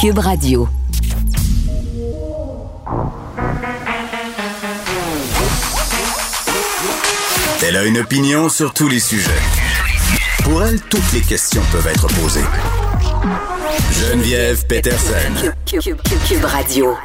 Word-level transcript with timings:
Cube 0.00 0.18
Radio. 0.18 0.68
Elle 7.62 7.76
a 7.76 7.84
une 7.84 7.98
opinion 7.98 8.48
sur 8.48 8.72
tous 8.72 8.88
les 8.88 9.00
sujets. 9.00 9.30
Pour 10.44 10.62
elle, 10.64 10.80
toutes 10.80 11.12
les 11.12 11.20
questions 11.20 11.62
peuvent 11.70 11.86
être 11.86 12.06
posées. 12.20 12.40
Geneviève 13.92 14.66
Peterson. 14.66 15.52
Cube, 15.66 15.80
Cube- 15.82 16.02
Cube- 16.02 16.18
Cube 16.28 16.44
Radio. 16.44 16.96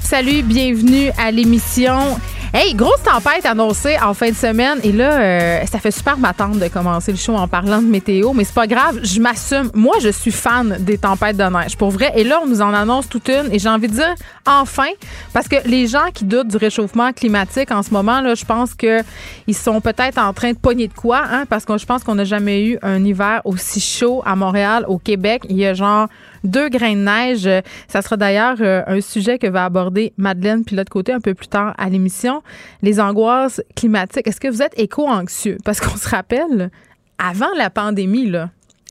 Salut, 0.00 0.42
bienvenue 0.42 1.10
à 1.18 1.30
l'émission. 1.32 2.18
Hey, 2.54 2.74
grosse 2.74 3.02
tempête 3.02 3.44
annoncée 3.44 3.96
en 4.02 4.14
fin 4.14 4.30
de 4.30 4.34
semaine. 4.34 4.78
Et 4.84 4.92
là, 4.92 5.20
euh, 5.20 5.66
ça 5.70 5.78
fait 5.80 5.90
super 5.90 6.16
m'attendre 6.16 6.58
de 6.60 6.68
commencer 6.68 7.10
le 7.10 7.18
show 7.18 7.34
en 7.34 7.48
parlant 7.48 7.82
de 7.82 7.86
météo, 7.86 8.32
mais 8.32 8.44
c'est 8.44 8.54
pas 8.54 8.68
grave, 8.68 9.00
je 9.02 9.20
m'assume. 9.20 9.70
Moi, 9.74 9.96
je 10.00 10.08
suis 10.08 10.30
fan 10.30 10.76
des 10.80 10.96
tempêtes 10.96 11.36
de 11.36 11.42
neige, 11.42 11.76
pour 11.76 11.90
vrai. 11.90 12.12
Et 12.14 12.22
là, 12.22 12.40
on 12.42 12.46
nous 12.46 12.62
en 12.62 12.72
annonce 12.72 13.08
toute 13.08 13.28
une. 13.28 13.52
Et 13.52 13.58
j'ai 13.58 13.68
envie 13.68 13.88
de 13.88 13.94
dire, 13.94 14.14
enfin, 14.46 14.88
parce 15.32 15.48
que 15.48 15.56
les 15.66 15.88
gens 15.88 16.06
qui 16.14 16.24
doutent 16.24 16.48
du 16.48 16.56
réchauffement 16.56 17.12
climatique 17.12 17.72
en 17.72 17.82
ce 17.82 17.90
moment, 17.90 18.20
là, 18.20 18.34
je 18.34 18.44
pense 18.44 18.74
que 18.74 19.02
ils 19.48 19.56
sont 19.56 19.80
peut-être 19.80 20.18
en 20.18 20.32
train 20.32 20.52
de 20.52 20.58
pogner 20.58 20.86
de 20.86 20.94
quoi, 20.94 21.22
hein, 21.28 21.44
parce 21.48 21.64
que 21.64 21.76
je 21.76 21.84
pense 21.84 22.04
qu'on 22.04 22.14
n'a 22.14 22.24
jamais 22.24 22.64
eu 22.64 22.78
un 22.82 23.04
hiver 23.04 23.42
aussi 23.44 23.80
chaud 23.80 24.22
à 24.24 24.36
Montréal, 24.36 24.84
au 24.88 24.98
Québec. 24.98 25.42
Il 25.50 25.56
y 25.56 25.66
a 25.66 25.74
genre 25.74 26.08
deux 26.44 26.68
grains 26.68 26.94
de 26.94 27.00
neige. 27.00 27.48
Ça 27.88 28.02
sera 28.02 28.16
d'ailleurs 28.16 28.56
euh, 28.60 28.82
un 28.86 29.00
sujet 29.00 29.38
que 29.38 29.46
va 29.46 29.64
aborder 29.64 30.12
Madeleine 30.16 30.64
puis 30.64 30.76
l'autre 30.76 30.90
côté 30.90 31.12
un 31.12 31.20
peu 31.20 31.34
plus 31.34 31.48
tard 31.48 31.74
à 31.78 31.88
l'émission. 31.88 32.42
Les 32.82 33.00
angoisses 33.00 33.62
climatiques. 33.74 34.26
Est-ce 34.26 34.40
que 34.40 34.48
vous 34.48 34.62
êtes 34.62 34.78
éco-anxieux? 34.78 35.58
Parce 35.64 35.80
qu'on 35.80 35.96
se 35.96 36.08
rappelle, 36.08 36.70
avant 37.18 37.52
la 37.56 37.70
pandémie, 37.70 38.32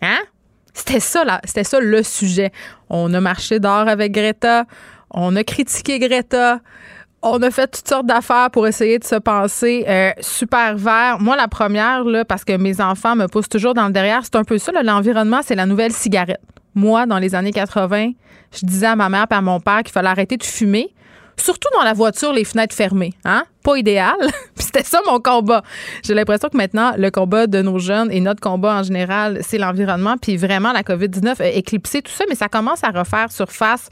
hein? 0.02 0.20
C'était 0.74 1.00
ça, 1.00 1.40
c'était 1.46 1.64
le 1.80 2.04
sujet. 2.04 2.52
On 2.90 3.14
a 3.14 3.22
marché 3.22 3.60
dehors 3.60 3.88
avec 3.88 4.12
Greta, 4.12 4.66
on 5.10 5.34
a 5.38 5.44
critiqué 5.46 6.00
Greta, 6.00 6.60
on 7.22 7.42
a 7.42 7.50
fait 7.50 7.68
toutes 7.68 7.88
sortes 7.88 8.06
d'affaires 8.06 8.52
pour 8.52 8.68
essayer 8.68 9.00
de 9.00 9.04
se 9.04 9.16
penser 9.16 9.86
euh, 9.88 10.12
super 10.20 10.76
vert. 10.76 11.18
Moi, 11.20 11.36
la 11.36 11.48
première, 11.48 12.04
là, 12.04 12.26
parce 12.26 12.44
que 12.44 12.56
mes 12.58 12.82
enfants 12.82 13.16
me 13.16 13.28
poussent 13.28 13.50
toujours 13.50 13.74
dans 13.74 13.88
le 13.88 13.94
derrière, 13.94 14.22
c'est 14.24 14.36
un 14.36 14.44
peu 14.44 14.58
ça. 14.58 14.72
L'environnement, 14.84 15.40
c'est 15.44 15.56
la 15.56 15.66
nouvelle 15.66 15.94
cigarette. 15.94 16.42
Moi, 16.76 17.06
dans 17.06 17.20
les 17.20 17.34
années 17.36 17.52
80, 17.52 18.12
je 18.54 18.66
disais 18.66 18.88
à 18.88 18.96
ma 18.96 19.10
mère 19.10 19.26
et 19.32 19.34
à 19.34 19.42
mon 19.42 19.60
père 19.60 19.82
qu'il 19.84 19.92
fallait 19.92 20.10
arrêter 20.10 20.38
de 20.38 20.44
fumer. 20.44 20.94
Surtout 21.38 21.68
dans 21.74 21.84
la 21.84 21.94
voiture, 21.94 22.32
les 22.32 22.46
fenêtres 22.46 22.76
fermées. 22.76 23.14
Hein? 23.26 23.44
Pas 23.64 23.78
idéal. 23.78 24.16
C'était 24.56 24.84
ça 24.84 25.00
mon 25.06 25.20
combat. 25.20 25.64
J'ai 26.04 26.14
l'impression 26.14 26.50
que 26.50 26.56
maintenant, 26.56 26.94
le 26.98 27.10
combat 27.12 27.48
de 27.48 27.62
nos 27.62 27.78
jeunes 27.78 28.12
et 28.12 28.22
notre 28.22 28.40
combat 28.40 28.76
en 28.76 28.84
général, 28.84 29.40
c'est 29.42 29.58
l'environnement. 29.58 30.16
Puis 30.22 30.38
vraiment, 30.38 30.72
la 30.72 30.82
COVID-19 30.82 31.42
a 31.42 31.48
éclipsé 31.50 32.02
tout 32.02 32.12
ça, 32.12 32.24
mais 32.30 32.36
ça 32.36 32.48
commence 32.48 32.84
à 32.84 32.90
refaire 32.90 33.32
surface 33.32 33.90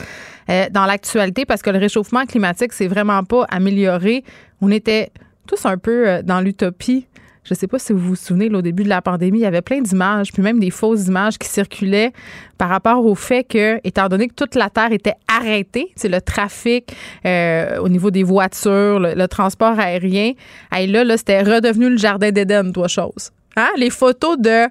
euh, 0.49 0.67
dans 0.71 0.85
l'actualité 0.85 1.45
parce 1.45 1.61
que 1.61 1.69
le 1.69 1.79
réchauffement 1.79 2.25
climatique, 2.25 2.71
c'est 2.71 2.87
vraiment 2.87 3.23
pas 3.23 3.45
amélioré. 3.49 4.23
On 4.61 4.71
était 4.71 5.11
tous 5.45 5.65
un 5.65 5.77
peu 5.77 6.07
euh, 6.07 6.21
dans 6.21 6.39
l'utopie. 6.39 7.07
Je 7.43 7.53
sais 7.53 7.67
pas 7.67 7.77
si 7.77 7.91
vous 7.91 7.99
vous 7.99 8.15
souvenez, 8.15 8.47
là, 8.49 8.59
au 8.59 8.61
début 8.61 8.83
de 8.83 8.89
la 8.89 9.01
pandémie, 9.01 9.39
il 9.39 9.41
y 9.41 9.45
avait 9.45 9.61
plein 9.61 9.81
d'images, 9.81 10.31
puis 10.31 10.41
même 10.41 10.59
des 10.59 10.69
fausses 10.69 11.07
images 11.07 11.37
qui 11.37 11.47
circulaient 11.47 12.13
par 12.57 12.69
rapport 12.69 13.05
au 13.05 13.15
fait 13.15 13.43
que, 13.43 13.79
étant 13.83 14.07
donné 14.07 14.27
que 14.27 14.33
toute 14.33 14.55
la 14.55 14.69
Terre 14.69 14.91
était 14.91 15.15
arrêtée, 15.27 15.91
c'est 15.95 16.09
le 16.09 16.21
trafic 16.21 16.95
euh, 17.25 17.77
au 17.79 17.89
niveau 17.89 18.11
des 18.11 18.23
voitures, 18.23 18.99
le, 18.99 19.27
transport 19.27 19.79
aérien, 19.79 20.33
hey, 20.71 20.87
là, 20.87 21.03
là 21.03 21.17
c'était 21.17 21.41
redevenu 21.41 21.89
le 21.89 21.97
jardin 21.97 22.31
d'Éden, 22.31 22.71
toi, 22.71 22.87
chose. 22.87 23.31
Hein? 23.55 23.69
Les 23.77 23.89
photos 23.89 24.37
de 24.37 24.67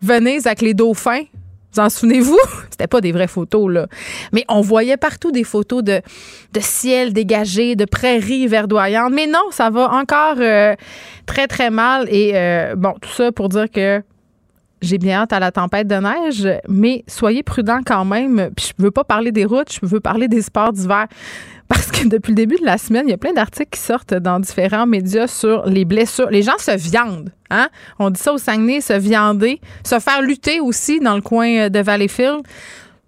Venise 0.00 0.46
avec 0.46 0.62
les 0.62 0.74
dauphins, 0.74 1.22
vous 1.72 1.80
en 1.80 1.88
souvenez-vous? 1.88 2.38
C'était 2.70 2.86
pas 2.86 3.00
des 3.00 3.12
vraies 3.12 3.28
photos, 3.28 3.70
là. 3.70 3.86
Mais 4.32 4.44
on 4.48 4.60
voyait 4.60 4.96
partout 4.96 5.32
des 5.32 5.44
photos 5.44 5.82
de, 5.82 6.00
de 6.52 6.60
ciel 6.60 7.12
dégagé, 7.12 7.76
de 7.76 7.84
prairies 7.84 8.46
verdoyantes. 8.46 9.12
Mais 9.12 9.26
non, 9.26 9.50
ça 9.50 9.70
va 9.70 9.90
encore 9.92 10.36
euh, 10.38 10.74
très, 11.26 11.46
très 11.46 11.70
mal. 11.70 12.06
Et 12.10 12.32
euh, 12.34 12.74
bon, 12.76 12.94
tout 13.00 13.10
ça 13.10 13.32
pour 13.32 13.48
dire 13.48 13.70
que 13.70 14.02
j'ai 14.82 14.98
bien 14.98 15.20
hâte 15.20 15.32
à 15.32 15.38
la 15.38 15.52
tempête 15.52 15.86
de 15.86 15.94
neige, 15.94 16.48
mais 16.68 17.04
soyez 17.06 17.42
prudents 17.42 17.80
quand 17.86 18.04
même. 18.04 18.50
Puis 18.56 18.72
je 18.76 18.82
veux 18.82 18.90
pas 18.90 19.04
parler 19.04 19.30
des 19.30 19.44
routes, 19.44 19.72
je 19.72 19.86
veux 19.86 20.00
parler 20.00 20.28
des 20.28 20.42
sports 20.42 20.72
d'hiver. 20.72 21.06
Parce 21.72 21.90
que 21.90 22.06
depuis 22.06 22.32
le 22.32 22.36
début 22.36 22.56
de 22.56 22.66
la 22.66 22.76
semaine, 22.76 23.04
il 23.06 23.12
y 23.12 23.14
a 23.14 23.18
plein 23.18 23.32
d'articles 23.32 23.70
qui 23.70 23.80
sortent 23.80 24.12
dans 24.12 24.38
différents 24.40 24.86
médias 24.86 25.26
sur 25.26 25.64
les 25.64 25.86
blessures. 25.86 26.28
Les 26.28 26.42
gens 26.42 26.58
se 26.58 26.76
viandent. 26.76 27.32
Hein? 27.48 27.68
On 27.98 28.10
dit 28.10 28.20
ça 28.20 28.34
au 28.34 28.36
Saguenay, 28.36 28.82
se 28.82 28.92
viander, 28.92 29.58
se 29.82 29.98
faire 29.98 30.20
lutter 30.20 30.60
aussi 30.60 31.00
dans 31.00 31.14
le 31.14 31.22
coin 31.22 31.70
de 31.70 31.78
Valleyfield, 31.78 32.42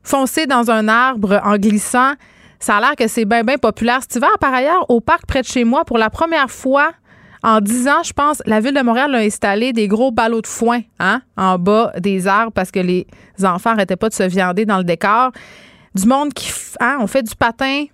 foncer 0.03 0.47
dans 0.47 0.71
un 0.71 0.89
arbre 0.89 1.43
en 1.45 1.59
glissant. 1.59 2.15
Ça 2.59 2.79
a 2.79 2.81
l'air 2.81 2.97
que 2.97 3.07
c'est 3.07 3.27
bien, 3.27 3.45
bien 3.45 3.59
populaire 3.59 3.99
cet 4.01 4.17
hiver. 4.17 4.31
Par 4.41 4.55
ailleurs, 4.55 4.87
au 4.89 5.03
parc 5.03 5.27
près 5.27 5.43
de 5.43 5.47
chez 5.47 5.65
moi, 5.65 5.85
pour 5.85 5.99
la 5.99 6.09
première 6.09 6.51
fois 6.51 6.93
en 7.43 7.61
10 7.61 7.89
ans, 7.89 8.03
je 8.03 8.15
pense, 8.15 8.43
la 8.47 8.61
ville 8.61 8.73
de 8.73 8.81
Montréal 8.81 9.15
a 9.15 9.19
installé 9.19 9.75
des 9.75 9.89
gros 9.89 10.11
ballots 10.11 10.41
de 10.41 10.47
foin 10.47 10.81
hein, 11.01 11.21
en 11.37 11.59
bas 11.59 11.93
des 11.99 12.27
arbres 12.27 12.53
parce 12.53 12.71
que 12.71 12.81
les 12.81 13.07
enfants 13.43 13.73
n'arrêtaient 13.73 13.97
pas 13.97 14.09
de 14.09 14.15
se 14.15 14.23
viander 14.23 14.65
dans 14.65 14.79
le 14.79 14.85
décor. 14.85 15.33
Du 15.95 16.07
monde 16.09 16.33
qui 16.33 16.51
hein, 16.81 16.97
on 17.01 17.07
fait 17.07 17.23
du 17.23 17.37
patin 17.37 17.85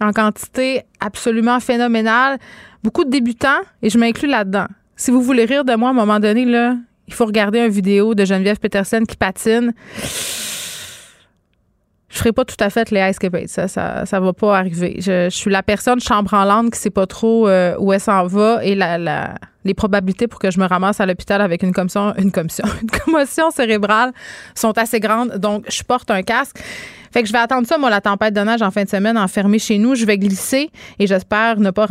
en 0.00 0.12
quantité 0.12 0.82
absolument 1.00 1.60
phénoménale. 1.60 2.38
Beaucoup 2.82 3.04
de 3.04 3.10
débutants, 3.10 3.60
et 3.82 3.90
je 3.90 3.98
m'inclus 3.98 4.28
là-dedans. 4.28 4.66
Si 4.96 5.10
vous 5.10 5.22
voulez 5.22 5.44
rire 5.44 5.64
de 5.64 5.74
moi 5.74 5.88
à 5.88 5.92
un 5.92 5.94
moment 5.94 6.18
donné, 6.20 6.44
là, 6.44 6.76
il 7.08 7.14
faut 7.14 7.26
regarder 7.26 7.58
une 7.60 7.68
vidéo 7.70 8.14
de 8.14 8.24
Geneviève 8.24 8.58
Peterson 8.58 9.02
qui 9.08 9.16
patine. 9.16 9.72
Je 12.08 12.18
ferai 12.18 12.32
pas 12.32 12.44
tout 12.44 12.56
à 12.58 12.70
fait 12.70 12.90
les 12.90 13.08
ice 13.10 13.18
capades. 13.20 13.46
Ça, 13.46 13.68
ça, 13.68 14.04
ça 14.04 14.18
va 14.18 14.32
pas 14.32 14.58
arriver. 14.58 14.96
Je, 14.98 15.30
je 15.30 15.36
suis 15.36 15.50
la 15.50 15.62
personne 15.62 16.00
chambre 16.00 16.34
en 16.34 16.44
lande 16.44 16.70
qui 16.70 16.78
sait 16.78 16.90
pas 16.90 17.06
trop 17.06 17.46
euh, 17.48 17.76
où 17.78 17.92
elle 17.92 18.00
s'en 18.00 18.26
va 18.26 18.64
et 18.64 18.74
la, 18.74 18.98
la- 18.98 19.34
les 19.64 19.74
probabilités 19.74 20.26
pour 20.26 20.40
que 20.40 20.50
je 20.50 20.58
me 20.58 20.66
ramasse 20.66 21.00
à 21.00 21.06
l'hôpital 21.06 21.40
avec 21.40 21.62
une 21.62 21.72
commotion, 21.72 22.12
une 22.18 22.32
commotion, 22.32 22.64
une 22.82 22.90
commotion 22.90 23.50
cérébrale 23.52 24.12
sont 24.56 24.76
assez 24.76 24.98
grandes. 24.98 25.36
Donc, 25.38 25.66
je 25.70 25.82
porte 25.84 26.10
un 26.10 26.22
casque. 26.22 26.56
Fait 27.12 27.22
que 27.22 27.28
je 27.28 27.32
vais 27.32 27.38
attendre 27.38 27.66
ça, 27.66 27.76
moi, 27.76 27.90
la 27.90 28.00
tempête 28.00 28.34
de 28.34 28.40
neige 28.40 28.62
en 28.62 28.70
fin 28.70 28.84
de 28.84 28.88
semaine, 28.88 29.18
enfermée 29.18 29.58
chez 29.58 29.78
nous. 29.78 29.96
Je 29.96 30.06
vais 30.06 30.16
glisser 30.16 30.70
et 30.98 31.06
j'espère 31.06 31.58
ne 31.58 31.70
pas, 31.70 31.88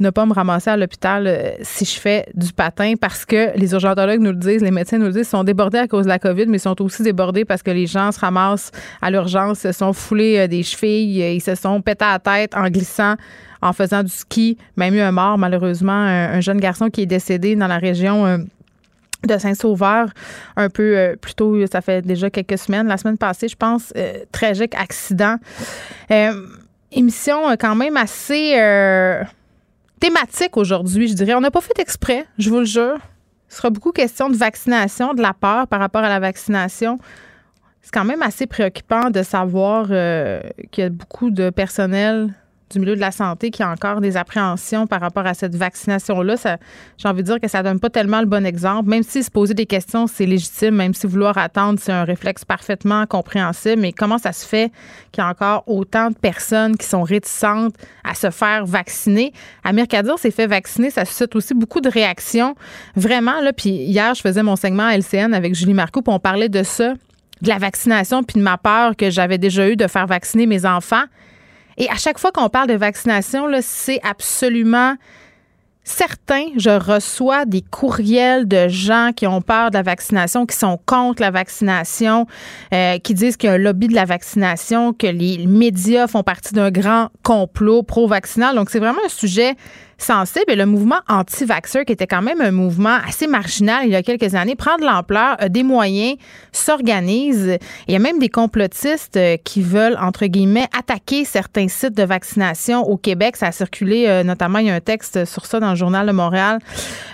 ne 0.00 0.10
pas 0.10 0.26
me 0.26 0.32
ramasser 0.32 0.70
à 0.70 0.76
l'hôpital 0.76 1.26
euh, 1.26 1.50
si 1.62 1.84
je 1.84 2.00
fais 2.00 2.26
du 2.34 2.52
patin 2.52 2.94
parce 2.98 3.26
que 3.26 3.56
les 3.58 3.72
urgentologues 3.72 4.20
nous 4.20 4.30
le 4.30 4.38
disent, 4.38 4.62
les 4.62 4.70
médecins 4.70 4.98
nous 4.98 5.06
le 5.06 5.12
disent, 5.12 5.28
sont 5.28 5.44
débordés 5.44 5.78
à 5.78 5.86
cause 5.86 6.04
de 6.04 6.08
la 6.08 6.18
COVID, 6.18 6.46
mais 6.46 6.56
ils 6.56 6.60
sont 6.60 6.80
aussi 6.80 7.02
débordés 7.02 7.44
parce 7.44 7.62
que 7.62 7.70
les 7.70 7.86
gens 7.86 8.10
se 8.10 8.20
ramassent 8.20 8.70
à 9.02 9.10
l'urgence, 9.10 9.58
se 9.58 9.72
sont 9.72 9.92
foulés 9.92 10.38
euh, 10.38 10.46
des 10.46 10.62
chevilles, 10.62 11.22
euh, 11.22 11.32
ils 11.32 11.42
se 11.42 11.54
sont 11.54 11.82
pétés 11.82 12.04
à 12.04 12.12
la 12.12 12.18
tête 12.18 12.56
en 12.56 12.68
glissant 12.68 13.16
en 13.60 13.72
faisant 13.72 14.02
du 14.02 14.10
ski, 14.10 14.58
même 14.76 14.94
eu 14.94 15.00
un 15.00 15.12
mort, 15.12 15.38
malheureusement, 15.38 15.92
un, 15.92 16.34
un 16.34 16.40
jeune 16.40 16.60
garçon 16.60 16.90
qui 16.90 17.02
est 17.02 17.06
décédé 17.06 17.56
dans 17.56 17.66
la 17.66 17.78
région 17.78 18.44
de 19.26 19.38
Saint-Sauveur, 19.38 20.08
un 20.56 20.68
peu 20.68 20.96
euh, 20.96 21.16
plus 21.16 21.34
tôt, 21.34 21.66
ça 21.66 21.80
fait 21.80 22.02
déjà 22.02 22.30
quelques 22.30 22.58
semaines, 22.58 22.86
la 22.86 22.96
semaine 22.96 23.18
passée, 23.18 23.48
je 23.48 23.56
pense, 23.56 23.92
euh, 23.96 24.24
tragique 24.32 24.74
accident. 24.74 25.36
Euh, 26.10 26.46
émission 26.92 27.56
quand 27.58 27.74
même 27.74 27.96
assez 27.96 28.52
thématique 29.98 30.56
aujourd'hui, 30.56 31.08
je 31.08 31.14
dirais. 31.14 31.34
On 31.34 31.40
n'a 31.40 31.50
pas 31.50 31.60
fait 31.60 31.78
exprès, 31.78 32.26
je 32.38 32.50
vous 32.50 32.60
le 32.60 32.64
jure. 32.64 32.98
Ce 33.48 33.56
sera 33.56 33.70
beaucoup 33.70 33.92
question 33.92 34.28
de 34.28 34.36
vaccination, 34.36 35.14
de 35.14 35.22
la 35.22 35.32
peur 35.32 35.66
par 35.66 35.80
rapport 35.80 36.02
à 36.02 36.08
la 36.08 36.20
vaccination. 36.20 36.98
C'est 37.82 37.92
quand 37.92 38.04
même 38.04 38.22
assez 38.22 38.46
préoccupant 38.46 39.10
de 39.10 39.22
savoir 39.22 39.88
qu'il 39.88 40.84
y 40.84 40.86
a 40.86 40.90
beaucoup 40.90 41.30
de 41.30 41.50
personnel 41.50 42.32
du 42.70 42.78
milieu 42.80 42.96
de 42.96 43.00
la 43.00 43.10
santé 43.10 43.50
qui 43.50 43.62
a 43.62 43.70
encore 43.70 44.00
des 44.00 44.16
appréhensions 44.16 44.86
par 44.86 45.00
rapport 45.00 45.26
à 45.26 45.34
cette 45.34 45.54
vaccination-là. 45.54 46.34
J'ai 46.96 47.08
envie 47.08 47.22
de 47.22 47.26
dire 47.26 47.40
que 47.40 47.48
ça 47.48 47.62
donne 47.62 47.78
pas 47.78 47.90
tellement 47.90 48.20
le 48.20 48.26
bon 48.26 48.44
exemple. 48.46 48.88
Même 48.88 49.02
si 49.02 49.22
se 49.22 49.30
poser 49.30 49.54
des 49.54 49.66
questions, 49.66 50.06
c'est 50.06 50.26
légitime, 50.26 50.74
même 50.74 50.94
si 50.94 51.06
vouloir 51.06 51.38
attendre, 51.38 51.78
c'est 51.80 51.92
un 51.92 52.04
réflexe 52.04 52.44
parfaitement 52.44 53.06
compréhensible. 53.06 53.80
Mais 53.80 53.92
comment 53.92 54.18
ça 54.18 54.32
se 54.32 54.46
fait 54.46 54.72
qu'il 55.12 55.22
y 55.22 55.26
a 55.26 55.30
encore 55.30 55.64
autant 55.66 56.10
de 56.10 56.16
personnes 56.16 56.76
qui 56.76 56.86
sont 56.86 57.02
réticentes 57.02 57.74
à 58.02 58.14
se 58.14 58.30
faire 58.30 58.66
vacciner? 58.66 59.32
Amir 59.62 59.86
Kadir 59.86 60.18
s'est 60.18 60.30
fait 60.30 60.46
vacciner. 60.46 60.90
Ça 60.90 61.04
suscite 61.04 61.36
aussi 61.36 61.54
beaucoup 61.54 61.80
de 61.80 61.88
réactions. 61.88 62.54
Vraiment, 62.96 63.40
là. 63.40 63.52
Puis 63.52 63.70
hier, 63.70 64.14
je 64.14 64.20
faisais 64.20 64.42
mon 64.42 64.56
segment 64.56 64.86
à 64.86 64.96
LCN 64.96 65.34
avec 65.34 65.54
Julie 65.54 65.74
Marcoux, 65.74 66.02
puis 66.02 66.12
on 66.12 66.18
parlait 66.18 66.48
de 66.48 66.62
ça 66.62 66.94
de 67.42 67.48
la 67.48 67.58
vaccination 67.58 68.22
puis 68.22 68.38
de 68.38 68.44
ma 68.44 68.56
peur 68.56 68.96
que 68.96 69.10
j'avais 69.10 69.38
déjà 69.38 69.68
eu 69.68 69.76
de 69.76 69.86
faire 69.86 70.06
vacciner 70.06 70.46
mes 70.46 70.64
enfants. 70.64 71.04
Et 71.76 71.88
à 71.90 71.96
chaque 71.96 72.18
fois 72.18 72.32
qu'on 72.32 72.48
parle 72.48 72.68
de 72.68 72.74
vaccination, 72.74 73.46
c'est 73.60 74.00
absolument 74.02 74.96
certain. 75.84 76.46
Je 76.56 76.70
reçois 76.70 77.44
des 77.44 77.60
courriels 77.60 78.48
de 78.48 78.68
gens 78.68 79.10
qui 79.14 79.26
ont 79.26 79.42
peur 79.42 79.70
de 79.70 79.76
la 79.76 79.82
vaccination, 79.82 80.46
qui 80.46 80.56
sont 80.56 80.78
contre 80.86 81.20
la 81.20 81.30
vaccination, 81.30 82.26
euh, 82.72 82.98
qui 82.98 83.14
disent 83.14 83.36
qu'il 83.36 83.48
y 83.48 83.52
a 83.52 83.56
un 83.56 83.58
lobby 83.58 83.88
de 83.88 83.94
la 83.94 84.06
vaccination, 84.06 84.92
que 84.92 85.06
les 85.06 85.46
médias 85.46 86.06
font 86.06 86.22
partie 86.22 86.54
d'un 86.54 86.70
grand 86.70 87.10
complot 87.22 87.82
pro-vaccinal. 87.82 88.56
Donc, 88.56 88.70
c'est 88.70 88.78
vraiment 88.78 89.04
un 89.04 89.10
sujet 89.10 89.54
sensible. 89.98 90.44
Et 90.48 90.56
le 90.56 90.66
mouvement 90.66 91.00
anti-vaxxer, 91.08 91.84
qui 91.84 91.92
était 91.92 92.06
quand 92.06 92.22
même 92.22 92.40
un 92.40 92.50
mouvement 92.50 92.98
assez 93.06 93.26
marginal 93.26 93.84
il 93.84 93.90
y 93.90 93.96
a 93.96 94.02
quelques 94.02 94.34
années, 94.34 94.54
prend 94.56 94.76
de 94.76 94.84
l'ampleur, 94.84 95.36
a 95.38 95.48
des 95.48 95.62
moyens, 95.62 96.16
s'organise. 96.52 97.58
Il 97.88 97.92
y 97.92 97.96
a 97.96 97.98
même 97.98 98.18
des 98.18 98.28
complotistes 98.28 99.16
euh, 99.16 99.36
qui 99.42 99.62
veulent, 99.62 99.96
entre 100.00 100.26
guillemets, 100.26 100.68
attaquer 100.76 101.24
certains 101.24 101.68
sites 101.68 101.94
de 101.94 102.02
vaccination 102.02 102.82
au 102.82 102.96
Québec. 102.96 103.36
Ça 103.36 103.46
a 103.46 103.52
circulé, 103.52 104.06
euh, 104.08 104.22
notamment, 104.22 104.58
il 104.58 104.66
y 104.66 104.70
a 104.70 104.74
un 104.74 104.80
texte 104.80 105.24
sur 105.24 105.46
ça 105.46 105.60
dans 105.60 105.70
le 105.70 105.76
Journal 105.76 106.06
de 106.06 106.12
Montréal 106.12 106.58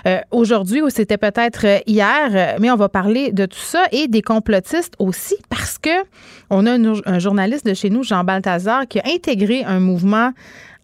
euh, 0.05 0.19
aujourd'hui, 0.31 0.81
ou 0.81 0.89
c'était 0.89 1.17
peut-être 1.17 1.65
hier, 1.87 2.57
mais 2.59 2.71
on 2.71 2.75
va 2.75 2.89
parler 2.89 3.31
de 3.31 3.45
tout 3.45 3.59
ça 3.59 3.83
et 3.91 4.07
des 4.07 4.21
complotistes 4.21 4.93
aussi 4.99 5.35
parce 5.49 5.77
que 5.77 5.89
on 6.49 6.65
a 6.65 6.73
un, 6.73 6.93
un 7.05 7.19
journaliste 7.19 7.65
de 7.65 7.73
chez 7.73 7.89
nous, 7.89 8.03
Jean 8.03 8.23
Balthazar, 8.23 8.87
qui 8.87 8.99
a 8.99 9.03
intégré 9.07 9.63
un 9.63 9.79
mouvement 9.79 10.31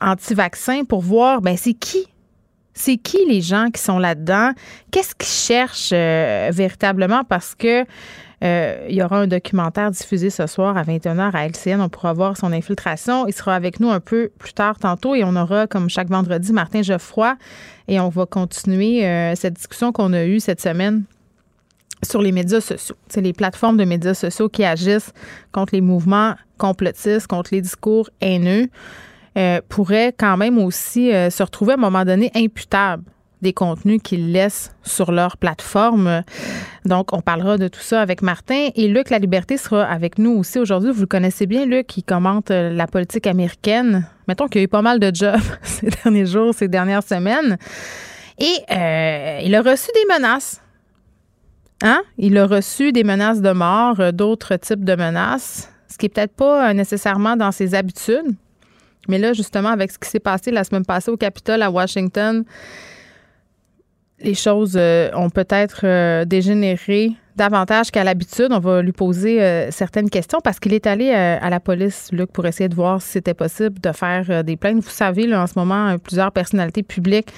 anti-vaccin 0.01 0.83
pour 0.83 1.01
voir, 1.01 1.41
ben, 1.41 1.57
c'est 1.57 1.73
qui? 1.73 2.05
C'est 2.73 2.97
qui 2.97 3.17
les 3.27 3.41
gens 3.41 3.69
qui 3.73 3.81
sont 3.81 3.97
là-dedans? 3.97 4.51
Qu'est-ce 4.91 5.15
qu'ils 5.15 5.27
cherchent 5.27 5.91
euh, 5.94 6.49
véritablement? 6.53 7.23
Parce 7.23 7.55
que 7.55 7.85
euh, 8.44 8.85
il 8.88 8.95
y 8.95 9.01
aura 9.01 9.17
un 9.17 9.27
documentaire 9.27 9.89
diffusé 9.89 10.29
ce 10.29 10.45
soir 10.45 10.77
à 10.77 10.83
21h 10.83 11.31
à 11.33 11.47
LCN. 11.47 11.81
On 11.81 11.89
pourra 11.89 12.13
voir 12.13 12.38
son 12.38 12.53
infiltration. 12.53 13.25
Il 13.27 13.33
sera 13.33 13.55
avec 13.55 13.79
nous 13.79 13.89
un 13.89 13.99
peu 13.99 14.29
plus 14.38 14.53
tard 14.53 14.77
tantôt 14.77 15.15
et 15.15 15.23
on 15.23 15.35
aura, 15.35 15.65
comme 15.65 15.89
chaque 15.89 16.09
vendredi, 16.09 16.53
Martin 16.53 16.83
Geoffroy 16.83 17.35
et 17.88 18.00
on 18.00 18.09
va 18.09 18.25
continuer 18.27 19.05
euh, 19.05 19.33
cette 19.35 19.55
discussion 19.55 19.91
qu'on 19.91 20.13
a 20.13 20.25
eue 20.25 20.39
cette 20.39 20.61
semaine 20.61 21.03
sur 22.03 22.21
les 22.21 22.31
médias 22.31 22.61
sociaux. 22.61 22.95
C'est 23.09 23.21
les 23.21 23.33
plateformes 23.33 23.77
de 23.77 23.85
médias 23.85 24.13
sociaux 24.13 24.50
qui 24.50 24.63
agissent 24.63 25.13
contre 25.51 25.73
les 25.73 25.81
mouvements 25.81 26.35
complotistes, 26.59 27.25
contre 27.25 27.50
les 27.53 27.61
discours 27.61 28.09
haineux. 28.21 28.69
Euh, 29.38 29.62
pourraient 29.69 30.16
quand 30.18 30.36
même 30.36 30.57
aussi 30.57 31.13
euh, 31.13 31.30
se 31.30 31.44
retrouver 31.44 31.74
à 31.74 31.75
un 31.75 31.80
moment 31.80 32.04
donné 32.04 32.31
imputables 32.34 33.04
des 33.44 33.54
contenus 33.54 34.01
qu'ils 34.04 34.31
laissent 34.31 34.74
sur 34.81 35.12
leur 35.12 35.38
plateforme. 35.38 36.24
Donc, 36.86 37.13
on 37.13 37.22
parlera 37.22 37.60
de 37.60 37.68
tout 37.68 37.81
ça 37.81 38.01
avec 38.01 38.24
Martin. 38.24 38.69
Et 38.75 38.88
Luc 38.88 39.12
La 39.12 39.19
Liberté 39.19 39.57
sera 39.57 39.84
avec 39.84 40.18
nous 40.18 40.31
aussi 40.31 40.57
aujourd'hui. 40.57 40.92
Vous 40.92 41.01
le 41.01 41.07
connaissez 41.07 41.45
bien, 41.45 41.68
Luc, 41.68 41.86
qui 41.86 42.01
commente 42.01 42.50
euh, 42.50 42.74
la 42.74 42.88
politique 42.88 43.28
américaine. 43.28 44.07
Mettons 44.28 44.48
qu'il 44.48 44.62
y 44.62 44.63
a 44.63 44.66
eu 44.66 44.69
pas 44.69 44.81
mal 44.81 45.00
de 45.00 45.12
jobs 45.13 45.39
ces 45.62 45.92
derniers 46.04 46.25
jours, 46.25 46.56
ces 46.56 46.68
dernières 46.68 47.04
semaines. 47.04 47.57
Et 48.39 49.44
il 49.45 49.54
a 49.54 49.62
reçu 49.62 49.89
des 49.94 50.13
menaces. 50.16 50.62
Hein? 51.84 52.01
Il 52.18 52.39
a 52.39 52.48
reçu 52.48 52.92
des 52.92 53.04
menaces 53.04 53.42
de 53.42 53.51
mort, 53.51 54.13
d'autres 54.13 54.56
types 54.56 54.84
de 54.84 54.95
menaces, 54.95 55.72
ce 55.88 55.98
qui 55.98 56.07
est 56.07 56.10
peut-être 56.10 56.36
pas 56.36 56.74
nécessairement 56.74 57.36
dans 57.36 57.51
ses 57.51 57.75
habitudes. 57.75 58.36
Mais 59.07 59.18
là, 59.18 59.33
justement, 59.33 59.69
avec 59.69 59.92
ce 59.92 60.00
qui 60.00 60.09
s'est 60.09 60.19
passé 60.19 60.51
la 60.51 60.63
semaine 60.63 60.86
passée 60.86 61.12
au 61.12 61.18
Capitole 61.18 61.62
à 61.62 61.71
Washington, 61.71 62.44
les 64.19 64.33
choses 64.33 64.75
euh, 64.75 65.09
ont 65.13 65.30
peut-être 65.30 65.81
euh, 65.83 66.25
dégénéré 66.25 67.12
davantage 67.36 67.92
qu'à 67.92 68.04
l'habitude. 68.04 68.48
On 68.50 68.59
va 68.59 68.81
lui 68.81 68.92
poser 68.92 69.42
euh, 69.42 69.69
certaines 69.69 70.09
questions 70.09 70.39
parce 70.44 70.59
qu'il 70.59 70.74
est 70.74 70.88
allé 70.88 71.12
à 71.12 71.50
la 71.50 71.59
police, 71.59 72.09
Luc, 72.12 72.31
pour 72.31 72.45
essayer 72.48 72.68
de 72.68 72.74
voir 72.74 73.01
si 73.01 73.09
c'était 73.09 73.36
possible 73.36 73.80
de 73.80 73.92
faire 73.92 74.44
des 74.44 74.57
plaintes. 74.57 74.83
Vous 74.83 74.89
savez, 74.89 75.27
là, 75.27 75.44
en 75.44 75.48
ce 75.48 75.53
moment, 75.56 75.95
plusieurs 76.00 76.31
personnalités 76.31 76.81
publiques, 76.81 77.30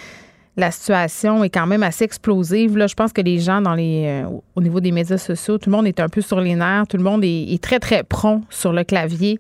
la 0.56 0.72
situation 0.72 1.44
est 1.44 1.50
quand 1.50 1.68
même 1.68 1.84
assez 1.84 2.06
explosive. 2.06 2.78
Là, 2.78 2.88
je 2.88 2.94
pense 2.94 3.12
que 3.12 3.22
les 3.22 3.40
gens 3.40 3.62
dans 3.62 3.76
les, 3.76 4.24
au 4.56 4.62
niveau 4.62 4.80
des 4.80 4.92
médias 4.92 5.18
sociaux, 5.18 5.58
tout 5.58 5.70
le 5.70 5.76
monde 5.76 5.88
est 5.88 6.00
un 6.00 6.08
peu 6.08 6.22
sur 6.22 6.40
les 6.40 6.56
nerfs, 6.56 6.88
tout 6.88 6.98
le 6.98 7.04
monde 7.04 7.24
est, 7.26 7.54
est 7.54 7.62
très, 7.62 7.80
très 7.80 8.04
prompt 8.04 8.44
sur 8.50 8.72
le 8.72 8.86
clavier. 8.86 9.38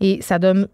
Et 0.00 0.20
ça 0.20 0.38
donne 0.38 0.66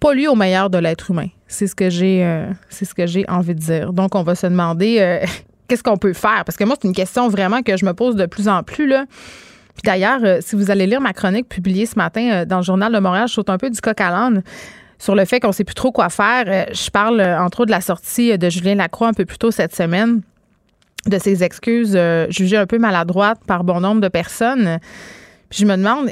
pas 0.00 0.14
lui 0.14 0.28
au 0.28 0.34
meilleur 0.34 0.70
de 0.70 0.78
l'être 0.78 1.10
humain. 1.10 1.28
C'est 1.46 1.66
ce 1.66 1.74
que 1.74 1.90
j'ai 1.90 2.24
euh, 2.24 2.50
ce 2.70 2.94
que 2.94 3.06
j'ai 3.06 3.24
envie 3.28 3.54
de 3.54 3.60
dire. 3.60 3.92
Donc 3.92 4.14
on 4.14 4.22
va 4.22 4.34
se 4.34 4.46
demander 4.46 4.98
euh, 5.00 5.24
qu'est-ce 5.68 5.82
qu'on 5.82 5.96
peut 5.96 6.12
faire? 6.12 6.44
Parce 6.44 6.56
que 6.56 6.64
moi 6.64 6.76
c'est 6.80 6.88
une 6.88 6.94
question 6.94 7.28
vraiment 7.28 7.62
que 7.62 7.76
je 7.76 7.84
me 7.84 7.92
pose 7.92 8.16
de 8.16 8.26
plus 8.26 8.48
en 8.48 8.62
plus 8.62 8.86
là. 8.86 9.04
Puis 9.74 9.82
d'ailleurs, 9.84 10.20
euh, 10.22 10.38
si 10.40 10.56
vous 10.56 10.70
allez 10.70 10.86
lire 10.86 11.00
ma 11.00 11.12
chronique 11.12 11.48
publiée 11.48 11.86
ce 11.86 11.96
matin 11.96 12.44
dans 12.46 12.58
le 12.58 12.62
journal 12.62 12.92
de 12.92 12.98
Montréal, 12.98 13.26
je 13.28 13.34
saute 13.34 13.50
un 13.50 13.58
peu 13.58 13.70
du 13.70 13.80
coq 13.80 14.00
à 14.00 14.10
l'âne 14.10 14.42
sur 14.98 15.14
le 15.14 15.24
fait 15.24 15.40
qu'on 15.40 15.52
sait 15.52 15.64
plus 15.64 15.74
trop 15.74 15.90
quoi 15.90 16.08
faire. 16.08 16.66
je 16.72 16.90
parle 16.90 17.20
entre 17.20 17.60
autres 17.60 17.66
de 17.66 17.72
la 17.72 17.80
sortie 17.80 18.38
de 18.38 18.48
Julien 18.48 18.76
Lacroix 18.76 19.08
un 19.08 19.12
peu 19.12 19.24
plus 19.24 19.38
tôt 19.38 19.50
cette 19.50 19.74
semaine 19.74 20.22
de 21.06 21.18
ses 21.18 21.42
excuses 21.42 21.98
jugées 22.30 22.56
un 22.56 22.66
peu 22.66 22.78
maladroites 22.78 23.40
par 23.46 23.64
bon 23.64 23.80
nombre 23.80 24.00
de 24.00 24.08
personnes 24.08 24.78
je 25.56 25.64
me 25.66 25.76
demande, 25.76 26.10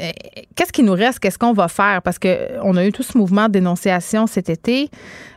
qu'est-ce 0.55 0.73
qui 0.73 0.83
nous 0.83 0.93
reste? 0.93 1.19
Qu'est-ce 1.19 1.39
qu'on 1.39 1.53
va 1.53 1.69
faire? 1.69 2.03
Parce 2.03 2.19
qu'on 2.19 2.77
a 2.77 2.85
eu 2.85 2.93
tout 2.93 3.03
ce 3.03 3.17
mouvement 3.17 3.47
de 3.47 3.53
dénonciation 3.53 4.27
cet 4.27 4.49
été. 4.49 4.91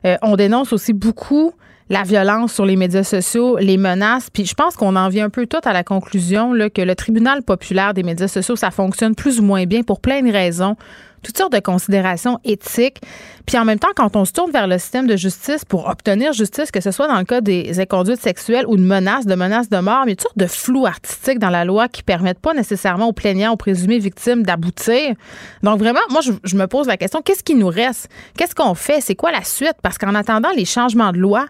Euh, 0.05 0.17
on 0.21 0.35
dénonce 0.35 0.73
aussi 0.73 0.93
beaucoup 0.93 1.53
la 1.89 2.03
violence 2.03 2.53
sur 2.53 2.65
les 2.65 2.75
médias 2.75 3.03
sociaux, 3.03 3.57
les 3.57 3.77
menaces. 3.77 4.29
Puis 4.29 4.45
je 4.45 4.55
pense 4.55 4.75
qu'on 4.75 4.95
en 4.95 5.09
vient 5.09 5.25
un 5.25 5.29
peu 5.29 5.45
tout 5.45 5.59
à 5.63 5.73
la 5.73 5.83
conclusion 5.83 6.53
que 6.73 6.81
le 6.81 6.95
tribunal 6.95 7.43
populaire 7.43 7.93
des 7.93 8.03
médias 8.03 8.27
sociaux, 8.27 8.55
ça 8.55 8.71
fonctionne 8.71 9.13
plus 9.15 9.39
ou 9.39 9.43
moins 9.43 9.65
bien 9.65 9.83
pour 9.83 9.99
plein 9.99 10.21
de 10.21 10.31
raisons 10.31 10.75
toutes 11.25 11.37
sortes 11.37 11.53
de 11.53 11.59
considérations 11.59 12.39
éthiques. 12.43 13.01
Puis 13.45 13.57
en 13.57 13.65
même 13.65 13.79
temps, 13.79 13.89
quand 13.95 14.15
on 14.15 14.25
se 14.25 14.31
tourne 14.31 14.51
vers 14.51 14.67
le 14.67 14.77
système 14.77 15.07
de 15.07 15.15
justice 15.15 15.65
pour 15.65 15.87
obtenir 15.87 16.33
justice, 16.33 16.71
que 16.71 16.81
ce 16.81 16.91
soit 16.91 17.07
dans 17.07 17.17
le 17.17 17.23
cas 17.23 17.41
des 17.41 17.79
inconduites 17.79 18.21
sexuelles 18.21 18.65
ou 18.67 18.77
de 18.77 18.81
menaces, 18.81 19.25
de 19.25 19.35
menaces 19.35 19.69
de 19.69 19.77
mort, 19.77 20.03
mais 20.05 20.11
il 20.11 20.13
y 20.13 20.13
a 20.13 20.15
toutes 20.15 20.23
sortes 20.23 20.37
de 20.37 20.47
flou 20.47 20.85
artistique 20.85 21.39
dans 21.39 21.49
la 21.49 21.65
loi 21.65 21.87
qui 21.87 22.03
permettent 22.03 22.39
pas 22.39 22.53
nécessairement 22.53 23.07
aux 23.07 23.13
plaignants, 23.13 23.53
aux 23.53 23.57
présumés 23.57 23.99
victimes 23.99 24.43
d'aboutir. 24.43 25.15
Donc 25.63 25.79
vraiment, 25.79 25.99
moi, 26.09 26.21
je, 26.21 26.31
je 26.43 26.55
me 26.55 26.67
pose 26.67 26.87
la 26.87 26.97
question, 26.97 27.21
qu'est-ce 27.21 27.43
qui 27.43 27.55
nous 27.55 27.67
reste? 27.67 28.09
Qu'est-ce 28.37 28.55
qu'on 28.55 28.75
fait? 28.75 29.01
C'est 29.01 29.15
quoi 29.15 29.31
la 29.31 29.43
suite? 29.43 29.75
Parce 29.81 29.97
qu'en 29.97 30.15
attendant 30.15 30.49
les 30.55 30.65
changements 30.65 31.11
de 31.11 31.17
loi, 31.17 31.47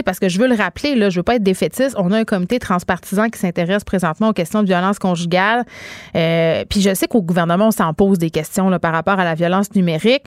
parce 0.00 0.18
que 0.18 0.30
je 0.30 0.38
veux 0.38 0.48
le 0.48 0.54
rappeler, 0.54 0.94
là, 0.94 1.10
je 1.10 1.18
veux 1.18 1.22
pas 1.22 1.34
être 1.34 1.42
défaitiste. 1.42 1.94
On 1.98 2.10
a 2.12 2.18
un 2.18 2.24
comité 2.24 2.58
transpartisan 2.58 3.28
qui 3.28 3.38
s'intéresse 3.38 3.84
présentement 3.84 4.30
aux 4.30 4.32
questions 4.32 4.62
de 4.62 4.66
violence 4.66 4.98
conjugale. 4.98 5.64
Euh, 6.16 6.64
puis 6.68 6.80
je 6.80 6.94
sais 6.94 7.06
qu'au 7.06 7.20
gouvernement, 7.20 7.66
on 7.66 7.70
s'en 7.72 7.92
pose 7.92 8.18
des 8.18 8.30
questions 8.30 8.70
là, 8.70 8.78
par 8.78 8.92
rapport 8.92 9.20
à 9.20 9.24
la 9.24 9.34
violence 9.34 9.74
numérique. 9.74 10.24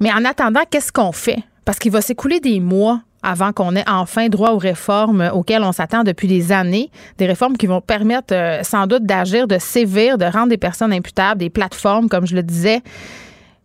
Mais 0.00 0.12
en 0.12 0.24
attendant, 0.24 0.62
qu'est-ce 0.68 0.90
qu'on 0.90 1.12
fait? 1.12 1.38
Parce 1.64 1.78
qu'il 1.78 1.92
va 1.92 2.00
s'écouler 2.00 2.40
des 2.40 2.58
mois 2.58 3.02
avant 3.22 3.52
qu'on 3.52 3.76
ait 3.76 3.88
enfin 3.88 4.28
droit 4.28 4.50
aux 4.50 4.58
réformes 4.58 5.30
auxquelles 5.32 5.62
on 5.62 5.70
s'attend 5.70 6.02
depuis 6.02 6.26
des 6.26 6.50
années, 6.50 6.90
des 7.18 7.26
réformes 7.26 7.56
qui 7.56 7.68
vont 7.68 7.80
permettre 7.80 8.34
euh, 8.34 8.64
sans 8.64 8.88
doute 8.88 9.04
d'agir, 9.04 9.46
de 9.46 9.58
sévir, 9.58 10.18
de 10.18 10.24
rendre 10.24 10.48
des 10.48 10.56
personnes 10.56 10.92
imputables, 10.92 11.38
des 11.38 11.50
plateformes, 11.50 12.08
comme 12.08 12.26
je 12.26 12.34
le 12.34 12.42
disais. 12.42 12.82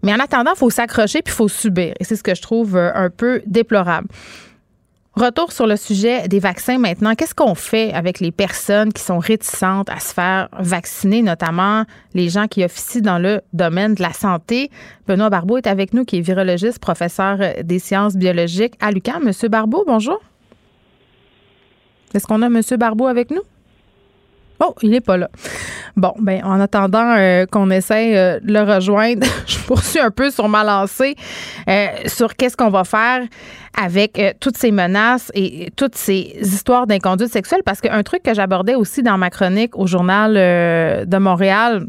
Mais 0.03 0.13
en 0.13 0.19
attendant, 0.19 0.51
il 0.55 0.57
faut 0.57 0.69
s'accrocher 0.69 1.21
puis 1.21 1.33
il 1.33 1.35
faut 1.35 1.47
subir. 1.47 1.93
Et 1.99 2.03
c'est 2.03 2.15
ce 2.15 2.23
que 2.23 2.35
je 2.35 2.41
trouve 2.41 2.77
euh, 2.77 2.91
un 2.93 3.09
peu 3.09 3.41
déplorable. 3.45 4.07
Retour 5.17 5.51
sur 5.51 5.65
le 5.65 5.77
sujet 5.77 6.27
des 6.27 6.37
vaccins 6.37 6.77
maintenant. 6.77 7.15
Qu'est-ce 7.15 7.33
qu'on 7.33 7.55
fait 7.55 7.91
avec 7.91 8.19
les 8.19 8.31
personnes 8.31 8.93
qui 8.93 9.01
sont 9.01 9.17
réticentes 9.17 9.89
à 9.89 9.99
se 9.99 10.13
faire 10.13 10.47
vacciner, 10.59 11.23
notamment 11.23 11.85
les 12.13 12.29
gens 12.29 12.45
qui 12.45 12.63
officient 12.63 13.01
dans 13.01 13.17
le 13.17 13.41
domaine 13.51 13.95
de 13.95 14.03
la 14.03 14.13
santé? 14.13 14.69
Benoît 15.07 15.31
Barbeau 15.31 15.57
est 15.57 15.65
avec 15.65 15.95
nous, 15.95 16.05
qui 16.05 16.17
est 16.17 16.21
virologiste, 16.21 16.77
professeur 16.77 17.39
des 17.63 17.79
sciences 17.79 18.15
biologiques 18.15 18.75
à 18.79 18.91
l'UQAM. 18.91 19.23
Monsieur 19.23 19.49
Barbeau, 19.49 19.83
bonjour. 19.87 20.21
Est-ce 22.13 22.27
qu'on 22.27 22.43
a 22.43 22.49
Monsieur 22.49 22.77
Barbeau 22.77 23.07
avec 23.07 23.31
nous? 23.31 23.41
Oh, 24.59 24.73
il 24.81 24.89
n'est 24.89 25.01
pas 25.01 25.17
là. 25.17 25.29
Bon, 25.95 26.13
ben 26.19 26.43
en 26.43 26.59
attendant 26.59 27.15
euh, 27.15 27.45
qu'on 27.45 27.69
essaie 27.69 28.17
euh, 28.17 28.39
de 28.39 28.53
le 28.53 28.61
rejoindre, 28.61 29.25
je 29.47 29.59
poursuis 29.59 29.99
un 29.99 30.09
peu 30.09 30.31
sur 30.31 30.49
ma 30.49 30.63
lancée 30.63 31.15
euh, 31.69 31.87
sur 32.07 32.35
qu'est-ce 32.35 32.57
qu'on 32.57 32.69
va 32.69 32.83
faire 32.83 33.21
avec 33.79 34.19
toutes 34.39 34.57
ces 34.57 34.71
menaces 34.71 35.31
et 35.35 35.69
toutes 35.75 35.95
ces 35.95 36.35
histoires 36.41 36.87
d'inconduite 36.87 37.31
sexuelle 37.31 37.61
parce 37.63 37.79
qu'un 37.79 38.01
truc 38.01 38.23
que 38.23 38.33
j'abordais 38.33 38.73
aussi 38.73 39.03
dans 39.03 39.19
ma 39.19 39.29
chronique 39.29 39.77
au 39.77 39.85
journal 39.85 40.33
de 40.33 41.17
Montréal 41.17 41.85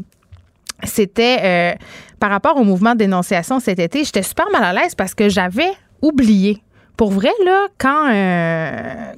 c'était 0.83 1.75
par 2.19 2.29
rapport 2.29 2.57
au 2.57 2.63
mouvement 2.63 2.93
de 2.93 2.99
dénonciation 2.99 3.59
cet 3.59 3.79
été. 3.79 4.03
J'étais 4.03 4.21
super 4.21 4.45
mal 4.51 4.63
à 4.63 4.71
l'aise 4.71 4.93
parce 4.93 5.15
que 5.15 5.29
j'avais 5.29 5.71
oublié. 6.03 6.61
Pour 6.95 7.09
vrai, 7.09 7.31
là, 7.43 7.67
quand, 7.79 8.05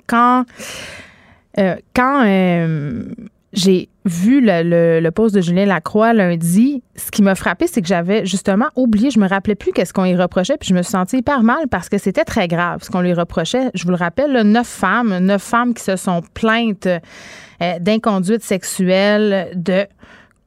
quand, 0.08 0.46
quand 1.93 2.24
j'ai 3.53 3.89
vu 4.05 4.41
le, 4.41 5.00
le, 5.00 5.12
poste 5.12 5.36
de 5.36 5.41
Julien 5.41 5.65
Lacroix 5.65 6.13
lundi, 6.13 6.81
ce 6.96 7.12
qui 7.12 7.22
m'a 7.22 7.36
frappé, 7.36 7.67
c'est 7.67 7.81
que 7.81 7.88
j'avais 7.88 8.25
justement 8.25 8.67
oublié, 8.75 9.12
je 9.12 9.20
me 9.20 9.27
rappelais 9.27 9.55
plus 9.55 9.72
qu'est-ce 9.72 9.93
qu'on 9.93 10.05
lui 10.05 10.15
reprochait, 10.15 10.58
puis 10.58 10.70
je 10.70 10.74
me 10.74 10.81
suis 10.81 10.91
sentie 10.91 11.17
hyper 11.17 11.43
mal 11.43 11.67
parce 11.70 11.89
que 11.89 11.98
c'était 11.98 12.24
très 12.24 12.48
grave 12.48 12.81
ce 12.84 12.89
qu'on 12.89 13.01
lui 13.01 13.13
reprochait. 13.13 13.70
Je 13.74 13.84
vous 13.84 13.91
le 13.91 13.98
rappelle, 13.98 14.41
neuf 14.43 14.67
femmes, 14.67 15.17
neuf 15.20 15.43
femmes 15.43 15.74
qui 15.74 15.84
se 15.84 15.98
sont 15.98 16.22
plaintes 16.34 16.88
euh, 16.88 17.79
d'inconduite 17.79 18.43
sexuelle, 18.43 19.51
de 19.55 19.86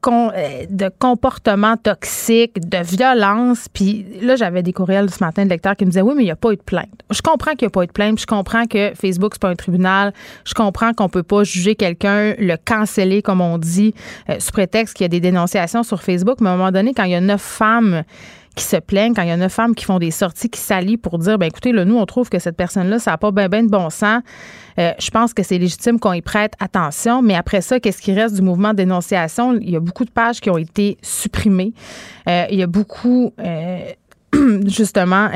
euh, 0.07 0.65
de 0.69 0.89
comportements 0.99 1.77
toxiques, 1.77 2.59
de 2.59 2.77
violence. 2.83 3.67
Puis 3.71 4.05
là, 4.21 4.35
j'avais 4.35 4.63
des 4.63 4.73
courriels 4.73 5.09
ce 5.09 5.23
matin 5.23 5.45
de 5.45 5.49
lecteurs 5.49 5.75
qui 5.75 5.85
me 5.85 5.91
disaient 5.91 6.01
Oui, 6.01 6.13
mais 6.15 6.23
il 6.23 6.25
n'y 6.25 6.31
a 6.31 6.35
pas 6.35 6.51
eu 6.51 6.57
de 6.57 6.61
plainte. 6.61 7.01
Je 7.11 7.21
comprends 7.21 7.51
qu'il 7.51 7.65
n'y 7.65 7.67
a 7.67 7.71
pas 7.71 7.83
eu 7.83 7.87
de 7.87 7.91
plainte. 7.91 8.19
Je 8.19 8.25
comprends 8.25 8.65
que 8.65 8.93
Facebook, 8.93 9.33
c'est 9.33 9.41
pas 9.41 9.49
un 9.49 9.55
tribunal. 9.55 10.13
Je 10.45 10.53
comprends 10.53 10.93
qu'on 10.93 11.09
peut 11.09 11.23
pas 11.23 11.43
juger 11.43 11.75
quelqu'un, 11.75 12.35
le 12.37 12.55
canceller, 12.63 13.21
comme 13.21 13.41
on 13.41 13.57
dit, 13.57 13.93
euh, 14.29 14.39
sous 14.39 14.51
prétexte 14.51 14.95
qu'il 14.95 15.03
y 15.03 15.05
a 15.05 15.09
des 15.09 15.19
dénonciations 15.19 15.83
sur 15.83 16.01
Facebook. 16.01 16.37
Mais 16.41 16.49
à 16.49 16.53
un 16.53 16.57
moment 16.57 16.71
donné, 16.71 16.93
quand 16.93 17.03
il 17.03 17.11
y 17.11 17.15
a 17.15 17.21
neuf 17.21 17.41
femmes 17.41 18.03
qui 18.55 18.63
se 18.63 18.77
plaignent, 18.77 19.13
quand 19.13 19.21
il 19.21 19.27
y 19.27 19.31
a 19.31 19.37
neuf 19.37 19.53
femmes 19.53 19.75
qui 19.75 19.85
font 19.85 19.99
des 19.99 20.11
sorties, 20.11 20.49
qui 20.49 20.59
s'allient 20.59 20.97
pour 20.97 21.19
dire, 21.19 21.37
ben 21.37 21.47
écoutez, 21.47 21.71
là, 21.71 21.85
nous, 21.85 21.97
on 21.97 22.05
trouve 22.05 22.29
que 22.29 22.39
cette 22.39 22.55
personne-là, 22.55 22.99
ça 22.99 23.11
n'a 23.11 23.17
pas 23.17 23.31
bien 23.31 23.49
ben 23.49 23.65
de 23.65 23.71
bon 23.71 23.89
sens. 23.89 24.21
Euh, 24.79 24.91
je 24.99 25.09
pense 25.09 25.33
que 25.33 25.43
c'est 25.43 25.57
légitime 25.57 25.99
qu'on 25.99 26.13
y 26.13 26.21
prête 26.21 26.53
attention. 26.59 27.21
Mais 27.21 27.35
après 27.35 27.61
ça, 27.61 27.79
qu'est-ce 27.79 28.01
qui 28.01 28.13
reste 28.13 28.35
du 28.35 28.41
mouvement 28.41 28.71
de 28.71 28.77
dénonciation? 28.77 29.53
Il 29.53 29.69
y 29.69 29.75
a 29.75 29.79
beaucoup 29.79 30.05
de 30.05 30.09
pages 30.09 30.39
qui 30.41 30.49
ont 30.49 30.57
été 30.57 30.97
supprimées. 31.01 31.73
Euh, 32.27 32.45
il 32.49 32.57
y 32.57 32.63
a 32.63 32.67
beaucoup, 32.67 33.33
euh, 33.39 33.79
justement, 34.65 35.29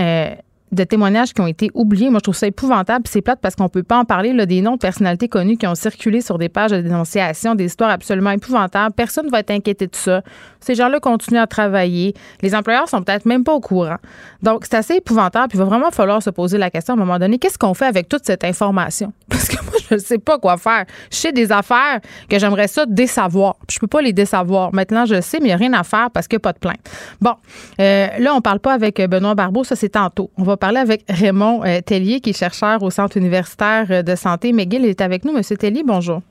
de 0.72 0.84
témoignages 0.84 1.34
qui 1.34 1.42
ont 1.42 1.48
été 1.48 1.70
oubliés. 1.74 2.10
Moi, 2.10 2.20
je 2.20 2.24
trouve 2.24 2.36
ça 2.36 2.48
épouvantable. 2.48 3.06
C'est 3.08 3.22
plate 3.22 3.40
parce 3.42 3.56
qu'on 3.56 3.70
peut 3.70 3.84
pas 3.84 3.98
en 3.98 4.06
parler 4.06 4.34
là, 4.34 4.46
des 4.46 4.62
noms 4.62 4.74
de 4.74 4.80
personnalités 4.80 5.28
connues 5.28 5.58
qui 5.58 5.68
ont 5.68 5.76
circulé 5.76 6.22
sur 6.22 6.38
des 6.38 6.50
pages 6.50 6.72
de 6.72 6.82
dénonciation, 6.82 7.56
des 7.56 7.66
histoires 7.66 7.90
absolument 7.90 8.32
épouvantables. 8.32 8.94
Personne 8.94 9.26
ne 9.28 9.32
va 9.32 9.40
être 9.40 9.52
inquiété 9.52 9.88
de 9.88 9.96
ça. 9.96 10.22
Ces 10.60 10.76
gens-là 10.76 11.00
continuent 11.00 11.40
à 11.40 11.48
travailler. 11.48 12.14
Les 12.42 12.56
employeurs 12.56 12.88
sont 12.90 13.02
peut-être 13.02 13.26
même 13.26 13.44
pas 13.44 13.54
au 13.54 13.60
courant. 13.60 13.98
Donc, 14.44 14.66
c'est 14.66 14.78
assez 14.78 14.96
épouvantable. 14.96 15.50
Puis 15.50 15.58
il 15.58 15.62
va 15.62 15.66
vraiment 15.66 15.92
falloir 15.92 16.22
se 16.22 16.30
poser 16.30 16.58
la 16.58 16.70
question 16.70 16.94
à 16.94 16.98
un 16.98 17.00
moment 17.00 17.20
donné, 17.20 17.40
qu'est-ce 17.40 17.58
qu'on 17.58 17.74
fait 17.74 17.86
avec 17.86 18.10
toute 18.10 18.26
cette 18.26 18.44
information? 18.44 19.14
Parce 19.30 19.48
que 19.48 19.64
moi, 19.64 19.74
je 19.90 19.96
ne 19.96 20.00
sais 20.00 20.18
pas 20.18 20.38
quoi 20.38 20.58
faire. 20.58 20.86
Je 21.12 21.16
sais 21.16 21.32
des 21.32 21.52
affaires 21.52 22.00
que 22.30 22.38
j'aimerais 22.38 22.68
ça 22.68 22.86
désavoir. 22.86 23.56
Je 23.70 23.80
peux 23.80 23.88
pas 23.88 24.02
les 24.02 24.14
désavoir. 24.14 24.74
Maintenant, 24.74 25.06
je 25.06 25.22
sais, 25.22 25.40
mais 25.40 25.46
il 25.46 25.50
n'y 25.50 25.54
a 25.54 25.58
rien 25.58 25.74
à 25.74 25.84
faire 25.84 26.12
parce 26.12 26.28
qu'il 26.28 26.38
n'y 26.38 26.42
a 26.42 26.44
pas 26.44 26.54
de 26.54 26.60
plainte. 26.60 26.80
Bon, 27.22 27.34
euh, 27.80 28.08
là, 28.20 28.34
on 28.36 28.42
parle 28.42 28.60
pas 28.60 28.74
avec 28.74 29.02
Benoît 29.02 29.36
Barbeau. 29.36 29.64
Ça, 29.64 29.76
c'est 29.76 29.90
tantôt. 29.90 30.30
On 30.38 30.44
va 30.44 30.58
parler 30.60 30.80
avec 30.80 31.04
Raymond 31.10 31.64
euh, 31.66 31.82
Tellier, 31.82 32.20
qui 32.20 32.32
est 32.32 32.38
chercheur 32.38 32.84
au 32.84 32.90
Centre 32.92 33.18
universitaire 33.18 33.88
euh, 33.90 34.02
de 34.04 34.16
santé 34.16 34.54
McGill. 34.54 34.86
est 34.86 35.02
avec 35.02 35.26
nous. 35.26 35.34
Monsieur 35.34 35.58
Tellier, 35.58 35.84
bonjour. 35.84 36.22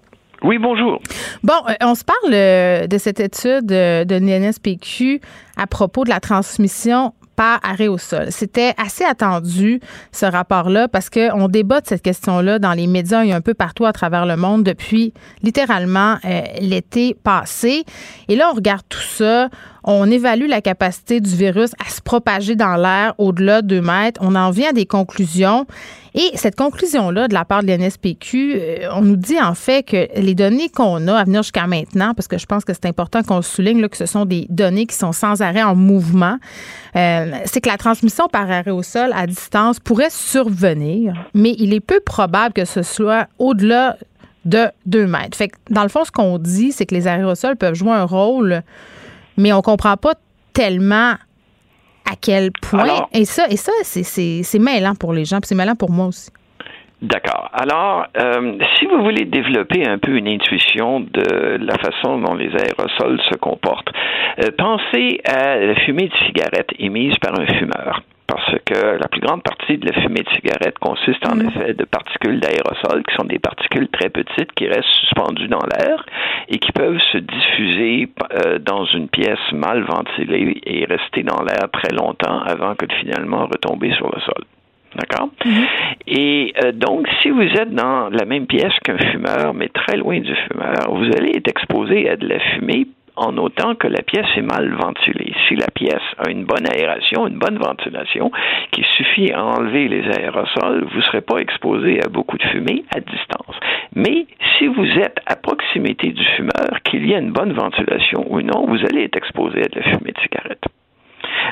Oui, 0.44 0.58
bonjour. 0.58 1.00
Bon, 1.42 1.54
euh, 1.68 1.72
on 1.80 1.94
se 1.96 2.04
parle 2.04 2.88
de 2.88 2.98
cette 2.98 3.18
étude 3.18 3.66
de 3.66 4.14
l'NSPQ 4.14 5.20
à 5.56 5.66
propos 5.66 6.04
de 6.04 6.10
la 6.10 6.20
transmission 6.20 7.12
par 7.34 7.60
arrêt 7.62 7.88
au 7.88 7.98
sol. 7.98 8.26
C'était 8.30 8.74
assez 8.78 9.04
attendu, 9.04 9.80
ce 10.12 10.26
rapport-là, 10.26 10.88
parce 10.88 11.08
qu'on 11.08 11.48
débat 11.48 11.80
de 11.80 11.86
cette 11.86 12.02
question-là 12.02 12.58
dans 12.58 12.72
les 12.72 12.88
médias 12.88 13.24
et 13.24 13.32
un 13.32 13.40
peu 13.40 13.54
partout 13.54 13.86
à 13.86 13.92
travers 13.92 14.26
le 14.26 14.36
monde 14.36 14.64
depuis 14.64 15.12
littéralement 15.42 16.16
l'été 16.60 17.14
passé. 17.14 17.84
Et 18.26 18.34
là, 18.34 18.50
on 18.52 18.56
regarde 18.56 18.82
tout 18.88 18.98
ça 18.98 19.50
on 19.84 20.10
évalue 20.10 20.48
la 20.48 20.60
capacité 20.60 21.20
du 21.20 21.34
virus 21.34 21.70
à 21.84 21.90
se 21.90 22.00
propager 22.00 22.56
dans 22.56 22.76
l'air 22.76 23.14
au-delà 23.18 23.62
de 23.62 23.68
2 23.68 23.80
mètres. 23.80 24.20
On 24.22 24.34
en 24.34 24.50
vient 24.50 24.70
à 24.70 24.72
des 24.72 24.86
conclusions. 24.86 25.66
Et 26.14 26.30
cette 26.34 26.56
conclusion-là, 26.56 27.28
de 27.28 27.34
la 27.34 27.44
part 27.44 27.62
de 27.62 27.68
l'NSPQ, 27.68 28.54
euh, 28.54 28.88
on 28.92 29.02
nous 29.02 29.16
dit 29.16 29.40
en 29.40 29.54
fait 29.54 29.84
que 29.84 30.08
les 30.18 30.34
données 30.34 30.68
qu'on 30.68 31.06
a 31.06 31.14
à 31.14 31.24
venir 31.24 31.42
jusqu'à 31.42 31.66
maintenant, 31.66 32.14
parce 32.14 32.26
que 32.28 32.38
je 32.38 32.46
pense 32.46 32.64
que 32.64 32.72
c'est 32.72 32.86
important 32.86 33.22
qu'on 33.22 33.42
souligne 33.42 33.86
que 33.88 33.96
ce 33.96 34.06
sont 34.06 34.24
des 34.24 34.46
données 34.48 34.86
qui 34.86 34.96
sont 34.96 35.12
sans 35.12 35.42
arrêt 35.42 35.62
en 35.62 35.76
mouvement, 35.76 36.38
euh, 36.96 37.30
c'est 37.44 37.60
que 37.60 37.68
la 37.68 37.76
transmission 37.76 38.26
par 38.28 38.50
aérosol 38.50 39.12
à 39.14 39.26
distance 39.26 39.78
pourrait 39.78 40.10
survenir, 40.10 41.14
mais 41.34 41.54
il 41.58 41.72
est 41.72 41.80
peu 41.80 42.00
probable 42.00 42.54
que 42.54 42.64
ce 42.64 42.82
soit 42.82 43.28
au-delà 43.38 43.96
de 44.44 44.66
2 44.86 45.06
mètres. 45.06 45.36
Fait 45.36 45.50
dans 45.70 45.82
le 45.82 45.88
fond, 45.88 46.04
ce 46.04 46.10
qu'on 46.10 46.38
dit, 46.38 46.72
c'est 46.72 46.86
que 46.86 46.94
les 46.94 47.06
aérosols 47.06 47.56
peuvent 47.56 47.74
jouer 47.74 47.92
un 47.92 48.04
rôle 48.04 48.62
mais 49.38 49.52
on 49.52 49.62
comprend 49.62 49.96
pas 49.96 50.14
tellement 50.52 51.14
à 52.10 52.16
quel 52.20 52.50
point. 52.52 53.06
et 53.12 53.24
ça, 53.24 53.46
et 53.48 53.56
ça 53.56 53.72
c'est 53.82 54.58
mêlant 54.58 54.94
pour 54.94 55.12
les 55.12 55.24
gens, 55.24 55.40
puis 55.40 55.48
c'est 55.48 55.54
mêlant 55.54 55.76
pour 55.76 55.90
moi 55.90 56.06
aussi. 56.06 56.30
D'accord. 57.00 57.48
Alors, 57.52 58.06
euh, 58.20 58.58
si 58.76 58.86
vous 58.86 59.00
voulez 59.04 59.24
développer 59.24 59.86
un 59.86 59.98
peu 59.98 60.16
une 60.16 60.26
intuition 60.26 60.98
de 60.98 61.58
la 61.64 61.78
façon 61.78 62.18
dont 62.18 62.34
les 62.34 62.50
aérosols 62.50 63.20
se 63.30 63.36
comportent, 63.36 63.92
euh, 64.42 64.50
pensez 64.58 65.20
à 65.24 65.58
la 65.58 65.76
fumée 65.76 66.08
de 66.08 66.26
cigarette 66.26 66.70
émise 66.80 67.14
par 67.20 67.38
un 67.38 67.46
fumeur 67.46 68.02
parce 68.28 68.54
que 68.66 68.98
la 69.00 69.08
plus 69.08 69.20
grande 69.20 69.42
partie 69.42 69.78
de 69.78 69.86
la 69.86 70.00
fumée 70.00 70.20
de 70.20 70.30
cigarette 70.36 70.78
consiste 70.78 71.26
en 71.26 71.34
mm. 71.34 71.48
effet 71.48 71.74
de 71.74 71.84
particules 71.84 72.38
d'aérosol, 72.38 73.02
qui 73.02 73.16
sont 73.16 73.24
des 73.24 73.38
particules 73.38 73.88
très 73.88 74.10
petites 74.10 74.52
qui 74.52 74.68
restent 74.68 74.94
suspendues 75.00 75.48
dans 75.48 75.64
l'air 75.72 76.04
et 76.48 76.58
qui 76.58 76.70
peuvent 76.72 77.00
se 77.10 77.18
diffuser 77.18 78.08
euh, 78.44 78.58
dans 78.58 78.84
une 78.84 79.08
pièce 79.08 79.40
mal 79.52 79.82
ventilée 79.82 80.60
et 80.64 80.84
rester 80.84 81.22
dans 81.22 81.42
l'air 81.42 81.70
très 81.72 81.92
longtemps 81.94 82.40
avant 82.40 82.74
que 82.74 82.84
de 82.84 82.92
finalement 82.92 83.46
retomber 83.46 83.92
sur 83.94 84.10
le 84.14 84.20
sol. 84.20 84.44
D'accord? 84.94 85.30
Mm-hmm. 85.44 85.66
Et 86.06 86.54
euh, 86.64 86.72
donc, 86.72 87.08
si 87.22 87.30
vous 87.30 87.42
êtes 87.42 87.70
dans 87.70 88.10
la 88.10 88.24
même 88.26 88.46
pièce 88.46 88.72
qu'un 88.84 88.98
fumeur, 88.98 89.54
mais 89.54 89.68
très 89.68 89.96
loin 89.96 90.20
du 90.20 90.34
fumeur, 90.34 90.92
vous 90.92 91.06
allez 91.16 91.36
être 91.36 91.48
exposé 91.48 92.08
à 92.10 92.16
de 92.16 92.28
la 92.28 92.38
fumée 92.40 92.86
en 93.18 93.36
autant 93.36 93.74
que 93.74 93.88
la 93.88 94.02
pièce 94.02 94.26
est 94.36 94.42
mal 94.42 94.72
ventilée. 94.74 95.34
Si 95.46 95.56
la 95.56 95.66
pièce 95.74 96.06
a 96.18 96.30
une 96.30 96.44
bonne 96.44 96.66
aération, 96.72 97.26
une 97.26 97.38
bonne 97.38 97.58
ventilation, 97.58 98.30
qui 98.70 98.84
suffit 98.96 99.32
à 99.32 99.44
enlever 99.44 99.88
les 99.88 100.04
aérosols, 100.16 100.86
vous 100.90 100.98
ne 100.98 101.02
serez 101.02 101.20
pas 101.20 101.38
exposé 101.38 102.00
à 102.02 102.08
beaucoup 102.08 102.38
de 102.38 102.44
fumée 102.44 102.84
à 102.94 103.00
distance. 103.00 103.56
Mais 103.94 104.26
si 104.56 104.68
vous 104.68 104.86
êtes 104.86 105.18
à 105.26 105.36
proximité 105.36 106.10
du 106.10 106.24
fumeur, 106.36 106.82
qu'il 106.84 107.06
y 107.06 107.12
ait 107.12 107.18
une 107.18 107.32
bonne 107.32 107.52
ventilation 107.52 108.24
ou 108.30 108.40
non, 108.40 108.66
vous 108.66 108.78
allez 108.88 109.04
être 109.04 109.16
exposé 109.16 109.62
à 109.62 109.68
de 109.68 109.80
la 109.80 109.82
fumée 109.82 110.12
de 110.12 110.20
cigarette. 110.20 110.64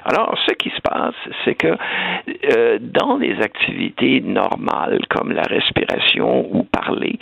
Alors, 0.05 0.39
ce 0.47 0.55
qui 0.55 0.71
se 0.71 0.81
passe, 0.83 1.15
c'est 1.45 1.55
que 1.55 1.77
euh, 2.57 2.79
dans 2.81 3.17
les 3.17 3.41
activités 3.41 4.21
normales 4.21 5.01
comme 5.11 5.33
la 5.33 5.43
respiration 5.43 6.47
ou 6.55 6.65
parler, 6.65 7.19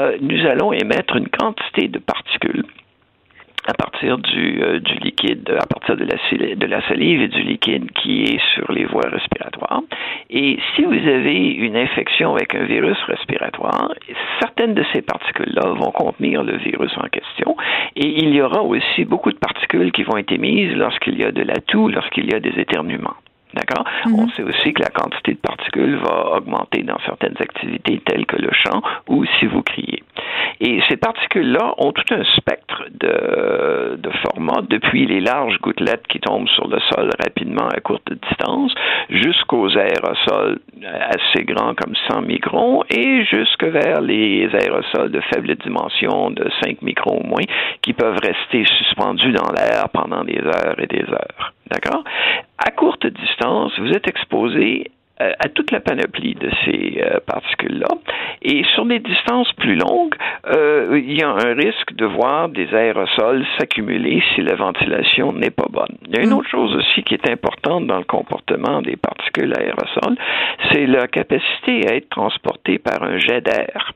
euh, 0.00 0.18
nous 0.20 0.44
allons 0.46 0.72
émettre 0.72 1.16
une 1.16 1.28
quantité 1.28 1.88
de 1.88 1.98
particules 1.98 2.64
à 3.66 3.74
partir 3.74 4.18
du, 4.18 4.62
euh, 4.62 4.80
du 4.80 4.94
liquide, 4.96 5.50
à 5.58 5.66
partir 5.66 5.96
de 5.96 6.04
la, 6.04 6.54
de 6.54 6.66
la 6.66 6.86
salive 6.88 7.22
et 7.22 7.28
du 7.28 7.42
liquide 7.42 7.90
qui 7.92 8.22
est 8.22 8.40
sur 8.54 8.70
les 8.72 8.84
voies 8.84 9.08
respiratoires. 9.10 9.82
Et 10.30 10.58
si 10.74 10.84
vous 10.84 10.92
avez 10.92 11.48
une 11.52 11.76
infection 11.76 12.34
avec 12.34 12.54
un 12.54 12.64
virus 12.64 12.98
respiratoire, 13.06 13.92
certaines 14.40 14.74
de 14.74 14.84
ces 14.92 15.02
particules-là 15.02 15.70
vont 15.70 15.90
contenir 15.90 16.42
le 16.42 16.56
virus 16.56 16.92
en 16.96 17.08
question. 17.08 17.56
Et 17.96 18.24
il 18.24 18.34
y 18.34 18.40
aura 18.40 18.62
aussi 18.62 19.04
beaucoup 19.04 19.32
de 19.32 19.38
particules 19.38 19.92
qui 19.92 20.04
vont 20.04 20.16
être 20.16 20.32
émises 20.32 20.74
lorsqu'il 20.76 21.18
y 21.18 21.24
a 21.24 21.32
de 21.32 21.42
la 21.42 21.56
toux, 21.56 21.88
lorsqu'il 21.88 22.30
y 22.30 22.34
a 22.34 22.40
des 22.40 22.58
éternuements. 22.58 23.16
D'accord? 23.56 23.84
Mhm. 24.04 24.14
On 24.20 24.28
sait 24.28 24.42
aussi 24.42 24.74
que 24.74 24.82
la 24.82 24.90
quantité 24.90 25.32
de 25.32 25.38
particules 25.38 25.96
va 25.96 26.36
augmenter 26.36 26.82
dans 26.82 26.98
certaines 27.06 27.36
activités 27.40 28.00
telles 28.04 28.26
que 28.26 28.36
le 28.36 28.50
chant 28.52 28.82
ou 29.08 29.24
si 29.38 29.46
vous 29.46 29.62
criez. 29.62 30.02
Et 30.60 30.80
ces 30.88 30.96
particules-là 30.96 31.74
ont 31.78 31.92
tout 31.92 32.14
un 32.14 32.24
spectre 32.36 32.84
de, 32.90 33.96
de 33.96 34.10
formats, 34.26 34.62
depuis 34.68 35.06
les 35.06 35.20
larges 35.20 35.58
gouttelettes 35.60 36.06
qui 36.08 36.20
tombent 36.20 36.48
sur 36.48 36.68
le 36.68 36.78
sol 36.90 37.10
rapidement 37.18 37.68
à 37.68 37.80
courte 37.80 38.10
distance, 38.12 38.74
jusqu'aux 39.08 39.70
aérosols 39.76 40.58
assez 40.84 41.44
grands 41.44 41.74
comme 41.74 41.94
100 42.08 42.22
microns 42.22 42.82
et 42.90 43.24
jusque 43.24 43.64
vers 43.64 44.00
les 44.00 44.48
aérosols 44.52 45.10
de 45.10 45.20
faible 45.32 45.54
dimension 45.56 46.30
de 46.30 46.48
5 46.62 46.82
microns 46.82 47.20
au 47.20 47.26
moins, 47.26 47.44
qui 47.82 47.92
peuvent 47.92 48.18
rester 48.22 48.64
suspendus 48.78 49.32
dans 49.32 49.50
l'air 49.52 49.88
pendant 49.92 50.24
des 50.24 50.40
heures 50.40 50.76
et 50.78 50.86
des 50.86 51.04
heures. 51.08 51.55
D'accord? 51.70 52.04
À 52.58 52.70
courte 52.70 53.06
distance, 53.06 53.72
vous 53.78 53.90
êtes 53.90 54.08
exposé 54.08 54.90
euh, 55.22 55.32
à 55.38 55.48
toute 55.48 55.70
la 55.70 55.80
panoplie 55.80 56.34
de 56.34 56.50
ces 56.62 57.00
euh, 57.02 57.20
particules-là. 57.26 57.88
Et 58.42 58.64
sur 58.74 58.84
des 58.84 58.98
distances 58.98 59.50
plus 59.54 59.74
longues, 59.74 60.14
euh, 60.54 61.00
il 61.02 61.18
y 61.18 61.22
a 61.22 61.30
un 61.30 61.54
risque 61.54 61.94
de 61.94 62.04
voir 62.04 62.50
des 62.50 62.68
aérosols 62.74 63.46
s'accumuler 63.56 64.22
si 64.34 64.42
la 64.42 64.56
ventilation 64.56 65.32
n'est 65.32 65.50
pas 65.50 65.68
bonne. 65.70 65.96
Il 66.06 66.14
y 66.14 66.18
a 66.18 66.22
une 66.22 66.30
mm. 66.30 66.34
autre 66.34 66.50
chose 66.50 66.76
aussi 66.76 67.02
qui 67.02 67.14
est 67.14 67.30
importante 67.30 67.86
dans 67.86 67.96
le 67.96 68.04
comportement 68.04 68.82
des 68.82 68.96
particules 68.96 69.54
aérosols, 69.58 70.18
c'est 70.70 70.86
leur 70.86 71.08
capacité 71.08 71.88
à 71.88 71.94
être 71.94 72.10
transportées 72.10 72.78
par 72.78 73.02
un 73.02 73.16
jet 73.16 73.40
d'air 73.40 73.94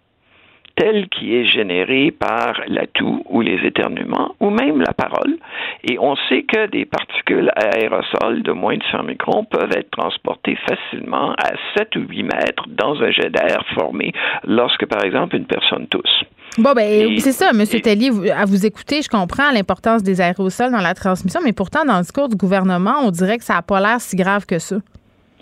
tel 0.80 1.08
qui 1.08 1.36
est 1.36 1.44
généré 1.44 2.10
par 2.10 2.60
la 2.66 2.86
toux 2.86 3.22
ou 3.28 3.42
les 3.42 3.58
éternuements 3.66 4.34
ou 4.40 4.48
même 4.48 4.80
la 4.80 4.94
parole. 4.94 5.36
Et 5.84 5.98
on 5.98 6.16
sait 6.28 6.42
que 6.42 6.68
des 6.68 6.86
particules 6.86 7.50
aérosols 7.54 8.42
de 8.42 8.52
moins 8.52 8.76
de 8.76 8.82
100 8.90 9.02
microns 9.02 9.44
peuvent 9.44 9.72
être 9.76 9.90
transportées 9.90 10.56
facilement 10.66 11.32
à 11.32 11.50
7 11.76 11.96
ou 11.96 12.00
8 12.08 12.22
mètres 12.22 12.64
dans 12.68 13.00
un 13.02 13.10
jet 13.10 13.28
d'air 13.28 13.62
formé 13.74 14.12
lorsque, 14.44 14.86
par 14.86 15.04
exemple, 15.04 15.36
une 15.36 15.46
personne 15.46 15.86
tousse. 15.88 16.24
Bon, 16.58 16.72
ben, 16.72 17.18
c'est 17.18 17.32
ça, 17.32 17.50
M. 17.50 17.64
Tellier, 17.80 18.10
à 18.30 18.44
vous 18.44 18.66
écouter, 18.66 19.02
je 19.02 19.08
comprends 19.08 19.52
l'importance 19.52 20.02
des 20.02 20.20
aérosols 20.20 20.72
dans 20.72 20.80
la 20.80 20.94
transmission, 20.94 21.40
mais 21.44 21.52
pourtant, 21.52 21.84
dans 21.84 21.96
le 21.96 22.02
discours 22.02 22.28
du 22.28 22.36
gouvernement, 22.36 23.02
on 23.04 23.10
dirait 23.10 23.38
que 23.38 23.44
ça 23.44 23.54
n'a 23.54 23.62
pas 23.62 23.80
l'air 23.80 24.00
si 24.00 24.16
grave 24.16 24.46
que 24.46 24.58
ça. 24.58 24.76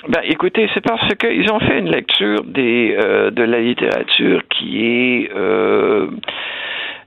Ben, 0.07 0.21
écoutez, 0.25 0.69
c'est 0.75 0.81
parce 0.81 1.12
qu'ils 1.17 1.50
ont 1.50 1.59
fait 1.59 1.81
une 1.81 1.90
lecture 1.90 2.45
des, 2.45 2.97
euh, 2.97 3.31
de 3.31 3.43
la 3.43 3.61
littérature 3.61 4.43
qui 4.49 4.85
est 4.85 5.31
euh, 5.35 6.09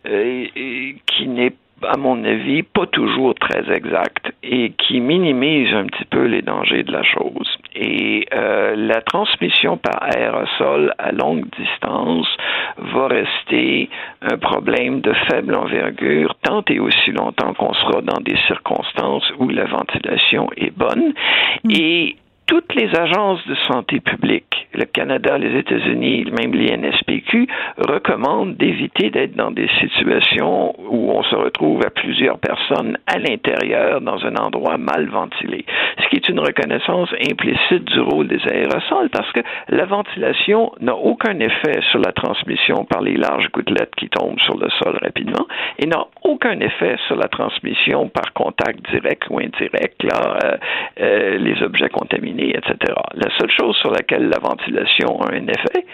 euh, 0.08 0.46
qui 1.06 1.28
n'est 1.28 1.54
à 1.84 1.98
mon 1.98 2.24
avis, 2.24 2.64
pas 2.64 2.86
toujours 2.88 3.36
très 3.36 3.72
exact 3.74 4.32
et 4.44 4.72
qui 4.72 5.00
minimise 5.00 5.74
un 5.74 5.86
petit 5.86 6.06
peu 6.06 6.26
les 6.26 6.42
dangers 6.42 6.84
de 6.84 6.92
la 6.92 7.04
chose. 7.04 7.58
Et 7.76 8.28
euh, 8.34 8.76
la 8.76 9.02
transmission 9.02 9.78
par 9.78 10.02
aérosol 10.04 10.94
à 10.98 11.12
longue 11.12 11.46
distance 11.58 12.28
va 12.78 13.08
rester 13.08 13.90
un 14.22 14.38
problème 14.38 15.02
de 15.02 15.14
faible 15.30 15.56
envergure 15.56 16.36
tant 16.44 16.64
et 16.68 16.80
aussi 16.80 17.12
longtemps 17.12 17.54
qu'on 17.54 17.74
sera 17.74 18.02
dans 18.02 18.22
des 18.22 18.38
circonstances 18.48 19.32
où 19.40 19.50
la 19.50 19.66
ventilation 19.66 20.50
est 20.58 20.76
bonne. 20.76 21.14
Mm. 21.64 21.72
Et 21.72 22.16
toutes 22.52 22.76
les 22.76 22.94
agences 23.00 23.40
de 23.48 23.56
santé 23.72 24.02
publique, 24.02 24.68
le 24.74 24.84
Canada, 24.84 25.38
les 25.38 25.58
États-Unis, 25.58 26.26
même 26.38 26.54
l'INSPQ, 26.54 27.48
recommandent 27.78 28.58
d'éviter 28.58 29.10
d'être 29.10 29.38
dans 29.38 29.52
des 29.52 29.70
situations 29.80 30.76
où 30.78 31.12
on 31.12 31.24
se 31.24 31.36
retrouve 31.36 31.80
à 31.86 31.90
plusieurs 31.90 32.40
personnes 32.40 32.98
à 33.08 33.20
l'intérieur 33.20 34.02
dans 34.02 34.26
un 34.26 34.36
endroit 34.36 34.78
mal 34.78 35.08
ventilé. 35.08 35.64
Ce 36.04 36.10
qui 36.10 36.18
est 36.18 36.28
une 36.28 36.42
reconnaissance 36.42 37.08
implicite 37.32 37.86
du 37.86 38.02
rôle 38.02 38.28
des 38.28 38.42
aérosols 38.46 39.10
parce 39.12 39.32
que 39.32 39.40
la 39.70 39.86
ventilation 39.86 40.74
n'a 40.82 40.96
aucun 40.96 41.40
effet 41.40 41.80
sur 41.92 42.00
la 42.00 42.12
transmission 42.12 42.84
par 42.84 43.02
les 43.02 43.16
larges 43.16 43.50
gouttelettes 43.54 43.96
qui 43.96 44.10
tombent 44.10 44.40
sur 44.42 44.58
le 44.58 44.70
sol 44.84 45.00
rapidement 45.02 45.48
et 45.80 45.88
n'a 45.88 46.06
aucun 46.24 46.60
effet 46.60 46.98
sur 47.08 47.16
la 47.16 47.30
transmission 47.30 48.10
par 48.10 48.34
contact 48.34 48.80
direct 48.92 49.24
ou 49.30 49.40
indirect, 49.40 50.04
là, 50.04 50.38
euh, 50.44 50.58
euh, 51.00 51.38
les 51.38 51.64
objets 51.64 51.88
contaminés 51.88 52.41
etc. 52.50 52.94
La 53.14 53.30
seule 53.38 53.52
chose 53.52 53.76
sur 53.78 53.92
laquelle 53.92 54.30
la 54.30 54.40
ventilation 54.40 55.22
a 55.22 55.34
un 55.34 55.48
effet, 55.48 55.86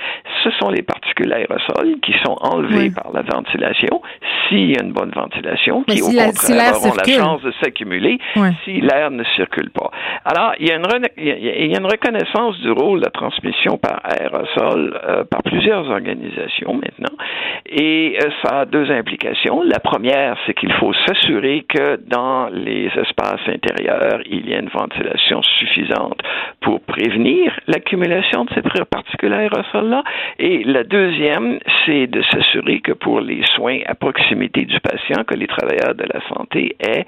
ce 0.44 0.52
sont 0.52 0.70
les 0.70 0.82
particules 0.82 1.32
aérosols 1.32 2.00
qui 2.02 2.14
sont 2.24 2.38
enlevées 2.42 2.92
par 2.92 3.12
la 3.14 3.22
ventilation 3.22 4.02
s'il 4.48 4.72
y 4.72 4.78
a 4.78 4.84
une 4.84 4.94
bonne 4.94 5.12
ventilation, 5.12 5.84
qui 5.84 6.02
au 6.02 6.08
contraire 6.08 6.76
auront 6.78 6.94
la 6.96 7.14
chance 7.14 7.42
de 7.42 7.54
s'accumuler 7.62 8.18
si 8.64 8.82
l'air 8.82 9.12
ne 9.12 9.24
circule 9.36 9.70
pas. 9.72 9.92
Alors, 10.26 10.54
il 10.60 10.68
y, 10.68 10.72
a 10.72 10.76
une 10.76 11.86
reconnaissance 11.86 12.58
du 12.60 12.72
rôle 12.72 13.00
de 13.00 13.06
la 13.06 13.12
transmission 13.12 13.78
par 13.78 14.02
aérosol 14.04 15.00
euh, 15.04 15.24
par 15.26 15.44
plusieurs 15.44 15.90
organisations 15.90 16.74
maintenant, 16.74 17.16
et 17.66 18.18
euh, 18.24 18.30
ça 18.44 18.62
a 18.62 18.66
deux 18.66 18.90
implications. 18.92 19.62
La 19.64 19.80
première, 19.80 20.38
c'est 20.46 20.54
qu'il 20.54 20.72
faut 20.74 20.94
s'assurer 21.06 21.66
que 21.68 22.00
dans 22.08 22.48
les 22.50 22.88
espaces 22.88 23.48
intérieurs, 23.48 24.22
il 24.30 24.50
y 24.50 24.54
a 24.54 24.60
une 24.60 24.70
ventilation 24.70 25.42
suffisante 25.42 26.22
pour 26.62 26.82
prévenir 26.82 27.58
l'accumulation 27.68 28.46
de 28.46 28.50
ces 28.54 28.62
particules 28.86 29.34
aérosols-là. 29.34 30.04
Et 30.40 30.64
la 30.64 30.84
deuxième, 30.84 31.60
c'est 31.86 32.08
de 32.08 32.22
s'assurer 32.24 32.80
que 32.80 32.94
pour 32.94 33.22
les 33.22 33.44
soins 33.56 33.80
à 33.86 33.96
proximité 33.96 34.66
du 34.66 34.80
patient, 34.80 35.24
que 35.24 35.36
les 35.36 35.48
travailleurs 35.48 35.96
de 35.96 36.04
la 36.04 36.22
santé 36.28 36.76
aient 36.80 37.06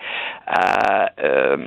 à 0.48 1.12
euh, 1.24 1.57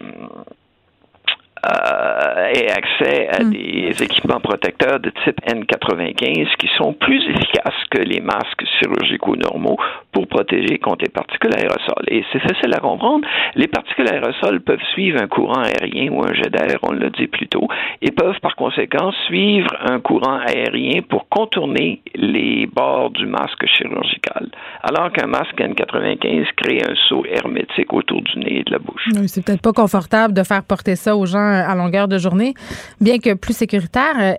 euh, 1.64 2.50
et 2.54 2.70
accès 2.70 3.28
à 3.28 3.44
hmm. 3.44 3.50
des 3.50 4.02
équipements 4.02 4.40
protecteurs 4.40 4.98
de 4.98 5.10
type 5.24 5.40
N95 5.46 6.56
qui 6.58 6.68
sont 6.76 6.92
plus 6.92 7.22
efficaces 7.28 7.84
que 7.90 8.02
les 8.02 8.20
masques 8.20 8.64
chirurgicaux 8.78 9.36
normaux 9.36 9.76
pour 10.10 10.26
protéger 10.26 10.78
contre 10.78 11.04
les 11.04 11.10
particules 11.10 11.54
aérosols. 11.54 12.06
Et 12.08 12.24
c'est 12.32 12.40
facile 12.40 12.74
à 12.74 12.80
comprendre. 12.80 13.26
Les 13.54 13.68
particules 13.68 14.08
aérosols 14.08 14.60
peuvent 14.60 14.82
suivre 14.92 15.22
un 15.22 15.28
courant 15.28 15.62
aérien 15.62 16.10
ou 16.10 16.24
un 16.24 16.34
jet 16.34 16.50
d'air, 16.50 16.78
on 16.82 16.92
l'a 16.92 17.10
dit 17.10 17.28
plus 17.28 17.46
tôt, 17.46 17.68
et 18.00 18.10
peuvent 18.10 18.40
par 18.40 18.56
conséquent 18.56 19.12
suivre 19.26 19.70
un 19.84 20.00
courant 20.00 20.40
aérien 20.40 21.02
pour 21.08 21.28
contourner 21.28 22.02
les 22.14 22.66
bords 22.66 23.10
du 23.10 23.26
masque 23.26 23.64
chirurgical. 23.66 24.50
Alors 24.82 25.12
qu'un 25.12 25.28
masque 25.28 25.58
N95 25.58 26.46
crée 26.56 26.82
un 26.82 26.94
saut 27.08 27.24
hermétique 27.24 27.92
autour 27.92 28.22
du 28.22 28.38
nez 28.40 28.60
et 28.60 28.64
de 28.64 28.72
la 28.72 28.78
bouche. 28.78 29.08
Oui, 29.14 29.28
c'est 29.28 29.44
peut-être 29.44 29.62
pas 29.62 29.72
confortable 29.72 30.34
de 30.34 30.42
faire 30.42 30.64
porter 30.64 30.96
ça 30.96 31.16
aux 31.16 31.26
gens 31.26 31.51
à 31.52 31.74
longueur 31.74 32.08
de 32.08 32.18
journée, 32.18 32.54
bien 33.00 33.18
que 33.18 33.34
plus 33.34 33.56
sécuritaire. 33.56 34.14
Euh, 34.20 34.34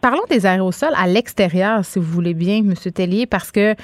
parlons 0.00 0.22
des 0.28 0.46
aérosols 0.46 0.92
à 0.96 1.06
l'extérieur, 1.06 1.84
si 1.84 1.98
vous 1.98 2.04
voulez 2.04 2.34
bien, 2.34 2.58
M. 2.58 2.74
Tellier, 2.74 3.26
parce 3.26 3.50
que 3.50 3.70
euh, 3.70 3.74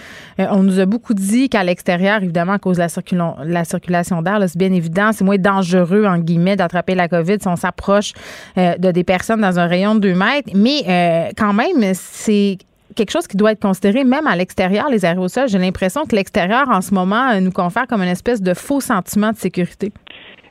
on 0.50 0.62
nous 0.62 0.78
a 0.78 0.86
beaucoup 0.86 1.14
dit 1.14 1.48
qu'à 1.48 1.64
l'extérieur, 1.64 2.22
évidemment, 2.22 2.52
à 2.52 2.58
cause 2.58 2.76
de 2.76 2.82
la, 2.82 3.36
la 3.44 3.64
circulation 3.64 4.22
d'air, 4.22 4.38
c'est 4.46 4.58
bien 4.58 4.72
évident, 4.72 5.10
c'est 5.12 5.24
moins 5.24 5.38
dangereux, 5.38 6.04
en 6.04 6.18
guillemets, 6.18 6.56
d'attraper 6.56 6.94
la 6.94 7.08
COVID 7.08 7.38
si 7.40 7.48
on 7.48 7.56
s'approche 7.56 8.12
euh, 8.58 8.76
de 8.76 8.90
des 8.90 9.04
personnes 9.04 9.40
dans 9.40 9.58
un 9.58 9.66
rayon 9.66 9.94
de 9.94 10.00
2 10.00 10.14
mètres. 10.14 10.50
Mais 10.54 11.32
quand 11.36 11.52
même, 11.52 11.92
c'est 11.94 12.58
quelque 12.94 13.10
chose 13.10 13.26
qui 13.26 13.36
doit 13.36 13.52
être 13.52 13.60
considéré 13.60 14.04
même 14.04 14.26
à 14.26 14.36
l'extérieur, 14.36 14.88
les 14.88 15.04
aérosols. 15.04 15.48
J'ai 15.48 15.58
l'impression 15.58 16.06
que 16.06 16.16
l'extérieur, 16.16 16.68
en 16.70 16.80
ce 16.80 16.94
moment, 16.94 17.38
nous 17.40 17.52
confère 17.52 17.86
comme 17.86 18.02
une 18.02 18.08
espèce 18.08 18.40
de 18.40 18.54
faux 18.54 18.80
sentiment 18.80 19.32
de 19.32 19.36
sécurité. 19.36 19.92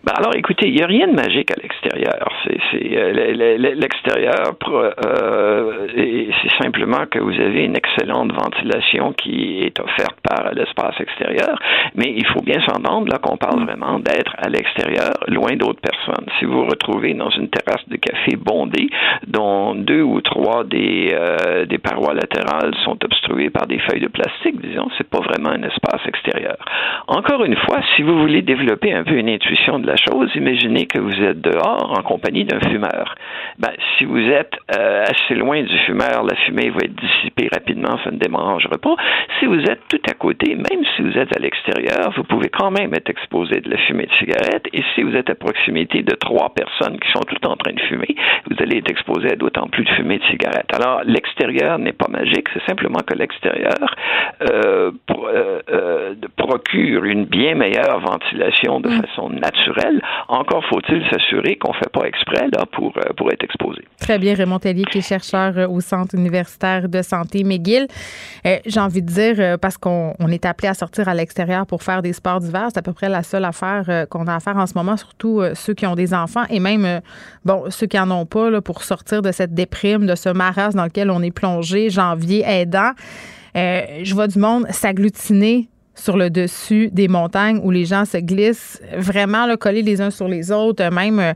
Ben 0.06 0.14
alors, 0.18 0.36
écoutez, 0.36 0.68
il 0.68 0.76
n'y 0.76 0.84
a 0.84 0.86
rien 0.86 1.08
de 1.08 1.16
magique 1.16 1.50
à 1.50 1.56
l'extérieur. 1.60 2.30
Euh, 2.48 3.74
l'extérieur, 3.74 4.54
euh, 4.68 5.88
c'est 6.44 6.64
simplement 6.64 7.08
que 7.10 7.18
vous 7.18 7.34
avez 7.34 7.64
une 7.66 7.76
excellente 7.76 8.32
ventilation 8.32 9.14
qui 9.14 9.62
est 9.62 9.80
offerte 9.80 10.16
par 10.22 10.54
l'espace 10.54 10.94
extérieur, 11.00 11.58
mais 11.96 12.14
il 12.16 12.26
faut 12.28 12.42
bien 12.42 12.60
s'entendre 12.68 13.08
là 13.12 13.18
qu'on 13.18 13.38
parle 13.38 13.66
vraiment 13.66 13.98
d'être 13.98 14.36
à 14.38 14.48
l'extérieur, 14.48 15.10
loin 15.28 15.56
d'autres 15.56 15.82
personnes. 15.82 16.28
Si 16.38 16.46
vous 16.46 16.54
vous 16.54 16.66
retrouvez 16.66 17.16
dans 17.16 17.32
une 17.32 17.50
terrasse 17.50 17.90
de 17.90 17.96
café 17.96 18.36
bondée, 18.36 18.90
dont 19.26 19.74
deux 19.74 20.04
ou 20.04 20.22
trois 20.22 20.66
des, 20.66 21.16
euh, 21.16 21.66
des 21.66 21.80
parois 21.80 22.14
latérales 22.14 22.76
sont 22.84 23.04
obstruées 23.04 23.50
par 23.50 23.66
des 23.66 23.80
feuilles 23.80 24.02
de 24.02 24.08
plastique, 24.08 24.62
disons, 24.62 24.88
c'est 25.00 25.10
pas 25.10 25.22
vraiment 25.22 25.50
un 25.50 25.64
espace 25.64 26.06
extérieur. 26.06 26.58
Encore 27.08 27.44
une 27.44 27.56
fois, 27.56 27.80
si 27.96 28.04
vous 28.04 28.20
voulez 28.20 28.44
développer 28.44 28.94
un 28.94 29.04
peu 29.04 29.16
une 29.16 29.30
intuition 29.30 29.80
de 29.80 29.88
la 29.88 29.95
chose, 29.98 30.30
imaginez 30.36 30.86
que 30.86 31.00
vous 31.00 31.22
êtes 31.22 31.42
dehors 31.42 31.94
en 31.98 32.04
compagnie 32.04 32.46
d'un 32.46 32.60
fumeur. 32.60 33.16
Ben, 33.60 33.72
si 33.98 34.06
vous 34.06 34.20
êtes 34.20 34.54
euh, 34.78 35.04
assez 35.04 35.36
loin 35.36 35.62
du 35.62 35.78
fumeur, 35.80 36.24
la 36.24 36.36
fumée 36.36 36.70
va 36.70 36.80
être 36.84 36.96
dissipée 36.96 37.50
rapidement, 37.52 37.98
ça 38.04 38.12
ne 38.12 38.18
dérangera 38.18 38.78
pas. 38.78 38.96
Si 39.40 39.46
vous 39.46 39.62
êtes 39.62 39.82
tout 39.90 40.02
à 40.10 40.14
côté, 40.14 40.56
même 40.56 40.84
si 40.96 41.02
vous 41.02 41.18
êtes 41.18 41.36
à 41.36 41.40
l'extérieur, 41.40 42.12
vous 42.16 42.24
pouvez 42.24 42.50
quand 42.50 42.72
même 42.72 42.94
être 42.94 43.10
exposé 43.10 43.62
de 43.62 43.70
la 43.70 43.78
fumée 43.78 44.06
de 44.06 44.14
cigarette. 44.20 44.68
Et 44.74 44.84
si 44.94 45.04
vous 45.04 45.16
êtes 45.16 45.30
à 45.30 45.36
proximité 45.36 46.02
de 46.02 46.16
trois 46.16 46.54
personnes 46.54 47.00
qui 47.00 47.12
sont 47.12 47.22
toutes 47.28 47.46
en 47.46 47.56
train 47.56 47.74
de 47.74 47.80
fumer, 47.82 48.16
vous 48.50 48.56
allez 48.60 48.78
être 48.78 48.90
exposé 48.90 49.32
à 49.32 49.36
d'autant 49.36 49.68
plus 49.68 49.84
de 49.84 49.90
fumée 49.92 50.20
de 50.20 50.26
cigarette. 50.26 50.68
Alors, 50.74 51.02
l'extérieur 51.06 51.80
n'est 51.80 51.94
pas 51.94 52.08
magique, 52.10 52.48
c'est 52.54 52.66
simplement 52.66 53.00
que 53.06 53.16
l'extérieur 53.16 53.96
euh, 54.42 54.92
euh, 55.70 56.14
procure 56.36 57.06
une 57.06 57.26
bien 57.26 57.56
meilleure 57.56 58.00
ventilation 58.00 58.80
de 58.80 58.90
mm. 58.90 59.02
façon 59.02 59.30
naturelle 59.30 59.85
encore 60.28 60.64
faut-il 60.66 61.04
s'assurer 61.10 61.58
qu'on 61.58 61.72
ne 61.72 61.78
fait 61.78 61.92
pas 61.92 62.06
exprès 62.06 62.48
pour, 62.72 62.94
euh, 62.98 63.14
pour 63.18 63.32
être 63.32 63.44
exposé. 63.44 63.84
Très 64.00 64.18
bien, 64.20 64.34
Raymond 64.34 64.60
Tellier, 64.60 64.86
qui 64.86 65.00
est 65.00 65.08
chercheur 65.08 65.58
euh, 65.58 65.68
au 65.68 65.82
Centre 65.82 66.16
universitaire 66.16 66.90
de 66.90 67.02
santé 67.02 67.44
McGill. 67.44 67.88
Euh, 68.46 68.58
j'ai 68.66 68.80
envie 68.80 69.02
de 69.02 69.08
dire, 69.08 69.60
parce 69.60 69.78
qu'on 69.78 70.14
est 70.30 70.46
appelé 70.46 70.68
à 70.68 70.74
sortir 70.74 71.08
à 71.08 71.14
l'extérieur 71.14 71.66
pour 71.66 71.84
faire 71.84 72.02
des 72.02 72.14
sports 72.14 72.40
d'hiver, 72.40 72.68
c'est 72.70 72.80
à 72.80 72.82
peu 72.82 72.94
près 72.94 73.10
la 73.10 73.24
seule 73.24 73.46
affaire 73.46 74.08
qu'on 74.10 74.28
a 74.28 74.36
à 74.36 74.40
faire 74.40 74.58
en 74.58 74.66
ce 74.66 74.74
moment, 74.76 74.98
surtout 74.98 75.42
ceux 75.54 75.74
qui 75.74 75.86
ont 75.86 75.96
des 75.96 76.14
enfants 76.14 76.44
et 76.50 76.60
même, 76.60 77.02
bon, 77.44 77.66
ceux 77.70 77.88
qui 77.88 77.98
n'en 77.98 78.12
ont 78.12 78.26
pas, 78.26 78.62
pour 78.62 78.84
sortir 78.84 79.22
de 79.22 79.32
cette 79.32 79.54
déprime, 79.54 80.06
de 80.06 80.16
ce 80.16 80.30
marasme 80.30 80.78
dans 80.78 80.86
lequel 80.86 81.10
on 81.10 81.22
est 81.22 81.32
plongé, 81.32 81.90
janvier 81.90 82.44
aidant. 82.46 82.92
je 83.56 84.14
vois 84.14 84.28
du 84.28 84.40
monde 84.40 84.66
s'agglutiner 84.70 85.70
sur 85.96 86.18
le 86.18 86.30
dessus 86.30 86.90
des 86.92 87.08
montagnes 87.08 87.60
où 87.64 87.72
les 87.72 87.86
gens 87.86 88.06
se 88.06 88.18
glissent, 88.18 88.82
vraiment 88.96 89.48
collés 89.58 89.82
les 89.82 90.02
uns 90.02 90.12
sur 90.12 90.28
les 90.28 90.52
autres, 90.52 90.84
euh, 90.84 90.92
même 90.92 91.20
euh, 91.20 91.34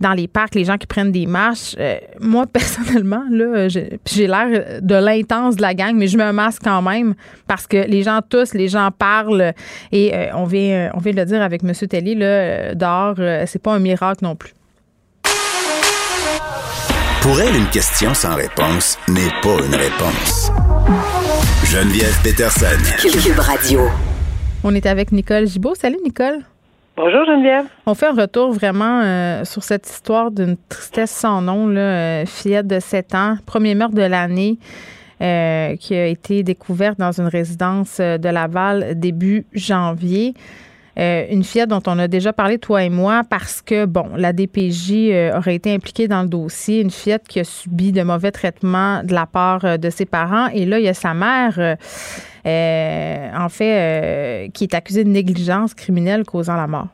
dans 0.00 0.12
les 0.12 0.26
parcs, 0.26 0.54
les 0.54 0.64
gens 0.64 0.78
qui 0.78 0.86
prennent 0.86 1.12
des 1.12 1.26
marches. 1.26 1.76
Euh, 1.78 1.98
moi, 2.20 2.46
personnellement, 2.52 3.24
là, 3.30 3.68
j'ai 3.68 4.26
l'air 4.26 4.80
de 4.80 4.94
l'intense 4.94 5.56
de 5.56 5.62
la 5.62 5.74
gang, 5.74 5.94
mais 5.94 6.08
je 6.08 6.16
me 6.16 6.32
masque 6.32 6.62
quand 6.64 6.82
même 6.82 7.14
parce 7.46 7.66
que 7.66 7.76
les 7.76 8.02
gens 8.02 8.20
tous, 8.28 8.54
les 8.54 8.68
gens 8.68 8.90
parlent 8.90 9.52
et 9.92 10.12
on, 10.34 10.44
vient, 10.44 10.90
on 10.94 10.98
vient 10.98 11.12
de 11.12 11.18
le 11.18 11.24
dire 11.24 11.42
avec 11.42 11.62
M. 11.62 11.72
Telly, 11.72 12.14
là, 12.14 12.74
dehors, 12.74 13.16
c'est 13.46 13.62
pas 13.62 13.74
un 13.74 13.78
miracle 13.78 14.24
non 14.24 14.36
plus. 14.36 14.52
Pour 17.22 17.40
elle, 17.40 17.56
une 17.56 17.68
question 17.68 18.14
sans 18.14 18.36
réponse 18.36 18.98
n'est 19.08 19.32
pas 19.42 19.56
une 19.66 19.74
réponse. 19.74 20.50
Geneviève 21.70 22.18
Peterson. 22.24 22.78
Cube 22.98 23.38
Radio. 23.38 23.80
On 24.64 24.74
est 24.74 24.86
avec 24.86 25.12
Nicole 25.12 25.46
Gibault. 25.46 25.74
Salut, 25.74 25.98
Nicole. 26.02 26.38
Bonjour 26.96 27.26
Geneviève. 27.26 27.66
On 27.84 27.92
fait 27.94 28.06
un 28.06 28.14
retour 28.14 28.52
vraiment 28.52 29.02
euh, 29.02 29.44
sur 29.44 29.62
cette 29.62 29.86
histoire 29.86 30.30
d'une 30.30 30.56
tristesse 30.70 31.10
sans 31.10 31.42
nom, 31.42 31.66
là, 31.68 31.80
euh, 31.80 32.24
fillette 32.24 32.66
de 32.68 32.80
7 32.80 33.14
ans, 33.14 33.36
premier 33.44 33.74
meurtre 33.74 33.94
de 33.94 34.02
l'année. 34.02 34.58
Euh, 35.20 35.74
qui 35.76 35.94
a 35.96 36.06
été 36.06 36.44
découverte 36.44 36.96
dans 36.98 37.20
une 37.20 37.26
résidence 37.26 37.98
de 37.98 38.28
Laval 38.28 38.98
début 38.98 39.46
janvier. 39.52 40.32
Une 40.98 41.44
fillette 41.44 41.68
dont 41.68 41.82
on 41.86 41.98
a 41.98 42.08
déjà 42.08 42.32
parlé, 42.32 42.58
toi 42.58 42.82
et 42.82 42.90
moi, 42.90 43.22
parce 43.28 43.62
que, 43.62 43.86
bon, 43.86 44.10
la 44.16 44.32
DPJ 44.32 45.32
aurait 45.36 45.54
été 45.54 45.72
impliquée 45.72 46.08
dans 46.08 46.22
le 46.22 46.28
dossier. 46.28 46.80
Une 46.80 46.90
fillette 46.90 47.28
qui 47.28 47.40
a 47.40 47.44
subi 47.44 47.92
de 47.92 48.02
mauvais 48.02 48.32
traitements 48.32 49.02
de 49.04 49.14
la 49.14 49.26
part 49.26 49.78
de 49.78 49.90
ses 49.90 50.06
parents. 50.06 50.48
Et 50.52 50.66
là, 50.66 50.78
il 50.78 50.84
y 50.84 50.88
a 50.88 50.94
sa 50.94 51.14
mère, 51.14 51.76
en 52.44 53.48
fait, 53.48 54.50
qui 54.52 54.64
est 54.64 54.74
accusée 54.74 55.04
de 55.04 55.10
négligence 55.10 55.74
criminelle 55.74 56.24
causant 56.24 56.56
la 56.56 56.66
mort. 56.66 56.88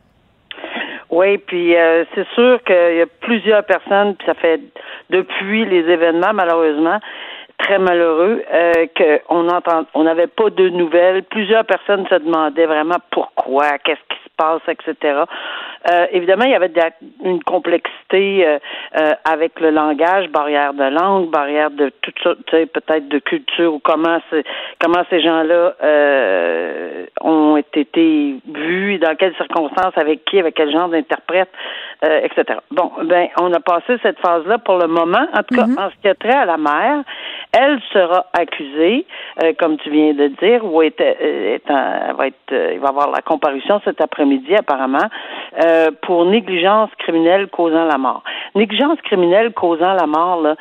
Oui, 1.15 1.39
puis 1.39 1.77
euh, 1.77 2.05
c'est 2.13 2.27
sûr 2.35 2.61
qu'il 2.65 2.97
y 2.97 3.01
a 3.01 3.07
plusieurs 3.21 3.63
personnes, 3.63 4.17
puis 4.17 4.27
ça 4.27 4.35
fait 4.35 4.61
depuis 5.11 5.65
les 5.65 5.89
événements, 5.89 6.33
malheureusement, 6.35 6.99
très 7.59 7.79
malheureux, 7.79 8.43
euh, 8.53 8.73
qu'on 8.97 9.49
entend, 9.49 9.85
on 9.95 10.05
n'avait 10.05 10.27
pas 10.27 10.51
de 10.51 10.69
nouvelles. 10.69 11.23
Plusieurs 11.25 11.65
personnes 11.65 12.07
se 12.09 12.17
demandaient 12.17 12.67
vraiment 12.67 12.99
pourquoi, 13.11 13.79
qu'est-ce 13.79 14.01
qui 14.09 14.23
se 14.23 14.31
passe, 14.37 14.63
etc. 14.69 15.23
Euh, 15.91 16.07
évidemment, 16.13 16.45
il 16.45 16.53
y 16.53 16.55
avait 16.55 16.73
une 17.23 17.43
complexité 17.43 18.47
euh, 18.47 18.59
euh, 18.99 19.13
avec 19.25 19.61
le 19.61 19.71
langage, 19.71 20.29
barrière 20.31 20.73
de 20.75 20.85
langue, 20.85 21.31
barrière 21.31 21.71
de 21.71 21.91
tout 22.01 22.13
ça, 22.23 22.35
peut-être 22.51 23.09
de 23.09 23.19
culture 23.19 23.75
ou 23.75 23.79
comment 23.79 24.19
comment 24.81 25.05
ces 25.11 25.21
gens-là 25.21 25.75
ont 27.21 27.57
été 27.57 28.37
vus, 28.47 28.99
dans 28.99 29.15
quelles 29.17 29.35
circonstances, 29.37 29.97
avec 29.97 30.25
qui, 30.25 30.39
avec 30.39 30.55
quel 30.55 30.71
genre 30.71 30.89
d'interprète, 30.89 31.51
etc. 32.23 32.59
Bon, 32.71 32.91
ben, 33.05 33.29
on 33.41 33.53
a 33.53 33.61
passé 33.61 33.97
cette 34.03 34.19
phase-là 34.21 34.59
pour 34.59 34.79
le 34.79 34.87
moment. 34.87 35.27
En 35.33 35.43
tout 35.43 35.55
cas, 35.55 35.67
mm-hmm. 35.67 35.87
en 35.87 35.91
ce 35.91 35.95
qui 36.03 36.09
a 36.09 36.15
trait 36.15 36.37
à 36.37 36.45
la 36.45 36.57
mère, 36.57 37.03
elle 37.53 37.81
sera 37.93 38.27
accusée, 38.33 39.07
comme 39.59 39.77
tu 39.79 39.91
viens 39.91 40.13
de 40.13 40.29
dire, 40.43 40.65
ou 40.65 40.83
est, 40.83 41.01
va 41.01 42.27
être, 42.27 42.73
il 42.73 42.81
va 42.81 42.89
avoir 42.89 43.11
la 43.11 43.23
comparution 43.23 43.81
cet 43.85 44.01
après-midi 44.01 44.55
apparemment. 44.55 45.09
Euh, 45.63 45.91
pour 46.03 46.25
négligence 46.25 46.91
criminelle 46.99 47.47
causant 47.49 47.85
la 47.85 47.97
mort. 47.97 48.25
Négligence 48.57 49.01
criminelle 49.03 49.53
causant 49.53 49.93
la 49.95 50.07
mort, 50.07 50.43
là, 50.43 50.57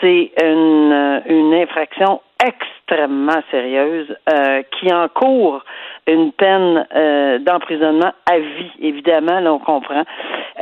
c'est 0.00 0.32
une, 0.42 0.92
euh, 0.92 1.20
une 1.26 1.54
infraction 1.54 2.20
extrêmement 2.44 3.40
sérieuse 3.50 4.14
euh, 4.30 4.62
qui 4.72 4.92
encourt 4.92 5.64
une 6.06 6.32
peine 6.32 6.86
euh, 6.94 7.38
d'emprisonnement 7.38 8.12
à 8.30 8.38
vie, 8.38 8.72
évidemment, 8.80 9.40
là 9.40 9.52
on 9.52 9.58
comprend. 9.58 10.04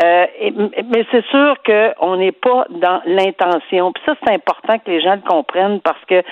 Euh, 0.03 0.27
mais 0.91 1.05
c'est 1.11 1.25
sûr 1.27 1.57
qu'on 1.67 2.17
n'est 2.17 2.33
pas 2.33 2.67
dans 2.71 3.03
l'intention. 3.07 3.93
Puis 3.93 4.03
ça, 4.07 4.15
c'est 4.23 4.33
important 4.33 4.79
que 4.79 4.91
les 4.91 5.01
gens 5.03 5.15
le 5.15 5.29
comprennent 5.29 5.81
parce 5.81 6.03
que, 6.07 6.23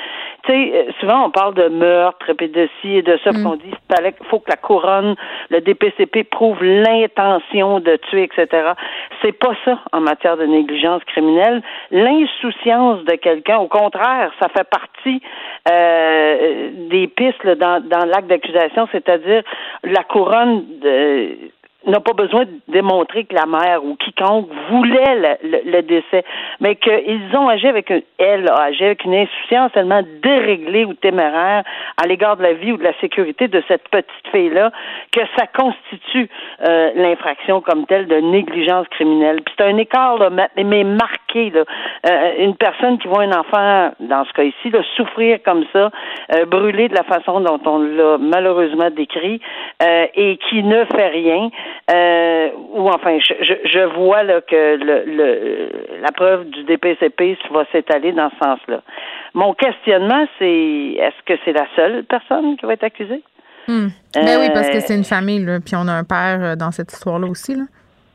tu 0.45 0.53
sais, 0.53 0.87
souvent 1.01 1.27
on 1.27 1.31
parle 1.31 1.55
de 1.55 1.69
meurtre, 1.69 2.31
et 2.41 2.49
de 2.49 2.69
ci 2.81 2.97
et 2.97 3.03
de 3.03 3.19
ça, 3.23 3.33
mm. 3.33 3.43
qu'on 3.43 3.57
dit 3.57 3.71
qu'il 3.71 4.27
faut 4.29 4.39
que 4.39 4.51
la 4.51 4.57
couronne, 4.57 5.15
le 5.51 5.61
DPCP 5.61 6.25
prouve 6.25 6.63
l'intention 6.63 7.81
de 7.81 7.97
tuer, 8.09 8.25
etc. 8.25 8.73
C'est 9.23 9.33
pas 9.33 9.55
ça 9.65 9.79
en 9.93 10.01
matière 10.01 10.37
de 10.37 10.47
négligence 10.47 11.03
criminelle. 11.05 11.63
L'insouciance 11.91 13.05
de 13.05 13.17
quelqu'un, 13.17 13.59
au 13.59 13.69
contraire, 13.69 14.33
ça 14.41 14.49
fait 14.49 14.69
partie 14.69 15.23
euh, 15.71 16.71
des 16.89 17.09
pistes 17.09 17.47
dans, 17.47 17.83
dans 17.87 18.07
l'acte 18.07 18.29
d'accusation, 18.29 18.87
c'est-à-dire 19.05 19.43
la 19.85 20.05
couronne 20.05 20.65
de, 20.81 21.51
n'a 21.87 22.01
pas 22.01 22.13
besoin 22.13 22.45
de 22.45 22.61
démontrer 22.69 23.25
que 23.25 23.35
la 23.35 23.47
mère 23.47 23.85
ou 23.85 23.97
quiconque 23.97 24.49
voulait 24.71 25.39
le, 25.43 25.81
décès, 25.83 26.25
mais 26.61 26.77
qu'ils 26.77 27.35
ont 27.35 27.49
agi 27.49 27.67
avec 27.67 27.91
une, 27.91 28.03
elle 28.19 28.49
a 28.51 28.65
agi 28.65 28.85
avec 28.85 29.05
une 29.05 29.15
insouciance 29.15 29.73
tellement 29.73 30.03
déréglée 30.23 30.85
ou 30.85 30.93
téméraire 30.95 31.65
à 32.03 32.07
l'égard 32.07 32.37
de 32.37 32.43
la 32.43 32.53
vie 32.53 32.73
ou 32.73 32.77
de 32.77 32.85
la 32.85 32.99
sécurité 33.01 33.49
de 33.49 33.63
cette 33.67 33.89
petite 33.89 34.29
fille-là 34.31 34.71
que 35.13 35.21
ça 35.39 35.47
constitue 35.47 36.29
euh, 36.69 36.91
l'infraction 36.97 37.61
comme 37.63 37.87
telle 37.87 38.07
de 38.07 38.17
négligence 38.17 38.87
criminelle. 38.89 39.41
Puis 39.43 39.55
c'est 39.57 39.65
un 39.65 39.77
écart, 39.79 40.19
mais 40.57 40.85
marqué. 40.85 41.30
Euh, 41.37 42.33
une 42.39 42.57
personne 42.57 42.99
qui 42.99 43.09
voit 43.09 43.23
un 43.23 43.33
enfant, 43.33 43.93
dans 44.01 44.25
ce 44.25 44.33
cas 44.33 44.43
ici, 44.43 44.73
souffrir 44.97 45.39
comme 45.45 45.65
ça, 45.73 45.91
euh, 46.35 46.45
brûler 46.47 46.89
de 46.89 46.95
la 46.95 47.05
façon 47.05 47.41
dont 47.41 47.61
on 47.65 47.79
l'a 47.79 48.19
malheureusement 48.19 48.91
décrit, 48.91 49.41
et 50.15 50.39
qui 50.49 50.63
ne 50.63 50.85
fait 50.85 51.09
rien, 51.09 51.49
euh, 51.91 52.49
ou 52.75 52.89
enfin, 52.89 53.19
je, 53.21 53.95
vois 53.97 54.23
là, 54.23 54.41
que 54.41 54.79
la 56.03 56.13
preuve 56.13 56.49
du 56.51 56.65
DPCP 56.65 57.39
va 57.51 57.65
s'étaler 57.73 58.13
dans 58.13 58.31
ce 58.31 58.45
sens-là. 58.45 58.83
Mon 59.35 59.55
questionnement, 59.55 60.27
c'est 60.39 60.97
est-ce 60.99 61.23
que 61.25 61.39
c'est 61.45 61.53
la 61.53 61.67
seule 61.77 62.05
personne 62.05 62.57
qui 62.57 62.67
va 62.67 62.75
être 62.75 62.85
accusée? 62.85 63.23
Hmm. 63.69 63.89
Ben 64.15 64.41
oui, 64.41 64.51
parce 64.53 64.69
que 64.69 64.79
euh, 64.79 64.81
c'est 64.85 64.97
une 64.97 65.05
famille, 65.05 65.47
puis 65.65 65.77
on 65.77 65.87
a 65.87 65.93
un 65.93 66.05
père 66.05 66.43
euh, 66.43 66.57
dans 66.57 66.71
cette 66.71 66.93
histoire-là 66.93 67.29
aussi. 67.29 67.57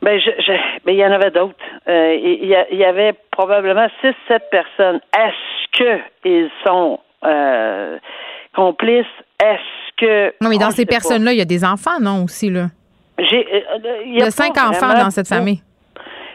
Ben, 0.01 0.19
je, 0.19 0.29
je, 0.39 0.51
ben, 0.85 0.91
il 0.91 0.97
y 0.97 1.05
en 1.05 1.11
avait 1.11 1.31
d'autres. 1.31 1.55
Euh, 1.87 2.15
il, 2.15 2.45
y 2.45 2.75
y, 2.75 2.83
avait 2.83 3.13
probablement 3.31 3.87
six, 4.01 4.13
sept 4.27 4.43
personnes. 4.51 4.99
Est-ce 5.17 5.71
qu'ils 5.71 6.49
sont 6.65 6.99
euh, 7.23 7.97
complices? 8.55 9.05
Est-ce 9.41 9.95
que. 9.97 10.33
Non, 10.41 10.49
mais 10.49 10.57
dans 10.57 10.71
ces 10.71 10.85
personnes-là, 10.85 11.33
il 11.33 11.37
y 11.37 11.41
a 11.41 11.45
des 11.45 11.65
enfants, 11.65 11.99
non, 12.01 12.23
aussi, 12.23 12.49
là? 12.49 12.67
J'ai, 13.17 13.47
euh, 13.53 14.03
il 14.05 14.19
y 14.19 14.21
a, 14.21 14.29
cinq 14.31 14.57
enfants 14.57 14.93
dans 14.93 15.09
cette 15.09 15.27
famille. 15.27 15.61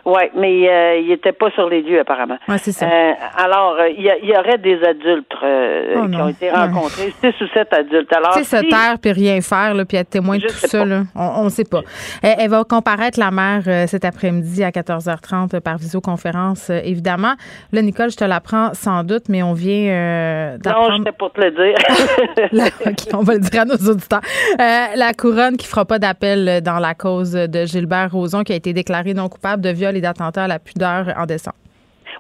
Oui, 0.05 0.23
mais 0.35 0.69
euh, 0.69 1.01
il 1.01 1.09
n'était 1.09 1.33
pas 1.33 1.51
sur 1.51 1.69
les 1.69 1.83
lieux, 1.83 2.01
apparemment. 2.01 2.39
Oui, 2.49 2.57
c'est 2.59 2.73
ça. 2.73 2.87
Euh, 2.87 3.13
alors, 3.37 3.77
euh, 3.79 3.89
il 3.89 4.03
y, 4.03 4.27
y, 4.27 4.37
aurait 4.37 4.59
des 4.59 4.83
adultes 4.83 5.33
oh 5.43 6.09
qui 6.09 6.17
ont 6.17 6.29
été 6.29 6.51
rencontrés, 6.51 7.13
six 7.21 7.35
ou 7.41 7.49
sept 7.53 7.73
adultes. 7.73 8.13
Alors, 8.13 8.35
tu 8.35 8.45
sais, 8.45 8.59
se 8.59 8.69
taire 8.69 8.97
puis 9.01 9.13
rien 9.13 9.41
faire, 9.41 9.75
là, 9.75 9.85
puis 9.85 9.97
être 9.97 10.11
témoin 10.11 10.39
de 10.39 10.47
tout 10.47 10.55
ça, 10.55 10.85
là, 10.85 11.03
on 11.15 11.45
ne 11.45 11.51
sait 11.51 11.65
pas. 11.65 11.83
Elle, 12.23 12.51
va 12.51 12.65
comparaître 12.65 13.19
la 13.19 13.31
mère 13.31 13.89
cet 13.89 14.05
après-midi 14.05 14.65
à 14.65 14.71
14h30 14.71 15.61
par 15.61 15.77
visioconférence, 15.77 16.71
évidemment. 16.71 17.35
Là, 17.73 17.83
Nicole, 17.83 18.11
je 18.11 18.17
te 18.17 18.25
l'apprends 18.25 18.73
sans 18.75 19.05
doute, 19.05 19.25
mais 19.29 19.43
on 19.43 19.53
vient 19.53 20.57
d'apprendre... 20.59 20.89
Non, 20.89 20.95
je 20.95 20.99
n'étais 20.99 21.13
pas 21.13 21.31
te 21.31 21.41
le 21.41 21.51
dire. 21.51 22.71
On 23.13 23.23
va 23.23 23.35
le 23.35 23.41
dire 23.41 23.63
à 23.63 23.65
nos 23.65 23.91
auditeurs. 23.91 24.21
la 24.59 25.13
couronne 25.17 25.57
qui 25.57 25.67
fera 25.67 25.85
pas 25.85 25.99
d'appel 25.99 26.63
dans 26.63 26.79
la 26.79 26.95
cause 26.95 27.33
de 27.33 27.67
Gilbert 27.67 28.11
Rozon, 28.13 28.43
qui 28.43 28.53
a 28.53 28.57
été 28.57 28.73
déclaré 28.73 29.15
non 29.15 29.29
coupable 29.29 29.63
de 29.63 29.71
viol 29.71 29.90
et 29.97 30.01
d'attentats 30.01 30.45
à 30.45 30.49
la 30.49 30.59
pudeur 30.59 31.07
en 31.17 31.27
décembre. 31.27 31.57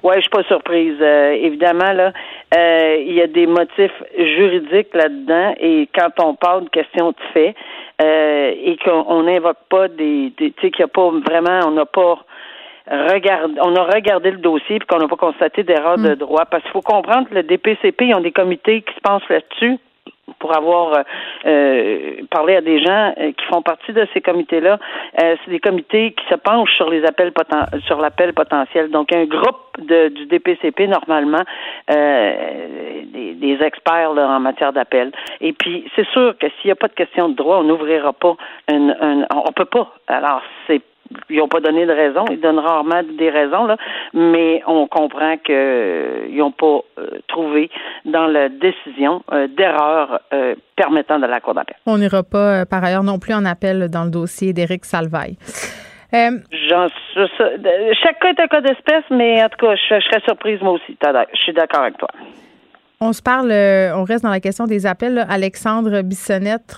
Oui, 0.02 0.14
je 0.16 0.20
suis 0.20 0.30
pas 0.30 0.42
surprise. 0.44 0.96
Euh, 1.00 1.32
évidemment, 1.32 1.92
là, 1.92 2.12
euh, 2.56 3.04
il 3.06 3.12
y 3.12 3.20
a 3.20 3.26
des 3.26 3.46
motifs 3.46 4.02
juridiques 4.16 4.94
là-dedans 4.94 5.54
et 5.60 5.88
quand 5.94 6.10
on 6.24 6.34
parle 6.34 6.64
de 6.64 6.68
questions 6.70 7.10
de 7.10 7.16
fait 7.34 7.54
euh, 8.02 8.54
et 8.64 8.78
qu'on 8.82 9.22
n'invoque 9.24 9.58
pas 9.68 9.88
des, 9.88 10.32
tu 10.36 10.54
sais, 10.60 10.70
qu'il 10.70 10.84
n'y 10.84 10.84
a 10.84 10.88
pas 10.88 11.10
vraiment, 11.10 11.60
on 11.66 11.72
n'a 11.72 11.84
pas 11.84 12.18
regardé, 12.90 13.54
on 13.62 13.76
a 13.76 13.82
regardé 13.82 14.30
le 14.30 14.38
dossier 14.38 14.78
puis 14.78 14.86
qu'on 14.86 14.98
n'a 14.98 15.08
pas 15.08 15.16
constaté 15.16 15.64
d'erreur 15.64 15.98
de 15.98 16.12
mm. 16.12 16.16
droit 16.16 16.46
parce 16.46 16.62
qu'il 16.62 16.72
faut 16.72 16.80
comprendre 16.80 17.28
que 17.28 17.34
le 17.34 17.42
DPCP, 17.42 18.06
ils 18.06 18.14
ont 18.14 18.20
des 18.20 18.32
comités 18.32 18.82
qui 18.82 18.94
se 18.94 19.00
pensent 19.00 19.28
là-dessus 19.28 19.78
pour 20.38 20.56
avoir 20.56 20.94
euh, 20.94 21.02
euh, 21.46 22.22
parlé 22.30 22.56
à 22.56 22.60
des 22.60 22.82
gens 22.82 23.14
euh, 23.18 23.32
qui 23.32 23.44
font 23.46 23.62
partie 23.62 23.92
de 23.92 24.06
ces 24.12 24.20
comités-là. 24.20 24.78
c'est 25.16 25.50
des 25.50 25.60
comités 25.60 26.12
qui 26.12 26.24
se 26.28 26.34
penchent 26.34 26.74
sur 26.76 26.88
les 26.88 27.04
appels 27.04 27.32
sur 27.86 28.00
l'appel 28.00 28.32
potentiel. 28.32 28.90
Donc, 28.90 29.12
un 29.12 29.24
groupe 29.24 29.58
de, 29.78 30.08
du 30.08 30.26
DPCP, 30.26 30.86
normalement, 30.86 31.42
des, 31.88 33.34
des, 33.34 33.58
experts 33.62 34.14
là, 34.14 34.28
en 34.28 34.40
matière 34.40 34.72
d'appel. 34.72 35.12
Et 35.40 35.52
puis, 35.52 35.84
c'est 35.96 36.06
sûr 36.08 36.36
que 36.38 36.46
s'il 36.60 36.68
n'y 36.68 36.72
a 36.72 36.76
pas 36.76 36.88
de 36.88 36.94
question 36.94 37.28
de 37.28 37.34
droit, 37.34 37.58
on 37.58 37.64
n'ouvrira 37.64 38.12
pas 38.12 38.36
une, 38.70 38.96
une, 39.00 39.26
on 39.34 39.52
peut 39.52 39.64
pas. 39.64 39.92
Alors, 40.08 40.42
c'est 40.66 40.82
ils 41.28 41.38
n'ont 41.38 41.48
pas 41.48 41.60
donné 41.60 41.86
de 41.86 41.92
raison, 41.92 42.24
ils 42.30 42.40
donnent 42.40 42.58
rarement 42.58 43.02
des 43.02 43.30
raisons, 43.30 43.64
là, 43.66 43.76
mais 44.14 44.62
on 44.66 44.86
comprend 44.86 45.36
qu'ils 45.38 45.54
euh, 45.54 46.28
n'ont 46.36 46.52
pas 46.52 46.80
euh, 46.98 47.20
trouvé 47.28 47.70
dans 48.04 48.26
la 48.26 48.48
décision 48.48 49.22
euh, 49.32 49.48
d'erreur 49.48 50.20
permettant 50.76 51.18
de 51.18 51.26
la 51.26 51.40
Cour 51.40 51.54
d'appel. 51.54 51.76
On 51.86 51.98
n'ira 51.98 52.22
pas 52.22 52.64
par 52.66 52.84
ailleurs 52.84 53.02
non 53.02 53.18
plus 53.18 53.34
en 53.34 53.44
appel 53.44 53.88
dans 53.90 54.04
le 54.04 54.10
dossier 54.10 54.52
d'Éric 54.52 54.84
Salvaille. 54.84 55.36
chaque 56.12 56.32
cas 58.20 58.28
est 58.28 58.40
un 58.40 58.46
cas 58.46 58.60
d'espèce, 58.60 59.04
mais 59.10 59.42
en 59.42 59.48
tout 59.48 59.66
cas, 59.66 59.74
je, 59.74 60.00
serais 60.00 60.20
surprise 60.24 60.60
moi 60.62 60.72
aussi. 60.72 60.96
Je 61.02 61.40
suis 61.40 61.52
d'accord 61.52 61.82
avec 61.82 61.98
toi. 61.98 62.08
On 63.00 63.12
se 63.12 63.22
parle, 63.22 63.50
on 63.96 64.04
reste 64.04 64.24
dans 64.24 64.30
la 64.30 64.40
question 64.40 64.66
des 64.66 64.86
appels. 64.86 65.24
Alexandre 65.28 66.02
Bissonnette, 66.02 66.76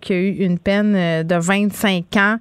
qui 0.00 0.12
a 0.12 0.16
eu 0.16 0.36
une 0.40 0.58
peine 0.58 1.24
de 1.24 1.34
25 1.34 2.04
ans 2.16 2.36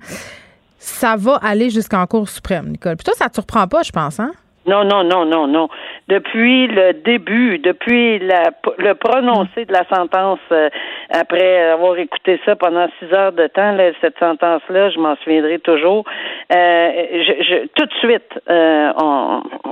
ça 0.78 1.16
va 1.18 1.36
aller 1.36 1.70
jusqu'en 1.70 2.06
Cour 2.06 2.28
suprême, 2.30 2.70
Nicole. 2.70 2.98
Puis 2.98 3.06
toi, 3.06 3.14
ça 3.16 3.30
te 3.30 3.36
surprend 3.36 3.68
pas, 3.68 3.84
je 3.84 3.92
pense, 3.92 4.20
hein? 4.20 4.32
Non, 4.66 4.84
non, 4.84 5.04
non, 5.04 5.26
non, 5.26 5.48
non. 5.48 5.68
Depuis 6.08 6.68
le 6.68 6.94
début, 6.94 7.60
depuis 7.60 8.20
la, 8.20 8.52
le 8.78 8.94
prononcé 8.96 9.66
de 9.66 9.74
la 9.74 9.84
sentence, 9.86 10.40
euh, 10.52 10.70
après 11.10 11.70
avoir 11.70 11.98
écouté 11.98 12.40
ça 12.46 12.56
pendant 12.56 12.88
six 13.00 13.14
heures 13.14 13.34
de 13.34 13.48
temps, 13.48 13.74
là, 13.74 13.92
cette 14.02 14.18
sentence-là, 14.20 14.90
je 14.90 15.00
m'en 15.00 15.16
souviendrai 15.18 15.60
toujours. 15.60 16.06
Euh, 16.54 16.90
je, 17.12 17.44
je, 17.44 17.68
tout 17.76 17.86
de 17.86 17.94
suite, 18.00 18.42
euh, 18.50 18.92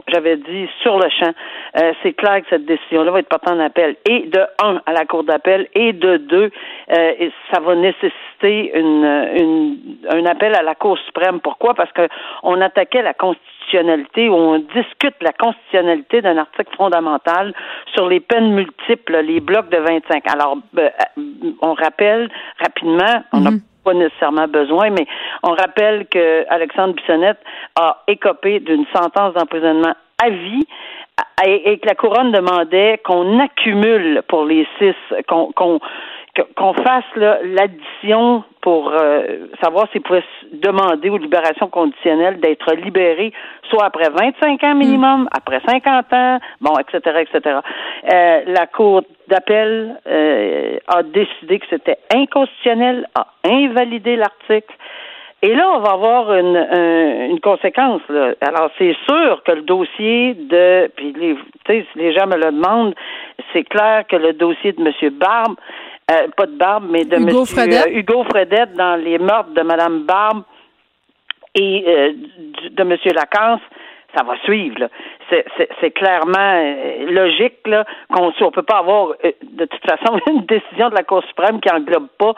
j'avais 0.08 0.38
dit 0.38 0.68
sur 0.82 1.00
le 1.00 1.10
champ, 1.10 1.34
euh, 1.82 1.94
c'est 2.04 2.14
clair 2.14 2.42
que 2.42 2.48
cette 2.50 2.66
décision-là 2.66 3.12
va 3.12 3.20
être 3.20 3.30
portée 3.30 3.52
en 3.52 3.60
appel. 3.60 3.96
Et 4.10 4.28
de 4.28 4.42
un 4.64 4.82
à 4.86 4.92
la 4.94 5.06
cour 5.06 5.24
d'appel, 5.24 5.68
et 5.74 5.94
de 5.94 6.18
deux, 6.18 6.52
euh, 6.92 7.30
ça 7.52 7.60
va 7.62 7.76
nécessiter 7.76 8.78
une, 8.78 9.06
une, 9.40 9.78
un 10.10 10.26
appel 10.26 10.54
à 10.56 10.62
la 10.62 10.76
Cour 10.76 10.98
suprême. 11.00 11.40
Pourquoi? 11.40 11.74
Parce 11.74 11.92
que 11.94 12.08
on 12.44 12.60
attaquait 12.62 13.02
la 13.02 13.14
constitutionnalité, 13.66 14.30
ou 14.30 14.34
on 14.34 14.60
discute 14.60 15.16
la 15.22 15.32
constitutionnalité 15.34 16.22
d'un 16.22 16.38
article 16.38 16.76
fondamental 16.76 17.54
sur 17.94 18.08
les 18.08 18.20
peines 18.20 18.52
multiples, 18.54 19.18
les 19.18 19.40
blocs 19.40 19.70
de 19.70 19.78
25. 19.78 20.24
Alors, 20.32 20.58
euh, 20.78 20.90
on 21.62 21.74
rappelle 21.74 22.30
rapidement, 22.60 23.24
on 23.34 23.42
n'a 23.42 23.52
mhm. 23.52 23.62
pas 23.84 23.94
nécessairement 23.94 24.48
besoin, 24.48 24.90
mais 24.92 25.06
on 25.44 25.52
rappelle 25.52 26.08
que 26.08 26.46
Alexandre 26.50 26.94
Bissonnette 26.94 27.40
a 27.76 28.04
écopé 28.08 28.60
d'une 28.60 28.86
sentence 28.94 29.34
d'emprisonnement 29.34 29.94
à 30.24 30.30
vie 30.30 30.66
et 31.46 31.80
que 31.80 31.88
la 31.88 31.96
couronne 31.96 32.32
demandait 32.32 33.00
qu'on 33.06 33.40
accumule 33.40 34.22
pour 34.28 34.46
les 34.46 34.68
six, 34.80 34.96
qu'on 35.28 35.80
qu'on 36.58 36.74
fasse 36.74 37.06
l'addition 37.16 38.44
pour 38.62 38.92
euh, 38.92 39.48
savoir 39.62 39.88
s'il 39.92 40.02
pouvait 40.02 40.24
demander 40.54 41.10
aux 41.10 41.18
libérations 41.18 41.70
conditionnelles 41.70 42.40
d'être 42.40 42.74
libéré 42.74 43.32
soit 43.70 43.86
après 43.86 44.10
25 44.10 44.64
ans 44.64 44.76
minimum, 44.76 45.24
mm. 45.24 45.30
après 45.38 45.62
50 45.66 46.14
ans, 46.14 46.40
bon, 46.62 46.74
etc., 46.80 47.22
etc. 47.22 47.60
Euh, 48.12 48.42
la 48.48 48.68
Cour 48.68 49.04
d'appel 49.28 50.00
euh, 50.08 50.78
a 50.88 51.04
décidé 51.04 51.60
que 51.60 51.66
c'était 51.70 52.00
inconstitutionnel, 52.14 53.08
a 53.16 53.28
invalidé 53.46 54.16
l'article. 54.16 54.76
Et 55.42 55.54
là, 55.54 55.70
on 55.76 55.80
va 55.80 55.92
avoir 55.92 56.34
une, 56.34 56.58
une 57.30 57.40
conséquence. 57.40 58.02
Là. 58.10 58.34
Alors, 58.42 58.72
c'est 58.80 58.96
sûr 59.08 59.44
que 59.44 59.52
le 59.52 59.62
dossier 59.62 60.34
de, 60.34 60.90
puis 60.96 61.14
les, 61.14 61.86
les 61.96 62.14
gens 62.14 62.26
me 62.26 62.36
le 62.36 62.52
demandent, 62.52 62.96
c'est 63.54 63.64
clair 63.64 64.06
que 64.08 64.16
le 64.16 64.34
dossier 64.34 64.72
de 64.72 64.82
M. 64.82 65.10
Barbe 65.12 65.56
euh, 66.12 66.28
pas 66.38 66.46
de 66.46 66.56
Barbe, 66.56 66.86
mais 66.88 67.04
de 67.04 67.18
Hugo 67.18 67.42
Monsieur, 67.42 67.56
Fredette? 67.56 67.88
Euh, 67.88 67.98
Hugo 67.98 68.24
Fredette 68.26 68.74
dans 68.74 68.96
les 68.96 69.18
meurtres 69.18 69.56
de 69.56 69.62
Madame 69.64 70.04
Barbe 70.04 70.44
et 71.56 71.84
euh, 71.88 72.14
de 72.70 72.84
Monsieur 72.84 73.12
Lacasse, 73.12 73.62
ça 74.16 74.24
va 74.24 74.38
suivre. 74.44 74.88
C'est 75.82 75.92
clairement 75.92 76.76
logique 77.10 77.66
là 77.66 77.86
qu'on 78.14 78.28
ne 78.28 78.52
peut 78.52 78.62
pas 78.62 78.78
avoir 78.78 79.16
de 79.42 79.66
toute 79.66 79.90
façon 79.90 80.20
une 80.28 80.46
décision 80.46 80.90
de 80.90 80.96
la 80.96 81.04
Cour 81.04 81.24
suprême 81.28 81.60
qui 81.60 81.72
englobe 81.72 82.08
pas. 82.20 82.34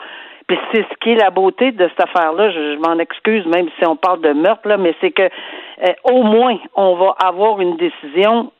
Puis 0.46 0.58
c'est 0.72 0.82
ce 0.82 0.94
qui 1.02 1.10
est 1.10 1.16
la 1.16 1.28
beauté 1.28 1.70
de 1.70 1.86
cette 1.88 2.08
affaire-là. 2.08 2.50
Je, 2.50 2.78
m'en 2.78 2.98
excuse, 2.98 3.44
même 3.44 3.68
si 3.78 3.84
on 3.86 3.96
parle 3.96 4.22
de 4.22 4.32
meurtre 4.32 4.66
là, 4.66 4.78
mais 4.78 4.94
c'est 5.02 5.10
que 5.10 5.28
au 6.04 6.22
moins 6.22 6.56
on 6.74 6.94
va 6.94 7.14
avoir 7.22 7.60
une 7.60 7.76
décision 7.76 8.50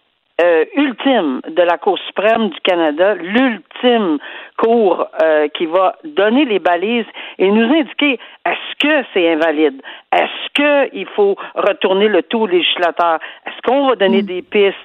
euh, 0.40 0.64
ultime 0.76 1.40
de 1.48 1.62
la 1.62 1.78
Cour 1.78 1.98
suprême 2.06 2.50
du 2.50 2.60
Canada, 2.60 3.14
l'ultime 3.14 4.18
cour 4.56 5.06
euh, 5.22 5.48
qui 5.48 5.66
va 5.66 5.96
donner 6.04 6.44
les 6.44 6.58
balises 6.58 7.06
et 7.38 7.50
nous 7.50 7.72
indiquer 7.74 8.18
est-ce 8.46 8.74
que 8.78 9.04
c'est 9.12 9.32
invalide, 9.32 9.82
est-ce 10.12 10.90
qu'il 10.92 11.06
faut 11.06 11.36
retourner 11.54 12.08
le 12.08 12.22
tout 12.22 12.46
législateur, 12.46 13.18
est-ce 13.46 13.60
qu'on 13.62 13.88
va 13.88 13.96
donner 13.96 14.22
mm. 14.22 14.26
des 14.26 14.42
pistes, 14.42 14.76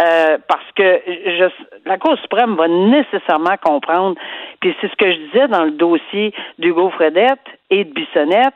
euh, 0.00 0.38
parce 0.48 0.70
que 0.74 1.00
je, 1.06 1.50
la 1.86 1.98
Cour 1.98 2.16
suprême 2.18 2.54
va 2.54 2.68
nécessairement 2.68 3.56
comprendre, 3.62 4.16
puis 4.60 4.74
c'est 4.80 4.90
ce 4.90 4.96
que 4.96 5.12
je 5.12 5.18
disais 5.18 5.48
dans 5.48 5.64
le 5.64 5.72
dossier 5.72 6.32
d'Hugo 6.58 6.90
Fredette 6.90 7.46
et 7.70 7.84
de 7.84 7.92
Bissonnette, 7.92 8.54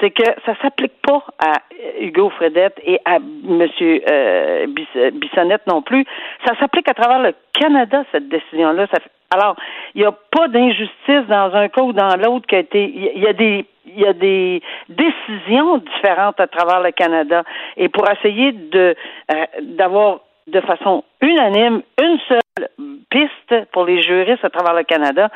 c'est 0.00 0.10
que 0.10 0.24
ça 0.46 0.54
s'applique 0.62 0.92
pas 1.02 1.24
à 1.38 1.62
Hugo 2.00 2.30
Fredette 2.30 2.80
et 2.84 3.00
à 3.04 3.16
M. 3.16 3.68
Euh, 3.82 4.66
Bissonnette 5.12 5.66
non 5.66 5.82
plus. 5.82 6.04
Ça 6.46 6.54
s'applique 6.58 6.88
à 6.88 6.94
travers 6.94 7.20
le 7.20 7.34
Canada, 7.52 8.04
cette 8.12 8.28
décision-là. 8.28 8.86
Alors, 9.30 9.56
il 9.94 10.00
n'y 10.00 10.06
a 10.06 10.12
pas 10.12 10.48
d'injustice 10.48 11.26
dans 11.28 11.52
un 11.54 11.68
cas 11.68 11.82
ou 11.82 11.92
dans 11.92 12.16
l'autre 12.16 12.46
qui 12.46 12.54
a 12.54 12.60
été. 12.60 12.84
Il 12.84 13.22
y 13.22 13.26
a 13.26 13.32
des 13.32 13.66
il 13.86 14.00
y 14.00 14.06
a 14.06 14.12
des 14.12 14.62
décisions 14.90 15.78
différentes 15.78 16.38
à 16.40 16.46
travers 16.46 16.80
le 16.80 16.90
Canada. 16.92 17.42
Et 17.76 17.88
pour 17.88 18.04
essayer 18.10 18.52
de 18.52 18.94
euh, 19.30 19.44
d'avoir 19.62 20.20
de 20.46 20.60
façon 20.60 21.04
unanime 21.20 21.82
une 22.00 22.18
seule 22.28 22.68
piste 23.10 23.70
pour 23.72 23.84
les 23.84 24.02
juristes 24.02 24.44
à 24.44 24.50
travers 24.50 24.74
le 24.74 24.84
Canada, 24.84 25.30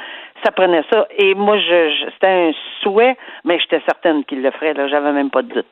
ça 0.44 0.50
prenait 0.50 0.82
ça. 0.92 1.06
Et 1.18 1.34
moi, 1.34 1.58
je, 1.58 2.10
c'était 2.14 2.26
un 2.26 2.52
souhait, 2.82 3.16
mais 3.44 3.58
j'étais 3.60 3.82
certaine 3.86 4.24
qu'il 4.24 4.42
le 4.42 4.50
ferait. 4.50 4.74
Là, 4.74 4.88
j'avais 4.88 5.12
même 5.12 5.30
pas 5.30 5.42
de 5.42 5.48
doute. 5.48 5.66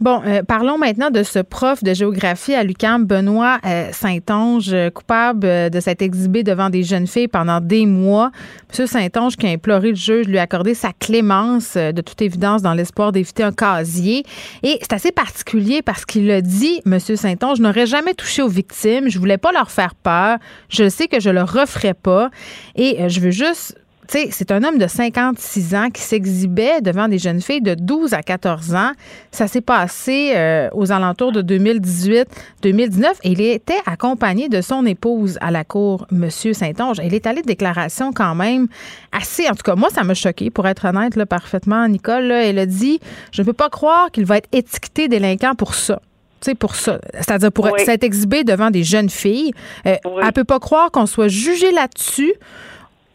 Bon, 0.00 0.22
euh, 0.24 0.42
parlons 0.46 0.78
maintenant 0.78 1.10
de 1.10 1.24
ce 1.24 1.40
prof 1.40 1.82
de 1.82 1.92
géographie 1.92 2.54
à 2.54 2.62
l'UQAM, 2.62 3.04
Benoît 3.04 3.58
euh, 3.66 3.88
Saint-Onge, 3.90 4.72
coupable 4.94 5.44
euh, 5.44 5.70
de 5.70 5.80
s'être 5.80 6.02
exhibé 6.02 6.44
devant 6.44 6.70
des 6.70 6.84
jeunes 6.84 7.08
filles 7.08 7.26
pendant 7.26 7.60
des 7.60 7.84
mois. 7.84 8.30
Monsieur 8.68 8.86
Saint-Onge 8.86 9.36
qui 9.36 9.48
a 9.48 9.50
imploré 9.50 9.88
le 9.88 9.96
juge 9.96 10.26
de 10.26 10.30
lui 10.30 10.38
accorder 10.38 10.74
sa 10.74 10.90
clémence, 10.92 11.76
de 11.76 12.00
toute 12.00 12.22
évidence, 12.22 12.62
dans 12.62 12.74
l'espoir 12.74 13.10
d'éviter 13.10 13.42
un 13.42 13.50
casier. 13.50 14.22
Et 14.62 14.78
c'est 14.82 14.92
assez 14.92 15.10
particulier 15.10 15.82
parce 15.82 16.04
qu'il 16.04 16.30
a 16.30 16.42
dit, 16.42 16.80
Monsieur 16.84 17.16
Saint-Onge, 17.16 17.56
je 17.56 17.62
n'aurais 17.62 17.86
jamais 17.86 18.14
touché 18.14 18.42
aux 18.42 18.48
victimes, 18.48 19.08
je 19.08 19.17
voulais 19.18 19.38
pas 19.38 19.52
leur 19.52 19.70
faire 19.70 19.94
peur, 19.94 20.38
je 20.68 20.88
sais 20.88 21.08
que 21.08 21.20
je 21.20 21.30
le 21.30 21.42
referai 21.42 21.94
pas. 21.94 22.30
Et 22.74 23.08
je 23.08 23.20
veux 23.20 23.30
juste 23.30 23.76
c'est 24.10 24.50
un 24.52 24.64
homme 24.64 24.78
de 24.78 24.86
56 24.86 25.74
ans 25.74 25.90
qui 25.90 26.00
s'exhibait 26.00 26.80
devant 26.80 27.08
des 27.08 27.18
jeunes 27.18 27.42
filles 27.42 27.60
de 27.60 27.74
12 27.74 28.14
à 28.14 28.22
14 28.22 28.74
ans. 28.74 28.92
Ça 29.30 29.48
s'est 29.48 29.60
passé 29.60 30.32
euh, 30.34 30.68
aux 30.72 30.92
alentours 30.92 31.32
de 31.32 31.42
2018-2019 31.42 33.04
et 33.22 33.32
il 33.32 33.40
était 33.40 33.80
accompagné 33.86 34.48
de 34.48 34.60
son 34.60 34.86
épouse 34.86 35.36
à 35.40 35.50
la 35.50 35.64
cour, 35.64 36.06
M. 36.10 36.30
Saint-Onge. 36.30 36.98
Il 37.04 37.14
est 37.14 37.26
allé 37.26 37.42
de 37.42 37.46
déclaration 37.46 38.12
quand 38.12 38.34
même 38.34 38.68
assez, 39.12 39.46
en 39.48 39.54
tout 39.54 39.62
cas, 39.62 39.74
moi, 39.74 39.90
ça 39.90 40.04
m'a 40.04 40.14
choqué, 40.14 40.50
pour 40.50 40.66
être 40.66 40.86
honnête, 40.86 41.22
parfaitement. 41.26 41.86
Nicole, 41.88 42.30
elle 42.30 42.58
a 42.58 42.66
dit, 42.66 43.00
je 43.32 43.42
ne 43.42 43.46
peux 43.46 43.52
pas 43.52 43.68
croire 43.68 44.10
qu'il 44.10 44.24
va 44.24 44.38
être 44.38 44.48
étiqueté 44.52 45.08
délinquant 45.08 45.54
pour 45.54 45.74
ça. 45.74 46.00
Tu 46.40 46.50
sais, 46.50 46.54
pour 46.54 46.74
ça. 46.74 47.00
C'est-à-dire 47.14 47.52
pour 47.52 47.68
s'être 47.78 48.04
exhibé 48.04 48.44
devant 48.44 48.70
des 48.70 48.84
jeunes 48.84 49.10
filles. 49.10 49.52
Euh, 49.86 49.96
elle 50.04 50.26
ne 50.26 50.30
peut 50.30 50.44
pas 50.44 50.60
croire 50.60 50.90
qu'on 50.90 51.06
soit 51.06 51.28
jugé 51.28 51.72
là-dessus 51.72 52.34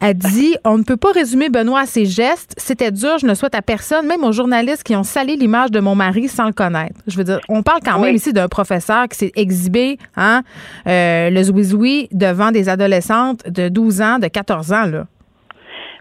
a 0.04 0.14
dit 0.14 0.56
On 0.64 0.78
ne 0.78 0.82
peut 0.82 0.96
pas 0.96 1.12
résumer 1.12 1.48
Benoît 1.48 1.80
à 1.80 1.86
ses 1.86 2.06
gestes. 2.06 2.54
C'était 2.56 2.90
dur, 2.90 3.18
je 3.18 3.26
ne 3.26 3.34
souhaite 3.34 3.54
à 3.54 3.62
personne, 3.62 4.06
même 4.06 4.24
aux 4.24 4.32
journalistes 4.32 4.82
qui 4.82 4.94
ont 4.96 5.02
salé 5.02 5.36
l'image 5.36 5.70
de 5.70 5.80
mon 5.80 5.94
mari 5.94 6.28
sans 6.28 6.46
le 6.46 6.52
connaître. 6.52 7.00
Je 7.06 7.16
veux 7.16 7.24
dire, 7.24 7.40
on 7.48 7.62
parle 7.62 7.80
quand 7.84 7.98
même 7.98 8.14
ici 8.14 8.32
d'un 8.32 8.48
professeur 8.48 9.08
qui 9.08 9.18
s'est 9.18 9.32
exhibé, 9.36 9.98
hein, 10.16 10.42
euh, 10.86 11.30
le 11.30 11.42
zouizoui, 11.42 12.08
devant 12.12 12.50
des 12.50 12.68
adolescentes 12.68 13.48
de 13.48 13.68
12 13.68 14.00
ans, 14.02 14.18
de 14.18 14.28
14 14.28 14.72
ans, 14.72 14.84
là. 14.86 15.06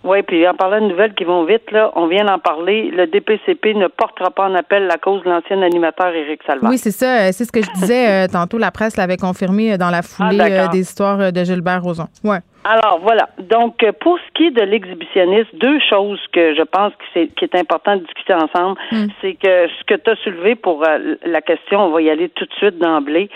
Oui, 0.03 0.21
puis 0.23 0.47
en 0.47 0.53
parlant 0.53 0.81
de 0.81 0.87
nouvelles 0.89 1.13
qui 1.13 1.23
vont 1.23 1.45
vite, 1.45 1.71
là, 1.71 1.91
on 1.95 2.07
vient 2.07 2.25
d'en 2.25 2.39
parler. 2.39 2.91
Le 2.91 3.07
DPCP 3.07 3.73
ne 3.75 3.87
portera 3.87 4.31
pas 4.31 4.49
en 4.49 4.55
appel 4.55 4.85
la 4.87 4.97
cause 4.97 5.23
de 5.23 5.29
l'ancien 5.29 5.61
animateur 5.61 6.07
Éric 6.13 6.41
Salvat. 6.45 6.69
Oui, 6.69 6.77
c'est 6.77 6.91
ça. 6.91 7.21
Euh, 7.21 7.29
c'est 7.31 7.45
ce 7.45 7.51
que 7.51 7.61
je 7.61 7.71
disais 7.71 8.25
euh, 8.25 8.27
tantôt. 8.31 8.57
La 8.57 8.71
presse 8.71 8.97
l'avait 8.97 9.17
confirmé 9.17 9.77
dans 9.77 9.89
la 9.89 10.01
foulée 10.01 10.39
ah, 10.41 10.67
des 10.67 10.79
histoires 10.79 11.31
de 11.31 11.43
Gilbert 11.43 11.81
Rozon. 11.83 12.07
Ouais. 12.23 12.39
Alors 12.63 12.99
voilà. 13.01 13.29
Donc 13.39 13.85
pour 13.99 14.17
ce 14.19 14.33
qui 14.33 14.45
est 14.45 14.51
de 14.51 14.61
l'exhibitionniste, 14.61 15.53
deux 15.55 15.79
choses 15.89 16.19
que 16.31 16.55
je 16.55 16.61
pense 16.61 16.93
que 16.93 17.03
c'est 17.13 17.27
qui 17.35 17.43
est 17.43 17.55
important 17.55 17.97
de 17.97 18.03
discuter 18.03 18.33
ensemble, 18.33 18.79
hmm. 18.91 19.07
c'est 19.21 19.33
que 19.33 19.67
ce 19.67 19.83
que 19.85 19.95
tu 19.95 20.09
as 20.09 20.15
soulevé 20.23 20.55
pour 20.55 20.83
euh, 20.87 21.15
la 21.25 21.41
question, 21.41 21.81
on 21.81 21.91
va 21.91 22.01
y 22.01 22.09
aller 22.09 22.29
tout 22.29 22.45
de 22.45 22.53
suite 22.53 22.77
d'emblée. 22.77 23.29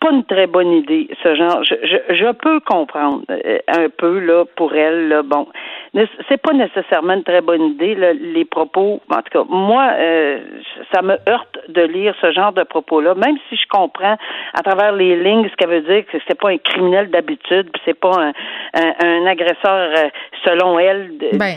Pas 0.00 0.10
une 0.10 0.24
très 0.24 0.46
bonne 0.46 0.72
idée, 0.72 1.08
ce 1.22 1.34
genre. 1.34 1.62
Je, 1.64 1.74
je, 1.82 2.14
je 2.14 2.32
peux 2.32 2.60
comprendre 2.60 3.22
euh, 3.30 3.58
un 3.68 3.88
peu 3.88 4.18
là 4.18 4.44
pour 4.56 4.74
elle. 4.74 5.08
Là, 5.08 5.22
bon, 5.22 5.48
c'est 6.28 6.40
pas 6.40 6.52
nécessairement 6.52 7.14
une 7.14 7.24
très 7.24 7.40
bonne 7.40 7.62
idée 7.62 7.94
là, 7.94 8.12
les 8.12 8.44
propos. 8.44 9.00
En 9.10 9.22
tout 9.22 9.30
cas, 9.32 9.44
moi, 9.48 9.90
euh, 9.96 10.38
ça 10.92 11.02
me 11.02 11.16
heurte 11.28 11.58
de 11.68 11.82
lire 11.82 12.14
ce 12.20 12.32
genre 12.32 12.52
de 12.52 12.62
propos-là, 12.62 13.14
même 13.14 13.36
si 13.48 13.56
je 13.56 13.66
comprends 13.68 14.16
à 14.54 14.62
travers 14.62 14.92
les 14.92 15.16
lignes 15.22 15.48
ce 15.48 15.56
qu'elle 15.56 15.70
veut 15.70 15.80
dire 15.80 16.04
que 16.06 16.18
c'est 16.26 16.38
pas 16.38 16.50
un 16.50 16.58
criminel 16.58 17.10
d'habitude, 17.10 17.70
puis 17.72 17.82
c'est 17.84 17.98
pas 17.98 18.14
un, 18.20 18.32
un, 18.74 19.26
agresseur 19.26 19.58
euh, 19.96 20.08
selon 20.44 20.78
elle. 20.78 21.12
Ben, 21.38 21.56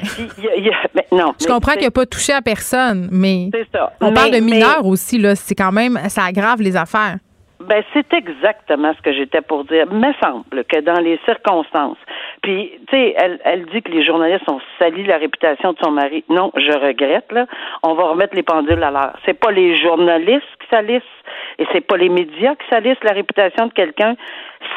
non. 1.12 1.34
Je 1.40 1.48
comprends 1.48 1.74
qu'il 1.74 1.86
n'a 1.86 1.92
pas 1.92 2.06
touché 2.06 2.34
à 2.34 2.42
personne, 2.42 3.10
mais 3.12 3.50
ça. 3.74 3.94
on 4.02 4.14
parle 4.14 4.32
de 4.32 4.40
mineurs 4.40 4.86
aussi 4.86 5.18
là. 5.18 5.36
C'est 5.36 5.56
quand 5.56 5.72
même 5.72 5.98
ça 6.10 6.24
aggrave 6.26 6.62
les 6.62 6.76
affaires. 6.76 7.18
Ben, 7.68 7.84
c'est 7.94 8.14
exactement 8.14 8.94
ce 8.98 9.02
que 9.02 9.14
j'étais 9.14 9.42
pour 9.42 9.66
dire. 9.66 9.86
Me 9.92 10.14
semble 10.22 10.64
que 10.66 10.80
dans 10.82 11.00
les 11.00 11.20
circonstances, 11.26 11.98
puis, 12.42 12.72
tu 12.88 12.96
sais, 12.96 13.16
elle, 13.18 13.40
elle 13.44 13.66
dit 13.68 13.82
que 13.82 13.92
les 13.92 14.04
journalistes 14.04 14.50
ont 14.50 14.62
sali 14.80 15.04
la 15.04 15.18
réputation 15.18 15.74
de 15.74 15.78
son 15.84 15.92
mari. 15.92 16.24
Non, 16.30 16.52
je 16.56 16.72
regrette, 16.72 17.32
là. 17.32 17.46
On 17.84 17.94
va 17.94 18.04
remettre 18.06 18.36
les 18.36 18.44
pendules 18.44 18.84
à 18.84 18.92
l'heure. 18.92 19.14
C'est 19.26 19.40
pas 19.40 19.52
les 19.52 19.76
journalistes 19.78 20.44
qui 20.60 20.68
salissent 20.70 21.04
et 21.60 21.66
c'est 21.72 21.82
pas 21.82 21.98
les 21.98 22.10
médias 22.10 22.56
qui 22.56 22.68
salissent 22.70 23.04
la 23.04 23.14
réputation 23.14 23.68
de 23.68 23.74
quelqu'un, 23.74 24.16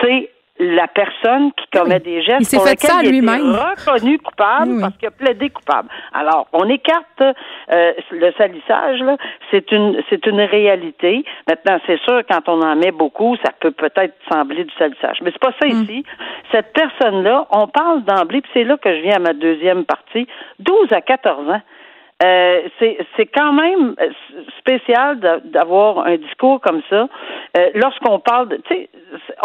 c'est 0.00 0.30
la 0.58 0.86
personne 0.86 1.50
qui 1.52 1.66
commet 1.76 1.98
des 1.98 2.22
gestes 2.22 2.52
il 2.52 2.56
pour 2.56 2.68
fait 2.68 2.78
ça 2.78 2.98
lesquels 3.02 3.14
il 3.14 3.20
lui-même. 3.20 3.54
est 3.54 3.80
reconnu 3.80 4.18
coupable 4.18 4.68
Oui, 4.68 4.74
oui. 4.76 4.80
parce 4.82 4.96
qu'il 4.98 5.08
a 5.08 5.10
plaidé 5.10 5.50
coupable. 5.50 5.88
Alors, 6.12 6.46
on 6.52 6.68
écarte 6.68 7.20
euh, 7.20 7.92
le 8.12 8.32
salissage, 8.38 9.00
là, 9.00 9.16
c'est 9.50 9.72
une 9.72 10.00
c'est 10.08 10.24
une 10.26 10.40
réalité. 10.40 11.24
Maintenant, 11.48 11.78
c'est 11.86 11.98
sûr, 12.02 12.22
quand 12.30 12.48
on 12.48 12.62
en 12.62 12.76
met 12.76 12.92
beaucoup, 12.92 13.36
ça 13.44 13.50
peut 13.58 13.72
peut-être 13.72 14.14
sembler 14.32 14.62
du 14.64 14.72
salissage. 14.78 15.18
Mais 15.22 15.32
c'est 15.32 15.42
pas 15.42 15.54
ça 15.60 15.66
ici. 15.66 16.04
Cette 16.52 16.72
personne-là, 16.72 17.46
on 17.50 17.66
parle 17.66 18.04
d'emblée, 18.04 18.40
puis 18.40 18.50
c'est 18.54 18.64
là 18.64 18.76
que 18.76 18.94
je 18.94 19.00
viens 19.02 19.16
à 19.16 19.20
ma 19.20 19.32
deuxième 19.32 19.84
partie, 19.84 20.28
12 20.60 20.92
à 20.92 21.00
14 21.00 21.50
ans. 21.50 21.62
Euh, 22.24 22.60
c'est 23.16 23.26
quand 23.26 23.52
même 23.52 23.94
euh, 24.00 24.08
spécial 24.58 25.20
d'a- 25.20 25.40
d'avoir 25.44 26.06
un 26.06 26.16
discours 26.16 26.60
comme 26.60 26.80
ça. 26.88 27.06
Euh, 27.56 27.68
Lorsqu'on 27.74 28.18
parle, 28.20 28.48
de, 28.48 28.56
tu 28.56 28.74
sais, 28.74 28.88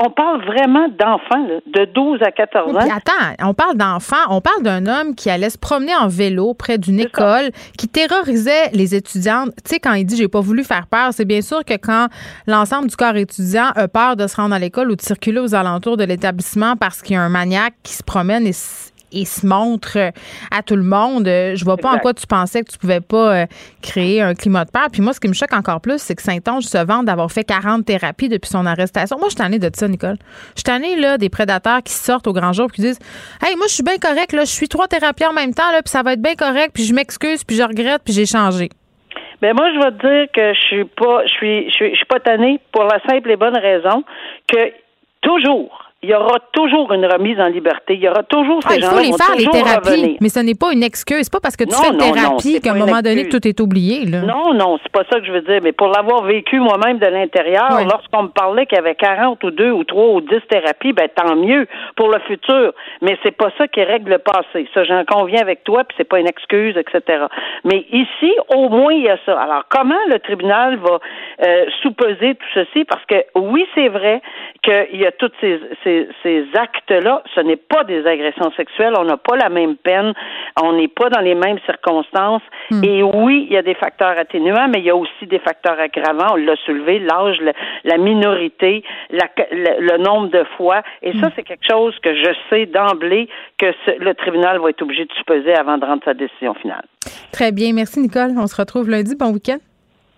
on 0.03 0.09
parle 0.11 0.45
vraiment 0.45 0.87
d'enfants 0.87 1.45
de 1.65 1.85
12 1.85 2.21
à 2.23 2.31
14 2.31 2.71
Oui, 2.71 2.77
puis 2.79 2.91
ans. 2.91 2.95
attends, 2.95 3.49
on 3.49 3.53
parle 3.53 3.75
d'enfants, 3.75 4.15
on 4.29 4.39
parle 4.39 4.63
d'un 4.63 4.85
homme 4.85 5.15
qui 5.15 5.29
allait 5.29 5.49
se 5.49 5.57
promener 5.57 5.95
en 5.95 6.07
vélo 6.07 6.53
près 6.53 6.77
d'une 6.77 6.99
école, 6.99 7.49
qui 7.77 7.87
terrorisait 7.87 8.69
les 8.73 8.95
étudiantes. 8.95 9.49
Tu 9.65 9.71
sais, 9.75 9.79
quand 9.79 9.93
il 9.93 10.05
dit 10.05 10.15
j'ai 10.15 10.27
pas 10.27 10.41
voulu 10.41 10.63
faire 10.63 10.87
peur, 10.87 11.09
c'est 11.11 11.25
bien 11.25 11.41
sûr 11.41 11.65
que 11.65 11.73
quand 11.75 12.07
l'ensemble 12.47 12.87
du 12.87 12.95
corps 12.95 13.15
étudiant 13.15 13.69
a 13.75 13.87
peur 13.87 14.15
de 14.15 14.25
se 14.27 14.35
rendre 14.37 14.55
à 14.55 14.59
l'école 14.59 14.91
ou 14.91 14.95
de 14.95 15.01
circuler 15.01 15.39
aux 15.39 15.53
alentours 15.55 15.97
de 15.97 16.03
l'établissement 16.05 16.75
parce 16.75 17.01
qu'il 17.01 17.15
y 17.15 17.19
a 17.19 17.21
un 17.21 17.29
maniaque 17.29 17.73
qui 17.83 17.93
se 17.93 18.03
promène 18.03 18.47
et 18.47 18.53
et 19.11 19.25
se 19.25 19.45
montre 19.45 19.97
euh, 19.97 20.11
à 20.51 20.63
tout 20.63 20.75
le 20.75 20.83
monde. 20.83 21.27
Euh, 21.27 21.55
Je 21.55 21.63
vois 21.63 21.77
pas 21.77 21.91
en 21.91 21.97
quoi 21.99 22.13
tu 22.13 22.27
pensais 22.27 22.63
que 22.63 22.71
tu 22.71 22.77
pouvais 22.77 23.01
pas 23.01 23.35
euh, 23.35 23.45
créer 23.81 24.21
un 24.21 24.33
climat 24.33 24.65
de 24.65 24.71
peur. 24.71 24.87
Puis 24.91 25.01
moi, 25.01 25.13
ce 25.13 25.19
qui 25.19 25.27
me 25.27 25.33
choque 25.33 25.53
encore 25.53 25.81
plus, 25.81 25.99
c'est 25.99 26.15
que 26.15 26.21
Saint-Onge 26.21 26.63
se 26.63 26.77
vante 26.77 27.05
d'avoir 27.05 27.31
fait 27.31 27.43
40 27.43 27.85
thérapies 27.85 28.29
depuis 28.29 28.49
son 28.49 28.65
arrestation. 28.65 29.17
Moi, 29.17 29.27
je 29.27 29.35
suis 29.35 29.43
tannée 29.43 29.59
de 29.59 29.69
ça, 29.73 29.87
Nicole. 29.87 30.17
Je 30.55 30.59
suis 30.59 30.63
tannée, 30.63 30.95
là, 30.95 31.17
des 31.17 31.29
prédateurs 31.29 31.83
qui 31.83 31.93
sortent 31.93 32.27
au 32.27 32.33
grand 32.33 32.53
jour 32.53 32.67
puis 32.67 32.77
qui 32.77 32.81
disent 32.81 32.99
Hey, 33.41 33.55
moi, 33.55 33.65
je 33.67 33.73
suis 33.73 33.83
bien 33.83 33.97
correct, 33.97 34.33
là, 34.33 34.41
je 34.41 34.51
suis 34.51 34.67
trois 34.67 34.87
thérapies 34.87 35.25
en 35.25 35.33
même 35.33 35.53
temps, 35.53 35.71
là, 35.71 35.81
puis 35.81 35.89
ça 35.89 36.03
va 36.03 36.13
être 36.13 36.21
bien 36.21 36.35
correct, 36.35 36.71
puis 36.73 36.83
je 36.83 36.93
m'excuse, 36.93 37.43
puis 37.43 37.55
je 37.55 37.63
regrette, 37.63 38.01
puis 38.03 38.13
j'ai 38.13 38.25
changé. 38.25 38.69
Ben 39.41 39.53
moi, 39.55 39.69
je 39.73 39.79
vais 39.79 39.91
te 39.91 40.07
dire 40.07 40.31
que 40.33 40.53
je 40.53 40.59
suis 40.59 40.85
pas, 40.85 41.25
je 41.25 41.31
suis, 41.31 41.69
je 41.69 41.73
suis, 41.73 41.91
je 41.91 41.95
suis 41.95 42.05
pas 42.05 42.19
tannée 42.19 42.59
pour 42.73 42.83
la 42.83 42.99
simple 43.09 43.31
et 43.31 43.37
bonne 43.37 43.57
raison 43.57 44.03
que 44.47 44.73
toujours, 45.21 45.88
il 46.01 46.09
y 46.09 46.13
aura 46.15 46.39
toujours 46.53 46.91
une 46.93 47.05
remise 47.05 47.39
en 47.39 47.47
liberté. 47.47 47.95
Il 47.95 47.99
y 48.01 48.07
aura 48.07 48.23
toujours 48.23 48.59
Ah, 48.65 48.69
ces 48.69 48.77
il 48.77 48.81
gens 48.83 48.89
faut 48.91 48.99
les 48.99 49.11
faire, 49.11 49.35
les 49.37 49.45
thérapies. 49.47 49.89
revenir. 49.89 50.17
Mais 50.21 50.29
ce 50.29 50.39
n'est 50.39 50.55
pas 50.55 50.71
une 50.71 50.83
excuse. 50.83 51.23
C'est 51.23 51.31
pas 51.33 51.41
parce 51.41 51.57
que 51.57 51.65
tu 51.65 51.71
Non, 51.71 51.77
fais 51.77 51.89
une 51.89 51.97
non, 51.97 52.11
thérapie 52.13 52.61
qu'à 52.61 52.71
un 52.71 52.75
moment 52.75 53.01
donné, 53.01 53.27
tout 53.27 53.45
est 53.45 53.59
oublié. 53.59 54.05
Là. 54.05 54.21
Non, 54.21 54.53
non, 54.53 54.77
c'est 54.81 54.91
pas 54.91 55.03
ça 55.11 55.19
que 55.19 55.25
je 55.25 55.31
veux 55.31 55.41
dire. 55.41 55.59
Mais 55.61 55.73
pour 55.73 55.87
l'avoir 55.89 56.23
vécu 56.23 56.59
moi-même 56.59 56.99
de 56.99 57.05
l'intérieur, 57.07 57.67
Ouais. 57.75 57.83
lorsqu'on 57.83 58.23
me 58.23 58.29
parlait 58.29 58.65
qu'il 58.65 58.77
y 58.77 58.79
avait 58.79 58.95
40 58.95 59.43
ou 59.43 59.51
2 59.51 59.71
ou 59.71 59.83
3 59.83 60.13
ou 60.13 60.21
10 60.21 60.39
thérapies, 60.49 60.93
ben 60.93 61.09
tant 61.13 61.35
mieux 61.35 61.67
pour 61.97 62.07
le 62.09 62.19
futur. 62.27 62.73
Mais 63.01 63.17
c'est 63.23 63.35
pas 63.35 63.49
ça 63.57 63.67
qui 63.67 63.83
règle 63.83 64.11
le 64.11 64.19
passé. 64.19 64.67
Ça, 64.73 64.83
j'en 64.85 65.03
conviens 65.05 65.41
avec 65.41 65.63
toi, 65.65 65.83
puis 65.83 65.95
c'est 65.97 66.07
pas 66.07 66.19
une 66.19 66.27
excuse, 66.29 66.77
etc. 66.77 67.25
Mais 67.65 67.85
ici, 67.91 68.31
au 68.55 68.69
moins, 68.69 68.93
il 68.93 69.03
y 69.03 69.09
a 69.09 69.17
ça. 69.25 69.37
Alors, 69.39 69.63
comment 69.69 69.99
le 70.07 70.19
tribunal 70.19 70.77
va 70.77 70.99
euh, 71.45 71.65
sous-peser 71.81 72.35
tout 72.35 72.47
ceci? 72.53 72.85
Parce 72.85 73.03
que 73.05 73.15
oui, 73.35 73.65
c'est 73.75 73.89
vrai 73.89 74.21
qu'il 74.61 74.99
y 74.99 75.05
a 75.05 75.11
tous 75.11 75.31
ces, 75.41 75.59
ces, 75.83 76.07
ces 76.23 76.45
actes-là. 76.55 77.23
Ce 77.35 77.39
n'est 77.41 77.55
pas 77.55 77.83
des 77.83 78.05
agressions 78.05 78.51
sexuelles. 78.57 78.93
On 78.97 79.03
n'a 79.05 79.17
pas 79.17 79.35
la 79.37 79.49
même 79.49 79.75
peine. 79.75 80.13
On 80.61 80.73
n'est 80.73 80.87
pas 80.87 81.09
dans 81.09 81.21
les 81.21 81.35
mêmes 81.35 81.59
circonstances. 81.65 82.41
Et 82.83 83.01
oui, 83.03 83.47
il 83.49 83.53
y 83.53 83.57
a 83.57 83.61
des 83.61 83.73
facteurs 83.75 84.17
atténuants, 84.17 84.67
mais 84.67 84.79
il 84.79 84.85
y 84.85 84.89
a 84.89 84.95
aussi 84.95 85.25
des 85.27 85.39
facteurs 85.39 85.79
aggravants. 85.79 86.33
On 86.33 86.35
l'a 86.35 86.55
soulevé, 86.65 86.99
l'âge, 86.99 87.37
la 87.83 87.97
minorité, 87.97 88.83
la- 89.09 89.29
le, 89.51 89.81
le 89.91 89.97
nombre 89.97 90.27
de 90.29 90.43
fois. 90.57 90.81
Et 91.01 91.13
ça, 91.19 91.29
c'est 91.35 91.43
quelque 91.43 91.65
chose 91.69 91.97
que 91.99 92.13
je 92.13 92.31
sais 92.49 92.65
d'emblée 92.65 93.27
que 93.57 93.71
ce- 93.85 93.97
le 93.99 94.13
tribunal 94.13 94.59
va 94.59 94.69
être 94.69 94.81
obligé 94.81 95.05
de 95.05 95.13
supposer 95.13 95.53
avant 95.55 95.77
de 95.77 95.85
rendre 95.85 96.03
sa 96.05 96.13
décision 96.13 96.53
finale. 96.55 96.83
Très 97.31 97.51
bien. 97.51 97.73
Merci, 97.73 97.99
Nicole. 97.99 98.31
On 98.37 98.47
se 98.47 98.55
retrouve 98.55 98.89
lundi. 98.89 99.15
Bon 99.15 99.31
week-end. 99.31 99.57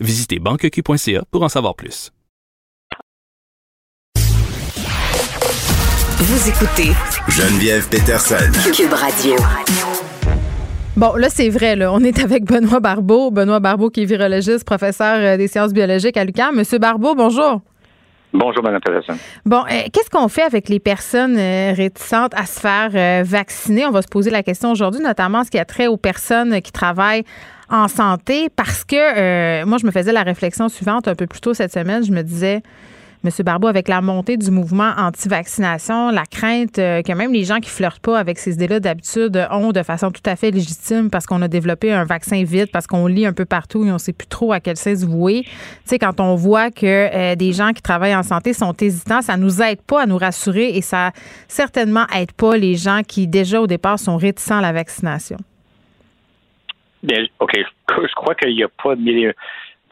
Visitez 0.00 0.38
banqueq.ca 0.38 1.24
pour 1.32 1.42
en 1.42 1.48
savoir 1.48 1.74
plus. 1.74 2.12
Vous 6.20 6.48
écoutez 6.48 6.92
Geneviève 7.28 7.88
Peterson. 7.88 8.36
Cube 8.72 8.92
Radio. 8.92 9.34
Bon, 10.96 11.14
là, 11.16 11.28
c'est 11.30 11.48
vrai, 11.48 11.74
là. 11.74 11.92
On 11.92 12.00
est 12.00 12.20
avec 12.20 12.44
Benoît 12.44 12.78
Barbeau. 12.78 13.32
Benoît 13.32 13.58
Barbeau, 13.58 13.90
qui 13.90 14.02
est 14.02 14.04
virologiste, 14.04 14.64
professeur 14.64 15.16
euh, 15.18 15.36
des 15.36 15.48
sciences 15.48 15.72
biologiques 15.72 16.16
à 16.16 16.24
l'UQAM. 16.24 16.54
Monsieur 16.54 16.78
Barbeau, 16.78 17.16
bonjour. 17.16 17.60
Bonjour, 18.32 18.62
Mme 18.62 18.80
Peterson. 18.80 19.14
Bon, 19.46 19.64
euh, 19.64 19.84
qu'est-ce 19.92 20.10
qu'on 20.10 20.28
fait 20.28 20.42
avec 20.42 20.68
les 20.68 20.80
personnes 20.80 21.36
euh, 21.38 21.72
réticentes 21.74 22.34
à 22.36 22.44
se 22.44 22.60
faire 22.60 22.90
euh, 22.94 23.22
vacciner? 23.24 23.86
On 23.86 23.90
va 23.90 24.02
se 24.02 24.08
poser 24.08 24.30
la 24.30 24.42
question 24.42 24.70
aujourd'hui, 24.70 25.00
notamment 25.00 25.44
ce 25.44 25.50
qui 25.50 25.58
a 25.58 25.64
trait 25.64 25.86
aux 25.86 25.96
personnes 25.96 26.60
qui 26.60 26.70
travaillent 26.70 27.24
en 27.70 27.88
santé, 27.88 28.48
parce 28.54 28.84
que 28.84 28.96
euh, 28.96 29.66
moi, 29.66 29.78
je 29.78 29.86
me 29.86 29.90
faisais 29.90 30.12
la 30.12 30.22
réflexion 30.22 30.68
suivante 30.68 31.08
un 31.08 31.14
peu 31.14 31.26
plus 31.26 31.40
tôt 31.40 31.54
cette 31.54 31.72
semaine. 31.72 32.04
Je 32.04 32.12
me 32.12 32.22
disais, 32.22 32.62
Monsieur 33.24 33.42
Barbeau, 33.42 33.66
avec 33.66 33.88
la 33.88 34.00
montée 34.00 34.36
du 34.36 34.52
mouvement 34.52 34.92
anti-vaccination, 34.96 36.10
la 36.10 36.24
crainte 36.24 36.78
euh, 36.78 37.02
que 37.02 37.12
même 37.12 37.32
les 37.32 37.42
gens 37.42 37.58
qui 37.58 37.68
flirtent 37.68 37.98
pas 37.98 38.16
avec 38.16 38.38
ces 38.38 38.54
idées-là 38.54 38.78
d'habitude 38.78 39.44
ont 39.50 39.72
de 39.72 39.82
façon 39.82 40.12
tout 40.12 40.22
à 40.24 40.36
fait 40.36 40.52
légitime 40.52 41.10
parce 41.10 41.26
qu'on 41.26 41.42
a 41.42 41.48
développé 41.48 41.92
un 41.92 42.04
vaccin 42.04 42.44
vite, 42.44 42.70
parce 42.70 42.86
qu'on 42.86 43.08
lit 43.08 43.26
un 43.26 43.32
peu 43.32 43.44
partout 43.44 43.84
et 43.84 43.90
on 43.90 43.98
sait 43.98 44.12
plus 44.12 44.28
trop 44.28 44.52
à 44.52 44.60
quel 44.60 44.76
sens 44.76 45.02
vouer. 45.02 45.42
Tu 45.42 45.50
sais, 45.84 45.98
quand 45.98 46.20
on 46.20 46.36
voit 46.36 46.70
que 46.70 46.86
euh, 46.86 47.34
des 47.34 47.52
gens 47.52 47.72
qui 47.72 47.82
travaillent 47.82 48.14
en 48.14 48.22
santé 48.22 48.52
sont 48.52 48.74
hésitants, 48.80 49.20
ça 49.20 49.36
nous 49.36 49.60
aide 49.62 49.82
pas 49.82 50.02
à 50.02 50.06
nous 50.06 50.18
rassurer 50.18 50.76
et 50.76 50.80
ça 50.80 51.10
certainement 51.48 52.06
aide 52.16 52.30
pas 52.30 52.56
les 52.56 52.76
gens 52.76 53.00
qui 53.06 53.26
déjà 53.26 53.60
au 53.60 53.66
départ 53.66 53.98
sont 53.98 54.16
réticents 54.16 54.58
à 54.58 54.62
la 54.62 54.72
vaccination. 54.72 55.38
Bien, 57.02 57.26
OK. 57.38 57.52
Je, 57.56 58.14
crois 58.14 58.34
qu'il 58.34 58.54
n'y 58.54 58.62
a 58.62 58.68
pas 58.68 58.94
mille 58.96 59.34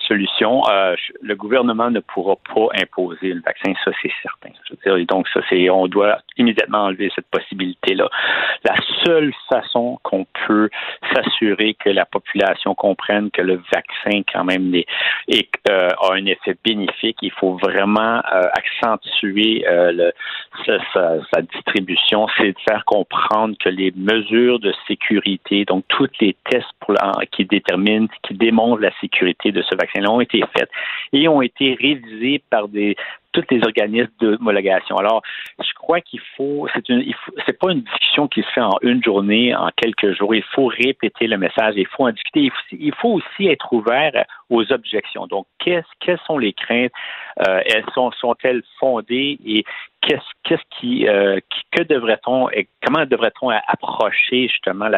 solutions. 0.07 0.62
Euh, 0.69 0.95
le 1.23 1.35
gouvernement 1.35 1.90
ne 1.90 2.01
pourra 2.01 2.37
pas 2.37 2.69
imposer 2.81 3.33
le 3.33 3.40
vaccin, 3.40 3.73
ça 3.85 3.90
c'est 4.03 4.12
certain. 4.23 4.51
Je 4.69 4.75
veux 4.75 4.97
dire, 4.99 5.07
donc 5.07 5.29
ça 5.29 5.40
c'est, 5.49 5.69
on 5.71 5.87
doit 5.87 6.19
immédiatement 6.37 6.85
enlever 6.85 7.11
cette 7.14 7.27
possibilité-là. 7.31 8.09
La 8.64 8.75
seule 9.05 9.33
façon 9.49 9.99
qu'on 10.03 10.27
peut 10.47 10.69
s'assurer 11.14 11.75
que 11.75 11.90
la 11.90 12.05
population 12.05 12.75
comprenne 12.75 13.31
que 13.31 13.42
le 13.42 13.61
vaccin 13.73 14.23
quand 14.33 14.45
même 14.45 14.73
euh, 14.75 15.88
a 16.01 16.12
un 16.14 16.27
effet 16.27 16.57
bénéfique, 16.64 17.19
il 17.23 17.33
faut 17.33 17.57
vraiment 17.57 18.21
euh, 18.33 18.42
accentuer 18.55 19.64
sa, 20.95 21.42
distribution, 21.42 22.27
c'est 22.37 22.53
de 22.53 22.61
faire 22.69 22.85
comprendre 22.85 23.57
que 23.59 23.69
les 23.69 23.92
mesures 23.97 24.59
de 24.59 24.73
sécurité, 24.87 25.64
donc 25.64 25.85
tous 25.88 26.09
les 26.21 26.37
tests 26.51 26.66
qui 27.33 27.45
déterminent, 27.45 28.09
qui 28.23 28.35
démontrent 28.35 28.83
la 28.83 28.92
sécurité 29.01 29.53
de 29.53 29.62
ce 29.62 29.75
vaccin-là 29.97 30.11
ont 30.11 30.21
été 30.21 30.43
faits 30.57 30.69
et 31.13 31.29
ont 31.29 31.43
été 31.43 31.77
révisés 31.81 32.43
par 32.51 32.69
des 32.69 32.97
tous 33.37 33.55
les 33.55 33.62
organismes 33.62 34.12
d'homologation. 34.20 34.96
Alors, 34.96 35.22
je 35.59 35.72
crois 35.75 36.01
qu'il 36.01 36.20
faut, 36.37 36.66
c'est 36.75 36.88
une, 36.88 37.05
c'est 37.46 37.59
pas 37.59 37.72
une 37.72 37.83
discussion 37.83 38.29
qui 38.29 38.42
se 38.42 38.49
fait 38.55 38.61
en 38.61 38.79
une 38.83 39.03
journée, 39.03 39.55
en 39.55 39.68
quelques 39.77 40.12
jours. 40.16 40.35
Il 40.35 40.44
faut 40.55 40.66
répéter 40.66 41.27
le 41.27 41.38
message, 41.38 41.75
il 41.77 41.87
faut 41.87 42.07
en 42.07 42.12
discuter. 42.12 42.51
Il 42.72 42.94
faut, 42.94 43.14
aussi 43.16 43.49
être 43.49 43.72
ouvert 43.72 44.25
aux 44.51 44.70
objections. 44.72 45.27
Donc, 45.27 45.46
quelles 45.59 45.85
sont 46.27 46.38
les 46.38 46.53
craintes? 46.53 46.92
Euh, 47.46 47.61
Elles 47.66 47.85
sont, 47.94 48.11
sont-elles 48.12 48.62
fondées? 48.79 49.38
Et 49.44 49.64
qu'est-ce, 50.03 50.55
euh, 50.55 51.40
qui- 51.51 51.64
que 51.72 51.83
devrait-on, 51.83 52.49
comment 52.85 53.05
devrait-on 53.07 53.51
approcher 53.51 54.49
justement 54.49 54.88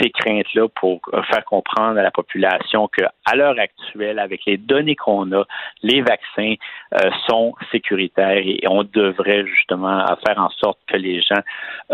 ces 0.00 0.10
craintes-là 0.10 0.68
pour 0.68 1.00
faire 1.30 1.44
comprendre 1.44 1.98
à 1.98 2.02
la 2.02 2.10
population 2.10 2.88
que, 2.88 3.04
à 3.24 3.36
l'heure 3.36 3.58
actuelle, 3.58 4.18
avec 4.18 4.40
les 4.46 4.56
données 4.56 4.96
qu'on 4.96 5.30
a, 5.32 5.44
les 5.82 6.02
vaccins 6.02 6.54
euh, 6.94 7.10
sont 7.28 7.54
sécuritaires 7.70 8.42
et 8.44 8.60
on 8.68 8.84
devrait 8.84 9.46
justement 9.46 10.04
faire 10.26 10.38
en 10.38 10.50
sorte 10.50 10.78
que 10.86 10.96
les 10.96 11.20
gens 11.20 11.42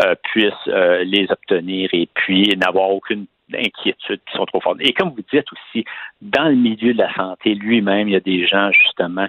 euh, 0.03 0.15
puissent 0.23 0.53
euh, 0.67 1.03
les 1.03 1.27
obtenir 1.31 1.89
et 1.93 2.07
puis 2.13 2.49
n'avoir 2.57 2.89
aucune 2.89 3.25
inquiétude 3.53 4.19
qui 4.29 4.37
sont 4.37 4.45
trop 4.45 4.59
fortes. 4.59 4.77
Et 4.81 4.93
comme 4.93 5.09
vous 5.09 5.23
dites 5.31 5.47
aussi, 5.51 5.85
dans 6.21 6.49
le 6.49 6.55
milieu 6.55 6.93
de 6.93 6.97
la 6.97 7.13
santé 7.13 7.55
lui-même, 7.55 8.07
il 8.09 8.13
y 8.13 8.17
a 8.17 8.21
des 8.21 8.45
gens 8.45 8.71
justement 8.71 9.27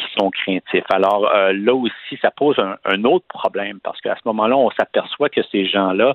qui 0.00 0.18
sont 0.18 0.30
craintifs. 0.30 0.84
Alors 0.90 1.30
euh, 1.34 1.52
là 1.52 1.74
aussi, 1.74 2.18
ça 2.20 2.30
pose 2.30 2.56
un, 2.58 3.04
autre 3.04 3.26
problème 3.28 3.78
parce 3.82 4.00
qu'à 4.00 4.14
ce 4.14 4.20
moment-là, 4.26 4.56
on 4.56 4.70
s'aperçoit 4.70 5.28
que 5.28 5.40
ces 5.50 5.66
gens-là 5.66 6.14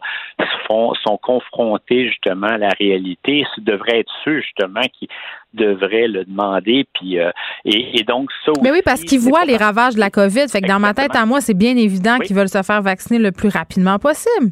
sont 0.69 1.17
confrontés 1.21 2.07
justement 2.07 2.47
à 2.47 2.57
la 2.57 2.69
réalité. 2.79 3.45
Ce 3.55 3.61
devrait 3.61 3.99
être 3.99 4.11
ceux 4.23 4.41
justement 4.41 4.81
qui 4.97 5.07
devraient 5.53 6.07
le 6.07 6.25
demander. 6.25 6.86
Puis 6.93 7.19
euh, 7.19 7.31
et, 7.65 8.03
donc 8.03 8.29
ça. 8.45 8.51
Mais 8.61 8.71
oui, 8.71 8.81
parce 8.83 9.03
qu'ils 9.03 9.19
voient 9.19 9.45
les 9.45 9.57
ravages 9.57 9.95
de 9.95 9.99
la 9.99 10.09
COVID. 10.09 10.47
Fait 10.49 10.61
que 10.61 10.67
dans 10.67 10.79
ma 10.79 10.93
tête 10.93 11.15
à 11.15 11.25
moi, 11.25 11.41
c'est 11.41 11.57
bien 11.57 11.75
évident 11.77 12.17
qu'ils 12.19 12.36
veulent 12.36 12.49
se 12.49 12.61
faire 12.63 12.81
vacciner 12.81 13.19
le 13.19 13.31
plus 13.31 13.49
rapidement 13.49 13.99
possible. 13.99 14.51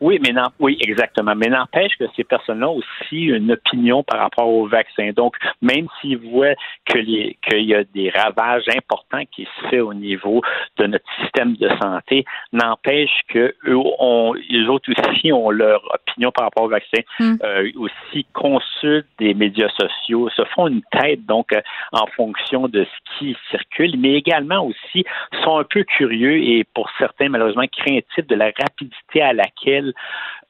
Oui, 0.00 0.18
mais 0.22 0.32
non, 0.32 0.48
oui, 0.58 0.76
exactement. 0.80 1.34
Mais 1.34 1.48
n'empêche 1.48 1.96
que 1.98 2.04
ces 2.16 2.24
personnes-là 2.24 2.68
ont 2.68 2.76
aussi 2.78 3.24
une 3.24 3.52
opinion 3.52 4.02
par 4.02 4.20
rapport 4.20 4.48
au 4.48 4.66
vaccin. 4.66 5.10
Donc, 5.14 5.36
même 5.60 5.86
s'ils 6.00 6.18
voient 6.18 6.54
qu'il 6.86 7.36
y 7.52 7.74
a 7.74 7.84
des 7.84 8.10
ravages 8.10 8.68
importants 8.76 9.24
qui 9.34 9.44
se 9.44 9.68
font 9.68 9.88
au 9.88 9.94
niveau 9.94 10.42
de 10.78 10.86
notre 10.86 11.04
système 11.20 11.54
de 11.56 11.68
santé, 11.80 12.24
n'empêche 12.52 13.10
que 13.28 13.54
eux 13.66 13.76
ont, 13.76 14.34
les 14.48 14.66
autres 14.68 14.90
aussi 14.90 15.32
ont 15.32 15.50
leur 15.50 15.82
opinion 15.94 16.30
par 16.32 16.44
rapport 16.44 16.64
au 16.64 16.68
vaccin, 16.68 17.02
hmm. 17.18 17.34
euh, 17.42 17.70
aussi 17.76 18.26
consultent 18.32 19.06
des 19.18 19.34
médias 19.34 19.68
sociaux, 19.70 20.28
se 20.30 20.42
font 20.54 20.68
une 20.68 20.82
tête 20.90 21.24
donc 21.26 21.52
euh, 21.52 21.60
en 21.92 22.06
fonction 22.16 22.68
de 22.68 22.84
ce 22.84 23.18
qui 23.18 23.36
circule, 23.50 23.98
mais 23.98 24.14
également 24.14 24.66
aussi 24.66 25.04
sont 25.44 25.58
un 25.58 25.64
peu 25.64 25.84
curieux 25.84 26.38
et 26.42 26.64
pour 26.74 26.88
certains 26.98 27.28
malheureusement 27.28 27.66
craintifs 27.66 28.26
de 28.26 28.34
la 28.34 28.50
rapidité 28.58 29.22
à 29.22 29.32
laquelle 29.32 29.81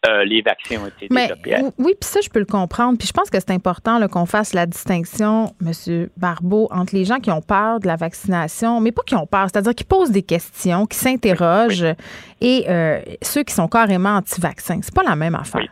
euh, 0.09 0.25
les 0.25 0.43
vaccins 0.43 0.81
ont 0.83 0.87
été 0.87 1.09
développés. 1.09 1.57
Oui, 1.79 1.95
puis 2.01 2.09
ça, 2.09 2.21
je 2.21 2.29
peux 2.29 2.41
le 2.41 2.45
comprendre. 2.45 2.99
Puis 2.99 3.07
je 3.07 3.13
pense 3.13 3.31
que 3.31 3.39
c'est 3.39 3.53
important 3.53 4.07
qu'on 4.09 4.27
fasse 4.27 4.53
la 4.53 4.67
distinction, 4.67 5.55
M. 5.65 6.09
Barbeau, 6.17 6.69
entre 6.73 6.95
les 6.95 7.05
gens 7.05 7.19
qui 7.19 7.31
ont 7.31 7.43
peur 7.43 7.79
de 7.79 7.87
la 7.87 7.97
vaccination, 7.97 8.81
mais 8.81 8.91
pas 8.91 9.03
qui 9.07 9.15
ont 9.15 9.27
peur, 9.27 9.47
c'est-à-dire 9.53 9.75
qui 9.75 9.85
posent 9.85 10.11
des 10.11 10.23
questions, 10.23 10.87
qui 10.87 10.99
s'interrogent, 10.99 11.95
et 12.41 12.65
euh, 12.69 13.01
ceux 13.23 13.45
qui 13.45 13.55
sont 13.55 13.69
carrément 13.69 14.17
anti-vaccins. 14.17 14.81
C'est 14.83 14.95
pas 14.95 15.05
la 15.05 15.17
même 15.17 15.35
affaire 15.35 15.69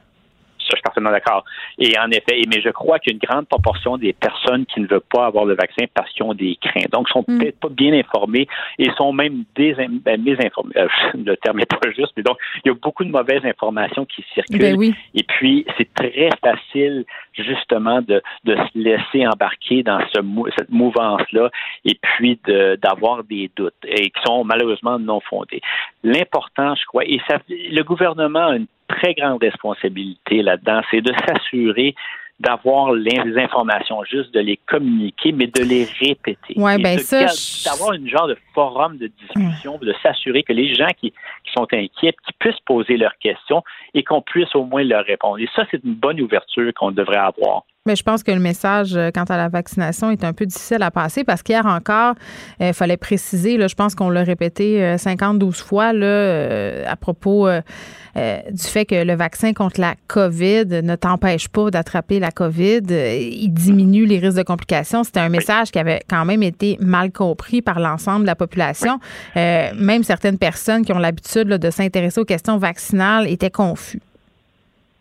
je 0.73 0.77
suis 0.77 0.83
parfaitement 0.83 1.11
d'accord. 1.11 1.45
Et 1.79 1.99
en 1.99 2.11
effet, 2.11 2.41
mais 2.49 2.61
je 2.61 2.71
crois 2.71 2.99
qu'une 2.99 3.19
grande 3.19 3.47
proportion 3.47 3.97
des 3.97 4.13
personnes 4.13 4.67
qui 4.67 4.81
ne 4.81 4.87
veulent 4.87 5.01
pas 5.13 5.27
avoir 5.27 5.45
le 5.45 5.55
vaccin 5.55 5.85
parce 5.95 6.11
qu'ils 6.13 6.25
ont 6.25 6.35
des 6.35 6.57
craintes, 6.61 6.91
donc 6.93 7.09
sont 7.09 7.25
mm. 7.27 7.39
peut-être 7.39 7.61
pas 7.61 7.69
bien 7.69 7.93
informés 7.93 8.47
et 8.79 8.91
sont 8.97 9.13
même 9.13 9.45
ben, 9.57 10.23
désinformés. 10.23 10.77
Euh, 10.77 10.89
le 11.15 11.37
terme 11.37 11.59
n'est 11.59 11.67
pas 11.67 11.79
juste, 11.95 12.13
mais 12.17 12.23
donc 12.23 12.37
il 12.65 12.69
y 12.69 12.71
a 12.71 12.75
beaucoup 12.75 13.05
de 13.05 13.11
mauvaises 13.11 13.45
informations 13.45 14.05
qui 14.07 14.25
circulent. 14.35 14.59
Ben 14.59 14.95
et 15.15 15.23
puis 15.23 15.67
c'est 15.77 15.93
très 15.95 16.31
facile 16.43 17.05
justement 17.43 18.01
de, 18.03 18.23
se 18.47 18.79
laisser 18.79 19.27
embarquer 19.27 19.83
dans 19.83 20.01
ce, 20.13 20.21
cette 20.57 20.71
mouvance-là 20.71 21.51
et 21.85 21.99
puis 22.01 22.39
d'avoir 22.83 23.25
des 23.25 23.51
doutes 23.57 23.75
et 23.85 24.11
qui 24.11 24.23
sont 24.25 24.45
malheureusement 24.45 24.99
non 24.99 25.21
fondés. 25.21 25.61
L'important, 26.03 26.75
je 26.75 26.85
crois, 26.87 27.05
et 27.05 27.21
ça, 27.29 27.39
le 27.49 27.83
gouvernement 27.83 28.49
a 28.49 28.57
une 28.57 28.67
très 28.89 29.15
grande 29.15 29.43
responsabilité 29.43 30.43
là-dedans, 30.43 30.83
c'est 30.91 31.01
de 31.01 31.13
s'assurer 31.27 31.95
d'avoir 32.41 32.93
les 32.93 33.21
informations 33.37 34.03
juste, 34.05 34.33
de 34.33 34.41
les 34.41 34.57
communiquer, 34.67 35.31
mais 35.33 35.47
de 35.47 35.63
les 35.63 35.85
répéter. 35.85 36.55
Ouais, 36.57 36.79
ben 36.79 36.99
ça, 36.99 37.27
d'avoir 37.71 37.93
une 37.93 38.09
genre 38.09 38.27
de 38.27 38.37
forum 38.55 38.97
de 38.97 39.09
discussion, 39.09 39.79
de 39.81 39.95
s'assurer 40.03 40.43
que 40.43 40.55
les 40.55 40.75
gens 40.75 40.89
qui, 40.99 41.11
qui, 41.11 41.53
sont 41.55 41.67
inquiets, 41.73 42.15
qui 42.27 42.33
puissent 42.39 42.61
poser 42.65 42.97
leurs 42.97 43.17
questions 43.19 43.63
et 43.93 44.03
qu'on 44.03 44.23
puisse 44.23 44.55
au 44.55 44.65
moins 44.65 44.83
leur 44.83 45.05
répondre. 45.05 45.39
Et 45.39 45.49
ça, 45.55 45.67
c'est 45.71 45.85
une 45.85 45.95
bonne 45.95 46.21
ouverture 46.21 46.73
qu'on 46.75 46.93
devrait 46.93 47.19
avoir. 47.19 47.65
Mais 47.91 47.97
je 47.97 48.05
pense 48.05 48.23
que 48.23 48.31
le 48.31 48.39
message 48.39 48.95
euh, 48.95 49.11
quant 49.13 49.25
à 49.25 49.37
la 49.37 49.49
vaccination 49.49 50.13
est 50.13 50.23
un 50.23 50.33
peu 50.33 50.47
difficile 50.47 50.81
à 50.81 50.93
passer 50.93 51.25
parce 51.25 51.43
qu'hier 51.43 51.67
encore, 51.67 52.15
il 52.61 52.67
euh, 52.67 52.73
fallait 52.73 52.97
préciser, 52.97 53.57
là, 53.57 53.67
je 53.67 53.75
pense 53.75 53.97
qu'on 53.97 54.11
l'a 54.11 54.23
répété 54.23 54.97
52 54.97 55.47
euh, 55.47 55.51
fois 55.51 55.93
là, 55.93 56.89
à 56.89 56.95
propos 56.95 57.49
du 57.51 58.63
fait 58.63 58.85
que 58.85 59.05
le 59.05 59.15
vaccin 59.15 59.53
contre 59.55 59.81
la 59.81 59.97
COVID 60.07 60.83
ne 60.85 60.95
t'empêche 60.95 61.49
pas 61.49 61.71
d'attraper 61.71 62.21
la 62.21 62.31
COVID. 62.31 62.83
il 62.89 63.53
diminue 63.53 64.05
les 64.05 64.21
risques 64.21 64.39
de 64.39 64.45
complications. 64.45 65.03
C'était 65.03 65.19
un 65.19 65.29
message 65.29 65.73
qui 65.73 65.81
avait 65.81 66.01
quand 66.09 66.25
même 66.25 66.45
été 66.45 66.77
mal 66.81 67.11
compris 67.11 67.61
par 67.61 67.81
l'ensemble 67.81 68.23
de 68.23 68.27
la 68.27 68.37
population. 68.37 69.01
même 69.35 70.05
certaines 70.05 70.39
personnes 70.39 70.85
qui 70.85 70.93
ont 70.93 70.99
l'habitude 71.01 71.49
de 71.49 71.71
s'intéresser 71.71 72.21
aux 72.21 72.25
questions 72.25 72.57
vaccinales 72.57 73.29
étaient 73.29 73.51
confus. 73.51 74.01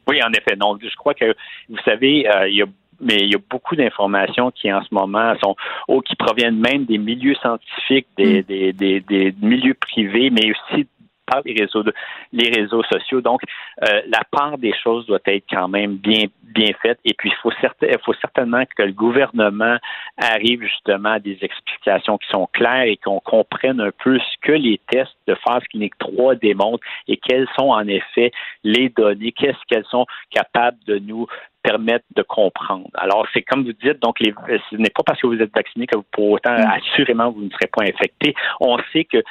Oui, 0.09 0.19
en 0.23 0.31
effet. 0.31 0.55
Donc, 0.55 0.79
je 0.81 0.95
crois 0.95 1.13
que, 1.13 1.35
vous 1.69 1.77
savez, 1.85 2.27
euh, 2.27 2.49
il 2.49 2.55
y 2.55 2.63
a 2.63 2.65
mais 3.01 3.17
il 3.17 3.31
y 3.31 3.35
a 3.35 3.39
beaucoup 3.49 3.75
d'informations 3.75 4.51
qui 4.51 4.71
en 4.71 4.81
ce 4.83 4.93
moment 4.93 5.33
sont 5.43 5.55
oh, 5.87 6.01
qui 6.01 6.15
proviennent 6.15 6.59
même 6.59 6.85
des 6.85 6.97
milieux 6.97 7.35
scientifiques, 7.35 8.07
des, 8.17 8.41
mm. 8.41 8.43
des, 8.43 8.73
des, 8.73 8.99
des 9.01 9.35
milieux 9.41 9.75
privés, 9.75 10.29
mais 10.29 10.51
aussi 10.51 10.87
par 11.29 11.41
les 11.45 11.53
réseaux, 11.53 11.83
les 12.33 12.49
réseaux 12.49 12.83
sociaux. 12.83 13.21
Donc, 13.21 13.41
euh, 13.83 14.01
la 14.07 14.21
part 14.31 14.57
des 14.57 14.73
choses 14.83 15.05
doit 15.05 15.19
être 15.25 15.45
quand 15.49 15.67
même 15.67 15.95
bien 15.95 16.25
bien 16.49 16.71
faite. 16.81 16.99
Et 17.05 17.13
puis, 17.13 17.29
il 17.29 17.35
faut, 17.41 17.51
faut 18.03 18.13
certainement 18.19 18.63
que 18.75 18.83
le 18.83 18.91
gouvernement 18.91 19.77
arrive 20.17 20.63
justement 20.63 21.11
à 21.11 21.19
des 21.19 21.37
explications 21.41 22.17
qui 22.17 22.27
sont 22.29 22.47
claires 22.51 22.83
et 22.83 22.97
qu'on 22.97 23.19
comprenne 23.19 23.79
un 23.79 23.91
peu 24.03 24.17
ce 24.17 24.37
que 24.41 24.53
les 24.53 24.79
tests 24.89 25.15
de 25.27 25.35
phase 25.35 25.63
clinique 25.69 25.97
3 25.99 26.35
démontrent 26.35 26.83
et 27.07 27.17
quelles 27.17 27.47
sont 27.57 27.69
en 27.69 27.87
effet 27.87 28.31
les 28.63 28.89
données, 28.89 29.31
qu'est-ce 29.31 29.63
qu'elles 29.67 29.85
sont 29.85 30.05
capables 30.31 30.79
de 30.87 30.97
nous 30.97 31.27
permettre 31.61 32.05
de 32.15 32.21
comprendre. 32.21 32.89
Alors, 32.95 33.27
c'est 33.33 33.41
comme 33.41 33.63
vous 33.63 33.73
dites, 33.73 34.01
donc 34.01 34.19
les, 34.19 34.33
ce 34.69 34.75
n'est 34.75 34.89
pas 34.89 35.03
parce 35.05 35.21
que 35.21 35.27
vous 35.27 35.41
êtes 35.41 35.53
vacciné 35.53 35.87
que 35.87 35.97
vous, 35.97 36.05
pour 36.11 36.31
autant, 36.31 36.53
mm. 36.53 36.71
assurément, 36.77 37.31
vous 37.31 37.43
ne 37.43 37.49
serez 37.49 37.67
pas 37.67 37.83
infecté. 37.83 38.33
On 38.59 38.77
sait 38.93 39.05
que 39.05 39.23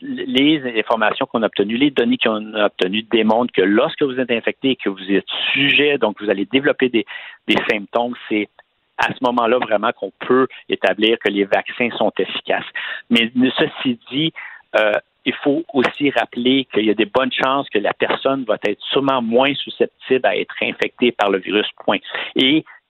les 0.00 0.78
informations 0.78 1.26
qu'on 1.26 1.42
a 1.42 1.46
obtenues, 1.46 1.76
les 1.76 1.90
données 1.90 2.18
qu'on 2.18 2.54
a 2.54 2.66
obtenues 2.66 3.02
démontrent 3.10 3.52
que 3.52 3.62
lorsque 3.62 4.02
vous 4.02 4.18
êtes 4.18 4.30
infecté 4.30 4.70
et 4.70 4.76
que 4.76 4.88
vous 4.88 5.10
êtes 5.10 5.26
sujet, 5.52 5.98
donc 5.98 6.20
vous 6.20 6.30
allez 6.30 6.46
développer 6.46 6.88
des, 6.88 7.06
symptômes, 7.70 8.14
c'est 8.28 8.48
à 8.98 9.08
ce 9.14 9.18
moment-là 9.22 9.58
vraiment 9.58 9.92
qu'on 9.92 10.12
peut 10.26 10.46
établir 10.68 11.18
que 11.18 11.30
les 11.30 11.44
vaccins 11.44 11.88
sont 11.96 12.12
efficaces. 12.18 12.66
Mais 13.08 13.32
ceci 13.56 13.98
dit, 14.10 14.32
euh, 14.76 14.92
il 15.24 15.34
faut 15.42 15.64
aussi 15.74 16.10
rappeler 16.10 16.66
qu'il 16.72 16.84
y 16.84 16.90
a 16.90 16.94
des 16.94 17.06
bonnes 17.06 17.32
chances 17.32 17.68
que 17.68 17.78
la 17.78 17.92
personne 17.92 18.44
va 18.44 18.56
être 18.64 18.80
sûrement 18.90 19.22
moins 19.22 19.54
susceptible 19.54 20.26
à 20.26 20.36
être 20.36 20.54
infectée 20.62 21.12
par 21.12 21.30
le 21.30 21.38
virus, 21.38 21.66
point. 21.84 21.98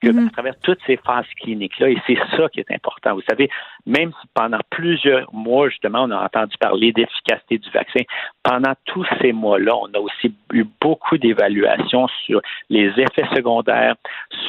Que 0.01 0.09
mhm. 0.09 0.27
à 0.27 0.31
travers 0.31 0.55
toutes 0.61 0.79
ces 0.87 0.97
phases 0.97 1.25
cliniques-là, 1.41 1.89
et 1.89 1.97
c'est 2.07 2.17
ça 2.35 2.49
qui 2.49 2.59
est 2.59 2.71
important. 2.71 3.13
Vous 3.13 3.21
savez, 3.29 3.49
même 3.85 4.11
si 4.21 4.27
pendant 4.33 4.59
plusieurs 4.69 5.33
mois, 5.33 5.69
justement, 5.69 6.03
on 6.03 6.11
a 6.11 6.23
entendu 6.23 6.55
parler 6.59 6.91
d'efficacité 6.91 7.59
du 7.59 7.69
vaccin, 7.69 8.01
pendant 8.43 8.73
tous 8.85 9.05
ces 9.21 9.31
mois-là, 9.31 9.75
on 9.75 9.93
a 9.93 9.99
aussi 9.99 10.33
eu 10.53 10.65
beaucoup 10.81 11.17
d'évaluations 11.17 12.07
sur 12.25 12.41
les 12.69 12.87
effets 12.97 13.27
secondaires, 13.35 13.95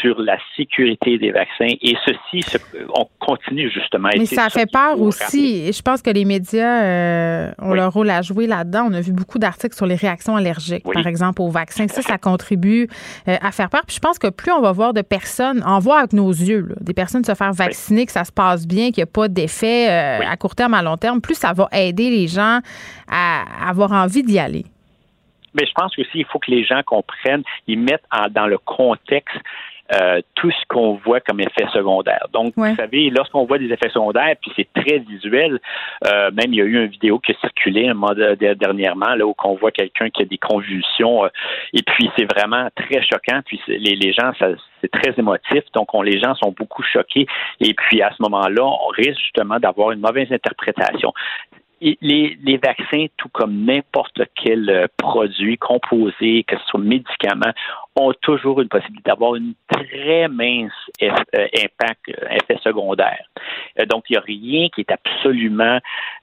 sur 0.00 0.20
la 0.20 0.38
sécurité 0.56 1.18
des 1.18 1.30
vaccins, 1.30 1.74
et 1.80 1.96
ceci, 2.04 2.58
on 2.94 3.06
continue 3.18 3.70
justement. 3.70 4.08
Mais 4.16 4.26
ça 4.26 4.48
fait 4.48 4.70
peur 4.70 5.00
aussi. 5.00 5.72
Je 5.72 5.82
pense 5.82 6.00
que 6.00 6.10
les 6.10 6.24
médias 6.24 6.82
euh, 6.82 7.52
ont 7.58 7.74
leur 7.74 7.92
rôle 7.92 8.10
à 8.10 8.22
jouer 8.22 8.46
là-dedans. 8.46 8.86
On 8.90 8.94
a 8.94 9.00
vu 9.00 9.12
beaucoup 9.12 9.38
d'articles 9.38 9.74
sur 9.74 9.86
les 9.86 9.96
réactions 9.96 10.36
allergiques, 10.36 10.84
par 10.90 11.06
exemple, 11.06 11.42
aux 11.42 11.50
vaccins. 11.50 11.88
Ça, 11.88 12.00
ça 12.00 12.18
contribue 12.22 12.88
euh, 13.28 13.36
à 13.40 13.52
faire 13.52 13.68
peur. 13.68 13.82
Puis 13.86 13.96
je 13.96 14.00
pense 14.00 14.18
que 14.18 14.28
plus 14.28 14.52
on 14.52 14.60
va 14.60 14.72
voir 14.72 14.94
de 14.94 15.02
personnes 15.02 15.41
en 15.42 15.78
voit 15.78 15.98
avec 15.98 16.12
nos 16.12 16.30
yeux, 16.30 16.74
des 16.80 16.94
personnes 16.94 17.24
se 17.24 17.34
faire 17.34 17.52
vacciner, 17.52 18.06
que 18.06 18.12
ça 18.12 18.24
se 18.24 18.32
passe 18.32 18.66
bien, 18.66 18.90
qu'il 18.90 18.98
n'y 18.98 19.02
a 19.04 19.06
pas 19.06 19.28
d'effet 19.28 19.90
euh, 19.90 20.26
à 20.26 20.36
court 20.36 20.54
terme, 20.54 20.74
à 20.74 20.82
long 20.82 20.96
terme, 20.96 21.20
plus 21.20 21.34
ça 21.34 21.52
va 21.52 21.68
aider 21.72 22.10
les 22.10 22.28
gens 22.28 22.60
à 23.08 23.68
avoir 23.68 23.92
envie 23.92 24.22
d'y 24.22 24.38
aller. 24.38 24.64
Mais 25.54 25.66
je 25.66 25.72
pense 25.74 25.98
aussi 25.98 26.10
qu'il 26.10 26.24
faut 26.26 26.38
que 26.38 26.50
les 26.50 26.64
gens 26.64 26.82
comprennent, 26.84 27.42
ils 27.66 27.78
mettent 27.78 28.04
dans 28.30 28.46
le 28.46 28.58
contexte 28.58 29.36
euh, 29.94 30.20
tout 30.34 30.50
ce 30.50 30.66
qu'on 30.68 30.94
voit 31.04 31.20
comme 31.20 31.40
effet 31.40 31.66
secondaire. 31.72 32.26
Donc, 32.32 32.54
vous 32.56 32.76
savez, 32.76 33.10
lorsqu'on 33.10 33.44
voit 33.44 33.58
des 33.58 33.70
effets 33.72 33.90
secondaires, 33.90 34.34
puis 34.40 34.50
c'est 34.56 34.68
très 34.72 34.98
visuel, 34.98 35.60
euh, 36.06 36.30
même 36.30 36.52
il 36.52 36.54
y 36.54 36.62
a 36.62 36.64
eu 36.64 36.84
une 36.84 36.90
vidéo 36.90 37.18
qui 37.18 37.32
a 37.32 37.34
circulé 37.40 37.88
un 37.88 38.54
dernièrement, 38.54 39.14
là, 39.14 39.26
où 39.26 39.34
on 39.44 39.54
voit 39.54 39.70
quelqu'un 39.70 40.08
qui 40.10 40.22
a 40.22 40.24
des 40.24 40.38
convulsions, 40.38 41.24
euh, 41.24 41.28
et 41.74 41.82
puis 41.82 42.10
c'est 42.16 42.32
vraiment 42.32 42.68
très 42.74 43.02
choquant, 43.02 43.40
puis 43.44 43.60
les, 43.68 43.96
les 43.96 44.12
gens, 44.12 44.32
c'est 44.80 44.90
très 44.90 45.12
émotif, 45.18 45.62
donc 45.74 45.92
on, 45.94 46.02
les 46.02 46.20
gens 46.20 46.34
sont 46.36 46.54
beaucoup 46.56 46.82
choqués, 46.82 47.26
et 47.60 47.74
puis 47.74 48.02
à 48.02 48.10
ce 48.16 48.22
moment-là, 48.22 48.64
on 48.64 48.86
risque 48.88 49.20
justement 49.20 49.58
d'avoir 49.58 49.90
une 49.90 50.00
mauvaise 50.00 50.32
interprétation 50.32 51.12
les, 52.00 52.38
les, 52.42 52.56
vaccins, 52.58 53.06
tout 53.16 53.28
comme 53.32 53.64
n'importe 53.64 54.22
quel 54.36 54.88
produit 54.96 55.58
composé, 55.58 56.44
que 56.44 56.56
ce 56.56 56.64
soit 56.66 56.80
médicament, 56.80 57.52
ont 57.96 58.12
toujours 58.22 58.60
une 58.60 58.68
possibilité 58.68 59.10
d'avoir 59.10 59.36
une 59.36 59.54
très 59.68 60.28
mince 60.28 60.72
euh, 61.02 61.10
impact, 61.34 62.08
euh, 62.08 62.28
effet 62.30 62.58
secondaire. 62.62 63.24
Euh, 63.78 63.86
donc, 63.86 64.04
il 64.08 64.12
n'y 64.12 64.18
a 64.18 64.20
rien 64.20 64.68
qui 64.68 64.80
est 64.80 64.90
absolument 64.90 65.78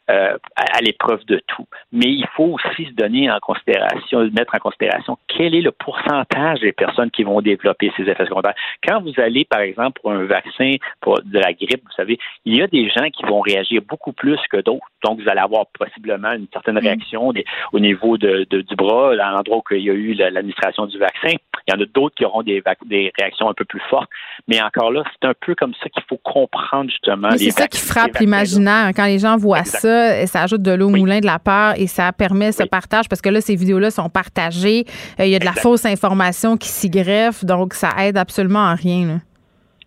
euh, 0.10 0.38
à, 0.56 0.82
l'épreuve 0.82 1.24
de 1.26 1.40
tout. 1.48 1.68
Mais 1.92 2.08
il 2.08 2.26
faut 2.36 2.56
aussi 2.56 2.86
se 2.86 2.94
donner 2.94 3.30
en 3.30 3.40
considération, 3.40 4.28
mettre 4.32 4.56
en 4.56 4.60
considération 4.60 5.20
quel 5.28 5.54
est 5.54 5.62
le 5.62 5.72
pourcentage 5.72 6.62
des 6.62 6.72
personnes 6.72 7.12
qui 7.12 7.24
vont 7.24 7.42
développer 7.42 7.92
ces 7.96 8.04
effets 8.04 8.26
secondaires. 8.26 8.56
Quand 8.88 9.02
vous 9.02 9.14
allez, 9.18 9.46
par 9.46 9.60
exemple, 9.60 10.02
pour 10.02 10.12
un 10.12 10.26
vaccin 10.26 10.76
pour 11.02 11.22
de 11.22 11.38
la 11.38 11.54
grippe, 11.54 11.84
vous 11.84 11.96
savez, 11.96 12.18
il 12.46 12.56
y 12.58 12.62
a 12.62 12.68
des 12.68 12.90
gens 12.90 13.08
qui 13.12 13.24
vont 13.24 13.42
réagir 13.42 13.84
beaucoup 13.88 14.14
plus 14.14 14.40
que 14.50 14.58
d'autres. 14.58 14.88
Donc, 15.04 15.22
vous 15.22 15.30
allez 15.30 15.42
avoir 15.42 15.68
possiblement 15.68 16.32
une 16.32 16.48
certaine 16.52 16.76
mm. 16.76 16.86
réaction 16.86 17.32
au 17.72 17.80
niveau 17.80 18.18
de, 18.18 18.46
du 18.50 18.76
bras, 18.76 19.12
à 19.12 19.32
l'endroit 19.32 19.58
où 19.58 19.76
il 19.76 19.84
y 19.84 19.92
a 19.92 19.94
eu 19.94 20.14
l'administration 20.14 20.88
du 20.88 20.98
vaccin. 20.98 21.36
Il 21.68 21.74
y 21.74 21.78
en 21.78 21.82
a 21.82 21.86
d'autres 21.86 22.16
qui 22.16 22.26
auront 22.26 22.44
des, 22.44 22.62
des 22.86 23.12
réactions 23.20 23.50
un 23.50 23.54
peu 23.54 23.66
plus 23.66 23.82
fortes. 23.90 24.10
Mais 24.48 24.62
encore 24.62 24.92
là, 24.92 25.04
c'est 25.14 25.28
un 25.28 25.34
peu 25.46 25.56
comme 25.56 25.74
ça 25.82 25.90
qu'il 25.90 26.04
faut 26.10 26.20
comprendre 26.24 26.90
justement. 26.90 27.30
C'est 27.38 27.52
ça 27.52 27.68
qui 27.68 27.80
frappe 27.80 28.18
l'imaginaire. 28.20 28.92
Quand 28.96 29.06
les 29.06 29.20
gens 29.20 29.38
voient 29.38 29.64
ça, 29.64 30.26
ça 30.26 30.44
ajoute 30.44 30.62
de 30.62 30.72
l'eau 30.72 30.88
au 30.88 30.96
moulin 30.96 31.20
de 31.20 31.26
la 31.26 31.40
peur 31.40 31.74
et 31.78 31.88
ça 31.88 32.12
permet 32.12 32.52
ce 32.52 32.64
partage 32.64 33.08
parce 33.08 33.22
que 33.22 33.30
là, 33.30 33.42
ces 33.42 33.56
vidéos-là 33.56 33.92
sont 33.92 34.10
partagées. 34.10 34.86
Euh, 35.20 35.26
il 35.26 35.32
y 35.32 35.36
a 35.36 35.40
de 35.40 35.46
la 35.46 35.54
fausse 35.54 35.86
information 35.86 36.58
qui 36.58 36.68
s'y 36.68 36.90
greffe, 36.90 37.46
donc 37.46 37.74
ça 37.74 37.90
aide 38.00 38.18
absolument 38.18 38.66
à 38.66 38.76
rien. 38.76 39.22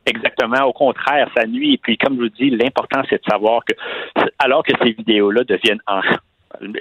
Exactement. 0.07 0.65
Au 0.67 0.73
contraire, 0.73 1.29
ça 1.37 1.47
nuit. 1.47 1.75
Et 1.75 1.79
puis, 1.79 1.97
comme 1.97 2.17
je 2.17 2.23
vous 2.23 2.29
dis, 2.29 2.51
l'important, 2.51 3.03
c'est 3.09 3.19
de 3.19 3.31
savoir 3.31 3.63
que, 3.65 3.75
alors 4.39 4.65
que 4.65 4.73
ces 4.83 4.93
vidéos-là 4.93 5.45
deviennent 5.45 5.83
en, 5.87 6.01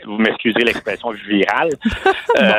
vous 0.05 0.17
m'excuserez 0.17 0.63
l'expression 0.63 1.11
virale, 1.11 1.69
euh, 2.37 2.51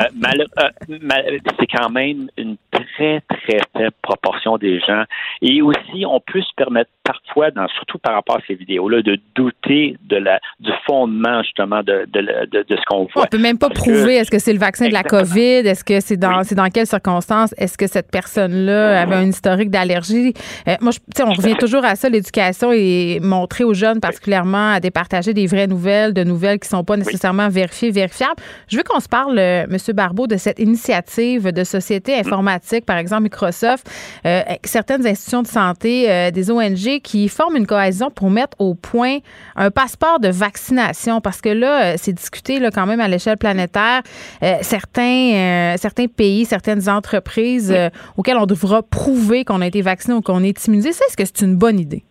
euh 0.59 1.39
c'est 1.59 1.67
quand 1.67 1.89
même 1.89 2.29
une 2.37 2.57
très, 2.71 3.21
très 3.21 3.59
faible 3.75 3.91
proportion 4.01 4.57
des 4.57 4.79
gens. 4.79 5.03
Et 5.41 5.61
aussi, 5.61 6.05
on 6.07 6.19
peut 6.19 6.41
se 6.41 6.53
permettre 6.55 6.91
parfois, 7.03 7.51
dans, 7.51 7.67
surtout 7.69 7.97
par 7.97 8.13
rapport 8.13 8.37
à 8.37 8.39
ces 8.47 8.55
vidéos-là, 8.55 9.01
de 9.01 9.19
douter 9.35 9.97
de 10.05 10.17
la, 10.17 10.39
du 10.59 10.71
fondement, 10.85 11.43
justement, 11.43 11.81
de, 11.83 12.05
de, 12.11 12.21
de, 12.21 12.65
de 12.67 12.75
ce 12.75 12.81
qu'on 12.87 13.07
voit. 13.13 13.23
On 13.23 13.25
peut 13.25 13.37
même 13.37 13.57
pas 13.57 13.69
prouver 13.69 14.15
est-ce 14.15 14.31
que 14.31 14.39
c'est 14.39 14.53
le 14.53 14.59
vaccin 14.59 14.87
de 14.87 14.93
la 14.93 15.03
COVID, 15.03 15.67
est-ce 15.67 15.83
que 15.83 15.99
c'est 15.99 16.17
dans, 16.17 16.43
c'est 16.43 16.55
dans 16.55 16.69
quelles 16.69 16.87
circonstances, 16.87 17.53
est-ce 17.57 17.77
que 17.77 17.87
cette 17.87 18.09
personne-là 18.11 19.01
avait 19.01 19.15
un 19.15 19.27
historique 19.27 19.69
d'allergie? 19.69 20.33
Euh, 20.67 20.75
moi, 20.81 20.91
je, 20.91 21.23
on 21.23 21.33
revient 21.33 21.55
toujours 21.55 21.85
à 21.85 21.95
ça, 21.95 22.09
l'éducation 22.09 22.71
et 22.71 23.19
montrer 23.21 23.63
aux 23.63 23.73
jeunes 23.73 23.99
particulièrement 23.99 24.73
à 24.73 24.79
départager 24.79 25.33
des 25.33 25.47
vraies 25.47 25.67
nouvelles, 25.67 26.13
de 26.13 26.23
nouvelles 26.23 26.59
qui 26.59 26.69
sont 26.69 26.83
pas 26.83 26.97
nécessairement 26.97 27.49
vérifiées, 27.49 27.91
vérifiables. 27.91 28.41
Je 28.67 28.77
veux 28.77 28.83
qu'on 28.83 28.99
se 28.99 29.09
parle, 29.09 29.37
euh, 29.37 29.65
M. 29.69 29.77
Barbeau, 29.93 30.27
de 30.27 30.37
cette 30.37 30.59
initiative 30.59 31.51
de 31.51 31.63
société 31.63 32.15
informatique, 32.15 32.85
par 32.85 32.97
exemple 32.97 33.23
Microsoft, 33.23 33.89
euh, 34.25 34.41
certaines 34.63 35.05
institutions 35.05 35.41
de 35.41 35.47
santé, 35.47 36.09
euh, 36.09 36.31
des 36.31 36.51
ONG 36.51 36.92
qui 36.99 37.27
forment 37.29 37.57
une 37.57 37.67
cohésion 37.67 38.09
pour 38.09 38.29
mettre 38.29 38.59
au 38.59 38.75
point 38.75 39.19
un 39.55 39.71
passeport 39.71 40.19
de 40.19 40.29
vaccination 40.29 41.21
parce 41.21 41.41
que 41.41 41.49
là, 41.49 41.83
euh, 41.83 41.95
c'est 41.97 42.13
discuté 42.13 42.59
là, 42.59 42.71
quand 42.71 42.85
même 42.85 42.99
à 42.99 43.07
l'échelle 43.07 43.37
planétaire. 43.37 44.01
Euh, 44.43 44.55
certains, 44.61 45.75
certains 45.77 46.07
pays, 46.07 46.45
certaines 46.45 46.89
entreprises 46.89 47.73
auxquelles 48.17 48.37
on 48.37 48.45
devra 48.45 48.83
prouver 48.83 49.45
qu'on 49.45 49.61
a 49.61 49.67
été 49.67 49.81
vacciné 49.81 50.15
ou 50.15 50.21
qu'on 50.21 50.43
est 50.43 50.65
immunisé, 50.65 50.91
ça, 50.91 51.05
est-ce 51.07 51.17
que 51.17 51.25
c'est 51.25 51.41
une 51.41 51.55
bonne 51.55 51.79
idée? 51.79 52.03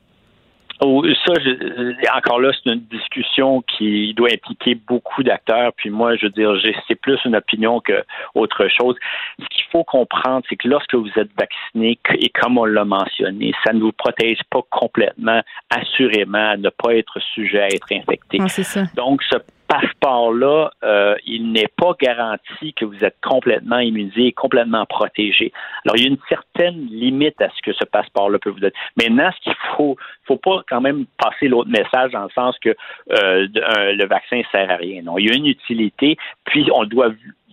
Ça, 0.82 2.16
encore 2.16 2.40
là, 2.40 2.50
c'est 2.52 2.70
une 2.70 2.80
discussion 2.90 3.62
qui 3.62 4.14
doit 4.14 4.30
impliquer 4.32 4.74
beaucoup 4.74 5.22
d'acteurs. 5.22 5.72
Puis 5.76 5.90
moi, 5.90 6.16
je 6.16 6.26
veux 6.26 6.32
dire, 6.32 6.52
c'est 6.88 6.94
plus 6.94 7.18
une 7.24 7.36
opinion 7.36 7.80
que 7.80 8.04
autre 8.34 8.66
chose. 8.68 8.96
Ce 9.38 9.44
qu'il 9.50 9.64
faut 9.70 9.84
comprendre, 9.84 10.44
c'est 10.48 10.56
que 10.56 10.68
lorsque 10.68 10.94
vous 10.94 11.10
êtes 11.16 11.30
vacciné, 11.38 11.98
et 12.18 12.28
comme 12.30 12.58
on 12.58 12.64
l'a 12.64 12.84
mentionné, 12.84 13.52
ça 13.64 13.72
ne 13.72 13.80
vous 13.80 13.92
protège 13.92 14.40
pas 14.50 14.62
complètement, 14.70 15.40
assurément, 15.70 16.50
à 16.50 16.56
ne 16.56 16.70
pas 16.70 16.94
être 16.94 17.20
sujet 17.34 17.62
à 17.62 17.66
être 17.66 17.92
infecté. 17.92 18.38
Ah, 18.40 18.48
ça. 18.48 18.84
Donc, 18.96 19.22
ce 19.22 19.38
passeport-là, 19.72 20.70
euh, 20.84 21.14
il 21.24 21.50
n'est 21.52 21.70
pas 21.76 21.92
garanti 21.98 22.74
que 22.74 22.84
vous 22.84 23.02
êtes 23.02 23.16
complètement 23.22 23.78
immunisé 23.78 24.26
et 24.26 24.32
complètement 24.32 24.84
protégé. 24.84 25.50
Alors, 25.84 25.96
il 25.96 26.02
y 26.02 26.04
a 26.04 26.08
une 26.08 26.18
certaine 26.28 26.88
limite 26.90 27.40
à 27.40 27.48
ce 27.48 27.62
que 27.62 27.72
ce 27.72 27.84
passeport-là 27.84 28.38
peut 28.38 28.50
vous 28.50 28.60
donner. 28.60 28.74
Maintenant, 28.96 29.30
ce 29.34 29.40
qu'il 29.44 29.54
faut, 29.74 29.96
faut 30.26 30.36
pas 30.36 30.62
quand 30.68 30.82
même 30.82 31.06
passer 31.16 31.48
l'autre 31.48 31.70
message 31.70 32.12
dans 32.12 32.24
le 32.24 32.30
sens 32.34 32.58
que 32.58 32.68
euh, 33.12 33.46
le 33.54 34.06
vaccin 34.06 34.42
sert 34.52 34.70
à 34.70 34.76
rien. 34.76 35.02
Non, 35.02 35.16
il 35.16 35.28
y 35.28 35.32
a 35.32 35.36
une 35.36 35.46
utilité, 35.46 36.18
puis 36.44 36.68
on 36.74 36.84
doit 36.84 37.08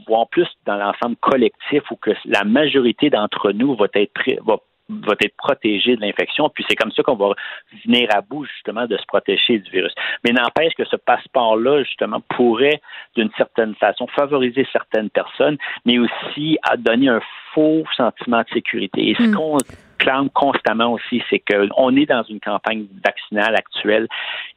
voir 0.07 0.27
plus 0.27 0.47
dans 0.65 0.75
l'ensemble 0.75 1.15
collectif 1.17 1.83
où 1.91 1.95
que 1.95 2.11
la 2.25 2.43
majorité 2.43 3.09
d'entre 3.09 3.51
nous 3.51 3.75
va 3.75 3.85
être 3.93 4.11
va 4.45 4.57
va 4.89 5.13
être 5.21 5.35
protégé 5.37 5.95
de 5.95 6.01
l'infection. 6.01 6.49
Puis 6.49 6.65
c'est 6.67 6.75
comme 6.75 6.91
ça 6.91 7.03
qu'on 7.03 7.15
va 7.15 7.33
venir 7.85 8.09
à 8.13 8.21
bout 8.21 8.45
justement 8.45 8.87
de 8.87 8.97
se 8.97 9.05
protéger 9.05 9.59
du 9.59 9.69
virus. 9.71 9.93
Mais 10.23 10.31
n'empêche 10.31 10.73
que 10.73 10.85
ce 10.85 10.95
passeport-là, 10.95 11.83
justement, 11.83 12.21
pourrait 12.35 12.81
d'une 13.15 13.29
certaine 13.37 13.75
façon 13.75 14.07
favoriser 14.07 14.67
certaines 14.71 15.09
personnes, 15.09 15.57
mais 15.85 15.99
aussi 15.99 16.57
à 16.63 16.77
donner 16.77 17.09
un 17.09 17.21
faux 17.53 17.83
sentiment 17.95 18.41
de 18.41 18.49
sécurité. 18.53 19.09
Et 19.09 19.15
ce 19.15 19.23
hmm. 19.23 19.35
qu'on 19.35 19.57
clame 19.99 20.29
constamment 20.29 20.93
aussi, 20.93 21.21
c'est 21.29 21.39
qu'on 21.39 21.95
est 21.95 22.05
dans 22.05 22.23
une 22.23 22.39
campagne 22.39 22.87
vaccinale 23.05 23.55
actuelle. 23.55 24.07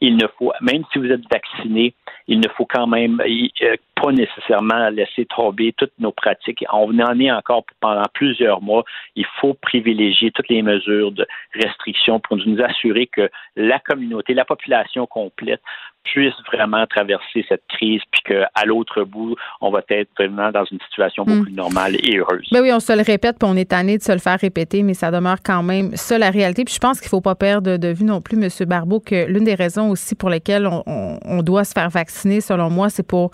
Il 0.01 0.17
ne 0.17 0.27
faut, 0.39 0.53
même 0.61 0.85
si 0.93 0.99
vous 0.99 1.11
êtes 1.11 1.23
vacciné, 1.31 1.95
il 2.29 2.41
ne 2.41 2.49
faut 2.49 2.67
quand 2.67 2.87
même 2.87 3.21
euh, 3.21 3.77
pas 3.95 4.13
nécessairement 4.13 4.89
laisser 4.91 5.27
tomber 5.27 5.73
toutes 5.77 5.93
nos 5.99 6.13
pratiques. 6.13 6.65
On 6.73 6.99
en 6.99 7.19
est 7.21 7.31
encore 7.31 7.65
pendant 7.81 8.07
plusieurs 8.15 8.61
mois. 8.61 8.85
Il 9.17 9.27
faut 9.41 9.55
privilégier 9.55 10.31
toutes 10.31 10.49
les 10.49 10.63
mesures 10.63 11.13
de 11.13 11.27
restriction 11.55 12.21
pour 12.21 12.37
nous 12.37 12.61
assurer 12.63 13.07
que 13.07 13.31
la 13.57 13.79
communauté, 13.79 14.35
la 14.35 14.45
population 14.45 15.07
complète 15.07 15.61
puisse 16.05 16.35
vraiment 16.53 16.87
traverser 16.87 17.45
cette 17.49 17.63
crise, 17.69 18.01
puis 18.11 18.23
qu'à 18.25 18.65
l'autre 18.67 19.05
bout, 19.05 19.37
on 19.61 19.71
va 19.71 19.83
être 19.89 20.11
vraiment 20.19 20.51
dans 20.51 20.65
une 20.65 20.81
situation 20.89 21.25
beaucoup 21.25 21.41
hmm. 21.41 21.45
plus 21.45 21.53
normale 21.53 21.97
et 21.97 22.19
heureuse. 22.19 22.49
Ben 22.51 22.61
oui, 22.61 22.73
on 22.73 22.81
se 22.81 22.93
le 22.93 23.03
répète, 23.03 23.37
puis 23.39 23.49
on 23.51 23.57
est 23.57 23.71
tanné 23.71 23.99
de 23.99 24.03
se 24.03 24.13
le 24.13 24.19
faire 24.19 24.39
répéter, 24.39 24.83
mais 24.83 24.95
ça 24.95 25.11
demeure 25.11 25.39
quand 25.45 25.63
même 25.63 25.95
ça 25.95 26.19
la 26.19 26.31
réalité. 26.31 26.65
Puis 26.65 26.75
je 26.75 26.81
pense 26.81 27.01
qu'il 27.01 27.07
ne 27.07 27.11
faut 27.11 27.21
pas 27.21 27.35
perdre 27.35 27.77
de 27.77 27.89
vue 27.89 28.05
non 28.05 28.21
plus, 28.21 28.43
M. 28.43 28.49
Barbeau, 28.69 29.01
que 29.01 29.27
l'une 29.27 29.45
des 29.45 29.55
raisons 29.55 29.91
aussi 29.91 30.15
pour 30.15 30.29
lesquelles 30.29 30.67
on, 30.67 31.43
doit 31.43 31.65
se 31.65 31.73
faire 31.73 31.89
vacciner, 31.89 32.12
selon 32.13 32.71
moi, 32.71 32.91
c'est 32.91 33.03
pour 33.03 33.31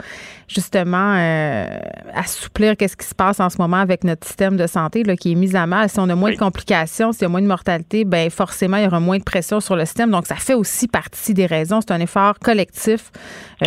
justement 0.46 1.14
euh, 1.16 1.78
assouplir 2.14 2.76
qu'est-ce 2.76 2.96
qui 2.96 3.06
se 3.06 3.14
passe 3.14 3.40
en 3.40 3.50
ce 3.50 3.58
moment 3.58 3.78
avec 3.78 4.04
notre 4.04 4.26
système 4.26 4.56
de 4.56 4.66
santé 4.66 5.02
là, 5.04 5.16
qui 5.16 5.32
est 5.32 5.34
mis 5.34 5.56
à 5.56 5.66
mal. 5.66 5.88
Si 5.88 5.98
on 5.98 6.08
a 6.08 6.14
moins 6.14 6.32
de 6.32 6.36
complications, 6.36 7.12
s'il 7.12 7.22
y 7.22 7.24
a 7.26 7.28
moins 7.28 7.42
de 7.42 7.46
mortalité, 7.46 8.04
ben 8.04 8.30
forcément, 8.30 8.76
il 8.76 8.84
y 8.84 8.86
aura 8.86 9.00
moins 9.00 9.18
de 9.18 9.24
pression 9.24 9.60
sur 9.60 9.76
le 9.76 9.84
système. 9.84 10.10
Donc, 10.10 10.26
ça 10.26 10.36
fait 10.36 10.54
aussi 10.54 10.86
partie 10.86 11.34
des 11.34 11.46
raisons. 11.46 11.80
C'est 11.80 11.92
un 11.92 12.00
effort 12.00 12.38
collectif 12.38 12.58
collectif 12.58 13.12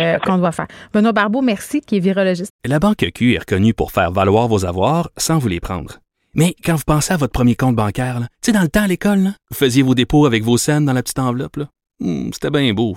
euh, 0.00 0.18
qu'on 0.18 0.38
doit 0.38 0.52
faire. 0.52 0.66
Benoît 0.92 1.12
Barbeau, 1.12 1.40
merci, 1.40 1.80
qui 1.80 1.96
est 1.96 2.00
virologiste. 2.00 2.50
La 2.64 2.78
Banque 2.78 3.06
Q 3.14 3.34
est 3.34 3.38
reconnue 3.38 3.74
pour 3.74 3.90
faire 3.92 4.12
valoir 4.12 4.48
vos 4.48 4.64
avoirs 4.64 5.10
sans 5.16 5.38
vous 5.38 5.48
les 5.48 5.60
prendre. 5.60 5.98
Mais 6.34 6.54
quand 6.64 6.76
vous 6.76 6.84
pensez 6.86 7.12
à 7.12 7.16
votre 7.16 7.32
premier 7.32 7.54
compte 7.54 7.76
bancaire, 7.76 8.20
tu 8.20 8.26
sais, 8.46 8.52
dans 8.52 8.62
le 8.62 8.68
temps 8.68 8.82
à 8.82 8.86
l'école, 8.86 9.32
vous 9.50 9.56
faisiez 9.56 9.82
vos 9.82 9.94
dépôts 9.94 10.26
avec 10.26 10.42
vos 10.42 10.56
scènes 10.56 10.86
dans 10.86 10.92
la 10.92 11.02
petite 11.02 11.18
enveloppe. 11.18 11.58
Hmm, 12.00 12.30
c'était 12.32 12.50
bien 12.50 12.72
beau. 12.72 12.96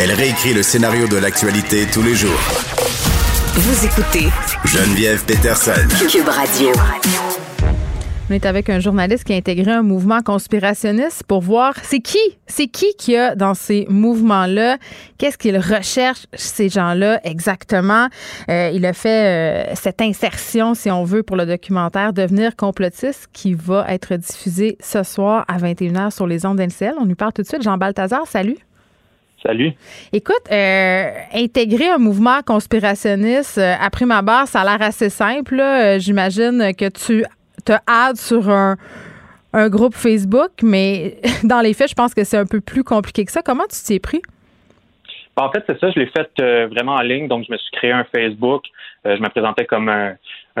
Elle 0.00 0.12
réécrit 0.12 0.54
le 0.54 0.62
scénario 0.62 1.08
de 1.08 1.16
l'actualité 1.16 1.84
tous 1.92 2.02
les 2.02 2.14
jours. 2.14 2.38
Vous 3.54 3.84
écoutez 3.84 4.28
Geneviève 4.64 5.24
Peterson. 5.24 5.72
Cube 6.08 6.28
Radio. 6.28 6.68
On 8.30 8.34
est 8.34 8.46
avec 8.46 8.70
un 8.70 8.78
journaliste 8.78 9.24
qui 9.24 9.32
a 9.32 9.36
intégré 9.36 9.72
un 9.72 9.82
mouvement 9.82 10.20
conspirationniste 10.20 11.24
pour 11.24 11.40
voir 11.40 11.74
c'est 11.82 11.98
qui, 11.98 12.20
c'est 12.46 12.68
qui 12.68 12.94
qui 12.96 13.16
a 13.16 13.34
dans 13.34 13.54
ces 13.54 13.86
mouvements-là, 13.88 14.78
qu'est-ce 15.16 15.36
qu'ils 15.36 15.58
recherchent 15.58 16.26
ces 16.32 16.68
gens-là 16.68 17.20
exactement? 17.24 18.06
Euh, 18.50 18.70
il 18.72 18.86
a 18.86 18.92
fait 18.92 19.70
euh, 19.70 19.74
cette 19.74 20.00
insertion, 20.00 20.74
si 20.74 20.92
on 20.92 21.02
veut, 21.02 21.24
pour 21.24 21.34
le 21.34 21.44
documentaire 21.44 22.12
Devenir 22.12 22.54
complotiste 22.54 23.26
qui 23.32 23.54
va 23.54 23.84
être 23.88 24.14
diffusé 24.14 24.78
ce 24.80 25.02
soir 25.02 25.44
à 25.48 25.58
21h 25.58 26.12
sur 26.12 26.28
les 26.28 26.46
ondes 26.46 26.58
d'NCL. 26.58 26.94
On 27.00 27.04
lui 27.04 27.16
parle 27.16 27.32
tout 27.32 27.42
de 27.42 27.48
suite. 27.48 27.62
Jean 27.62 27.78
Balthazar, 27.78 28.28
salut. 28.28 28.58
Salut. 29.42 29.72
Écoute, 30.12 30.42
euh, 30.50 31.10
intégrer 31.32 31.88
un 31.88 31.98
mouvement 31.98 32.40
conspirationniste, 32.44 33.58
après 33.58 34.04
ma 34.04 34.20
barre, 34.20 34.48
ça 34.48 34.62
a 34.62 34.64
l'air 34.64 34.82
assez 34.86 35.10
simple. 35.10 35.62
J'imagine 35.98 36.72
que 36.76 36.88
tu 36.88 37.24
te 37.64 37.72
add 37.86 38.16
sur 38.16 38.48
un, 38.50 38.76
groupe 39.68 39.94
Facebook, 39.94 40.50
mais 40.62 41.16
dans 41.44 41.60
les 41.60 41.72
faits, 41.72 41.90
je 41.90 41.94
pense 41.94 42.14
que 42.14 42.24
c'est 42.24 42.36
un 42.36 42.46
peu 42.46 42.60
plus 42.60 42.84
compliqué 42.84 43.24
que 43.24 43.32
ça. 43.32 43.42
Comment 43.42 43.64
tu 43.64 43.82
t'y 43.82 43.94
es 43.94 43.98
pris? 44.00 44.22
En 45.36 45.50
fait, 45.50 45.62
c'est 45.66 45.78
ça, 45.78 45.90
je 45.90 46.00
l'ai 46.00 46.06
fait 46.06 46.30
euh, 46.40 46.66
vraiment 46.66 46.94
en 46.94 47.00
ligne. 47.00 47.28
Donc, 47.28 47.44
je 47.46 47.52
me 47.52 47.58
suis 47.58 47.70
créé 47.72 47.92
un 47.92 48.04
Facebook. 48.04 48.64
Euh, 49.06 49.16
je 49.16 49.22
me 49.22 49.28
présentais 49.28 49.66
comme 49.66 49.88
un, 49.88 50.16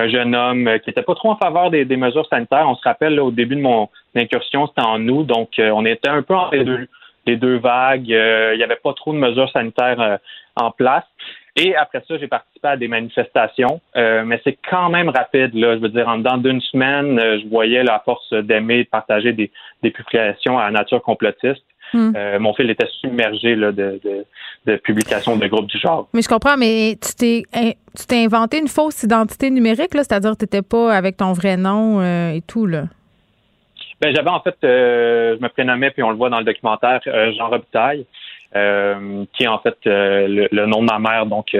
jeune 0.08 0.36
homme 0.36 0.70
qui 0.84 0.90
n'était 0.90 1.02
pas 1.02 1.16
trop 1.16 1.30
en 1.30 1.36
faveur 1.36 1.70
des, 1.70 1.84
mesures 1.96 2.26
sanitaires. 2.28 2.66
On 2.68 2.76
se 2.76 2.82
rappelle, 2.84 3.18
au 3.18 3.32
début 3.32 3.56
de 3.56 3.60
mon 3.60 3.88
incursion, 4.14 4.68
c'était 4.68 4.86
en 4.86 5.06
août. 5.08 5.26
Donc, 5.26 5.50
on 5.58 5.84
était 5.84 6.08
un 6.08 6.22
peu 6.22 6.34
en 6.34 6.50
les 6.52 6.64
deux, 6.64 6.88
les 7.28 7.36
deux 7.36 7.58
vagues. 7.58 8.08
il 8.08 8.56
n'y 8.56 8.62
avait 8.62 8.76
pas 8.82 8.92
trop 8.94 9.12
de 9.12 9.18
mesures 9.18 9.50
sanitaires 9.50 10.18
en 10.56 10.70
place. 10.70 11.04
Et 11.56 11.74
après 11.74 12.02
ça, 12.06 12.16
j'ai 12.18 12.28
participé 12.28 12.68
à 12.68 12.76
des 12.76 12.88
manifestations, 12.88 13.80
mais 13.94 14.40
c'est 14.44 14.58
quand 14.70 14.90
même 14.90 15.08
rapide. 15.08 15.54
Là, 15.54 15.76
je 15.76 15.80
veux 15.80 15.88
dire, 15.88 16.08
en 16.08 16.18
dedans 16.18 16.36
d'une 16.38 16.60
semaine, 16.60 17.18
je 17.18 17.48
voyais 17.48 17.82
la 17.82 18.00
force 18.04 18.32
d'aimer, 18.32 18.84
de 18.84 18.88
partager 18.88 19.32
des, 19.32 19.50
des 19.82 19.90
publications 19.90 20.58
à 20.58 20.70
nature 20.70 21.02
complotiste. 21.02 21.64
Hmm. 21.92 22.12
Euh, 22.16 22.38
mon 22.38 22.52
fil 22.54 22.68
était 22.70 22.86
submergé 23.00 23.54
là, 23.56 23.72
de, 23.72 24.00
de, 24.66 24.76
publications 24.76 25.36
de 25.36 25.46
groupes 25.46 25.66
du 25.66 25.78
genre. 25.78 26.08
Mais 26.12 26.22
je 26.22 26.28
comprends, 26.28 26.56
mais 26.56 26.96
tu 27.00 27.14
t'es 27.14 27.42
tu 27.96 28.06
t'es 28.06 28.24
inventé 28.24 28.58
une 28.58 28.68
fausse 28.68 29.02
identité 29.02 29.50
numérique, 29.50 29.90
c'est-à-dire 29.92 30.32
que 30.32 30.38
tu 30.38 30.44
n'étais 30.44 30.62
pas 30.62 30.94
avec 30.94 31.16
ton 31.16 31.32
vrai 31.32 31.56
nom 31.56 32.00
euh, 32.00 32.32
et 32.32 32.42
tout, 32.42 32.66
là. 32.66 32.84
Ben, 34.00 34.14
j'avais 34.14 34.30
en 34.30 34.40
fait, 34.40 34.56
euh, 34.64 35.36
je 35.36 35.42
me 35.42 35.48
prénommais, 35.48 35.90
puis 35.90 36.02
on 36.02 36.10
le 36.10 36.16
voit 36.16 36.30
dans 36.30 36.38
le 36.38 36.44
documentaire, 36.44 37.00
Jean 37.04 37.48
Robitaille, 37.48 38.06
qui 38.52 39.44
est 39.44 39.48
en 39.48 39.58
fait 39.58 39.76
le, 39.84 40.66
nom 40.66 40.82
de 40.82 40.90
ma 40.90 40.98
mère. 40.98 41.26
Donc, 41.26 41.56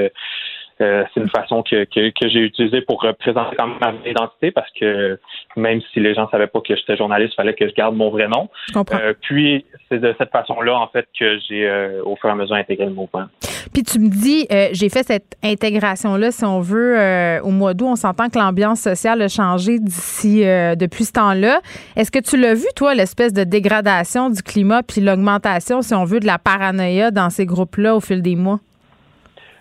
euh, 0.80 1.04
c'est 1.12 1.20
une 1.20 1.28
façon 1.28 1.62
que, 1.62 1.84
que, 1.84 2.10
que 2.10 2.28
j'ai 2.28 2.40
utilisée 2.40 2.82
pour 2.82 3.02
représenter 3.02 3.56
quand 3.56 3.66
même 3.66 3.78
ma 3.80 4.08
identité 4.08 4.50
parce 4.50 4.70
que 4.78 5.18
même 5.56 5.80
si 5.92 6.00
les 6.00 6.14
gens 6.14 6.28
savaient 6.30 6.46
pas 6.46 6.60
que 6.60 6.76
j'étais 6.76 6.96
journaliste, 6.96 7.32
il 7.34 7.36
fallait 7.36 7.54
que 7.54 7.68
je 7.68 7.74
garde 7.74 7.96
mon 7.96 8.10
vrai 8.10 8.28
nom. 8.28 8.48
Euh, 8.76 9.12
puis 9.20 9.64
c'est 9.88 9.98
de 9.98 10.14
cette 10.18 10.30
façon-là, 10.30 10.78
en 10.78 10.86
fait, 10.88 11.06
que 11.18 11.38
j'ai 11.48 11.66
euh, 11.66 12.02
au 12.04 12.16
fur 12.16 12.28
et 12.28 12.32
à 12.32 12.36
mesure 12.36 12.54
intégré 12.54 12.86
le 12.86 12.92
mouvement. 12.92 13.26
Puis 13.72 13.82
tu 13.82 13.98
me 13.98 14.08
dis, 14.08 14.46
j'ai 14.72 14.88
fait 14.88 15.02
cette 15.02 15.36
intégration-là, 15.44 16.30
si 16.30 16.44
on 16.44 16.60
veut, 16.60 16.96
au 17.42 17.50
mois 17.50 17.74
d'août, 17.74 17.88
on 17.90 17.96
s'entend 17.96 18.28
que 18.28 18.38
l'ambiance 18.38 18.80
sociale 18.80 19.20
a 19.20 19.28
changé 19.28 19.78
d'ici 19.78 20.40
depuis 20.76 21.04
ce 21.04 21.12
temps-là. 21.12 21.60
Est-ce 21.96 22.10
que 22.10 22.18
tu 22.18 22.38
l'as 22.38 22.54
vu, 22.54 22.66
toi, 22.76 22.94
l'espèce 22.94 23.32
de 23.32 23.44
dégradation 23.44 24.30
du 24.30 24.42
climat 24.42 24.82
puis 24.82 25.00
l'augmentation, 25.02 25.82
si 25.82 25.94
on 25.94 26.04
veut, 26.04 26.20
de 26.20 26.26
la 26.26 26.38
paranoïa 26.38 27.10
dans 27.10 27.30
ces 27.30 27.44
groupes-là 27.44 27.94
au 27.94 28.00
fil 28.00 28.22
des 28.22 28.36
mois? 28.36 28.60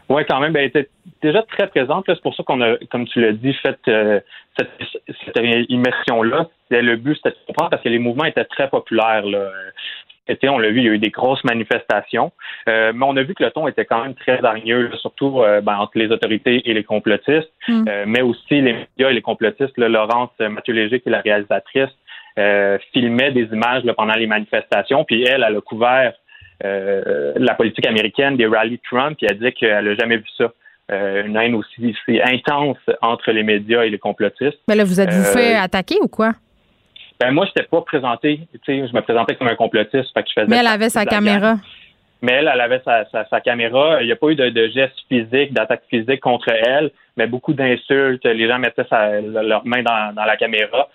Oui, 0.09 0.23
quand 0.27 0.39
même. 0.39 0.53
Ben, 0.53 0.69
déjà 1.21 1.43
très 1.43 1.67
présente. 1.67 2.05
C'est 2.07 2.21
pour 2.21 2.35
ça 2.35 2.43
qu'on 2.43 2.61
a, 2.61 2.77
comme 2.89 3.07
tu 3.07 3.21
l'as 3.21 3.33
dit, 3.33 3.53
fait 3.53 3.79
euh, 3.87 4.19
cette, 4.57 4.69
cette 5.25 5.39
immersion-là. 5.69 6.47
Le 6.69 6.95
but, 6.95 7.15
c'était 7.15 7.29
de 7.29 7.45
comprendre 7.47 7.71
parce 7.71 7.83
que 7.83 7.89
les 7.89 7.99
mouvements 7.99 8.25
étaient 8.25 8.45
très 8.45 8.69
populaires. 8.69 9.25
Là. 9.25 9.49
Été, 10.27 10.49
on 10.49 10.59
l'a 10.59 10.69
vu, 10.69 10.79
il 10.79 10.85
y 10.85 10.89
a 10.89 10.91
eu 10.91 10.99
des 10.99 11.09
grosses 11.09 11.43
manifestations, 11.45 12.33
euh, 12.67 12.91
mais 12.93 13.05
on 13.07 13.15
a 13.15 13.23
vu 13.23 13.33
que 13.33 13.43
le 13.45 13.51
ton 13.51 13.65
était 13.65 13.85
quand 13.85 14.03
même 14.03 14.13
très 14.13 14.43
hargneux, 14.43 14.91
surtout 14.97 15.41
euh, 15.41 15.61
ben, 15.61 15.77
entre 15.77 15.97
les 15.97 16.11
autorités 16.11 16.69
et 16.69 16.73
les 16.73 16.83
complotistes, 16.83 17.49
mm. 17.69 17.85
mais 18.07 18.21
aussi 18.21 18.61
les 18.61 18.73
médias 18.73 19.09
et 19.09 19.13
les 19.13 19.21
complotistes. 19.21 19.77
Laurence 19.77 20.31
Mathieu 20.39 20.73
Léger, 20.73 20.99
qui 20.99 21.07
est 21.07 21.13
la 21.13 21.21
réalisatrice, 21.21 21.91
filmait 22.91 23.31
des 23.31 23.45
images 23.53 23.83
pendant 23.95 24.15
les 24.15 24.27
manifestations, 24.27 25.05
puis 25.05 25.23
elle, 25.23 25.45
elle 25.47 25.55
a 25.55 25.61
couvert 25.61 26.13
euh, 26.65 27.33
la 27.35 27.53
politique 27.53 27.85
américaine 27.85 28.35
des 28.35 28.47
rallyes 28.47 28.79
Trump, 28.89 29.15
puis 29.17 29.27
elle 29.29 29.37
dit 29.37 29.53
qu'elle 29.53 29.85
n'a 29.85 29.95
jamais 29.95 30.17
vu 30.17 30.25
ça. 30.37 30.51
Euh, 30.89 31.25
une 31.25 31.35
haine 31.35 31.53
aussi, 31.53 31.93
intense 32.23 32.77
entre 33.01 33.31
les 33.31 33.43
médias 33.43 33.83
et 33.83 33.89
les 33.89 33.99
complotistes. 33.99 34.59
Mais 34.69 34.75
là, 34.75 34.85
vous 34.85 35.01
êtes-vous 35.01 35.19
euh, 35.19 35.33
fait 35.33 35.55
attaquer 35.55 35.97
ou 36.01 36.07
quoi? 36.07 36.31
Ben 37.19 37.31
moi, 37.31 37.45
je 37.45 37.49
n'étais 37.49 37.67
pas 37.69 37.81
présenté, 37.81 38.47
tu 38.53 38.59
sais, 38.65 38.87
je 38.87 38.95
me 38.95 39.01
présentais 39.01 39.35
comme 39.35 39.49
un 39.49 39.55
complotiste, 39.55 40.13
fait 40.13 40.23
que 40.23 40.29
je 40.29 40.41
faisais. 40.41 40.47
Mais 40.47 40.57
elle 40.57 40.67
avait 40.67 40.89
sa 40.89 41.05
caméra. 41.05 41.55
Mais 42.21 42.33
elle, 42.33 42.49
elle 42.51 42.61
avait 42.61 42.81
sa, 42.85 43.41
caméra. 43.41 44.01
Il 44.01 44.05
n'y 44.05 44.13
a 44.13 44.15
pas 44.15 44.29
eu 44.29 44.35
de, 44.35 44.49
de 44.49 44.67
gestes 44.69 44.95
physiques, 45.09 45.53
d'attaque 45.53 45.83
physique 45.89 46.21
contre 46.21 46.49
elle, 46.49 46.91
mais 47.17 47.27
beaucoup 47.27 47.53
d'insultes. 47.53 48.23
Les 48.23 48.47
gens 48.47 48.57
mettaient 48.57 48.85
leurs 48.89 49.65
mains 49.65 49.83
dans, 49.83 50.23
la 50.25 50.37
caméra. 50.37 50.87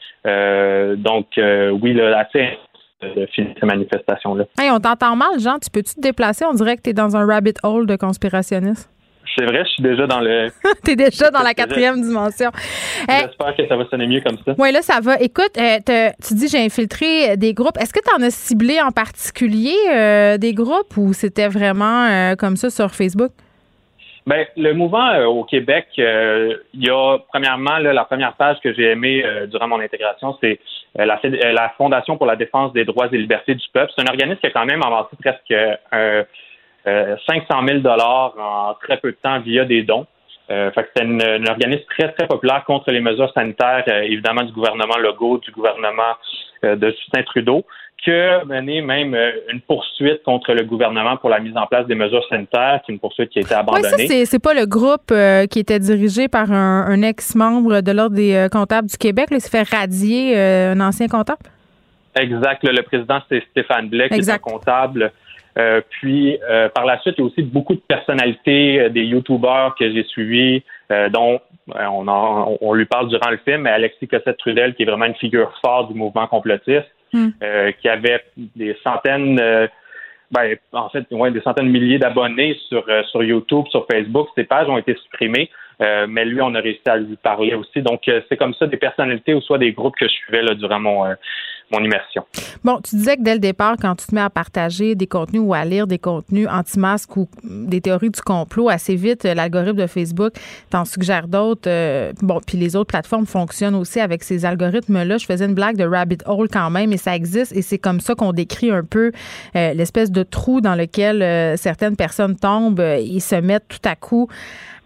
donc, 0.96 1.26
oui, 1.36 1.92
là, 1.92 2.18
assez 2.18 2.58
de 3.02 3.26
finir 3.26 3.54
ces 3.60 3.66
manifestations-là. 3.66 4.44
Hey, 4.58 4.70
on 4.70 4.80
t'entend 4.80 5.16
mal, 5.16 5.38
Jean. 5.38 5.58
Tu 5.58 5.70
peux-tu 5.70 5.94
te 5.94 6.00
déplacer? 6.00 6.44
On 6.44 6.54
dirait 6.54 6.76
que 6.76 6.82
tu 6.82 6.90
es 6.90 6.92
dans 6.92 7.16
un 7.16 7.26
rabbit 7.26 7.54
hole 7.62 7.86
de 7.86 7.96
conspirationniste. 7.96 8.91
C'est 9.36 9.44
vrai, 9.44 9.64
je 9.64 9.70
suis 9.70 9.82
déjà 9.82 10.06
dans 10.06 10.20
le. 10.20 10.50
T'es 10.84 10.96
déjà 10.96 11.30
dans 11.30 11.42
la 11.42 11.54
quatrième 11.54 12.00
dimension. 12.02 12.50
J'espère 13.08 13.56
que 13.56 13.66
ça 13.66 13.76
va 13.76 13.86
sonner 13.86 14.06
mieux 14.06 14.20
comme 14.20 14.36
ça. 14.44 14.54
Oui, 14.58 14.72
là, 14.72 14.82
ça 14.82 15.00
va. 15.00 15.16
Écoute, 15.20 15.56
euh, 15.58 16.10
tu 16.26 16.34
dis 16.34 16.48
j'ai 16.48 16.64
infiltré 16.64 17.36
des 17.36 17.54
groupes. 17.54 17.78
Est-ce 17.78 17.92
que 17.92 18.00
tu 18.00 18.14
en 18.14 18.22
as 18.22 18.30
ciblé 18.30 18.80
en 18.80 18.90
particulier 18.90 19.76
euh, 19.90 20.36
des 20.36 20.52
groupes 20.52 20.96
ou 20.96 21.12
c'était 21.12 21.48
vraiment 21.48 22.06
euh, 22.06 22.34
comme 22.36 22.56
ça 22.56 22.68
sur 22.68 22.90
Facebook? 22.90 23.30
Ben, 24.26 24.46
le 24.56 24.72
mouvement 24.74 25.18
au 25.24 25.42
Québec, 25.44 25.86
il 25.96 26.58
y 26.74 26.90
a 26.90 27.18
premièrement 27.28 27.78
la 27.78 28.04
première 28.04 28.34
page 28.34 28.58
que 28.62 28.72
j'ai 28.72 28.90
aimée 28.90 29.24
durant 29.50 29.66
mon 29.66 29.80
intégration, 29.80 30.36
c'est 30.40 30.60
la, 30.94 31.18
la, 31.52 31.72
Fondation 31.76 32.16
pour 32.16 32.26
la 32.26 32.36
défense 32.36 32.72
des 32.72 32.84
droits 32.84 33.08
et 33.10 33.18
libertés 33.18 33.56
du 33.56 33.66
peuple. 33.72 33.90
C'est 33.96 34.02
un 34.02 34.06
organisme 34.06 34.38
qui 34.38 34.46
a 34.46 34.50
quand 34.50 34.64
même 34.64 34.80
avancé 34.84 35.16
presque 35.20 35.52
500 36.84 37.66
000 37.66 37.78
dollars 37.80 38.34
en 38.38 38.74
très 38.74 38.96
peu 38.98 39.12
de 39.12 39.16
temps 39.22 39.40
via 39.40 39.64
des 39.64 39.82
dons. 39.82 40.06
Euh, 40.50 40.70
c'est 40.74 41.02
un 41.02 41.46
organisme 41.46 41.84
très, 41.96 42.12
très 42.12 42.26
populaire 42.26 42.64
contre 42.64 42.90
les 42.90 43.00
mesures 43.00 43.32
sanitaires, 43.32 43.84
évidemment, 43.86 44.42
du 44.42 44.52
gouvernement 44.52 44.98
Legault, 44.98 45.38
du 45.38 45.50
gouvernement 45.52 46.14
de 46.62 46.90
Justin 46.90 47.22
Trudeau 47.22 47.64
qui 48.02 48.10
a 48.10 48.44
mené 48.44 48.80
même 48.82 49.14
euh, 49.14 49.30
une 49.52 49.60
poursuite 49.60 50.22
contre 50.24 50.52
le 50.54 50.64
gouvernement 50.64 51.16
pour 51.16 51.30
la 51.30 51.38
mise 51.38 51.56
en 51.56 51.66
place 51.66 51.86
des 51.86 51.94
mesures 51.94 52.26
sanitaires, 52.28 52.80
qui 52.84 52.90
est 52.90 52.94
une 52.94 53.00
poursuite 53.00 53.30
qui 53.30 53.38
a 53.38 53.42
été 53.42 53.54
abandonnée. 53.54 53.88
Oui, 53.96 54.08
ça, 54.08 54.26
c'est 54.26 54.42
pas 54.42 54.54
le 54.54 54.66
groupe 54.66 55.10
euh, 55.12 55.46
qui 55.46 55.60
était 55.60 55.78
dirigé 55.78 56.28
par 56.28 56.50
un, 56.50 57.02
ex-membre 57.02 57.80
de 57.80 57.92
l'Ordre 57.92 58.16
des 58.16 58.34
euh, 58.34 58.48
comptables 58.48 58.88
du 58.88 58.96
Québec. 58.96 59.30
Là, 59.30 59.36
il 59.36 59.40
s'est 59.40 59.50
fait 59.50 59.68
radier 59.68 60.36
un 60.36 60.80
ancien 60.80 61.06
comptable? 61.06 61.42
Exact. 62.16 62.62
Le, 62.64 62.82
président, 62.82 63.20
c'est 63.28 63.42
Stéphane 63.50 63.88
Blais, 63.88 64.08
qui 64.08 64.16
est 64.16 64.30
un 64.30 64.38
comptable. 64.38 65.12
Puis, 65.90 66.38
par 66.74 66.84
la 66.84 67.00
suite, 67.00 67.16
il 67.18 67.20
y 67.20 67.24
a 67.24 67.26
aussi 67.26 67.42
beaucoup 67.42 67.74
de 67.74 67.80
personnalités, 67.80 68.88
des 68.90 69.04
YouTubers 69.04 69.74
que 69.78 69.90
j'ai 69.92 70.04
suivis, 70.04 70.62
dont 71.10 71.40
on, 71.74 72.56
on 72.60 72.72
lui 72.74 72.86
parle 72.86 73.08
durant 73.08 73.30
le 73.30 73.38
film, 73.38 73.66
Alexis 73.66 74.08
Cossette-Trudel, 74.08 74.74
qui 74.74 74.82
est 74.82 74.86
vraiment 74.86 75.06
une 75.06 75.14
figure 75.14 75.52
forte 75.64 75.92
du 75.92 75.98
mouvement 75.98 76.26
complotiste. 76.26 76.88
Hmm. 77.14 77.28
Euh, 77.42 77.72
qui 77.72 77.90
avait 77.90 78.24
des 78.56 78.74
centaines, 78.82 79.38
euh, 79.38 79.66
ben, 80.30 80.56
en 80.72 80.88
fait, 80.88 81.04
ouais, 81.10 81.30
des 81.30 81.42
centaines 81.42 81.66
de 81.66 81.70
milliers 81.70 81.98
d'abonnés 81.98 82.58
sur, 82.70 82.82
euh, 82.88 83.02
sur 83.10 83.22
YouTube, 83.22 83.66
sur 83.68 83.86
Facebook. 83.86 84.28
Ces 84.34 84.44
pages 84.44 84.66
ont 84.70 84.78
été 84.78 84.94
supprimées. 84.94 85.50
Euh, 85.82 86.06
mais 86.08 86.24
lui, 86.24 86.40
on 86.40 86.54
a 86.54 86.60
réussi 86.60 86.80
à 86.86 86.96
lui 86.96 87.16
parler 87.16 87.54
aussi. 87.54 87.82
Donc, 87.82 88.06
euh, 88.08 88.20
c'est 88.28 88.36
comme 88.36 88.54
ça 88.54 88.66
des 88.66 88.76
personnalités 88.76 89.34
ou 89.34 89.40
soit 89.40 89.58
des 89.58 89.72
groupes 89.72 89.96
que 89.96 90.06
je 90.06 90.12
suivais 90.12 90.42
là, 90.42 90.54
durant 90.54 90.80
mon, 90.80 91.04
euh, 91.04 91.14
mon 91.72 91.84
immersion. 91.84 92.24
Bon, 92.64 92.80
tu 92.82 92.96
disais 92.96 93.16
que 93.16 93.22
dès 93.22 93.34
le 93.34 93.40
départ, 93.40 93.76
quand 93.80 93.94
tu 93.96 94.06
te 94.06 94.14
mets 94.14 94.20
à 94.20 94.30
partager 94.30 94.94
des 94.94 95.06
contenus 95.06 95.42
ou 95.44 95.54
à 95.54 95.64
lire 95.64 95.86
des 95.86 95.98
contenus 95.98 96.46
anti-masques 96.50 97.16
ou 97.16 97.28
des 97.42 97.80
théories 97.80 98.10
du 98.10 98.20
complot, 98.20 98.68
assez 98.68 98.94
vite, 98.94 99.24
l'algorithme 99.24 99.78
de 99.78 99.86
Facebook 99.86 100.34
t'en 100.70 100.84
suggère 100.84 101.28
d'autres. 101.28 101.68
bon, 102.22 102.40
puis 102.46 102.58
les 102.58 102.76
autres 102.76 102.88
plateformes 102.88 103.26
fonctionnent 103.26 103.74
aussi 103.74 104.00
avec 104.00 104.22
ces 104.22 104.44
algorithmes-là. 104.44 105.18
Je 105.18 105.26
faisais 105.26 105.46
une 105.46 105.54
blague 105.54 105.76
de 105.76 105.84
rabbit 105.84 106.18
hole 106.26 106.48
quand 106.48 106.70
même, 106.70 106.92
et 106.92 106.96
ça 106.98 107.16
existe, 107.16 107.54
et 107.56 107.62
c'est 107.62 107.78
comme 107.78 108.00
ça 108.00 108.14
qu'on 108.14 108.32
décrit 108.32 108.70
un 108.70 108.84
peu 108.84 109.12
l'espèce 109.54 110.10
de 110.10 110.22
trou 110.22 110.60
dans 110.60 110.74
lequel 110.74 111.56
certaines 111.58 111.96
personnes 111.96 112.36
tombent. 112.36 112.80
et 112.80 113.20
se 113.20 113.36
mettent 113.36 113.68
tout 113.68 113.88
à 113.88 113.96
coup 113.96 114.28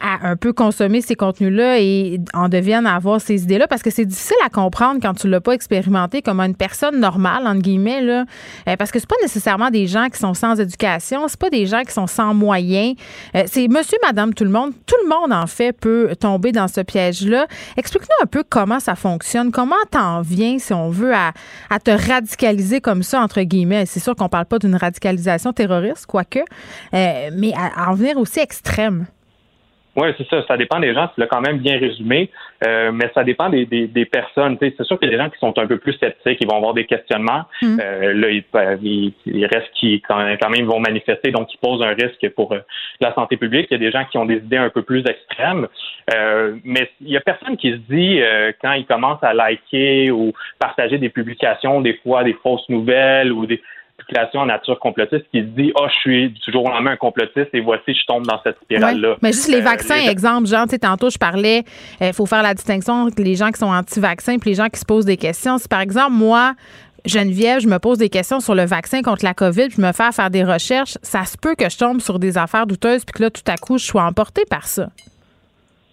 à 0.00 0.28
un 0.28 0.36
peu 0.36 0.52
consommer 0.52 1.00
ces 1.00 1.14
contenus-là 1.14 1.78
et 1.80 2.20
en 2.34 2.48
deviennent 2.48 2.86
à 2.86 2.94
avoir 2.96 3.20
ces 3.20 3.42
idées-là? 3.42 3.66
Parce 3.66 3.82
que 3.82 3.90
c'est 3.90 4.04
difficile 4.04 4.36
à 4.44 4.48
comprendre 4.48 5.00
quand 5.00 5.14
tu 5.14 5.28
l'as 5.28 5.40
pas 5.40 5.52
expérimenté 5.52 6.22
comme 6.22 6.40
une 6.40 6.54
personne 6.54 7.00
normale 7.00 7.46
entre 7.46 7.62
guillemets 7.62 8.00
là 8.00 8.24
euh, 8.68 8.76
parce 8.76 8.90
que 8.90 8.98
c'est 8.98 9.08
pas 9.08 9.16
nécessairement 9.22 9.70
des 9.70 9.86
gens 9.86 10.08
qui 10.08 10.18
sont 10.18 10.34
sans 10.34 10.58
éducation, 10.60 11.28
c'est 11.28 11.40
pas 11.40 11.50
des 11.50 11.66
gens 11.66 11.82
qui 11.82 11.92
sont 11.92 12.06
sans 12.06 12.34
moyens, 12.34 12.94
euh, 13.34 13.44
c'est 13.46 13.68
monsieur 13.68 13.98
madame 14.02 14.34
tout 14.34 14.44
le 14.44 14.50
monde, 14.50 14.72
tout 14.86 14.96
le 15.02 15.08
monde 15.08 15.32
en 15.32 15.46
fait 15.46 15.72
peut 15.72 16.14
tomber 16.18 16.52
dans 16.52 16.68
ce 16.68 16.80
piège-là. 16.80 17.46
Explique-nous 17.76 18.24
un 18.24 18.26
peu 18.26 18.44
comment 18.48 18.80
ça 18.80 18.94
fonctionne, 18.94 19.50
comment 19.50 19.74
t'en 19.90 20.20
viens 20.20 20.58
si 20.58 20.72
on 20.72 20.90
veut 20.90 21.14
à, 21.14 21.32
à 21.70 21.78
te 21.78 21.90
radicaliser 21.90 22.80
comme 22.80 23.02
ça 23.02 23.20
entre 23.20 23.40
guillemets? 23.42 23.86
C'est 23.86 24.00
sûr 24.00 24.14
qu'on 24.14 24.28
parle 24.28 24.46
pas 24.46 24.58
d'une 24.58 24.76
radicalisation 24.76 25.52
terroriste 25.52 26.06
quoique, 26.06 26.40
euh, 26.94 27.30
mais 27.32 27.52
à 27.54 27.90
en 27.90 27.94
venir 27.94 28.18
aussi 28.18 28.40
extrême. 28.40 29.06
Oui, 29.96 30.08
c'est 30.18 30.28
ça. 30.28 30.44
Ça 30.46 30.56
dépend 30.58 30.78
des 30.78 30.92
gens. 30.92 31.08
Tu 31.14 31.20
l'as 31.20 31.26
quand 31.26 31.40
même 31.40 31.58
bien 31.58 31.78
résumé, 31.78 32.30
euh, 32.66 32.92
mais 32.92 33.10
ça 33.14 33.24
dépend 33.24 33.48
des, 33.48 33.64
des, 33.64 33.86
des 33.86 34.04
personnes. 34.04 34.58
C'est 34.60 34.84
sûr 34.84 34.98
qu'il 34.98 35.10
y 35.10 35.14
a 35.14 35.16
des 35.16 35.22
gens 35.22 35.30
qui 35.30 35.38
sont 35.38 35.58
un 35.58 35.66
peu 35.66 35.78
plus 35.78 35.94
sceptiques, 35.94 36.38
ils 36.40 36.46
vont 36.46 36.58
avoir 36.58 36.74
des 36.74 36.84
questionnements. 36.84 37.44
Mm. 37.62 37.80
Euh, 37.80 38.12
là, 38.12 38.28
il, 38.30 39.12
il, 39.24 39.46
reste 39.46 39.70
qui 39.74 40.02
quand 40.06 40.18
même, 40.18 40.36
quand 40.38 40.50
même 40.50 40.66
vont 40.66 40.80
manifester, 40.80 41.30
donc 41.30 41.48
qui 41.48 41.56
posent 41.56 41.82
un 41.82 41.94
risque 41.94 42.28
pour 42.34 42.52
euh, 42.52 42.60
la 43.00 43.14
santé 43.14 43.38
publique. 43.38 43.68
Il 43.70 43.74
y 43.74 43.76
a 43.76 43.78
des 43.78 43.90
gens 43.90 44.04
qui 44.04 44.18
ont 44.18 44.26
des 44.26 44.36
idées 44.36 44.58
un 44.58 44.68
peu 44.68 44.82
plus 44.82 45.02
extrêmes, 45.06 45.66
euh, 46.14 46.56
mais 46.64 46.90
il 47.00 47.08
y 47.08 47.16
a 47.16 47.22
personne 47.22 47.56
qui 47.56 47.72
se 47.72 47.76
dit 47.76 48.20
euh, 48.20 48.52
quand 48.60 48.72
ils 48.72 48.86
commencent 48.86 49.24
à 49.24 49.32
liker 49.32 50.10
ou 50.10 50.32
partager 50.58 50.98
des 50.98 51.08
publications, 51.08 51.80
des 51.80 51.94
fois 52.02 52.22
des 52.22 52.34
fausses 52.42 52.68
nouvelles 52.68 53.32
ou 53.32 53.46
des 53.46 53.62
spéculation 54.00 54.40
en 54.40 54.46
nature 54.46 54.78
complotiste 54.78 55.24
qui 55.32 55.40
se 55.40 55.46
dit, 55.46 55.72
oh, 55.74 55.86
je 55.88 55.94
suis 55.94 56.28
du 56.30 56.52
jour 56.52 56.64
au 56.66 56.68
lendemain 56.70 56.92
un 56.92 56.96
complotiste 56.96 57.48
et 57.52 57.60
voici, 57.60 57.94
je 57.94 58.04
tombe 58.06 58.26
dans 58.26 58.40
cette 58.42 58.56
spirale-là. 58.62 59.16
Mais 59.22 59.32
juste 59.32 59.48
les 59.48 59.60
Euh, 59.60 59.64
vaccins, 59.64 59.96
les- 60.02 60.08
exemple, 60.10 60.46
genre, 60.46 60.64
tu 60.64 60.70
sais, 60.70 60.78
tantôt, 60.78 61.10
je 61.10 61.18
parlais, 61.18 61.62
il 62.00 62.12
faut 62.12 62.26
faire 62.26 62.42
la 62.42 62.54
distinction 62.54 62.94
entre 63.04 63.22
les 63.22 63.34
gens 63.34 63.48
qui 63.50 63.58
sont 63.58 63.66
anti-vaccins 63.72 64.34
et 64.34 64.38
les 64.44 64.54
gens 64.54 64.68
qui 64.68 64.78
se 64.78 64.84
posent 64.84 65.06
des 65.06 65.16
questions. 65.16 65.58
Si, 65.58 65.66
par 65.68 65.80
exemple, 65.80 66.12
moi, 66.12 66.54
Geneviève, 67.04 67.60
je 67.60 67.68
me 67.68 67.78
pose 67.78 67.98
des 67.98 68.08
questions 68.08 68.40
sur 68.40 68.54
le 68.54 68.64
vaccin 68.64 69.00
contre 69.00 69.24
la 69.24 69.32
COVID, 69.32 69.68
puis 69.68 69.76
je 69.76 69.80
me 69.82 69.92
fais 69.92 70.10
faire 70.12 70.28
des 70.30 70.44
recherches, 70.44 70.98
ça 71.02 71.24
se 71.24 71.36
peut 71.38 71.54
que 71.54 71.68
je 71.70 71.78
tombe 71.78 72.00
sur 72.00 72.18
des 72.18 72.36
affaires 72.36 72.66
douteuses, 72.66 73.04
puis 73.04 73.12
que 73.18 73.22
là, 73.22 73.30
tout 73.30 73.42
à 73.46 73.56
coup, 73.56 73.78
je 73.78 73.84
sois 73.84 74.02
emportée 74.02 74.42
par 74.50 74.64
ça. 74.66 74.88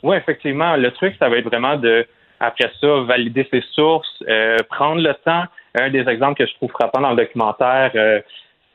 Oui, 0.02 0.18
effectivement. 0.18 0.76
Le 0.76 0.92
truc, 0.92 1.16
ça 1.20 1.30
va 1.30 1.38
être 1.38 1.46
vraiment 1.46 1.78
de, 1.78 2.06
après 2.40 2.70
ça, 2.82 2.88
valider 3.08 3.48
ses 3.52 3.64
sources, 3.74 4.10
euh, 4.28 4.58
prendre 4.70 5.02
le 5.02 5.14
temps. 5.24 5.44
Un 5.76 5.90
des 5.90 6.08
exemples 6.08 6.36
que 6.38 6.46
je 6.46 6.54
trouve 6.56 6.72
frappant 6.72 7.02
dans 7.02 7.10
le 7.12 7.16
documentaire, 7.16 7.92
euh, 7.96 8.22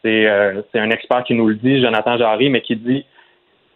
c'est 0.03 0.27
euh, 0.27 0.63
c'est 0.73 0.79
un 0.81 0.91
expert 0.91 1.23
qui 1.25 1.35
nous 1.35 1.47
le 1.49 1.55
dit, 1.55 1.81
Jonathan 1.81 2.17
Jarry, 2.19 2.51
mais 2.51 2.61
qui 2.61 2.77
dit 2.77 3.05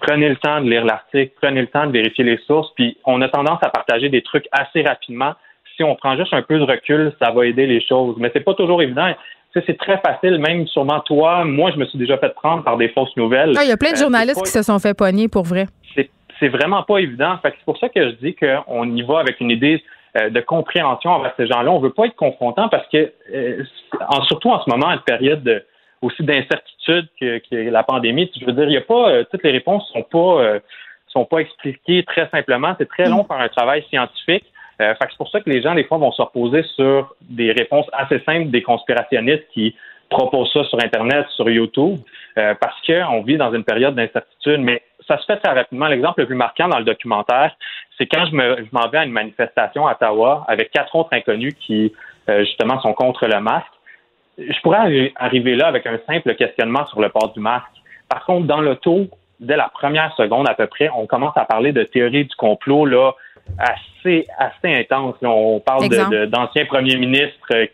prenez 0.00 0.28
le 0.28 0.36
temps 0.36 0.60
de 0.60 0.68
lire 0.68 0.84
l'article, 0.84 1.32
prenez 1.40 1.60
le 1.60 1.68
temps 1.68 1.86
de 1.86 1.92
vérifier 1.92 2.24
les 2.24 2.38
sources, 2.46 2.70
puis 2.74 2.96
on 3.04 3.20
a 3.22 3.28
tendance 3.28 3.60
à 3.62 3.70
partager 3.70 4.08
des 4.08 4.22
trucs 4.22 4.48
assez 4.50 4.82
rapidement. 4.82 5.34
Si 5.76 5.84
on 5.84 5.94
prend 5.94 6.16
juste 6.16 6.34
un 6.34 6.42
peu 6.42 6.58
de 6.58 6.64
recul, 6.64 7.12
ça 7.22 7.30
va 7.30 7.46
aider 7.46 7.66
les 7.66 7.80
choses. 7.80 8.16
Mais 8.18 8.30
c'est 8.32 8.40
pas 8.44 8.54
toujours 8.54 8.82
évident. 8.82 9.14
C'est 9.54 9.78
très 9.78 9.98
facile, 9.98 10.38
même 10.38 10.66
sûrement 10.66 11.00
toi, 11.00 11.44
moi, 11.44 11.70
je 11.72 11.76
me 11.76 11.84
suis 11.86 11.98
déjà 11.98 12.16
fait 12.18 12.34
prendre 12.34 12.64
par 12.64 12.76
des 12.78 12.88
fausses 12.88 13.14
nouvelles. 13.16 13.52
Ah, 13.56 13.62
Il 13.64 13.68
y 13.68 13.72
a 13.72 13.76
plein 13.76 13.90
de 13.92 13.96
Euh, 13.96 14.00
journalistes 14.00 14.36
pas- 14.40 14.44
qui 14.44 14.50
se 14.50 14.62
sont 14.62 14.78
fait 14.78 14.94
pogner 14.94 15.28
pour 15.28 15.44
vrai. 15.44 15.66
c'est 16.40 16.48
vraiment 16.48 16.82
pas 16.82 16.98
évident. 16.98 17.38
C'est 17.44 17.54
pour 17.64 17.78
ça 17.78 17.88
que 17.88 18.02
je 18.02 18.14
dis 18.16 18.34
qu'on 18.34 18.96
y 18.96 19.02
va 19.02 19.20
avec 19.20 19.38
une 19.40 19.50
idée 19.50 19.80
de 20.30 20.40
compréhension 20.40 21.10
envers 21.10 21.32
ces 21.36 21.46
gens-là. 21.46 21.70
On 21.70 21.78
veut 21.78 21.92
pas 21.92 22.06
être 22.06 22.16
confrontant 22.16 22.68
parce 22.68 22.86
que, 22.88 23.12
euh, 23.34 23.64
en- 24.08 24.22
surtout 24.24 24.50
en 24.50 24.62
ce 24.62 24.68
moment, 24.70 24.90
une 24.90 25.00
période 25.00 25.42
de- 25.42 25.64
aussi 26.02 26.22
d'incertitude 26.22 27.08
que, 27.20 27.38
que 27.38 27.70
la 27.70 27.82
pandémie, 27.82 28.30
je 28.38 28.44
veux 28.44 28.52
dire, 28.52 28.64
il 28.64 28.72
y 28.74 28.76
a 28.76 28.80
pas 28.82 29.08
euh, 29.10 29.24
toutes 29.30 29.42
les 29.44 29.52
réponses 29.52 29.88
sont 29.92 30.02
pas 30.02 30.42
euh, 30.42 30.60
sont 31.08 31.24
pas 31.24 31.38
expliquées 31.38 32.02
très 32.04 32.28
simplement. 32.30 32.74
C'est 32.78 32.88
très 32.88 33.06
long 33.08 33.24
faire 33.24 33.38
un 33.38 33.48
travail 33.48 33.84
scientifique. 33.90 34.44
Euh, 34.80 34.94
fait 34.94 35.04
que 35.04 35.10
c'est 35.12 35.16
pour 35.18 35.28
ça 35.30 35.40
que 35.40 35.50
les 35.50 35.60
gens, 35.62 35.74
des 35.74 35.84
fois, 35.84 35.98
vont 35.98 36.10
se 36.12 36.22
reposer 36.22 36.62
sur 36.74 37.14
des 37.20 37.52
réponses 37.52 37.86
assez 37.92 38.18
simples 38.26 38.50
des 38.50 38.62
conspirationnistes 38.62 39.46
qui 39.52 39.76
proposent 40.08 40.50
ça 40.52 40.64
sur 40.64 40.78
Internet, 40.82 41.26
sur 41.36 41.48
YouTube, 41.48 41.98
euh, 42.38 42.54
parce 42.60 42.74
qu'on 42.86 43.22
vit 43.22 43.36
dans 43.36 43.52
une 43.52 43.64
période 43.64 43.94
d'incertitude. 43.94 44.60
Mais 44.60 44.82
ça 45.08 45.18
se 45.18 45.24
fait 45.26 45.36
très 45.38 45.52
rapidement. 45.52 45.86
L'exemple 45.86 46.20
le 46.20 46.26
plus 46.26 46.34
marquant 46.36 46.68
dans 46.68 46.78
le 46.78 46.84
documentaire, 46.84 47.54
c'est 47.98 48.06
quand 48.06 48.26
je 48.26 48.32
me- 48.34 48.66
m'en 48.72 48.88
vais 48.88 48.98
à 48.98 49.04
une 49.04 49.12
manifestation 49.12 49.86
à 49.86 49.92
Ottawa 49.92 50.44
avec 50.48 50.70
quatre 50.70 50.94
autres 50.96 51.10
inconnus 51.12 51.54
qui, 51.60 51.92
euh, 52.28 52.40
justement, 52.44 52.80
sont 52.80 52.92
contre 52.94 53.26
le 53.26 53.40
masque. 53.40 53.66
Je 54.38 54.58
pourrais 54.62 54.78
arri- 54.78 55.12
arriver 55.16 55.54
là 55.56 55.66
avec 55.66 55.86
un 55.86 55.98
simple 56.06 56.34
questionnement 56.34 56.86
sur 56.86 57.00
le 57.00 57.08
port 57.10 57.32
du 57.32 57.40
masque. 57.40 57.66
Par 58.08 58.24
contre, 58.24 58.46
dans 58.46 58.60
l'auto, 58.60 59.06
dès 59.40 59.56
la 59.56 59.68
première 59.68 60.14
seconde 60.16 60.48
à 60.48 60.54
peu 60.54 60.66
près, 60.66 60.88
on 60.96 61.06
commence 61.06 61.36
à 61.36 61.44
parler 61.44 61.72
de 61.72 61.82
théorie 61.84 62.24
du 62.24 62.34
complot 62.36 62.86
là 62.86 63.12
assez 63.58 64.26
assez 64.38 64.74
intense. 64.74 65.16
On 65.22 65.60
parle 65.60 65.88
d'anciens 66.28 66.64
premiers 66.66 66.96
ministres 66.96 67.36
euh, 67.52 67.66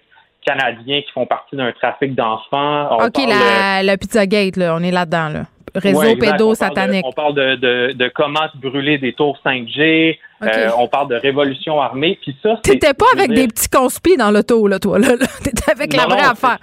canadiens 0.45 1.03
qui 1.03 1.11
font 1.13 1.27
partie 1.27 1.57
d'un 1.57 1.73
trafic 1.73 2.15
d'enfants. 2.15 2.97
OK, 3.07 3.13
parle, 3.13 3.29
la, 3.29 3.83
le 3.83 3.97
Pizzagate, 3.97 4.57
là, 4.57 4.75
on 4.79 4.83
est 4.83 4.91
là-dedans, 4.91 5.29
là. 5.29 5.41
Réseau 5.79 5.99
Ouais, 6.01 6.13
exact. 6.13 6.33
pédo 6.33 6.51
On 6.53 6.55
parle 6.55 6.71
de- 6.75 6.77
satanique. 6.77 7.05
On 7.07 7.13
parle 7.13 7.35
de, 7.35 7.55
de, 7.57 7.93
de 7.95 8.09
comment 8.15 8.49
se 8.53 8.59
brûler 8.59 8.99
des 8.99 9.13
tours 9.13 9.39
5G. 9.45 10.19
OK. 10.43 10.49
Euh, 10.49 10.71
on 10.79 10.89
parle 10.89 11.09
de 11.09 11.17
révolution 11.17 11.81
armée. 11.81 12.19
Puis 12.23 12.37
ça, 12.43 12.61
T'étais 12.63 12.95
pas 12.95 13.07
avec 13.15 13.31
dire- 13.31 13.43
des 13.43 13.49
petits 13.49 13.69
conspis 13.69 14.17
dans 14.17 14.31
l'auto, 14.31 14.67
là, 14.69 14.79
toi, 14.79 14.99
là. 14.99 15.09
là. 15.17 15.27
T'étais 15.45 15.71
avec 15.71 15.93
la 15.95 16.05
vraie 16.07 16.23
non, 16.23 16.31
affaire. 16.31 16.59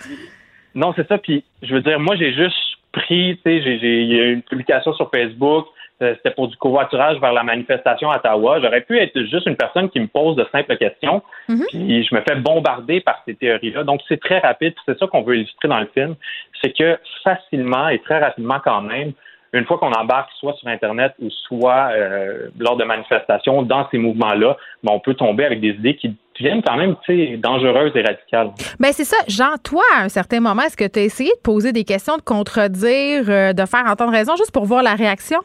Non, 0.74 0.93
c'est 0.95 1.07
ça. 1.07 1.18
Puis, 1.18 1.43
je 1.61 1.74
veux 1.74 1.82
dire, 1.82 1.99
moi, 1.99 2.16
j'ai 2.16 2.34
juste 2.34 2.55
pris, 2.91 3.38
tu 3.45 3.51
sais, 3.51 3.61
j'ai- 3.61 4.01
il 4.03 4.11
y 4.16 4.20
a 4.20 4.24
eu 4.26 4.34
une 4.34 4.41
publication 4.43 4.93
sur 4.93 5.09
Facebook. 5.11 5.66
Euh, 6.02 6.14
C'était 6.18 6.34
pour 6.34 6.48
du 6.48 6.58
covoiturage 6.58 7.20
vers 7.20 7.34
la 7.34 7.43
manifestation 7.43 8.12
à 8.12 8.18
Ottawa. 8.18 8.60
J'aurais 8.62 8.82
pu 8.82 8.98
être 9.00 9.20
juste 9.24 9.46
une 9.46 9.56
personne 9.56 9.89
qui 9.89 10.00
me 10.00 10.08
pose 10.08 10.36
de 10.36 10.46
simples 10.52 10.76
questions. 10.78 11.22
Mhm. 11.48 11.66
Puis, 11.70 12.04
je 12.04 12.16
me 12.16 12.22
fais 12.22 12.36
bombarder 12.36 13.02
par 13.02 13.22
ces 13.26 13.36
théories-là. 13.36 13.84
Donc, 13.84 14.02
c'est 14.08 14.20
très 14.20 14.39
rapide. 14.39 14.74
Puis 14.74 14.84
C'est 14.86 15.00
ça 15.00 15.08
qu'on 15.08 15.22
veut 15.22 15.38
illustrer 15.38 15.68
dans 15.68 15.80
le 15.80 15.89
film. 15.93 16.16
C'est 16.62 16.76
que 16.76 16.98
facilement 17.24 17.89
et 17.89 18.00
très 18.00 18.20
rapidement 18.20 18.60
quand 18.64 18.82
même, 18.82 19.14
une 19.56 19.66
fois 19.66 19.78
qu'on 19.78 19.91
embarque 19.91 20.30
soit 20.38 20.54
sur 20.56 20.68
Internet 20.68 21.14
ou 21.22 21.30
soit 21.30 21.89
euh, 21.93 22.50
lors 22.60 22.76
de 22.76 22.84
manifestations 22.84 23.64
dans 23.64 23.88
ces 23.89 23.98
mouvements-là, 23.98 24.58
ben, 24.84 24.91
on 24.91 25.00
peut 25.00 25.14
tomber 25.14 25.46
avec 25.46 25.62
des 25.62 25.70
idées 25.70 25.96
qui 25.96 26.14
deviennent 26.38 26.62
quand 26.62 26.76
même 26.76 26.96
tu 27.06 27.16
sais, 27.16 27.38
dangereuses 27.38 27.93
et 27.96 28.02
radicales. 28.02 28.52
Ben 28.80 28.91
c'est 28.91 29.06
ça. 29.06 29.18
Jean, 29.30 29.56
toi, 29.64 29.84
à 29.98 30.04
un 30.04 30.10
certain 30.10 30.41
moment, 30.41 30.64
est-ce 30.64 30.76
que 30.76 30.88
tu 30.88 31.00
as 31.00 31.04
essayé 31.04 31.30
de 31.30 31.41
poser 31.41 31.72
des 31.72 31.86
questions, 31.86 32.18
de 32.18 32.22
contredire, 32.22 33.30
euh, 33.30 33.54
de 33.54 33.66
faire 33.66 33.86
entendre 33.88 34.12
raison 34.12 34.36
juste 34.36 34.52
pour 34.52 34.66
voir 34.66 34.84
la 34.84 34.96
réaction? 34.96 35.39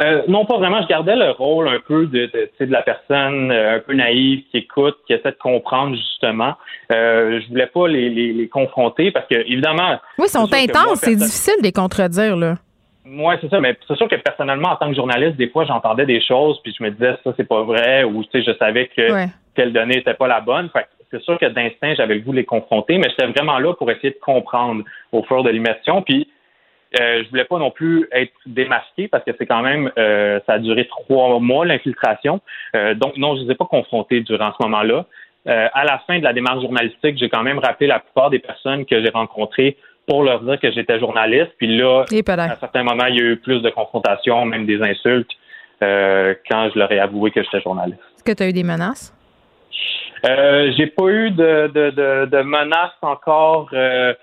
Euh, 0.00 0.22
non, 0.28 0.44
pas 0.44 0.58
vraiment. 0.58 0.80
Je 0.82 0.86
gardais 0.86 1.16
le 1.16 1.30
rôle 1.30 1.68
un 1.68 1.80
peu 1.80 2.06
de, 2.06 2.26
de, 2.26 2.64
la 2.70 2.82
personne 2.82 3.50
euh, 3.50 3.76
un 3.76 3.80
peu 3.80 3.94
naïve 3.94 4.42
qui 4.50 4.58
écoute, 4.58 4.96
qui 5.06 5.12
essaie 5.12 5.30
de 5.32 5.38
comprendre 5.38 5.96
justement. 5.96 6.54
Euh, 6.92 7.40
je 7.40 7.48
voulais 7.48 7.66
pas 7.66 7.88
les, 7.88 8.08
les, 8.08 8.32
les 8.32 8.48
confronter 8.48 9.10
parce 9.10 9.26
que 9.26 9.34
évidemment. 9.34 9.98
Oui, 10.18 10.26
ils 10.26 10.30
sont 10.30 10.52
intenses. 10.52 11.00
C'est 11.00 11.16
difficile 11.16 11.54
de 11.58 11.64
les 11.64 11.72
contredire, 11.72 12.36
là. 12.36 12.54
Oui, 13.10 13.34
c'est 13.40 13.48
ça, 13.48 13.58
mais 13.60 13.76
c'est 13.88 13.96
sûr 13.96 14.06
que 14.06 14.16
personnellement, 14.16 14.68
en 14.68 14.76
tant 14.76 14.88
que 14.88 14.94
journaliste, 14.94 15.36
des 15.36 15.48
fois, 15.48 15.64
j'entendais 15.64 16.04
des 16.04 16.20
choses, 16.20 16.60
puis 16.62 16.74
je 16.78 16.84
me 16.84 16.90
disais 16.90 17.14
ça, 17.24 17.32
c'est 17.36 17.48
pas 17.48 17.62
vrai, 17.62 18.04
ou 18.04 18.22
tu 18.24 18.30
sais, 18.32 18.42
je 18.42 18.56
savais 18.58 18.88
que 18.88 19.10
Ouais. 19.12 19.28
telle 19.54 19.72
donnée 19.72 19.96
n'était 19.96 20.14
pas 20.14 20.28
la 20.28 20.40
bonne. 20.40 20.68
Fait 20.70 20.86
c'est 21.10 21.22
sûr 21.22 21.38
que 21.38 21.46
d'instinct, 21.46 21.94
j'avais 21.94 22.16
le 22.16 22.20
goût 22.20 22.32
de 22.32 22.36
les 22.36 22.44
confronter, 22.44 22.98
mais 22.98 23.08
j'étais 23.08 23.26
vraiment 23.32 23.58
là 23.58 23.72
pour 23.72 23.90
essayer 23.90 24.10
de 24.10 24.18
comprendre 24.20 24.84
au 25.12 25.22
fur 25.22 25.42
de 25.42 25.48
l'immersion. 25.48 26.02
Puis 26.02 26.28
euh, 26.98 27.22
je 27.22 27.28
voulais 27.28 27.44
pas 27.44 27.58
non 27.58 27.70
plus 27.70 28.08
être 28.12 28.32
démasqué 28.46 29.08
parce 29.08 29.24
que 29.24 29.32
c'est 29.36 29.46
quand 29.46 29.62
même 29.62 29.90
euh, 29.98 30.40
ça 30.46 30.54
a 30.54 30.58
duré 30.58 30.86
trois 30.86 31.38
mois 31.38 31.66
l'infiltration. 31.66 32.40
Euh, 32.74 32.94
donc 32.94 33.16
non, 33.16 33.36
je 33.36 33.42
ne 33.42 33.46
les 33.46 33.52
ai 33.52 33.54
pas 33.54 33.66
confrontés 33.66 34.20
durant 34.22 34.52
ce 34.58 34.64
moment-là. 34.64 35.04
Euh, 35.46 35.68
à 35.72 35.84
la 35.84 35.98
fin 36.06 36.18
de 36.18 36.24
la 36.24 36.32
démarche 36.32 36.62
journalistique, 36.62 37.18
j'ai 37.18 37.28
quand 37.28 37.42
même 37.42 37.58
rappelé 37.58 37.86
la 37.86 38.00
plupart 38.00 38.30
des 38.30 38.38
personnes 38.38 38.86
que 38.86 39.02
j'ai 39.02 39.10
rencontrées 39.10 39.76
pour 40.06 40.22
leur 40.22 40.40
dire 40.40 40.58
que 40.58 40.70
j'étais 40.72 40.98
journaliste. 40.98 41.52
Puis 41.58 41.76
là, 41.76 42.04
à 42.04 42.56
certains 42.56 42.82
moments, 42.82 43.06
il 43.06 43.16
y 43.16 43.20
a 43.20 43.24
eu 43.24 43.36
plus 43.36 43.60
de 43.60 43.70
confrontations, 43.70 44.44
même 44.46 44.64
des 44.64 44.80
insultes, 44.82 45.30
quand 45.80 46.70
je 46.72 46.78
leur 46.78 46.90
ai 46.90 46.98
avoué 46.98 47.30
que 47.30 47.42
j'étais 47.42 47.60
journaliste. 47.60 48.00
Est-ce 48.16 48.24
que 48.24 48.32
tu 48.32 48.42
as 48.42 48.48
eu 48.48 48.52
des 48.52 48.64
menaces? 48.64 49.14
Euh, 50.26 50.72
j'ai 50.76 50.86
pas 50.86 51.08
eu 51.08 51.30
de, 51.30 51.68
de, 51.68 51.90
de, 51.90 52.26
de 52.26 52.42
menaces 52.42 52.90
encore. 53.02 53.68
Euh, 53.72 54.14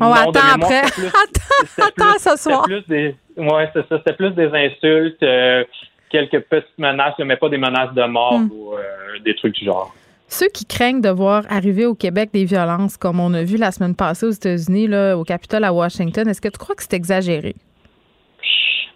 On 0.00 0.10
de 0.10 0.12
attend 0.38 0.62
après. 0.62 0.82
plus- 0.90 1.06
attends, 1.06 2.12
plus- 2.12 2.18
ce 2.18 2.36
soir. 2.36 2.66
Des, 2.88 3.14
ouais, 3.36 3.70
c'est 3.72 3.86
ça. 3.88 3.98
C'était 3.98 4.12
plus 4.14 4.30
des 4.32 4.46
insultes, 4.52 5.22
euh, 5.22 5.64
quelques 6.10 6.40
petites 6.40 6.78
menaces, 6.78 7.14
mais 7.18 7.36
pas 7.36 7.48
des 7.48 7.58
menaces 7.58 7.92
de 7.94 8.04
mort 8.04 8.38
Hmm. 8.40 8.50
ou 8.52 8.74
euh, 8.74 9.18
des 9.24 9.34
trucs 9.36 9.54
du 9.54 9.64
genre. 9.64 9.94
Ceux 10.26 10.48
qui 10.48 10.64
craignent 10.64 11.00
de 11.02 11.10
voir 11.10 11.44
arriver 11.48 11.86
au 11.86 11.94
Québec 11.94 12.30
des 12.32 12.44
violences, 12.44 12.96
comme 12.96 13.20
on 13.20 13.32
a 13.34 13.42
vu 13.44 13.56
la 13.56 13.70
semaine 13.70 13.94
passée 13.94 14.26
aux 14.26 14.30
États-Unis, 14.30 14.88
là, 14.88 15.16
au 15.16 15.22
Capitole 15.22 15.62
à 15.64 15.72
Washington, 15.72 16.26
est-ce 16.28 16.40
que 16.40 16.48
tu 16.48 16.58
crois 16.58 16.74
que 16.74 16.82
c'est 16.82 16.94
exagéré? 16.94 17.54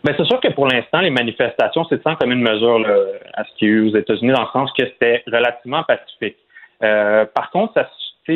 Ben, 0.05 0.15
c'est 0.17 0.25
sûr 0.27 0.41
que 0.41 0.49
pour 0.49 0.67
l'instant, 0.69 1.01
les 1.01 1.11
manifestations, 1.11 1.85
c'est 1.91 2.03
sans 2.03 2.15
comme 2.17 2.31
une 2.33 2.41
mesure 2.43 2.79
là, 2.79 2.95
à 3.35 3.45
ce 3.45 3.49
qu'il 3.59 3.69
y 3.69 3.71
a 3.71 3.75
eu 3.75 3.91
aux 3.91 3.97
États-Unis, 3.97 4.33
dans 4.33 4.43
le 4.43 4.49
sens 4.53 4.71
que 4.77 4.85
c'était 4.85 5.23
relativement 5.27 5.83
pacifique. 5.83 6.37
Euh, 6.83 7.25
par 7.35 7.51
contre, 7.51 7.75
ça, 7.75 7.89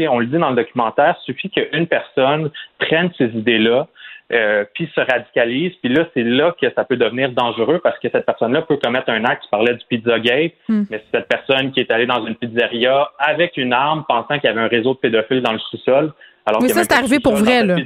on 0.09 0.19
le 0.19 0.27
dit 0.27 0.39
dans 0.39 0.51
le 0.51 0.57
documentaire, 0.57 1.17
il 1.21 1.25
suffit 1.33 1.51
qu'une 1.51 1.87
personne 1.87 2.51
prenne 2.79 3.11
ces 3.19 3.27
idées-là, 3.27 3.87
euh, 4.33 4.65
puis 4.75 4.91
se 4.95 5.01
radicalise, 5.01 5.73
puis 5.83 5.93
là, 5.93 6.07
c'est 6.15 6.23
là 6.23 6.55
que 6.61 6.67
ça 6.75 6.85
peut 6.85 6.97
devenir 6.97 7.33
dangereux 7.33 7.81
parce 7.83 7.99
que 7.99 8.09
cette 8.11 8.25
personne-là 8.25 8.63
peut 8.63 8.79
commettre 8.83 9.11
un 9.11 9.25
acte. 9.25 9.43
Tu 9.45 9.51
parlais 9.51 9.75
du 9.75 9.85
Pizzagate, 9.89 10.55
Hmm. 10.69 10.85
mais 10.91 11.03
c'est 11.05 11.19
cette 11.19 11.29
personne 11.29 11.71
qui 11.73 11.81
est 11.81 11.91
allée 11.91 12.07
dans 12.07 12.25
une 12.25 12.35
pizzeria 12.37 13.11
avec 13.19 13.57
une 13.57 13.73
arme, 13.73 14.05
pensant 14.09 14.39
qu'il 14.39 14.45
y 14.45 14.49
avait 14.49 14.61
un 14.61 14.69
réseau 14.69 14.95
de 14.95 14.99
pédophiles 14.99 15.43
dans 15.43 15.53
le 15.53 15.59
sous-sol. 15.59 16.13
Alors 16.47 16.65
y 16.65 16.69
ça, 16.71 16.83
c'est 16.83 16.93
arrivé 16.93 17.21
pour 17.21 17.35
vrai, 17.35 17.65
là. 17.65 17.77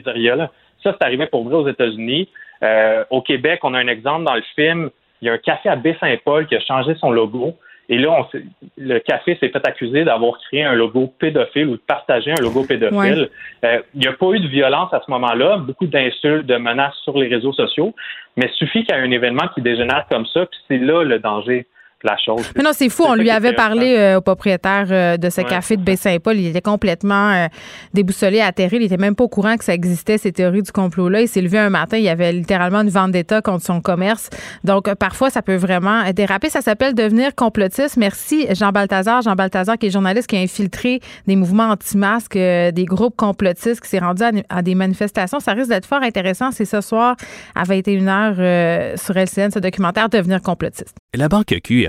Ça, 0.82 0.94
c'est 0.98 1.04
arrivé 1.04 1.26
pour 1.26 1.44
vrai 1.44 1.56
aux 1.56 1.68
États-Unis. 1.68 2.28
Euh, 2.62 3.04
au 3.10 3.22
Québec, 3.22 3.60
on 3.64 3.74
a 3.74 3.78
un 3.78 3.88
exemple 3.88 4.24
dans 4.24 4.34
le 4.34 4.44
film. 4.54 4.90
Il 5.20 5.26
y 5.26 5.30
a 5.30 5.32
un 5.32 5.38
café 5.38 5.68
à 5.68 5.76
Baie-Saint-Paul 5.76 6.46
qui 6.46 6.54
a 6.54 6.60
changé 6.60 6.94
son 6.94 7.10
logo. 7.10 7.56
Et 7.88 7.98
là, 7.98 8.10
on 8.10 8.38
le 8.78 8.98
café 8.98 9.36
s'est 9.40 9.48
fait 9.48 9.66
accuser 9.66 10.04
d'avoir 10.04 10.38
créé 10.38 10.64
un 10.64 10.74
logo 10.74 11.12
pédophile 11.18 11.68
ou 11.68 11.76
de 11.76 11.82
partager 11.86 12.32
un 12.32 12.42
logo 12.42 12.64
pédophile. 12.64 13.30
Euh, 13.64 13.80
il 13.94 14.00
n'y 14.00 14.06
a 14.08 14.12
pas 14.12 14.30
eu 14.32 14.40
de 14.40 14.48
violence 14.48 14.92
à 14.92 15.00
ce 15.04 15.10
moment-là, 15.12 15.58
beaucoup 15.58 15.86
d'insultes, 15.86 16.46
de 16.46 16.56
menaces 16.56 16.96
sur 17.04 17.16
les 17.16 17.28
réseaux 17.28 17.52
sociaux, 17.52 17.94
mais 18.36 18.46
il 18.46 18.56
suffit 18.56 18.84
qu'il 18.84 18.94
y 18.94 18.98
ait 18.98 19.02
un 19.02 19.10
événement 19.10 19.48
qui 19.54 19.62
dégénère 19.62 20.06
comme 20.10 20.26
ça, 20.26 20.46
puis 20.46 20.58
c'est 20.68 20.78
là 20.78 21.04
le 21.04 21.18
danger. 21.20 21.66
La 22.06 22.16
chose. 22.16 22.50
Mais 22.56 22.62
non, 22.62 22.70
c'est 22.72 22.88
fou. 22.88 23.04
On 23.06 23.14
lui 23.14 23.30
avait 23.30 23.52
parlé 23.52 23.96
euh, 23.96 24.18
au 24.18 24.20
propriétaire 24.20 24.86
euh, 24.90 25.16
de 25.16 25.30
ce 25.30 25.36
Ouais, 25.36 25.44
café 25.44 25.76
de 25.76 25.82
Baie-Saint-Paul. 25.82 26.36
Il 26.36 26.46
était 26.46 26.62
complètement 26.62 27.30
euh, 27.30 27.46
déboussolé, 27.94 28.40
atterré. 28.40 28.76
Il 28.76 28.82
était 28.82 28.96
même 28.96 29.14
pas 29.14 29.24
au 29.24 29.28
courant 29.28 29.56
que 29.56 29.64
ça 29.64 29.74
existait, 29.74 30.18
ces 30.18 30.32
théories 30.32 30.62
du 30.62 30.72
complot-là. 30.72 31.20
Il 31.20 31.28
s'est 31.28 31.42
levé 31.42 31.58
un 31.58 31.70
matin, 31.70 31.96
il 31.98 32.04
y 32.04 32.08
avait 32.08 32.32
littéralement 32.32 32.80
une 32.80 32.88
vendetta 32.88 33.42
contre 33.42 33.64
son 33.64 33.80
commerce. 33.80 34.30
Donc, 34.64 34.88
euh, 34.88 34.94
parfois, 34.94 35.30
ça 35.30 35.42
peut 35.42 35.56
vraiment 35.56 36.10
déraper. 36.12 36.48
Ça 36.50 36.60
s'appelle 36.60 36.94
devenir 36.94 37.34
complotiste. 37.34 37.96
Merci, 37.96 38.46
Jean 38.54 38.72
Balthazar. 38.72 39.22
Jean 39.22 39.34
Balthazar, 39.34 39.78
qui 39.78 39.86
est 39.86 39.90
journaliste, 39.90 40.28
qui 40.28 40.36
a 40.36 40.40
infiltré 40.40 41.00
des 41.26 41.36
mouvements 41.36 41.70
anti-masques, 41.70 42.36
euh, 42.36 42.70
des 42.70 42.84
groupes 42.84 43.16
complotistes, 43.16 43.80
qui 43.80 43.88
s'est 43.88 43.98
rendu 43.98 44.22
à, 44.22 44.30
à 44.48 44.62
des 44.62 44.74
manifestations. 44.74 45.40
Ça 45.40 45.52
risque 45.52 45.70
d'être 45.70 45.86
fort 45.86 46.02
intéressant. 46.02 46.50
C'est 46.50 46.64
ce 46.64 46.80
soir 46.80 47.16
à 47.54 47.64
21h 47.64 48.34
euh, 48.38 48.96
sur 48.96 49.16
LCN, 49.16 49.50
ce 49.50 49.58
documentaire 49.58 50.08
Devenir 50.08 50.40
complotiste. 50.40 50.94
La 51.14 51.28
Banque 51.28 51.54
Q 51.64 51.86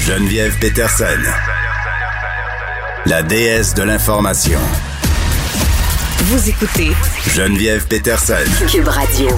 Geneviève 0.00 0.58
Peterson. 0.58 1.04
La 3.06 3.22
déesse 3.22 3.74
de 3.74 3.82
l'information. 3.82 4.58
Vous 6.24 6.48
écoutez 6.48 6.92
Geneviève 7.34 7.86
Peterson. 7.86 8.34
Cube 8.70 8.88
Radio. 8.88 9.28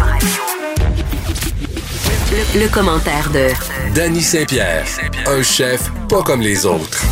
Le, 2.31 2.61
le 2.63 2.69
commentaire 2.69 3.29
de 3.31 3.49
Danny 3.95 4.23
Saint-Pierre, 4.23 4.85
un 5.27 5.43
chef 5.43 5.91
pas 6.09 6.23
comme 6.23 6.41
les 6.41 6.65
autres. 6.65 7.03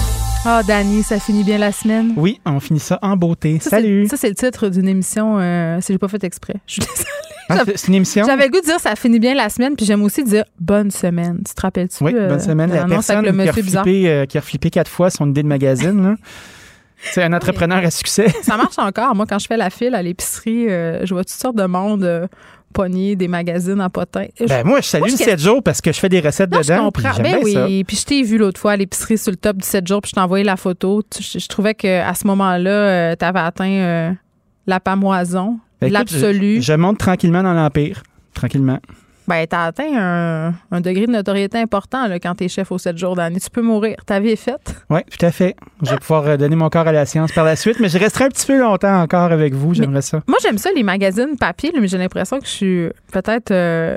Ah, 0.47 0.63
Dani, 0.63 1.03
ça 1.03 1.19
finit 1.21 1.45
bien 1.45 1.59
la 1.59 1.71
semaine. 1.73 2.15
Oui, 2.17 2.41
on 2.47 2.61
finit 2.61 2.81
ça 2.81 2.99
en 3.03 3.17
beauté. 3.17 3.59
Ça, 3.63 3.71
Salut. 3.71 4.05
c'est- 4.05 4.11
Ça, 4.11 4.17
c'est 4.23 4.29
le 4.31 4.35
titre 4.35 4.69
d'une 4.69 4.89
émission. 4.89 5.37
Euh, 5.39 5.79
si 5.83 5.93
j'ai 5.93 5.99
pas 5.99 6.09
fait 6.09 6.25
exprès. 6.25 6.55
Je 6.67 6.75
suis 6.75 6.81
désolée. 6.81 7.05
Ah, 7.51 7.63
c'est- 7.65 7.77
c'est 7.77 7.89
une 7.89 7.95
émission? 7.95 8.25
J'avais 8.27 8.45
le 8.47 8.51
goût 8.51 8.61
de 8.61 8.65
dire 8.67 8.79
ça 8.81 8.95
finit 8.97 9.19
bien 9.19 9.35
la 9.35 9.49
semaine, 9.49 9.77
puis 9.77 9.85
j'aime 9.87 10.03
aussi 10.03 10.23
dire 10.25 10.45
bonne 10.59 10.91
semaine. 10.91 11.41
Tu 11.47 11.55
te 11.55 11.61
rappelles-tu? 11.61 12.03
Oui, 12.05 12.13
euh, 12.15 12.29
bonne 12.29 12.41
semaine. 12.41 12.71
de 12.71 12.75
La 12.77 12.87
personne 12.87 13.25
le 13.25 13.33
qui, 13.33 13.49
a 13.49 13.53
reflippé, 13.53 14.09
euh, 14.09 14.27
qui 14.27 14.39
a 14.39 14.41
reflippé 14.41 14.71
quatre 14.71 14.91
fois 14.91 15.11
son 15.11 15.29
idée 15.29 15.43
de 15.43 15.49
magazine. 15.49 16.03
là. 16.03 16.15
C'est 17.03 17.23
un 17.23 17.33
entrepreneur 17.33 17.79
à 17.85 17.91
succès. 17.91 18.27
Ça 18.43 18.57
marche 18.57 18.79
encore. 18.79 19.15
Moi, 19.15 19.25
quand 19.27 19.39
je 19.39 19.47
fais 19.47 19.57
la 19.57 19.71
file 19.71 19.95
à 19.95 20.03
l'épicerie, 20.03 20.69
euh, 20.69 21.05
je 21.07 21.15
vois 21.15 21.25
toutes 21.25 21.31
sortes 21.41 21.57
de 21.57 21.65
monde 21.65 22.05
euh, 22.05 22.27
pogner 22.75 23.17
des 23.17 23.27
magazines 23.27 23.81
en 23.81 23.89
potin. 23.89 24.27
Je- 24.39 24.45
Ben, 24.45 24.65
moi, 24.67 24.81
je 24.83 24.87
salue 24.87 25.01
Moi, 25.01 25.09
le 25.11 25.17
je- 25.17 25.25
7 25.25 25.41
jours 25.41 25.63
parce 25.63 25.81
que 25.81 25.93
je 25.93 25.99
fais 25.99 26.11
des 26.11 26.21
recettes 26.21 26.53
Non, 26.53 26.61
je 26.63 26.69
dedans. 26.73 26.85
comprends. 26.85 27.11
puis 27.15 27.23
Ben 27.23 27.39
oui. 27.43 27.85
Puis 27.85 27.97
je 27.97 28.05
t'ai 28.05 28.23
vu 28.23 28.37
l'autre 28.39 28.61
fois 28.61 28.73
à 28.73 28.77
l'épicerie 28.77 29.17
sur 29.19 29.31
le 29.33 29.37
top 29.39 29.57
du 29.57 29.67
7 29.67 29.89
jours, 29.89 30.03
puis 30.03 30.11
je 30.11 30.15
t'ai 30.15 30.21
envoyé 30.21 30.45
la 30.45 30.57
photo. 30.57 31.03
Je, 31.19 31.39
je 31.39 31.49
trouvais 31.49 31.75
qu'à 31.75 32.13
ce 32.15 32.27
moment-là, 32.27 33.17
tu 33.17 33.25
avais 33.25 33.41
atteint 33.41 33.65
euh, 33.71 34.13
la 34.67 34.79
pamoison, 34.79 35.59
Ben, 35.81 35.93
l'absolu. 35.93 36.57
Je, 36.57 36.61
je 36.63 36.73
monte 36.73 36.99
tranquillement 36.99 37.43
dans 37.43 37.53
l'Empire. 37.55 38.03
Tranquillement. 38.35 38.79
Ben, 39.29 39.47
t'as 39.47 39.67
atteint 39.67 39.93
un, 39.97 40.55
un 40.73 40.81
degré 40.81 41.07
de 41.07 41.13
notoriété 41.13 41.57
important 41.59 42.09
là, 42.09 42.19
quand 42.19 42.35
t'es 42.35 42.49
chef 42.49 42.73
aux 42.73 42.79
7 42.79 42.99
jours 42.99 43.15
d'année. 43.15 43.39
Tu 43.39 43.49
peux 43.51 43.63
mourir. 43.63 43.97
Ta 44.05 44.19
vie 44.19 44.31
est 44.31 44.37
faite. 44.37 44.75
Oui, 44.91 45.01
tout 45.09 45.25
à 45.25 45.31
fait. 45.31 45.55
Je 45.83 45.91
vais 45.91 45.99
pouvoir 45.99 46.27
euh, 46.27 46.37
donner 46.37 46.57
mon 46.57 46.69
corps 46.69 46.89
à 46.89 46.93
la 46.93 47.07
science 47.07 47.31
par 47.31 47.45
la 47.45 47.55
suite, 47.55 47.79
mais 47.79 47.89
je 47.89 47.99
resterai 47.99 48.25
un 48.25 48.29
petit 48.29 48.47
peu 48.47 48.59
longtemps 48.59 49.01
encore 49.01 49.31
avec 49.31 49.55
vous. 49.55 49.73
J'aimerais 49.75 50.03
ça. 50.03 50.21
Moi, 50.27 50.39
j'aime 50.43 50.59
ça, 50.59 50.71
les 50.75 50.83
magazines 50.83 51.37
papier, 51.39 51.71
mais 51.81 51.87
j'ai 51.87 51.99
l'impression 51.99 52.41
que 52.41 52.47
je 52.47 52.51
suis 52.51 52.89
peut-être. 53.13 53.53
euh, 53.53 53.97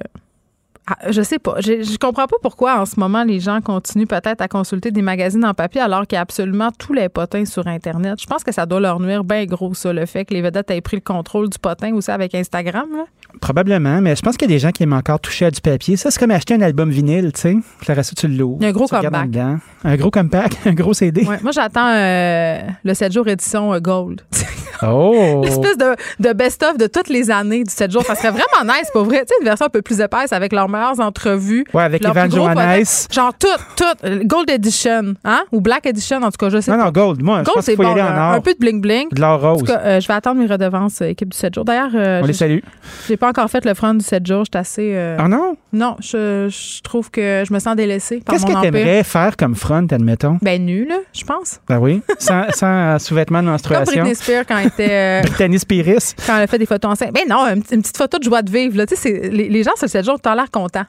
ah, 0.87 0.97
je 1.09 1.21
sais 1.21 1.39
pas. 1.39 1.55
Je, 1.59 1.81
je 1.81 1.97
comprends 1.97 2.27
pas 2.27 2.35
pourquoi 2.41 2.79
en 2.81 2.85
ce 2.85 2.99
moment 2.99 3.23
les 3.23 3.39
gens 3.39 3.61
continuent 3.61 4.05
peut-être 4.05 4.41
à 4.41 4.47
consulter 4.49 4.91
des 4.91 5.01
magazines 5.01 5.45
en 5.45 5.53
papier 5.53 5.79
alors 5.79 6.05
qu'il 6.05 6.15
y 6.15 6.19
a 6.19 6.21
absolument 6.21 6.69
tous 6.77 6.93
les 6.93 7.07
potins 7.07 7.45
sur 7.45 7.67
Internet. 7.67 8.19
Je 8.21 8.25
pense 8.25 8.43
que 8.43 8.51
ça 8.51 8.65
doit 8.65 8.81
leur 8.81 8.99
nuire 8.99 9.23
bien 9.23 9.45
gros, 9.45 9.73
ça, 9.73 9.93
le 9.93 10.05
fait 10.05 10.25
que 10.25 10.33
les 10.33 10.41
vedettes 10.41 10.69
aient 10.71 10.81
pris 10.81 10.97
le 10.97 11.01
contrôle 11.01 11.49
du 11.49 11.57
potin 11.57 11.93
aussi 11.93 12.11
avec 12.11 12.35
Instagram. 12.35 12.89
là. 12.91 13.05
Probablement, 13.41 14.01
mais 14.01 14.15
je 14.15 14.21
pense 14.21 14.37
qu'il 14.37 14.49
y 14.49 14.53
a 14.53 14.55
des 14.55 14.59
gens 14.59 14.71
qui 14.71 14.83
aiment 14.83 14.93
encore 14.93 15.19
toucher 15.19 15.45
à 15.45 15.51
du 15.51 15.61
papier. 15.61 15.95
Ça, 15.97 16.11
c'est 16.11 16.19
comme 16.19 16.31
acheter 16.31 16.53
un 16.53 16.61
album 16.61 16.89
vinyle, 16.89 17.31
tu 17.33 17.41
sais. 17.41 17.55
Le 17.87 17.93
reste, 17.93 18.15
tu 18.15 18.27
l'ouvres. 18.27 18.63
Un 18.63 18.71
gros 18.71 18.87
comeback. 18.87 19.29
Un 19.85 19.95
gros 19.97 20.11
compact, 20.11 20.57
un 20.65 20.73
gros 20.73 20.93
CD. 20.93 21.25
Ouais, 21.25 21.39
moi, 21.41 21.51
j'attends 21.51 21.89
euh, 21.89 22.59
le 22.85 22.93
7 22.93 23.11
jours 23.11 23.27
édition 23.27 23.73
euh, 23.73 23.79
Gold. 23.79 24.21
Oh! 24.81 25.41
L'espèce 25.43 25.77
de, 25.77 25.95
de 26.19 26.33
best-of 26.33 26.77
de 26.77 26.87
toutes 26.87 27.09
les 27.09 27.29
années 27.31 27.63
du 27.63 27.71
7 27.73 27.91
jours. 27.91 28.03
Ça 28.05 28.15
serait 28.15 28.31
vraiment 28.31 28.73
nice, 28.73 28.89
pour 28.91 29.03
vrai. 29.05 29.19
Tu 29.21 29.27
sais, 29.29 29.35
une 29.41 29.45
version 29.45 29.65
un 29.67 29.69
peu 29.69 29.81
plus 29.81 29.99
épaisse 30.01 30.33
avec 30.33 30.51
leurs 30.53 30.67
meilleures 30.69 30.99
entrevues. 30.99 31.65
Ouais, 31.73 31.83
avec 31.83 32.03
Evan 32.05 32.31
Johannes. 32.31 32.83
Genre 33.11 33.33
tout, 33.37 33.47
tout. 33.75 34.07
Gold 34.25 34.49
Edition, 34.49 35.13
hein? 35.23 35.43
Ou 35.51 35.61
Black 35.61 35.85
Edition, 35.85 36.17
en 36.23 36.31
tout 36.31 36.37
cas, 36.37 36.49
je 36.49 36.59
sais 36.61 36.71
Non, 36.71 36.77
pas. 36.77 36.83
non, 36.85 36.91
Gold. 36.91 37.21
Moi, 37.23 37.39
je 37.39 37.43
Gold, 37.45 37.55
pense 37.55 37.65
c'est 37.65 37.75
qu'il 37.75 37.83
faut 37.85 37.89
bon. 37.91 37.95
y 37.97 37.99
aller 37.99 38.09
en 38.09 38.13
là. 38.15 38.29
or. 38.29 38.33
Un 38.35 38.41
peu 38.41 38.53
de 38.53 38.59
bling-bling. 38.59 39.13
De 39.13 39.21
l'or 39.21 39.43
En 39.43 39.51
rose. 39.53 39.59
tout 39.59 39.65
cas, 39.65 39.79
euh, 39.83 39.99
je 39.99 40.07
vais 40.07 40.13
attendre 40.13 40.39
mes 40.39 40.47
redevances, 40.47 41.01
euh, 41.01 41.05
équipe 41.05 41.29
du 41.29 41.37
7 41.37 41.53
jours. 41.55 41.65
D'ailleurs, 41.65 41.91
euh, 41.95 42.21
On 42.23 42.25
les 42.25 42.33
salue. 42.33 42.59
j'ai 43.07 43.17
pas 43.17 43.29
encore 43.29 43.49
fait 43.49 43.63
le 43.65 43.73
front 43.73 43.93
du 43.93 44.03
7 44.03 44.25
jours. 44.25 44.43
J'étais 44.45 44.57
assez. 44.59 44.91
euh, 44.93 45.15
Ah 45.19 45.27
non? 45.27 45.55
Non, 45.71 45.95
je, 45.99 46.47
je 46.49 46.81
trouve 46.81 47.09
que 47.11 47.43
je 47.47 47.53
me 47.53 47.59
sens 47.59 47.75
délaissée 47.75 48.21
Qu'est-ce 48.27 48.45
que 48.45 48.61
t'aimerais 48.61 49.03
faire 49.03 49.35
comme 49.37 49.55
front, 49.55 49.85
admettons? 49.91 50.37
Ben, 50.41 50.63
nu, 50.63 50.85
là, 50.85 50.97
je 51.13 51.23
pense. 51.23 51.59
Ben 51.67 51.79
oui. 51.79 52.01
Sans, 52.19 52.43
sans 52.51 52.99
sous-vêtements 52.99 53.39
de 53.39 53.45
Comme 53.45 53.51
menstruation. 53.53 54.01
Britney 54.03 54.15
Spears 54.15 54.45
quand 54.47 54.57
elle 54.63 54.67
était. 54.67 54.89
euh, 54.91 55.21
Brittany 55.21 55.59
Spiris. 55.59 56.15
quand 56.25 56.35
elle 56.37 56.43
a 56.43 56.47
fait 56.47 56.57
des 56.57 56.65
photos 56.65 56.91
enceintes. 56.91 57.13
Ben 57.13 57.23
non, 57.29 57.45
une, 57.47 57.63
une 57.71 57.81
petite 57.81 57.97
photo 57.97 58.17
de 58.17 58.23
joie 58.23 58.41
de 58.41 58.51
vivre. 58.51 58.77
Là. 58.77 58.85
Tu 58.85 58.95
sais, 58.95 59.01
c'est- 59.01 59.29
les, 59.29 59.49
les 59.49 59.63
gens 59.63 59.71
sur 59.75 59.85
le 59.85 59.89
7 59.89 60.05
jours, 60.05 60.19
t'as 60.21 60.35
l'air 60.35 60.49
contents. 60.51 60.85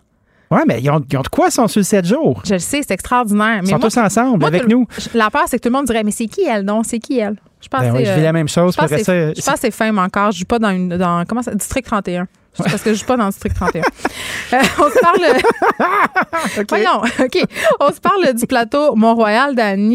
Ouais, 0.50 0.62
mais 0.66 0.80
ils 0.80 0.90
ont, 0.90 1.02
ils 1.10 1.16
ont 1.16 1.22
de 1.22 1.28
quoi, 1.28 1.46
ils 1.48 1.52
sont 1.52 1.66
sur 1.68 1.80
le 1.80 1.84
7 1.84 2.04
jours? 2.06 2.42
Je 2.46 2.54
le 2.54 2.58
sais, 2.60 2.80
c'est 2.86 2.94
extraordinaire. 2.94 3.60
Ils 3.62 3.68
sont 3.68 3.78
moi, 3.78 3.88
tous 3.88 3.96
ensemble, 3.98 4.38
moi, 4.38 4.48
avec 4.48 4.68
nous. 4.68 4.86
La 5.14 5.30
peur, 5.30 5.44
c'est 5.46 5.56
que 5.58 5.62
tout 5.62 5.68
le 5.72 5.76
monde 5.78 5.86
dirait, 5.86 6.04
mais 6.04 6.10
c'est 6.12 6.26
qui 6.26 6.42
elle? 6.42 6.62
Non, 6.64 6.82
c'est 6.82 6.98
qui 6.98 7.18
elle? 7.18 7.36
Je 7.64 7.68
pense 7.68 7.80
Ben 7.80 7.92
que 7.92 7.96
oui, 7.96 8.04
c'est, 8.04 8.10
je 8.10 8.14
vis 8.16 8.20
euh, 8.20 8.24
la 8.24 8.32
même 8.32 8.48
chose. 8.48 8.74
je 8.74 8.78
pense 8.78 9.54
que 9.54 9.60
c'est 9.60 9.70
fame 9.70 9.98
encore. 9.98 10.32
Je 10.32 10.40
joue 10.40 10.44
pas 10.44 10.58
dans 10.58 10.70
une 10.70 10.96
dans 10.96 11.24
comment 11.24 11.42
ça 11.42 11.54
district 11.54 11.86
31. 11.86 12.28
C'est 12.54 12.62
Parce 12.70 12.82
que 12.82 12.94
je 12.94 13.00
joue 13.00 13.06
pas 13.06 13.16
dans 13.16 13.24
le 13.24 13.30
district 13.30 13.56
31. 13.56 13.82
Euh, 14.52 14.58
on 14.78 14.88
se 14.90 15.00
parle 15.00 16.66
Voyons, 16.68 17.00
OK. 17.18 17.44
On 17.80 17.92
se 17.92 17.98
parle 17.98 18.34
du 18.34 18.46
plateau 18.46 18.94
Mont-Royal. 18.94 19.54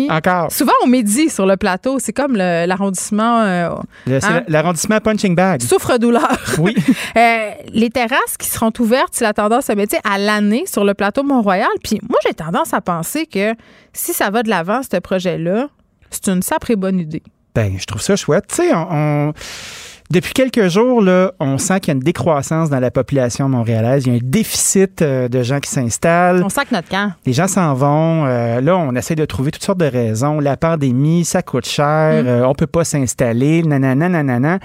Encore. 0.09 0.51
Souvent 0.51 0.73
on 0.83 0.87
médit 0.87 1.29
sur 1.29 1.45
le 1.45 1.55
plateau, 1.55 1.99
c'est 1.99 2.11
comme 2.13 2.35
l'arrondissement 2.35 3.41
euh, 3.41 3.69
Hein? 4.07 4.43
L'arrondissement 4.47 4.99
Punching 4.99 5.35
Bag. 5.35 5.61
souffre-douleur. 5.61 6.37
Oui. 6.57 6.75
Euh, 7.15 7.51
les 7.73 7.89
terrasses 7.89 8.37
qui 8.37 8.47
seront 8.47 8.71
ouvertes, 8.79 9.09
c'est 9.11 9.23
la 9.23 9.33
tendance 9.33 9.69
à 9.69 9.75
mettre 9.75 9.95
à 10.03 10.17
l'année 10.17 10.63
sur 10.65 10.83
le 10.83 10.93
plateau 10.93 11.23
Mont-Royal. 11.23 11.67
Puis 11.83 11.99
moi, 12.07 12.17
j'ai 12.25 12.33
tendance 12.33 12.73
à 12.73 12.81
penser 12.81 13.25
que 13.25 13.53
si 13.93 14.13
ça 14.13 14.29
va 14.29 14.43
de 14.43 14.49
l'avant, 14.49 14.81
ce 14.83 14.97
projet-là, 14.97 15.67
c'est 16.09 16.27
une 16.27 16.41
sacrée 16.41 16.75
bonne 16.75 16.99
idée. 16.99 17.23
Ben, 17.55 17.73
je 17.79 17.85
trouve 17.85 18.01
ça 18.01 18.15
chouette. 18.15 18.45
Tu 18.47 18.55
sais, 18.55 18.73
on, 18.73 18.87
on- 19.29 19.33
depuis 20.11 20.33
quelques 20.33 20.69
jours, 20.69 21.03
là, 21.03 21.33
on 21.39 21.59
sent 21.59 21.81
qu'il 21.81 21.89
y 21.89 21.91
a 21.91 21.93
une 21.93 21.99
décroissance 21.99 22.71
dans 22.71 22.79
la 22.79 22.89
population 22.89 23.47
montréalaise. 23.47 24.05
Il 24.07 24.11
y 24.11 24.15
a 24.15 24.17
un 24.17 24.21
déficit 24.23 25.03
euh, 25.03 25.27
de 25.27 25.43
gens 25.43 25.59
qui 25.59 25.69
s'installent. 25.69 26.41
On 26.43 26.49
sent 26.49 26.61
que 26.67 26.73
notre 26.73 26.89
camp. 26.89 27.11
Les 27.27 27.33
gens 27.33 27.47
s'en 27.47 27.75
vont. 27.75 28.25
Euh, 28.25 28.59
là, 28.59 28.75
on 28.75 28.95
essaie 28.95 29.13
de 29.13 29.25
trouver 29.25 29.51
toutes 29.51 29.63
sortes 29.63 29.77
de 29.77 29.85
raisons. 29.85 30.39
La 30.39 30.57
pandémie, 30.57 31.25
ça 31.25 31.43
coûte 31.43 31.67
cher. 31.67 32.23
Mm. 32.23 32.27
euh, 32.27 32.47
on 32.47 32.55
peut 32.55 32.65
pas 32.65 32.83
s'installer. 32.85 33.61
Nanana, 33.61 34.09
nanana. 34.09 34.57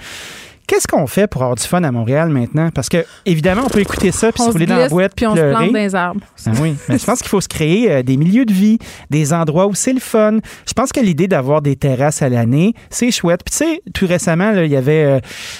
Qu'est-ce 0.67 0.87
qu'on 0.87 1.05
fait 1.07 1.27
pour 1.27 1.41
avoir 1.43 1.55
du 1.55 1.63
fun 1.63 1.83
à 1.83 1.91
Montréal 1.91 2.29
maintenant? 2.29 2.69
Parce 2.73 2.89
que, 2.89 3.05
évidemment, 3.25 3.63
on 3.65 3.69
peut 3.69 3.79
écouter 3.81 4.11
ça 4.11 4.31
puis 4.31 4.41
se 4.41 4.47
se 4.47 4.51
rouler 4.51 4.65
dans 4.65 4.77
la 4.77 4.89
boîte 4.89 5.13
puis 5.15 5.27
on 5.27 5.35
se 5.35 5.39
pleurer. 5.39 5.51
plante 5.53 5.71
dans 5.73 5.79
les 5.79 5.95
arbres. 5.95 6.21
Ah 6.45 6.51
oui, 6.61 6.75
mais 6.89 6.97
je 6.97 7.05
pense 7.05 7.19
qu'il 7.19 7.29
faut 7.29 7.41
se 7.41 7.47
créer 7.47 7.91
euh, 7.91 8.03
des 8.03 8.17
milieux 8.17 8.45
de 8.45 8.53
vie, 8.53 8.79
des 9.09 9.33
endroits 9.33 9.67
où 9.67 9.75
c'est 9.75 9.93
le 9.93 9.99
fun. 9.99 10.37
Je 10.67 10.73
pense 10.73 10.91
que 10.91 10.99
l'idée 10.99 11.27
d'avoir 11.27 11.61
des 11.61 11.75
terrasses 11.75 12.21
à 12.21 12.29
l'année, 12.29 12.73
c'est 12.89 13.11
chouette. 13.11 13.41
Puis 13.45 13.51
tu 13.57 13.65
sais, 13.73 13.81
tout 13.93 14.07
récemment, 14.07 14.51
il 14.53 14.67
y 14.71 14.75
avait 14.75 15.03
euh, 15.03 15.19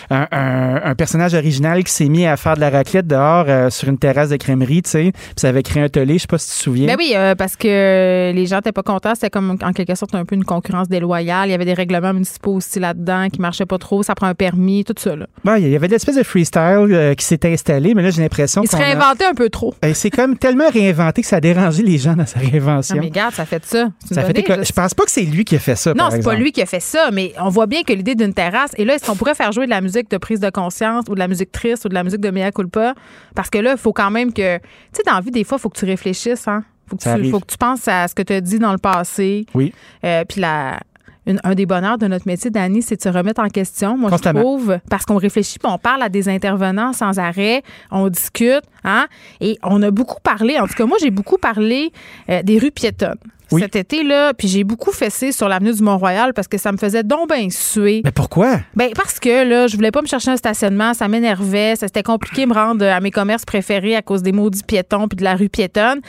un, 0.10 0.28
un- 0.32 0.82
un 0.84 0.96
personnage 0.96 1.34
original 1.34 1.84
qui 1.84 1.92
s'est 1.92 2.10
mis 2.10 2.26
à 2.26 2.36
faire 2.38 2.56
de 2.56 2.62
la 2.62 2.70
raclette 2.70 3.08
dehors 3.08 3.46
euh, 3.48 3.70
sur 3.70 3.90
une 3.90 3.98
terrasse 3.98 4.30
de 4.30 4.38
crèmerie, 4.38 4.82
tu 4.82 4.90
sais. 4.90 5.12
Puis 5.14 5.34
ça 5.38 5.50
avait 5.50 5.64
créé 5.64 5.84
un 5.84 5.90
tollé, 5.90 6.16
je 6.16 6.20
sais 6.22 6.28
pas 6.28 6.38
si 6.38 6.50
tu 6.52 6.58
te 6.58 6.64
souviens. 6.64 6.88
Ben 6.88 6.96
oui, 6.98 7.14
parce 7.38 7.56
que 7.56 8.32
les 8.34 8.46
gens 8.46 8.58
n'étaient 8.58 8.72
pas 8.72 8.84
contents. 8.84 9.14
C'était 9.16 9.30
comme 9.30 9.58
en 9.62 9.72
quelque 9.74 9.96
sorte 9.96 10.16
un 10.16 10.26
peu 10.26 10.36
une 10.36 10.46
concurrence 10.46 10.88
déloyale. 10.90 11.48
Il 11.50 11.52
y 11.52 11.56
avait 11.56 11.66
des 11.66 11.74
règlements 11.74 12.14
municipaux 12.14 12.54
aussi 12.56 12.80
là-dedans 12.80 13.28
qui 13.32 13.40
marchaient 13.42 13.66
pas 13.66 13.78
trop. 13.78 14.02
Ça 14.04 14.16
prend 14.16 14.28
un 14.28 14.34
permis. 14.36 14.84
Tout 14.84 14.95
ça. 15.00 15.16
Là. 15.16 15.28
Ouais, 15.46 15.62
il 15.62 15.70
y 15.70 15.76
avait 15.76 15.88
l'espèce 15.88 16.16
de 16.16 16.24
freestyle 16.24 16.88
euh, 16.92 17.14
qui 17.16 17.26
s'est 17.26 17.40
installé, 17.52 17.94
mais 17.94 18.02
là, 18.04 18.10
j'ai 18.10 18.22
l'impression 18.22 18.62
Il 18.64 18.68
se 18.70 18.76
qu'on 18.76 18.82
a- 18.82 18.86
réinventait 18.86 19.26
un 19.26 19.34
peu 19.34 19.50
trop. 19.50 19.74
Eh, 19.84 19.94
C'est 19.94 20.10
comme 20.10 20.38
tellement 20.38 20.70
réinventé 20.70 21.22
que 21.22 21.28
ça 21.28 21.38
a 21.38 21.42
dérangé 21.42 21.84
les 21.84 21.98
gens 21.98 22.16
dans 22.16 22.26
sa 22.26 22.40
réinvention. 22.40 22.96
Non, 22.96 23.02
mais 23.02 23.08
regarde, 23.08 23.34
ça 23.34 23.46
fait 23.46 23.60
de 23.60 23.66
ça. 23.66 23.90
Ça 24.12 24.24
fait. 24.24 24.44
Je 24.66 24.72
pense 24.72 24.94
pas 24.94 25.04
que 25.06 25.12
c'est 25.12 25.22
lui 25.22 25.46
qui 25.46 25.56
a 25.56 25.60
fait 25.60 25.76
ça. 25.76 25.94
Non, 25.94 26.10
c'est 26.12 26.24
pas 26.24 26.36
lui 26.36 26.52
qui 26.52 26.62
a 26.62 26.66
fait 26.66 26.80
ça, 26.80 27.10
mais 27.12 27.34
on 27.40 27.50
voit 27.50 27.68
bien 27.68 27.84
que 27.84 27.94
l'idée 27.94 28.16
d'une 28.16 28.34
terrasse. 28.34 28.72
Et 28.78 28.86
là, 28.86 28.96
est-ce 28.96 29.06
qu'on 29.06 29.16
pourrait 29.16 29.36
faire 29.36 29.52
jouer 29.52 29.66
de 29.66 29.72
la 29.72 29.82
musique 29.82 30.10
de 30.10 30.18
prise 30.18 30.40
de 30.40 30.50
conscience 30.50 31.06
ou 31.10 31.14
de 31.16 31.20
la 31.20 31.28
musique 31.28 31.52
triste 31.52 31.86
ou 31.86 31.90
de 31.90 31.94
la 31.94 32.04
musique 32.04 32.22
de 32.22 32.30
mea 32.32 32.52
culpa? 32.52 32.94
Parce 33.36 33.50
que 33.50 33.58
là, 33.58 33.72
il 33.74 33.78
faut 33.78 33.94
quand 33.94 34.12
même 34.12 34.34
que. 34.34 34.58
Tu 34.58 34.64
sais, 34.94 35.04
dans 35.06 35.14
la 35.16 35.22
vie, 35.22 35.32
des 35.32 35.44
fois, 35.44 35.58
il 35.58 35.62
faut 35.62 35.70
que 35.70 35.78
tu 35.80 35.86
réfléchisses, 35.86 36.48
hein? 36.48 36.64
Faut 36.88 36.98
que, 36.98 37.02
tu, 37.22 37.32
faut 37.32 37.40
que 37.40 37.48
tu 37.48 37.58
penses 37.58 37.88
à 37.88 38.08
ce 38.08 38.14
que 38.14 38.22
tu 38.22 38.34
as 38.34 38.42
dit 38.42 38.60
dans 38.60 38.72
le 38.72 38.78
passé. 38.78 39.46
Oui. 39.56 39.74
Euh, 40.04 40.24
puis 40.28 40.40
la. 40.42 40.80
Une- 41.28 41.40
un 41.44 41.56
des 41.56 41.66
bonheurs 41.66 41.98
de 41.98 42.08
notre 42.08 42.28
métier, 42.28 42.52
Dani, 42.52 42.82
c'est 42.82 42.96
de 42.98 43.02
se 43.02 43.10
remettre 43.10 43.42
en 43.42 43.50
question. 43.50 43.98
Moi, 43.98 44.10
je 44.12 44.30
trouve, 44.40 44.80
parce 44.90 45.06
qu'on 45.06 45.18
réfléchit, 45.18 45.60
puis 45.60 45.72
on 45.72 45.78
parle 45.78 46.02
à 46.04 46.10
des 46.10 46.30
intervenants 46.30 46.94
sans 46.94 47.18
arrêt, 47.20 47.64
on 47.92 48.08
discute, 48.10 48.64
hein, 48.84 49.08
et 49.42 49.58
on 49.64 49.82
a 49.82 49.92
beaucoup 49.92 50.20
parlé. 50.22 50.60
En 50.60 50.68
tout 50.68 50.74
cas, 50.76 50.86
moi, 50.86 50.98
j'ai 51.02 51.12
beaucoup 51.12 51.38
parlé 51.38 51.92
euh, 52.30 52.44
des 52.44 52.58
rues 52.60 52.72
piétonnes. 52.72 53.18
Oui. 53.52 53.62
Cet 53.62 53.76
été-là, 53.76 54.34
puis 54.34 54.48
j'ai 54.48 54.64
beaucoup 54.64 54.92
fessé 54.92 55.32
sur 55.32 55.48
l'avenue 55.48 55.72
du 55.72 55.84
Mont-Royal 55.84 56.34
parce 56.34 56.48
que 56.48 56.58
ça 56.58 56.72
me 56.72 56.78
faisait 56.78 57.04
donc 57.04 57.30
bien 57.32 57.48
suer. 57.52 58.02
Mais 58.04 58.12
pourquoi? 58.12 58.60
Ben 58.76 58.90
parce 58.96 59.20
que 59.20 59.48
là, 59.48 59.68
je 59.68 59.76
voulais 59.76 59.92
pas 59.92 60.02
me 60.02 60.08
chercher 60.08 60.32
un 60.32 60.38
stationnement, 60.38 60.96
ça 60.96 61.08
m'énervait, 61.08 61.76
ça 61.76 61.86
c'était 61.88 62.02
compliqué 62.02 62.46
de 62.46 62.50
me 62.50 62.56
rendre 62.56 62.84
à 62.84 63.00
mes 63.02 63.12
commerces 63.12 63.46
préférés 63.46 63.96
à 63.96 64.02
cause 64.02 64.24
des 64.24 64.32
maudits 64.32 64.64
piétons 64.64 65.08
puis 65.08 65.18
de 65.18 65.24
la 65.24 65.36
rue 65.36 65.50
piétonne. 65.50 66.02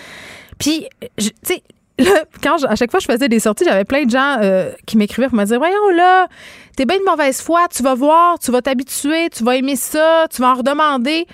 Puis 0.59 0.87
tu 1.19 1.27
sais 1.43 1.63
là, 1.99 2.25
quand 2.43 2.59
je- 2.59 2.67
à 2.67 2.77
chaque 2.77 2.91
fois 2.91 2.99
que 3.01 3.07
je 3.07 3.13
faisais 3.13 3.29
des 3.29 3.41
sorties, 3.41 3.65
j'avais 3.65 3.85
plein 3.85 4.05
de 4.05 4.11
gens 4.11 4.39
euh, 4.43 4.71
qui 4.87 4.97
m'écrivaient 4.97 5.29
pour 5.29 5.39
me 5.39 5.45
dire 5.45 5.59
"Voyons 5.59 5.89
là, 5.97 6.29
t'es 6.77 6.85
bien 6.85 6.99
de 6.99 7.05
mauvaise 7.05 7.41
foi, 7.41 7.67
tu 7.75 7.83
vas 7.83 7.95
voir, 7.95 8.39
tu 8.39 8.51
vas 8.51 8.63
t'habituer, 8.63 9.31
tu 9.31 9.45
vas 9.45 9.57
aimer 9.57 9.77
ça, 9.77 10.27
tu 10.31 10.43
vas 10.43 10.53
en 10.53 10.55
redemander." 10.57 11.27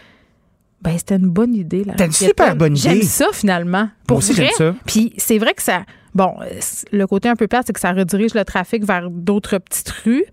Ben 0.81 0.99
c'était 0.99 1.15
une 1.17 1.29
bonne 1.31 1.55
idée 1.55 1.85
là. 1.85 1.93
C'était 1.93 2.07
une 2.07 2.13
super 2.13 2.57
bonne 2.57 2.77
idée. 2.77 2.89
J'aime 2.89 3.03
ça 3.03 3.27
finalement. 3.33 3.89
Pour 4.07 4.19
aussi, 4.19 4.33
vrai. 4.33 4.51
j'aime 4.59 4.73
ça. 4.73 4.79
Puis 4.87 5.13
c'est 5.17 5.39
vrai 5.39 5.55
que 5.55 5.63
ça. 5.63 5.83
Bon, 6.15 6.35
le 6.93 7.07
côté 7.07 7.29
un 7.31 7.37
peu 7.37 7.47
plate, 7.47 7.65
c'est 7.69 7.73
que 7.73 7.81
ça 7.81 7.93
redirige 7.93 8.35
le 8.35 8.45
trafic 8.45 8.85
vers 8.85 9.09
d'autres 9.09 9.57
petites 9.59 9.89
rues. 10.05 10.25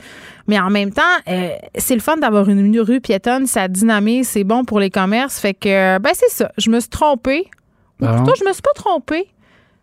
Mais 0.47 0.59
en 0.59 0.69
même 0.69 0.91
temps, 0.91 1.01
euh, 1.29 1.51
c'est 1.77 1.93
le 1.93 2.01
fun 2.01 2.17
d'avoir 2.17 2.49
une 2.49 2.77
rue 2.81 2.99
piétonne, 2.99 3.45
ça 3.45 3.67
dynamise, 3.67 4.27
c'est 4.27 4.43
bon 4.43 4.65
pour 4.65 4.79
les 4.79 4.89
commerces. 4.89 5.39
Fait 5.39 5.53
que, 5.53 5.97
ben 5.99 6.11
c'est 6.13 6.31
ça. 6.31 6.51
Je 6.57 6.69
me 6.69 6.79
suis 6.81 6.89
trompée. 6.89 7.45
Ou 8.01 8.07
plutôt, 8.07 8.33
je 8.37 8.43
me 8.43 8.51
suis 8.51 8.61
pas 8.61 8.73
trompée. 8.75 9.27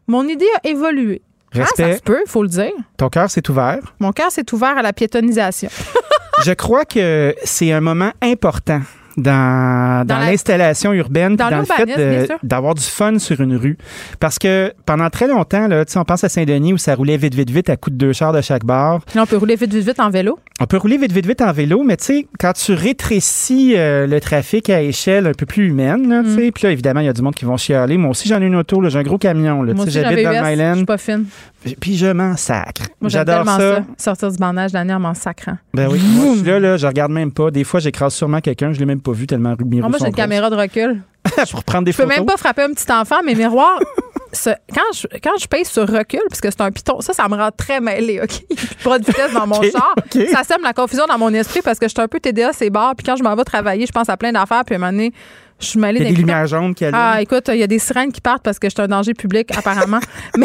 Mon 0.07 0.27
idée 0.29 0.47
a 0.63 0.69
évolué. 0.69 1.23
Ah, 1.55 1.59
ça 1.75 1.85
Respect. 1.87 1.97
se 1.97 2.03
peut, 2.03 2.23
faut 2.27 2.43
le 2.43 2.49
dire. 2.49 2.73
Ton 2.97 3.09
cœur 3.09 3.31
s'est 3.31 3.49
ouvert. 3.51 3.79
Mon 3.99 4.13
cœur 4.13 4.31
s'est 4.31 4.53
ouvert 4.53 4.77
à 4.77 4.83
la 4.83 4.93
piétonisation. 4.93 5.69
Je 6.45 6.53
crois 6.53 6.85
que 6.85 7.35
c'est 7.45 7.73
un 7.73 7.81
moment 7.81 8.13
important 8.23 8.83
dans, 9.17 10.05
dans, 10.07 10.15
Dans 10.15 10.19
la- 10.21 10.31
l'installation 10.31 10.93
urbaine, 10.93 11.37
Dans 11.37 11.51
dans 11.51 11.59
le 11.61 11.65
fait 11.65 12.33
d'avoir 12.43 12.75
du 12.75 12.83
fun 12.83 13.19
sur 13.19 13.41
une 13.41 13.57
rue. 13.57 13.77
Parce 14.21 14.39
que 14.39 14.73
pendant 14.85 15.09
très 15.11 15.27
longtemps, 15.29 15.69
là, 15.69 15.85
tu 15.85 15.93
sais, 15.93 15.99
on 15.99 16.05
pense 16.05 16.25
à 16.25 16.29
Saint-Denis 16.29 16.73
où 16.73 16.79
ça 16.79 16.95
roulait 16.95 17.17
vite, 17.17 17.35
vite, 17.35 17.51
vite 17.51 17.71
à 17.71 17.77
coups 17.77 17.97
de 17.97 17.99
deux 18.07 18.13
chars 18.13 18.33
de 18.33 18.41
chaque 18.41 18.65
bar. 18.65 19.01
Là, 19.15 19.23
on 19.23 19.27
peut 19.27 19.37
rouler 19.37 19.57
vite, 19.57 19.73
vite, 19.73 19.87
vite 19.87 20.01
en 20.01 20.11
vélo. 20.11 20.39
On 20.61 20.67
peut 20.67 20.77
rouler 20.77 20.97
vite, 20.99 21.13
vite, 21.13 21.27
vite 21.27 21.43
en 21.43 21.53
vélo, 21.53 21.83
mais 21.83 21.97
tu 21.97 22.05
sais, 22.05 22.27
quand 22.39 22.53
tu 22.53 22.73
rétrécis 22.73 23.75
euh, 23.77 24.07
le 24.07 24.21
trafic 24.21 24.71
à 24.71 24.83
échelle 24.83 25.27
un 25.27 25.33
peu 25.33 25.47
plus 25.47 25.69
humaine, 25.69 26.09
là, 26.09 26.23
tu 26.23 26.29
Mm. 26.31 26.37
sais, 26.37 26.51
puis 26.53 26.65
là, 26.65 26.71
évidemment, 26.73 27.01
il 27.01 27.07
y 27.07 27.09
a 27.09 27.13
du 27.13 27.23
monde 27.23 27.35
qui 27.35 27.45
vont 27.45 27.57
chialer. 27.57 27.97
Moi 27.97 28.11
aussi, 28.11 28.29
j'en 28.29 28.41
ai 28.41 28.47
une 28.47 28.57
auto, 28.57 28.83
j'ai 28.89 28.99
un 28.99 29.03
gros 29.03 29.19
camion, 29.19 29.65
j'habite 29.67 30.25
dans 30.25 30.31
le 30.31 30.57
je 30.73 30.77
suis 30.77 30.85
pas 30.87 30.99
fine. 30.99 31.25
Puis 31.75 31.97
je 31.97 32.07
m'en 32.07 32.37
sacre. 32.37 32.83
J'adore 33.03 33.45
ça. 33.47 33.59
ça. 33.59 33.85
Sortir 33.99 34.31
du 34.33 34.39
bandage 34.39 34.73
d'année 34.73 34.95
en 34.95 35.01
m'en 35.01 35.15
sacrant. 35.15 35.57
Ben 35.75 35.89
oui, 35.91 36.01
moi, 36.15 36.35
je 36.35 36.39
suis 36.41 36.47
là, 36.47 36.61
là, 36.61 36.77
je 36.77 36.87
regarde 36.87 37.13
même 37.13 37.33
pas. 37.33 37.51
Des 37.51 37.65
fois, 37.65 37.81
j'écrase 37.81 38.15
sûrement 38.15 38.41
quelqu'un, 38.41 38.73
je 38.73 38.79
l'ai 38.79 38.87
même 38.87 39.01
pas 39.01 39.13
vu 39.13 39.27
tellement 39.27 39.55
mes 39.65 39.81
Ah, 39.83 39.89
moi, 39.89 39.99
j'ai 40.01 40.07
une 40.07 40.15
caméra 40.15 40.51
de 40.51 40.57
recul. 40.57 41.03
pour 41.51 41.65
prendre 41.65 41.85
des 41.85 41.91
Je 41.93 41.97
peux 41.97 42.05
photos. 42.05 42.19
même 42.19 42.27
pas 42.27 42.37
frapper 42.37 42.63
un 42.63 42.73
petit 42.73 42.91
enfant, 42.93 43.17
mais 43.25 43.35
miroir, 43.35 43.81
ce- 44.33 44.51
quand, 44.73 44.81
je, 44.95 45.09
quand 45.21 45.37
je 45.41 45.49
paye 45.49 45.65
sur 45.65 45.83
recul, 45.89 46.21
parce 46.29 46.41
que 46.41 46.49
c'est 46.53 46.61
un 46.61 46.71
piton, 46.71 47.01
ça, 47.01 47.13
ça 47.13 47.29
me 47.29 47.35
rend 47.35 47.51
très 47.51 47.81
mêlée, 47.81 48.21
OK? 48.23 48.45
Plus 48.57 49.01
de 49.01 49.05
vitesse 49.05 49.33
dans 49.33 49.45
mon 49.47 49.57
OK, 49.57 49.73
char. 49.73 49.95
Ça 50.33 50.45
sème 50.45 50.63
la 50.63 50.73
confusion 50.73 51.05
dans 51.09 51.19
mon 51.19 51.35
esprit 51.35 51.63
parce 51.65 51.81
que 51.81 51.87
je 51.89 51.95
suis 51.95 52.01
un 52.01 52.07
peu 52.07 52.21
TDA, 52.21 52.53
c'est 52.53 52.71
barre. 52.71 52.95
Puis 52.97 53.05
quand 53.05 53.17
je 53.17 53.25
m'en 53.25 53.35
vais 53.35 53.43
travailler, 53.43 53.87
je 53.87 53.93
pense 53.93 54.09
à 54.09 54.17
plein 54.17 54.31
d'affaires. 54.31 54.65
Puis 54.65 54.77
à 54.77 54.79
un 54.79 54.81
moment 54.81 54.93
donné, 54.93 55.13
je 55.59 55.67
suis 55.67 55.79
mêlée 55.79 56.01
Il 56.01 56.03
y 56.05 56.07
a 56.07 56.11
des 56.11 56.17
lumières 56.17 56.47
jaunes 56.47 56.75
qui 56.75 56.85
allument. 56.85 57.01
Ah, 57.15 57.23
écoute, 57.23 57.49
il 57.53 57.59
y 57.59 57.63
a 57.63 57.67
des 57.67 57.79
sirènes 57.79 58.13
qui 58.13 58.21
partent 58.21 58.43
parce 58.43 58.59
que 58.59 58.69
je 58.69 58.75
suis 58.75 58.83
un 58.83 58.89
danger 58.89 59.15
public, 59.15 59.49
apparemment. 59.57 60.01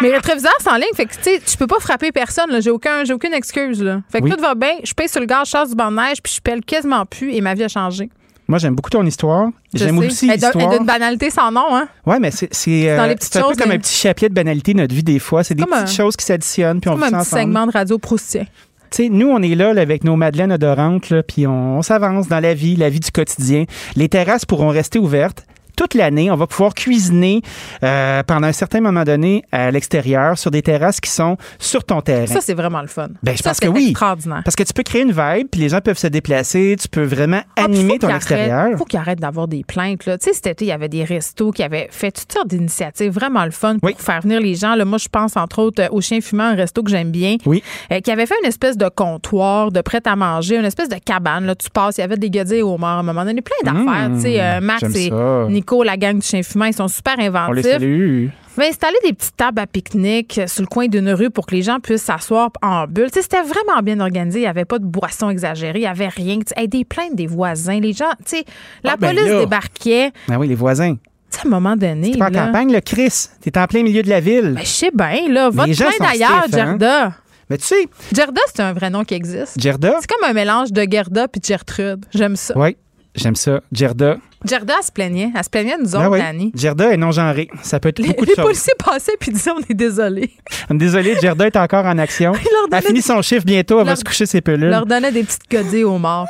mais 0.00 0.10
rétroviseurs 0.10 0.52
sont 0.62 0.70
en 0.70 0.76
ligne. 0.76 0.84
Fait 0.94 1.06
que, 1.06 1.14
tu 1.14 1.22
sais, 1.22 1.40
je 1.46 1.56
peux 1.56 1.66
pas 1.66 1.78
frapper 1.80 2.12
personne. 2.12 2.60
J'ai 2.60 2.70
aucun, 2.70 3.02
aucune 3.10 3.32
excuse. 3.34 3.82
Là. 3.82 4.00
Fait 4.10 4.18
que 4.20 4.24
Oui. 4.24 4.30
tout 4.30 4.40
va 4.40 4.54
bien. 4.54 4.72
Je 4.84 4.92
paye 4.94 5.08
sur 5.08 5.20
le 5.20 5.26
gaz, 5.26 5.46
je 5.46 5.50
chasse 5.52 5.70
du 5.70 5.76
banc 5.76 5.90
de 5.90 5.96
neige, 5.96 6.22
puis 6.22 6.32
je 6.34 6.40
pèle 6.40 6.64
quasiment 6.64 7.04
plus 7.06 7.32
et 7.34 7.40
ma 7.40 7.54
vie 7.54 7.64
a 7.64 7.68
changé. 7.68 8.10
Moi, 8.50 8.56
j'aime 8.58 8.74
beaucoup 8.74 8.88
ton 8.88 9.04
histoire. 9.04 9.50
J'aime 9.74 9.98
aussi 9.98 10.30
Elle 10.30 10.40
d'un- 10.40 10.48
elle 10.48 10.54
l'histoire. 10.60 10.78
d'une 10.78 10.86
banalité 10.86 11.28
sans 11.28 11.52
nom, 11.52 11.66
hein? 11.76 11.86
Ouais, 12.06 12.18
mais 12.18 12.30
c'est 12.30 12.48
euh, 12.88 12.98
un 12.98 13.08
peu 13.14 13.40
comme 13.40 13.68
mais- 13.68 13.74
un 13.74 13.78
petit 13.78 13.94
chapitre 13.94 14.30
de 14.30 14.34
banalité 14.34 14.72
notre 14.72 14.94
vie 14.94 15.02
des 15.02 15.18
fois. 15.18 15.44
C'est 15.44 15.54
des 15.54 15.64
petites 15.64 15.76
un- 15.76 15.86
choses 15.86 16.16
qui 16.16 16.24
s'additionnent 16.24 16.80
puis 16.80 16.88
on 16.88 16.94
Comme 16.94 17.02
un 17.02 17.06
petit 17.08 17.14
ensemble. 17.16 17.42
segment 17.42 17.66
de 17.66 17.72
radio 17.72 17.98
proustien. 17.98 18.44
Sais, 18.90 19.08
nous, 19.10 19.28
on 19.28 19.42
est 19.42 19.54
là, 19.54 19.70
avec 19.70 20.04
nos 20.04 20.16
madeleines 20.16 20.52
odorantes, 20.52 21.12
puis 21.26 21.46
on, 21.46 21.78
on 21.78 21.82
s'avance 21.82 22.28
dans 22.28 22.40
la 22.40 22.54
vie, 22.54 22.76
la 22.76 22.90
vie 22.90 23.00
du 23.00 23.10
quotidien. 23.10 23.64
Les 23.96 24.08
terrasses 24.08 24.44
pourront 24.44 24.68
rester 24.68 24.98
ouvertes. 24.98 25.44
Toute 25.78 25.94
l'année, 25.94 26.28
on 26.28 26.34
va 26.34 26.48
pouvoir 26.48 26.74
cuisiner 26.74 27.40
euh, 27.84 28.24
pendant 28.24 28.48
un 28.48 28.52
certain 28.52 28.80
moment 28.80 29.04
donné 29.04 29.44
à 29.52 29.70
l'extérieur 29.70 30.36
sur 30.36 30.50
des 30.50 30.60
terrasses 30.60 31.00
qui 31.00 31.08
sont 31.08 31.36
sur 31.60 31.84
ton 31.84 32.00
terrain. 32.00 32.26
Ça, 32.26 32.40
c'est 32.40 32.54
vraiment 32.54 32.80
le 32.80 32.88
fun. 32.88 33.06
Ben, 33.22 33.36
je 33.36 33.42
Ça, 33.44 33.50
pense 33.50 33.60
que 33.60 33.68
oui. 33.68 33.90
extraordinaire. 33.90 34.42
Parce 34.44 34.56
que 34.56 34.64
tu 34.64 34.72
peux 34.72 34.82
créer 34.82 35.02
une 35.02 35.12
vibe, 35.12 35.46
puis 35.52 35.60
les 35.60 35.68
gens 35.68 35.80
peuvent 35.80 35.96
se 35.96 36.08
déplacer, 36.08 36.74
tu 36.80 36.88
peux 36.88 37.04
vraiment 37.04 37.42
Ah, 37.56 37.66
animer 37.66 37.92
faut 37.92 38.08
ton 38.08 38.14
extérieur. 38.16 38.70
Il 38.72 38.76
faut 38.76 38.86
qu'il 38.86 38.98
arrête 38.98 39.20
d'avoir 39.20 39.46
des 39.46 39.62
plaintes. 39.62 40.04
Là. 40.06 40.18
Tu 40.18 40.24
sais, 40.24 40.32
cet 40.34 40.48
été, 40.48 40.64
il 40.64 40.68
y 40.68 40.72
avait 40.72 40.88
des 40.88 41.04
restos 41.04 41.52
qui 41.52 41.62
avaient 41.62 41.86
fait 41.92 42.10
toutes 42.10 42.32
sortes 42.32 42.48
d'initiatives 42.48 43.12
vraiment 43.12 43.44
le 43.44 43.52
fun 43.52 43.78
pour 43.78 43.88
Oui. 43.88 43.94
faire 43.96 44.20
venir 44.22 44.40
les 44.40 44.56
gens. 44.56 44.74
Là, 44.74 44.84
moi, 44.84 44.98
je 44.98 45.06
pense 45.08 45.36
entre 45.36 45.60
autres 45.60 45.84
euh, 45.84 45.88
au 45.92 46.00
Chien 46.00 46.20
Fumant, 46.20 46.42
un 46.42 46.54
resto 46.56 46.82
que 46.82 46.90
j'aime 46.90 47.12
bien, 47.12 47.36
Oui. 47.46 47.62
euh, 47.92 48.00
qui 48.00 48.10
avait 48.10 48.26
fait 48.26 48.34
une 48.42 48.48
espèce 48.48 48.76
de 48.76 48.88
comptoir 48.88 49.70
de 49.70 49.80
prêt 49.80 50.00
à 50.06 50.16
manger, 50.16 50.56
une 50.56 50.64
espèce 50.64 50.88
de 50.88 50.96
cabane. 50.96 51.46
Là, 51.46 51.54
tu 51.54 51.70
passes, 51.70 51.98
il 51.98 52.00
y 52.00 52.04
avait 52.04 52.16
des 52.16 52.30
godilles 52.30 52.62
au 52.62 52.76
mort 52.78 52.88
à 52.88 52.98
un 52.98 53.02
moment 53.04 53.24
donné, 53.24 53.42
plein 53.42 53.54
d'affaires. 53.72 54.10
Mmh, 54.10 54.16
tu 54.16 54.22
sais, 54.22 54.40
euh, 54.42 54.60
Max 54.60 54.82
et 54.82 55.10
ça. 55.10 55.46
Nico, 55.48 55.67
la 55.84 55.96
gang 55.96 56.18
du 56.18 56.26
Chien 56.26 56.42
Fumant, 56.42 56.66
ils 56.66 56.74
sont 56.74 56.88
super 56.88 57.14
On 57.18 57.20
les 57.20 57.28
inventifs. 57.28 57.70
salue. 57.72 58.26
Va 58.56 58.64
installer 58.66 58.96
des 59.04 59.12
petites 59.12 59.36
tables 59.36 59.60
à 59.60 59.66
pique-nique 59.68 60.40
sur 60.46 60.62
le 60.62 60.66
coin 60.66 60.88
d'une 60.88 61.10
rue 61.10 61.30
pour 61.30 61.46
que 61.46 61.54
les 61.54 61.62
gens 61.62 61.78
puissent 61.78 62.02
s'asseoir 62.02 62.50
en 62.60 62.86
bulle. 62.88 63.08
C'était 63.12 63.42
vraiment 63.42 63.80
bien 63.84 64.00
organisé. 64.00 64.40
Il 64.40 64.42
n'y 64.42 64.48
avait 64.48 64.64
pas 64.64 64.80
de 64.80 64.84
boissons 64.84 65.30
exagérées. 65.30 65.78
Il 65.78 65.82
n'y 65.82 65.86
avait 65.86 66.08
rien. 66.08 66.38
Hey, 66.56 66.66
des 66.66 66.84
plaintes 66.84 67.14
des 67.14 67.28
voisins. 67.28 67.78
Les 67.78 67.92
gens, 67.92 68.10
tu 68.24 68.36
sais, 68.38 68.44
la 68.82 68.92
Ah, 68.92 68.96
ben 68.96 69.14
police 69.14 69.30
là. 69.30 69.38
débarquait. 69.40 70.10
Ah 70.28 70.38
oui, 70.40 70.48
les 70.48 70.56
voisins. 70.56 70.96
À 71.40 71.46
un 71.46 71.50
moment 71.50 71.76
donné. 71.76 72.10
T'es 72.12 72.18
pas 72.18 72.26
en 72.26 72.30
là, 72.30 72.46
campagne, 72.46 72.72
le 72.72 72.80
Chris. 72.80 73.26
T'es 73.40 73.56
en 73.58 73.66
plein 73.68 73.84
milieu 73.84 74.02
de 74.02 74.08
la 74.08 74.18
ville. 74.18 74.54
ben, 74.56 74.60
je 74.62 74.66
sais 74.66 74.90
bien, 74.92 75.28
là. 75.28 75.50
Va 75.50 75.64
te 75.66 76.00
d'ailleurs, 76.00 76.30
hein? 76.44 76.44
Gerda. 76.50 77.12
Mais 77.50 77.58
tu 77.58 77.64
sais, 77.64 77.86
Gerda, 78.12 78.40
c'est 78.52 78.60
un 78.62 78.72
vrai 78.72 78.90
nom 78.90 79.04
qui 79.04 79.14
existe. 79.14 79.54
Gerda, 79.60 79.94
C'est 80.00 80.06
comme 80.10 80.28
un 80.28 80.32
mélange 80.32 80.72
de 80.72 80.84
Gerda 80.90 81.28
puis 81.28 81.40
de 81.40 81.46
Gertrude. 81.46 82.04
J'aime 82.12 82.34
ça. 82.34 82.54
oui, 82.58 82.76
j'aime 83.14 83.36
ça. 83.36 83.60
Gerda. 83.72 84.16
Gerda, 84.44 84.74
elle 84.78 84.84
se 84.84 84.92
plaignait. 84.92 85.30
Elle 85.34 85.44
se 85.44 85.50
plaignait 85.50 85.76
de 85.76 85.82
nous 85.82 85.90
Ben 85.90 85.98
autres, 86.00 86.10
oui. 86.12 86.18
Dani. 86.20 86.52
Gerda 86.54 86.92
est 86.92 86.96
non 86.96 87.10
genrée. 87.10 87.48
Ça 87.62 87.80
peut 87.80 87.88
être 87.88 87.98
Les, 87.98 88.08
beaucoup 88.08 88.24
de 88.24 88.30
les 88.30 88.36
choses. 88.36 88.44
policiers 88.44 88.72
passaient 88.78 89.16
puis 89.18 89.32
disaient 89.32 89.50
on 89.50 89.60
est 89.68 89.74
désolé. 89.74 90.30
Désolée, 90.70 91.16
Gerda 91.20 91.46
est 91.46 91.56
encore 91.56 91.84
en 91.86 91.98
action. 91.98 92.32
Elle 92.72 92.82
finit 92.82 93.02
son 93.02 93.20
chiffre 93.22 93.44
bientôt, 93.44 93.80
elle 93.80 93.86
va 93.86 93.96
se 93.96 94.04
coucher 94.04 94.26
ses 94.26 94.40
pelules. 94.40 94.68
leur 94.68 94.84
donnait 94.86 95.10
des 95.12 95.24
petites 95.24 95.50
godilles 95.50 95.84
aux 95.84 95.98
morts. 95.98 96.26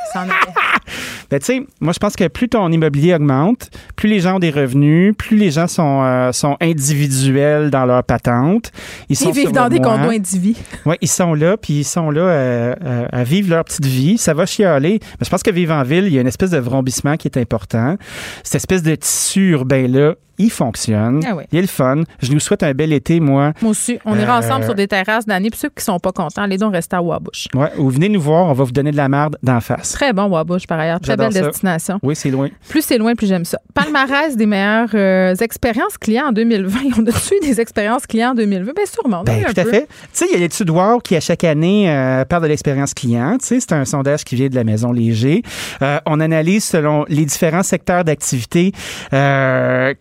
Ben, 1.29 1.39
tu 1.39 1.45
sais, 1.45 1.61
moi, 1.79 1.93
je 1.93 1.99
pense 1.99 2.15
que 2.15 2.27
plus 2.27 2.49
ton 2.49 2.71
immobilier 2.71 3.13
augmente, 3.13 3.69
plus 3.95 4.09
les 4.09 4.19
gens 4.19 4.37
ont 4.37 4.39
des 4.39 4.49
revenus, 4.49 5.13
plus 5.15 5.37
les 5.37 5.51
gens 5.51 5.67
sont, 5.67 6.01
euh, 6.03 6.31
sont 6.31 6.57
individuels 6.59 7.69
dans 7.69 7.85
leur 7.85 8.03
patente. 8.03 8.71
Ils, 9.09 9.15
sont 9.15 9.29
Ils 9.31 9.35
vivent 9.35 9.51
dans 9.51 9.69
des 9.69 9.79
condos 9.79 10.09
indivis. 10.09 10.57
Oui, 10.85 10.95
ils 11.01 11.07
sont 11.07 11.33
là, 11.33 11.57
puis 11.57 11.79
ils 11.79 11.83
sont 11.83 12.09
là 12.09 12.21
euh, 12.21 12.75
euh, 12.83 13.07
à 13.11 13.23
vivre 13.23 13.49
leur 13.49 13.63
petite 13.63 13.85
vie. 13.85 14.17
Ça 14.17 14.33
va 14.33 14.45
chialer. 14.45 14.99
Mais 15.01 15.25
je 15.25 15.29
pense 15.29 15.43
que 15.43 15.51
vivre 15.51 15.73
en 15.73 15.83
ville, 15.83 16.05
il 16.05 16.13
y 16.13 16.17
a 16.17 16.21
une 16.21 16.27
espèce 16.27 16.51
de 16.51 16.57
vrombissement 16.57 17.15
qui 17.17 17.27
est 17.27 17.37
important. 17.37 17.97
Cette 18.43 18.55
espèce 18.55 18.81
de 18.81 18.95
tissu 18.95 19.51
urbain-là, 19.51 20.15
il 20.39 20.49
fonctionne. 20.49 21.21
Ah 21.27 21.35
oui. 21.35 21.43
Il 21.51 21.59
est 21.59 21.61
le 21.61 21.67
fun. 21.67 22.01
Je 22.21 22.31
nous 22.31 22.39
souhaite 22.39 22.63
un 22.63 22.71
bel 22.73 22.91
été, 22.93 23.19
moi. 23.19 23.53
Moi 23.61 23.71
aussi. 23.71 23.99
On 24.05 24.17
ira 24.17 24.37
Euh, 24.37 24.39
ensemble 24.39 24.65
sur 24.65 24.73
des 24.75 24.87
terrasses 24.87 25.25
d'année. 25.25 25.49
Puis 25.49 25.59
ceux 25.59 25.69
qui 25.69 25.83
sont 25.83 25.99
pas 25.99 26.11
contents, 26.11 26.41
allez 26.41 26.57
donc 26.57 26.73
rester 26.73 26.95
à 26.95 27.01
Wabush. 27.01 27.47
Ouais, 27.53 27.71
ou 27.77 27.89
venez 27.89 28.09
nous 28.09 28.21
voir, 28.21 28.45
on 28.47 28.53
va 28.53 28.63
vous 28.63 28.71
donner 28.71 28.91
de 28.91 28.97
la 28.97 29.09
merde 29.09 29.37
d'en 29.43 29.59
face. 29.59 29.91
Très 29.91 30.13
bon 30.13 30.25
Wabush, 30.27 30.65
par 30.65 30.79
ailleurs. 30.79 30.99
Très 30.99 31.17
belle 31.17 31.33
ça. 31.33 31.41
destination. 31.41 31.99
Oui, 32.01 32.15
c'est 32.15 32.29
loin. 32.31 32.47
Plus 32.69 32.81
c'est 32.81 32.97
loin, 32.97 33.13
plus 33.15 33.27
j'aime 33.27 33.45
ça. 33.45 33.59
Palmarès 33.73 34.35
des 34.37 34.45
meilleures 34.45 34.89
euh, 34.93 35.35
expériences 35.35 35.97
clients 35.97 36.27
en 36.29 36.31
2020. 36.31 36.79
On 36.99 37.05
a-tu 37.05 37.35
eu 37.35 37.39
des 37.41 37.59
expériences 37.61 38.07
clients 38.07 38.31
en 38.31 38.35
2020? 38.35 38.73
Bien 38.73 38.85
sûrement. 38.85 39.19
a 39.21 39.23
Ben, 39.23 39.43
tout 39.43 39.59
à 39.59 39.63
peu. 39.63 39.69
fait. 39.71 39.87
Tu 39.87 40.07
sais, 40.13 40.25
il 40.29 40.33
y 40.33 40.35
a 40.35 40.39
l'étude 40.39 40.69
Wow 40.69 40.99
qui, 40.99 41.15
à 41.15 41.19
chaque 41.19 41.43
année, 41.43 41.91
euh, 41.91 42.23
parle 42.25 42.43
de 42.43 42.47
l'expérience 42.47 42.93
client. 42.93 43.37
Tu 43.39 43.45
sais, 43.47 43.59
c'est 43.59 43.73
un 43.73 43.85
sondage 43.85 44.23
qui 44.23 44.35
vient 44.35 44.47
de 44.47 44.55
la 44.55 44.63
Maison 44.63 44.91
Léger. 44.91 45.41
Euh, 45.81 45.99
on 46.05 46.19
analyse 46.19 46.63
selon 46.63 47.03
les 47.09 47.25
différents 47.25 47.63
secteurs 47.63 48.03
d'activité 48.03 48.71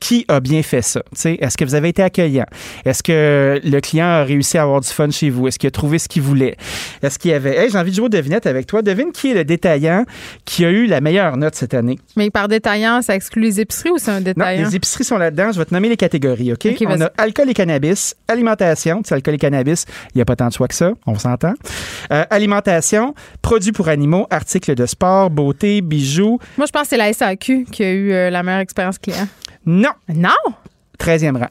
qui 0.01 0.25
a 0.29 0.41
bien 0.41 0.63
fait 0.63 0.83
ça? 0.83 1.03
Est-ce 1.25 1.57
que 1.57 1.65
vous 1.65 1.75
avez 1.75 1.89
été 1.89 2.03
accueillant? 2.03 2.45
Est-ce 2.85 3.03
que 3.03 3.61
le 3.65 3.81
client 3.81 4.07
a 4.07 4.25
réussi 4.25 4.59
à 4.59 4.63
avoir 4.63 4.81
du 4.81 4.89
fun 4.89 5.11
chez 5.11 5.31
vous? 5.31 5.49
Est-ce 5.49 5.59
qu'il 5.59 5.69
a 5.69 5.71
trouvé 5.71 5.99
ce 5.99 6.09
qu'il 6.09 6.23
voulait? 6.23 6.57
Est-ce 7.03 7.19
qu'il 7.19 7.31
y 7.31 7.35
avait. 7.35 7.57
Hey, 7.57 7.71
j'ai 7.71 7.79
envie 7.79 7.91
de 7.91 7.97
jouer 7.97 8.07
aux 8.07 8.11
devinettes 8.11 8.47
avec 8.47 8.67
toi. 8.67 8.83
Devine 8.83 9.13
qui 9.13 9.31
est 9.31 9.35
le 9.35 9.45
détaillant 9.45 10.05
qui 10.45 10.65
a 10.65 10.71
eu 10.71 10.87
la 10.87 11.01
meilleure 11.01 11.37
note 11.37 11.55
cette 11.55 11.75
année? 11.75 11.99
Mais 12.17 12.31
par 12.31 12.49
détaillant, 12.49 13.03
ça 13.03 13.15
exclut 13.15 13.43
les 13.43 13.61
épiceries 13.61 13.91
ou 13.91 13.99
c'est 13.99 14.11
un 14.11 14.19
Non, 14.19 14.25
détaillant? 14.25 14.67
les 14.69 14.77
épiceries 14.77 15.05
sont 15.05 15.19
là-dedans. 15.19 15.53
Je 15.53 15.59
vais 15.59 15.65
te 15.65 15.75
nommer 15.75 15.89
les 15.89 15.97
catégories, 15.97 16.53
OK? 16.53 16.67
On 16.87 17.01
a 17.01 17.11
alcool 17.19 17.51
et 17.51 17.55
cannabis, 17.55 18.15
alimentation. 18.29 19.03
Tu 19.03 19.09
sais, 19.09 19.15
alcool 19.15 19.35
et 19.35 19.39
cannabis, 19.39 19.85
il 20.15 20.19
n'y 20.19 20.23
a 20.23 20.25
pas 20.25 20.37
tant 20.37 20.49
de 20.49 20.53
choix 20.53 20.69
que 20.69 20.75
ça, 20.75 20.93
on 21.07 21.19
s'entend. 21.19 21.55
Euh, 22.13 22.25
alimentation, 22.31 23.15
produits 23.43 23.73
pour 23.73 23.89
animaux, 23.89 24.27
articles 24.31 24.75
de 24.75 24.87
sport, 24.87 25.31
beauté, 25.31 25.81
bijoux. 25.81 26.39
Moi, 26.57 26.67
je 26.67 26.73
pense 26.73 26.83
que 26.83 26.89
c'est 26.89 26.97
la 26.97 27.13
SAQ 27.13 27.67
qui 27.71 27.83
a 27.85 27.93
eu 27.93 28.13
euh, 28.13 28.31
la 28.31 28.43
meilleure 28.43 28.61
expérience 28.61 28.99
client. 28.99 29.27
Non, 29.67 29.91
Non! 30.15 30.31
13e 30.99 31.37
rang. 31.37 31.49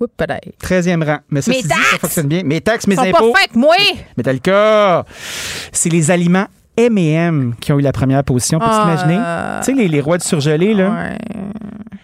Oups, 0.00 0.12
peut-être. 0.16 0.48
13e 0.60 1.04
rang. 1.04 1.18
Mais 1.30 1.40
ça, 1.42 1.50
Mes 1.52 1.62
dit, 1.62 1.68
ça 1.68 1.98
fonctionne 2.00 2.26
bien. 2.26 2.42
Mes 2.44 2.60
taxes, 2.60 2.86
mes 2.86 2.94
Ils 2.94 2.98
sont 2.98 3.04
impôts. 3.04 3.32
pas 3.32 3.40
faits 3.40 3.54
moi! 3.56 3.74
Mais 4.16 4.22
t'as 4.22 4.32
le 4.32 4.38
cas. 4.40 5.04
C'est 5.72 5.88
les 5.90 6.10
aliments 6.10 6.46
M&M 6.76 7.54
qui 7.60 7.72
ont 7.72 7.78
eu 7.78 7.82
la 7.82 7.92
première 7.92 8.24
position. 8.24 8.58
Peux-tu 8.58 8.70
Ah, 8.72 8.80
t'imaginer? 8.96 9.22
euh, 9.24 9.58
Tu 9.60 9.66
sais, 9.66 9.72
les, 9.72 9.88
les 9.88 10.00
rois 10.00 10.18
du 10.18 10.26
surgelé, 10.26 10.74
là, 10.74 10.90
Ouais. 10.90 11.18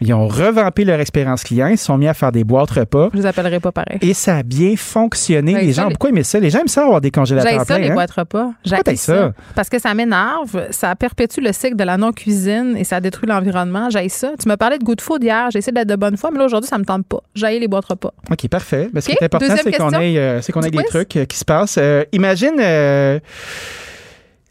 Ils 0.00 0.12
ont 0.14 0.28
revampé 0.28 0.84
leur 0.84 1.00
expérience 1.00 1.42
client. 1.44 1.66
Ils 1.68 1.78
se 1.78 1.84
sont 1.86 1.98
mis 1.98 2.06
à 2.08 2.14
faire 2.14 2.30
des 2.32 2.44
boîtes 2.44 2.70
repas. 2.70 3.08
Je 3.12 3.18
les 3.18 3.26
appellerai 3.26 3.60
pas 3.60 3.72
pareil. 3.72 3.98
Et 4.00 4.14
ça 4.14 4.36
a 4.36 4.42
bien 4.42 4.74
fonctionné. 4.76 5.54
Ouais, 5.54 5.62
les 5.62 5.72
gens 5.72 5.86
les- 5.88 5.94
beaucoup 5.94 6.06
aimé 6.08 6.22
ça? 6.22 6.38
Les 6.38 6.50
gens 6.50 6.60
aiment 6.60 6.68
ça 6.68 6.84
avoir 6.84 7.00
des 7.00 7.10
congélateurs 7.10 7.52
J'ai 7.60 7.64
ça, 7.64 7.78
les 7.78 7.90
hein? 7.90 7.94
boîtes 7.94 8.10
repas. 8.12 8.52
J'ai 8.64 8.76
Pourquoi 8.76 8.92
t'as 8.92 8.96
ça? 8.98 9.32
Parce 9.54 9.68
que 9.68 9.78
ça 9.78 9.94
m'énerve, 9.94 10.66
ça 10.70 10.94
perpétue 10.96 11.40
le 11.40 11.52
cycle 11.52 11.76
de 11.76 11.84
la 11.84 11.96
non-cuisine 11.96 12.76
et 12.76 12.84
ça 12.84 13.00
détruit 13.00 13.28
l'environnement. 13.28 13.90
J'ai 13.90 14.08
ça. 14.08 14.32
Tu 14.40 14.48
me 14.48 14.56
parlais 14.56 14.78
de 14.78 14.84
goût 14.84 14.94
de 14.94 15.00
food 15.02 15.22
hier. 15.22 15.50
J'ai 15.50 15.58
essayé 15.58 15.72
d'être 15.72 15.88
de 15.88 15.96
bonne 15.96 16.16
foi, 16.16 16.30
mais 16.32 16.38
là, 16.38 16.44
aujourd'hui, 16.44 16.68
ça 16.68 16.78
me 16.78 16.84
tente 16.84 17.06
pas. 17.06 17.20
J'ai 17.34 17.58
les 17.58 17.68
boîtes 17.68 17.86
repas. 17.86 18.12
OK, 18.30 18.48
parfait. 18.48 18.88
Ben, 18.92 19.00
ce 19.00 19.06
qui 19.08 19.12
est 19.12 19.22
important, 19.24 19.46
deuxième 19.48 19.64
c'est 19.64 19.78
qu'on 19.78 19.90
ait, 20.00 20.18
euh, 20.18 20.40
c'est 20.42 20.52
qu'on 20.52 20.60
Du 20.60 20.68
ait 20.68 20.70
des 20.70 20.84
trucs 20.84 21.16
euh, 21.16 21.24
qui 21.24 21.36
se 21.36 21.44
passent. 21.44 21.76
Euh, 21.78 22.04
imagine 22.12 22.54
euh, 22.60 23.18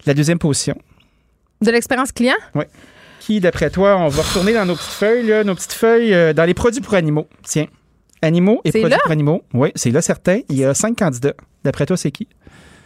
la 0.05 0.13
deuxième 0.13 0.39
position. 0.39 0.75
De 1.61 1.71
l'expérience 1.71 2.11
client? 2.11 2.35
Qui, 3.27 3.41
d'après 3.41 3.69
toi, 3.69 3.97
on 3.97 4.07
va 4.07 4.21
retourner 4.23 4.53
dans 4.53 4.65
nos 4.65 4.75
petites 4.75 4.93
feuilles, 4.93 5.27
là, 5.27 5.43
nos 5.43 5.53
petites 5.53 5.73
feuilles 5.73 6.13
euh, 6.13 6.31
dans 6.31 6.45
les 6.45 6.53
produits 6.53 6.79
pour 6.79 6.93
animaux. 6.93 7.27
Tiens. 7.43 7.65
Animaux 8.21 8.61
et 8.63 8.71
C'est 8.71 8.79
produits 8.79 8.95
là? 8.95 8.99
pour 9.03 9.11
animaux. 9.11 9.43
Oui, 9.53 9.69
c'est 9.75 9.91
là 9.91 10.01
certain. 10.01 10.39
Il 10.47 10.57
y 10.57 10.63
a 10.63 10.73
cinq 10.73 10.97
candidats. 10.97 11.33
D'après 11.61 11.85
toi, 11.85 11.97
c'est 11.97 12.09
qui? 12.09 12.29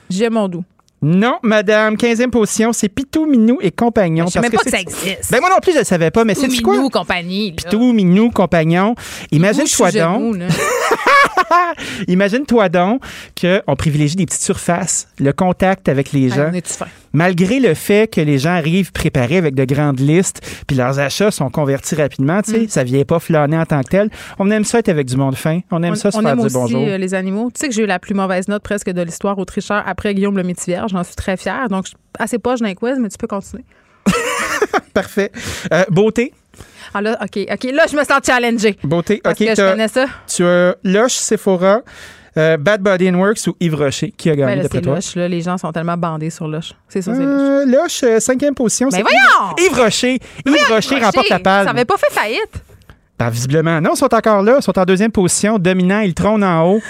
J'ai 0.09 0.31
mon 0.31 0.47
doux. 0.47 0.63
Non, 1.03 1.37
madame. 1.43 1.93
15e 1.93 2.31
position, 2.31 2.73
c'est 2.73 2.89
Pitou, 2.89 3.27
Minou 3.27 3.59
et 3.61 3.69
Compagnon. 3.69 4.25
Je 4.25 4.31
sais 4.31 4.39
même 4.39 4.51
pas 4.51 4.63
que 4.63 4.69
ça 4.71 4.79
existe. 4.79 5.31
Ben 5.31 5.39
moi 5.41 5.49
non 5.51 5.59
plus, 5.61 5.73
je 5.73 5.79
ne 5.79 5.83
savais 5.83 6.09
pas, 6.09 6.23
mais 6.25 6.33
c'est 6.33 6.47
quoi? 6.61 6.75
Minou, 6.75 6.89
compagnie. 6.89 7.49
là. 7.51 7.55
Pitou, 7.57 7.93
Minou, 7.93 8.31
Compagnon. 8.31 8.95
Imagine-toi 9.31 9.91
donc. 9.91 10.37
Imagine-toi 12.07 12.69
donc 12.69 13.01
qu'on 13.39 13.75
privilégie 13.75 14.15
des 14.15 14.25
petites 14.25 14.41
surfaces, 14.41 15.07
le 15.19 15.33
contact 15.33 15.89
avec 15.89 16.11
les 16.13 16.29
gens, 16.29 16.51
on 16.53 16.61
fin? 16.63 16.85
Malgré 17.13 17.59
le 17.59 17.73
fait 17.73 18.11
que 18.11 18.21
les 18.21 18.37
gens 18.37 18.51
arrivent 18.51 18.91
préparés 18.91 19.37
avec 19.37 19.55
de 19.55 19.65
grandes 19.65 19.99
listes, 19.99 20.41
puis 20.67 20.75
leurs 20.75 20.99
achats 20.99 21.31
sont 21.31 21.49
convertis 21.49 21.95
rapidement, 21.95 22.41
tu 22.41 22.51
sais, 22.51 22.67
ça 22.67 22.83
vient 22.83 23.03
pas 23.03 23.19
flâner 23.19 23.57
en 23.57 23.65
tant 23.65 23.81
que 23.81 23.89
tel. 23.89 24.09
On 24.39 24.49
aime 24.51 24.63
ça 24.63 24.79
être 24.79 24.89
avec 24.89 25.07
du 25.07 25.17
monde 25.17 25.35
fin, 25.35 25.59
on 25.71 25.83
aime 25.83 25.93
on, 25.93 25.95
ça 25.95 26.11
se 26.11 26.17
on 26.17 26.21
faire 26.21 26.31
aime 26.31 26.37
dire 26.37 26.45
aussi 26.45 26.55
bonjour. 26.55 26.87
euh, 26.87 26.97
les 26.97 27.13
animaux. 27.13 27.49
Tu 27.53 27.59
sais 27.59 27.69
que 27.69 27.73
j'ai 27.75 27.83
eu 27.83 27.87
la 27.87 27.99
plus 27.99 28.13
mauvaise 28.13 28.47
note 28.47 28.63
presque 28.63 28.89
de 28.89 29.01
l'histoire 29.01 29.37
au 29.37 29.45
tricheur 29.45 29.83
après 29.85 30.13
Guillaume 30.13 30.37
le 30.37 30.43
Métivier. 30.43 30.81
J'en 30.89 31.03
suis 31.03 31.15
très 31.15 31.37
fière. 31.37 31.67
Donc, 31.69 31.85
assez 32.19 32.39
poche 32.39 32.59
d'un 32.59 32.73
quiz, 32.73 32.97
mais 32.99 33.09
tu 33.09 33.17
peux 33.17 33.27
continuer. 33.27 33.63
Parfait. 34.93 35.31
Euh, 35.71 35.83
beauté, 35.89 36.33
Ah 36.93 37.01
là, 37.01 37.17
OK, 37.21 37.39
OK. 37.51 37.63
Là, 37.73 37.85
je 37.89 37.95
me 37.95 38.03
sens 38.03 38.19
challengée. 38.25 38.77
beauté. 38.83 39.21
Parce 39.23 39.39
OK, 39.39 39.47
que 39.47 39.55
je 39.55 39.61
connais 39.71 39.87
ça. 39.87 40.05
tu 40.27 40.43
as 40.43 40.75
Lush, 40.83 41.13
Sephora, 41.13 41.81
euh, 42.37 42.57
Bad 42.57 42.81
Body 42.81 43.09
and 43.09 43.15
Works 43.15 43.47
ou 43.47 43.55
Yves 43.59 43.75
Rocher. 43.75 44.13
Qui 44.17 44.29
a 44.29 44.33
Ben 44.35 44.39
gagné 44.41 44.55
là, 44.57 44.63
d'après 44.63 44.81
toi? 44.81 44.95
louche. 44.95 45.15
Là, 45.15 45.27
les 45.27 45.41
gens 45.41 45.57
sont 45.57 45.71
tellement 45.71 45.97
bandés 45.97 46.29
sur 46.29 46.47
Lush. 46.47 46.73
C'est 46.87 47.01
ça, 47.01 47.13
c'est 47.13 47.21
louche. 47.21 47.29
Euh, 47.31 47.65
Lush, 47.65 48.03
euh, 48.03 48.19
cinquième 48.19 48.55
position. 48.55 48.89
Mais 48.91 48.97
c'est 48.97 49.03
voyons! 49.03 49.55
Yves 49.59 49.77
Rocher. 49.77 50.19
Yves 50.45 50.67
Rocher 50.69 50.99
remporte 50.99 51.29
la 51.29 51.39
palme. 51.39 51.67
Ça 51.67 51.73
n'avait 51.73 51.85
pas 51.85 51.97
fait 51.97 52.11
faillite. 52.11 52.63
Ben, 53.19 53.29
visiblement, 53.29 53.79
non, 53.81 53.91
ils 53.93 53.97
sont 53.97 54.11
encore 54.15 54.41
là, 54.41 54.55
ils 54.57 54.63
sont 54.63 54.79
en 54.79 54.83
deuxième 54.83 55.11
position, 55.11 55.59
dominant, 55.59 55.99
ils 55.99 56.15
trônent 56.15 56.43
en 56.43 56.65
haut. 56.67 56.81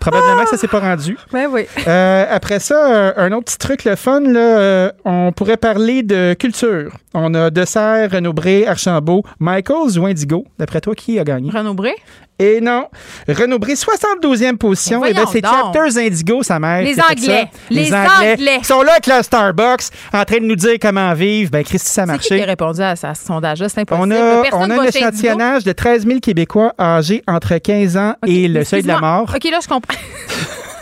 Probablement 0.00 0.44
que 0.44 0.48
ça 0.48 0.56
s'est 0.56 0.66
pas 0.66 0.80
rendu. 0.80 1.18
Ben 1.30 1.46
oui. 1.50 1.66
Euh, 1.86 2.24
après 2.30 2.58
ça, 2.58 3.12
un 3.18 3.30
autre 3.32 3.44
petit 3.44 3.58
truc, 3.58 3.84
le 3.84 3.94
fun, 3.94 4.20
là, 4.20 4.92
on 5.04 5.30
pourrait 5.32 5.58
parler 5.58 6.02
de 6.02 6.32
culture. 6.38 6.90
On 7.12 7.34
a 7.34 7.50
Dessert, 7.50 8.10
Renaud 8.12 8.32
Bré, 8.32 8.66
Archambault, 8.66 9.24
Michaels 9.40 9.98
ou 9.98 10.06
Indigo. 10.06 10.46
D'après 10.58 10.80
toi, 10.80 10.94
qui 10.94 11.18
a 11.18 11.24
gagné? 11.24 11.50
Renaud 11.50 11.74
Bré? 11.74 11.94
Et 12.38 12.60
non, 12.60 12.88
Renaud 13.28 13.60
Bré, 13.60 13.74
72e 13.74 14.56
position. 14.56 15.00
Mais 15.02 15.10
Et 15.10 15.14
ben, 15.14 15.24
c'est. 15.30 15.40
Chapters 15.40 15.96
Indigo, 15.98 16.42
sa 16.42 16.58
mère. 16.58 16.82
Les 16.82 16.98
Anglais. 17.00 17.48
Les 17.70 17.92
Anglais. 17.94 18.58
Ils 18.58 18.64
sont 18.64 18.82
là 18.82 18.92
avec 18.92 19.06
leur 19.06 19.22
Starbucks, 19.24 19.84
en 20.12 20.24
train 20.24 20.38
de 20.38 20.44
nous 20.44 20.56
dire 20.56 20.76
comment 20.82 21.14
vivre. 21.14 21.52
Ben, 21.52 21.62
Christy, 21.62 21.88
ça 21.92 22.02
a 22.02 22.06
C'est 22.06 22.18
qui 22.18 22.32
a 22.32 22.36
marché. 22.36 22.44
répondu 22.44 22.80
à, 22.82 22.96
ce 22.96 23.06
sondage-là? 23.14 23.68
C'est 23.68 23.80
On 23.92 24.10
impossible. 24.10 24.14
a, 24.14 24.42
Personne 24.42 24.60
on 24.60 24.70
a 24.70 24.74
un 24.74 24.78
Indigo. 24.80 24.98
échantillonnage 24.98 25.64
de 25.64 25.72
13 25.72 26.06
000 26.06 26.18
Québécois 26.20 26.72
âgés 26.78 27.22
entre 27.28 27.56
15 27.56 27.96
ans 27.96 28.14
et 28.26 28.48
le 28.48 28.64
seuil 28.64 28.82
de 28.82 28.88
la 28.88 28.98
mort. 28.98 29.32
OK, 29.34 29.44
là, 29.50 29.58
je 29.62 29.68
comprends. 29.68 29.94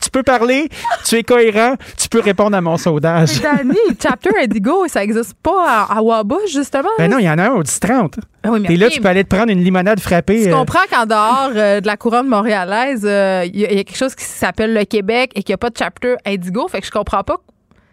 Tu 0.00 0.10
peux 0.10 0.22
parler, 0.22 0.68
tu 1.04 1.16
es 1.16 1.22
cohérent, 1.22 1.74
tu 1.98 2.08
peux 2.08 2.20
répondre 2.20 2.56
à 2.56 2.60
mon 2.60 2.76
sondage. 2.76 3.40
Danny, 3.40 3.78
Chapter 4.00 4.30
Indigo, 4.42 4.86
ça 4.86 5.00
n'existe 5.00 5.34
pas 5.42 5.86
à, 5.88 5.98
à 5.98 6.02
Wabush, 6.02 6.52
justement. 6.52 6.90
Ben 6.98 7.10
non, 7.10 7.18
il 7.18 7.24
y 7.24 7.30
en 7.30 7.38
a 7.38 7.48
un 7.48 7.52
au 7.52 7.62
10-30. 7.62 8.18
Ah 8.44 8.50
oui, 8.50 8.62
T'es 8.62 8.76
là, 8.76 8.90
tu 8.90 9.00
peux 9.00 9.08
aller 9.08 9.24
te 9.24 9.34
prendre 9.34 9.50
une 9.50 9.62
limonade 9.62 10.00
frappée. 10.00 10.44
Tu 10.44 10.50
euh, 10.50 10.56
comprends 10.56 10.84
qu'en 10.90 11.06
dehors 11.06 11.52
euh, 11.54 11.80
de 11.80 11.86
la 11.86 11.96
couronne 11.96 12.28
montréalaise, 12.28 13.02
euh, 13.04 13.44
il 13.46 13.56
y, 13.56 13.62
y 13.62 13.64
a 13.64 13.84
quelque 13.84 13.96
chose 13.96 14.14
qui 14.14 14.24
s'appelle 14.24 14.74
le 14.74 14.84
Québec 14.84 15.32
et 15.34 15.42
qu'il 15.42 15.52
n'y 15.52 15.54
a 15.54 15.58
pas 15.58 15.70
de 15.70 15.76
chapter 15.78 16.16
Indigo. 16.26 16.68
Fait 16.68 16.80
que 16.80 16.86
je 16.86 16.92
comprends 16.92 17.22
pas. 17.22 17.38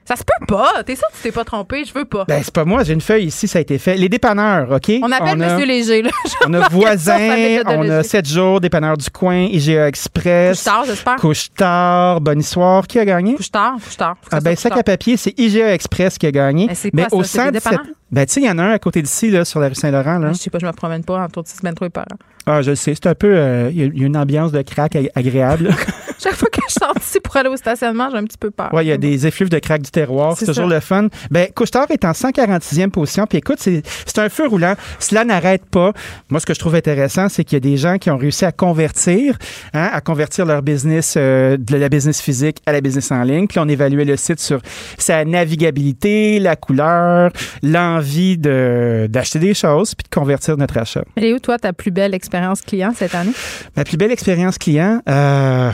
Ça 0.09 0.15
se 0.15 0.23
peut 0.23 0.45
pas. 0.47 0.81
T'es 0.83 0.95
sûr 0.95 1.07
que 1.09 1.15
tu 1.17 1.21
t'es 1.21 1.31
pas 1.31 1.43
trompé? 1.43 1.85
Je 1.85 1.93
veux 1.93 2.03
pas. 2.03 2.25
Ben, 2.27 2.41
c'est 2.43 2.51
pas 2.51 2.65
moi, 2.65 2.83
j'ai 2.83 2.93
une 2.93 3.01
feuille 3.01 3.25
ici, 3.25 3.47
ça 3.47 3.59
a 3.59 3.61
été 3.61 3.77
fait. 3.77 3.95
Les 3.95 4.09
dépanneurs, 4.09 4.71
OK? 4.71 4.91
on 5.03 5.11
appelle 5.11 5.39
a, 5.43 5.53
Monsieur 5.53 5.67
Léger, 5.67 6.01
là. 6.01 6.09
On 6.47 6.53
a 6.55 6.63
Ça, 6.63 6.97
ça 6.97 7.17
de 7.19 7.67
on 7.67 7.81
a 7.81 7.83
Léger. 7.83 8.03
7 8.03 8.27
jours, 8.27 8.59
dépanneur 8.59 8.97
du 8.97 9.07
coin, 9.11 9.35
IGA 9.43 9.87
Express. 9.87 10.57
Couche-tard, 10.57 10.85
j'espère. 10.87 11.15
Couche-tard, 11.17 12.21
bonne 12.21 12.39
histoire. 12.39 12.87
Qui 12.87 12.97
a 12.97 13.05
gagné? 13.05 13.35
Couche-tard, 13.35 13.75
couche-tard. 13.83 14.15
Ah 14.25 14.37
ça 14.37 14.39
ben, 14.41 14.55
sac 14.55 14.75
à 14.77 14.81
papier, 14.81 15.15
c'est 15.15 15.37
IGA 15.39 15.75
Express 15.75 16.17
qui 16.17 16.25
a 16.25 16.31
gagné. 16.31 16.65
Mais 16.67 16.73
c'est 16.73 16.89
quoi, 16.89 17.07
ça? 17.07 17.15
au 17.15 17.23
C'est 17.23 17.51
des 17.51 17.59
117 17.59 17.71
dépanneurs? 17.71 17.85
Ben, 18.11 18.25
tu 18.25 18.33
sais, 18.33 18.41
il 18.41 18.47
y 18.47 18.49
en 18.49 18.57
a 18.57 18.63
un 18.63 18.71
à 18.71 18.79
côté 18.79 19.03
d'ici, 19.03 19.29
là, 19.29 19.45
sur 19.45 19.59
la 19.59 19.67
rue 19.67 19.75
Saint-Laurent. 19.75 20.17
Là. 20.17 20.29
Je 20.33 20.39
sais 20.39 20.49
pas, 20.49 20.57
je 20.57 20.65
me 20.65 20.71
promène 20.71 21.03
pas 21.03 21.19
en 21.23 21.27
tour 21.29 21.43
de 21.43 21.47
6 21.47 21.57
semaines, 21.57 21.75
trop 21.75 21.87
par 21.89 22.05
an. 22.11 22.15
Ah, 22.47 22.63
je 22.63 22.71
le 22.71 22.75
sais, 22.75 22.95
c'est 22.95 23.05
un 23.07 23.13
peu. 23.13 23.31
euh, 23.35 23.69
Il 23.71 23.77
y 23.79 23.83
a- 23.83 23.85
il 23.85 23.99
y, 23.99 24.03
a 24.03 24.07
une 24.07 24.17
ambiance 24.17 24.51
de 24.51 24.63
crack 24.63 24.95
ag- 24.95 25.11
agréable. 25.13 25.69
Chaque 26.23 26.35
fois 26.35 26.49
que 26.51 26.59
je 26.67 26.73
sors 26.73 26.93
d'ici 26.95 27.19
pour 27.23 27.35
aller 27.37 27.49
au 27.49 27.55
stationnement, 27.57 28.09
j'ai 28.11 28.17
un 28.17 28.23
petit 28.25 28.37
peu 28.37 28.51
peur. 28.51 28.69
Oui, 28.73 28.83
il 28.85 28.87
y 28.87 28.91
a 28.91 28.97
des 28.97 29.25
effluves 29.27 29.49
de 29.49 29.59
crack 29.59 29.81
du 29.81 29.91
terroir. 29.91 30.35
C'est 30.37 30.45
toujours 30.45 30.67
ça. 30.69 30.73
le 30.75 30.79
fun. 30.79 31.07
Ben, 31.31 31.47
Couchetard 31.55 31.89
est 31.91 32.03
en 32.05 32.11
146e 32.11 32.89
position. 32.89 33.25
Puis 33.25 33.37
écoute, 33.39 33.57
c'est 33.59 33.81
c'est 34.05 34.19
un 34.19 34.29
feu 34.29 34.47
roulant. 34.47 34.75
Cela 34.99 35.23
n'arrête 35.25 35.65
pas. 35.65 35.93
Moi, 36.29 36.39
ce 36.39 36.45
que 36.45 36.53
je 36.53 36.59
trouve 36.59 36.75
intéressant, 36.75 37.29
c'est 37.29 37.43
qu'il 37.43 37.55
y 37.55 37.57
a 37.57 37.59
des 37.61 37.77
gens 37.77 37.97
qui 37.97 38.09
ont 38.11 38.17
réussi 38.17 38.45
à 38.45 38.51
convertir, 38.51 39.37
hein, 39.73 39.89
à 39.93 40.01
convertir 40.01 40.45
leur 40.45 40.61
business 40.61 41.15
euh, 41.17 41.57
de 41.57 41.77
la 41.77 41.89
business 41.89 42.21
physique 42.21 42.57
à 42.65 42.71
la 42.73 42.81
business 42.81 43.11
en 43.11 43.23
ligne. 43.23 43.47
Puis 43.47 43.59
on 43.59 43.67
évaluait 43.67 44.05
le 44.05 44.17
site 44.17 44.39
sur 44.39 44.59
sa 44.97 45.23
navigabilité, 45.25 46.39
la 46.39 46.55
couleur, 46.55 47.31
l'envie 47.63 48.37
de- 48.37 49.07
d'acheter 49.09 49.39
des 49.39 49.53
choses, 49.53 49.95
puis 49.95 50.03
de 50.09 50.13
convertir 50.15 50.57
notre 50.57 50.77
achat. 50.77 51.03
Où, 51.17 51.39
toi, 51.39 51.57
ta 51.57 51.73
plus 51.73 51.91
belle 51.91 52.13
expérience 52.13 52.61
client 52.61 52.91
cette 52.95 53.15
année? 53.15 53.31
Ma 53.77 53.83
plus 53.83 53.97
belle 53.97 54.11
expérience 54.11 54.57
client, 54.57 55.01
euh, 55.07 55.71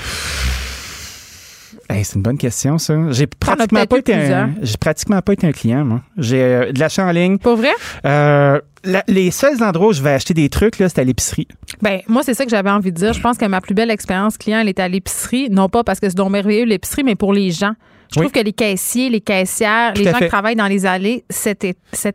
hey, 1.90 2.04
c'est 2.04 2.16
une 2.16 2.22
bonne 2.22 2.38
question, 2.38 2.78
ça. 2.78 2.96
J'ai 3.12 3.28
pratiquement 3.28 3.86
pas 3.86 3.98
été 3.98 4.14
un, 4.14 4.52
j'ai 4.62 4.78
pratiquement 4.78 5.22
pas 5.22 5.34
été 5.34 5.48
un 5.48 5.52
client, 5.52 5.86
moi. 5.86 6.02
J'ai 6.18 6.42
euh, 6.42 6.72
de 6.72 6.80
l'achat 6.80 7.06
en 7.06 7.12
ligne. 7.12 7.38
Pour 7.38 7.56
vrai? 7.58 7.72
Euh, 8.06 8.60
la- 8.84 9.04
les 9.08 9.32
seuls 9.32 9.62
endroits 9.64 9.90
où 9.90 9.94
je 9.94 10.02
vais 10.02 10.12
acheter 10.12 10.34
des 10.34 10.50
trucs, 10.50 10.80
là, 10.80 10.90
c'est 10.90 11.00
à 11.00 11.04
l'épicerie. 11.04 11.48
Ben, 11.82 12.02
moi, 12.08 12.22
c'est 12.24 12.34
ça 12.34 12.44
que 12.46 12.52
j'avais 12.52 12.70
envie 12.70 12.92
de 12.92 12.98
dire. 12.98 13.14
Je 13.14 13.22
pense 13.22 13.38
que 13.38 13.46
ma 13.46 13.62
plus 13.62 13.74
belle 13.76 13.92
expérience 13.92 14.38
client, 14.38 14.60
elle 14.60 14.70
était 14.70 14.82
à 14.84 14.88
l'épicerie. 14.88 15.50
Non 15.50 15.70
pas 15.70 15.84
parce 15.84 16.00
que 16.00 16.10
c'est 16.10 16.16
donc 16.18 16.32
merveilleux 16.32 16.66
l'épicerie, 16.66 17.04
mais 17.04 17.16
pour 17.16 17.34
les 17.34 17.52
gens. 17.52 17.74
Je 18.14 18.20
Oui. 18.20 18.28
trouve 18.28 18.40
que 18.40 18.46
les 18.46 18.54
caissiers, 18.54 19.10
les 19.10 19.20
caissières, 19.20 19.94
Tout 19.94 20.04
les 20.04 20.12
gens 20.12 20.18
fait. 20.20 20.26
qui 20.26 20.30
travaillent 20.30 20.56
dans 20.56 20.68
les 20.68 20.86
allées 20.86 21.26
cette, 21.30 21.66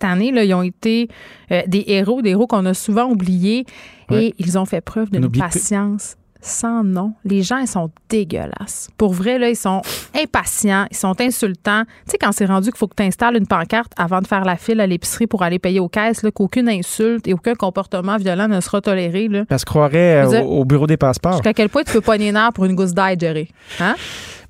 année, 0.04 0.30
là, 0.30 0.44
ils 0.44 0.54
ont 0.54 0.62
été 0.62 1.08
euh, 1.50 1.62
des 1.66 1.82
héros, 1.88 2.22
des 2.22 2.30
héros 2.30 2.46
qu'on 2.46 2.64
a 2.64 2.74
souvent 2.74 3.06
oubliés. 3.10 3.66
Ouais. 4.08 4.26
Et 4.26 4.34
ils 4.38 4.56
ont 4.56 4.64
fait 4.66 4.80
preuve 4.80 5.10
d'une 5.10 5.28
patience 5.30 6.14
sans 6.42 6.82
nom. 6.84 7.12
Les 7.24 7.42
gens, 7.42 7.58
ils 7.58 7.66
sont 7.68 7.90
dégueulasses. 8.08 8.88
Pour 8.96 9.12
vrai, 9.12 9.38
là, 9.38 9.48
ils 9.48 9.56
sont 9.56 9.82
impatients, 10.14 10.86
ils 10.90 10.96
sont 10.96 11.20
insultants. 11.20 11.84
Tu 12.04 12.12
sais, 12.12 12.18
quand 12.18 12.32
c'est 12.32 12.46
rendu 12.46 12.70
qu'il 12.70 12.78
faut 12.78 12.88
que 12.88 12.96
tu 12.96 13.02
installes 13.02 13.36
une 13.36 13.46
pancarte 13.46 13.92
avant 13.96 14.20
de 14.20 14.26
faire 14.26 14.44
la 14.44 14.56
file 14.56 14.80
à 14.80 14.86
l'épicerie 14.86 15.26
pour 15.26 15.42
aller 15.42 15.58
payer 15.58 15.80
aux 15.80 15.88
caisses, 15.88 16.22
là, 16.22 16.30
qu'aucune 16.30 16.68
insulte 16.68 17.28
et 17.28 17.34
aucun 17.34 17.54
comportement 17.54 18.16
violent 18.16 18.48
ne 18.48 18.60
sera 18.60 18.80
toléré. 18.80 19.28
Là. 19.28 19.44
Je 19.50 19.64
croirais 19.64 20.24
euh, 20.24 20.42
au, 20.42 20.60
au 20.60 20.64
bureau 20.64 20.86
des 20.86 20.96
passeports. 20.96 21.32
Jusqu'à 21.32 21.54
quel 21.54 21.68
point 21.68 21.82
tu 21.82 21.92
peux 21.92 22.00
pogner 22.00 22.32
nerf 22.32 22.52
pour 22.52 22.64
une 22.64 22.74
gousse 22.74 22.92
d'ail, 22.92 23.16
Jerry? 23.18 23.48
Hein? 23.78 23.94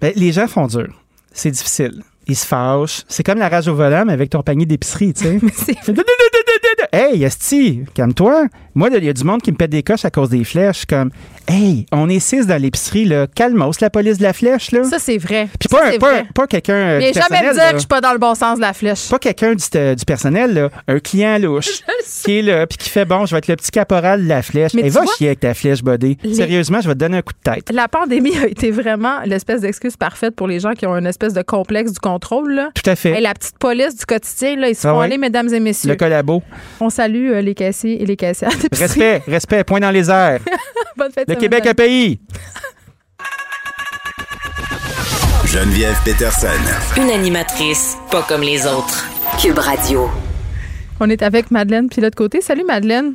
Ben, 0.01 0.13
les 0.17 0.33
gens 0.33 0.47
font 0.47 0.67
dur. 0.67 0.89
C'est 1.33 1.51
difficile. 1.51 2.03
il 2.27 2.37
se 2.37 2.47
fâche. 2.47 3.03
C'est 3.09 3.23
comme 3.23 3.39
la 3.39 3.49
rage 3.49 3.69
au 3.69 3.75
volant, 3.75 4.05
mais 4.07 4.13
avec 4.13 4.31
ton 4.31 4.43
panier 4.43 4.67
d'épicerie, 4.67 5.13
tu 5.13 5.25
sais. 5.25 5.75
Hey, 6.93 7.23
Esti, 7.23 7.85
calme-toi. 7.95 8.47
Moi, 8.75 8.89
il 8.97 9.05
y 9.05 9.09
a 9.09 9.13
du 9.13 9.25
monde 9.25 9.43
qui 9.43 9.51
me 9.53 9.57
pète 9.57 9.71
des 9.71 9.83
coches 9.83 10.05
à 10.05 10.11
cause 10.11 10.29
des 10.31 10.45
flèches. 10.45 10.85
Comme, 10.87 11.11
hey, 11.49 11.87
on 11.93 12.09
est 12.09 12.21
six 12.21 12.47
dans 12.47 12.61
l'épicerie, 12.61 13.05
là. 13.05 13.27
Calmos, 13.35 13.73
la 13.81 13.91
police 13.91 14.19
de 14.19 14.23
la 14.23 14.33
flèche, 14.33 14.71
là. 14.73 14.85
ça, 14.85 14.99
c'est 14.99 15.19
vrai. 15.19 15.49
Puis 15.59 15.69
Ça, 15.71 15.77
pas, 15.79 15.99
pas, 15.99 16.11
vrai. 16.13 16.25
pas 16.35 16.47
quelqu'un 16.47 16.75
euh, 16.75 16.99
Mais 16.99 17.13
du 17.13 17.19
jamais 17.19 17.43
me 17.49 17.53
dire 17.53 17.63
là. 17.63 17.69
que 17.71 17.75
je 17.75 17.79
suis 17.81 17.89
pas 17.89 18.01
dans 18.01 18.13
le 18.13 18.19
bon 18.19 18.35
sens 18.35 18.57
de 18.57 18.61
la 18.63 18.73
flèche. 18.73 19.09
Pas 19.09 19.19
quelqu'un 19.19 19.55
du, 19.55 19.65
euh, 19.75 19.95
du 19.95 20.05
personnel, 20.05 20.55
là. 20.55 20.69
Un 20.89 20.99
client 21.01 21.39
louche. 21.39 21.81
qui 22.25 22.39
est 22.39 22.43
là, 22.43 22.67
puis 22.67 22.79
qui 22.79 22.89
fait, 22.91 23.05
bon, 23.05 23.27
je 23.27 23.33
vais 23.35 23.39
être 23.39 23.49
le 23.49 23.57
petit 23.57 23.71
caporal 23.71 24.23
de 24.23 24.29
la 24.29 24.43
flèche. 24.43 24.73
Mais 24.75 24.83
Et 24.83 24.85
tu 24.85 24.91
va 24.91 25.03
vois- 25.03 25.13
chier 25.17 25.29
avec 25.29 25.41
ta 25.41 25.55
flèche, 25.55 25.83
buddy. 25.83 26.17
Les- 26.23 26.35
Sérieusement, 26.35 26.81
je 26.81 26.89
vais 26.89 26.95
te 26.95 26.99
donner 27.01 27.19
un 27.19 27.23
coup 27.23 27.33
de 27.33 27.51
tête. 27.53 27.71
La 27.73 27.89
pandémie 27.89 28.37
a 28.37 28.47
été 28.47 28.71
vraiment 28.71 29.21
l'espèce 29.25 29.61
d'excuse 29.63 29.97
parfaite 29.97 30.35
pour 30.37 30.47
les 30.47 30.61
gens 30.61 30.73
qui 30.73 30.87
ont 30.87 30.97
une 30.97 31.07
espèce 31.07 31.33
de 31.35 31.43
complexe 31.43 31.93
du 31.93 31.99
contrôle. 32.01 32.53
Là. 32.55 32.71
Tout 32.75 32.89
à 32.89 32.97
fait. 32.97 33.11
Hey, 33.13 33.23
la 33.23 33.35
petite 33.35 33.59
police 33.59 33.97
du 33.97 34.07
quotidien, 34.07 34.57
là, 34.57 34.69
ils 34.69 34.75
se 34.77 34.87
Ah 34.87 34.93
font 34.93 34.99
ouais. 35.01 35.07
aller, 35.07 35.19
mesdames 35.19 35.53
et 35.53 35.61
messieurs. 35.61 35.91
Le 35.91 35.97
collabo. 35.97 36.43
On 36.81 36.91
salue 36.91 37.31
euh, 37.33 37.41
les 37.41 37.55
caissiers 37.55 38.01
et 38.03 38.07
les 38.07 38.17
caissières. 38.17 38.51
Respect, 38.73 39.23
respect, 39.27 39.65
point 39.65 39.81
dans 39.81 39.91
les 39.91 40.11
airs. 40.11 40.41
Bonne 40.97 41.13
fête 41.13 41.29
Le 41.29 41.35
de 41.35 41.41
Québec 41.41 41.67
a 41.67 41.75
pays. 41.75 42.21
Geneviève 45.47 45.97
Peterson. 46.05 46.47
Une 46.97 47.11
animatrice 47.11 47.97
pas 48.11 48.23
comme 48.23 48.43
les 48.43 48.67
autres. 48.67 49.09
Cube 49.41 49.59
Radio. 49.59 50.09
On 51.01 51.11
est 51.11 51.23
avec 51.23 51.51
Madeleine 51.51 51.89
puis 51.89 52.01
l'autre 52.01 52.17
côté. 52.17 52.41
Salut 52.41 52.65
Madeleine. 52.65 53.15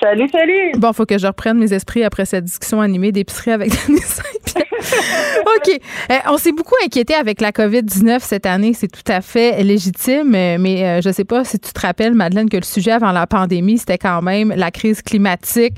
Salut, 0.00 0.28
salut. 0.30 0.72
Bon, 0.78 0.92
faut 0.92 1.06
que 1.06 1.18
je 1.18 1.26
reprenne 1.28 1.58
mes 1.58 1.72
esprits 1.72 2.02
après 2.02 2.24
cette 2.24 2.44
discussion 2.44 2.80
animée 2.80 3.12
d'épicerie 3.12 3.52
avec 3.52 3.70
Denis 3.86 4.00
Saint-Pierre. 4.00 4.41
OK. 5.56 5.80
Euh, 6.10 6.14
on 6.28 6.38
s'est 6.38 6.52
beaucoup 6.52 6.74
inquiété 6.84 7.14
avec 7.14 7.40
la 7.40 7.50
COVID-19 7.50 8.20
cette 8.20 8.46
année. 8.46 8.72
C'est 8.74 8.88
tout 8.88 9.10
à 9.10 9.20
fait 9.20 9.62
légitime. 9.62 10.34
euh, 10.34 10.56
Mais 10.58 10.84
euh, 10.84 11.00
je 11.02 11.10
sais 11.10 11.24
pas 11.24 11.44
si 11.44 11.58
tu 11.58 11.72
te 11.72 11.80
rappelles, 11.80 12.14
Madeleine, 12.14 12.48
que 12.48 12.56
le 12.56 12.64
sujet 12.64 12.92
avant 12.92 13.12
la 13.12 13.26
pandémie, 13.26 13.78
c'était 13.78 13.98
quand 13.98 14.22
même 14.22 14.52
la 14.56 14.70
crise 14.70 15.02
climatique 15.02 15.74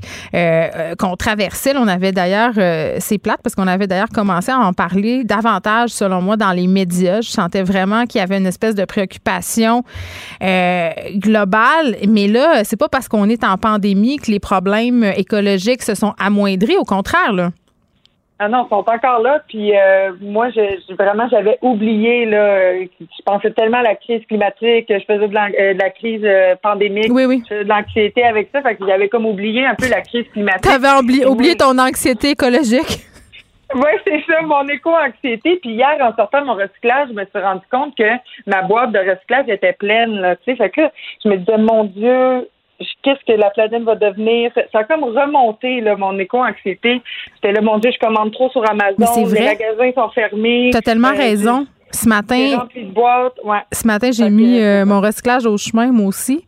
qu'on 0.98 1.16
traversait. 1.16 1.74
On 1.76 1.88
avait 1.88 2.12
d'ailleurs, 2.12 2.54
c'est 3.00 3.18
plate 3.18 3.40
parce 3.42 3.54
qu'on 3.54 3.66
avait 3.66 3.86
d'ailleurs 3.86 4.08
commencé 4.08 4.50
à 4.50 4.58
en 4.58 4.72
parler 4.72 5.24
davantage, 5.24 5.90
selon 5.90 6.22
moi, 6.22 6.36
dans 6.36 6.52
les 6.52 6.66
médias. 6.66 7.20
Je 7.20 7.30
sentais 7.30 7.62
vraiment 7.62 8.06
qu'il 8.06 8.20
y 8.20 8.22
avait 8.22 8.38
une 8.38 8.46
espèce 8.46 8.74
de 8.74 8.84
préoccupation 8.84 9.82
globale. 11.16 11.96
Mais 12.08 12.28
là, 12.28 12.64
c'est 12.64 12.76
pas 12.76 12.88
parce 12.88 13.08
qu'on 13.08 13.28
est 13.28 13.44
en 13.44 13.56
pandémie 13.58 14.16
que 14.18 14.30
les 14.30 14.40
problèmes 14.40 15.04
écologiques 15.16 15.82
se 15.82 15.94
sont 15.94 16.14
amoindris. 16.18 16.76
Au 16.76 16.84
contraire, 16.84 17.32
là. 17.32 17.50
Ah 18.40 18.48
non, 18.48 18.64
ils 18.66 18.68
sont 18.68 18.84
encore 18.88 19.20
là. 19.20 19.40
Puis 19.48 19.76
euh, 19.76 20.12
moi, 20.20 20.50
je, 20.50 20.60
je- 20.88 20.94
vraiment, 20.94 21.28
j'avais 21.30 21.56
oublié 21.62 22.26
là. 22.26 22.74
Je 22.82 23.22
pensais 23.24 23.52
tellement 23.52 23.78
à 23.78 23.82
la 23.82 23.94
crise 23.94 24.24
climatique. 24.26 24.86
Je 24.88 25.04
faisais 25.06 25.28
de 25.28 25.34
la, 25.34 25.46
euh, 25.58 25.74
de 25.74 25.78
la 25.78 25.90
crise 25.90 26.22
euh, 26.24 26.56
pandémique. 26.60 27.10
Oui, 27.10 27.26
oui. 27.26 27.42
Je 27.44 27.54
faisais 27.54 27.64
de 27.64 27.68
l'anxiété 27.68 28.24
avec 28.24 28.48
ça. 28.52 28.60
Fait 28.62 28.74
que 28.74 28.84
j'avais 28.86 29.08
comme 29.08 29.24
oublié 29.26 29.64
un 29.64 29.74
peu 29.76 29.88
la 29.88 30.00
crise 30.02 30.26
climatique. 30.32 30.62
T'avais 30.62 30.98
oublié, 30.98 31.26
oublié 31.26 31.54
ton 31.56 31.78
anxiété 31.78 32.30
écologique. 32.30 32.98
Oui, 33.74 33.90
c'est 34.06 34.22
ça, 34.30 34.40
mon 34.42 34.68
éco-anxiété. 34.68 35.56
Puis 35.56 35.70
hier, 35.70 35.96
en 36.00 36.14
sortant 36.14 36.42
de 36.42 36.46
mon 36.46 36.54
recyclage, 36.54 37.08
je 37.08 37.14
me 37.14 37.24
suis 37.24 37.38
rendu 37.40 37.62
compte 37.72 37.96
que 37.96 38.04
ma 38.46 38.62
boîte 38.62 38.92
de 38.92 38.98
recyclage 39.00 39.48
était 39.48 39.72
pleine. 39.72 40.12
Là, 40.20 40.36
tu 40.36 40.42
sais, 40.44 40.56
fait 40.56 40.70
que 40.70 40.82
là, 40.82 40.92
je 41.24 41.28
me 41.30 41.36
disais, 41.38 41.58
mon 41.58 41.84
Dieu, 41.84 42.48
qu'est-ce 43.02 43.24
que 43.32 43.38
la 43.38 43.50
planète 43.50 43.82
va 43.82 43.94
devenir? 43.94 44.50
Ça 44.72 44.78
a 44.80 44.84
comme 44.84 45.04
remonté, 45.04 45.80
là, 45.80 45.96
mon 45.96 46.18
éco-anxiété. 46.18 47.00
C'était 47.36 47.52
là, 47.52 47.60
mon 47.60 47.78
Dieu, 47.78 47.90
je 47.92 47.98
commande 48.04 48.32
trop 48.32 48.50
sur 48.50 48.62
Amazon. 48.68 49.26
Les 49.32 49.44
magasins 49.44 49.90
sont 49.94 50.08
fermés. 50.10 50.70
T'as 50.72 50.80
tellement 50.82 51.08
Euh, 51.08 51.18
raison. 51.18 51.66
Ce 51.92 52.08
matin. 52.08 52.66
Ouais. 53.44 53.58
ce 53.72 53.86
matin, 53.86 54.10
j'ai 54.12 54.28
mis 54.30 54.58
euh, 54.60 54.84
mon 54.84 55.00
recyclage 55.00 55.46
au 55.46 55.56
chemin, 55.56 55.92
moi 55.92 56.06
aussi. 56.08 56.44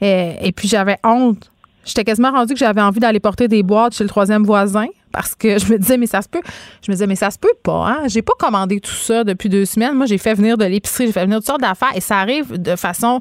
Et, 0.00 0.32
et 0.42 0.52
puis, 0.52 0.66
j'avais 0.66 0.96
honte. 1.04 1.50
J'étais 1.84 2.04
quasiment 2.04 2.30
rendue 2.30 2.52
que 2.54 2.58
j'avais 2.60 2.80
envie 2.80 3.00
d'aller 3.00 3.18
porter 3.20 3.48
des 3.48 3.62
boîtes 3.62 3.94
chez 3.94 4.04
le 4.04 4.08
troisième 4.08 4.44
voisin 4.44 4.86
parce 5.12 5.34
que 5.34 5.58
je 5.58 5.72
me 5.72 5.78
disais, 5.78 5.96
mais 5.96 6.06
ça 6.06 6.22
se 6.22 6.28
peut. 6.28 6.40
Je 6.84 6.90
me 6.90 6.94
disais, 6.94 7.06
mais 7.06 7.16
ça 7.16 7.30
se 7.30 7.38
peut 7.38 7.54
pas. 7.62 7.86
Hein? 7.88 7.98
J'ai 8.08 8.22
pas 8.22 8.32
commandé 8.38 8.80
tout 8.80 8.90
ça 8.92 9.24
depuis 9.24 9.48
deux 9.48 9.64
semaines. 9.64 9.94
Moi, 9.94 10.06
j'ai 10.06 10.18
fait 10.18 10.34
venir 10.34 10.56
de 10.56 10.64
l'épicerie, 10.64 11.06
j'ai 11.06 11.12
fait 11.12 11.24
venir 11.24 11.38
toutes 11.38 11.46
sortes 11.46 11.60
d'affaires 11.60 11.90
et 11.94 12.00
ça 12.00 12.18
arrive 12.18 12.60
de 12.60 12.76
façon 12.76 13.20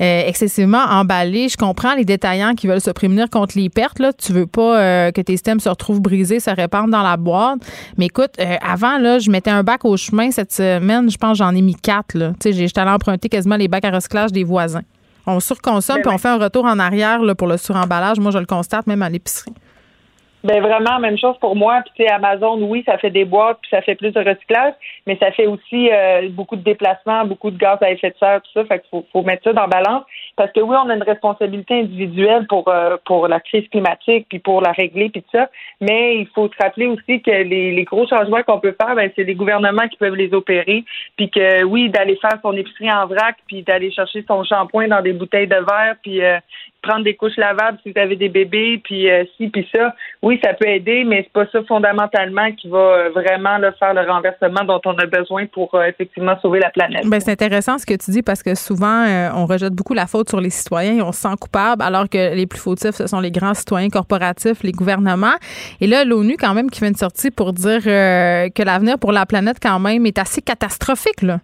euh, 0.00 0.22
excessivement 0.26 0.84
emballée. 0.88 1.48
Je 1.48 1.56
comprends 1.56 1.94
les 1.94 2.04
détaillants 2.04 2.54
qui 2.54 2.66
veulent 2.66 2.80
se 2.80 2.90
prémunir 2.90 3.30
contre 3.30 3.58
les 3.58 3.68
pertes. 3.68 3.98
Là. 3.98 4.12
Tu 4.12 4.32
veux 4.32 4.46
pas 4.46 4.78
euh, 4.80 5.10
que 5.10 5.20
tes 5.20 5.32
systèmes 5.32 5.60
se 5.60 5.68
retrouvent 5.68 6.00
brisés, 6.00 6.40
se 6.40 6.50
répandent 6.50 6.90
dans 6.90 7.02
la 7.02 7.16
boîte. 7.16 7.58
Mais 7.96 8.06
écoute, 8.06 8.34
euh, 8.40 8.56
avant, 8.62 8.98
là, 8.98 9.18
je 9.18 9.30
mettais 9.30 9.50
un 9.50 9.62
bac 9.62 9.84
au 9.84 9.96
chemin. 9.96 10.30
Cette 10.30 10.52
semaine, 10.52 11.10
je 11.10 11.16
pense 11.16 11.38
j'en 11.38 11.54
ai 11.54 11.62
mis 11.62 11.74
quatre. 11.74 12.14
Là. 12.14 12.32
Tu 12.40 12.52
sais, 12.52 12.52
J'étais 12.52 12.80
allée 12.80 12.90
emprunter 12.90 13.28
quasiment 13.28 13.56
les 13.56 13.68
bacs 13.68 13.84
à 13.84 13.90
recyclage 13.90 14.32
des 14.32 14.44
voisins. 14.44 14.82
On 15.26 15.40
surconsomme 15.40 15.96
Ben 15.96 16.02
puis 16.02 16.14
on 16.14 16.18
fait 16.18 16.28
un 16.28 16.38
retour 16.38 16.64
en 16.64 16.78
arrière 16.78 17.20
là, 17.22 17.34
pour 17.34 17.48
le 17.48 17.58
suremballage. 17.58 18.18
Moi, 18.18 18.30
je 18.30 18.38
le 18.38 18.46
constate 18.46 18.86
même 18.86 19.02
à 19.02 19.10
l'épicerie. 19.10 19.52
Ben 20.44 20.62
vraiment, 20.62 21.00
même 21.00 21.18
chose 21.18 21.36
pour 21.40 21.56
moi. 21.56 21.82
Puis 21.94 22.06
Amazon, 22.06 22.60
oui, 22.62 22.84
ça 22.86 22.96
fait 22.98 23.10
des 23.10 23.24
boîtes, 23.24 23.58
puis 23.60 23.70
ça 23.70 23.82
fait 23.82 23.96
plus 23.96 24.12
de 24.12 24.20
recyclage, 24.20 24.74
mais 25.06 25.16
ça 25.18 25.32
fait 25.32 25.46
aussi 25.46 25.90
euh, 25.90 26.28
beaucoup 26.30 26.56
de 26.56 26.62
déplacements, 26.62 27.24
beaucoup 27.24 27.50
de 27.50 27.58
gaz 27.58 27.78
à 27.80 27.90
effet 27.90 28.10
de 28.10 28.16
serre, 28.18 28.40
tout 28.42 28.50
ça. 28.54 28.64
Fait 28.64 28.78
qu'il 28.80 28.88
faut, 28.90 29.04
faut 29.12 29.22
mettre 29.22 29.44
ça 29.44 29.52
dans 29.52 29.66
balance. 29.66 30.04
Parce 30.38 30.52
que 30.52 30.60
oui, 30.60 30.76
on 30.82 30.88
a 30.88 30.94
une 30.94 31.02
responsabilité 31.02 31.80
individuelle 31.80 32.46
pour 32.46 32.68
euh, 32.68 32.96
pour 33.04 33.26
la 33.26 33.40
crise 33.40 33.68
climatique, 33.70 34.26
puis 34.28 34.38
pour 34.38 34.62
la 34.62 34.70
régler, 34.70 35.10
puis 35.10 35.22
tout 35.22 35.36
ça. 35.36 35.50
Mais 35.80 36.16
il 36.16 36.28
faut 36.28 36.48
se 36.48 36.62
rappeler 36.62 36.86
aussi 36.86 37.20
que 37.20 37.30
les, 37.30 37.84
gros 37.84 38.06
changements 38.06 38.42
qu'on 38.44 38.60
peut 38.60 38.76
faire, 38.80 38.94
ben 38.94 39.10
c'est 39.16 39.24
les 39.24 39.34
gouvernements 39.34 39.88
qui 39.88 39.96
peuvent 39.96 40.14
les 40.14 40.32
opérer. 40.32 40.84
Puis 41.16 41.28
que 41.28 41.64
oui, 41.64 41.90
d'aller 41.90 42.16
faire 42.16 42.38
son 42.40 42.52
épicerie 42.52 42.92
en 42.92 43.06
vrac, 43.06 43.36
puis 43.48 43.62
d'aller 43.62 43.90
chercher 43.90 44.24
son 44.28 44.44
shampoing 44.44 44.88
dans 44.88 45.02
des 45.02 45.12
bouteilles 45.12 45.48
de 45.48 45.56
verre, 45.56 45.96
puis 46.02 46.22
euh, 46.22 46.38
prendre 46.82 47.02
des 47.02 47.16
couches 47.16 47.36
lavables 47.36 47.78
si 47.82 47.90
vous 47.90 48.00
avez 48.00 48.14
des 48.14 48.28
bébés, 48.28 48.80
puis 48.84 49.10
euh, 49.10 49.24
ci, 49.36 49.48
puis 49.48 49.68
ça. 49.74 49.92
Oui, 50.22 50.38
ça 50.42 50.54
peut 50.54 50.68
aider, 50.68 51.02
mais 51.04 51.22
c'est 51.24 51.32
pas 51.32 51.50
ça 51.50 51.64
fondamentalement 51.64 52.52
qui 52.52 52.68
va 52.68 52.78
euh, 52.78 53.10
vraiment 53.10 53.58
faire 53.78 53.94
le 53.94 54.08
renversement 54.08 54.64
dont 54.64 54.80
on 54.84 54.94
a 54.98 55.06
besoin 55.06 55.46
pour 55.46 55.70
effectivement 55.82 56.38
sauver 56.40 56.60
la 56.60 56.70
planète. 56.70 57.06
Ben, 57.06 57.18
c'est 57.18 57.32
intéressant 57.32 57.78
ce 57.78 57.86
que 57.86 57.94
tu 57.94 58.12
dis 58.12 58.22
parce 58.22 58.44
que 58.44 58.54
souvent, 58.54 59.04
on 59.34 59.46
rejette 59.46 59.72
beaucoup 59.72 59.94
la 59.94 60.06
faute 60.06 60.27
sur 60.28 60.40
les 60.40 60.50
citoyens 60.50 60.94
et 60.94 61.02
on 61.02 61.12
se 61.12 61.20
sent 61.20 61.34
coupable, 61.40 61.82
alors 61.82 62.08
que 62.08 62.34
les 62.34 62.46
plus 62.46 62.58
fautifs, 62.58 62.94
ce 62.94 63.06
sont 63.06 63.20
les 63.20 63.30
grands 63.30 63.54
citoyens 63.54 63.88
corporatifs, 63.88 64.62
les 64.62 64.72
gouvernements. 64.72 65.36
Et 65.80 65.86
là, 65.86 66.04
l'ONU, 66.04 66.36
quand 66.38 66.54
même, 66.54 66.70
qui 66.70 66.80
fait 66.80 66.88
une 66.88 66.96
sortie 66.96 67.30
pour 67.30 67.52
dire 67.52 67.82
euh, 67.86 68.48
que 68.50 68.62
l'avenir 68.62 68.98
pour 68.98 69.12
la 69.12 69.26
planète, 69.26 69.58
quand 69.60 69.78
même, 69.78 70.06
est 70.06 70.18
assez 70.18 70.42
catastrophique. 70.42 71.22
Là. 71.22 71.40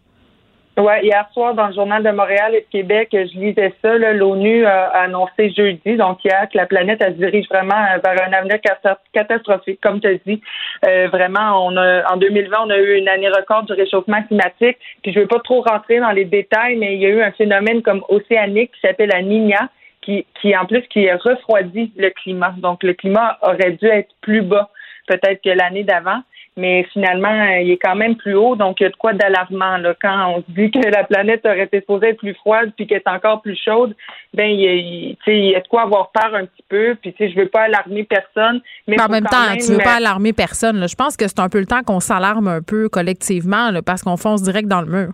Ouais, 0.77 1.05
hier 1.05 1.25
soir, 1.33 1.55
dans 1.55 1.69
le 1.69 1.73
Journal 1.73 2.03
de 2.03 2.11
Montréal 2.11 2.53
et 2.53 2.63
de 2.63 2.67
Québec, 2.67 3.11
je 3.13 3.39
lisais 3.39 3.73
ça. 3.81 3.97
L'ONU 3.97 4.67
a 4.67 4.87
annoncé 5.03 5.51
jeudi, 5.51 5.97
donc 5.97 6.25
hier, 6.25 6.49
que 6.53 6.57
la 6.57 6.67
planète 6.67 7.01
elle 7.01 7.13
se 7.13 7.19
dirige 7.19 7.47
vraiment 7.49 7.77
euh, 7.77 7.99
vers 8.05 8.27
un 8.27 8.33
avenir 8.33 8.61
cata- 8.61 8.99
catastrophique, 9.13 9.81
comme 9.81 10.01
tu 10.01 10.09
as 10.09 10.15
dit. 10.27 10.43
Euh, 10.85 11.07
vraiment, 11.13 11.65
on 11.65 11.77
a 11.77 12.13
en 12.13 12.17
2020, 12.17 12.57
on 12.65 12.71
a 12.71 12.79
eu 12.79 12.97
une 12.99 13.09
année 13.09 13.29
record 13.29 13.63
du 13.63 13.73
réchauffement 13.73 14.21
climatique. 14.25 14.77
Puis 15.05 15.13
je 15.13 15.21
veux 15.21 15.29
pas 15.29 15.39
trop 15.45 15.63
rentrer 15.63 16.01
dans 16.01 16.11
les 16.11 16.25
détails, 16.25 16.77
mais 16.77 16.95
il 16.95 17.01
y 17.01 17.07
a 17.07 17.11
eu 17.11 17.23
un 17.23 17.31
phénomène 17.31 17.81
comme 17.83 18.03
océanique 18.09 18.73
qui 18.73 18.81
s'appelle 18.81 19.11
la 19.11 19.23
Niña, 19.23 19.69
qui, 20.03 20.27
qui 20.41 20.57
en 20.57 20.67
plus 20.67 20.83
qui 20.89 21.09
refroidit 21.09 21.93
le 21.97 22.11
climat. 22.11 22.53
Donc 22.59 22.83
le 22.83 22.95
climat 22.95 23.39
aurait 23.43 23.73
dû 23.73 23.87
être 23.87 24.11
plus 24.23 24.43
bas 24.43 24.71
peut-être 25.07 25.43
que 25.43 25.51
l'année 25.51 25.85
d'avant 25.85 26.23
mais 26.57 26.85
finalement, 26.93 27.45
il 27.61 27.71
est 27.73 27.77
quand 27.79 27.97
même 27.97 28.15
plus 28.17 28.35
haut, 28.35 28.55
donc 28.55 28.79
il 28.81 28.85
y 28.85 28.87
a 28.87 28.91
de 28.91 28.97
quoi 28.97 29.13
d'alarmant. 29.13 29.77
Là. 29.79 29.95
Quand 30.01 30.35
on 30.37 30.37
se 30.39 30.45
dit 30.61 30.71
que 30.71 30.79
la 30.89 31.03
planète 31.05 31.45
aurait 31.45 31.65
été 31.65 31.81
supposée 31.81 32.11
être 32.11 32.19
plus 32.19 32.35
froide 32.35 32.71
puis 32.77 32.87
qu'elle 32.87 32.99
est 33.05 33.09
encore 33.11 33.43
plus 33.43 33.59
chaude, 33.63 33.95
ben 34.33 34.47
il 34.49 34.61
y, 34.61 34.69
a, 34.69 34.73
il- 34.73 35.17
y 35.51 35.55
de 35.55 35.69
quoi 35.69 35.83
avoir 35.83 36.11
peur 36.13 36.33
un 36.35 36.45
petit 36.47 36.65
peu. 36.69 36.95
Puis 37.01 37.13
tu 37.13 37.25
sais, 37.27 37.31
je 37.33 37.37
veux 37.41 37.49
pas 37.49 37.63
alarmer 37.63 38.05
personne, 38.05 38.61
mais 38.87 38.97
Mais 38.97 39.03
en 39.03 39.09
même 39.09 39.25
temps, 39.25 39.49
même, 39.51 39.59
tu 39.59 39.73
veux 39.73 39.79
pas 39.79 39.97
alarmer 39.97 40.33
personne. 40.33 40.79
là. 40.79 40.87
Je 40.87 40.95
pense 40.95 41.17
que 41.17 41.27
c'est 41.27 41.41
un 41.41 41.49
peu 41.49 41.59
le 41.59 41.67
temps 41.67 41.83
qu'on 41.83 42.01
s'alarme 42.01 42.47
un 42.49 42.63
peu 42.63 42.89
collectivement 42.89 43.71
là, 43.71 43.83
parce 43.83 44.03
qu'on 44.03 44.17
fonce 44.17 44.43
direct 44.43 44.69
dans 44.69 44.81
le 44.83 44.87
mur. 44.89 45.13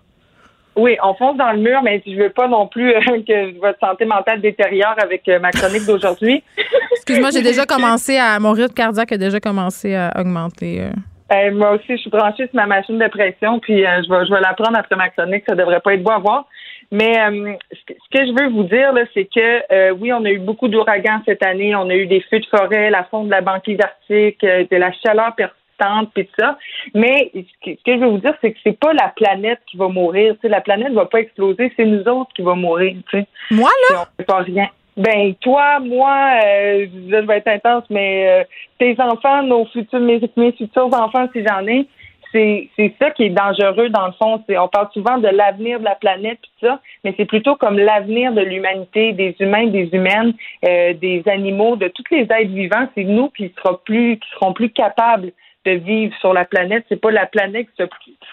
Oui, 0.76 0.96
on 1.02 1.14
fonce 1.14 1.36
dans 1.36 1.50
le 1.52 1.58
mur, 1.58 1.80
mais 1.82 2.00
je 2.06 2.14
veux 2.14 2.30
pas 2.30 2.46
non 2.48 2.66
plus 2.68 2.90
euh, 2.94 3.00
que 3.26 3.58
votre 3.60 3.78
santé 3.80 4.04
mentale 4.04 4.40
détériore 4.40 4.94
avec 5.02 5.28
euh, 5.28 5.38
ma 5.40 5.50
chronique 5.50 5.84
d'aujourd'hui. 5.84 6.42
Excuse-moi, 6.92 7.30
j'ai 7.32 7.42
déjà 7.50 7.64
commencé 7.66 8.16
à. 8.18 8.38
Mon 8.38 8.52
rythme 8.52 8.72
cardiaque 8.74 9.10
a 9.12 9.16
déjà 9.18 9.40
commencé 9.40 9.94
à 9.96 10.12
augmenter. 10.18 10.82
euh. 10.82 10.90
Euh, 11.32 11.52
moi 11.52 11.72
aussi, 11.72 11.86
je 11.90 11.96
suis 11.96 12.10
branchée 12.10 12.46
sur 12.46 12.54
ma 12.54 12.66
machine 12.66 12.98
de 12.98 13.06
pression, 13.08 13.60
puis 13.60 13.86
euh, 13.86 14.02
je 14.02 14.10
vais, 14.10 14.26
je 14.26 14.32
vais 14.32 14.40
la 14.40 14.54
prendre 14.54 14.76
après 14.76 14.96
ma 14.96 15.10
chronique. 15.10 15.44
Ça 15.48 15.54
devrait 15.54 15.80
pas 15.80 15.94
être 15.94 16.02
beau 16.02 16.10
à 16.10 16.18
voir. 16.18 16.46
Mais 16.92 17.20
euh, 17.20 17.52
ce, 17.72 17.84
que, 17.86 17.94
ce 17.94 18.18
que 18.18 18.26
je 18.26 18.32
veux 18.32 18.50
vous 18.50 18.64
dire, 18.64 18.92
là, 18.92 19.02
c'est 19.14 19.26
que 19.26 19.72
euh, 19.72 19.92
oui, 19.92 20.12
on 20.12 20.24
a 20.24 20.30
eu 20.30 20.38
beaucoup 20.38 20.68
d'ouragans 20.68 21.22
cette 21.24 21.44
année. 21.44 21.74
On 21.76 21.88
a 21.88 21.94
eu 21.94 22.06
des 22.06 22.20
feux 22.22 22.40
de 22.40 22.46
forêt, 22.46 22.90
la 22.90 23.04
fonte 23.04 23.26
de 23.26 23.30
la 23.30 23.42
banquise 23.42 23.78
arctique, 23.80 24.42
euh, 24.42 24.64
de 24.68 24.76
la 24.76 24.90
chaleur 24.92 25.34
persistante, 25.36 26.10
puis 26.12 26.26
tout 26.26 26.34
ça. 26.40 26.58
Mais 26.94 27.30
ce 27.32 27.40
que, 27.64 27.78
ce 27.78 27.84
que 27.84 27.94
je 27.94 28.00
veux 28.00 28.08
vous 28.08 28.18
dire, 28.18 28.34
c'est 28.40 28.52
que 28.52 28.58
c'est 28.64 28.78
pas 28.78 28.92
la 28.92 29.12
planète 29.14 29.60
qui 29.70 29.76
va 29.76 29.86
mourir. 29.86 30.34
Tu 30.34 30.40
sais, 30.42 30.48
la 30.48 30.60
planète 30.60 30.92
va 30.92 31.06
pas 31.06 31.20
exploser, 31.20 31.72
c'est 31.76 31.84
nous 31.84 32.02
autres 32.08 32.32
qui 32.34 32.42
va 32.42 32.54
mourir. 32.56 32.96
Tu 33.08 33.20
sais. 33.20 33.26
Moi, 33.52 33.70
là, 33.90 34.02
on 34.02 34.16
fait 34.16 34.26
pas 34.26 34.38
rien. 34.38 34.68
Ben 34.96 35.34
toi, 35.40 35.78
moi, 35.80 36.40
euh, 36.44 36.86
je 36.92 37.26
vais 37.26 37.38
être 37.38 37.48
intense, 37.48 37.84
mais 37.90 38.28
euh, 38.28 38.44
tes 38.78 38.96
enfants, 39.00 39.42
nos 39.42 39.64
futurs, 39.66 40.00
mes, 40.00 40.20
futurs 40.20 40.92
enfants, 40.94 41.28
si 41.32 41.44
j'en 41.46 41.66
ai, 41.66 41.86
c'est 42.32 42.94
ça 43.00 43.10
qui 43.10 43.24
est 43.24 43.30
dangereux 43.30 43.88
dans 43.88 44.06
le 44.06 44.12
fond. 44.12 44.42
On 44.48 44.68
parle 44.68 44.88
souvent 44.92 45.18
de 45.18 45.28
l'avenir 45.28 45.80
de 45.80 45.84
la 45.84 45.94
planète 45.96 46.38
tout 46.42 46.66
ça, 46.66 46.80
mais 47.02 47.14
c'est 47.16 47.24
plutôt 47.24 47.56
comme 47.56 47.78
l'avenir 47.78 48.32
de 48.32 48.40
l'humanité, 48.40 49.12
des 49.12 49.34
humains, 49.40 49.66
des 49.66 49.88
humaines, 49.92 50.34
euh, 50.64 50.92
des 50.94 51.22
animaux, 51.26 51.76
de 51.76 51.88
tous 51.88 52.04
les 52.10 52.22
êtres 52.22 52.52
vivants. 52.52 52.88
C'est 52.94 53.04
nous 53.04 53.30
qui 53.30 53.52
sera 53.56 53.80
plus 53.84 54.18
qui 54.18 54.28
seront 54.34 54.52
plus 54.52 54.70
capables 54.70 55.32
de 55.66 55.72
vivre 55.72 56.14
sur 56.20 56.32
la 56.32 56.44
planète. 56.44 56.84
C'est 56.88 57.00
pas 57.00 57.10
la 57.10 57.26
planète 57.26 57.66
qui 57.66 57.84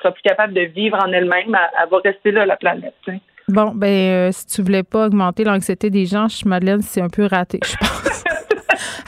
sera, 0.02 0.12
plus, 0.12 0.22
capable 0.22 0.54
de 0.54 0.62
vivre 0.62 0.98
en 1.04 1.12
elle-même. 1.12 1.58
Elle, 1.82 1.90
va 1.90 1.98
rester 2.04 2.32
là, 2.32 2.46
la 2.46 2.56
planète. 2.56 2.94
Bon, 3.50 3.72
ben 3.74 3.88
euh, 3.88 4.32
si 4.34 4.46
tu 4.46 4.62
voulais 4.62 4.84
pas 4.84 5.06
augmenter 5.06 5.46
l'anxiété 5.46 5.90
des 5.90 6.06
gens, 6.06 6.28
je 6.28 6.46
Madeleine, 6.46 6.82
c'est 6.82 7.00
un 7.00 7.08
peu 7.08 7.26
raté, 7.26 7.60
je 7.64 7.78
pense. 7.78 8.24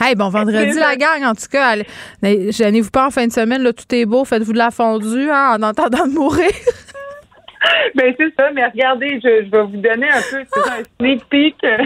hey, 0.00 0.14
bon 0.14 0.28
vendredi 0.30 0.78
la 0.78 0.96
gang, 0.96 1.22
en 1.24 1.34
tout 1.34 1.48
cas, 1.52 1.76
gênez-vous 2.22 2.90
pas 2.90 3.08
en 3.08 3.10
fin 3.10 3.26
de 3.26 3.32
semaine, 3.32 3.62
là, 3.62 3.74
tout 3.74 3.94
est 3.94 4.06
beau, 4.06 4.24
faites-vous 4.24 4.54
de 4.54 4.58
la 4.58 4.70
fondue 4.70 5.28
hein, 5.30 5.58
en 5.58 5.62
entendant 5.62 6.06
de 6.06 6.14
mourir. 6.14 6.48
ben 7.94 8.14
c'est 8.16 8.32
ça, 8.38 8.50
mais 8.54 8.64
regardez, 8.64 9.20
je, 9.22 9.50
vais 9.50 9.62
vous 9.62 9.76
donner 9.76 10.08
un 10.08 10.22
peu 10.30 10.38
un 10.38 10.82
sneak 10.98 11.22
peek 11.26 11.56
euh, 11.64 11.76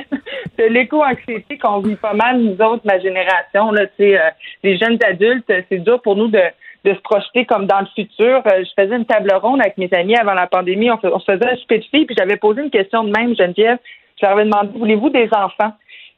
de 0.57 0.65
l'éco-anxiété 0.67 1.59
qu'on 1.59 1.81
vit 1.81 1.97
pas 1.97 2.15
mal, 2.15 2.41
nous 2.41 2.65
autres, 2.65 2.83
ma 2.85 3.01
génération, 3.01 3.73
là, 3.73 3.85
tu 3.99 4.17
euh, 4.17 4.31
les 4.63 4.79
jeunes 4.79 4.99
adultes, 5.05 5.53
c'est 5.69 5.79
dur 5.79 6.01
pour 6.03 6.15
nous 6.15 6.29
de, 6.29 6.39
de 6.85 6.94
se 6.94 7.01
projeter 7.01 7.47
comme 7.47 7.66
dans 7.66 7.81
le 7.81 7.86
futur. 7.94 8.43
Euh, 8.47 8.65
je 8.65 8.70
faisais 8.82 8.97
une 8.97 9.06
table 9.06 9.32
ronde 9.35 9.61
avec 9.61 9.78
mes 9.78 9.89
amis 9.93 10.16
avant 10.16 10.35
la 10.35 10.47
pandémie, 10.47 10.90
on, 10.90 10.98
se 10.98 11.24
faisait 11.24 11.51
un 11.51 11.56
souper 11.56 11.78
de 11.78 11.85
filles, 11.85 12.06
puis 12.06 12.16
j'avais 12.16 12.36
posé 12.36 12.62
une 12.62 12.70
question 12.70 13.05
de 13.05 13.11
même, 13.11 13.35
Geneviève, 13.35 13.78
je 14.20 14.27
leur 14.27 14.32
avais 14.32 14.44
demandé, 14.44 14.70
voulez-vous 14.78 15.11
des 15.11 15.28
enfants? 15.32 15.73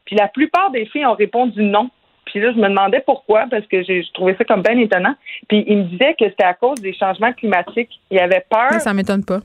Puis 0.05 0.17
la 0.17 0.29
plupart 0.29 0.71
des 0.71 0.87
filles 0.87 1.07
ont 1.07 1.15
répondu 1.15 1.63
non. 1.63 1.91
Puis 2.27 2.41
là, 2.41 2.53
je 2.53 2.59
me 2.59 2.69
demandais 2.69 3.03
pourquoi, 3.07 3.47
parce 3.51 3.67
que 3.67 3.83
j'ai 3.85 4.05
trouvé 4.13 4.35
ça 4.37 4.45
comme 4.45 4.63
bien 4.63 4.77
étonnant. 4.79 5.15
Puis 5.49 5.65
ils 5.67 5.79
me 5.79 5.85
disaient 5.85 6.15
que 6.19 6.29
c'était 6.29 6.45
à 6.45 6.55
cause 6.55 6.81
des 6.81 6.93
changements 6.93 7.33
climatiques. 7.33 8.01
Il 8.11 8.17
y 8.17 8.21
avait 8.21 8.45
peur. 8.49 8.69
Mais 8.73 8.81
ça 8.81 8.93
m'étonne 8.93 9.25
pas. 9.25 9.41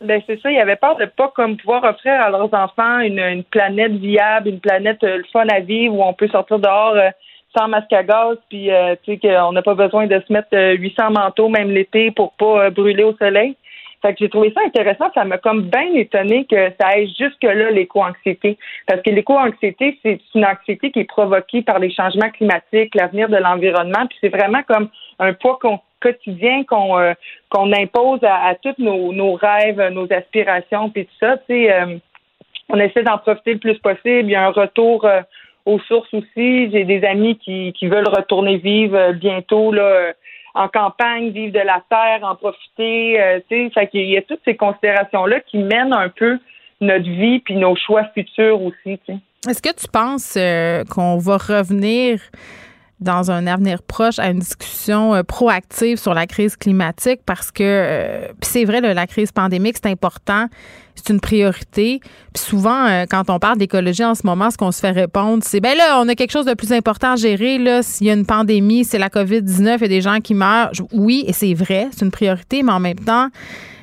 Ben 0.00 0.20
c'est 0.26 0.38
ça, 0.40 0.50
il 0.50 0.56
y 0.56 0.60
avait 0.60 0.76
peur 0.76 0.96
de 0.96 1.06
pas 1.06 1.32
comme 1.34 1.56
pouvoir 1.56 1.82
offrir 1.84 2.20
à 2.20 2.28
leurs 2.28 2.52
enfants 2.52 3.00
une, 3.00 3.42
planète 3.44 3.92
viable, 3.92 4.50
une 4.50 4.60
planète 4.60 5.02
euh, 5.04 5.22
fun 5.32 5.46
à 5.48 5.60
vivre 5.60 5.94
où 5.94 6.02
on 6.02 6.12
peut 6.12 6.28
sortir 6.28 6.58
dehors 6.58 6.94
euh, 6.96 7.08
sans 7.56 7.68
masque 7.68 7.92
à 7.92 8.02
gaz, 8.02 8.36
puis 8.48 8.70
euh, 8.70 8.94
tu 9.02 9.12
sais 9.12 9.18
qu'on 9.18 9.52
n'a 9.52 9.62
pas 9.62 9.74
besoin 9.74 10.06
de 10.06 10.20
se 10.26 10.32
mettre 10.32 10.56
800 10.78 11.10
manteaux 11.10 11.48
même 11.48 11.70
l'été 11.70 12.10
pour 12.10 12.32
pas 12.32 12.70
brûler 12.70 13.04
au 13.04 13.16
soleil. 13.16 13.56
Fait 14.02 14.12
que 14.12 14.18
j'ai 14.20 14.28
trouvé 14.28 14.52
ça 14.52 14.60
intéressant. 14.64 15.06
Ça 15.14 15.24
m'a 15.24 15.38
comme 15.38 15.62
bien 15.62 15.94
étonné 15.94 16.44
que 16.44 16.70
ça 16.78 16.88
aille 16.88 17.12
jusque-là, 17.18 17.70
l'éco-anxiété. 17.70 18.58
Parce 18.86 19.00
que 19.02 19.10
l'éco-anxiété, 19.10 19.98
c'est 20.02 20.20
une 20.34 20.44
anxiété 20.44 20.90
qui 20.90 21.00
est 21.00 21.04
provoquée 21.04 21.62
par 21.62 21.78
les 21.78 21.90
changements 21.90 22.30
climatiques, 22.30 22.94
l'avenir 22.94 23.28
de 23.28 23.36
l'environnement. 23.36 24.06
Puis 24.06 24.18
c'est 24.20 24.28
vraiment 24.28 24.62
comme 24.62 24.88
un 25.18 25.32
poids 25.32 25.58
quotidien 26.00 26.64
qu'on 26.64 26.98
euh, 26.98 27.14
qu'on 27.48 27.72
impose 27.72 28.20
à, 28.22 28.54
tous 28.62 28.74
nos, 28.78 29.34
rêves, 29.34 29.80
nos 29.92 30.12
aspirations, 30.12 30.90
puis 30.90 31.06
tout 31.06 31.14
ça. 31.20 31.38
Tu 31.38 31.44
sais, 31.48 31.72
euh, 31.72 31.96
on 32.68 32.78
essaie 32.78 33.02
d'en 33.02 33.18
profiter 33.18 33.54
le 33.54 33.60
plus 33.60 33.78
possible. 33.78 34.28
Il 34.28 34.30
y 34.30 34.36
a 34.36 34.46
un 34.46 34.50
retour 34.50 35.04
euh, 35.04 35.22
aux 35.66 35.78
sources 35.80 36.12
aussi. 36.14 36.70
J'ai 36.70 36.84
des 36.84 37.04
amis 37.04 37.36
qui, 37.36 37.72
qui 37.74 37.86
veulent 37.88 38.08
retourner 38.08 38.56
vivre 38.56 39.12
bientôt 39.12 39.72
là 39.72 40.12
en 40.56 40.68
campagne, 40.68 41.30
vivre 41.30 41.52
de 41.52 41.60
la 41.60 41.82
terre, 41.88 42.20
en 42.22 42.34
profiter. 42.34 43.20
Euh, 43.20 43.40
tu 43.48 43.70
sais, 43.74 43.90
il 43.92 44.10
y 44.10 44.16
a 44.16 44.22
toutes 44.22 44.40
ces 44.44 44.56
considérations-là 44.56 45.40
qui 45.40 45.58
mènent 45.58 45.92
un 45.92 46.08
peu 46.08 46.38
notre 46.80 47.08
vie 47.08 47.40
puis 47.40 47.56
nos 47.56 47.76
choix 47.76 48.04
futurs 48.14 48.62
aussi. 48.62 48.98
Est-ce 49.48 49.62
que 49.62 49.74
tu 49.74 49.86
penses 49.88 50.36
euh, 50.36 50.82
qu'on 50.84 51.18
va 51.18 51.36
revenir 51.36 52.20
dans 53.00 53.30
un 53.30 53.46
avenir 53.46 53.82
proche 53.82 54.18
à 54.18 54.30
une 54.30 54.38
discussion 54.38 55.14
euh, 55.14 55.22
proactive 55.22 55.98
sur 55.98 56.14
la 56.14 56.26
crise 56.26 56.56
climatique 56.56 57.20
parce 57.26 57.50
que 57.50 57.62
euh, 57.62 58.28
c'est 58.40 58.64
vrai 58.64 58.80
la 58.80 59.06
crise 59.06 59.32
pandémique 59.32 59.76
c'est 59.82 59.90
important 59.90 60.46
c'est 60.94 61.12
une 61.12 61.20
priorité. 61.20 62.00
Puis 62.32 62.42
souvent 62.42 62.86
euh, 62.86 63.04
quand 63.08 63.28
on 63.28 63.38
parle 63.38 63.58
d'écologie 63.58 64.04
en 64.04 64.14
ce 64.14 64.26
moment 64.26 64.50
ce 64.50 64.56
qu'on 64.56 64.72
se 64.72 64.80
fait 64.80 64.92
répondre 64.92 65.42
c'est 65.44 65.60
ben 65.60 65.76
là 65.76 66.00
on 66.00 66.08
a 66.08 66.14
quelque 66.14 66.30
chose 66.30 66.46
de 66.46 66.54
plus 66.54 66.72
important 66.72 67.12
à 67.12 67.16
gérer 67.16 67.58
là. 67.58 67.82
S'il 67.82 68.06
y 68.06 68.10
a 68.10 68.14
une 68.14 68.24
pandémie 68.24 68.84
c'est 68.84 68.98
la 68.98 69.10
Covid 69.10 69.42
19 69.42 69.82
et 69.82 69.88
des 69.88 70.00
gens 70.00 70.20
qui 70.20 70.32
meurent. 70.32 70.70
Oui 70.92 71.24
et 71.26 71.34
c'est 71.34 71.52
vrai 71.52 71.88
c'est 71.92 72.02
une 72.04 72.10
priorité 72.10 72.62
mais 72.62 72.72
en 72.72 72.80
même 72.80 72.98
temps 72.98 73.28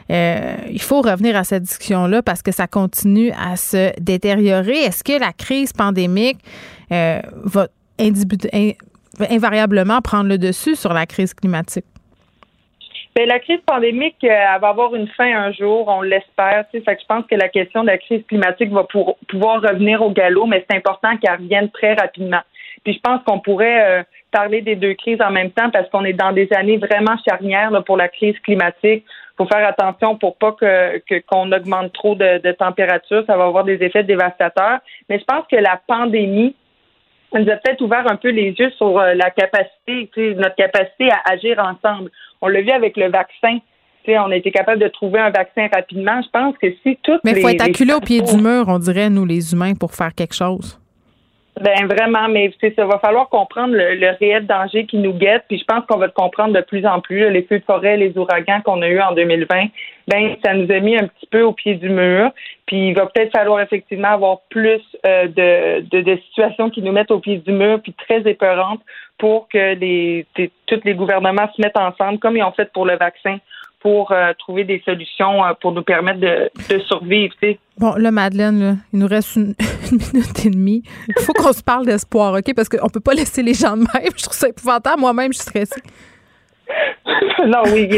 il 0.10 0.82
faut 0.82 1.02
revenir 1.02 1.36
à 1.36 1.44
cette 1.44 1.64
discussion-là 1.64 2.22
parce 2.22 2.44
que 2.44 2.52
ça 2.52 2.68
continue 2.68 3.32
à 3.32 3.56
se 3.58 4.00
détériorer. 4.00 4.84
Est-ce 4.84 5.04
que 5.04 5.20
la 5.20 5.34
crise 5.34 5.74
pandémique 5.74 6.38
va 6.90 7.68
invariablement 9.30 10.02
prendre 10.02 10.30
le 10.30 10.38
dessus 10.38 10.76
sur 10.76 10.94
la 10.94 11.06
crise 11.06 11.34
climatique? 11.34 11.86
Bien, 13.16 13.28
la 13.28 13.40
crise 13.40 13.60
pandémique, 13.66 14.18
euh, 14.24 14.28
elle 14.30 14.60
va 14.60 14.70
avoir 14.70 14.96
une 14.96 15.08
fin 15.08 15.32
un 15.32 15.52
jour, 15.52 15.88
on 15.88 16.02
l'espère. 16.02 16.66
Fait 16.72 16.82
que 16.82 17.02
je 17.02 17.06
pense 17.06 17.26
que 17.28 17.36
la 17.36 17.48
question 17.48 17.82
de 17.82 17.88
la 17.88 18.00
crise 18.00 18.24
climatique 18.28 18.72
va 18.72 18.88
pouvoir 19.28 19.62
revenir 19.62 20.02
au 20.02 20.10
galop, 20.10 20.48
mais 20.48 20.66
c'est 20.68 20.78
important 20.78 21.16
qu'elle 21.18 21.36
revienne 21.36 21.70
très 21.70 21.94
rapidement. 21.94 22.42
Puis 22.84 22.94
je 22.96 23.00
pense 23.00 23.22
qu'on 23.24 23.40
pourrait 23.40 24.00
euh, 24.00 24.04
parler 24.32 24.62
des 24.62 24.76
deux 24.76 24.96
crises 24.96 25.22
en 25.22 25.30
même 25.30 25.52
temps 25.52 25.70
parce 25.70 25.88
qu'on 25.92 26.04
est 26.06 26.14
dans 26.14 26.32
des 26.32 26.52
années 26.54 26.78
vraiment 26.78 27.16
charnières 27.28 27.72
pour 27.86 27.98
la 27.98 28.08
crise 28.08 28.38
climatique. 28.40 29.06
Il 29.06 29.36
faut 29.38 29.46
faire 29.46 29.68
attention 29.68 30.18
pour 30.18 30.36
pas 30.38 30.54
que 30.54 31.00
qu'on 31.28 31.52
augmente 31.52 31.94
trop 31.94 32.16
de 32.16 32.52
température. 32.54 33.24
Ça 33.28 33.38
va 33.38 33.46
avoir 33.46 33.64
des 33.64 33.82
effets 33.84 34.04
dévastateurs. 34.04 34.80
Mais 35.10 35.20
je 35.20 35.24
pense 35.26 35.46
que 35.50 35.56
la 35.56 35.80
pandémie 35.88 36.56
ça 37.34 37.40
nous 37.40 37.50
a 37.50 37.56
peut-être 37.58 37.82
ouvert 37.82 38.10
un 38.10 38.16
peu 38.16 38.30
les 38.30 38.52
yeux 38.52 38.72
sur 38.78 39.00
euh, 39.00 39.14
la 39.16 39.32
capacité, 39.32 40.36
notre 40.36 40.56
capacité 40.56 41.10
à 41.10 41.34
agir 41.34 41.60
ensemble. 41.60 42.12
On 42.42 42.48
l'a 42.48 42.62
vu 42.62 42.70
avec 42.70 42.96
le 42.96 43.10
vaccin. 43.10 43.58
on 44.08 44.32
a 44.32 44.36
été 44.36 44.52
capable 44.52 44.80
de 44.80 44.88
trouver 44.88 45.20
un 45.20 45.32
vaccin 45.32 45.68
rapidement. 45.74 46.22
Je 46.22 46.30
pense 46.30 46.56
que 46.62 46.68
si 46.84 46.98
toutes 47.04 47.22
Mais 47.24 47.32
il 47.32 47.42
faut 47.42 47.50
être 47.50 47.64
acculé 47.64 47.94
au 47.94 48.02
pied 48.02 48.22
du 48.22 48.38
mur, 48.38 48.66
on 48.68 48.80
dirait, 48.80 49.10
nous, 49.10 49.26
les 49.26 49.54
humains, 49.54 49.74
pour 49.74 49.94
faire 49.94 50.14
quelque 50.14 50.36
chose. 50.36 50.80
Ben 51.62 51.86
vraiment, 51.86 52.28
mais 52.30 52.52
ça 52.76 52.86
va 52.86 52.98
falloir 52.98 53.30
comprendre 53.30 53.76
le, 53.76 54.18
réel 54.20 54.48
danger 54.48 54.88
qui 54.88 54.98
nous 54.98 55.14
guette, 55.14 55.44
puis 55.48 55.60
je 55.60 55.66
pense 55.66 55.86
qu'on 55.86 56.00
va 56.00 56.08
le 56.08 56.12
comprendre 56.12 56.52
de 56.54 56.62
plus 56.62 56.84
en 56.84 57.00
plus. 57.00 57.30
Les 57.30 57.44
feux 57.44 57.60
de 57.60 57.64
forêt, 57.64 57.96
les 57.96 58.18
ouragans 58.18 58.60
qu'on 58.62 58.82
a 58.82 58.88
eus 58.88 59.00
en 59.00 59.14
2020, 59.14 59.66
ben 60.08 60.36
ça 60.44 60.56
nous 60.56 60.72
a 60.72 60.80
mis 60.80 60.98
un 60.98 61.06
petit 61.06 61.28
peu 61.28 61.44
au 61.44 61.54
pied 61.54 61.76
du 61.76 61.90
mur. 61.90 62.32
Puis 62.66 62.88
il 62.88 62.96
va 62.96 63.06
peut-être 63.06 63.32
falloir 63.32 63.62
effectivement 63.62 64.08
avoir 64.08 64.40
plus 64.50 64.82
euh, 65.06 65.28
de, 65.28 66.02
de, 66.02 66.16
situations 66.28 66.72
qui 66.72 66.82
nous 66.82 66.92
mettent 66.92 67.12
au 67.12 67.20
pied 67.20 67.38
du 67.38 67.52
mur, 67.52 67.80
puis 67.84 67.94
très 67.94 68.28
épeurantes, 68.28 68.82
pour 69.20 69.48
que 69.48 69.76
les 69.76 70.26
tous 70.66 70.82
les 70.84 70.96
gouvernements 70.96 71.52
se 71.56 71.62
mettent 71.62 71.78
ensemble, 71.78 72.18
comme 72.18 72.36
ils 72.36 72.44
ont 72.44 72.52
fait 72.54 72.72
pour 72.74 72.88
le 72.88 72.98
vaccin, 72.98 73.38
pour 73.84 74.14
euh, 74.14 74.32
trouver 74.40 74.64
des 74.64 74.82
solutions 74.86 75.46
euh, 75.46 75.52
pour 75.62 75.74
nous 75.74 75.84
permettre 75.84 76.22
de, 76.22 76.50
de 76.74 76.80
survivre. 76.84 77.36
Bon, 77.78 77.94
là, 77.96 78.12
Madeleine, 78.12 78.80
il 78.94 79.00
nous 79.00 79.08
reste 79.08 79.36
une, 79.36 79.54
minute 79.92 80.46
et 80.46 80.50
demie. 80.50 80.84
Il 81.10 81.22
faut 81.22 81.34
qu'on 81.34 81.52
se 81.52 81.62
parle 81.62 81.86
d'espoir, 81.86 82.34
OK? 82.34 82.56
Parce 82.56 82.70
qu'on 82.70 82.88
peut 82.88 83.02
pas 83.02 83.14
laisser 83.14 83.44
les 83.44 83.54
gens 83.54 83.76
de 83.76 83.82
même. 83.94 84.12
Je 84.16 84.24
trouve 84.24 84.38
ça 84.38 84.48
épouvantable. 84.48 85.02
Moi-même, 85.02 85.34
je 85.34 85.40
suis 85.40 85.50
stressée. 85.50 85.82
non, 87.46 87.64
oui, 87.74 87.90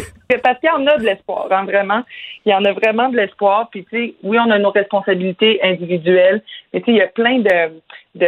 parce 0.43 0.59
qu'il 0.59 0.69
y 0.69 0.71
en 0.71 0.85
a 0.87 0.97
de 0.97 1.03
l'espoir, 1.03 1.47
hein, 1.51 1.65
vraiment. 1.65 2.01
Il 2.45 2.51
y 2.51 2.55
en 2.55 2.65
a 2.65 2.73
vraiment 2.73 3.09
de 3.09 3.17
l'espoir. 3.17 3.69
Puis, 3.69 3.85
tu 3.85 3.97
sais, 3.97 4.13
oui, 4.23 4.37
on 4.39 4.49
a 4.49 4.57
nos 4.57 4.71
responsabilités 4.71 5.59
individuelles, 5.63 6.41
mais 6.73 6.81
tu 6.81 6.85
sais, 6.85 6.91
il 6.91 6.97
y 6.97 7.01
a 7.01 7.07
plein 7.07 7.39
de, 7.39 7.81
de, 8.15 8.27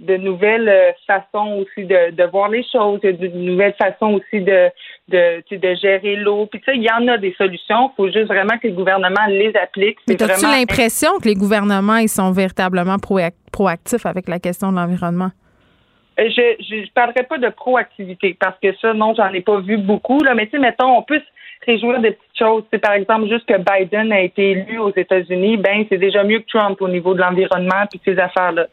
de, 0.00 0.16
nouvelles 0.16 0.68
euh, 0.68 0.92
façons 1.06 1.62
aussi 1.62 1.86
de, 1.86 2.12
de 2.12 2.24
voir 2.24 2.48
les 2.48 2.64
choses, 2.72 3.00
de 3.00 3.28
nouvelles 3.28 3.74
façons 3.80 4.14
aussi 4.14 4.42
de, 4.42 4.70
de, 5.08 5.42
de 5.50 5.74
gérer 5.74 6.16
l'eau. 6.16 6.46
Puis, 6.46 6.60
tu 6.60 6.72
sais, 6.72 6.76
il 6.76 6.82
y 6.82 6.90
en 6.90 7.06
a 7.08 7.18
des 7.18 7.34
solutions. 7.36 7.90
Il 7.92 7.96
faut 7.96 8.06
juste 8.06 8.28
vraiment 8.28 8.58
que 8.58 8.68
le 8.68 8.74
gouvernement 8.74 9.26
les 9.28 9.52
applique. 9.62 9.98
Mais 10.08 10.20
as-tu 10.22 10.46
l'impression 10.46 11.10
que 11.22 11.28
les 11.28 11.34
gouvernements, 11.34 11.96
ils 11.96 12.08
sont 12.08 12.32
véritablement 12.32 12.96
proactifs 13.52 14.06
avec 14.06 14.28
la 14.28 14.38
question 14.38 14.72
de 14.72 14.76
l'environnement? 14.76 15.30
Euh, 16.20 16.28
je, 16.28 16.74
ne 16.74 16.86
parlerai 16.94 17.22
pas 17.22 17.38
de 17.38 17.48
proactivité 17.48 18.36
parce 18.38 18.58
que 18.60 18.74
ça, 18.76 18.92
non, 18.92 19.14
j'en 19.14 19.32
ai 19.32 19.40
pas 19.40 19.60
vu 19.60 19.78
beaucoup. 19.78 20.22
Là, 20.22 20.34
mais 20.34 20.46
tu 20.46 20.52
sais, 20.52 20.58
mettons, 20.58 20.98
on 20.98 21.02
peut 21.02 21.20
se 21.20 21.70
réjouir 21.70 22.00
des 22.00 22.12
petites 22.12 22.38
choses. 22.38 22.64
C'est 22.72 22.78
par 22.78 22.92
exemple 22.92 23.28
juste 23.28 23.46
que 23.46 23.54
Biden 23.56 24.12
a 24.12 24.20
été 24.20 24.50
élu 24.50 24.78
aux 24.78 24.92
États-Unis, 24.94 25.56
ben 25.56 25.84
c'est 25.88 25.98
déjà 25.98 26.24
mieux 26.24 26.40
que 26.40 26.48
Trump 26.48 26.80
au 26.80 26.88
niveau 26.88 27.14
de 27.14 27.20
l'environnement 27.20 27.86
puis 27.90 28.00
ces 28.04 28.18
affaires-là. 28.18 28.66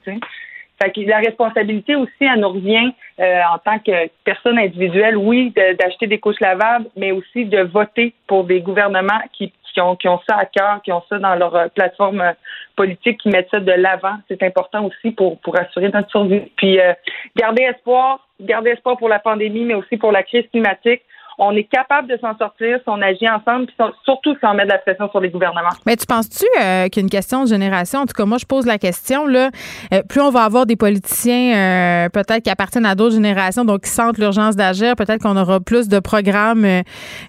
Fait 0.82 0.92
que 0.92 1.02
la 1.02 1.18
responsabilité 1.18 1.96
aussi, 1.96 2.12
elle 2.22 2.40
nous 2.40 2.50
revient 2.50 2.92
euh, 3.20 3.42
en 3.54 3.58
tant 3.58 3.80
que 3.80 4.10
personne 4.24 4.58
individuelle, 4.58 5.18
oui, 5.18 5.54
d'acheter 5.80 6.08
des 6.08 6.20
couches 6.20 6.40
lavables, 6.40 6.86
mais 6.96 7.12
aussi 7.12 7.46
de 7.46 7.62
voter 7.62 8.14
pour 8.28 8.46
des 8.46 8.62
gouvernements 8.62 9.22
qui 9.34 9.52
qui 9.74 9.82
ont, 9.82 9.96
qui 9.96 10.08
ont 10.08 10.20
ça 10.28 10.38
à 10.38 10.46
cœur, 10.46 10.82
qui 10.84 10.92
ont 10.92 11.04
ça 11.10 11.20
dans 11.20 11.36
leur 11.36 11.56
euh, 11.56 11.68
plateforme 11.74 12.22
euh, 12.22 12.34
politique, 12.76 13.20
qui 13.22 13.30
mettent 13.30 13.50
ça 13.52 13.60
de 13.60 13.72
l'avant. 13.72 14.16
C'est 14.28 14.42
important 14.44 14.86
aussi 14.86 15.12
pour, 15.12 15.40
pour 15.40 15.58
assurer 15.60 15.90
notre 15.90 16.10
survie. 16.10 16.52
Puis 16.58 16.80
euh, 16.80 16.94
garder 17.36 17.64
espoir, 17.64 18.28
garder 18.40 18.72
espoir 18.72 18.98
pour 18.98 19.10
la 19.10 19.20
pandémie, 19.20 19.66
mais 19.66 19.76
aussi 19.76 19.98
pour 19.98 20.12
la 20.12 20.24
crise 20.24 20.48
climatique. 20.52 21.02
On 21.40 21.56
est 21.56 21.64
capable 21.64 22.08
de 22.08 22.18
s'en 22.22 22.38
sortir 22.38 22.78
si 22.78 22.84
on 22.88 23.02
agit 23.02 23.28
ensemble, 23.30 23.68
puis 23.68 23.76
surtout 24.04 24.34
si 24.34 24.46
on 24.46 24.54
met 24.54 24.66
de 24.66 24.70
la 24.70 24.78
pression 24.78 25.10
sur 25.10 25.22
les 25.22 25.30
gouvernements. 25.30 25.70
Mais 25.86 25.96
tu 25.96 26.06
penses-tu 26.06 26.46
euh, 26.62 26.88
qu'il 26.90 27.02
y 27.02 27.04
a 27.04 27.06
une 27.06 27.10
question 27.10 27.44
de 27.44 27.50
génération? 27.50 28.00
En 28.00 28.06
tout 28.06 28.14
cas, 28.14 28.26
moi, 28.26 28.38
je 28.38 28.46
pose 28.46 28.66
la 28.66 28.78
question, 28.78 29.26
là, 29.26 29.50
euh, 29.94 30.02
plus 30.08 30.22
on 30.22 30.30
va 30.30 30.44
avoir 30.44 30.66
des 30.66 30.76
politiciens 30.76 31.56
euh, 31.56 32.10
peut-être 32.10 32.44
qui 32.44 32.50
appartiennent 32.50 32.86
à 32.86 32.96
d'autres 32.96 33.16
générations, 33.16 33.64
donc 33.64 33.84
qui 33.84 33.90
sentent 33.90 34.18
l'urgence 34.18 34.56
d'agir, 34.56 34.96
peut-être 34.96 35.22
qu'on 35.22 35.38
aura 35.38 35.60
plus 35.60 35.88
de 35.88 36.00
programmes 36.00 36.68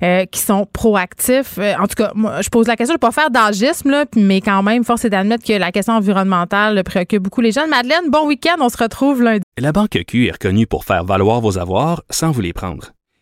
qui 0.00 0.38
sont 0.38 0.66
proactifs. 0.72 1.58
en 1.58 1.86
tout 1.86 1.94
cas, 1.96 2.10
moi, 2.14 2.42
je 2.42 2.48
pose 2.48 2.66
la 2.66 2.76
question, 2.76 2.94
je 2.94 3.04
ne 3.04 3.06
vais 3.06 3.14
pas 3.14 3.20
faire 3.22 3.30
d'agisme, 3.30 3.90
là, 3.90 4.04
mais 4.16 4.40
quand 4.40 4.62
même, 4.62 4.84
force 4.84 5.04
est 5.04 5.10
d'admettre 5.10 5.44
que 5.44 5.52
la 5.52 5.70
question 5.70 5.94
environnementale 5.94 6.82
préoccupe 6.84 7.22
beaucoup 7.22 7.40
les 7.40 7.52
jeunes. 7.52 7.70
Madeleine, 7.70 8.10
bon 8.10 8.26
week-end, 8.26 8.56
on 8.60 8.68
se 8.68 8.76
retrouve 8.76 9.22
lundi. 9.22 9.42
La 9.58 9.72
Banque 9.72 9.98
Q 10.06 10.26
est 10.26 10.32
reconnue 10.32 10.66
pour 10.66 10.84
faire 10.84 11.04
valoir 11.04 11.40
vos 11.40 11.58
avoirs 11.58 12.02
sans 12.10 12.30
vous 12.30 12.40
les 12.40 12.52
prendre. 12.52 12.92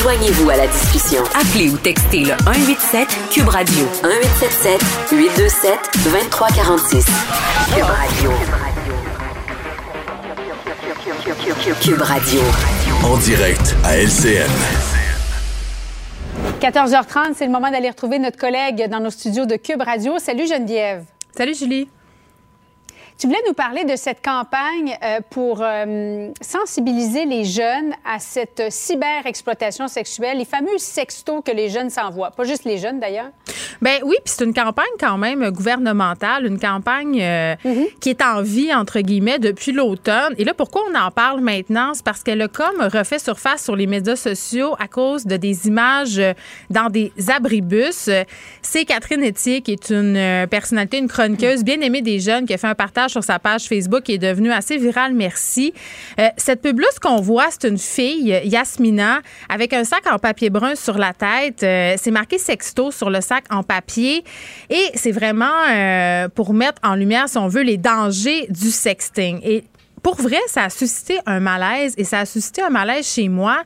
Joignez-vous 0.00 0.48
à 0.48 0.56
la 0.56 0.68
discussion. 0.68 1.24
Appelez 1.34 1.70
ou 1.70 1.76
textez 1.76 2.20
le 2.20 2.34
187 2.44 3.08
Cube 3.32 3.48
Radio 3.48 3.84
1877 4.04 4.80
827 5.10 5.72
2346. 6.04 7.06
Cube 7.74 7.84
Radio. 7.84 8.30
Cube 11.80 12.00
Radio. 12.00 12.40
En 13.04 13.16
direct 13.16 13.74
à 13.82 13.96
LCN. 13.96 14.48
14h30, 16.60 17.34
c'est 17.34 17.46
le 17.46 17.50
moment 17.50 17.70
d'aller 17.72 17.90
retrouver 17.90 18.20
notre 18.20 18.38
collègue 18.38 18.88
dans 18.88 19.00
nos 19.00 19.10
studios 19.10 19.46
de 19.46 19.56
Cube 19.56 19.82
Radio. 19.82 20.20
Salut 20.20 20.46
Geneviève. 20.46 21.02
Salut 21.36 21.56
Julie. 21.56 21.88
Tu 23.18 23.26
voulais 23.26 23.42
nous 23.48 23.52
parler 23.52 23.84
de 23.84 23.96
cette 23.96 24.24
campagne 24.24 24.96
euh, 25.02 25.18
pour 25.28 25.58
euh, 25.60 26.28
sensibiliser 26.40 27.24
les 27.24 27.44
jeunes 27.44 27.92
à 28.04 28.20
cette 28.20 28.70
cyber-exploitation 28.70 29.88
sexuelle, 29.88 30.38
les 30.38 30.44
fameux 30.44 30.78
sextos 30.78 31.42
que 31.44 31.50
les 31.50 31.68
jeunes 31.68 31.90
s'envoient. 31.90 32.30
Pas 32.30 32.44
juste 32.44 32.64
les 32.64 32.78
jeunes, 32.78 33.00
d'ailleurs. 33.00 33.30
Ben 33.82 33.98
oui, 34.04 34.14
puis 34.24 34.34
c'est 34.36 34.44
une 34.44 34.54
campagne 34.54 34.86
quand 35.00 35.18
même 35.18 35.50
gouvernementale, 35.50 36.46
une 36.46 36.60
campagne 36.60 37.20
euh, 37.20 37.56
mm-hmm. 37.64 37.98
qui 38.00 38.10
est 38.10 38.22
en 38.22 38.42
vie, 38.42 38.72
entre 38.72 39.00
guillemets, 39.00 39.40
depuis 39.40 39.72
l'automne. 39.72 40.34
Et 40.38 40.44
là, 40.44 40.54
pourquoi 40.54 40.82
on 40.88 40.96
en 40.96 41.10
parle 41.10 41.40
maintenant? 41.40 41.94
C'est 41.94 42.04
parce 42.04 42.22
qu'elle 42.22 42.42
a 42.42 42.46
comme 42.46 42.82
refait 42.82 43.18
surface 43.18 43.64
sur 43.64 43.74
les 43.74 43.88
médias 43.88 44.14
sociaux 44.14 44.76
à 44.78 44.86
cause 44.86 45.26
de 45.26 45.36
des 45.36 45.66
images 45.66 46.20
dans 46.70 46.88
des 46.88 47.12
abribus. 47.34 48.10
C'est 48.62 48.84
Catherine 48.84 49.24
Etier, 49.24 49.60
qui 49.60 49.72
est 49.72 49.90
une 49.90 50.46
personnalité, 50.48 50.98
une 50.98 51.08
chroniqueuse 51.08 51.64
bien 51.64 51.80
aimée 51.80 52.02
des 52.02 52.20
jeunes, 52.20 52.46
qui 52.46 52.54
a 52.54 52.58
fait 52.58 52.66
un 52.66 52.74
partage 52.74 53.07
sur 53.08 53.24
sa 53.24 53.38
page 53.38 53.66
Facebook 53.66 54.02
qui 54.02 54.14
est 54.14 54.18
devenu 54.18 54.50
assez 54.52 54.76
viral, 54.76 55.14
merci. 55.14 55.72
Euh, 56.18 56.28
cette 56.36 56.62
pub-là, 56.62 56.86
ce 56.94 57.00
qu'on 57.00 57.20
voit, 57.20 57.46
c'est 57.50 57.68
une 57.68 57.78
fille, 57.78 58.40
Yasmina, 58.44 59.20
avec 59.48 59.72
un 59.72 59.84
sac 59.84 60.06
en 60.10 60.18
papier 60.18 60.50
brun 60.50 60.74
sur 60.74 60.98
la 60.98 61.12
tête. 61.12 61.62
Euh, 61.62 61.94
c'est 61.98 62.10
marqué 62.10 62.38
sexto 62.38 62.90
sur 62.90 63.10
le 63.10 63.20
sac 63.20 63.44
en 63.50 63.62
papier. 63.62 64.24
Et 64.70 64.84
c'est 64.94 65.12
vraiment 65.12 65.46
euh, 65.68 66.28
pour 66.28 66.54
mettre 66.54 66.80
en 66.84 66.94
lumière, 66.94 67.28
si 67.28 67.38
on 67.38 67.48
veut, 67.48 67.62
les 67.62 67.76
dangers 67.76 68.46
du 68.50 68.70
sexting. 68.70 69.40
Et 69.42 69.64
pour 70.02 70.16
vrai, 70.16 70.38
ça 70.46 70.64
a 70.64 70.70
suscité 70.70 71.18
un 71.26 71.40
malaise 71.40 71.94
et 71.96 72.04
ça 72.04 72.20
a 72.20 72.26
suscité 72.26 72.62
un 72.62 72.70
malaise 72.70 73.06
chez 73.06 73.28
moi 73.28 73.62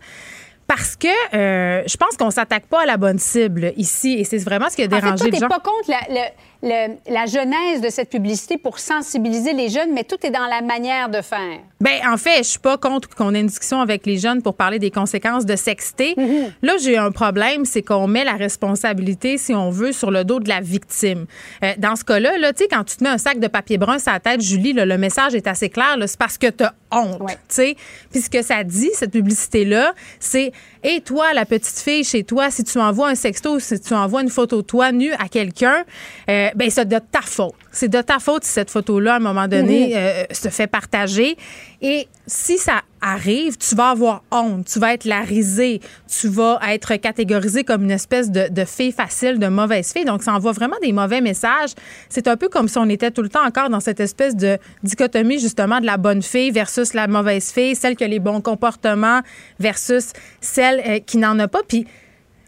parce 0.66 0.96
que 0.96 1.08
je 1.32 1.96
pense 1.98 2.16
qu'on 2.16 2.30
s'attaque 2.30 2.66
pas 2.66 2.82
à 2.82 2.86
la 2.86 2.96
bonne 2.96 3.18
cible 3.18 3.74
ici 3.76 4.14
et 4.18 4.24
c'est 4.24 4.38
vraiment 4.38 4.70
ce 4.70 4.76
qui 4.76 4.82
a 4.82 4.86
dérangé 4.86 5.12
en 5.12 5.16
fait, 5.26 5.30
les 5.30 5.38
gens. 5.38 5.48
pas 5.48 5.60
contre 5.60 5.90
la, 5.90 6.30
la 6.62 7.26
genèse 7.26 7.80
de 7.80 7.90
cette 7.90 8.08
publicité 8.08 8.56
pour 8.56 8.78
sensibiliser 8.78 9.52
les 9.52 9.68
jeunes, 9.68 9.92
mais 9.92 10.04
tout 10.04 10.16
est 10.24 10.30
dans 10.30 10.46
la 10.46 10.62
manière 10.62 11.08
de 11.08 11.20
faire. 11.20 11.58
Ben 11.80 12.00
en 12.08 12.16
fait, 12.16 12.38
je 12.38 12.48
suis 12.50 12.58
pas 12.60 12.78
contre 12.78 13.08
qu'on 13.08 13.34
ait 13.34 13.40
une 13.40 13.48
discussion 13.48 13.80
avec 13.80 14.06
les 14.06 14.18
jeunes 14.18 14.42
pour 14.42 14.54
parler 14.54 14.78
des 14.78 14.92
conséquences 14.92 15.44
de 15.44 15.56
sexter. 15.56 16.14
Mm-hmm. 16.16 16.52
Là, 16.62 16.74
j'ai 16.80 16.96
un 16.96 17.10
problème, 17.10 17.64
c'est 17.64 17.82
qu'on 17.82 18.06
met 18.06 18.22
la 18.22 18.34
responsabilité, 18.34 19.38
si 19.38 19.54
on 19.54 19.70
veut, 19.70 19.90
sur 19.92 20.12
le 20.12 20.22
dos 20.24 20.38
de 20.38 20.48
la 20.48 20.60
victime. 20.60 21.26
Euh, 21.64 21.72
dans 21.78 21.96
ce 21.96 22.04
cas-là, 22.04 22.38
là, 22.38 22.52
tu 22.52 22.62
sais, 22.62 22.68
quand 22.68 22.84
tu 22.84 22.96
te 22.96 23.02
mets 23.02 23.10
un 23.10 23.18
sac 23.18 23.40
de 23.40 23.48
papier 23.48 23.78
brun 23.78 23.98
sur 23.98 24.12
la 24.12 24.20
tête, 24.20 24.40
Julie, 24.40 24.72
le 24.72 24.98
message 24.98 25.34
est 25.34 25.48
assez 25.48 25.68
clair. 25.68 25.96
C'est 26.06 26.18
parce 26.18 26.38
que 26.38 26.46
tu 26.48 26.62
as 26.62 26.74
honte. 26.92 27.20
tu 27.28 27.36
sais. 27.48 27.76
Puis 28.12 28.20
ce 28.20 28.30
que 28.30 28.42
ça 28.42 28.62
dit, 28.62 28.90
cette 28.94 29.12
publicité-là, 29.12 29.94
c'est 30.20 30.52
et 30.82 31.00
toi, 31.00 31.32
la 31.32 31.44
petite 31.44 31.78
fille 31.78 32.04
chez 32.04 32.24
toi, 32.24 32.50
si 32.50 32.64
tu 32.64 32.78
envoies 32.78 33.08
un 33.08 33.14
sexto 33.14 33.58
si 33.58 33.80
tu 33.80 33.94
envoies 33.94 34.22
une 34.22 34.30
photo 34.30 34.62
toi 34.62 34.92
nue 34.92 35.12
à 35.12 35.28
quelqu'un, 35.28 35.84
euh, 36.28 36.50
ben 36.54 36.70
c'est 36.70 36.88
de 36.88 36.98
ta 36.98 37.20
faute. 37.20 37.54
C'est 37.72 37.88
de 37.88 38.00
ta 38.00 38.18
faute 38.18 38.44
si 38.44 38.50
cette 38.50 38.70
photo-là, 38.70 39.14
à 39.14 39.16
un 39.16 39.20
moment 39.20 39.48
donné, 39.48 39.96
euh, 39.96 40.24
se 40.30 40.48
fait 40.50 40.66
partager. 40.66 41.36
Et 41.80 42.06
si 42.26 42.58
ça 42.58 42.82
arrive, 43.00 43.56
tu 43.56 43.74
vas 43.74 43.90
avoir 43.90 44.22
honte, 44.30 44.66
tu 44.66 44.78
vas 44.78 44.94
être 44.94 45.04
la 45.04 45.22
risée, 45.22 45.80
tu 46.06 46.28
vas 46.28 46.60
être 46.68 46.94
catégorisé 46.96 47.64
comme 47.64 47.82
une 47.82 47.90
espèce 47.90 48.30
de, 48.30 48.48
de 48.48 48.64
fille 48.64 48.92
facile, 48.92 49.38
de 49.38 49.48
mauvaise 49.48 49.92
fille. 49.92 50.04
Donc, 50.04 50.22
ça 50.22 50.32
envoie 50.32 50.52
vraiment 50.52 50.76
des 50.82 50.92
mauvais 50.92 51.20
messages. 51.20 51.70
C'est 52.08 52.28
un 52.28 52.36
peu 52.36 52.48
comme 52.48 52.68
si 52.68 52.78
on 52.78 52.88
était 52.88 53.10
tout 53.10 53.22
le 53.22 53.28
temps 53.28 53.44
encore 53.44 53.70
dans 53.70 53.80
cette 53.80 54.00
espèce 54.00 54.36
de 54.36 54.58
dichotomie, 54.82 55.40
justement, 55.40 55.80
de 55.80 55.86
la 55.86 55.96
bonne 55.96 56.22
fille 56.22 56.50
versus 56.50 56.94
la 56.94 57.08
mauvaise 57.08 57.50
fille, 57.50 57.74
celle 57.74 57.96
qui 57.96 58.04
a 58.04 58.08
les 58.08 58.20
bons 58.20 58.40
comportements 58.40 59.20
versus 59.58 60.12
celle 60.40 60.82
euh, 60.86 60.98
qui 61.00 61.16
n'en 61.16 61.38
a 61.38 61.48
pas. 61.48 61.62
Puis, 61.66 61.86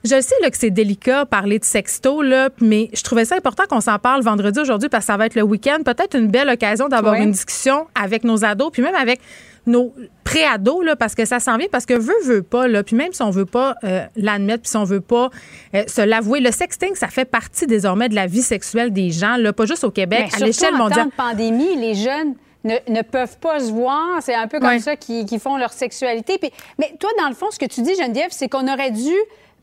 je 0.04 0.20
sais 0.20 0.34
là, 0.42 0.50
que 0.50 0.58
c'est 0.58 0.70
délicat 0.70 1.24
parler 1.24 1.58
de 1.58 1.64
sexto, 1.64 2.20
là, 2.20 2.50
mais 2.60 2.90
je 2.92 3.02
trouvais 3.02 3.24
ça 3.24 3.36
important 3.36 3.64
qu'on 3.68 3.80
s'en 3.80 3.98
parle 3.98 4.22
vendredi 4.22 4.60
aujourd'hui 4.60 4.90
parce 4.90 5.06
que 5.06 5.12
ça 5.12 5.16
va 5.16 5.26
être 5.26 5.34
le 5.34 5.42
week-end. 5.42 5.78
Peut-être 5.82 6.16
une 6.16 6.28
belle 6.28 6.50
occasion 6.50 6.88
d'avoir 6.88 7.14
une 7.14 7.30
discussion 7.30 7.86
avec 7.94 8.22
nos 8.22 8.44
ados, 8.44 8.70
puis 8.70 8.82
même 8.82 8.94
avec 8.94 9.20
nos 9.66 9.94
pré-ados, 10.24 10.84
là, 10.84 10.94
parce 10.94 11.14
que 11.14 11.24
ça 11.24 11.40
s'en 11.40 11.56
vient, 11.56 11.68
parce 11.72 11.86
que 11.86 11.94
veut, 11.94 12.12
veut 12.24 12.42
pas, 12.42 12.68
là, 12.68 12.82
puis 12.82 12.96
même 12.96 13.14
si 13.14 13.22
on 13.22 13.30
veut 13.30 13.46
pas 13.46 13.76
euh, 13.84 14.04
l'admettre, 14.14 14.62
puis 14.62 14.70
si 14.70 14.76
on 14.76 14.84
veut 14.84 15.00
pas 15.00 15.30
euh, 15.74 15.84
se 15.86 16.02
l'avouer, 16.02 16.40
le 16.40 16.50
sexting, 16.50 16.94
ça 16.94 17.08
fait 17.08 17.24
partie 17.24 17.66
désormais 17.66 18.10
de 18.10 18.14
la 18.14 18.26
vie 18.26 18.42
sexuelle 18.42 18.92
des 18.92 19.10
gens, 19.10 19.36
là, 19.38 19.54
pas 19.54 19.64
juste 19.64 19.84
au 19.84 19.90
Québec, 19.90 20.30
à 20.36 20.44
l'échelle 20.44 20.74
mondiale. 20.74 21.06
En 21.06 21.10
temps 21.10 21.32
de 21.32 21.36
pandémie, 21.36 21.76
les 21.76 21.94
jeunes 21.94 22.34
ne, 22.64 22.74
ne, 22.88 23.02
peuvent 23.02 23.38
pas 23.38 23.60
se 23.60 23.72
voir. 23.72 24.20
C'est 24.20 24.34
un 24.34 24.48
peu 24.48 24.60
comme 24.60 24.78
ça 24.80 24.96
qu'ils 24.96 25.40
font 25.40 25.56
leur 25.56 25.72
sexualité. 25.72 26.38
Puis, 26.38 26.50
mais 26.78 26.94
toi, 26.98 27.10
dans 27.18 27.28
le 27.28 27.34
fond, 27.34 27.50
ce 27.50 27.58
que 27.58 27.66
tu 27.66 27.82
dis, 27.82 27.94
Geneviève, 27.94 28.30
c'est 28.30 28.48
qu'on 28.48 28.70
aurait 28.70 28.90
dû 28.90 29.14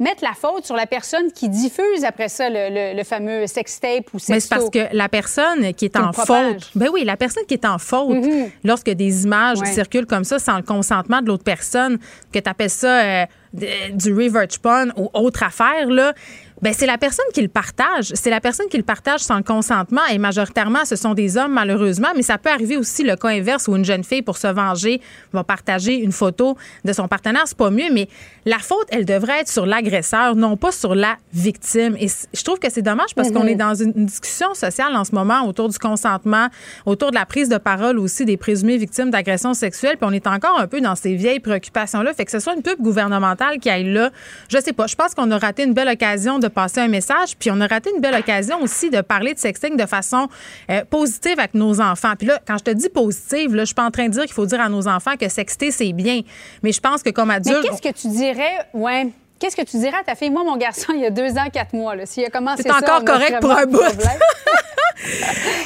mettre 0.02 0.24
la 0.24 0.34
faute 0.34 0.66
sur 0.66 0.76
la 0.76 0.88
personne 0.88 1.32
qui 1.32 1.48
diffuse 1.48 2.04
après 2.04 2.28
ça 2.28 2.50
le, 2.50 3.04
fameux 3.04 3.48
sextape 3.48 4.14
ou 4.14 4.20
sexto. 4.20 4.34
Mais 4.34 4.40
c'est 4.40 4.50
parce 4.50 4.70
que 4.70 4.96
la 4.96 5.08
personne 5.08 5.74
qui 5.74 5.86
est 5.86 5.98
en 5.98 6.12
faute, 6.12 6.72
ben 6.76 6.90
oui, 6.92 7.04
la 7.06 7.18
personne 7.18 7.46
qui 7.48 7.54
est 7.54 7.66
en 7.66 7.78
faute 7.78 8.10
mm-hmm. 8.10 8.50
lorsque 8.64 8.90
des 8.90 9.24
images 9.24 9.60
circulent 9.66 10.08
comme 10.08 10.24
ça 10.24 10.40
sans 10.40 10.58
le 10.58 10.64
consentement 10.64 11.22
de 11.22 11.28
l'autre 11.28 11.44
personne, 11.44 12.00
que 12.34 12.40
tu 12.40 12.50
appelles 12.50 12.70
ça 12.70 13.02
euh, 13.02 13.26
du 13.54 14.14
revert 14.14 14.48
porn 14.62 14.94
ou 14.96 15.10
autre 15.14 15.44
affaire 15.44 15.88
là, 15.90 16.14
ben 16.62 16.74
c'est 16.78 16.86
la 16.86 17.00
personne 17.00 17.26
qui 17.34 17.42
le 17.42 17.48
partage. 17.48 18.12
C'est 18.14 18.30
la 18.30 18.40
personne 18.40 18.68
qui 18.70 18.78
le 18.78 18.84
partage 18.84 19.22
sans 19.22 19.42
consentement. 19.42 20.02
Et 20.12 20.20
majoritairement, 20.20 20.86
ce 20.86 20.96
sont 20.96 21.16
des 21.16 21.36
hommes, 21.36 21.54
malheureusement. 21.54 22.10
Mais 22.16 22.22
ça 22.22 22.38
peut 22.38 22.52
arriver 22.52 22.78
aussi 22.78 23.04
le 23.04 23.16
cas 23.16 23.30
inverse 23.30 23.68
où 23.68 23.76
une 23.76 23.84
jeune 23.84 24.04
fille, 24.04 24.22
pour 24.22 24.38
se 24.38 24.46
venger, 24.46 25.02
va 25.34 25.44
partager 25.44 25.96
une 25.96 26.12
photo 26.12 26.56
de 26.86 26.94
son 26.94 27.08
partenaire. 27.08 27.44
C'est 27.48 27.58
pas 27.58 27.72
mieux, 27.72 27.92
mais 27.92 28.08
la 28.46 28.60
faute, 28.60 28.86
elle 28.90 29.06
devrait 29.06 29.40
être 29.40 29.50
sur 29.50 29.66
l'agresseur, 29.66 30.36
non 30.36 30.56
pas 30.56 30.72
sur 30.72 30.94
la 30.94 31.18
victime. 31.34 31.96
Et 32.00 32.08
je 32.08 32.44
trouve 32.44 32.60
que 32.60 32.70
c'est 32.70 32.84
dommage 32.84 33.16
parce 33.16 33.32
qu'on 33.32 33.44
mm-hmm. 33.44 33.50
est 33.50 33.56
dans 33.56 33.74
une 33.74 34.06
discussion 34.06 34.54
sociale 34.54 34.96
en 34.96 35.04
ce 35.04 35.16
moment 35.16 35.48
autour 35.48 35.68
du 35.68 35.80
consentement, 35.80 36.48
autour 36.86 37.10
de 37.10 37.16
la 37.16 37.26
prise 37.26 37.50
de 37.50 37.58
parole 37.58 37.98
aussi 37.98 38.24
des 38.24 38.38
présumées 38.38 38.78
victimes 38.78 39.10
d'agressions 39.10 39.56
sexuelles. 39.56 39.98
Puis 39.98 40.08
on 40.08 40.14
est 40.14 40.28
encore 40.28 40.60
un 40.60 40.68
peu 40.68 40.80
dans 40.80 40.96
ces 40.96 41.16
vieilles 41.16 41.40
préoccupations-là. 41.40 42.14
Fait 42.14 42.26
que 42.26 42.32
ce 42.32 42.40
soit 42.40 42.54
une 42.54 42.62
pub 42.62 42.80
gouvernementale 42.80 43.41
qui 43.60 43.70
aille 43.70 43.92
là, 43.92 44.12
je 44.50 44.60
sais 44.60 44.74
pas. 44.74 44.88
Je 44.88 44.96
pense 44.96 45.14
qu'on 45.14 45.30
a 45.32 45.38
raté 45.38 45.64
une 45.64 45.74
belle 45.74 45.90
occasion 45.90 46.40
de 46.40 46.48
passer 46.48 46.80
un 46.80 46.88
message. 46.88 47.36
Puis 47.38 47.50
on 47.52 47.60
a 47.62 47.68
raté 47.68 47.92
une 47.96 48.02
belle 48.02 48.16
occasion 48.16 48.62
aussi 48.62 48.90
de 48.90 49.02
parler 49.02 49.34
de 49.34 49.40
sexting 49.40 49.78
de 49.78 49.86
façon 49.86 50.28
euh, 50.70 50.84
positive 50.86 51.40
avec 51.40 51.54
nos 51.54 51.82
enfants. 51.82 52.14
Puis 52.18 52.28
là, 52.28 52.40
quand 52.46 52.58
je 52.58 52.64
te 52.64 52.72
dis 52.72 52.90
positive, 52.90 53.56
là, 53.56 53.64
je 53.64 53.68
suis 53.68 53.76
pas 53.76 53.86
en 53.86 53.92
train 53.92 54.08
de 54.08 54.14
dire 54.14 54.24
qu'il 54.24 54.34
faut 54.34 54.46
dire 54.46 54.62
à 54.62 54.70
nos 54.70 54.88
enfants 54.88 55.16
que 55.20 55.30
sexter, 55.30 55.72
c'est 55.72 55.94
bien. 55.94 56.22
Mais 56.64 56.72
je 56.72 56.80
pense 56.80 57.04
que 57.04 57.10
comme 57.10 57.32
adulte... 57.32 57.60
Mais 57.64 57.70
qu'est-ce 57.70 57.82
que 57.82 58.08
tu 58.08 58.08
dirais, 58.16 58.68
ouais, 58.74 59.08
qu'est-ce 59.42 59.56
que 59.56 59.64
tu 59.64 59.78
dirais 59.78 59.98
à 60.00 60.04
ta 60.04 60.16
fille? 60.16 60.30
Moi, 60.30 60.44
mon 60.44 60.56
garçon, 60.56 60.94
il 60.96 61.02
y 61.02 61.06
a 61.06 61.10
deux 61.10 61.32
ans, 61.32 61.48
quatre 61.52 61.74
mois. 61.74 61.96
S'il 62.06 62.24
a 62.24 62.30
commencé 62.30 62.64
C'est 62.64 62.72
encore 62.72 63.04
correct 63.04 63.40
pour 63.42 63.52
un 63.52 63.66
bout. 63.66 63.82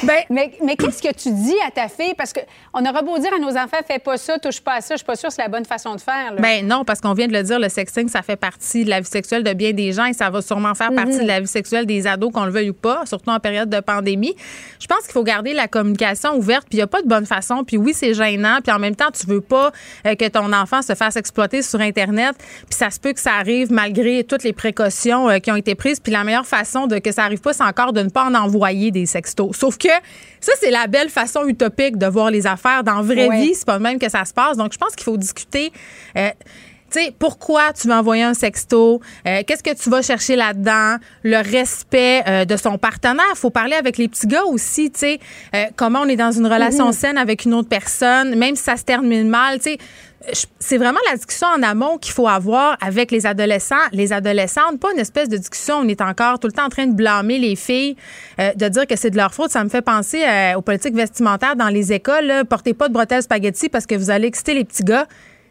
Ben, 0.02 0.22
mais 0.30 0.52
mais 0.64 0.76
qu'est-ce 0.76 1.02
que 1.02 1.12
tu 1.12 1.30
dis 1.30 1.56
à 1.66 1.70
ta 1.70 1.88
fille? 1.88 2.14
Parce 2.14 2.32
qu'on 2.32 2.84
aura 2.84 3.02
beau 3.02 3.18
dire 3.18 3.32
à 3.34 3.38
nos 3.38 3.50
enfants, 3.50 3.78
fais 3.86 3.98
pas 3.98 4.16
ça, 4.16 4.38
touche 4.38 4.60
pas 4.60 4.74
à 4.74 4.80
ça. 4.80 4.94
Je 4.94 4.98
suis 4.98 5.04
pas 5.06 5.16
sûre 5.16 5.28
que 5.28 5.34
c'est 5.34 5.42
la 5.42 5.48
bonne 5.48 5.64
façon 5.64 5.94
de 5.94 6.00
faire. 6.00 6.32
là. 6.34 6.40
Ben 6.40 6.66
non, 6.66 6.84
parce 6.84 7.00
qu'on 7.00 7.12
vient 7.12 7.26
de 7.26 7.32
le 7.32 7.42
dire, 7.42 7.58
le 7.58 7.68
sexting, 7.68 8.08
ça 8.08 8.22
fait 8.22 8.36
partie 8.36 8.84
de 8.84 8.90
la 8.90 9.00
vie 9.00 9.06
sexuelle 9.06 9.42
de 9.42 9.52
bien 9.52 9.72
des 9.72 9.92
gens 9.92 10.06
et 10.06 10.12
ça 10.12 10.30
va 10.30 10.42
sûrement 10.42 10.74
faire 10.74 10.92
partie 10.92 11.18
de 11.18 11.26
la 11.26 11.40
vie 11.40 11.46
sexuelle 11.46 11.86
des 11.86 12.06
ados, 12.06 12.32
qu'on 12.32 12.44
le 12.44 12.50
veuille 12.50 12.70
ou 12.70 12.74
pas, 12.74 13.04
surtout 13.04 13.30
en 13.30 13.40
période 13.40 13.68
de 13.68 13.80
pandémie. 13.80 14.34
Je 14.80 14.86
pense 14.86 15.00
qu'il 15.00 15.12
faut 15.12 15.24
garder 15.24 15.52
la 15.52 15.68
communication 15.68 16.36
ouverte, 16.36 16.66
puis 16.68 16.76
il 16.76 16.80
n'y 16.80 16.82
a 16.82 16.86
pas 16.86 17.02
de 17.02 17.08
bonne 17.08 17.26
façon. 17.26 17.64
Puis 17.64 17.76
oui, 17.76 17.92
c'est 17.94 18.14
gênant, 18.14 18.58
puis 18.62 18.72
en 18.72 18.78
même 18.78 18.96
temps, 18.96 19.10
tu 19.12 19.26
veux 19.26 19.40
pas 19.40 19.72
euh, 20.06 20.14
que 20.14 20.28
ton 20.28 20.52
enfant 20.52 20.82
se 20.82 20.94
fasse 20.94 21.16
exploiter 21.16 21.62
sur 21.62 21.80
Internet, 21.80 22.34
puis 22.38 22.78
ça 22.78 22.90
se 22.90 23.00
peut 23.00 23.12
que 23.12 23.20
ça 23.20 23.32
arrive 23.34 23.65
malgré 23.70 24.24
toutes 24.24 24.42
les 24.44 24.52
précautions 24.52 25.28
euh, 25.28 25.38
qui 25.38 25.50
ont 25.50 25.56
été 25.56 25.74
prises. 25.74 26.00
Puis 26.00 26.12
la 26.12 26.24
meilleure 26.24 26.46
façon 26.46 26.86
de 26.86 26.98
que 26.98 27.12
ça 27.12 27.24
arrive 27.24 27.40
pas, 27.40 27.52
c'est 27.52 27.62
encore 27.64 27.92
de 27.92 28.02
ne 28.02 28.08
pas 28.10 28.24
en 28.24 28.34
envoyer 28.34 28.90
des 28.90 29.06
sextos. 29.06 29.56
Sauf 29.56 29.78
que 29.78 29.88
ça, 30.40 30.52
c'est 30.60 30.70
la 30.70 30.86
belle 30.86 31.08
façon 31.10 31.46
utopique 31.46 31.96
de 31.98 32.06
voir 32.06 32.30
les 32.30 32.46
affaires. 32.46 32.84
Dans 32.84 32.96
la 32.96 33.02
vraie 33.02 33.28
Ouais. 33.28 33.40
vie, 33.42 33.54
c'est 33.54 33.66
pas 33.66 33.78
même 33.78 33.98
que 33.98 34.08
ça 34.10 34.24
se 34.24 34.32
passe. 34.34 34.56
Donc, 34.56 34.72
je 34.72 34.78
pense 34.78 34.94
qu'il 34.94 35.04
faut 35.04 35.16
discuter. 35.16 35.72
euh, 36.16 36.30
tu 36.88 37.02
sais, 37.02 37.12
pourquoi 37.18 37.72
tu 37.72 37.88
veux 37.88 37.94
envoyer 37.94 38.22
un 38.22 38.32
sexto? 38.32 39.00
Euh, 39.26 39.42
Qu'est-ce 39.44 39.62
que 39.64 39.74
tu 39.74 39.90
vas 39.90 40.02
chercher 40.02 40.36
là-dedans? 40.36 40.98
Le 41.24 41.38
respect 41.38 42.22
euh, 42.28 42.44
de 42.44 42.56
son 42.56 42.78
partenaire. 42.78 43.24
Il 43.34 43.36
faut 43.36 43.50
parler 43.50 43.74
avec 43.74 43.98
les 43.98 44.06
petits 44.06 44.28
gars 44.28 44.44
aussi, 44.44 44.92
tu 44.92 45.00
sais. 45.00 45.18
Euh, 45.56 45.64
comment 45.74 46.02
on 46.02 46.08
est 46.08 46.14
dans 46.14 46.30
une 46.30 46.46
relation 46.46 46.92
saine 46.92 47.18
avec 47.18 47.44
une 47.44 47.54
autre 47.54 47.68
personne, 47.68 48.36
même 48.36 48.54
si 48.54 48.62
ça 48.62 48.76
se 48.76 48.84
termine 48.84 49.28
mal, 49.28 49.58
tu 49.58 49.72
sais. 49.72 49.78
C'est 50.58 50.78
vraiment 50.78 50.98
la 51.08 51.16
discussion 51.16 51.46
en 51.46 51.62
amont 51.62 51.98
qu'il 51.98 52.12
faut 52.12 52.26
avoir 52.28 52.76
avec 52.80 53.10
les 53.10 53.26
adolescents, 53.26 53.74
les 53.92 54.12
adolescentes, 54.12 54.80
pas 54.80 54.92
une 54.92 54.98
espèce 54.98 55.28
de 55.28 55.36
discussion. 55.36 55.76
On 55.76 55.88
est 55.88 56.00
encore 56.00 56.38
tout 56.38 56.46
le 56.48 56.52
temps 56.52 56.66
en 56.66 56.68
train 56.68 56.86
de 56.86 56.94
blâmer 56.94 57.38
les 57.38 57.56
filles, 57.56 57.96
euh, 58.40 58.52
de 58.54 58.68
dire 58.68 58.86
que 58.86 58.96
c'est 58.96 59.10
de 59.10 59.16
leur 59.16 59.32
faute. 59.32 59.50
Ça 59.50 59.62
me 59.62 59.68
fait 59.68 59.82
penser 59.82 60.24
euh, 60.24 60.54
aux 60.54 60.62
politiques 60.62 60.94
vestimentaires 60.94 61.56
dans 61.56 61.68
les 61.68 61.92
écoles. 61.92 62.26
là. 62.26 62.44
Portez 62.44 62.74
pas 62.74 62.88
de 62.88 62.92
bretelles 62.92 63.22
spaghetti 63.22 63.68
parce 63.68 63.86
que 63.86 63.94
vous 63.94 64.10
allez 64.10 64.28
exciter 64.28 64.54
les 64.54 64.64
petits 64.64 64.84
gars. 64.84 65.06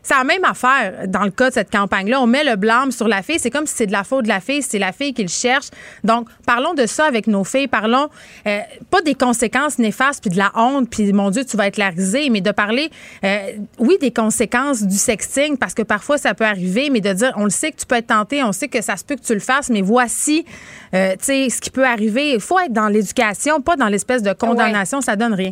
C'est 0.06 0.14
la 0.14 0.24
même 0.24 0.46
affaire 0.46 1.08
dans 1.08 1.24
le 1.24 1.32
cas 1.32 1.50
de 1.50 1.56
cette 1.56 1.72
campagne-là. 1.72 2.22
On 2.22 2.28
met 2.28 2.44
le 2.44 2.58
blâme 2.58 2.92
sur 2.92 3.08
la 3.08 3.24
fille. 3.24 3.40
C'est 3.40 3.50
comme 3.50 3.66
si 3.66 3.74
c'est 3.74 3.88
de 3.88 3.92
la 3.92 4.04
faute 4.04 4.26
de 4.26 4.28
la 4.28 4.40
fille, 4.40 4.62
c'est 4.62 4.78
la 4.78 4.92
fille 4.92 5.16
qui 5.16 5.24
le 5.24 5.30
cherche. 5.30 5.70
Donc, 6.04 6.28
parlons 6.46 6.76
de 6.76 6.86
ça 6.86 7.06
avec 7.06 7.26
nos 7.26 7.44
filles. 7.44 7.68
Parlons 7.68 8.10
euh, 8.46 8.60
pas 8.92 9.02
des 9.02 9.16
conséquences 9.16 9.80
néfastes 9.80 10.22
puis 10.22 10.30
de 10.30 10.38
la 10.38 10.52
honte 10.54 10.92
puis 10.92 11.12
mon 11.12 11.32
Dieu, 11.32 11.44
tu 11.44 11.58
vas 11.58 11.66
être 11.66 11.78
larisé, 11.78 12.30
mais 12.30 12.42
de 12.42 12.52
parler, 12.52 12.92
euh, 13.24 13.54
oui, 13.80 13.98
des 14.00 14.12
conséquences 14.12 14.84
du 14.84 14.96
sexting 14.96 15.58
parce 15.58 15.74
que 15.74 15.82
parfois 15.82 16.20
ça 16.20 16.36
peut 16.36 16.46
arriver, 16.46 16.92
mais 16.92 17.02
de 17.02 17.12
dire, 17.12 17.34
on 17.36 17.46
le 17.46 17.50
sait 17.50 17.72
que 17.72 17.78
tu 17.78 17.88
peux 17.88 17.96
être 17.96 18.08
tenté, 18.08 18.44
on 18.44 18.52
sait 18.52 18.68
que 18.68 18.84
ça 18.84 18.98
se 18.98 19.04
peut 19.04 19.16
que 19.16 19.24
tu 19.24 19.34
le 19.34 19.40
fasses, 19.40 19.72
mais 19.72 19.82
voici, 19.82 20.46
euh, 20.94 21.14
tu 21.14 21.26
sais, 21.26 21.50
ce 21.50 21.60
qui 21.60 21.72
peut 21.72 21.86
arriver. 21.86 22.34
Il 22.34 22.40
faut 22.40 22.60
être 22.60 22.74
dans 22.74 22.90
l'éducation, 22.90 23.60
pas 23.60 23.76
dans 23.76 23.88
l'espèce 23.88 24.22
de 24.22 24.34
condamnation. 24.34 25.02
Ça 25.02 25.16
donne 25.16 25.34
rien. 25.34 25.52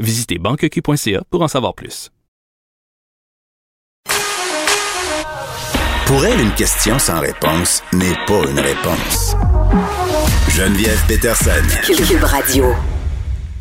Visitez 0.00 0.38
banqueq.ca 0.38 1.22
pour 1.30 1.42
en 1.42 1.48
savoir 1.48 1.74
plus. 1.74 2.10
Pour 6.06 6.24
elle, 6.24 6.40
une 6.40 6.54
question 6.54 6.98
sans 6.98 7.20
réponse 7.20 7.82
n'est 7.92 8.16
pas 8.26 8.42
une 8.50 8.58
réponse. 8.58 9.36
Geneviève 10.48 11.00
Peterson. 11.06 11.50
Cube 11.84 12.24
Radio. 12.24 12.74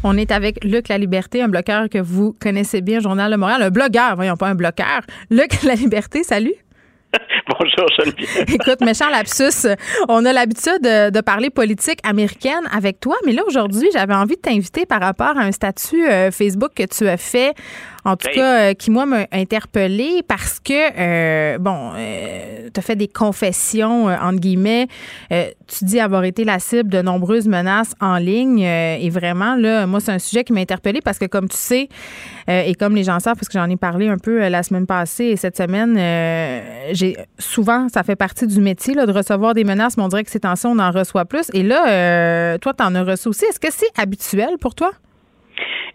On 0.04 0.18
est 0.18 0.32
avec 0.32 0.64
Luc 0.64 0.88
La 0.88 0.98
Liberté, 0.98 1.42
un 1.42 1.50
bloqueur 1.50 1.90
que 1.90 2.00
vous 2.00 2.34
connaissez 2.40 2.80
bien, 2.80 3.02
Journal 3.02 3.30
de 3.32 3.36
Montréal. 3.36 3.62
Un 3.62 3.70
blogueur, 3.70 4.16
voyons 4.16 4.38
pas 4.38 4.48
un 4.48 4.56
bloqueur. 4.56 5.02
Luc 5.30 5.62
La 5.64 5.76
Liberté, 5.76 6.24
salut. 6.24 6.56
Bonjour, 7.60 7.88
Geneviève. 7.98 8.46
Écoute, 8.54 8.82
méchant 8.82 9.10
lapsus. 9.10 9.68
On 10.08 10.26
a 10.26 10.34
l'habitude 10.34 10.82
de, 10.82 11.22
parler 11.22 11.50
politique 11.50 12.00
américaine 12.04 12.68
avec 12.72 13.00
toi, 13.00 13.16
mais 13.26 13.34
là, 13.34 13.42
aujourd'hui, 13.48 13.90
j'avais 13.94 14.14
envie 14.14 14.36
de 14.36 14.42
t'inviter 14.42 14.86
par 14.86 15.02
rapport 15.02 15.38
à 15.38 15.42
un 15.42 15.52
statut 15.52 16.08
euh, 16.08 16.32
Facebook 16.32 16.72
que 16.76 16.84
tu 16.84 17.08
as 17.08 17.18
fait, 17.18 17.54
en 18.06 18.16
tout 18.16 18.28
Hey. 18.30 18.36
cas, 18.36 18.60
euh, 18.70 18.74
qui, 18.74 18.92
moi, 18.92 19.06
m'a 19.06 19.26
interpellée 19.32 20.24
parce 20.28 20.60
que, 20.60 20.74
euh, 20.74 21.58
bon, 21.58 21.92
tu 22.74 22.80
as 22.80 22.82
fait 22.82 22.96
des 22.96 23.08
confessions, 23.08 24.10
euh, 24.10 24.16
entre 24.22 24.40
guillemets. 24.40 24.88
Euh, 25.32 25.46
tu 25.68 25.86
dis 25.86 26.00
avoir 26.00 26.24
été 26.24 26.44
la 26.44 26.60
cible 26.60 26.90
de 26.90 27.02
nombreuses 27.02 27.48
menaces 27.48 27.94
en 28.02 28.18
ligne. 28.18 28.64
euh, 28.66 28.98
et 29.00 29.10
vraiment, 29.10 29.56
là, 29.56 29.86
moi, 29.88 30.00
c'est 30.00 30.12
un 30.12 30.20
sujet 30.20 30.44
qui 30.44 30.54
m'a 30.54 30.60
interpellée 30.62 31.02
parce 31.02 31.20
que, 31.20 31.26
comme 31.26 31.48
tu 31.50 31.58
sais, 31.58 31.90
euh, 32.50 32.64
et 32.66 32.74
comme 32.76 32.96
les 32.96 33.04
gens 33.04 33.20
savent, 33.20 33.36
parce 33.36 33.48
que 33.50 33.58
j'en 33.60 33.70
ai 33.70 33.76
parlé 33.78 34.08
un 34.08 34.18
peu 34.18 34.42
euh, 34.44 34.50
la 34.50 34.64
semaine 34.64 34.86
passée 34.88 35.26
et 35.26 35.36
cette 35.36 35.58
semaine, 35.58 35.96
euh, 35.98 36.90
j'ai 36.94 37.18
souvent, 37.38 37.88
ça 37.90 38.04
fait 38.04 38.16
partie 38.16 38.48
du 38.48 38.60
métier 38.62 38.94
là, 38.94 39.06
de 39.06 39.12
recevoir 39.12 39.54
des 39.54 39.64
menaces, 39.64 39.98
mais 39.98 40.04
on 40.04 40.08
dirait 40.08 40.24
que 40.24 40.32
ces 40.32 40.40
temps-ci, 40.40 40.66
on 40.66 40.80
en 40.80 40.92
reçoit 40.92 41.26
plus. 41.26 41.50
Et 41.54 41.64
là, 41.64 41.88
euh, 41.90 42.58
toi, 42.58 42.74
tu 42.74 42.84
en 42.84 42.96
as 42.96 43.04
reçu 43.04 43.28
aussi. 43.28 43.46
Est-ce 43.46 43.60
que 43.60 43.72
c'est 43.72 43.92
habituel 44.00 44.58
pour 44.60 44.74
toi? 44.76 44.92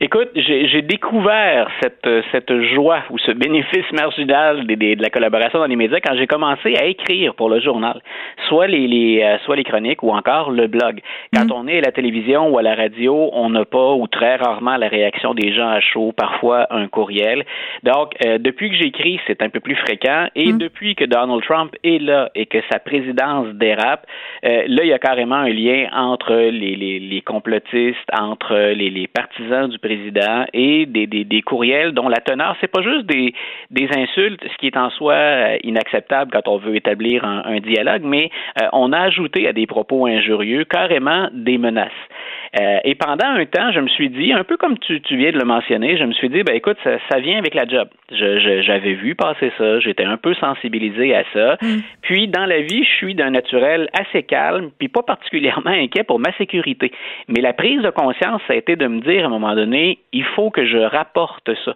Écoute, 0.01 0.31
j'ai 0.35 0.83
découvert 0.83 1.69
cette, 1.81 2.07
euh, 2.07 2.23
cette 2.33 2.53
joie 2.75 3.03
ou 3.11 3.19
ce 3.19 3.31
bénéfice 3.31 3.91
marginal 3.93 4.67
des- 4.67 4.77
des- 4.77 4.97
de 4.97 5.03
la 5.03 5.09
collaboration 5.09 5.61
dans 5.61 5.67
les 5.67 5.77
médias 5.77 6.01
quand 6.01 6.17
j'ai 6.17 6.27
commencé 6.27 6.75
à 6.77 6.85
écrire 6.85 7.35
pour 7.35 7.49
le 7.49 7.61
journal, 7.61 8.01
soit 8.49 8.67
les, 8.67 8.87
les, 8.89 9.23
euh, 9.23 9.39
soit 9.45 9.55
les 9.57 9.63
chroniques 9.65 10.03
ou 10.03 10.11
encore 10.11 10.51
le 10.51 10.67
blog. 10.67 11.01
Quand 11.35 11.51
on 11.53 11.69
est 11.69 11.79
à 11.79 11.83
la 11.83 11.93
télévision 11.93 12.49
ou 12.49 12.59
à 12.59 12.63
la 12.63 12.75
radio, 12.75 13.31
on 13.33 13.51
n'a 13.51 13.65
pas 13.65 13.93
ou 13.93 14.07
très 14.09 14.37
rarement 14.37 14.77
la 14.77 14.89
réaction 14.89 15.33
des 15.33 15.53
gens 15.55 15.69
à 15.69 15.81
chaud, 15.81 16.13
parfois 16.17 16.67
un 16.71 16.89
courriel. 16.89 17.45
Donc, 17.85 18.15
euh, 18.27 18.39
depuis 18.39 18.71
que 18.71 18.77
j'écris, 18.77 19.21
c'est 19.27 19.43
un 19.43 19.49
peu 19.49 19.61
plus 19.61 19.77
fréquent 19.77 20.27
et 20.35 20.53
depuis 20.59 20.97
que 20.97 21.05
Donald 21.05 21.43
Trump 21.45 21.73
est 21.85 22.01
là 22.03 22.31
et 22.35 22.47
que 22.47 22.59
sa 22.71 22.79
présidence 22.81 23.47
dérape, 23.55 24.07
euh, 24.45 24.65
là, 24.67 24.83
il 24.83 24.89
y 24.89 24.93
a 24.93 24.99
carrément 24.99 25.37
un 25.37 25.51
lien 25.51 25.87
entre 25.95 26.35
les, 26.35 26.75
les, 26.75 26.99
les 26.99 27.21
complotistes, 27.21 28.09
entre 28.19 28.55
les, 28.73 28.91
les 28.91 29.07
partisans 29.07 29.69
du 29.69 29.79
président 29.85 30.47
et 30.55 30.87
des, 30.87 31.43
courriels 31.43 31.93
dont 31.93 32.09
la 32.09 32.21
teneur, 32.21 32.57
c'est 32.61 32.71
pas 32.71 32.83
juste 32.83 33.07
des, 33.07 33.35
insultes, 33.97 34.43
ce 34.43 34.57
qui 34.57 34.67
est 34.67 34.77
en 34.77 34.91
soi 34.91 35.15
euh, 35.15 35.59
inacceptable 35.63 36.31
quand 36.33 36.49
on 36.49 36.57
veut 36.57 36.75
établir 36.75 37.25
un, 37.25 37.43
un 37.45 37.61
dialogue, 37.61 38.03
mais 38.03 38.31
euh, 38.61 38.67
on 38.73 38.93
a 38.93 39.01
ajouté 39.01 39.47
à 39.47 39.53
des 39.53 39.67
propos 39.67 40.07
injurieux 40.07 40.65
carrément 40.65 41.29
des 41.33 41.59
menaces. 41.59 41.93
Euh, 42.61 42.79
et 42.85 42.95
pendant 42.95 43.27
un 43.27 43.45
temps, 43.47 43.73
je 43.73 43.81
me 43.81 43.89
suis 43.89 44.11
dit, 44.11 44.33
un 44.33 44.45
peu 44.45 44.57
comme 44.57 44.79
tu, 44.79 45.01
tu 45.01 45.17
viens 45.17 45.33
de 45.33 45.39
le 45.39 45.45
mentionner, 45.45 45.97
je 45.97 46.05
me 46.05 46.13
suis 46.13 46.29
dit, 46.29 46.45
ben 46.45 46.55
écoute, 46.55 46.77
ça, 46.85 46.99
ça 47.11 47.19
vient 47.19 47.39
avec 47.39 47.55
la 47.55 47.67
job. 47.67 47.89
J'avais 48.13 48.95
vu 48.95 49.17
passer 49.17 49.51
ça, 49.59 49.81
j'étais 49.81 50.05
un 50.05 50.17
peu 50.17 50.35
sensibilisé 50.35 51.15
à 51.17 51.25
ça. 51.33 51.57
Puis 52.03 52.29
dans 52.29 52.47
la 52.47 52.61
vie, 52.61 52.85
je 52.85 52.91
suis 52.97 53.15
d'un 53.15 53.31
naturel 53.31 53.89
assez 53.93 54.23
calme, 54.23 54.71
puis 54.79 54.89
pas 54.89 55.03
particulièrement 55.03 55.71
inquiet 55.71 56.05
pour 56.05 56.21
ma 56.21 56.33
sécurité. 56.37 56.93
Mais 57.29 57.41
la 57.41 57.53
prise 57.53 57.83
de 57.83 57.91
conscience, 57.91 58.41
ça 58.47 58.53
a 58.53 58.57
été 58.57 58.77
de 58.77 58.87
me 58.87 59.01
dire 59.01 59.25
à 59.25 59.27
un 59.27 59.31
moment 59.31 59.55
donné, 59.55 59.99
il 60.13 60.25
faut 60.25 60.51
que 60.51 60.65
je 60.65 60.79
rapporte 60.79 61.51
ça. 61.65 61.75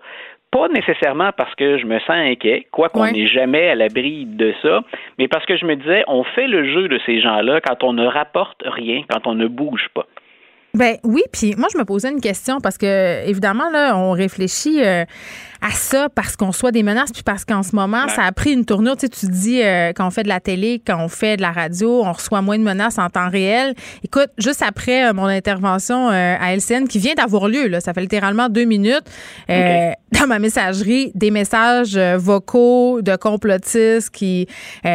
Pas 0.51 0.69
nécessairement 0.69 1.31
parce 1.37 1.55
que 1.57 1.77
je 1.77 1.85
me 1.85 1.99
sens 2.01 2.11
inquiet, 2.11 2.67
quoi 2.71 2.89
qu'on 2.89 3.11
n'est 3.11 3.27
jamais 3.27 3.69
à 3.69 3.75
l'abri 3.75 4.25
de 4.25 4.55
ça, 4.63 4.81
mais 5.19 5.29
parce 5.29 5.45
que 5.45 5.59
je 5.59 5.67
me 5.67 5.77
disais, 5.77 6.05
on 6.07 6.25
fait 6.25 6.47
le 6.47 6.73
jeu 6.73 6.89
de 6.89 6.99
ces 7.05 7.21
gens-là 7.21 7.61
quand 7.61 7.85
on 7.85 7.93
ne 7.93 8.07
rapporte 8.07 8.63
rien, 8.65 9.03
quand 9.11 9.27
on 9.27 9.35
ne 9.35 9.47
bouge 9.47 9.89
pas. 9.93 10.07
Ben 10.79 10.97
oui, 11.03 11.25
puis 11.33 11.57
moi 11.59 11.67
je 11.73 11.77
me 11.77 11.85
posais 11.85 12.09
une 12.09 12.21
question 12.21 12.61
parce 12.61 12.79
que 12.79 13.27
évidemment 13.27 13.69
là 13.69 13.97
on 13.97 14.13
réfléchit 14.13 14.81
euh, 14.81 15.05
à 15.61 15.73
ça 15.73 16.09
parce 16.09 16.37
qu'on 16.37 16.53
soit 16.53 16.71
des 16.71 16.85
menaces 16.85 17.11
puis 17.11 17.25
parce 17.25 17.45
qu'en 17.45 17.65
ce 17.65 17.75
moment 17.75 18.07
ça 18.07 18.23
a 18.23 18.31
pris 18.31 18.53
une 18.53 18.65
tournure. 18.65 18.97
Tu 18.97 19.07
sais, 19.07 19.09
tu 19.09 19.27
dis 19.27 19.61
euh, 19.61 19.93
quand 19.93 20.07
on 20.07 20.13
fait 20.13 20.23
de 20.23 20.29
la 20.29 20.39
télé, 20.39 20.81
quand 20.87 21.03
on 21.03 21.09
fait 21.09 21.37
de 21.37 21.43
la 21.43 21.51
radio, 21.51 22.05
on 22.05 22.13
reçoit 22.13 22.43
moins 22.43 22.57
de 22.57 22.63
menaces 22.63 22.97
en 22.99 23.11
temps 23.11 23.29
réel. 23.29 23.75
Écoute, 24.05 24.29
juste 24.39 24.63
après 24.63 25.09
euh, 25.09 25.13
mon 25.13 25.25
intervention 25.25 26.11
à 26.11 26.55
LCN 26.55 26.87
qui 26.87 27.01
vient 27.01 27.15
d'avoir 27.15 27.49
lieu, 27.49 27.67
là, 27.67 27.81
ça 27.81 27.93
fait 27.93 28.03
littéralement 28.03 28.49
deux 28.49 28.65
minutes, 28.65 29.05
dans 29.49 30.27
ma 30.29 30.39
messagerie, 30.39 31.11
des 31.17 31.33
messages 31.33 31.99
vocaux 31.99 33.03
de 33.03 33.17
complotistes 33.17 34.11
qui 34.11 34.47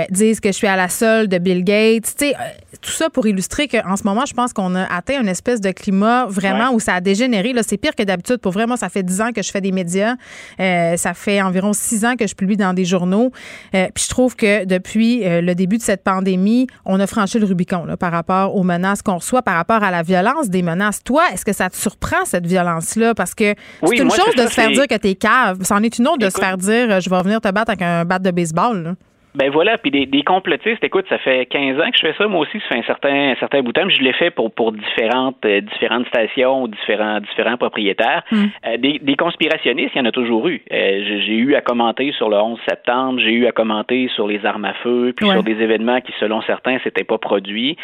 disent 0.10 0.40
que 0.40 0.50
je 0.50 0.54
suis 0.54 0.68
à 0.68 0.78
la 0.78 0.88
solde 0.88 1.30
de 1.30 1.40
Bill 1.40 1.66
Gates. 1.66 2.16
Tu 2.18 2.28
sais, 2.28 2.36
tout 2.82 2.92
ça 2.92 3.10
pour 3.10 3.28
illustrer 3.28 3.68
qu'en 3.68 3.96
ce 3.96 4.04
moment, 4.04 4.26
je 4.26 4.34
pense 4.34 4.54
qu'on 4.54 4.76
a 4.76 4.84
atteint 4.84 5.22
une 5.22 5.28
espèce 5.28 5.62
de 5.62 5.73
climat 5.74 6.26
vraiment 6.26 6.72
où 6.72 6.80
ça 6.80 6.96
a 6.96 7.02
dégénéré. 7.02 7.54
Là, 7.54 7.62
c'est 7.64 7.78
pire 7.78 7.96
que 7.96 8.04
d'habitude. 8.04 8.38
Pour 8.38 8.52
vraiment, 8.52 8.76
ça 8.76 8.90
fait 8.90 9.04
dix 9.04 9.22
ans 9.22 9.32
que 9.32 9.42
je 9.42 9.52
fais 9.52 9.62
des 9.62 9.72
médias. 9.72 10.16
Euh, 10.60 10.98
ça 10.98 11.14
fait 11.14 11.42
environ 11.42 11.74
six 11.74 12.06
ans 12.06 12.16
que 12.16 12.28
je 12.28 12.36
publie 12.36 12.58
dans 12.58 12.74
des 12.74 12.86
journaux. 12.86 13.32
Euh, 13.76 13.88
puis 13.94 14.04
je 14.06 14.10
trouve 14.10 14.36
que 14.36 14.66
depuis 14.66 15.26
euh, 15.26 15.42
le 15.42 15.56
début 15.56 15.78
de 15.78 15.84
cette 15.84 16.04
pandémie, 16.04 16.68
on 16.86 17.00
a 17.00 17.08
franchi 17.08 17.40
le 17.40 17.46
Rubicon 17.46 17.86
là, 17.86 17.98
par 17.98 18.12
rapport 18.12 18.56
aux 18.56 18.64
menaces 18.64 19.02
qu'on 19.02 19.18
reçoit, 19.18 19.42
par 19.42 19.56
rapport 19.56 19.84
à 19.84 19.92
la 19.92 20.04
violence 20.04 20.50
des 20.50 20.62
menaces. 20.62 21.04
Toi, 21.04 21.24
est-ce 21.34 21.46
que 21.46 21.54
ça 21.54 21.70
te 21.70 21.76
surprend 21.76 22.26
cette 22.26 22.46
violence-là? 22.46 23.14
Parce 23.16 23.36
que 23.36 23.54
c'est 23.84 23.98
une 23.98 24.12
chose 24.12 24.36
de 24.36 24.44
se 24.44 24.54
faire 24.54 24.70
dire 24.70 24.88
que 24.88 24.96
t'es 24.96 25.16
cave, 25.16 25.60
c'en 25.64 25.82
est 25.84 25.98
une 25.98 26.08
autre 26.08 26.20
de 26.20 26.30
se 26.30 26.38
faire 26.38 26.58
dire 26.58 27.02
je 27.02 27.10
vais 27.10 27.18
revenir 27.18 27.42
te 27.42 27.50
battre 27.52 27.72
avec 27.72 27.82
un 27.82 28.06
bat 28.06 28.20
de 28.20 28.32
baseball. 28.32 28.84
Là. 28.84 28.96
Ben 29.36 29.50
voilà, 29.50 29.80
puis 29.80 29.90
des, 29.90 30.06
des, 30.06 30.22
complotistes, 30.22 30.84
écoute, 30.84 31.06
ça 31.10 31.18
fait 31.18 31.48
15 31.48 31.80
ans 31.80 31.90
que 31.90 31.98
je 31.98 32.06
fais 32.06 32.14
ça, 32.18 32.28
moi 32.28 32.42
aussi, 32.42 32.60
ça 32.60 32.76
fait 32.76 32.80
un 32.80 32.84
certain, 32.84 33.32
un 33.32 33.36
certain 33.36 33.62
bout 33.62 33.72
de 33.72 33.82
temps, 33.82 33.90
je 33.90 34.02
l'ai 34.02 34.14
fait 34.14 34.30
pour, 34.30 34.52
pour 34.52 34.72
différentes, 34.72 35.44
euh, 35.46 35.62
différentes 35.62 36.06
stations, 36.08 36.68
différents, 36.68 37.20
différents 37.20 37.58
propriétaires. 37.58 38.22
Hmm. 38.32 38.46
Euh, 38.68 38.78
des, 38.78 39.00
des, 39.00 39.16
conspirationnistes, 39.16 39.92
il 39.96 39.98
y 39.98 40.02
en 40.02 40.06
a 40.06 40.12
toujours 40.12 40.48
eu. 40.48 40.62
Euh, 40.72 41.20
j'ai 41.26 41.36
eu 41.36 41.56
à 41.56 41.62
commenter 41.62 42.12
sur 42.12 42.30
le 42.30 42.38
11 42.38 42.60
septembre, 42.70 43.20
j'ai 43.20 43.32
eu 43.32 43.48
à 43.48 43.52
commenter 43.52 44.08
sur 44.16 44.28
les 44.28 44.46
armes 44.46 44.66
à 44.66 44.74
feu, 44.76 45.14
puis 45.16 45.28
sur 45.28 45.42
des 45.42 45.60
événements 45.60 46.00
qui, 46.02 46.14
selon 46.20 46.44
certains, 46.44 46.78
s'étaient 46.84 47.04
pas 47.04 47.18
produits. 47.18 47.76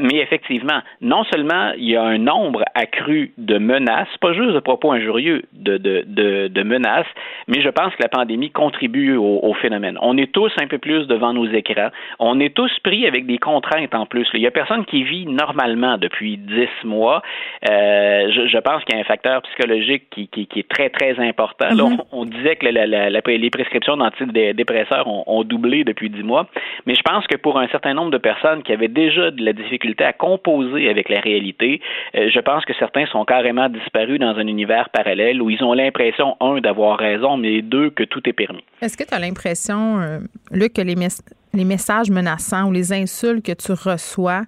mais 0.00 0.16
effectivement, 0.16 0.80
non 1.00 1.22
seulement 1.30 1.72
il 1.76 1.90
y 1.90 1.96
a 1.96 2.02
un 2.02 2.18
nombre 2.18 2.64
accru 2.74 3.32
de 3.38 3.58
menaces, 3.58 4.08
pas 4.20 4.32
juste 4.32 4.52
de 4.52 4.60
propos 4.60 4.90
injurieux, 4.92 5.42
de, 5.52 5.76
de, 5.76 6.04
de, 6.06 6.48
de 6.48 6.62
menaces, 6.62 7.06
mais 7.46 7.62
je 7.62 7.68
pense 7.68 7.94
que 7.94 8.02
la 8.02 8.08
pandémie 8.08 8.50
contribue 8.50 9.16
au, 9.16 9.40
au 9.42 9.54
phénomène. 9.54 9.96
On 10.02 10.16
est 10.16 10.32
tous 10.32 10.50
un 10.60 10.66
peu 10.66 10.78
plus 10.78 10.87
plus 10.88 11.06
devant 11.06 11.34
nos 11.34 11.46
écrans. 11.46 11.90
On 12.18 12.40
est 12.40 12.54
tous 12.54 12.72
pris 12.82 13.06
avec 13.06 13.26
des 13.26 13.36
contraintes 13.36 13.94
en 13.94 14.06
plus. 14.06 14.26
Il 14.32 14.40
n'y 14.40 14.46
a 14.46 14.50
personne 14.50 14.86
qui 14.86 15.02
vit 15.04 15.26
normalement 15.26 15.98
depuis 15.98 16.38
dix 16.38 16.74
mois. 16.82 17.20
Euh, 17.68 18.30
je, 18.34 18.48
je, 18.48 18.58
pense 18.58 18.82
qu'il 18.84 18.94
y 18.94 18.98
a 18.98 19.00
un 19.02 19.04
facteur 19.04 19.42
psychologique 19.42 20.04
qui, 20.10 20.28
qui, 20.28 20.46
qui 20.46 20.60
est 20.60 20.68
très, 20.68 20.88
très 20.88 21.18
important. 21.18 21.68
Là, 21.68 21.84
mhm. 21.84 21.98
on, 22.12 22.24
disait 22.24 22.56
que 22.56 22.66
la, 22.66 22.86
la, 22.86 23.10
la, 23.10 23.20
les 23.26 23.50
prescriptions 23.50 23.98
d'antidépresseurs 23.98 25.06
ont, 25.06 25.24
ont 25.26 25.44
doublé 25.44 25.84
depuis 25.84 26.08
dix 26.08 26.22
mois, 26.22 26.46
mais 26.86 26.94
je 26.94 27.02
pense 27.02 27.26
que 27.26 27.36
pour 27.36 27.58
un 27.58 27.68
certain 27.68 27.92
nombre 27.92 28.12
de 28.12 28.18
personnes 28.18 28.62
qui 28.62 28.72
avaient 28.72 28.88
déjà 28.88 29.30
de 29.30 29.44
la 29.44 29.52
difficulté 29.52 30.04
à 30.04 30.14
composer 30.14 30.88
avec 30.88 31.10
la 31.10 31.20
réalité, 31.20 31.82
euh, 32.14 32.30
je 32.34 32.40
pense 32.40 32.64
que 32.64 32.72
certains 32.78 33.04
sont 33.06 33.26
carrément 33.26 33.68
disparus 33.68 34.18
dans 34.18 34.36
un 34.38 34.46
univers 34.46 34.88
parallèle 34.88 35.42
où 35.42 35.50
ils 35.50 35.62
ont 35.62 35.74
l'impression, 35.74 36.36
un, 36.40 36.60
d'avoir 36.60 36.98
raison, 36.98 37.36
mais 37.36 37.60
deux, 37.60 37.90
que 37.90 38.04
tout 38.04 38.26
est 38.26 38.32
permis. 38.32 38.64
Est-ce 38.80 38.96
que 38.96 39.04
tu 39.04 39.12
as 39.12 39.18
l'impression, 39.18 40.00
euh, 40.00 40.18
Luc, 40.50 40.77
les 40.82 41.64
messages 41.64 42.10
menaçants 42.10 42.68
ou 42.68 42.72
les 42.72 42.92
insultes 42.92 43.44
que 43.44 43.52
tu 43.52 43.72
reçois, 43.72 44.44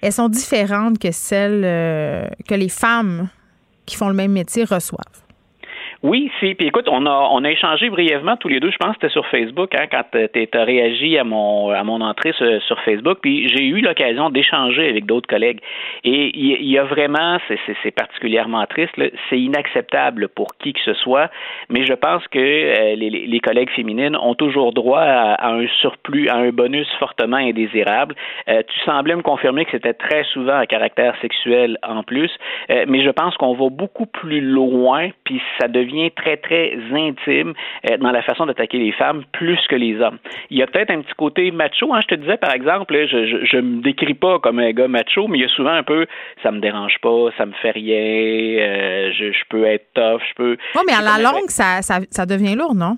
elles 0.00 0.12
sont 0.12 0.28
différentes 0.28 0.98
que 0.98 1.10
celles 1.10 1.62
euh, 1.64 2.28
que 2.46 2.54
les 2.54 2.68
femmes 2.68 3.28
qui 3.86 3.96
font 3.96 4.08
le 4.08 4.14
même 4.14 4.32
métier 4.32 4.64
reçoivent? 4.64 5.22
Oui, 6.04 6.30
si. 6.38 6.54
Puis 6.54 6.68
écoute, 6.68 6.88
on 6.88 7.06
a 7.06 7.28
on 7.32 7.42
a 7.42 7.50
échangé 7.50 7.90
brièvement 7.90 8.36
tous 8.36 8.46
les 8.46 8.60
deux. 8.60 8.70
Je 8.70 8.76
pense 8.76 8.90
que 8.90 9.00
c'était 9.02 9.12
sur 9.12 9.26
Facebook 9.26 9.74
hein, 9.74 9.86
quand 9.90 10.04
tu 10.12 10.48
as 10.56 10.64
réagi 10.64 11.18
à 11.18 11.24
mon 11.24 11.70
à 11.70 11.82
mon 11.82 12.00
entrée 12.00 12.32
sur, 12.34 12.62
sur 12.62 12.80
Facebook. 12.82 13.18
Puis 13.20 13.48
j'ai 13.48 13.64
eu 13.64 13.80
l'occasion 13.80 14.30
d'échanger 14.30 14.88
avec 14.88 15.06
d'autres 15.06 15.26
collègues. 15.26 15.58
Et 16.04 16.30
il 16.38 16.70
y, 16.70 16.78
a 16.78 16.84
vraiment, 16.84 17.38
c'est 17.82 17.90
particulièrement 17.90 18.64
triste. 18.66 18.92
C'est 19.28 19.40
inacceptable 19.40 20.28
pour 20.28 20.56
qui 20.62 20.72
que 20.72 20.80
ce 20.84 20.94
soit. 20.94 21.30
Mais 21.68 21.84
je 21.84 21.94
pense 21.94 22.26
que 22.28 22.38
euh, 22.38 22.94
les, 22.94 23.10
les, 23.10 23.40
collègues 23.40 23.70
féminines 23.70 24.16
ont 24.16 24.34
toujours 24.34 24.72
droit 24.72 25.00
à, 25.00 25.50
un 25.50 25.66
surplus, 25.80 26.28
à 26.28 26.36
un 26.36 26.50
bonus 26.50 26.86
fortement 27.00 27.38
indésirable. 27.38 28.14
Euh, 28.48 28.62
tu 28.68 28.80
semblais 28.84 29.16
me 29.16 29.22
confirmer 29.22 29.64
que 29.64 29.72
c'était 29.72 29.94
très 29.94 30.22
souvent 30.32 30.58
à 30.58 30.66
caractère 30.66 31.14
sexuel 31.20 31.76
en 31.82 32.04
plus. 32.04 32.30
Euh, 32.70 32.84
mais 32.86 33.02
je 33.02 33.10
pense 33.10 33.36
qu'on 33.36 33.54
va 33.54 33.68
beaucoup 33.68 34.06
plus 34.06 34.40
loin. 34.40 35.08
Puis 35.24 35.42
ça 35.60 35.66
devient 35.66 35.87
devient 35.88 36.10
très, 36.12 36.36
très 36.36 36.76
intime 36.92 37.54
euh, 37.90 37.96
dans 37.98 38.10
la 38.10 38.22
façon 38.22 38.46
d'attaquer 38.46 38.78
les 38.78 38.92
femmes 38.92 39.24
plus 39.32 39.58
que 39.68 39.76
les 39.76 40.00
hommes. 40.00 40.18
Il 40.50 40.58
y 40.58 40.62
a 40.62 40.66
peut-être 40.66 40.90
un 40.90 41.00
petit 41.00 41.14
côté 41.16 41.50
macho. 41.50 41.92
Hein, 41.92 42.00
je 42.02 42.14
te 42.14 42.20
disais, 42.20 42.36
par 42.36 42.52
exemple, 42.52 42.94
je, 43.06 43.56
ne 43.56 43.60
me 43.62 43.82
décris 43.82 44.14
pas 44.14 44.38
comme 44.38 44.58
un 44.58 44.72
gars 44.72 44.88
macho, 44.88 45.28
mais 45.28 45.38
il 45.38 45.42
y 45.42 45.44
a 45.44 45.48
souvent 45.48 45.72
un 45.72 45.82
peu 45.82 46.06
ça 46.42 46.50
me 46.50 46.60
dérange 46.60 46.98
pas, 47.02 47.28
ça 47.36 47.46
me 47.46 47.52
fait 47.52 47.70
rien, 47.70 47.96
euh, 47.96 49.12
je, 49.12 49.44
peux 49.48 49.64
être 49.64 49.86
tough, 49.94 50.20
je 50.28 50.34
peux. 50.34 50.56
Oui, 50.74 50.82
mais 50.86 50.94
à 50.94 51.02
la 51.02 51.22
longue, 51.22 51.48
ça, 51.48 51.82
ça, 51.82 52.00
ça 52.10 52.26
devient 52.26 52.54
lourd, 52.54 52.74
non? 52.74 52.96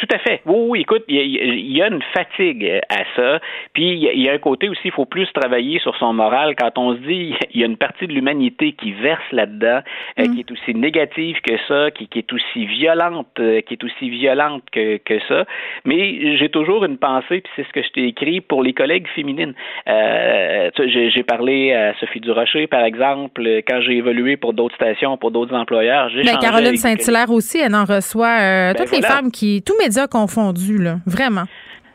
Tout 0.00 0.08
à 0.14 0.18
fait. 0.18 0.40
Oui, 0.46 0.56
oui, 0.68 0.80
écoute, 0.80 1.04
il 1.08 1.76
y, 1.76 1.82
a 1.82 1.88
une 1.88 2.00
fatigue 2.14 2.80
à 2.88 3.02
ça. 3.16 3.38
Puis 3.74 3.92
il 3.92 4.22
y, 4.22 4.30
a 4.30 4.32
un 4.32 4.38
côté 4.38 4.70
aussi, 4.70 4.80
il 4.86 4.92
faut 4.92 5.04
plus 5.04 5.30
travailler 5.34 5.78
sur 5.78 5.94
son 5.96 6.14
moral 6.14 6.54
quand 6.56 6.78
on 6.78 6.94
se 6.94 7.00
dit 7.00 7.34
il 7.52 7.60
y 7.60 7.62
a 7.62 7.66
une 7.66 7.76
partie 7.76 8.06
de 8.06 8.12
l'humanité 8.14 8.72
qui 8.72 8.92
verse 8.92 9.20
là-dedans, 9.30 9.80
euh, 10.18 10.24
mm. 10.24 10.34
qui 10.34 10.40
est 10.40 10.50
aussi 10.50 10.74
négative 10.74 11.36
que 11.42 11.52
ça, 11.68 11.90
qui, 11.90 12.08
est 12.16 12.32
aussi 12.32 12.64
violente, 12.64 13.28
euh, 13.40 13.60
qui 13.60 13.74
est 13.74 13.84
aussi 13.84 14.08
violente 14.08 14.62
que, 14.72 14.96
que 14.96 15.18
ça. 15.28 15.44
Mais 15.84 16.38
j'ai 16.38 16.48
toujours 16.48 16.86
une 16.86 16.96
pensée, 16.96 17.42
puis 17.42 17.52
c'est 17.56 17.66
ce 17.66 17.72
que 17.72 17.82
je 17.82 17.90
t'ai 17.90 18.06
écrit 18.06 18.40
pour 18.40 18.62
les 18.62 18.72
collègues 18.72 19.06
féminines. 19.14 19.52
Euh, 19.86 20.70
j'ai 20.78 21.22
parlé 21.24 21.74
à 21.74 21.92
Sophie 22.00 22.20
Durocher, 22.20 22.66
par 22.68 22.84
exemple, 22.84 23.42
quand 23.68 23.82
j'ai 23.82 23.98
évolué 23.98 24.38
pour 24.38 24.54
d'autres 24.54 24.76
stations, 24.76 25.18
pour 25.18 25.30
d'autres 25.30 25.54
employeurs. 25.54 26.08
Ben, 26.24 26.38
Caroline 26.40 26.76
Saint-Hilaire 26.76 27.30
aussi, 27.30 27.58
elle 27.58 27.74
en 27.74 27.84
reçoit 27.84 28.38
ben, 28.38 28.74
toutes 28.74 28.92
les 28.92 29.02
femmes 29.02 29.30
qui, 29.30 29.62
tous 29.62 29.76
médias 29.90 30.06
confondus, 30.06 30.78
là, 30.78 30.98
vraiment. 31.06 31.46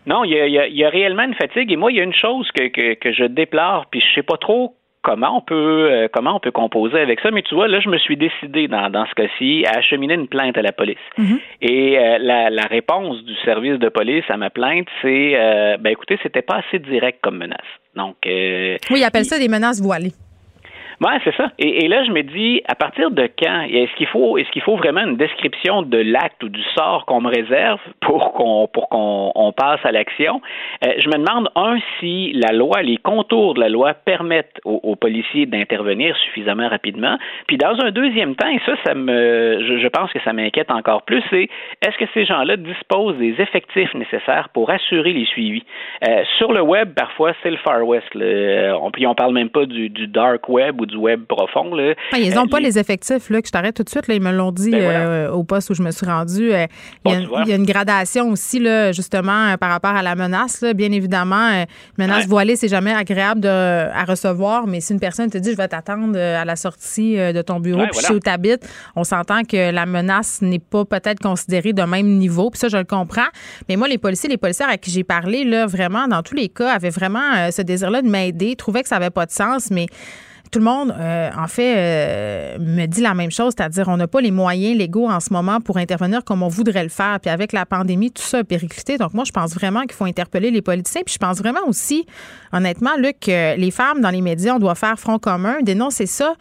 Non, 0.05 0.23
il 0.23 0.31
y 0.31 0.83
a, 0.83 0.89
réellement 0.89 1.23
une 1.23 1.33
fatigue. 1.33 1.71
Et 1.71 1.77
moi, 1.77 1.91
il 1.91 1.97
y 1.97 1.99
a 2.01 2.03
une 2.03 2.13
chose 2.13 2.47
que, 2.51 2.67
que, 2.93 3.11
je 3.11 3.23
déplore, 3.23 3.85
puis 3.89 4.01
je 4.01 4.13
sais 4.13 4.23
pas 4.23 4.37
trop 4.37 4.75
comment 5.01 5.37
on 5.37 5.41
peut 5.41 5.89
euh, 5.91 6.07
comment 6.11 6.35
on 6.35 6.39
peut 6.39 6.51
composer 6.51 6.99
avec 6.99 7.19
ça. 7.21 7.31
Mais 7.31 7.41
tu 7.43 7.55
vois, 7.55 7.67
là, 7.67 7.79
je 7.79 7.89
me 7.89 7.97
suis 7.97 8.17
décidé 8.17 8.67
dans, 8.67 8.89
dans 8.89 9.05
ce 9.05 9.13
cas-ci 9.13 9.63
à 9.65 9.77
acheminer 9.77 10.15
une 10.15 10.27
plainte 10.27 10.57
à 10.57 10.61
la 10.61 10.71
police. 10.71 10.97
Mm-hmm. 11.17 11.39
Et 11.61 11.97
euh, 11.97 12.17
la, 12.19 12.49
la, 12.49 12.63
réponse 12.63 13.23
du 13.23 13.35
service 13.45 13.79
de 13.79 13.89
police 13.89 14.25
à 14.29 14.37
ma 14.37 14.49
plainte, 14.49 14.87
c'est 15.01 15.33
euh, 15.35 15.77
ben 15.77 15.91
écoutez, 15.91 16.19
c'était 16.21 16.41
pas 16.41 16.61
assez 16.67 16.79
direct 16.79 17.19
comme 17.21 17.37
menace. 17.37 17.71
Donc 17.95 18.15
oui, 18.25 18.77
il 18.97 19.03
appelle 19.03 19.25
ça 19.25 19.39
des 19.39 19.47
menaces 19.47 19.81
voilées. 19.81 20.13
Oui, 21.01 21.11
c'est 21.23 21.35
ça. 21.35 21.51
Et, 21.59 21.87
là, 21.87 22.03
je 22.05 22.11
me 22.11 22.21
dis, 22.21 22.61
à 22.67 22.75
partir 22.75 23.11
de 23.11 23.29
quand? 23.37 23.61
Est-ce 23.69 23.93
qu'il 23.95 24.07
faut 24.07 24.37
est-ce 24.37 24.49
qu'il 24.51 24.61
faut 24.61 24.77
vraiment 24.77 25.01
une 25.01 25.17
description 25.17 25.81
de 25.81 25.97
l'acte 25.97 26.41
ou 26.43 26.49
du 26.49 26.61
sort 26.75 27.05
qu'on 27.05 27.21
me 27.21 27.29
réserve 27.29 27.79
pour 28.01 28.33
qu'on 28.33 28.67
pour 28.67 28.89
qu'on 28.89 29.31
on 29.35 29.51
passe 29.51 29.79
à 29.83 29.91
l'action? 29.91 30.41
Euh, 30.85 30.93
Je 30.97 31.07
me 31.09 31.17
demande 31.17 31.49
un 31.55 31.77
si 31.99 32.31
la 32.33 32.53
loi, 32.53 32.81
les 32.81 32.97
contours 32.97 33.55
de 33.55 33.59
la 33.59 33.69
loi 33.69 33.93
permettent 33.93 34.59
aux, 34.63 34.95
policiers 34.95 35.45
d'intervenir 35.45 36.15
suffisamment 36.17 36.69
rapidement. 36.69 37.17
Puis 37.47 37.57
dans 37.57 37.77
un 37.81 37.91
deuxième 37.91 38.35
temps, 38.35 38.47
et 38.47 38.61
ça, 38.65 38.73
ça 38.85 38.93
me, 38.95 39.59
je, 39.61 39.87
pense 39.89 40.11
que 40.13 40.19
ça 40.21 40.31
m'inquiète 40.31 40.71
encore 40.71 41.03
plus, 41.03 41.21
c'est 41.29 41.49
est-ce 41.85 41.97
que 41.97 42.05
ces 42.13 42.25
gens-là 42.25 42.55
disposent 42.55 43.17
des 43.17 43.35
effectifs 43.39 43.93
nécessaires 43.93 44.49
pour 44.53 44.69
assurer 44.69 45.11
les 45.11 45.25
suivis? 45.25 45.63
Euh, 46.07 46.23
Sur 46.37 46.53
le 46.53 46.61
web, 46.61 46.93
parfois, 46.95 47.33
c'est 47.43 47.51
le 47.51 47.57
Far 47.57 47.85
West. 47.85 48.07
On, 48.15 48.89
puis 48.91 49.05
on 49.05 49.15
parle 49.15 49.33
même 49.33 49.49
pas 49.49 49.65
du, 49.65 49.89
du 49.89 50.07
dark 50.07 50.47
web 50.47 50.79
du 50.85 50.97
web 50.97 51.23
profond. 51.25 51.73
Là. 51.73 51.93
Ah, 52.11 52.17
ils 52.17 52.33
n'ont 52.33 52.47
pas 52.47 52.57
euh, 52.57 52.61
les 52.61 52.79
effectifs, 52.79 53.29
là, 53.29 53.41
que 53.41 53.47
je 53.47 53.51
t'arrête 53.51 53.75
tout 53.75 53.83
de 53.83 53.89
suite. 53.89 54.07
Là, 54.07 54.15
ils 54.15 54.21
me 54.21 54.31
l'ont 54.31 54.51
dit 54.51 54.71
ben 54.71 54.79
euh, 54.79 55.31
au 55.31 55.43
poste 55.43 55.69
où 55.69 55.73
je 55.73 55.81
me 55.81 55.91
suis 55.91 56.05
rendue. 56.05 56.53
Euh, 56.53 56.65
il, 57.05 57.29
y 57.47 57.51
a, 57.51 57.55
une 57.55 57.65
gradation 57.65 58.29
aussi, 58.29 58.59
là, 58.59 58.91
justement, 58.91 59.55
par 59.57 59.69
rapport 59.69 59.91
à 59.91 60.03
la 60.03 60.15
menace. 60.15 60.61
Là. 60.61 60.73
Bien 60.73 60.91
évidemment, 60.91 61.49
une 61.49 61.65
menace 61.97 62.27
voilée, 62.27 62.55
c'est 62.55 62.67
jamais 62.67 62.93
agréable 62.93 63.41
de, 63.41 63.49
à 63.49 64.03
recevoir, 64.05 64.67
mais 64.67 64.81
si 64.81 64.93
une 64.93 64.99
personne 64.99 65.29
te 65.29 65.37
dit 65.37 65.51
je 65.51 65.57
vais 65.57 65.67
t'attendre 65.67 66.17
à 66.17 66.45
la 66.45 66.55
sortie 66.55 67.15
de 67.15 67.41
ton 67.41 67.59
bureau, 67.59 67.83
puis 67.83 67.99
voilà. 68.01 68.15
où 68.15 68.19
tu 68.19 68.29
habites, 68.29 68.67
on 68.95 69.03
s'entend 69.03 69.43
que 69.43 69.71
la 69.71 69.85
menace 69.85 70.41
n'est 70.41 70.59
pas 70.59 70.85
peut-être 70.85 71.19
considérée 71.19 71.73
de 71.73 71.83
même 71.83 72.07
niveau. 72.07 72.49
Puis 72.49 72.59
ça, 72.59 72.67
je 72.67 72.77
le 72.77 72.83
comprends. 72.83 73.27
Mais 73.69 73.75
moi, 73.75 73.87
les 73.87 73.97
policiers, 73.97 74.29
les 74.29 74.37
policières 74.37 74.69
à 74.69 74.77
qui 74.77 74.91
j'ai 74.91 75.03
parlé, 75.03 75.43
là, 75.43 75.65
vraiment, 75.65 76.07
dans 76.07 76.23
tous 76.23 76.35
les 76.35 76.49
cas, 76.49 76.71
avaient 76.71 76.89
vraiment 76.89 77.51
ce 77.51 77.61
désir-là 77.61 78.01
de 78.01 78.07
m'aider, 78.07 78.55
trouvaient 78.55 78.83
que 78.83 78.89
ça 78.89 78.99
n'avait 78.99 79.09
pas 79.09 79.25
de 79.25 79.31
sens, 79.31 79.69
mais 79.71 79.87
tout 80.51 80.59
le 80.59 80.65
monde, 80.65 80.95
euh, 80.97 81.29
en 81.37 81.47
fait, 81.47 81.75
euh, 81.77 82.57
me 82.59 82.85
dit 82.85 83.01
la 83.01 83.13
même 83.13 83.31
chose, 83.31 83.53
c'est-à-dire 83.57 83.87
on 83.87 83.97
n'a 83.97 84.07
pas 84.07 84.21
les 84.21 84.31
moyens 84.31 84.77
légaux 84.77 85.09
en 85.09 85.19
ce 85.19 85.33
moment 85.33 85.59
pour 85.59 85.77
intervenir 85.77 86.23
comme 86.23 86.43
on 86.43 86.47
voudrait 86.47 86.83
le 86.83 86.89
faire. 86.89 87.19
Puis 87.19 87.29
avec 87.29 87.51
la 87.51 87.65
pandémie, 87.65 88.11
tout 88.11 88.23
ça 88.23 88.39
a 88.39 88.43
périclité. 88.43 88.97
Donc 88.97 89.13
moi, 89.13 89.23
je 89.25 89.31
pense 89.31 89.53
vraiment 89.53 89.81
qu'il 89.81 89.93
faut 89.93 90.05
interpeller 90.05 90.51
les 90.51 90.61
politiciens. 90.61 91.01
Puis 91.05 91.13
je 91.13 91.19
pense 91.19 91.37
vraiment 91.37 91.67
aussi, 91.67 92.05
honnêtement, 92.53 92.95
Luc, 92.97 93.19
que 93.21 93.57
les 93.57 93.71
femmes 93.71 94.01
dans 94.01 94.09
les 94.09 94.21
médias, 94.21 94.55
on 94.55 94.59
doit 94.59 94.75
faire 94.75 94.99
front 94.99 95.19
commun, 95.19 95.57
dénoncer 95.61 96.05
ça, 96.05 96.35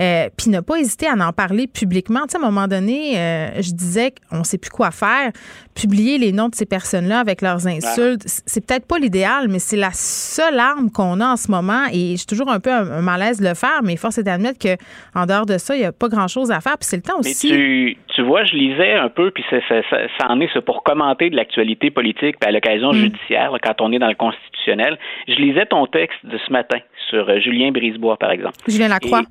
euh, 0.00 0.28
puis 0.36 0.50
ne 0.50 0.60
pas 0.60 0.76
hésiter 0.76 1.06
à 1.06 1.14
en 1.14 1.32
parler 1.32 1.66
publiquement. 1.66 2.20
Tu 2.22 2.30
sais, 2.30 2.38
à 2.38 2.40
un 2.40 2.50
moment 2.50 2.66
donné, 2.66 3.14
je 3.56 3.72
disais 3.72 4.12
qu'on 4.30 4.38
ne 4.38 4.44
sait 4.44 4.58
plus 4.58 4.70
quoi 4.70 4.90
faire. 4.90 5.30
Publier 5.74 6.18
les 6.18 6.32
noms 6.32 6.48
de 6.48 6.54
ces 6.54 6.66
personnes-là 6.66 7.20
avec 7.20 7.42
leurs 7.42 7.66
insultes, 7.66 8.22
c'est 8.26 8.66
peut-être 8.66 8.86
pas 8.86 8.98
l'idéal, 8.98 9.46
mais 9.48 9.58
c'est 9.58 9.76
la 9.76 9.90
seule 9.92 10.58
arme 10.58 10.90
qu'on 10.90 11.20
a 11.20 11.32
en 11.32 11.36
ce 11.36 11.50
moment. 11.50 11.84
Et 11.92 12.16
j'ai 12.16 12.26
toujours 12.26 12.50
un 12.50 12.60
peu 12.60 12.70
un, 12.70 13.02
malaise 13.02 13.40
de 13.40 13.48
le 13.48 13.54
faire, 13.54 13.80
mais 13.82 13.96
force 13.96 14.18
est 14.18 14.22
d'admettre 14.22 14.58
qu'en 14.58 15.26
dehors 15.26 15.46
de 15.46 15.58
ça, 15.58 15.74
il 15.74 15.80
n'y 15.80 15.84
a 15.84 15.92
pas 15.92 16.08
grand-chose 16.08 16.50
à 16.50 16.60
faire. 16.60 16.76
Puis 16.78 16.88
c'est 16.88 16.96
le 16.96 17.02
temps 17.02 17.18
aussi. 17.18 17.52
Mais 17.52 17.96
tu, 18.14 18.22
vois, 18.22 18.44
je 18.44 18.54
lisais 18.54 18.94
un 18.94 19.08
peu, 19.08 19.30
puis 19.30 19.44
ça, 19.50 20.28
en 20.28 20.40
est 20.40 20.60
pour 20.60 20.82
commenter 20.82 21.30
de 21.30 21.36
l'actualité 21.36 21.90
politique, 21.90 22.36
puis 22.38 22.48
à 22.48 22.52
l'occasion 22.52 22.90
mm. 22.90 22.96
judiciaire, 22.96 23.52
quand 23.62 23.80
on 23.80 23.92
est 23.92 23.98
dans 23.98 24.08
le 24.08 24.14
constitutionnel. 24.14 24.98
Je 25.28 25.34
lisais 25.34 25.66
ton 25.66 25.86
texte 25.86 26.18
de 26.24 26.38
ce 26.46 26.52
matin 26.52 26.78
sur 27.08 27.28
euh, 27.28 27.40
Julien 27.40 27.70
Brisebois, 27.70 28.16
par 28.16 28.30
exemple. 28.30 28.56
Julien 28.68 28.88
Lacroix. 28.88 29.22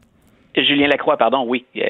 Julien 0.63 0.87
Lacroix, 0.87 1.17
pardon, 1.17 1.45
oui. 1.47 1.65
Euh, 1.77 1.81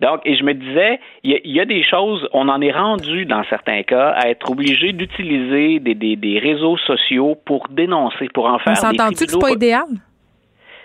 donc, 0.00 0.20
et 0.24 0.36
je 0.36 0.44
me 0.44 0.54
disais, 0.54 1.00
il 1.22 1.40
y, 1.44 1.60
a 1.60 1.64
des 1.64 1.82
choses, 1.82 2.28
on 2.32 2.48
en 2.48 2.60
est 2.60 2.72
rendu 2.72 3.26
dans 3.26 3.44
certains 3.44 3.82
cas 3.82 4.10
à 4.10 4.28
être 4.28 4.50
obligé 4.50 4.92
d'utiliser 4.92 5.78
des, 5.80 5.94
des, 5.94 6.16
des, 6.16 6.38
réseaux 6.38 6.76
sociaux 6.78 7.36
pour 7.44 7.68
dénoncer, 7.68 8.28
pour 8.32 8.46
en 8.46 8.58
faire. 8.58 8.72
On 8.72 8.76
s'entend-tu 8.76 9.26
que 9.26 9.32
c'est 9.32 9.38
pas 9.38 9.50
idéal? 9.50 9.86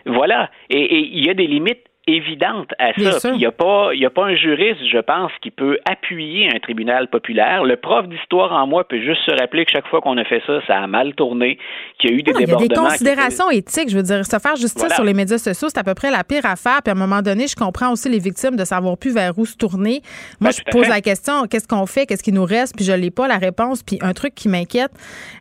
Voilà. 0.05 0.49
Et 0.69 0.99
il 0.99 1.25
y 1.25 1.29
a 1.29 1.33
des 1.33 1.47
limites 1.47 1.85
évidente 2.07 2.69
à 2.77 2.93
ça. 3.19 3.31
Il 3.31 3.37
n'y 3.37 3.45
a 3.45 3.51
pas, 3.51 3.89
il 3.93 4.05
a 4.05 4.09
pas 4.09 4.25
un 4.25 4.35
juriste, 4.35 4.81
je 4.91 4.99
pense, 4.99 5.31
qui 5.41 5.49
peut 5.49 5.79
appuyer 5.89 6.49
un 6.53 6.59
tribunal 6.59 7.07
populaire. 7.07 7.63
Le 7.63 7.77
prof 7.77 8.07
d'histoire 8.07 8.51
en 8.51 8.67
moi 8.67 8.87
peut 8.87 9.01
juste 9.01 9.21
se 9.25 9.31
rappeler 9.31 9.65
que 9.65 9.71
chaque 9.71 9.87
fois 9.87 10.01
qu'on 10.01 10.17
a 10.17 10.23
fait 10.23 10.41
ça, 10.45 10.59
ça 10.67 10.77
a 10.77 10.87
mal 10.87 11.15
tourné, 11.15 11.57
qu'il 11.99 12.11
y 12.11 12.13
a 12.13 12.15
eu 12.17 12.23
des 12.23 12.33
débordements. 12.33 12.59
Il 12.59 12.61
y 12.61 12.65
a 12.65 12.67
des 12.67 12.75
considérations 12.75 13.49
éthiques. 13.49 13.89
Je 13.89 13.97
veux 13.97 14.03
dire, 14.03 14.23
se 14.23 14.37
faire 14.37 14.55
justice 14.55 14.93
sur 14.93 15.03
les 15.03 15.13
médias 15.13 15.39
sociaux, 15.39 15.67
c'est 15.69 15.79
à 15.79 15.83
peu 15.83 15.95
près 15.95 16.11
la 16.11 16.23
pire 16.23 16.45
affaire. 16.45 16.81
Puis 16.83 16.89
à 16.89 16.91
un 16.91 16.99
moment 16.99 17.21
donné, 17.21 17.47
je 17.47 17.55
comprends 17.55 17.91
aussi 17.91 18.09
les 18.09 18.19
victimes 18.19 18.55
de 18.55 18.65
savoir 18.65 18.97
plus 18.97 19.13
vers 19.13 19.37
où 19.37 19.45
se 19.45 19.57
tourner. 19.57 20.01
Moi, 20.39 20.51
ben, 20.51 20.63
je 20.65 20.71
pose 20.71 20.87
la 20.87 21.01
question 21.01 21.47
qu'est-ce 21.47 21.67
qu'on 21.67 21.87
fait, 21.87 22.05
qu'est-ce 22.05 22.23
qui 22.23 22.31
nous 22.31 22.45
reste, 22.45 22.75
puis 22.75 22.85
je 22.85 22.91
n'ai 22.91 23.11
pas 23.11 23.27
la 23.27 23.37
réponse. 23.37 23.81
Puis 23.81 23.97
un 24.01 24.13
truc 24.13 24.35
qui 24.35 24.47
m'inquiète, 24.47 24.91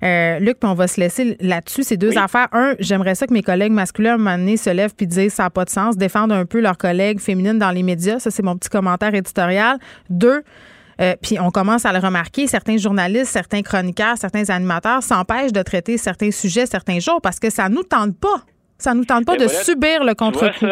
euh, 0.02 0.38
Luc, 0.38 0.58
puis 0.60 0.70
on 0.70 0.74
va 0.74 0.86
se 0.86 0.98
laisser 0.98 1.36
là-dessus, 1.40 1.82
c'est 1.82 1.98
deux 1.98 2.16
affaires. 2.16 2.48
Un, 2.52 2.74
j'aimerais 2.78 3.14
ça 3.14 3.26
que 3.26 3.34
mes 3.34 3.42
collègues 3.42 3.72
masculins 3.72 4.12
à 4.12 4.14
un 4.14 4.18
moment 4.18 4.38
donné 4.38 4.56
se 4.56 4.70
lèvent 4.70 4.94
puis 4.96 5.06
disent 5.06 5.34
ça 5.34 5.44
n'a 5.44 5.50
pas 5.50 5.64
de 5.64 5.70
sens, 5.70 5.96
défendre 5.96 6.34
un 6.34 6.46
peu 6.46 6.53
leurs 6.60 6.78
collègues 6.78 7.20
féminines 7.20 7.58
dans 7.58 7.70
les 7.70 7.82
médias. 7.82 8.18
Ça, 8.18 8.30
c'est 8.30 8.42
mon 8.42 8.56
petit 8.56 8.68
commentaire 8.68 9.14
éditorial. 9.14 9.78
Deux, 10.10 10.42
euh, 11.00 11.14
puis 11.20 11.38
on 11.40 11.50
commence 11.50 11.84
à 11.84 11.92
le 11.92 11.98
remarquer, 11.98 12.46
certains 12.46 12.76
journalistes, 12.76 13.32
certains 13.32 13.62
chroniqueurs, 13.62 14.16
certains 14.16 14.48
animateurs 14.50 15.02
s'empêchent 15.02 15.52
de 15.52 15.62
traiter 15.62 15.98
certains 15.98 16.30
sujets 16.30 16.66
certains 16.66 17.00
jours 17.00 17.20
parce 17.22 17.40
que 17.40 17.50
ça 17.50 17.68
nous 17.68 17.82
tente 17.82 18.18
pas. 18.18 18.42
Ça 18.78 18.94
nous 18.94 19.04
tente 19.04 19.24
pas 19.24 19.36
de 19.36 19.48
subir 19.48 20.04
le 20.04 20.14
contre-coup 20.14 20.66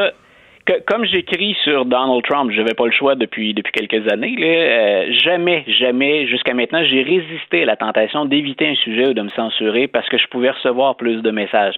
comme 0.87 1.05
j'écris 1.05 1.57
sur 1.65 1.85
Donald 1.85 2.23
Trump, 2.23 2.51
je 2.53 2.59
n'avais 2.59 2.75
pas 2.75 2.87
le 2.87 2.93
choix 2.93 3.15
depuis 3.15 3.55
depuis 3.55 3.73
quelques 3.73 4.11
années. 4.13 4.35
Là, 4.37 4.47
euh, 4.47 5.13
jamais, 5.25 5.65
jamais, 5.67 6.27
jusqu'à 6.27 6.55
maintenant, 6.55 6.83
j'ai 6.85 7.03
résisté 7.03 7.63
à 7.63 7.67
la 7.67 7.77
tentation 7.77 8.25
d'éviter 8.25 8.69
un 8.69 8.75
sujet 8.77 9.09
ou 9.09 9.15
de 9.15 9.23
me 9.23 9.29
censurer 9.31 9.89
parce 9.89 10.09
que 10.09 10.19
je 10.19 10.27
pouvais 10.29 10.51
recevoir 10.51 10.97
plus 10.97 11.23
de 11.23 11.31
messages. 11.31 11.75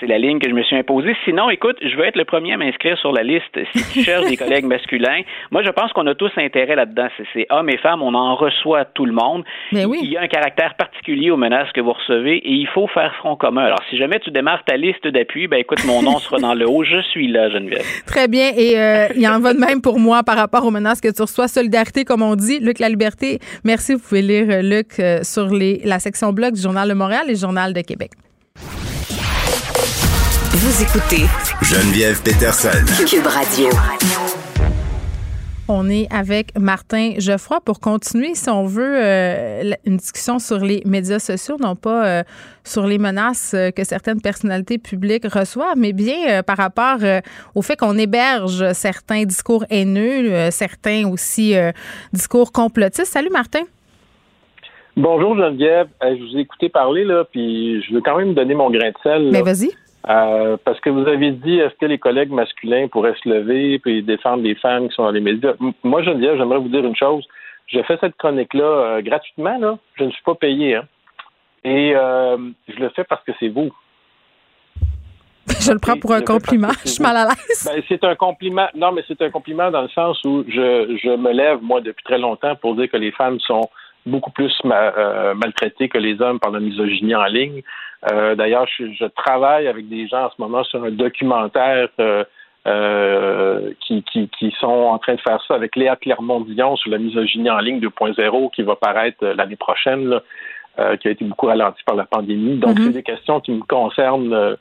C'est 0.00 0.06
la 0.06 0.18
ligne 0.18 0.38
que 0.38 0.48
je 0.48 0.54
me 0.54 0.62
suis 0.62 0.76
imposée. 0.76 1.14
Sinon, 1.24 1.50
écoute, 1.50 1.76
je 1.80 1.96
veux 1.96 2.04
être 2.04 2.16
le 2.16 2.24
premier 2.24 2.54
à 2.54 2.56
m'inscrire 2.56 2.98
sur 2.98 3.12
la 3.12 3.22
liste. 3.22 3.58
Si 3.72 3.92
tu 3.92 4.00
cherches 4.02 4.26
des 4.26 4.36
collègues 4.44 4.64
masculins, 4.64 5.20
moi, 5.50 5.62
je 5.62 5.70
pense 5.70 5.92
qu'on 5.92 6.06
a 6.06 6.14
tous 6.14 6.32
intérêt 6.36 6.74
là-dedans. 6.74 7.08
C'est 7.32 7.46
hommes 7.50 7.70
et 7.70 7.78
femmes, 7.78 8.02
on 8.02 8.14
en 8.14 8.34
reçoit 8.34 8.84
tout 8.84 9.06
le 9.06 9.12
monde. 9.12 9.44
Mais 9.72 9.84
oui. 9.84 10.00
Il 10.02 10.10
y 10.10 10.16
a 10.16 10.22
un 10.22 10.28
caractère 10.28 10.74
particulier 10.74 11.30
aux 11.30 11.36
menaces 11.36 11.70
que 11.72 11.80
vous 11.80 11.92
recevez 11.92 12.36
et 12.36 12.52
il 12.52 12.66
faut 12.68 12.86
faire 12.88 13.14
front 13.16 13.36
commun. 13.36 13.64
Alors, 13.64 13.80
si 13.90 13.96
jamais 13.96 14.18
tu 14.20 14.30
démarres 14.30 14.64
ta 14.64 14.76
liste 14.76 15.06
d'appui, 15.06 15.46
ben 15.46 15.58
écoute, 15.58 15.84
mon 15.86 16.02
nom 16.02 16.18
sera 16.18 16.38
dans 16.38 16.54
le 16.54 16.68
haut. 16.68 16.84
Je 16.84 17.00
suis 17.02 17.28
là, 17.28 17.48
Geneviève. 17.50 17.84
Très 18.06 18.23
bien. 18.28 18.52
Et 18.56 18.78
euh, 18.78 19.08
il 19.16 19.26
en 19.28 19.40
va 19.40 19.54
de 19.54 19.58
même 19.58 19.80
pour 19.80 19.98
moi 19.98 20.22
par 20.22 20.36
rapport 20.36 20.64
aux 20.64 20.70
menaces 20.70 21.00
que 21.00 21.08
tu 21.08 21.22
reçois. 21.22 21.48
Solidarité, 21.48 22.04
comme 22.04 22.22
on 22.22 22.36
dit. 22.36 22.58
Luc 22.60 22.78
La 22.78 22.88
Liberté, 22.88 23.40
merci. 23.64 23.94
Vous 23.94 24.00
pouvez 24.00 24.22
lire 24.22 24.46
euh, 24.50 24.62
Luc 24.62 24.98
euh, 24.98 25.20
sur 25.22 25.48
les, 25.48 25.80
la 25.84 25.98
section 25.98 26.32
blog 26.32 26.54
du 26.54 26.60
Journal 26.60 26.88
de 26.88 26.94
Montréal 26.94 27.24
et 27.28 27.32
le 27.32 27.38
Journal 27.38 27.72
de 27.72 27.80
Québec. 27.80 28.12
Vous 30.52 30.82
écoutez 30.82 31.24
Geneviève 31.62 32.20
Peterson. 32.22 32.68
Cube 33.06 33.26
Radio. 33.26 33.68
On 35.66 35.88
est 35.88 36.12
avec 36.12 36.58
Martin 36.58 37.14
Geoffroy 37.16 37.58
pour 37.64 37.80
continuer, 37.80 38.34
si 38.34 38.50
on 38.50 38.66
veut, 38.66 39.02
euh, 39.02 39.70
une 39.86 39.96
discussion 39.96 40.38
sur 40.38 40.58
les 40.58 40.82
médias 40.84 41.18
sociaux, 41.18 41.56
non 41.58 41.74
pas 41.74 42.06
euh, 42.06 42.22
sur 42.64 42.86
les 42.86 42.98
menaces 42.98 43.54
euh, 43.54 43.70
que 43.70 43.82
certaines 43.82 44.20
personnalités 44.20 44.76
publiques 44.76 45.24
reçoivent, 45.24 45.78
mais 45.78 45.94
bien 45.94 46.42
par 46.42 46.58
rapport 46.58 46.98
au 47.54 47.62
fait 47.62 47.76
qu'on 47.76 47.96
héberge 47.96 48.72
certains 48.72 49.24
discours 49.24 49.64
haineux, 49.70 50.50
certains 50.50 51.08
aussi 51.08 51.54
discours 52.12 52.52
complotistes. 52.52 53.12
Salut 53.12 53.30
Martin. 53.30 53.62
Bonjour 54.96 55.36
Geneviève. 55.36 55.88
je 56.02 56.30
vous 56.30 56.36
ai 56.36 56.40
écouté 56.40 56.68
parler, 56.68 57.04
là, 57.04 57.24
puis 57.30 57.82
je 57.82 57.94
veux 57.94 58.02
quand 58.02 58.16
même 58.16 58.34
donner 58.34 58.54
mon 58.54 58.70
grain 58.70 58.90
de 58.90 58.96
sel. 59.02 59.30
Mais 59.32 59.42
vas-y. 59.42 59.70
Euh, 60.08 60.56
parce 60.64 60.80
que 60.80 60.90
vous 60.90 61.08
avez 61.08 61.30
dit, 61.30 61.58
est-ce 61.58 61.74
que 61.76 61.86
les 61.86 61.98
collègues 61.98 62.30
masculins 62.30 62.88
pourraient 62.88 63.14
se 63.22 63.28
lever 63.28 63.80
et 63.86 64.02
défendre 64.02 64.42
les 64.42 64.54
femmes 64.54 64.88
qui 64.88 64.94
sont 64.94 65.04
dans 65.04 65.10
les 65.10 65.20
médias? 65.20 65.54
Moi, 65.82 66.02
Geneviève, 66.02 66.36
j'aimerais 66.36 66.58
vous 66.58 66.68
dire 66.68 66.84
une 66.84 66.96
chose. 66.96 67.26
Je 67.68 67.80
fais 67.82 67.96
cette 68.00 68.16
chronique-là 68.16 68.64
euh, 68.64 69.02
gratuitement, 69.02 69.56
là. 69.58 69.78
Je 69.94 70.04
ne 70.04 70.10
suis 70.10 70.22
pas 70.22 70.34
payé, 70.34 70.76
hein. 70.76 70.84
Et 71.64 71.96
euh, 71.96 72.36
je 72.68 72.78
le 72.78 72.90
fais 72.90 73.04
parce 73.04 73.24
que 73.24 73.32
c'est 73.40 73.48
vous. 73.48 73.70
je 75.60 75.72
le 75.72 75.78
prends 75.78 75.96
pour 75.96 76.12
un 76.12 76.20
compliment. 76.20 76.72
Je 76.84 76.90
suis 76.90 77.02
mal 77.02 77.16
à 77.16 77.24
l'aise. 77.24 77.70
Ben, 77.72 77.82
c'est 77.88 78.04
un 78.04 78.14
compliment. 78.14 78.68
Non, 78.74 78.92
mais 78.92 79.02
c'est 79.08 79.20
un 79.22 79.30
compliment 79.30 79.70
dans 79.70 79.80
le 79.80 79.88
sens 79.88 80.22
où 80.24 80.44
je, 80.46 80.98
je 81.02 81.16
me 81.16 81.32
lève, 81.32 81.60
moi, 81.62 81.80
depuis 81.80 82.04
très 82.04 82.18
longtemps 82.18 82.54
pour 82.56 82.76
dire 82.76 82.90
que 82.90 82.98
les 82.98 83.12
femmes 83.12 83.40
sont 83.40 83.70
beaucoup 84.06 84.30
plus 84.30 84.52
euh, 84.64 85.34
maltraités 85.34 85.88
que 85.88 85.98
les 85.98 86.20
hommes 86.20 86.38
par 86.38 86.50
la 86.50 86.60
misogynie 86.60 87.14
en 87.14 87.24
ligne. 87.24 87.62
Euh, 88.10 88.34
d'ailleurs, 88.34 88.66
je, 88.78 89.06
travaille 89.06 89.66
avec 89.66 89.88
des 89.88 90.06
gens 90.08 90.24
en 90.26 90.30
ce 90.30 90.34
moment 90.38 90.64
sur 90.64 90.84
un 90.84 90.90
documentaire 90.90 91.88
euh, 92.66 93.72
qui, 93.80 94.02
qui, 94.02 94.28
qui, 94.38 94.54
sont 94.58 94.66
en 94.66 94.98
train 94.98 95.14
de 95.14 95.20
faire 95.20 95.42
ça 95.46 95.54
avec 95.54 95.76
Léa 95.76 95.96
Clermont-Dion 95.96 96.76
sur 96.76 96.90
la 96.90 96.98
misogynie 96.98 97.50
en 97.50 97.58
ligne 97.58 97.80
2.0 97.80 98.50
qui 98.50 98.62
va 98.62 98.76
paraître 98.76 99.24
l'année 99.24 99.56
prochaine, 99.56 100.20
qui 101.00 101.08
a 101.08 101.10
été 101.10 101.24
beaucoup 101.24 101.46
ralenti 101.46 101.82
par 101.84 101.94
la 101.94 102.04
pandémie. 102.04 102.56
Donc, 102.56 102.76
mm-hmm. 102.76 102.84
c'est 102.84 102.92
des 102.92 103.02
questions 103.02 103.40
qui 103.40 103.52
me 103.52 103.62
concernent. 103.62 104.56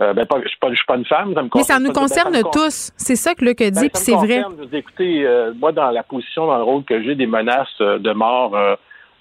ben, 0.00 0.26
pas, 0.26 0.36
je 0.38 0.44
ne 0.44 0.48
suis, 0.48 0.86
pas 0.86 0.96
une 0.96 1.04
femme. 1.04 1.34
Ça 1.34 1.42
me 1.42 1.48
Mais 1.54 1.62
ça 1.62 1.78
nous 1.78 1.92
concerne 1.92 2.36
tous. 2.52 2.92
C'est 2.96 3.16
ça 3.16 3.34
que 3.34 3.44
Luc 3.44 3.60
a 3.60 3.70
dit, 3.70 3.80
ben, 3.82 3.90
puis 3.90 4.02
c'est 4.02 4.14
vrai. 4.14 4.42
Écoutez, 4.72 5.26
moi, 5.56 5.72
dans 5.72 5.90
la 5.90 6.02
position, 6.02 6.46
dans 6.46 6.56
le 6.56 6.64
rôle 6.64 6.84
que 6.84 7.02
j'ai, 7.02 7.14
des 7.14 7.26
menaces 7.26 7.78
de 7.80 8.12
mort 8.12 8.56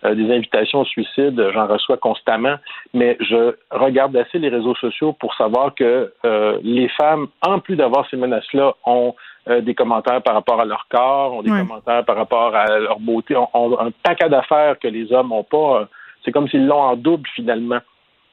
euh, 0.06 0.14
des 0.14 0.32
invitations 0.34 0.82
au 0.82 0.86
suicide, 0.86 1.42
j'en 1.54 1.68
reçois 1.68 1.98
constamment, 1.98 2.56
mais 2.94 3.18
je 3.20 3.56
regarde 3.72 4.16
assez 4.16 4.38
les 4.38 4.50
réseaux 4.50 4.76
sociaux 4.76 5.14
pour 5.14 5.34
savoir 5.36 5.74
que 5.74 6.14
euh, 6.26 6.60
les 6.64 6.88
femmes, 6.90 7.28
en 7.42 7.60
plus 7.60 7.76
d'avoir 7.76 8.08
ces 8.10 8.18
menaces-là, 8.18 8.76
ont 8.86 9.16
euh, 9.50 9.62
des 9.62 9.74
commentaires 9.74 10.22
par 10.22 10.36
rapport 10.36 10.62
à 10.62 10.66
leur 10.66 10.88
corps, 10.90 11.34
ont 11.34 11.42
des 11.42 11.50
commentaires 11.50 12.06
par 12.06 12.16
rapport 12.16 12.56
à 12.56 12.80
leur 12.80 13.00
beauté, 13.00 13.36
ont, 13.36 13.80
un 13.80 13.92
paquet 14.04 14.30
d'affaires 14.30 14.78
que 14.80 14.88
les 14.88 15.12
hommes 15.12 15.30
n'ont 15.30 15.44
pas. 15.44 15.88
C'est 16.24 16.32
comme 16.32 16.48
s'ils 16.48 16.68
l'ont 16.68 16.82
en 16.82 16.96
double 16.96 17.28
finalement. 17.34 17.80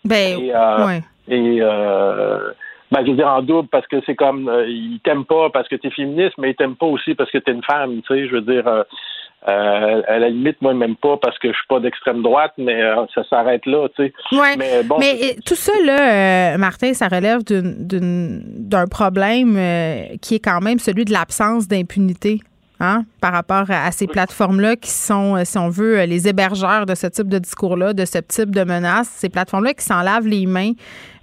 Ben, 0.04 0.38
et, 0.38 0.52
et 1.28 1.60
ben, 2.94 3.04
je 3.04 3.10
veux 3.10 3.16
dire 3.16 3.28
en 3.28 3.42
double 3.42 3.68
parce 3.68 3.86
que 3.88 3.96
c'est 4.06 4.14
comme 4.14 4.48
ils 4.68 5.00
t'aiment 5.02 5.24
pas 5.24 5.50
parce 5.50 5.66
que 5.68 5.74
tu 5.74 5.88
es 5.88 5.90
féministe, 5.90 6.34
mais 6.38 6.50
ils 6.50 6.54
t'aiment 6.54 6.76
pas 6.76 6.86
aussi 6.86 7.14
parce 7.14 7.30
que 7.30 7.38
tu 7.38 7.50
es 7.50 7.54
une 7.54 7.64
femme, 7.64 8.00
tu 8.02 8.14
sais, 8.14 8.28
je 8.28 8.34
veux 8.34 8.40
dire 8.40 8.68
euh, 8.68 8.84
à 9.44 10.18
la 10.18 10.28
limite, 10.30 10.60
moi, 10.62 10.74
même 10.74 10.96
pas 10.96 11.16
parce 11.18 11.38
que 11.38 11.48
je 11.48 11.54
suis 11.54 11.66
pas 11.68 11.80
d'extrême 11.80 12.22
droite, 12.22 12.52
mais 12.56 12.82
euh, 12.82 13.04
ça 13.14 13.22
s'arrête 13.28 13.66
là, 13.66 13.88
tu 13.94 14.06
sais. 14.06 14.12
Mais, 14.56 14.82
bon, 14.84 14.96
mais 14.98 15.36
tout 15.44 15.54
ça, 15.54 15.72
là, 15.84 16.54
euh, 16.54 16.58
Martin, 16.58 16.94
ça 16.94 17.08
relève 17.08 17.42
d'un 17.44 18.86
problème 18.86 19.58
qui 20.20 20.36
est 20.36 20.44
quand 20.44 20.60
même 20.60 20.78
celui 20.78 21.04
de 21.04 21.12
l'absence 21.12 21.68
d'impunité. 21.68 22.40
Hein, 22.80 23.04
par 23.20 23.32
rapport 23.32 23.70
à, 23.70 23.92
ces 23.92 24.08
plateformes-là 24.08 24.74
qui 24.74 24.90
sont, 24.90 25.42
si 25.44 25.56
on 25.56 25.68
veut, 25.68 26.04
les 26.06 26.26
hébergeurs 26.26 26.86
de 26.86 26.96
ce 26.96 27.06
type 27.06 27.28
de 27.28 27.38
discours-là, 27.38 27.92
de 27.92 28.04
ce 28.04 28.18
type 28.18 28.50
de 28.50 28.64
menaces, 28.64 29.08
ces 29.08 29.28
plateformes-là 29.28 29.74
qui 29.74 29.84
s'en 29.84 30.02
lavent 30.02 30.26
les 30.26 30.44
mains, 30.44 30.72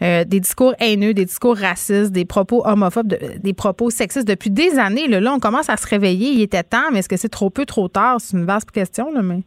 euh, 0.01 0.23
des 0.23 0.39
discours 0.39 0.73
haineux, 0.79 1.13
des 1.13 1.25
discours 1.25 1.57
racistes, 1.57 2.13
des 2.13 2.23
propos 2.23 2.65
homophobes, 2.65 3.13
des 3.43 3.53
propos 3.53 3.89
sexistes 3.89 4.27
depuis 4.27 4.49
des 4.49 4.79
années. 4.79 5.09
Là, 5.09 5.19
là, 5.19 5.33
on 5.33 5.39
commence 5.39 5.69
à 5.69 5.75
se 5.75 5.85
réveiller. 5.85 6.29
Il 6.29 6.41
était 6.41 6.63
temps, 6.63 6.89
mais 6.93 6.99
est-ce 6.99 7.09
que 7.09 7.17
c'est 7.17 7.27
trop 7.27 7.49
peu, 7.49 7.65
trop 7.65 7.89
tard? 7.89 8.21
C'est 8.21 8.37
une 8.37 8.45
vaste 8.45 8.71
question, 8.71 9.11
là, 9.11 9.21
mais. 9.21 9.41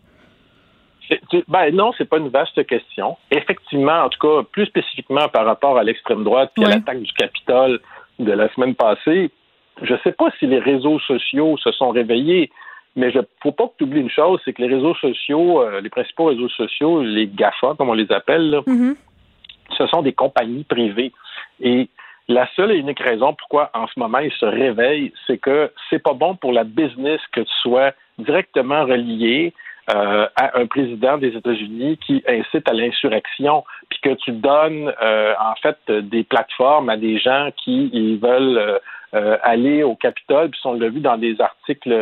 Ben 1.48 1.74
non, 1.74 1.92
c'est 1.96 2.08
pas 2.08 2.18
une 2.18 2.28
vaste 2.28 2.66
question. 2.66 3.16
Effectivement, 3.30 4.04
en 4.04 4.08
tout 4.10 4.18
cas, 4.20 4.46
plus 4.52 4.66
spécifiquement 4.66 5.28
par 5.28 5.46
rapport 5.46 5.78
à 5.78 5.84
l'extrême 5.84 6.22
droite 6.22 6.52
et 6.58 6.64
à 6.66 6.68
l'attaque 6.68 7.00
du 7.00 7.12
Capitole 7.14 7.80
de 8.18 8.32
la 8.32 8.52
semaine 8.54 8.74
passée, 8.74 9.30
je 9.82 9.92
ne 9.92 9.98
sais 9.98 10.12
pas 10.12 10.30
si 10.38 10.46
les 10.46 10.58
réseaux 10.58 10.98
sociaux 11.00 11.56
se 11.58 11.72
sont 11.72 11.90
réveillés, 11.90 12.50
mais 12.96 13.10
il 13.10 13.18
ne 13.18 13.22
faut 13.42 13.52
pas 13.52 13.66
que 13.66 13.72
tu 13.78 13.84
oublies 13.84 14.00
une 14.00 14.10
chose, 14.10 14.40
c'est 14.44 14.52
que 14.52 14.62
les 14.62 14.72
réseaux 14.72 14.94
sociaux, 14.94 15.62
euh, 15.62 15.80
les 15.80 15.90
principaux 15.90 16.26
réseaux 16.26 16.48
sociaux, 16.48 17.02
les 17.02 17.26
GAFA, 17.26 17.74
comme 17.76 17.90
on 17.90 17.94
les 17.94 18.10
appelle, 18.12 18.60
mm-hmm. 18.66 18.96
ce 19.76 19.86
sont 19.88 20.02
des 20.02 20.12
compagnies 20.12 20.64
privées. 20.64 21.12
Et 21.60 21.88
la 22.28 22.48
seule 22.54 22.72
et 22.72 22.76
unique 22.76 23.00
raison 23.00 23.34
pourquoi 23.34 23.70
en 23.74 23.86
ce 23.88 23.98
moment 23.98 24.18
ils 24.18 24.32
se 24.32 24.46
réveillent, 24.46 25.12
c'est 25.26 25.38
que 25.38 25.72
c'est 25.90 25.98
pas 26.02 26.14
bon 26.14 26.36
pour 26.36 26.52
la 26.52 26.64
business 26.64 27.20
que 27.32 27.40
tu 27.40 27.52
sois 27.62 27.92
directement 28.18 28.84
relié 28.84 29.52
euh, 29.94 30.26
à 30.36 30.58
un 30.58 30.66
président 30.66 31.18
des 31.18 31.36
États-Unis 31.36 31.98
qui 31.98 32.22
incite 32.26 32.66
à 32.68 32.72
l'insurrection, 32.72 33.64
puis 33.90 33.98
que 34.02 34.14
tu 34.14 34.32
donnes 34.32 34.90
euh, 35.02 35.34
en 35.38 35.54
fait 35.56 35.78
des 35.90 36.24
plateformes 36.24 36.88
à 36.88 36.96
des 36.96 37.18
gens 37.18 37.50
qui 37.62 37.90
ils 37.92 38.18
veulent 38.18 38.80
aller 39.42 39.82
au 39.82 39.94
Capitole, 39.94 40.50
puis 40.50 40.60
on 40.64 40.74
l'a 40.74 40.88
vu 40.88 41.00
dans 41.00 41.16
des 41.16 41.40
articles 41.40 41.92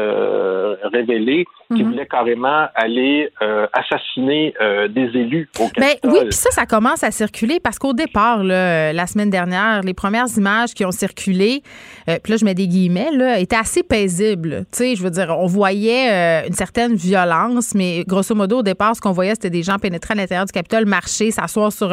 qui 1.74 1.82
Mhm. 1.82 1.90
voulaient 1.92 2.06
carrément 2.06 2.66
aller 2.74 3.30
euh, 3.42 3.66
assassiner 3.72 4.54
euh, 4.60 4.88
des 4.88 5.06
élus 5.18 5.48
au 5.58 5.64
Ben 5.76 5.88
Capitole. 5.88 6.10
oui, 6.12 6.18
puis 6.24 6.32
ça, 6.32 6.50
ça 6.50 6.66
commence 6.66 7.02
à 7.02 7.10
circuler 7.10 7.60
parce 7.60 7.78
qu'au 7.78 7.92
départ, 7.92 8.42
là, 8.44 8.92
la 8.92 9.06
semaine 9.06 9.30
dernière, 9.30 9.80
les 9.82 9.94
premières 9.94 10.26
images 10.36 10.74
qui 10.74 10.84
ont 10.84 10.90
circulé, 10.92 11.62
euh, 12.08 12.18
puis 12.22 12.32
là, 12.32 12.36
je 12.38 12.44
mets 12.44 12.54
des 12.54 12.68
guillemets, 12.68 13.10
là, 13.12 13.38
étaient 13.38 13.56
assez 13.56 13.82
paisibles. 13.82 14.64
Tu 14.72 14.78
sais, 14.78 14.96
je 14.96 15.02
veux 15.02 15.10
dire, 15.10 15.34
on 15.38 15.46
voyait 15.46 16.46
une 16.46 16.54
certaine 16.54 16.94
violence, 16.94 17.74
mais 17.74 18.04
grosso 18.06 18.34
modo, 18.34 18.58
au 18.58 18.62
départ, 18.62 18.94
ce 18.96 19.00
qu'on 19.00 19.12
voyait, 19.12 19.34
c'était 19.34 19.50
des 19.50 19.62
gens 19.62 19.78
pénétrer 19.78 20.12
à 20.12 20.16
l'intérieur 20.16 20.46
du 20.46 20.52
Capitole, 20.52 20.86
marcher, 20.86 21.30
s'asseoir 21.30 21.72
sur 21.72 21.88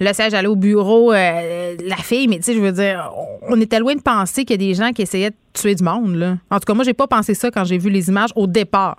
le 0.00 0.12
siège, 0.12 0.34
aller 0.34 0.48
au 0.48 0.56
bureau, 0.56 1.12
la 1.12 1.96
fille, 2.02 2.28
mais 2.28 2.36
tu 2.36 2.42
sais, 2.44 2.54
je 2.54 2.60
veux 2.60 2.72
dire, 2.72 3.10
on 3.16 3.32
on 3.54 3.60
était 3.60 3.78
loin 3.80 3.94
de 3.94 4.00
penser 4.00 4.44
qu'il 4.44 4.60
y 4.62 4.64
a 4.64 4.68
des 4.68 4.74
gens 4.74 4.92
qui 4.92 5.02
essayaient 5.02 5.30
de 5.30 5.36
tuer 5.52 5.74
du 5.74 5.82
monde, 5.84 6.14
là. 6.14 6.36
En 6.50 6.56
tout 6.58 6.64
cas, 6.64 6.74
moi, 6.74 6.84
j'ai 6.84 6.94
pas 6.94 7.06
pensé 7.06 7.34
ça 7.34 7.50
quand 7.50 7.64
j'ai 7.64 7.76
vu 7.76 7.90
les 7.90 8.08
images 8.08 8.30
au 8.34 8.46
départ. 8.46 8.96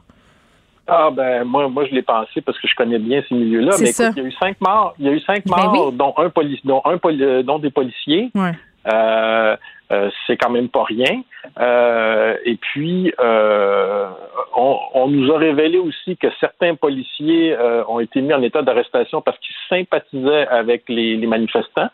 Ah 0.87 1.09
ben 1.11 1.43
moi 1.45 1.69
moi 1.69 1.85
je 1.85 1.93
l'ai 1.95 2.01
pensé 2.01 2.41
parce 2.41 2.59
que 2.59 2.67
je 2.67 2.75
connais 2.75 2.99
bien 2.99 3.23
ces 3.29 3.35
milieux-là. 3.35 3.71
Mais 3.79 3.85
ça. 3.87 4.05
écoute, 4.05 4.17
il 4.17 4.23
y 4.23 4.25
a 4.25 4.29
eu 4.29 4.33
cinq 4.33 4.57
morts. 4.59 4.93
Il 4.99 5.05
y 5.05 5.09
a 5.09 5.11
eu 5.13 5.19
cinq 5.21 5.43
Ben 5.45 5.55
morts, 5.65 5.87
oui. 5.89 5.97
dont 5.97 6.13
un 6.17 6.29
poli- 6.29 6.59
dont 6.65 6.81
un 6.85 6.97
poli- 6.97 7.23
euh, 7.23 7.41
dont 7.43 7.59
des 7.59 7.69
policiers. 7.71 8.31
Ouais. 8.35 8.51
Euh, 8.91 9.55
euh, 9.93 10.09
c'est 10.27 10.35
quand 10.35 10.49
même 10.49 10.67
pas 10.67 10.83
rien. 10.83 11.21
Euh, 11.59 12.35
et 12.45 12.55
puis, 12.55 13.13
euh, 13.19 14.09
on, 14.55 14.77
on 14.93 15.07
nous 15.07 15.31
a 15.31 15.37
révélé 15.37 15.77
aussi 15.77 16.17
que 16.17 16.27
certains 16.39 16.75
policiers 16.75 17.55
euh, 17.57 17.83
ont 17.87 17.99
été 17.99 18.19
mis 18.21 18.33
en 18.33 18.41
état 18.41 18.61
d'arrestation 18.61 19.21
parce 19.21 19.37
qu'ils 19.39 19.55
sympathisaient 19.69 20.47
avec 20.47 20.83
les, 20.89 21.15
les 21.15 21.27
manifestants. 21.27 21.89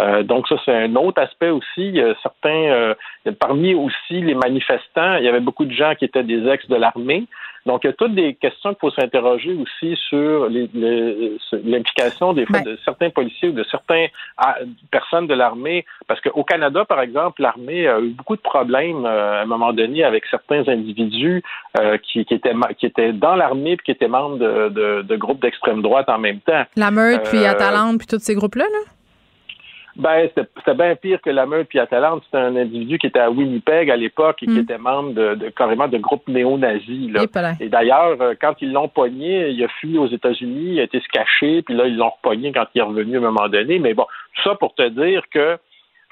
Euh, 0.00 0.22
donc 0.22 0.48
ça, 0.48 0.56
c'est 0.64 0.74
un 0.74 0.94
autre 0.96 1.20
aspect 1.20 1.50
aussi. 1.50 2.00
Certains, 2.22 2.50
euh, 2.50 2.94
parmi 3.38 3.74
aussi 3.74 4.20
les 4.20 4.34
manifestants, 4.34 5.16
il 5.16 5.24
y 5.24 5.28
avait 5.28 5.40
beaucoup 5.40 5.64
de 5.64 5.72
gens 5.72 5.94
qui 5.94 6.04
étaient 6.04 6.22
des 6.24 6.46
ex 6.48 6.66
de 6.68 6.76
l'armée. 6.76 7.24
Donc 7.64 7.84
il 7.84 7.86
y 7.86 7.90
a 7.90 7.92
toutes 7.92 8.14
des 8.16 8.34
questions 8.34 8.70
qu'il 8.70 8.80
faut 8.80 8.90
s'interroger 8.90 9.54
aussi 9.54 9.94
sur 10.08 10.48
l'implication 11.52 12.32
des 12.32 12.46
fois 12.46 12.60
Ben. 12.60 12.72
de 12.72 12.78
certains 12.84 13.10
policiers 13.10 13.50
ou 13.50 13.52
de 13.52 13.64
certaines 13.70 14.08
ah, 14.36 14.56
personnes 14.90 15.26
de 15.26 15.34
l'armée. 15.34 15.84
Parce 16.08 16.20
qu'au 16.20 16.44
Canada, 16.44 16.84
par 16.84 17.00
exemple, 17.00 17.40
l'armée 17.42 17.86
a 17.86 18.00
eu 18.00 18.08
beaucoup 18.10 18.36
de 18.36 18.40
problèmes 18.40 19.04
euh, 19.06 19.38
à 19.40 19.42
un 19.42 19.46
moment 19.46 19.72
donné 19.72 20.04
avec 20.04 20.24
certains 20.26 20.66
individus 20.68 21.42
euh, 21.78 21.98
qui, 21.98 22.24
qui 22.24 22.34
étaient 22.34 22.52
qui 22.78 22.86
étaient 22.86 23.12
dans 23.12 23.36
l'armée 23.36 23.76
puis 23.76 23.84
qui 23.86 23.90
étaient 23.92 24.08
membres 24.08 24.38
de, 24.38 24.68
de- 24.68 25.02
de 25.02 25.16
groupes 25.16 25.40
d'extrême 25.40 25.82
droite 25.82 26.08
en 26.08 26.18
même 26.18 26.40
temps. 26.40 26.64
La 26.76 26.90
meute, 26.90 27.22
puis 27.28 27.44
Atalante, 27.44 27.98
puis 27.98 28.06
tous 28.06 28.18
ces 28.18 28.34
groupes-là, 28.34 28.64
là? 28.64 28.78
Ben, 29.96 30.28
c'était 30.34 30.74
bien 30.74 30.94
pire 30.96 31.20
que 31.20 31.30
la 31.30 31.44
meute 31.46 31.68
puis 31.68 31.78
Atalante. 31.78 32.22
C'était 32.24 32.38
un 32.38 32.56
individu 32.56 32.98
qui 32.98 33.06
était 33.08 33.18
à 33.20 33.30
Winnipeg 33.30 33.90
à 33.90 33.96
l'époque 33.96 34.42
et 34.42 34.46
qui 34.46 34.52
était 34.62 34.78
membre 34.78 35.12
de, 35.12 35.34
de- 35.34 35.48
carrément 35.50 35.88
de 35.88 35.98
groupes 35.98 36.26
néo-nazis. 36.28 37.10
là. 37.12 37.20
Et 37.60 37.68
d'ailleurs, 37.68 38.16
euh, 38.20 38.34
quand 38.40 38.54
ils 38.60 38.72
l'ont 38.72 38.88
pogné, 38.88 39.50
il 39.50 39.62
a 39.64 39.68
fui 39.68 39.98
aux 39.98 40.06
États-Unis, 40.08 40.72
il 40.74 40.80
a 40.80 40.84
été 40.84 41.00
se 41.00 41.08
cacher, 41.08 41.62
puis 41.62 41.74
là, 41.74 41.86
ils 41.86 41.96
l'ont 41.96 42.10
repogné 42.10 42.52
quand 42.52 42.66
il 42.74 42.78
est 42.78 42.82
revenu 42.82 43.16
à 43.16 43.18
un 43.18 43.22
moment 43.30 43.48
donné. 43.48 43.78
Mais 43.78 43.94
bon, 43.94 44.06
tout 44.36 44.42
ça 44.48 44.54
pour 44.54 44.74
te 44.74 44.88
dire 44.88 45.22
que 45.32 45.58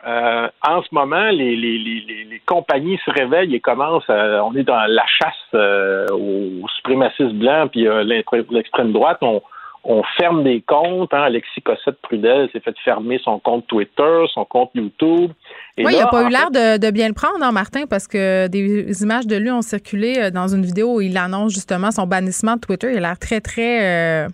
euh, 0.07 0.49
en 0.67 0.83
ce 0.83 0.89
moment, 0.93 1.29
les, 1.31 1.57
les, 1.57 1.79
les, 1.79 2.01
les- 2.31 2.43
compagnies 2.47 2.99
se 3.05 3.11
réveillent 3.11 3.55
et 3.55 3.61
commencent 3.61 4.09
à, 4.09 4.43
on 4.45 4.55
est 4.57 4.63
dans 4.63 4.85
la 4.89 5.05
chasse 5.07 5.35
euh, 5.55 6.07
aux 6.11 6.67
suprémacistes 6.77 7.35
blancs 7.35 7.71
puis 7.71 7.87
euh, 7.87 8.03
l'extrême 8.51 8.93
droite. 8.93 9.19
On, 9.23 9.41
on 9.85 10.03
ferme 10.19 10.45
des 10.45 10.61
comptes. 10.61 11.13
Hein. 11.15 11.23
Alexis 11.23 11.63
Cossette-Prudel 11.63 12.49
s'est 12.53 12.61
fait 12.61 12.75
fermer 12.85 13.19
son 13.25 13.39
compte 13.39 13.67
Twitter, 13.67 14.25
son 14.35 14.45
compte 14.45 14.71
YouTube. 14.75 15.31
Et 15.79 15.85
Oui, 15.87 15.93
il 15.95 15.99
n'a 15.99 16.07
pas 16.09 16.25
eu 16.25 16.29
l'air 16.31 16.51
de, 16.51 16.79
de 16.79 16.91
bien 16.91 17.09
le 17.09 17.15
prendre, 17.15 17.43
hein, 17.43 17.53
Martin, 17.53 17.87
parce 17.89 18.07
que 18.07 18.47
des 18.49 19.03
images 19.03 19.27
de 19.27 19.37
lui 19.37 19.51
ont 19.51 19.63
circulé 19.63 20.19
euh, 20.19 20.31
dans 20.31 20.49
une 20.49 20.65
vidéo 20.65 20.97
où 20.97 21.01
il 21.01 21.17
annonce 21.17 21.53
justement 21.55 21.91
son 21.91 22.07
bannissement 22.07 22.57
de 22.57 22.61
Twitter. 22.61 22.89
Il 22.93 22.99
a 22.99 23.01
l'air 23.01 23.19
très, 23.19 23.41
très, 23.41 24.25
euh, 24.27 24.29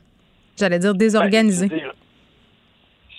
j'allais 0.59 0.79
dire, 0.81 0.95
désorganisé. 0.95 1.69
Ben, 1.69 1.81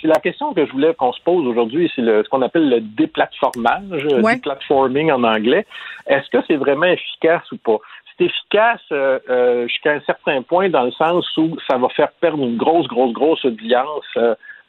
C'est 0.01 0.07
la 0.07 0.19
question 0.19 0.53
que 0.53 0.63
je 0.65 0.71
voulais 0.71 0.93
qu'on 0.93 1.11
se 1.11 1.21
pose 1.23 1.45
aujourd'hui, 1.47 1.91
c'est 1.95 2.03
le- 2.03 2.23
ce 2.23 2.29
qu'on 2.29 2.43
appelle 2.43 2.69
le 2.69 2.81
déplatformage, 2.81 4.05
euh, 4.11 4.21
Ouais. 4.21 4.35
déplatforming 4.35 5.11
en 5.11 5.23
anglais. 5.23 5.65
Est-ce 6.05 6.29
que 6.29 6.37
c'est 6.47 6.55
vraiment 6.55 6.85
efficace 6.85 7.51
ou 7.51 7.57
pas? 7.57 7.77
C'est 8.18 8.26
efficace 8.26 8.81
euh, 8.91 9.19
euh, 9.30 9.68
jusqu'à 9.68 9.91
un 9.94 10.02
certain 10.02 10.41
point 10.41 10.69
dans 10.69 10.84
le 10.84 10.91
sens 10.91 11.26
où 11.38 11.56
ça 11.69 11.77
va 11.77 11.88
faire 11.89 12.11
perdre 12.19 12.44
une 12.44 12.57
grosse, 12.57 12.88
grosse, 12.88 13.14
grosse 13.14 13.45
audience 13.45 14.06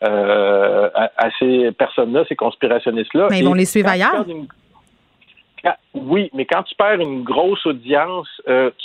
euh, 0.02 0.90
à, 0.94 1.10
à 1.16 1.30
ces 1.38 1.72
personnes-là, 1.72 2.24
ces 2.28 2.36
conspirationnistes-là. 2.36 3.28
Mais 3.30 3.38
ils 3.40 3.44
vont 3.44 3.54
les 3.54 3.64
suivre 3.64 3.88
ailleurs. 3.88 4.24
une- 4.28 4.46
quand- 5.64 5.74
oui, 5.94 6.30
mais 6.34 6.44
quand 6.44 6.62
tu 6.62 6.74
perds 6.76 7.00
une 7.00 7.24
grosse 7.24 7.64
audience, 7.66 8.28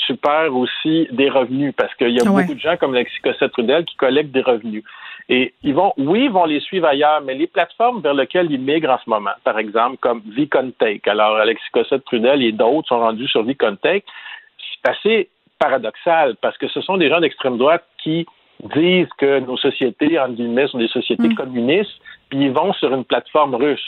tu 0.07 0.15
perds 0.15 0.55
aussi 0.55 1.07
des 1.11 1.29
revenus 1.29 1.73
parce 1.77 1.93
qu'il 1.95 2.09
y 2.09 2.19
a 2.19 2.23
Ouais. 2.23 2.41
beaucoup 2.43 2.55
de 2.55 2.59
gens 2.59 2.77
comme 2.77 2.95
Alexis 2.95 3.19
Cossette-Trudel 3.21 3.85
qui 3.85 3.95
collectent 3.95 4.31
des 4.31 4.41
revenus. 4.41 4.83
Et 5.29 5.53
ils 5.63 5.73
vont, 5.75 5.93
oui, 5.97 6.25
ils 6.25 6.31
vont 6.31 6.45
les 6.45 6.59
suivre 6.61 6.87
ailleurs, 6.87 7.21
mais 7.21 7.35
les 7.35 7.47
plateformes 7.47 8.01
vers 8.01 8.13
lesquelles 8.13 8.51
ils 8.51 8.59
migrent 8.59 8.89
en 8.91 8.97
ce 9.03 9.09
moment, 9.09 9.31
par 9.43 9.57
exemple, 9.59 9.97
comme 10.01 10.21
VConTake. 10.25 11.07
Alors, 11.07 11.35
Alexis 11.37 11.69
Cossette-Trudel 11.71 12.41
et 12.43 12.51
d'autres 12.51 12.87
sont 12.89 12.99
rendus 12.99 13.27
sur 13.27 13.43
VConTake. 13.43 14.03
C'est 14.83 14.91
assez 14.91 15.29
paradoxal 15.59 16.35
parce 16.41 16.57
que 16.57 16.67
ce 16.67 16.81
sont 16.81 16.97
des 16.97 17.09
gens 17.09 17.19
d'extrême 17.19 17.57
droite 17.57 17.83
qui 18.03 18.25
disent 18.75 19.07
que 19.17 19.39
nos 19.39 19.57
sociétés, 19.57 20.19
en 20.19 20.29
guillemets, 20.29 20.67
sont 20.67 20.77
des 20.77 20.87
sociétés 20.87 21.29
Mm. 21.29 21.35
communistes, 21.35 21.91
puis 22.29 22.45
ils 22.45 22.51
vont 22.51 22.73
sur 22.73 22.93
une 22.93 23.03
plateforme 23.05 23.55
russe. 23.55 23.81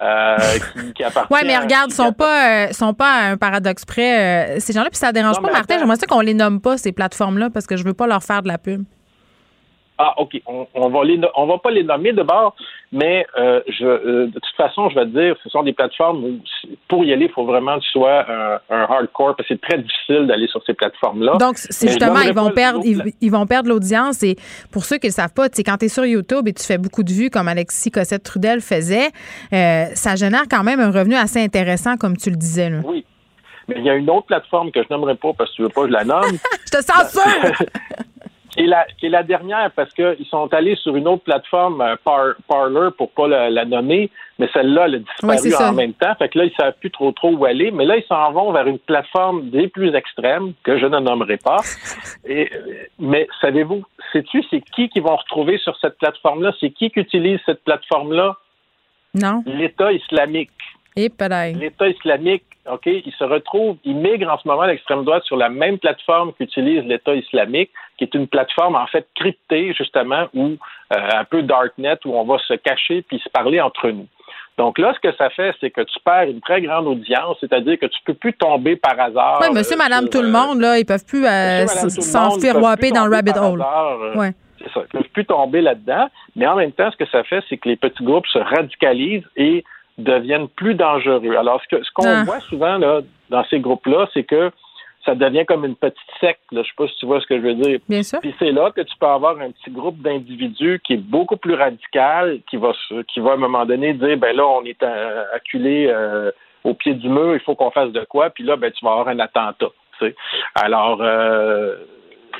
euh, 0.00 0.36
qui, 0.74 0.92
qui 0.94 1.04
appartient 1.04 1.32
Oui, 1.32 1.40
mais 1.46 1.56
regarde, 1.56 1.90
ils 1.92 1.94
sont 1.94 2.12
pas, 2.12 2.64
euh, 2.66 2.72
sont 2.72 2.92
pas 2.92 3.08
à 3.12 3.30
un 3.30 3.36
paradoxe 3.36 3.84
près. 3.84 4.56
euh, 4.56 4.58
ces 4.58 4.72
gens-là, 4.72 4.90
puis 4.90 4.98
ça 4.98 5.12
dérange 5.12 5.36
Non, 5.36 5.42
pas, 5.46 5.52
Martin. 5.52 5.78
J'aimerais 5.78 5.94
ça 5.94 6.06
qu'on 6.08 6.18
les 6.20 6.34
nomme 6.34 6.60
pas, 6.60 6.76
ces 6.76 6.90
plateformes-là, 6.90 7.50
parce 7.50 7.68
que 7.68 7.76
je 7.76 7.84
veux 7.84 7.94
pas 7.94 8.08
leur 8.08 8.20
faire 8.24 8.42
de 8.42 8.48
la 8.48 8.58
pub. 8.58 8.82
Ah, 9.98 10.14
OK. 10.18 10.40
On, 10.46 10.66
on 10.74 10.88
va 10.88 11.04
les, 11.04 11.18
no- 11.18 11.28
on 11.36 11.46
va 11.46 11.58
pas 11.58 11.70
les 11.70 11.84
nommer 11.84 12.12
de 12.12 12.22
bord, 12.22 12.56
mais 12.92 13.26
euh, 13.38 13.60
je, 13.68 13.84
euh, 13.84 14.26
de 14.26 14.32
toute 14.32 14.56
façon, 14.56 14.88
je 14.88 14.94
vais 14.96 15.04
te 15.04 15.10
dire, 15.10 15.36
ce 15.42 15.48
sont 15.50 15.62
des 15.62 15.72
plateformes 15.74 16.24
où 16.24 16.40
pour 16.88 17.04
y 17.04 17.12
aller, 17.12 17.26
il 17.26 17.30
faut 17.32 17.44
vraiment 17.44 17.76
que 17.78 17.84
tu 17.84 17.90
sois 17.90 18.24
un, 18.30 18.58
un 18.70 18.82
hardcore, 18.82 19.36
parce 19.36 19.48
que 19.48 19.54
c'est 19.54 19.60
très 19.60 19.78
difficile 19.78 20.26
d'aller 20.26 20.48
sur 20.48 20.62
ces 20.64 20.74
plateformes-là. 20.74 21.36
Donc, 21.38 21.58
c'est 21.58 21.88
justement, 21.88 22.20
ils 22.20 22.32
vont 22.32 22.50
perdre, 22.50 22.80
ils, 22.84 23.30
vont 23.30 23.46
perdre 23.46 23.68
l'audience. 23.68 24.22
Et 24.22 24.36
pour 24.72 24.84
ceux 24.84 24.96
qui 24.96 25.06
ne 25.06 25.10
le 25.10 25.14
savent 25.14 25.34
pas, 25.34 25.48
quand 25.48 25.76
tu 25.78 25.84
es 25.84 25.88
sur 25.88 26.06
YouTube 26.06 26.48
et 26.48 26.52
tu 26.52 26.64
fais 26.64 26.78
beaucoup 26.78 27.02
de 27.02 27.12
vues, 27.12 27.30
comme 27.30 27.48
Alexis 27.48 27.90
Cossette-Trudel 27.90 28.60
faisait, 28.60 29.10
euh, 29.52 29.84
ça 29.94 30.16
génère 30.16 30.44
quand 30.50 30.64
même 30.64 30.80
un 30.80 30.90
revenu 30.90 31.14
assez 31.14 31.40
intéressant, 31.42 31.96
comme 31.96 32.16
tu 32.16 32.30
le 32.30 32.36
disais. 32.36 32.70
Là. 32.70 32.78
Oui. 32.84 33.04
Mais 33.68 33.76
il 33.78 33.84
y 33.84 33.90
a 33.90 33.94
une 33.94 34.10
autre 34.10 34.26
plateforme 34.26 34.72
que 34.72 34.82
je 34.82 34.88
nommerai 34.90 35.14
pas 35.14 35.32
parce 35.38 35.50
que 35.50 35.56
tu 35.56 35.62
veux 35.62 35.68
pas 35.68 35.82
que 35.82 35.88
je 35.88 35.92
la 35.92 36.04
nomme. 36.04 36.36
Je 36.66 36.78
te 36.78 36.82
censure! 36.82 37.66
qui 38.52 38.60
est 38.64 38.66
la, 38.66 38.86
qui 38.98 39.06
est 39.06 39.10
la 39.10 39.22
dernière 39.22 39.70
parce 39.72 39.92
qu'ils 39.94 40.26
sont 40.30 40.52
allés 40.52 40.76
sur 40.76 40.94
une 40.94 41.08
autre 41.08 41.24
plateforme, 41.24 41.80
euh, 41.80 41.96
Par, 42.04 42.34
Parler, 42.48 42.90
pour 42.96 43.10
pas 43.10 43.26
la, 43.26 43.50
la 43.50 43.64
nommer, 43.64 44.10
mais 44.38 44.48
celle-là, 44.52 44.84
elle 44.86 44.94
a 44.94 44.98
disparu 45.38 45.68
en 45.68 45.72
même 45.72 45.94
temps. 45.94 46.14
Fait 46.18 46.28
que 46.28 46.38
là, 46.38 46.44
ils 46.44 46.54
savent 46.54 46.74
plus 46.78 46.90
trop 46.90 47.12
trop 47.12 47.32
où 47.32 47.44
aller. 47.44 47.70
Mais 47.70 47.84
là, 47.84 47.96
ils 47.96 48.04
s'en 48.04 48.30
vont 48.32 48.52
vers 48.52 48.66
une 48.66 48.78
plateforme 48.78 49.50
des 49.50 49.68
plus 49.68 49.94
extrêmes, 49.94 50.52
que 50.64 50.78
je 50.78 50.86
ne 50.86 50.98
nommerai 50.98 51.38
pas. 51.38 51.60
Et, 52.26 52.50
mais 52.98 53.26
savez-vous, 53.40 53.84
sais-tu, 54.12 54.42
c'est 54.50 54.60
qui 54.60 54.88
qui 54.88 55.00
vont 55.00 55.16
retrouver 55.16 55.58
sur 55.58 55.76
cette 55.78 55.98
plateforme-là? 55.98 56.52
C'est 56.60 56.70
qui 56.70 56.90
qui 56.90 57.00
utilise 57.00 57.40
cette 57.46 57.64
plateforme-là? 57.64 58.36
Non. 59.14 59.42
L'État 59.46 59.92
islamique. 59.92 60.50
Et 60.96 61.08
pareil. 61.08 61.54
L'État 61.54 61.88
islamique, 61.88 62.44
OK, 62.70 62.86
il 62.86 63.12
se 63.18 63.24
retrouve, 63.24 63.76
il 63.84 63.96
migre 63.96 64.30
en 64.30 64.38
ce 64.38 64.46
moment 64.46 64.62
à 64.62 64.66
l'extrême 64.68 65.04
droite 65.04 65.24
sur 65.24 65.36
la 65.36 65.48
même 65.48 65.78
plateforme 65.78 66.32
qu'utilise 66.34 66.84
l'État 66.84 67.14
islamique, 67.14 67.70
qui 68.10 68.16
est 68.16 68.18
une 68.18 68.26
plateforme 68.26 68.74
en 68.74 68.86
fait 68.86 69.06
cryptée, 69.14 69.72
justement, 69.76 70.26
ou 70.34 70.46
euh, 70.92 70.96
un 71.14 71.24
peu 71.24 71.42
darknet, 71.42 71.98
où 72.04 72.16
on 72.16 72.24
va 72.24 72.38
se 72.38 72.54
cacher 72.54 73.02
puis 73.02 73.20
se 73.22 73.28
parler 73.28 73.60
entre 73.60 73.88
nous. 73.90 74.06
Donc 74.58 74.78
là, 74.78 74.92
ce 74.94 75.00
que 75.08 75.14
ça 75.16 75.30
fait, 75.30 75.54
c'est 75.60 75.70
que 75.70 75.80
tu 75.80 75.98
perds 76.04 76.24
une 76.28 76.40
très 76.40 76.60
grande 76.60 76.86
audience, 76.86 77.36
c'est-à-dire 77.40 77.78
que 77.78 77.86
tu 77.86 77.98
peux 78.04 78.14
plus 78.14 78.34
tomber 78.34 78.76
par 78.76 78.98
hasard. 79.00 79.38
Oui, 79.40 79.48
monsieur, 79.54 79.76
euh, 79.76 79.78
madame, 79.78 80.08
tout 80.08 80.20
le 80.20 80.28
euh, 80.28 80.30
monde, 80.32 80.60
là, 80.60 80.78
ils 80.78 80.84
peuvent 80.84 81.04
plus 81.06 81.24
euh, 81.24 81.64
dans 81.64 83.06
le 83.06 83.14
rabbit 83.14 83.30
hole. 83.30 83.60
hasard, 83.62 83.98
euh, 84.02 84.14
Ouais. 84.16 84.32
C'est 84.58 84.72
ça. 84.72 84.80
Ils 84.84 84.98
peuvent 84.98 85.08
plus 85.12 85.24
tomber 85.24 85.60
là-dedans. 85.60 86.08
Mais 86.36 86.46
en 86.46 86.56
même 86.56 86.72
temps, 86.72 86.90
ce 86.90 86.96
que 86.96 87.06
ça 87.10 87.24
fait, 87.24 87.42
c'est 87.48 87.56
que 87.56 87.68
les 87.68 87.76
petits 87.76 88.04
groupes 88.04 88.26
se 88.26 88.38
radicalisent 88.38 89.26
et 89.36 89.64
deviennent 89.98 90.48
plus 90.48 90.74
dangereux. 90.74 91.36
Alors, 91.36 91.60
ce 91.62 91.76
que 91.76 91.82
ce 91.82 91.90
qu'on 91.94 92.06
Ah. 92.06 92.24
voit 92.24 92.40
souvent 92.40 92.78
là, 92.78 93.00
dans 93.30 93.44
ces 93.46 93.58
groupes-là, 93.60 94.06
c'est 94.14 94.24
que 94.24 94.50
ça 95.04 95.14
devient 95.14 95.44
comme 95.46 95.64
une 95.64 95.76
petite 95.76 95.98
secte. 96.20 96.40
Là. 96.52 96.62
Je 96.62 96.68
sais 96.68 96.74
pas 96.76 96.86
si 96.86 96.96
tu 96.96 97.06
vois 97.06 97.20
ce 97.20 97.26
que 97.26 97.36
je 97.36 97.42
veux 97.42 97.54
dire. 97.54 97.80
Bien 97.88 98.02
sûr. 98.02 98.20
Puis 98.20 98.34
c'est 98.38 98.52
là 98.52 98.70
que 98.70 98.80
tu 98.80 98.96
peux 98.98 99.06
avoir 99.06 99.38
un 99.40 99.50
petit 99.50 99.70
groupe 99.70 99.98
d'individus 100.00 100.80
qui 100.84 100.94
est 100.94 101.04
beaucoup 101.04 101.36
plus 101.36 101.54
radical, 101.54 102.40
qui 102.48 102.56
va 102.56 102.72
qui 103.08 103.20
va 103.20 103.32
à 103.32 103.34
un 103.34 103.38
moment 103.38 103.64
donné 103.64 103.94
dire 103.94 104.16
ben 104.16 104.36
là, 104.36 104.46
on 104.46 104.64
est 104.64 104.82
euh, 104.82 105.24
acculé 105.34 105.86
euh, 105.88 106.30
au 106.64 106.74
pied 106.74 106.94
du 106.94 107.08
mur, 107.08 107.34
il 107.34 107.40
faut 107.40 107.54
qu'on 107.54 107.70
fasse 107.70 107.90
de 107.90 108.04
quoi, 108.04 108.30
puis 108.30 108.44
là, 108.44 108.56
ben 108.56 108.70
tu 108.70 108.84
vas 108.84 108.92
avoir 108.92 109.08
un 109.08 109.18
attentat. 109.18 109.70
tu 109.98 110.06
sais. 110.06 110.14
Alors 110.54 110.98
euh, 111.00 111.76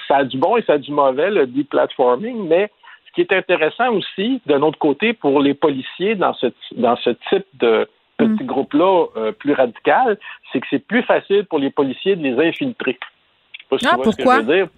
ça 0.06 0.18
a 0.18 0.24
du 0.24 0.38
bon 0.38 0.56
et 0.56 0.62
ça 0.62 0.74
a 0.74 0.78
du 0.78 0.92
mauvais, 0.92 1.30
le 1.30 1.46
deplatforming, 1.46 2.46
mais 2.46 2.70
ce 3.06 3.12
qui 3.12 3.20
est 3.20 3.36
intéressant 3.36 3.92
aussi, 3.92 4.40
d'un 4.46 4.62
autre 4.62 4.78
côté, 4.78 5.12
pour 5.12 5.40
les 5.40 5.54
policiers 5.54 6.14
dans 6.14 6.34
ce, 6.34 6.46
dans 6.76 6.96
ce 6.96 7.10
type 7.28 7.46
de, 7.54 7.86
petits 8.16 8.44
groupes-là 8.44 9.06
euh, 9.16 9.32
plus 9.32 9.52
radicaux, 9.52 10.16
c'est 10.52 10.60
que 10.60 10.66
c'est 10.70 10.86
plus 10.86 11.02
facile 11.02 11.44
pour 11.46 11.58
les 11.58 11.70
policiers 11.70 12.16
de 12.16 12.22
les 12.22 12.48
infiltrer. 12.48 12.98
Je 13.00 13.58
sais 13.60 13.66
pas 13.68 13.78
si 13.78 13.86
ah, 13.86 13.96
pourquoi? 14.02 14.12
Ce 14.12 14.16
que 14.16 14.24
je 14.24 14.48
veux 14.48 14.54
dire. 14.54 14.68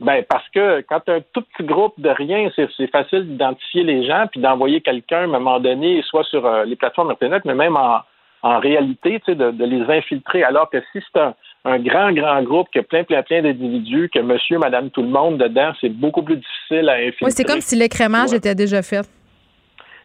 Ben, 0.00 0.24
parce 0.28 0.48
que 0.48 0.80
quand 0.88 1.08
as 1.08 1.14
un 1.14 1.20
tout 1.32 1.42
petit 1.42 1.64
groupe 1.64 1.94
de 1.98 2.08
rien, 2.08 2.50
c'est 2.56 2.90
facile 2.90 3.28
d'identifier 3.28 3.84
les 3.84 4.04
gens 4.04 4.26
puis 4.30 4.40
d'envoyer 4.40 4.80
quelqu'un 4.80 5.18
à 5.18 5.24
un 5.24 5.26
moment 5.28 5.60
donné, 5.60 6.02
soit 6.02 6.24
sur 6.24 6.44
euh, 6.44 6.64
les 6.64 6.74
plateformes 6.74 7.10
Internet, 7.10 7.42
mais 7.44 7.54
même 7.54 7.76
en, 7.76 8.00
en 8.42 8.58
réalité, 8.58 9.20
tu 9.20 9.32
sais, 9.32 9.34
de, 9.36 9.52
de, 9.52 9.64
les 9.64 9.82
infiltrer. 9.82 10.42
Alors 10.42 10.68
que 10.68 10.80
si 10.92 10.98
c'est 11.00 11.20
un, 11.20 11.34
un, 11.64 11.78
grand, 11.78 12.12
grand 12.12 12.42
groupe 12.42 12.68
qui 12.72 12.80
a 12.80 12.82
plein, 12.82 13.04
plein, 13.04 13.22
plein 13.22 13.42
d'individus, 13.42 14.10
que 14.12 14.18
monsieur, 14.18 14.58
madame, 14.58 14.90
tout 14.90 15.02
le 15.02 15.08
monde 15.08 15.38
dedans, 15.38 15.72
c'est 15.80 15.88
beaucoup 15.88 16.22
plus 16.22 16.36
difficile 16.36 16.88
à 16.88 16.94
infiltrer. 16.94 17.26
Oui, 17.26 17.32
c'est 17.32 17.44
comme 17.44 17.60
si 17.60 17.76
l'écrémage 17.76 18.32
était 18.32 18.54
déjà 18.54 18.82
fait. 18.82 19.08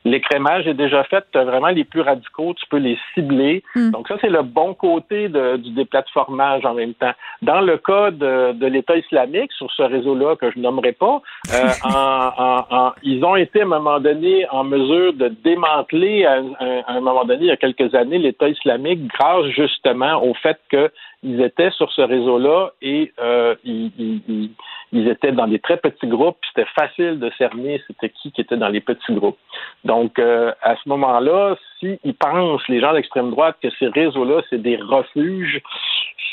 L'écrémage 0.05 0.67
est 0.67 0.73
déjà 0.73 1.03
fait. 1.03 1.23
Tu 1.31 1.37
as 1.37 1.43
vraiment 1.43 1.67
les 1.67 1.83
plus 1.83 2.01
radicaux, 2.01 2.53
tu 2.53 2.65
peux 2.69 2.77
les 2.77 2.97
cibler. 3.13 3.63
Hmm. 3.75 3.91
Donc 3.91 4.07
ça, 4.07 4.15
c'est 4.21 4.29
le 4.29 4.43
bon 4.43 4.73
côté 4.73 5.29
de, 5.29 5.57
du 5.57 5.71
déplatformage 5.71 6.65
en 6.65 6.73
même 6.73 6.93
temps. 6.93 7.11
Dans 7.41 7.61
le 7.61 7.77
cas 7.77 8.11
de, 8.11 8.53
de 8.53 8.65
l'État 8.65 8.97
islamique, 8.97 9.51
sur 9.53 9.71
ce 9.71 9.83
réseau-là 9.83 10.35
que 10.35 10.51
je 10.51 10.59
nommerai 10.59 10.93
pas, 10.93 11.21
euh, 11.53 11.69
en, 11.83 12.63
en, 12.69 12.91
ils 13.03 13.23
ont 13.23 13.35
été 13.35 13.61
à 13.61 13.63
un 13.63 13.67
moment 13.67 13.99
donné 13.99 14.47
en 14.49 14.63
mesure 14.63 15.13
de 15.13 15.27
démanteler 15.43 16.25
à, 16.25 16.41
un 16.87 17.01
moment 17.01 17.25
donné, 17.25 17.41
il 17.41 17.47
y 17.47 17.51
a 17.51 17.57
quelques 17.57 17.93
années, 17.93 18.17
l'État 18.17 18.47
islamique 18.49 19.07
grâce 19.07 19.47
justement 19.47 20.23
au 20.23 20.33
fait 20.33 20.59
que 20.69 20.89
ils 21.23 21.41
étaient 21.41 21.71
sur 21.71 21.91
ce 21.91 22.01
réseau-là 22.01 22.71
et 22.81 23.11
euh, 23.19 23.55
ils, 23.65 23.91
ils, 23.97 24.21
ils, 24.29 24.51
étaient 24.93 25.31
dans 25.31 25.47
des 25.47 25.59
très 25.59 25.77
petits 25.77 26.07
groupes. 26.07 26.37
C'était 26.47 26.69
facile 26.75 27.19
de 27.19 27.31
cerner 27.37 27.81
c'était 27.87 28.09
qui 28.09 28.31
qui 28.31 28.41
était 28.41 28.57
dans 28.57 28.69
les 28.69 28.81
petits 28.81 29.13
groupes. 29.13 29.37
Donc, 29.83 30.19
euh, 30.19 30.51
à 30.61 30.75
ce 30.75 30.89
moment-là, 30.89 31.55
s'ils 31.79 32.15
pensent, 32.19 32.67
les 32.67 32.79
gens 32.79 32.93
d'extrême 32.93 33.31
droite, 33.31 33.57
que 33.61 33.69
ces 33.77 33.87
réseaux-là, 33.87 34.41
c'est 34.49 34.61
des 34.61 34.77
refuges, 34.77 35.61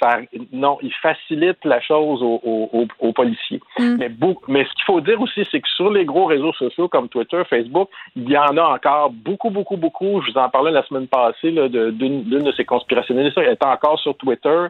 ça, 0.01 0.19
non, 0.53 0.79
ils 0.83 0.93
facilitent 0.93 1.65
la 1.65 1.81
chose 1.81 2.21
aux, 2.23 3.13
policiers. 3.15 3.61
Mm. 3.79 3.97
Mais, 3.99 4.11
mais 4.49 4.65
ce 4.65 4.71
qu'il 4.75 4.85
faut 4.85 5.01
dire 5.01 5.21
aussi, 5.21 5.47
c'est 5.51 5.61
que 5.61 5.69
sur 5.69 5.91
les 5.91 6.05
gros 6.05 6.27
réseaux 6.27 6.53
sociaux 6.53 6.89
comme 6.89 7.09
Twitter, 7.09 7.43
Facebook, 7.49 7.89
il 8.15 8.29
y 8.29 8.37
en 8.37 8.57
a 8.57 8.63
encore 8.63 9.11
beaucoup, 9.11 9.51
beaucoup, 9.51 9.77
beaucoup. 9.77 10.21
Je 10.23 10.33
vous 10.33 10.39
en 10.39 10.49
parlais 10.51 10.71
la 10.71 10.85
semaine 10.85 11.07
passée 11.07 11.51
d'une 11.51 12.25
de, 12.25 12.53
ces 12.53 12.65
conspirationnistes. 12.65 13.39
Elle 13.39 13.53
est 13.53 13.65
encore 13.65 13.99
sur 14.01 14.17
Twitter. 14.17 14.67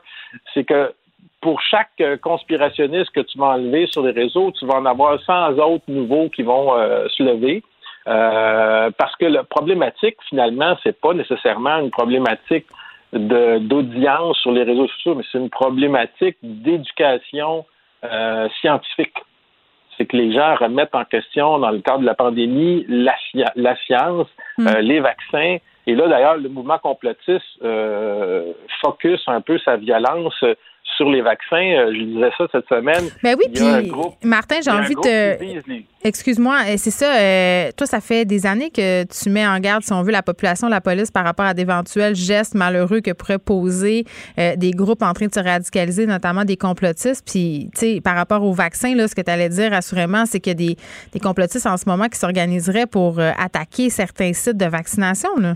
C'est 0.54 0.64
que 0.64 0.92
pour 1.40 1.60
chaque 1.60 2.00
euh, 2.00 2.16
conspirationniste 2.16 3.10
que 3.10 3.20
tu 3.20 3.38
vas 3.38 3.50
enlever 3.54 3.86
sur 3.86 4.02
les 4.02 4.12
réseaux, 4.12 4.52
tu 4.52 4.66
vas 4.66 4.74
en 4.74 4.86
avoir 4.86 5.20
100 5.20 5.58
autres 5.58 5.84
nouveaux 5.88 6.28
qui 6.28 6.42
vont 6.42 6.74
euh, 6.76 7.06
se 7.08 7.22
lever. 7.22 7.62
Euh, 8.08 8.90
parce 8.96 9.16
que 9.16 9.24
la 9.24 9.42
problématique, 9.42 10.16
finalement, 10.28 10.76
c'est 10.82 10.98
pas 11.00 11.12
nécessairement 11.12 11.78
une 11.78 11.90
problématique 11.90 12.66
d'audience 13.12 14.36
sur 14.38 14.52
les 14.52 14.62
réseaux 14.62 14.86
sociaux, 14.88 15.14
mais 15.16 15.24
c'est 15.30 15.38
une 15.38 15.50
problématique 15.50 16.36
d'éducation 16.42 17.64
euh, 18.04 18.48
scientifique. 18.60 19.14
C'est 19.96 20.06
que 20.06 20.16
les 20.16 20.32
gens 20.32 20.54
remettent 20.56 20.94
en 20.94 21.04
question, 21.04 21.58
dans 21.58 21.70
le 21.70 21.80
cadre 21.80 22.00
de 22.00 22.06
la 22.06 22.14
pandémie, 22.14 22.84
la, 22.88 23.14
la 23.56 23.76
science, 23.86 24.28
hmm. 24.58 24.66
euh, 24.66 24.80
les 24.82 25.00
vaccins. 25.00 25.56
Et 25.88 25.94
là, 25.94 26.06
d'ailleurs, 26.08 26.36
le 26.36 26.48
mouvement 26.48 26.78
complotiste 26.78 27.44
focus 28.82 29.22
un 29.28 29.40
peu 29.40 29.58
sa 29.60 29.76
violence 29.76 30.44
sur 30.96 31.10
les 31.10 31.22
vaccins. 31.22 31.56
Euh, 31.56 31.92
je 31.92 32.02
disais 32.04 32.30
ça 32.38 32.46
cette 32.52 32.68
semaine. 32.68 33.04
Ben 33.22 33.36
oui, 33.38 33.46
puis 33.52 34.28
Martin, 34.28 34.56
j'ai 34.64 34.70
envie 34.70 34.94
de. 34.94 35.82
Excuse-moi, 36.04 36.58
euh, 36.68 36.74
c'est 36.76 36.92
ça. 36.92 37.16
Euh, 37.16 37.70
toi, 37.76 37.86
ça 37.86 38.00
fait 38.00 38.24
des 38.24 38.46
années 38.46 38.70
que 38.70 39.04
tu 39.04 39.28
mets 39.28 39.46
en 39.46 39.58
garde, 39.58 39.82
si 39.82 39.92
on 39.92 40.02
veut, 40.02 40.12
la 40.12 40.22
population, 40.22 40.68
la 40.68 40.80
police 40.80 41.10
par 41.10 41.24
rapport 41.24 41.46
à 41.46 41.54
d'éventuels 41.54 42.14
gestes 42.14 42.54
malheureux 42.54 43.00
que 43.00 43.12
pourraient 43.12 43.38
poser 43.38 44.04
des 44.36 44.70
groupes 44.70 45.02
en 45.02 45.12
train 45.12 45.26
de 45.26 45.34
se 45.34 45.40
radicaliser, 45.40 46.06
notamment 46.06 46.44
des 46.44 46.56
complotistes. 46.56 47.24
Puis, 47.26 47.70
tu 47.74 47.80
sais, 47.80 48.00
par 48.00 48.14
rapport 48.14 48.42
aux 48.42 48.52
vaccins, 48.52 48.94
là, 48.94 49.08
ce 49.08 49.14
que 49.14 49.22
tu 49.22 49.30
allais 49.30 49.48
dire, 49.48 49.72
assurément, 49.72 50.26
c'est 50.26 50.40
qu'il 50.40 50.50
y 50.50 50.52
a 50.52 50.54
des, 50.54 50.76
des 51.12 51.20
complotistes 51.20 51.66
en 51.66 51.76
ce 51.76 51.88
moment 51.88 52.06
qui 52.06 52.18
s'organiseraient 52.18 52.86
pour 52.86 53.18
attaquer 53.18 53.90
certains 53.90 54.32
sites 54.32 54.56
de 54.56 54.66
vaccination. 54.66 55.30
Là. 55.38 55.54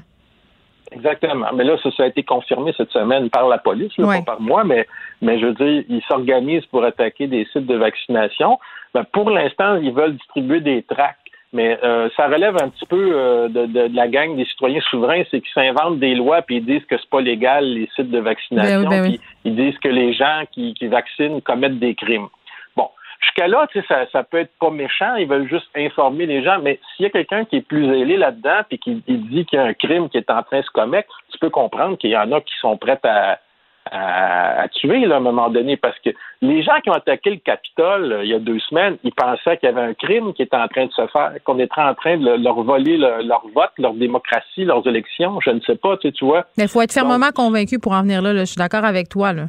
Exactement. 0.93 1.47
Mais 1.55 1.65
là, 1.65 1.77
ça, 1.83 2.03
a 2.03 2.07
été 2.07 2.23
confirmé 2.23 2.73
cette 2.77 2.91
semaine 2.91 3.31
par 3.31 3.49
la 3.49 3.59
police, 3.59 3.93
pas 3.97 4.23
par 4.23 4.41
moi, 4.41 4.65
mais, 4.65 4.87
mais 5.23 5.39
je 5.39 5.47
veux 5.47 5.55
dire, 5.55 5.85
ils 5.89 6.03
s'organisent 6.09 6.67
pour 6.67 6.85
attaquer 6.85 7.27
des 7.27 7.47
sites 7.53 7.67
de 7.67 7.77
vaccination. 7.77 8.59
Ben, 8.95 9.05
pour 9.13 9.31
l'instant, 9.31 9.77
ils 9.77 9.93
veulent 9.93 10.15
distribuer 10.15 10.61
des 10.61 10.83
tracts. 10.83 11.17
Mais 11.53 11.79
euh, 11.83 12.09
ça 12.17 12.29
relève 12.29 12.57
un 12.63 12.69
petit 12.69 12.87
peu 12.87 13.11
euh, 13.13 13.49
de, 13.49 13.67
de, 13.67 13.91
la 13.93 14.07
gang 14.07 14.37
des 14.37 14.45
citoyens 14.45 14.81
souverains, 14.83 15.23
c'est 15.33 15.41
qu'ils 15.41 15.53
s'inventent 15.53 15.99
des 15.99 16.15
lois 16.15 16.43
puis 16.43 16.59
ils 16.59 16.65
disent 16.65 16.85
que 16.85 16.97
c'est 16.97 17.11
pas 17.11 17.21
légal 17.21 17.65
les 17.65 17.89
sites 17.97 18.11
de 18.11 18.21
vaccination, 18.21 18.89
ben 18.89 19.03
ben 19.03 19.03
puis 19.03 19.21
ils 19.45 19.57
disent 19.57 19.77
que 19.79 19.89
les 19.89 20.13
gens 20.13 20.45
qui, 20.53 20.75
qui 20.75 20.87
vaccinent 20.87 21.43
commettent 21.43 21.81
des 21.81 21.97
crimes. 21.97 22.29
Jusqu'à 23.21 23.49
là, 23.49 23.67
tu 23.71 23.81
sais, 23.81 23.87
ça, 23.87 24.07
ça 24.13 24.23
peut 24.23 24.39
être 24.39 24.53
pas 24.59 24.71
méchant, 24.71 25.15
ils 25.17 25.29
veulent 25.29 25.49
juste 25.49 25.69
informer 25.77 26.27
les 26.27 26.43
gens, 26.43 26.59
mais 26.63 26.81
s'il 26.97 27.05
y 27.05 27.07
a 27.07 27.11
quelqu'un 27.11 27.45
qui 27.45 27.57
est 27.57 27.67
plus 27.67 27.85
ailé 27.95 28.17
là-dedans 28.17 28.63
puis 28.69 28.79
qui 28.79 29.03
dit 29.07 29.45
qu'il 29.45 29.59
y 29.59 29.63
a 29.63 29.65
un 29.65 29.75
crime 29.75 30.09
qui 30.09 30.17
est 30.17 30.31
en 30.31 30.43
train 30.43 30.61
de 30.61 30.65
se 30.65 30.71
commettre, 30.71 31.21
tu 31.31 31.39
peux 31.39 31.51
comprendre 31.51 31.99
qu'il 31.99 32.11
y 32.11 32.17
en 32.17 32.33
a 32.33 32.41
qui 32.41 32.55
sont 32.61 32.77
prêts 32.79 32.99
à, 33.05 33.39
à, 33.91 34.69
tuer 34.69 35.07
là, 35.07 35.17
à 35.17 35.19
un 35.19 35.23
moment 35.23 35.51
donné, 35.51 35.77
parce 35.77 35.99
que 35.99 36.11
les 36.43 36.63
gens 36.63 36.79
qui 36.83 36.91
ont 36.91 36.95
attaqué 36.95 37.31
le 37.31 37.37
Capitole 37.37 38.13
euh, 38.13 38.25
il 38.25 38.31
y 38.31 38.35
a 38.35 38.39
deux 38.39 38.59
semaines, 38.61 38.97
ils 39.05 39.13
pensaient 39.13 39.57
qu'il 39.59 39.69
y 39.69 39.73
avait 39.73 39.83
un 39.83 39.95
crime 39.95 40.33
qui 40.33 40.43
était 40.43 40.57
en 40.57 40.69
train 40.69 40.87
de 40.87 40.93
se 40.93 41.07
faire, 41.09 41.33
qu'on 41.45 41.59
était 41.59 41.81
en 41.81 41.95
train 41.95 42.17
de 42.17 42.43
leur 42.43 42.63
voler 42.63 42.97
leur 42.97 43.43
vote, 43.55 43.73
leur 43.79 43.95
démocratie, 43.95 44.65
leurs 44.65 44.87
élections. 44.87 45.41
Je 45.45 45.51
ne 45.51 45.61
sais 45.61 45.77
pas, 45.77 45.97
tu, 45.97 46.09
sais, 46.09 46.13
tu 46.13 46.25
vois. 46.25 46.47
Mais 46.57 46.65
il 46.65 46.69
faut 46.69 46.83
être 46.83 46.93
fermement 46.93 47.31
convaincu 47.35 47.79
pour 47.79 47.93
en 47.93 48.03
venir 48.03 48.23
là. 48.23 48.33
là. 48.33 48.41
Je 48.41 48.53
suis 48.53 48.59
d'accord 48.59 48.85
avec 48.85 49.09
toi. 49.09 49.33
Là. 49.33 49.45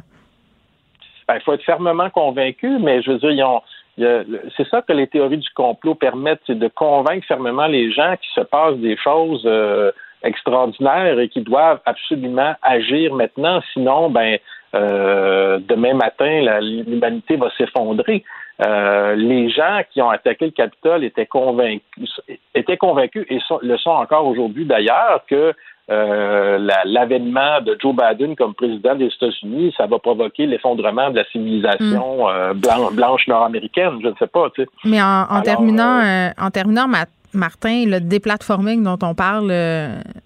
Ben, 1.28 1.36
il 1.36 1.40
faut 1.42 1.52
être 1.52 1.64
fermement 1.64 2.10
convaincu, 2.10 2.78
mais 2.80 3.02
je 3.02 3.12
veux 3.12 3.18
dire, 3.18 3.60
c'est 3.96 4.68
ça 4.68 4.82
que 4.82 4.92
les 4.92 5.06
théories 5.06 5.38
du 5.38 5.50
complot 5.54 5.94
permettent, 5.94 6.40
c'est 6.46 6.58
de 6.58 6.68
convaincre 6.68 7.26
fermement 7.26 7.66
les 7.66 7.92
gens 7.92 8.16
qu'il 8.16 8.42
se 8.42 8.46
passe 8.46 8.76
des 8.76 8.96
choses 8.96 9.42
euh, 9.44 9.92
extraordinaires 10.22 11.18
et 11.18 11.28
qui 11.28 11.42
doivent 11.42 11.80
absolument 11.84 12.54
agir 12.62 13.14
maintenant, 13.14 13.60
sinon, 13.72 14.10
ben, 14.10 14.38
euh, 14.74 15.58
demain 15.68 15.94
matin, 15.94 16.60
l'humanité 16.60 17.36
va 17.36 17.50
s'effondrer. 17.58 18.24
Euh, 18.64 19.14
les 19.14 19.50
gens 19.50 19.80
qui 19.90 20.00
ont 20.02 20.10
attaqué 20.10 20.46
le 20.46 20.50
Capitole 20.50 21.04
étaient 21.04 21.26
convaincus, 21.26 22.20
étaient 22.54 22.76
convaincus 22.76 23.26
et 23.28 23.38
le 23.62 23.76
sont 23.78 23.90
encore 23.90 24.26
aujourd'hui 24.26 24.64
d'ailleurs 24.66 25.24
que 25.28 25.54
euh, 25.90 26.58
l'avènement 26.84 27.60
de 27.60 27.76
Joe 27.80 27.94
Biden 27.94 28.36
comme 28.36 28.54
président 28.54 28.94
des 28.94 29.06
États-Unis, 29.06 29.74
ça 29.76 29.86
va 29.86 29.98
provoquer 29.98 30.46
l'effondrement 30.46 31.10
de 31.10 31.16
la 31.16 31.24
civilisation 31.24 32.26
mm. 32.26 32.30
euh, 32.30 32.90
blanche 32.92 33.26
nord-américaine. 33.26 33.98
Je 34.02 34.08
ne 34.08 34.14
sais 34.18 34.28
pas. 34.28 34.48
Tu 34.54 34.62
sais. 34.62 34.68
Mais 34.84 35.02
en, 35.02 35.42
terminant, 35.42 36.30
en 36.38 36.50
terminant, 36.50 36.86
Martin, 37.34 37.84
le 37.86 38.00
déplatforming 38.00 38.82
dont 38.82 38.98
on 39.02 39.14
parle 39.14 39.48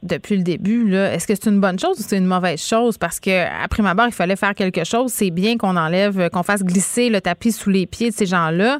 depuis 0.03 0.37
le 0.37 0.43
début, 0.43 0.95
est-ce 0.95 1.27
que 1.27 1.35
c'est 1.35 1.49
une 1.51 1.61
bonne 1.61 1.78
chose 1.78 1.99
ou 1.99 2.03
c'est 2.03 2.19
une 2.19 2.27
mauvaise 2.27 2.66
chose? 2.66 2.99
Parce 2.99 3.20
que 3.20 3.47
après 3.62 3.83
ma 3.83 3.95
barre, 3.95 4.09
il 4.09 4.15
fallait 4.15 4.37
faire 4.37 4.55
quelque 4.55 4.85
chose. 4.85 5.12
C'est 5.12 5.31
bien 5.31 5.57
qu'on 5.57 5.77
enlève, 5.77 6.31
qu'on 6.31 6.43
fasse 6.43 6.65
glisser 6.65 7.09
le 7.09 7.20
tapis 7.20 7.53
sous 7.53 7.70
les 7.70 7.87
pieds 7.87 8.11
de 8.11 8.15
ces 8.15 8.27
gens-là. 8.27 8.78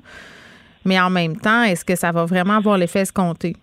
Mais 0.85 1.01
en 1.01 1.11
même 1.11 1.36
temps, 1.36 1.62
est-ce 1.62 1.85
que 1.85 1.97
ça 1.97 2.11
va 2.11 2.24
vraiment 2.24 2.55
avoir 2.55 2.78
l'effet 2.78 3.01
escompté? 3.01 3.57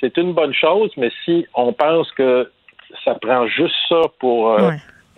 c'est 0.00 0.16
une 0.16 0.32
bonne 0.32 0.54
chose, 0.54 0.90
mais 0.96 1.10
si 1.24 1.46
on 1.54 1.72
pense 1.72 2.10
que 2.12 2.50
ça 3.04 3.14
prend 3.14 3.46
juste 3.46 3.74
ça 3.88 4.02
pour 4.18 4.52
euh, 4.52 4.70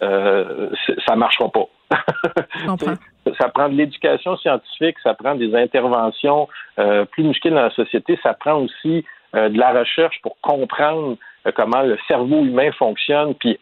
euh 0.03 0.71
ça 1.07 1.17
marchera 1.17 1.51
pas. 1.51 1.69
ça 3.41 3.49
prend 3.49 3.69
de 3.69 3.75
l'éducation 3.75 4.37
scientifique, 4.37 4.97
ça 5.03 5.15
prend 5.15 5.35
des 5.35 5.55
interventions 5.55 6.49
euh, 6.79 7.05
plus 7.05 7.25
musclées 7.25 7.51
dans 7.51 7.63
la 7.63 7.71
société, 7.71 8.19
ça 8.23 8.35
prend 8.35 8.61
aussi 8.61 9.05
euh, 9.35 9.49
de 9.49 9.59
la 9.59 9.73
recherche 9.73 10.21
pour 10.23 10.37
comprendre 10.41 11.17
comment 11.55 11.81
le 11.81 11.97
cerveau 12.07 12.45
humain 12.45 12.71
fonctionne, 12.73 13.35
puis 13.35 13.59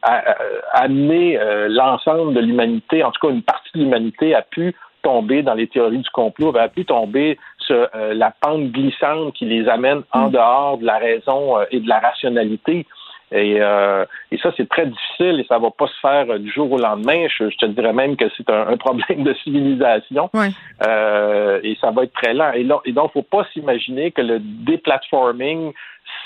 amener 0.73 1.39
l'ensemble 1.69 2.35
de 2.35 2.41
l'humanité, 2.41 3.05
en 3.05 3.13
tout 3.13 3.25
cas 3.25 3.33
une 3.33 3.43
partie 3.43 3.71
de 3.75 3.81
l'humanité, 3.85 4.35
a 4.35 4.43
pu 4.43 4.75
tomber 5.07 5.45
dans 5.45 5.55
les 5.55 5.69
théories 5.69 5.99
du 5.99 6.11
complot, 6.11 6.57
a 6.57 6.67
pu 6.69 6.85
tomber 6.85 7.39
sur 7.61 7.89
euh, 7.95 8.13
la 8.13 8.33
pente 8.41 8.73
glissante 8.73 9.35
qui 9.35 9.45
les 9.45 9.69
amène 9.69 10.03
en 10.13 10.27
mm. 10.27 10.33
dehors 10.33 10.79
de 10.79 10.85
la 10.85 10.99
raison 10.99 11.59
euh, 11.59 11.65
et 11.71 11.79
de 11.79 11.89
la 11.89 12.01
rationalité. 12.01 12.87
Et, 13.33 13.61
euh, 13.61 14.05
et 14.31 14.39
ça, 14.39 14.53
c'est 14.57 14.69
très 14.69 14.87
difficile 14.87 15.41
et 15.41 15.47
ça 15.49 15.59
va 15.59 15.71
pas 15.71 15.89
se 15.89 15.99
faire 16.01 16.39
du 16.39 16.51
jour 16.51 16.71
au 16.71 16.79
lendemain. 16.79 17.27
Je, 17.29 17.45
te 17.57 17.67
dirais 17.67 17.93
même 17.93 18.17
que 18.17 18.27
c'est 18.37 18.49
un, 18.51 18.77
problème 18.77 19.25
de 19.25 19.35
civilisation. 19.43 20.31
et 20.35 21.77
ça 21.81 21.91
va 21.91 22.05
être 22.05 22.13
très 22.13 22.35
lent. 22.35 22.53
Et, 22.53 22.63
là, 22.63 22.81
et 22.85 22.93
donc, 22.93 23.13
faut 23.13 23.23
pas 23.23 23.47
s'imaginer 23.53 24.13
que 24.13 24.23
le 24.23 24.39
déplatforming, 24.41 25.73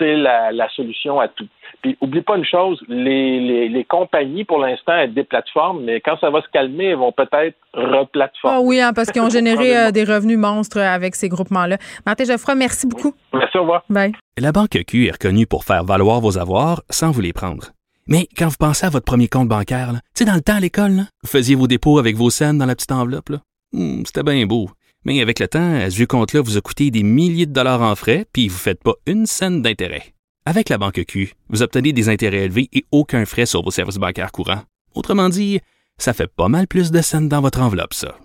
c'est 0.00 0.16
la, 0.16 0.50
la 0.50 0.68
solution 0.70 1.20
à 1.20 1.28
tout. 1.28 1.46
Puis, 1.82 1.96
oublie 2.00 2.20
pas 2.22 2.36
une 2.36 2.44
chose, 2.44 2.82
les, 2.88 3.38
les, 3.40 3.68
les 3.68 3.84
compagnies, 3.84 4.44
pour 4.44 4.58
l'instant, 4.58 4.92
elles 4.94 5.14
des 5.14 5.22
plateformes, 5.24 5.84
mais 5.84 6.00
quand 6.00 6.18
ça 6.20 6.28
va 6.28 6.42
se 6.42 6.48
calmer, 6.52 6.86
elles 6.86 6.96
vont 6.96 7.12
peut-être 7.12 7.56
replateformer. 7.72 8.56
Ah 8.58 8.60
oui, 8.60 8.80
hein, 8.80 8.92
parce 8.92 9.10
qu'ils 9.10 9.22
ont 9.22 9.30
généré 9.40 9.76
euh, 9.76 9.90
des 9.90 10.04
revenus 10.04 10.36
monstres 10.38 10.78
avec 10.80 11.14
ces 11.14 11.28
groupements-là. 11.28 11.78
Martin 12.04 12.24
Geoffroy, 12.24 12.54
merci 12.56 12.86
beaucoup. 12.86 13.14
Merci, 13.32 13.56
au 13.58 13.62
revoir. 13.62 13.84
Bye. 13.88 14.12
La 14.38 14.52
Banque 14.52 14.78
Q 14.86 15.06
est 15.06 15.12
reconnue 15.12 15.46
pour 15.46 15.64
faire 15.64 15.84
valoir 15.84 16.20
vos 16.20 16.38
avoirs 16.38 16.82
sans 16.90 17.10
vous 17.12 17.20
les 17.20 17.32
prendre. 17.32 17.68
Mais 18.06 18.26
quand 18.36 18.48
vous 18.48 18.56
pensez 18.58 18.86
à 18.86 18.90
votre 18.90 19.04
premier 19.04 19.28
compte 19.28 19.48
bancaire, 19.48 19.90
tu 19.92 19.98
sais, 20.14 20.24
dans 20.24 20.34
le 20.34 20.40
temps 20.40 20.56
à 20.56 20.60
l'école, 20.60 21.04
vous 21.22 21.28
faisiez 21.28 21.54
vos 21.54 21.66
dépôts 21.68 21.98
avec 21.98 22.16
vos 22.16 22.30
scènes 22.30 22.58
dans 22.58 22.66
la 22.66 22.74
petite 22.74 22.92
enveloppe. 22.92 23.28
là. 23.28 23.38
Hmm, 23.72 24.02
C'était 24.04 24.22
bien 24.24 24.44
beau. 24.46 24.68
Mais 25.04 25.20
avec 25.20 25.38
le 25.38 25.48
temps, 25.48 25.74
à 25.74 25.90
ce 25.90 25.96
vieux 25.96 26.06
compte-là 26.06 26.42
vous 26.42 26.56
a 26.56 26.60
coûté 26.60 26.90
des 26.90 27.02
milliers 27.02 27.46
de 27.46 27.52
dollars 27.52 27.82
en 27.82 27.94
frais, 27.94 28.26
puis 28.32 28.48
vous 28.48 28.56
ne 28.56 28.60
faites 28.60 28.82
pas 28.82 28.94
une 29.06 29.26
scène 29.26 29.62
d'intérêt. 29.62 30.14
Avec 30.46 30.68
la 30.68 30.78
Banque 30.78 31.04
Q, 31.06 31.34
vous 31.48 31.62
obtenez 31.62 31.92
des 31.92 32.08
intérêts 32.08 32.44
élevés 32.44 32.68
et 32.72 32.84
aucun 32.92 33.24
frais 33.24 33.46
sur 33.46 33.62
vos 33.62 33.70
services 33.70 33.96
bancaires 33.96 34.32
courants. 34.32 34.62
Autrement 34.94 35.28
dit, 35.28 35.60
ça 35.98 36.12
fait 36.12 36.26
pas 36.26 36.48
mal 36.48 36.66
plus 36.66 36.90
de 36.90 37.00
scènes 37.02 37.28
dans 37.28 37.40
votre 37.40 37.60
enveloppe, 37.60 37.94
ça. 37.94 38.16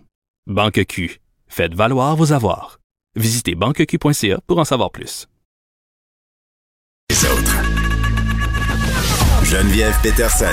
Banque 0.47 0.85
Q. 0.85 1.19
Faites 1.47 1.73
valoir 1.73 2.15
vos 2.15 2.34
avoirs. 2.34 2.80
Visitez 3.15 3.56
banqueq.ca 3.56 4.39
pour 4.47 4.60
en 4.60 4.65
savoir 4.65 4.91
plus. 4.91 5.27
Les 7.10 7.26
autres. 7.26 7.61
Geneviève 9.43 9.95
Peterson. 10.02 10.45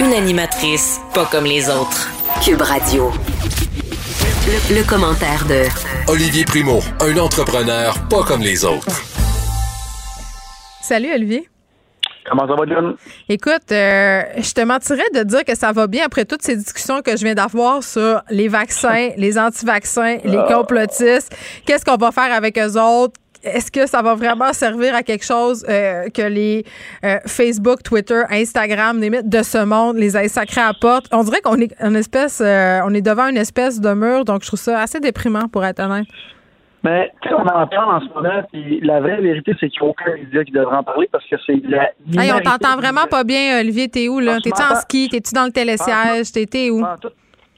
Une 0.00 0.12
animatrice 0.12 1.00
pas 1.14 1.26
comme 1.26 1.44
les 1.44 1.68
autres. 1.70 2.10
Cube 2.44 2.60
Radio. 2.60 3.12
Le, 4.46 4.76
le 4.78 4.84
commentaire 4.88 5.44
de 5.46 5.64
Olivier 6.10 6.44
Primo, 6.44 6.80
un 7.00 7.16
entrepreneur 7.18 7.94
pas 8.08 8.22
comme 8.24 8.40
les 8.40 8.64
autres. 8.64 8.86
Salut, 10.82 11.12
Olivier. 11.14 11.48
Comment 12.28 12.46
ça 12.46 12.54
va, 12.54 12.64
John? 12.68 12.96
Écoute, 13.28 13.72
euh, 13.72 14.22
je 14.36 14.52
te 14.52 14.60
mentirais 14.62 15.08
de 15.14 15.22
dire 15.24 15.44
que 15.44 15.56
ça 15.56 15.72
va 15.72 15.86
bien 15.86 16.04
après 16.06 16.24
toutes 16.24 16.42
ces 16.42 16.56
discussions 16.56 17.00
que 17.02 17.16
je 17.16 17.24
viens 17.24 17.34
d'avoir 17.34 17.82
sur 17.82 18.22
les 18.30 18.48
vaccins, 18.48 19.10
les 19.16 19.38
anti-vaccins, 19.38 20.18
les 20.24 20.36
Ah. 20.38 20.46
complotistes. 20.52 21.34
Qu'est-ce 21.66 21.84
qu'on 21.84 21.96
va 21.96 22.10
faire 22.12 22.32
avec 22.32 22.58
eux 22.58 22.78
autres? 22.80 23.14
Est-ce 23.42 23.70
que 23.70 23.86
ça 23.86 24.02
va 24.02 24.14
vraiment 24.14 24.52
servir 24.52 24.94
à 24.94 25.02
quelque 25.02 25.24
chose 25.24 25.64
euh, 25.68 26.08
que 26.08 26.22
les 26.22 26.64
euh, 27.04 27.16
Facebook, 27.26 27.82
Twitter, 27.82 28.22
Instagram, 28.30 29.00
limite 29.00 29.28
de 29.28 29.42
ce 29.42 29.64
monde 29.64 29.96
les 29.96 30.16
aient 30.16 30.28
sacrés 30.28 30.60
porte? 30.80 31.06
On 31.12 31.22
dirait 31.22 31.40
qu'on 31.40 31.56
est 31.56 31.74
une 31.80 31.96
espèce, 31.96 32.42
euh, 32.44 32.80
on 32.84 32.92
est 32.92 33.00
devant 33.00 33.28
une 33.28 33.38
espèce 33.38 33.80
de 33.80 33.92
mur, 33.94 34.24
donc 34.24 34.42
je 34.42 34.48
trouve 34.48 34.58
ça 34.58 34.80
assez 34.80 35.00
déprimant 35.00 35.48
pour 35.48 35.64
être 35.64 35.80
honnête. 35.80 36.06
Mais 36.82 37.12
tu 37.20 37.28
sais, 37.28 37.34
on 37.34 37.46
en 37.46 37.66
parle 37.66 37.94
en 37.94 38.00
ce 38.00 38.12
moment, 38.14 38.42
puis 38.50 38.80
la 38.82 39.00
vraie 39.00 39.20
vérité, 39.20 39.52
c'est 39.60 39.68
qu'il 39.68 39.82
n'y 39.82 39.88
a 39.88 39.90
aucun 39.90 40.14
média 40.14 40.44
qui 40.44 40.52
devrait 40.52 40.76
en 40.76 40.82
parler 40.82 41.08
parce 41.12 41.24
que 41.26 41.36
c'est 41.44 41.60
la 41.64 41.90
Hey, 42.22 42.32
on 42.32 42.40
t'entend 42.40 42.76
vraiment 42.76 43.06
pas 43.08 43.22
bien, 43.22 43.60
Olivier. 43.60 43.88
T'es 43.88 44.08
où, 44.08 44.18
là? 44.18 44.36
Tu 44.36 44.50
T'es-tu 44.50 44.62
en 44.62 44.74
ski? 44.76 45.08
T'es-tu 45.10 45.34
dans 45.34 45.44
le 45.44 45.52
télésiège? 45.52 46.32
T'es 46.32 46.46
t'es 46.46 46.70
où? 46.70 46.78
Je 46.80 47.08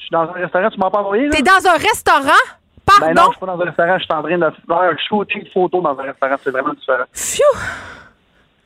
suis 0.02 0.10
dans 0.10 0.22
un 0.22 0.32
restaurant, 0.32 0.70
tu 0.70 0.78
m'as 0.78 0.90
pas 0.90 0.98
envoyé, 0.98 1.26
là? 1.26 1.30
T'es 1.30 1.42
dans 1.42 1.68
un 1.68 1.78
restaurant? 1.78 2.61
Pardon? 2.86 3.06
Ben 3.06 3.14
non, 3.14 3.22
je 3.26 3.30
suis 3.30 3.40
pas 3.40 3.46
dans 3.46 3.60
un 3.60 3.64
restaurant, 3.64 3.98
je 3.98 4.04
suis 4.04 4.12
en 4.12 4.22
train 4.22 4.38
de 4.38 4.50
faire 4.66 4.76
un 4.78 4.96
shooting 5.09 5.46
photo 5.52 5.80
dans 5.80 5.98
un 5.98 6.02
restaurant, 6.02 6.36
c'est 6.42 6.50
vraiment 6.50 6.74
différent. 6.74 7.04
Phew! 7.12 7.42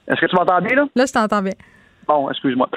Est-ce 0.08 0.20
que 0.20 0.26
tu 0.26 0.36
m'entends 0.36 0.60
bien, 0.60 0.76
là? 0.76 0.86
Là, 0.94 1.04
je 1.06 1.12
t'entends 1.12 1.42
bien. 1.42 1.54
Bon, 2.08 2.30
excuse-moi. 2.30 2.68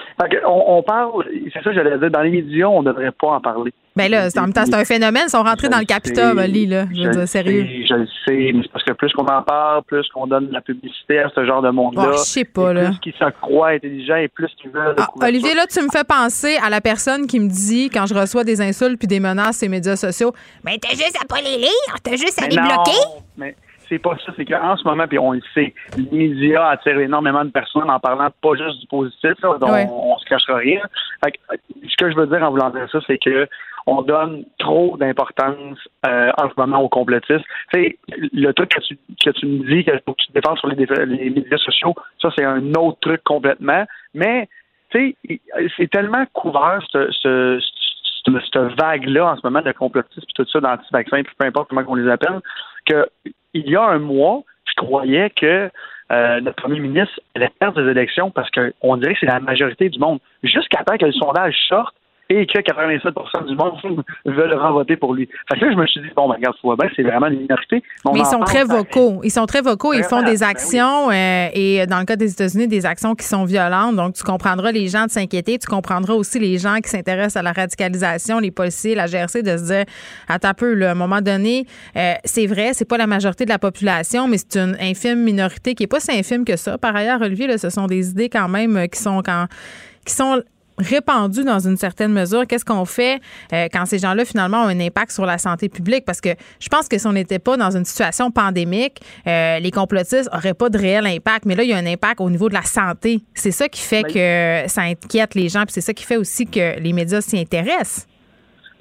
On, 0.47 0.63
on 0.77 0.83
parle, 0.83 1.23
c'est 1.53 1.61
ça 1.63 1.69
que 1.69 1.73
j'allais 1.75 1.97
dire, 1.99 2.09
dans 2.09 2.21
les 2.21 2.31
médias, 2.31 2.65
on 2.65 2.81
ne 2.81 2.87
devrait 2.91 3.11
pas 3.11 3.27
en 3.27 3.39
parler. 3.41 3.71
Ben 3.95 4.09
là, 4.09 4.29
c'est- 4.29 4.39
en 4.39 4.43
même 4.43 4.53
temps, 4.53 4.63
c'est 4.65 4.73
un 4.75 4.85
phénomène. 4.85 5.23
Ils 5.27 5.29
sont 5.31 5.43
rentrés 5.43 5.67
Je 5.67 5.71
dans 5.71 5.77
le 5.77 5.81
le 5.83 5.87
Capitole, 5.87 6.39
Oli, 6.39 6.65
là. 6.65 6.85
Je 6.93 7.03
veux 7.03 7.11
dire, 7.11 7.27
sérieux. 7.27 7.63
sais, 7.65 7.85
je 7.85 7.93
le 7.95 8.07
sais, 8.25 8.51
mais 8.53 8.61
c'est 8.63 8.71
parce 8.71 8.83
que 8.85 8.93
plus 8.93 9.11
qu'on 9.13 9.25
en 9.25 9.41
parle, 9.43 9.83
plus 9.83 10.07
qu'on 10.13 10.25
donne 10.25 10.47
de 10.47 10.53
la 10.53 10.61
publicité 10.61 11.19
à 11.19 11.29
ce 11.35 11.45
genre 11.45 11.61
de 11.61 11.69
monde-là. 11.69 12.05
Oh, 12.07 12.11
je 12.13 12.17
sais 12.19 12.45
pas, 12.45 12.73
là. 12.73 12.85
Plus 12.89 12.99
qu'ils 12.99 13.13
se 13.13 13.29
croient 13.41 13.69
intelligents 13.69 14.15
et 14.15 14.27
plus 14.29 14.49
qu'ils 14.61 14.71
veulent. 14.71 14.95
Ah. 14.97 15.07
Olivier, 15.21 15.53
là, 15.53 15.65
tu 15.67 15.81
me 15.81 15.89
fais 15.89 16.03
penser 16.03 16.57
à 16.63 16.69
la 16.69 16.81
personne 16.81 17.27
qui 17.27 17.39
me 17.39 17.49
dit, 17.49 17.89
quand 17.91 18.05
je 18.07 18.13
reçois 18.15 18.43
des 18.43 18.61
insultes 18.61 18.97
puis 18.97 19.07
des 19.07 19.19
menaces 19.19 19.57
sur 19.59 19.65
les 19.65 19.69
médias 19.69 19.95
sociaux, 19.95 20.31
mais 20.63 20.77
t'as 20.81 20.89
juste 20.95 21.17
à 21.21 21.25
pas 21.27 21.41
les 21.41 21.57
lire, 21.57 21.95
t'as 22.03 22.11
juste 22.15 22.39
à 22.39 22.43
Mais 22.43 22.49
les 22.49 22.55
non, 22.55 22.63
bloquer. 22.63 22.99
Mais 23.37 23.55
c'est 23.89 23.99
pas 23.99 24.15
ça, 24.25 24.31
c'est 24.37 24.45
qu'en 24.45 24.77
ce 24.77 24.83
moment, 24.83 25.07
puis 25.07 25.19
on 25.19 25.31
le 25.31 25.41
sait, 25.53 25.73
les 25.97 26.09
médias 26.11 26.69
attirent 26.69 26.99
énormément 26.99 27.43
de 27.43 27.49
personnes 27.49 27.89
en 27.89 27.99
parlant 27.99 28.29
pas 28.41 28.55
juste 28.55 28.79
du 28.81 28.87
positif, 28.87 29.33
là, 29.43 29.57
dont 29.59 29.71
Ouais. 29.71 29.87
on, 29.91 30.17
se 30.17 30.25
cachera 30.25 30.55
rien. 30.57 30.81
Fait 31.23 31.31
que, 31.31 31.37
ce 31.87 31.95
que 31.97 32.11
je 32.11 32.15
veux 32.15 32.27
dire 32.27 32.41
en 32.43 32.51
voulant 32.51 32.69
dire 32.69 32.87
ça, 32.91 32.99
c'est 33.07 33.17
que 33.17 33.47
on 33.87 34.01
donne 34.03 34.43
trop 34.59 34.97
d'importance 34.97 35.79
euh, 36.05 36.31
en 36.37 36.49
ce 36.49 36.53
moment 36.57 36.79
aux 36.79 36.89
complotistes. 36.89 37.43
Tu 37.73 37.79
sais, 37.81 37.97
le 38.33 38.51
truc 38.53 38.69
que 38.69 38.81
tu, 38.81 38.97
que 39.23 39.29
tu 39.31 39.45
me 39.47 39.65
dis 39.67 39.83
qu'il 39.83 39.99
faut 40.05 40.13
que 40.13 40.21
tu 40.21 40.27
te 40.27 40.33
défendes 40.33 40.59
sur 40.59 40.67
les, 40.67 40.75
médias 41.29 41.57
sociaux, 41.57 41.95
ça 42.21 42.29
c'est 42.37 42.45
un 42.45 42.73
autre 42.75 42.99
truc 43.01 43.23
complètement. 43.23 43.85
Mais 44.13 44.47
tu 44.91 45.15
sais, 45.27 45.39
c'est 45.77 45.89
tellement 45.89 46.25
couvert 46.33 46.79
ce, 46.91 47.09
ce, 47.11 47.59
ce- 47.59 48.39
cette 48.53 48.79
vague-là 48.79 49.31
en 49.31 49.35
ce 49.37 49.41
moment 49.43 49.61
de 49.61 49.71
complotistes 49.71 50.25
puis 50.25 50.33
tout 50.35 50.45
ça 50.51 50.59
d'anti-vaccins, 50.59 51.23
puis 51.23 51.33
peu 51.37 51.45
importe 51.47 51.69
comment 51.69 51.83
on 51.87 51.95
les 51.95 52.09
appelle, 52.11 52.41
que 52.85 53.09
il 53.53 53.69
y 53.69 53.75
a 53.75 53.83
un 53.83 53.99
mois, 53.99 54.43
je 54.65 54.73
croyais 54.75 55.29
que 55.31 55.69
euh, 56.11 56.41
notre 56.41 56.61
premier 56.61 56.79
ministre 56.79 57.19
allait 57.35 57.51
perdre 57.59 57.81
des 57.81 57.91
élections 57.91 58.31
parce 58.31 58.49
qu'on 58.51 58.97
dirait 58.97 59.13
que 59.13 59.19
c'est 59.19 59.25
la 59.25 59.39
majorité 59.39 59.89
du 59.89 59.99
monde. 59.99 60.19
Jusqu'à 60.43 60.83
temps 60.83 60.97
que 60.97 61.05
le 61.05 61.11
sondage 61.11 61.55
sorte 61.67 61.95
et 62.29 62.45
que 62.45 62.59
87% 62.59 63.47
du 63.47 63.55
monde 63.55 64.03
veulent 64.25 64.55
voter 64.71 64.97
pour 64.97 65.15
lui. 65.15 65.27
Fait 65.49 65.59
que 65.59 65.65
là, 65.65 65.71
je 65.71 65.77
me 65.77 65.87
suis 65.87 66.01
dit, 66.01 66.09
bon, 66.15 66.29
ben, 66.29 66.35
regarde, 66.35 66.55
tu 66.55 66.61
vois 66.61 66.75
bien, 66.75 66.87
c'est 66.95 67.01
vraiment 67.01 67.27
une 67.27 67.39
minorité. 67.39 67.81
Mais 68.13 68.19
ils 68.19 68.25
sont 68.25 68.41
très 68.41 68.63
vocaux. 68.63 69.21
Ils 69.23 69.31
sont 69.31 69.47
très 69.47 69.61
vocaux. 69.61 69.93
Ils 69.93 70.03
font 70.03 70.21
des 70.21 70.37
ben 70.37 70.45
oui. 70.45 70.51
actions 70.51 71.09
euh, 71.09 71.47
et 71.53 71.87
dans 71.87 71.99
le 71.99 72.05
cas 72.05 72.15
des 72.15 72.31
États-Unis, 72.31 72.67
des 72.67 72.85
actions 72.85 73.15
qui 73.15 73.25
sont 73.25 73.45
violentes. 73.45 73.95
Donc, 73.95 74.13
tu 74.13 74.23
comprendras 74.23 74.71
les 74.71 74.87
gens 74.87 75.05
de 75.05 75.09
s'inquiéter. 75.09 75.57
Tu 75.57 75.67
comprendras 75.67 76.13
aussi 76.13 76.39
les 76.39 76.59
gens 76.59 76.77
qui 76.83 76.89
s'intéressent 76.89 77.37
à 77.37 77.41
la 77.41 77.51
radicalisation, 77.51 78.39
les 78.39 78.51
policiers, 78.51 78.93
la 78.93 79.07
GRC, 79.07 79.41
de 79.41 79.57
se 79.57 79.65
dire, 79.65 79.85
attends 80.27 80.49
un 80.49 80.53
peu, 80.53 80.73
là, 80.73 80.89
à 80.89 80.91
un 80.91 80.95
moment 80.95 81.21
donné, 81.21 81.65
euh, 81.95 82.13
c'est 82.25 82.45
vrai, 82.45 82.73
c'est 82.73 82.87
pas 82.87 82.97
la 82.97 83.07
majorité 83.07 83.45
de 83.45 83.49
la 83.49 83.59
population, 83.59 84.27
mais 84.27 84.37
c'est 84.37 84.57
une 84.57 84.77
infime 84.79 85.23
minorité 85.23 85.73
qui 85.73 85.83
est 85.83 85.87
pas 85.87 85.99
si 85.99 86.11
infime 86.11 86.45
que 86.45 86.55
ça. 86.57 86.77
Par 86.77 86.95
ailleurs, 86.95 87.21
Olivier, 87.21 87.47
là, 87.47 87.57
ce 87.57 87.69
sont 87.69 87.87
des 87.87 88.11
idées 88.11 88.29
quand 88.29 88.49
même 88.49 88.77
euh, 88.77 88.87
qui 88.87 88.99
sont 88.99 89.21
quand, 89.23 89.45
qui 90.05 90.13
sont 90.13 90.43
répandues 90.79 91.43
dans 91.43 91.59
une 91.59 91.77
certaine 91.77 92.11
mesure. 92.11 92.47
Qu'est-ce 92.47 92.65
qu'on 92.65 92.85
fait 92.85 93.19
euh, 93.53 93.67
quand 93.71 93.85
ces 93.85 93.99
gens-là, 93.99 94.25
finalement, 94.25 94.63
ont 94.63 94.67
un 94.67 94.79
impact 94.79 95.11
sur 95.11 95.25
la 95.25 95.37
santé 95.37 95.69
publique? 95.69 96.05
Parce 96.05 96.21
que 96.21 96.29
je 96.59 96.67
pense 96.69 96.87
que 96.87 96.97
si 96.97 97.05
on 97.05 97.13
n'était 97.13 97.39
pas 97.39 97.57
dans 97.57 97.75
une 97.75 97.85
situation 97.85 98.31
pandémique, 98.31 98.99
euh, 99.27 99.59
les 99.59 99.71
complotistes 99.71 100.29
n'auraient 100.33 100.53
pas 100.53 100.69
de 100.69 100.77
réel 100.77 101.05
impact. 101.05 101.45
Mais 101.45 101.55
là, 101.55 101.63
il 101.63 101.69
y 101.69 101.73
a 101.73 101.77
un 101.77 101.85
impact 101.85 102.21
au 102.21 102.29
niveau 102.29 102.49
de 102.49 102.53
la 102.53 102.63
santé. 102.63 103.19
C'est 103.33 103.51
ça 103.51 103.67
qui 103.67 103.81
fait 103.81 104.03
que 104.03 104.69
ça 104.69 104.81
inquiète 104.83 105.35
les 105.35 105.49
gens, 105.49 105.61
puis 105.63 105.73
c'est 105.73 105.81
ça 105.81 105.93
qui 105.93 106.03
fait 106.05 106.17
aussi 106.17 106.45
que 106.45 106.79
les 106.79 106.93
médias 106.93 107.21
s'y 107.21 107.37
intéressent. 107.39 108.07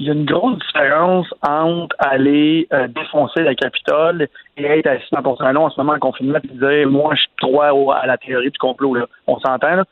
il 0.00 0.06
y 0.06 0.10
a 0.10 0.12
une 0.12 0.26
grosse 0.26 0.58
différence 0.64 1.26
entre 1.42 1.96
aller 1.98 2.68
euh, 2.72 2.86
défoncer 2.86 3.42
la 3.42 3.54
Capitole 3.56 4.28
et 4.56 4.64
être 4.64 4.86
assis 4.86 5.08
dans 5.10 5.22
ton 5.22 5.36
salon 5.36 5.64
en 5.66 5.70
ce 5.70 5.80
moment 5.80 5.94
en 5.94 5.98
confinement 5.98 6.38
et 6.44 6.56
dire 6.56 6.88
moi 6.88 7.14
je 7.16 7.24
crois 7.46 7.74
au- 7.74 7.90
à 7.90 8.06
la 8.06 8.16
théorie 8.16 8.50
du 8.50 8.58
complot 8.58 8.94
là. 8.94 9.06
On 9.26 9.40
s'entend 9.40 9.74
là? 9.74 9.84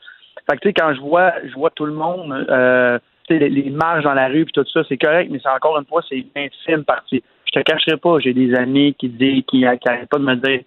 Fait 0.49 0.57
que 0.57 0.61
tu 0.61 0.67
sais 0.69 0.73
quand 0.73 0.93
je 0.93 0.99
vois 1.01 1.33
je 1.45 1.53
vois 1.53 1.69
tout 1.71 1.85
le 1.85 1.93
monde 1.93 2.45
euh, 2.49 2.99
tu 3.27 3.33
sais 3.33 3.39
les, 3.39 3.49
les 3.49 3.69
marches 3.69 4.03
dans 4.03 4.13
la 4.13 4.27
rue 4.27 4.45
puis 4.45 4.53
tout 4.53 4.65
ça 4.73 4.81
c'est 4.87 4.97
correct 4.97 5.29
mais 5.31 5.39
c'est 5.41 5.49
encore 5.49 5.77
une 5.77 5.85
fois 5.85 6.01
c'est 6.07 6.17
une 6.17 6.29
infime 6.35 6.83
partie. 6.83 7.23
Je 7.45 7.59
te 7.59 7.63
cacherai 7.63 7.97
pas 7.97 8.19
j'ai 8.19 8.33
des 8.33 8.53
amis 8.55 8.95
qui 8.99 9.09
disent 9.09 9.43
qui 9.47 9.61
n'arrêtent 9.61 10.09
pas 10.09 10.17
de 10.19 10.23
me 10.23 10.35
dire 10.35 10.61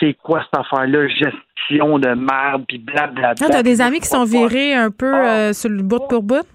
c'est 0.00 0.14
quoi 0.14 0.42
cette 0.44 0.60
affaire-là 0.60 1.08
gestion 1.08 1.98
de 1.98 2.08
merde 2.14 2.64
puis 2.68 2.78
blablabla. 2.78 3.34
Ah, 3.40 3.48
t'as 3.50 3.62
des 3.62 3.80
amis 3.80 4.00
qui 4.00 4.06
sont 4.06 4.24
virés 4.24 4.74
un 4.74 4.90
peu 4.90 5.12
euh, 5.14 5.52
sur 5.52 5.70
le 5.70 5.82
bout 5.82 6.06
pour 6.08 6.22
bout? 6.22 6.46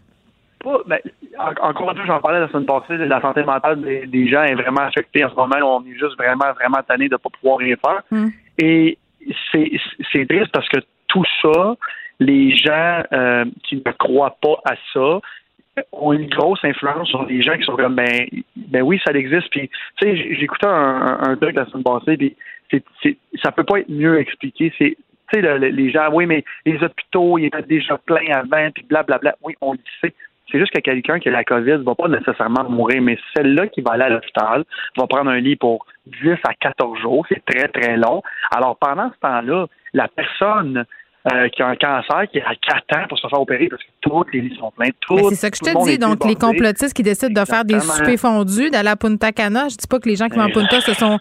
pas, 0.64 0.78
ben, 0.88 1.00
en- 1.38 1.70
encore 1.70 1.92
une 1.92 1.98
fois, 1.98 2.06
j'en 2.06 2.22
parlais 2.22 2.40
la 2.40 2.48
semaine 2.48 2.66
passée, 2.66 2.96
la 2.98 3.20
santé 3.22 3.44
mentale 3.44 3.82
des, 3.82 4.08
des 4.08 4.28
gens 4.30 4.44
est 4.44 4.56
vraiment 4.56 4.82
affectée 4.82 5.26
en 5.26 5.30
ce 5.30 5.36
moment. 5.36 5.56
On 5.62 5.86
est 5.86 5.94
juste 5.94 6.16
vraiment, 6.18 6.54
vraiment 6.54 6.80
tanné 6.88 7.10
de 7.10 7.16
ne 7.16 7.18
pas 7.18 7.30
pouvoir 7.30 7.58
rien 7.58 7.76
faire. 7.86 8.02
Hmm. 8.12 8.30
Et 8.58 8.98
c'est 9.52 9.72
c'est 10.12 10.26
triste 10.26 10.52
parce 10.54 10.70
que 10.70 10.80
tout 11.08 11.26
ça, 11.42 11.76
les 12.24 12.56
gens 12.56 13.04
euh, 13.12 13.46
qui 13.64 13.76
ne 13.78 13.92
croient 13.92 14.38
pas 14.42 14.60
à 14.66 14.76
ça 14.94 15.20
ont 15.92 16.14
une 16.14 16.28
grosse 16.28 16.64
influence 16.64 17.10
sur 17.10 17.26
les 17.26 17.42
gens 17.42 17.58
qui 17.58 17.64
sont 17.64 17.76
comme 17.76 17.96
ben, 17.96 18.28
ben 18.56 18.82
oui, 18.84 19.00
ça 19.04 19.12
existe. 19.12 19.50
Puis 19.50 19.70
tu 19.98 20.08
sais, 20.08 20.36
j'écoutais 20.36 20.68
un, 20.68 21.20
un, 21.22 21.36
truc 21.36 21.56
la 21.56 21.66
semaine 21.66 21.84
passée, 21.84 22.18
puis 22.18 22.36
c'est, 22.72 23.18
ça 23.42 23.52
peut 23.52 23.64
pas 23.64 23.80
être 23.80 23.90
mieux 23.90 24.20
expliqué. 24.20 24.72
C'est 24.78 24.98
tu 25.32 25.40
sais, 25.40 25.42
le- 25.42 25.58
le- 25.58 25.70
les 25.70 25.90
gens, 25.90 26.10
oui, 26.12 26.26
mais 26.26 26.44
les 26.66 26.82
hôpitaux, 26.84 27.38
ils 27.38 27.46
étaient 27.46 27.64
déjà 27.64 27.98
pleins 27.98 28.32
avant, 28.32 28.70
puis 28.72 28.86
blablabla. 28.88 29.36
Oui, 29.42 29.56
on 29.62 29.74
le 29.74 29.80
sait. 30.02 30.14
C'est 30.52 30.60
juste 30.60 30.74
que 30.74 30.82
quelqu'un 30.82 31.20
qui 31.20 31.30
a 31.30 31.32
la 31.32 31.44
COVID 31.44 31.78
va 31.78 31.96
pas 31.96 32.08
nécessairement 32.08 32.70
mourir, 32.70 33.02
mais 33.02 33.18
celle-là 33.36 33.68
qui 33.68 33.82
va 33.82 33.94
aller 33.94 34.04
à 34.04 34.10
l'hôpital 34.10 34.64
va 34.98 35.08
prendre 35.08 35.32
un 35.32 35.40
lit 35.40 35.56
pour 35.56 35.86
10 36.06 36.34
à 36.48 36.54
14 36.54 37.00
jours. 37.00 37.26
C'est 37.30 37.44
très, 37.46 37.68
très 37.70 37.98
long. 37.98 38.22
Alors, 38.56 38.78
pendant 38.78 39.10
ce 39.12 39.20
temps-là, 39.22 39.66
la 39.94 40.08
personne 40.10 40.86
euh, 41.32 41.48
qui 41.50 41.62
a 41.62 41.68
un 41.68 41.76
cancer, 41.76 42.28
qui 42.32 42.40
a 42.40 42.54
4 42.90 42.98
ans 42.98 43.08
pour 43.08 43.18
se 43.18 43.28
faire 43.28 43.40
opérer, 43.40 43.68
parce 43.70 43.82
que 43.82 43.90
tous 44.02 44.26
les 44.34 44.42
lits 44.42 44.58
sont 44.60 44.72
pleins, 44.72 44.90
tout, 45.00 45.30
c'est 45.30 45.36
ça 45.36 45.52
que 45.52 45.58
je 45.58 45.72
te 45.72 45.86
dis. 45.86 45.98
Donc, 45.98 46.26
les 46.26 46.36
complotistes 46.36 46.94
qui 46.94 47.04
décident 47.04 47.42
de 47.42 47.46
faire 47.46 47.66
des 47.66 47.80
soupers 47.80 48.18
fondus, 48.18 48.70
d'aller 48.70 48.90
à 48.90 48.96
Punta 48.96 49.32
Cana, 49.32 49.70
je 49.70 49.78
dis 49.78 49.88
pas 49.88 50.00
que 50.00 50.10
les 50.10 50.16
gens 50.16 50.28
qui 50.28 50.36
vont 50.36 50.44
à 50.44 50.50
Punta 50.50 50.82
se 50.82 50.94
sont 50.94 51.20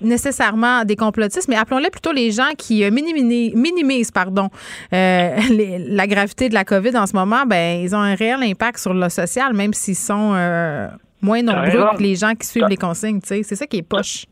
nécessairement 0.00 0.84
des 0.84 0.96
complotistes, 0.96 1.48
mais 1.48 1.56
appelons-les 1.56 1.90
plutôt 1.90 2.12
les 2.12 2.30
gens 2.30 2.50
qui 2.56 2.84
euh, 2.84 2.90
minimisent, 2.90 3.54
minimisent 3.54 4.10
pardon, 4.10 4.48
euh, 4.92 5.36
la 5.88 6.06
gravité 6.06 6.48
de 6.48 6.54
la 6.54 6.64
COVID 6.64 6.96
en 6.96 7.06
ce 7.06 7.14
moment. 7.14 7.44
Ben, 7.46 7.80
ils 7.80 7.94
ont 7.94 8.00
un 8.00 8.14
réel 8.14 8.42
impact 8.42 8.78
sur 8.78 8.94
le 8.94 9.08
social, 9.08 9.52
même 9.52 9.72
s'ils 9.72 9.96
sont 9.96 10.32
euh, 10.34 10.88
moins 11.20 11.42
nombreux 11.42 11.96
que 11.96 12.02
les 12.02 12.16
gens 12.16 12.34
qui 12.34 12.46
suivent 12.46 12.68
les 12.68 12.76
consignes. 12.76 13.20
C'est 13.22 13.42
ça 13.42 13.66
qui 13.66 13.78
est 13.78 13.82
poche. 13.82 14.26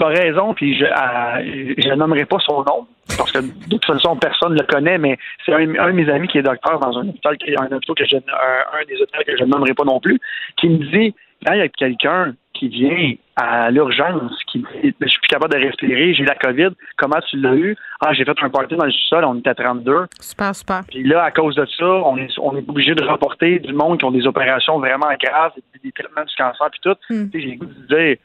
Tu 0.00 0.06
as 0.06 0.08
raison, 0.08 0.54
puis 0.54 0.74
je 0.78 1.88
ne 1.90 1.94
nommerai 1.94 2.24
pas 2.24 2.38
son 2.38 2.64
nom, 2.64 2.86
parce 3.18 3.32
que 3.32 3.40
de 3.40 3.68
toute 3.68 3.84
façon, 3.84 4.16
personne 4.16 4.54
ne 4.54 4.60
le 4.60 4.66
connaît, 4.66 4.96
mais 4.96 5.18
c'est 5.44 5.52
un, 5.52 5.66
de 5.66 5.92
mes 5.92 6.08
amis 6.08 6.26
qui 6.26 6.38
est 6.38 6.42
docteur 6.42 6.78
dans 6.78 6.96
un 6.96 7.06
hôpital, 7.06 7.36
un 7.58 7.76
hôpital 7.76 7.94
que 7.94 8.04
je, 8.06 8.16
un, 8.16 8.84
des 8.88 8.94
hôpitaux 8.94 9.22
que 9.26 9.36
je 9.36 9.44
ne 9.44 9.50
nommerai 9.50 9.74
pas 9.74 9.84
non 9.84 10.00
plus, 10.00 10.18
qui 10.56 10.70
me 10.70 10.78
dit 10.78 11.14
quand 11.44 11.52
il 11.52 11.58
y 11.58 11.62
a 11.62 11.68
quelqu'un 11.68 12.34
qui 12.54 12.68
vient 12.68 13.12
à 13.36 13.70
l'urgence, 13.70 14.32
qui 14.50 14.60
dit 14.60 14.94
je 15.00 15.08
suis 15.08 15.20
plus 15.20 15.28
capable 15.28 15.54
de 15.54 15.66
respirer, 15.66 16.14
j'ai 16.14 16.24
la 16.24 16.34
COVID, 16.34 16.70
comment 16.96 17.20
tu 17.28 17.38
l'as 17.38 17.54
eu? 17.54 17.76
Ah, 18.00 18.14
j'ai 18.14 18.24
fait 18.24 18.42
un 18.42 18.48
party 18.50 18.76
dans 18.76 18.86
le 18.86 18.92
sol, 18.92 19.24
on 19.24 19.36
était 19.36 19.50
à 19.50 19.54
32. 19.54 20.06
Super, 20.20 20.54
super. 20.54 20.82
Puis 20.88 21.02
là, 21.04 21.24
à 21.24 21.30
cause 21.30 21.56
de 21.56 21.66
ça, 21.66 21.84
on 21.84 22.16
est, 22.16 22.38
on 22.38 22.56
est 22.56 22.68
obligé 22.68 22.94
de 22.94 23.04
rapporter 23.04 23.58
du 23.58 23.74
monde 23.74 23.98
qui 23.98 24.04
ont 24.06 24.10
des 24.10 24.26
opérations 24.26 24.78
vraiment 24.78 25.08
graves, 25.22 25.52
des, 25.82 25.92
traitements 25.92 26.24
du 26.24 26.34
cancer, 26.36 26.70
puis 26.70 26.80
tout. 26.82 26.96
Hmm. 27.08 27.28
J'ai 27.32 27.52
le 27.52 27.56
goût 27.56 27.66
de 27.66 27.86
dire, 27.94 28.16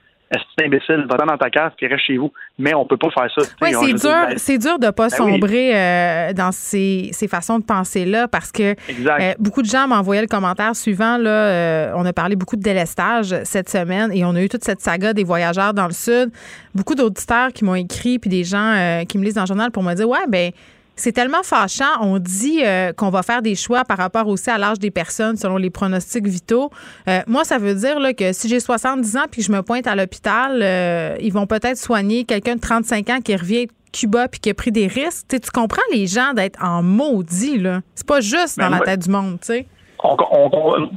c'est 0.57 0.65
imbécile, 0.65 1.05
va 1.09 1.17
dans 1.17 1.37
ta 1.37 1.49
case 1.49 1.71
puis 1.77 1.87
reste 1.87 2.05
chez 2.05 2.17
vous. 2.17 2.31
Mais 2.57 2.73
on 2.73 2.85
peut 2.85 2.97
pas 2.97 3.09
faire 3.11 3.29
ça. 3.35 3.47
Oui, 3.61 3.73
c'est 3.73 3.93
dur, 3.93 4.37
c'est 4.37 4.57
dur 4.57 4.79
de 4.79 4.89
pas 4.89 5.09
ben 5.09 5.15
sombrer 5.15 5.71
euh, 5.75 6.33
dans 6.33 6.51
ces, 6.51 7.09
ces, 7.11 7.27
façons 7.27 7.59
de 7.59 7.63
penser-là 7.63 8.27
parce 8.27 8.51
que 8.51 8.73
euh, 8.73 9.33
beaucoup 9.39 9.61
de 9.61 9.67
gens 9.67 9.87
m'envoyaient 9.87 10.21
le 10.21 10.27
commentaire 10.27 10.75
suivant. 10.75 11.17
Là, 11.17 11.29
euh, 11.29 11.91
on 11.95 12.05
a 12.05 12.13
parlé 12.13 12.35
beaucoup 12.35 12.55
de 12.55 12.61
délestage 12.61 13.35
cette 13.43 13.69
semaine 13.69 14.11
et 14.13 14.23
on 14.25 14.35
a 14.35 14.41
eu 14.41 14.49
toute 14.49 14.63
cette 14.63 14.81
saga 14.81 15.13
des 15.13 15.23
voyageurs 15.23 15.73
dans 15.73 15.87
le 15.87 15.93
Sud. 15.93 16.31
Beaucoup 16.73 16.95
d'auditeurs 16.95 17.51
qui 17.53 17.65
m'ont 17.65 17.75
écrit 17.75 18.19
puis 18.19 18.29
des 18.29 18.43
gens 18.43 19.03
qui 19.07 19.17
me 19.17 19.23
lisent 19.23 19.35
dans 19.35 19.41
le 19.41 19.47
journal 19.47 19.71
pour 19.71 19.83
me 19.83 19.93
dire 19.93 20.07
Ouais, 20.07 20.25
ben 20.27 20.51
c'est 20.95 21.11
tellement 21.11 21.43
fâchant. 21.43 22.01
On 22.01 22.19
dit 22.19 22.61
euh, 22.63 22.93
qu'on 22.93 23.09
va 23.09 23.23
faire 23.23 23.41
des 23.41 23.55
choix 23.55 23.83
par 23.83 23.97
rapport 23.97 24.27
aussi 24.27 24.49
à 24.49 24.57
l'âge 24.57 24.79
des 24.79 24.91
personnes 24.91 25.35
selon 25.35 25.57
les 25.57 25.69
pronostics 25.69 26.27
vitaux. 26.27 26.69
Euh, 27.07 27.19
moi, 27.27 27.43
ça 27.43 27.57
veut 27.57 27.75
dire 27.75 27.99
là, 27.99 28.13
que 28.13 28.33
si 28.33 28.47
j'ai 28.47 28.59
70 28.59 29.17
ans 29.17 29.25
puis 29.29 29.41
que 29.41 29.47
je 29.47 29.51
me 29.51 29.61
pointe 29.61 29.87
à 29.87 29.95
l'hôpital, 29.95 30.61
euh, 30.61 31.15
ils 31.19 31.33
vont 31.33 31.47
peut-être 31.47 31.77
soigner 31.77 32.23
quelqu'un 32.23 32.55
de 32.55 32.61
35 32.61 33.09
ans 33.09 33.19
qui 33.23 33.35
revient 33.35 33.65
de 33.67 33.71
Cuba 33.91 34.27
puis 34.27 34.39
qui 34.39 34.49
a 34.49 34.53
pris 34.53 34.71
des 34.71 34.87
risques. 34.87 35.27
tu 35.29 35.51
comprends 35.51 35.81
les 35.91 36.07
gens 36.07 36.33
d'être 36.33 36.63
en 36.63 36.81
maudit. 36.81 37.57
là. 37.57 37.81
C'est 37.95 38.07
pas 38.07 38.21
juste 38.21 38.59
dans 38.59 38.69
la 38.69 38.79
tête 38.79 39.01
du 39.01 39.09
monde. 39.09 39.37
tu 39.41 39.47
sais. 39.47 39.67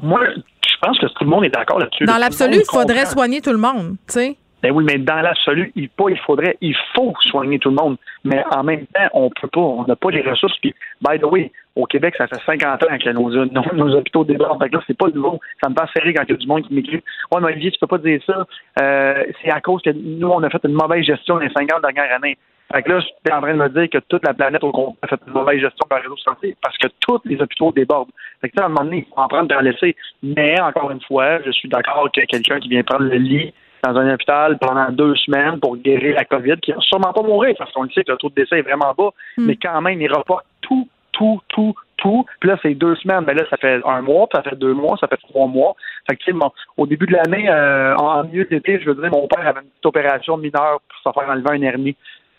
moi, 0.03 0.21
je 0.27 0.87
pense 0.87 0.99
que 0.99 1.07
tout 1.07 1.25
le 1.25 1.31
monde 1.31 1.45
est 1.45 1.51
d'accord 1.51 1.79
là-dessus. 1.79 2.05
Dans 2.05 2.19
l'absolu, 2.19 2.59
il 2.59 2.71
faudrait 2.71 3.07
soigner 3.07 3.41
tout 3.41 3.53
le 3.53 3.59
monde. 3.59 3.97
tu 4.07 4.15
sais. 4.15 4.37
Ben 4.63 4.73
oui, 4.73 4.85
mais 4.85 4.99
dans 4.99 5.21
l'absolu, 5.21 5.73
il 5.77 5.89
pas, 5.89 6.07
il 6.09 6.19
faudrait, 6.19 6.57
il 6.61 6.77
faut 6.95 7.15
soigner 7.21 7.59
tout 7.59 7.71
le 7.71 7.77
monde. 7.77 7.97
Mais 8.25 8.43
en 8.51 8.65
même 8.65 8.87
temps, 8.87 9.09
on 9.13 9.31
peut 9.31 9.49
pas, 9.49 9.61
on 9.61 9.85
n'a 9.85 9.95
pas 9.95 10.11
les 10.11 10.23
ressources. 10.23 10.59
Puis, 10.59 10.75
by 11.01 11.19
the 11.19 11.25
way, 11.25 11.53
au 11.77 11.87
Québec, 11.87 12.15
ça 12.19 12.27
fait 12.27 12.41
50 12.45 12.83
ans 12.83 12.99
que 12.99 13.11
nos, 13.11 13.95
hôpitaux 13.95 14.25
débordent. 14.25 14.61
Fait 14.61 14.69
que 14.69 14.77
là, 14.77 14.83
c'est 14.87 14.99
pas 14.99 15.07
nouveau. 15.09 15.39
Ça 15.63 15.69
me 15.69 15.75
passe 15.75 15.91
serrer 15.97 16.13
quand 16.13 16.25
il 16.25 16.31
y 16.31 16.35
a 16.35 16.37
du 16.37 16.47
monde 16.49 16.67
qui 16.67 16.75
m'écrit. 16.75 17.03
Ouais, 17.31 17.41
mais 17.41 17.47
Olivier, 17.47 17.71
tu 17.71 17.79
peux 17.79 17.87
pas 17.87 17.99
dire 17.99 18.21
ça. 18.27 18.47
Euh, 18.83 19.25
c'est 19.43 19.51
à 19.51 19.61
cause 19.61 19.81
que 19.83 19.91
nous, 19.91 20.29
on 20.29 20.43
a 20.43 20.51
fait 20.51 20.65
une 20.65 20.75
mauvaise 20.75 21.05
gestion 21.05 21.39
les 21.39 21.51
50 21.51 21.81
dernières 21.83 22.17
années. 22.17 22.37
Fait 22.73 22.83
que 22.83 22.91
là, 22.91 23.01
je 23.01 23.07
suis 23.07 23.33
en 23.33 23.41
train 23.41 23.55
de 23.55 23.59
me 23.59 23.69
dire 23.71 23.89
que 23.89 23.99
toute 24.09 24.25
la 24.27 24.35
planète 24.35 24.63
au 24.63 24.97
a 25.01 25.07
fait 25.07 25.21
une 25.27 25.33
mauvaise 25.33 25.61
gestion 25.61 25.87
par 25.89 26.03
réseau 26.03 26.17
santé 26.19 26.55
parce 26.61 26.77
que 26.77 26.89
tous 27.01 27.21
les 27.25 27.41
hôpitaux 27.41 27.73
débordent. 27.73 28.11
Fait 28.41 28.51
que, 28.51 28.61
à 28.61 28.67
un 28.67 28.69
moment 28.69 28.85
donné, 28.85 29.07
il 29.07 29.15
faut 29.15 29.21
en 29.21 29.29
prendre 29.29 29.55
et 29.55 29.57
en 29.57 29.61
laisser. 29.61 29.97
Mais, 30.23 30.61
encore 30.61 30.91
une 30.91 31.01
fois, 31.01 31.41
je 31.47 31.51
suis 31.53 31.69
d'accord 31.69 32.11
que 32.13 32.21
quelqu'un 32.23 32.61
qui 32.61 32.69
vient 32.69 32.83
prendre 32.83 33.05
le 33.05 33.17
lit 33.17 33.55
dans 33.85 33.97
un 33.97 34.13
hôpital 34.13 34.59
pendant 34.59 34.91
deux 34.91 35.15
semaines 35.17 35.61
pour 35.61 35.77
guérir 35.77 36.17
la 36.17 36.25
COVID, 36.25 36.57
qui 36.61 36.73
va 36.73 36.81
sûrement 36.81 37.13
pas 37.13 37.23
mourir 37.23 37.55
parce 37.59 37.73
qu'on 37.73 37.85
le 37.85 37.91
sait 37.91 38.05
que 38.05 38.13
le 38.13 38.19
taux 38.19 38.29
de 38.29 38.35
décès 38.35 38.59
est 38.59 38.63
vraiment 38.63 38.95
bas, 38.97 39.11
hmm. 39.37 39.47
mais 39.47 39.57
quand 39.57 39.81
même, 39.81 40.01
il 40.01 40.13
reporte 40.13 40.45
tout, 40.61 40.89
tout, 41.13 41.41
tout, 41.49 41.75
tout. 41.97 42.25
Puis 42.41 42.49
là, 42.49 42.59
c'est 42.63 42.75
deux 42.75 42.97
semaines. 42.97 43.25
Mais 43.27 43.35
ben 43.35 43.43
là, 43.43 43.51
ça 43.51 43.57
fait 43.57 43.81
un 43.85 44.01
mois, 44.03 44.27
puis 44.29 44.39
ça 44.43 44.49
fait 44.49 44.57
deux 44.57 44.73
mois, 44.73 44.97
ça 44.99 45.09
fait 45.09 45.17
trois 45.17 45.47
mois. 45.47 45.75
Fait 46.09 46.17
que, 46.17 46.33
bon, 46.33 46.51
au 46.77 46.87
début 46.87 47.07
de 47.07 47.13
l'année, 47.13 47.49
euh, 47.51 47.95
en 47.97 48.25
milieu 48.25 48.45
d'été, 48.45 48.81
je 48.81 48.91
veux 48.91 48.95
dire, 48.95 49.11
mon 49.11 49.27
père 49.27 49.47
avait 49.47 49.61
une 49.61 49.69
petite 49.69 49.87
opération 49.87 50.37
mineure 50.37 50.81
pour 50.89 51.13
se 51.13 51.21
faire 51.21 51.31
enlever 51.31 51.51
un 51.51 51.63
hernie. 51.63 51.97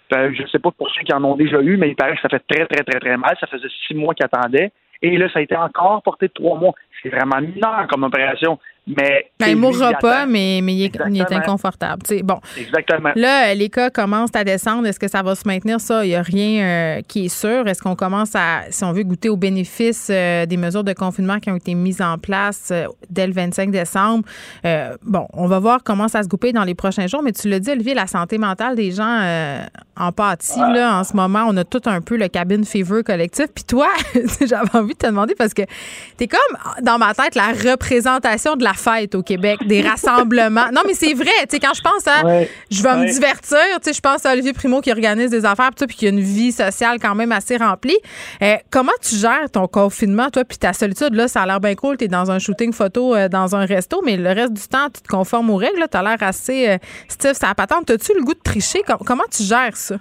Ben, 0.10 0.34
je 0.34 0.42
ne 0.42 0.48
sais 0.48 0.60
pas 0.60 0.72
pour 0.72 0.90
ceux 0.90 1.04
qui 1.04 1.14
en 1.14 1.24
ont 1.24 1.36
déjà 1.36 1.62
eu, 1.62 1.78
mais 1.78 1.90
il 1.90 1.96
paraît 1.96 2.16
que 2.16 2.22
ça 2.22 2.30
fait 2.30 2.44
très, 2.48 2.66
très, 2.66 2.84
très, 2.84 3.00
très 3.00 3.18
mal. 3.18 3.36
Ça 3.40 3.48
faisait 3.48 3.68
six 3.88 3.94
mois 3.94 4.16
qu'il 4.16 4.26
attendait. 4.26 4.72
Et 5.02 5.18
là, 5.18 5.30
ça 5.32 5.40
a 5.40 5.42
été 5.42 5.56
encore 5.56 6.02
porté 6.02 6.28
de 6.28 6.34
trois 6.34 6.58
mois. 6.58 6.74
C'est 7.02 7.10
vraiment 7.10 7.40
mineur 7.40 7.88
comme 7.90 8.04
opération. 8.04 8.60
Mais 8.98 9.26
ben, 9.40 9.50
il 9.50 9.56
ne 9.56 9.62
mourra 9.62 9.94
pas, 9.94 10.26
mais, 10.26 10.62
mais 10.64 10.74
il, 10.74 10.84
est, 10.84 11.32
inconfortable. 11.32 12.02
bon. 12.24 12.40
Exactement. 12.58 13.12
Là, 13.16 13.54
les 13.54 13.70
cas 13.70 13.92
commencent 13.92 14.36
à 14.36 14.44
descendre. 14.44 14.88
Est-ce 14.88 15.00
que 15.00 15.08
ça 15.08 15.22
va 15.22 15.36
se 15.36 15.48
maintenir? 15.48 15.80
Ça, 15.80 16.04
il 16.04 16.10
n'y 16.10 16.16
a 16.16 16.24
rien 16.24 16.64
euh, 16.64 17.02
qui 17.08 17.26
est 17.26 17.30
sûr. 17.30 17.68
Est-ce 17.68 17.84
qu'on 17.84 17.96
commence 17.96 18.32
à, 18.34 18.64
si 18.72 18.84
on 18.84 18.92
veut, 18.92 19.04
goûter 19.04 19.30
aux 19.30 19.38
bénéfices 19.38 20.08
euh, 20.10 20.48
des 20.48 20.58
mesures 20.58 20.84
de 20.84 20.94
confinement 20.94 21.40
qui 21.40 21.52
ont 21.52 21.56
été 21.56 21.76
mises 21.76 22.02
en 22.02 22.18
place 22.18 22.70
euh, 22.72 22.86
dès 23.12 23.28
le 23.28 23.34
25 23.34 23.70
décembre? 23.70 24.24
bon, 25.04 25.28
on 25.34 25.48
va 25.48 25.60
voir 25.60 25.84
comment 25.84 26.08
ça 26.08 26.24
se 26.24 26.28
goupille 26.28 26.54
dans 26.54 26.64
les 26.64 26.76
prochains 26.76 27.06
jours. 27.06 27.22
Mais 27.22 27.32
tu 27.32 27.48
l'as 27.48 27.60
dit, 27.60 27.72
Olivier, 27.72 27.94
la 27.94 28.08
santé 28.08 28.38
mentale 28.38 28.76
des 28.76 28.92
gens 28.92 29.68
en 30.00 30.12
pâtit. 30.12 30.60
Là, 30.60 31.00
en 31.00 31.04
ce 31.04 31.16
moment, 31.16 31.46
on 31.48 31.56
a 31.58 31.64
tout 31.64 31.82
un 31.86 32.02
peu 32.02 32.18
le 32.18 32.28
cabin 32.28 32.64
fever 32.64 33.04
collectif. 33.04 33.48
Puis 33.54 33.66
toi, 33.66 33.90
j'avais 34.42 34.76
envie 34.76 34.94
de 34.94 34.98
te 34.98 35.06
demander 35.06 35.36
parce 35.36 35.54
que 35.54 35.64
tu 36.18 36.24
es 36.24 36.28
comme, 36.28 36.84
dans 36.84 36.98
ma 36.98 37.14
tête, 37.14 37.36
la 37.36 37.50
représentation 37.50 38.56
de 38.56 38.64
la 38.64 38.74
fêtes 38.80 39.16
au 39.16 39.24
Québec, 39.24 39.60
des 39.66 39.82
rassemblements. 39.82 40.70
Non, 40.74 40.82
mais 40.86 40.94
c'est 40.94 41.14
vrai. 41.14 41.30
Tu 41.44 41.52
sais, 41.52 41.60
quand 41.60 41.74
je 41.74 41.82
pense 41.82 42.08
à 42.08 42.44
je 42.70 42.84
vais 42.84 42.96
me 42.96 43.12
divertir, 43.12 43.58
tu 43.76 43.84
sais, 43.84 43.94
je 43.94 44.02
pense 44.02 44.26
à 44.26 44.32
Olivier 44.34 44.54
Primo 44.54 44.82
qui 44.82 44.92
organise 44.92 45.30
des 45.30 45.46
affaires, 45.46 45.72
puis 45.72 45.96
qui 45.96 46.06
a 46.06 46.10
une 46.10 46.20
vie 46.20 46.52
sociale 46.52 46.98
quand 47.00 47.16
même 47.16 47.32
assez 47.32 47.58
remplie. 47.58 47.98
Euh, 48.42 48.56
comment 48.70 48.92
tu 49.02 49.16
gères 49.16 49.50
ton 49.52 49.68
confinement, 49.68 50.30
toi, 50.30 50.44
puis 50.46 50.58
ta 50.58 50.74
solitude? 50.74 51.14
Là, 51.14 51.28
ça 51.28 51.44
a 51.44 51.46
l'air 51.46 51.60
bien 51.60 51.76
cool. 51.76 51.98
Tu 51.98 52.06
es 52.06 52.08
dans 52.08 52.32
un 52.32 52.40
shooting 52.40 52.74
photo 52.74 53.16
euh, 53.16 53.28
dans 53.28 53.56
un 53.56 53.66
resto, 53.66 54.02
mais 54.06 54.18
le 54.18 54.30
reste 54.30 54.54
du 54.54 54.68
temps, 54.68 54.90
tu 54.94 55.02
te 55.02 55.08
conformes 55.08 55.50
aux 55.50 55.58
règles. 55.58 55.86
Tu 55.92 55.98
as 55.98 56.04
l'air 56.04 56.18
assez 56.22 56.70
euh, 56.70 56.78
stiff, 57.08 57.34
ça 57.34 57.54
patente. 57.54 57.90
As-tu 57.90 58.14
le 58.16 58.24
goût 58.24 58.34
de 58.34 58.40
tricher? 58.44 58.84
comment 59.06 59.24
tu 59.32 59.44
gères 59.44 59.76
ça? 59.76 59.96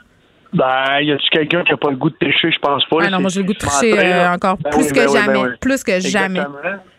Ben, 0.53 1.01
y 1.03 1.13
a-tu 1.13 1.29
quelqu'un 1.31 1.63
qui 1.63 1.73
a 1.73 1.77
pas 1.77 1.91
le 1.91 1.97
goût 1.97 2.09
de 2.09 2.17
tricher? 2.17 2.51
Je 2.51 2.59
pense 2.59 2.85
pas. 2.87 2.97
Ah 3.03 3.11
non, 3.11 3.21
moi 3.21 3.29
j'ai 3.29 3.41
le 3.41 3.47
goût 3.47 3.53
de 3.53 3.59
tricher 3.59 3.99
euh, 3.99 4.33
encore 4.33 4.57
ben 4.57 4.71
plus, 4.71 4.89
que 4.91 4.95
ben 4.95 5.09
jamais, 5.09 5.43
ben 5.43 5.57
plus 5.61 5.85
que 5.85 6.01
jamais. 6.01 6.41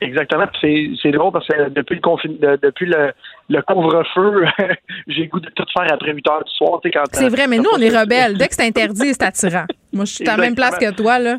Exactement. 0.02 0.46
C'est 0.62 1.12
drôle 1.12 1.32
parce 1.32 1.48
que 1.48 1.70
depuis 1.70 1.96
le 1.96 2.02
confin... 2.02 2.30
depuis 2.62 2.86
le, 2.86 3.12
le 3.50 3.62
couvre-feu, 3.64 4.46
j'ai 5.08 5.24
le 5.24 5.30
goût 5.30 5.40
de 5.40 5.50
tout 5.50 5.66
faire 5.76 5.92
après 5.92 6.14
8 6.14 6.30
heures 6.30 6.44
du 6.44 6.52
soir. 6.54 6.80
C'est 7.14 7.30
vrai, 7.30 7.48
mais 7.48 7.58
nous, 7.58 7.70
on 7.76 7.82
est 7.82 7.90
rebelles. 7.90 8.38
Dès 8.38 8.48
que 8.48 8.54
c'est 8.54 8.68
interdit, 8.68 9.14
c'est 9.14 9.24
attirant. 9.24 9.66
Moi, 9.92 10.06
je 10.06 10.14
suis 10.14 10.28
à 10.28 10.38
la 10.38 10.44
même 10.44 10.56
place 10.56 10.78
que 10.78 10.92
toi, 10.92 11.18
là. 11.18 11.38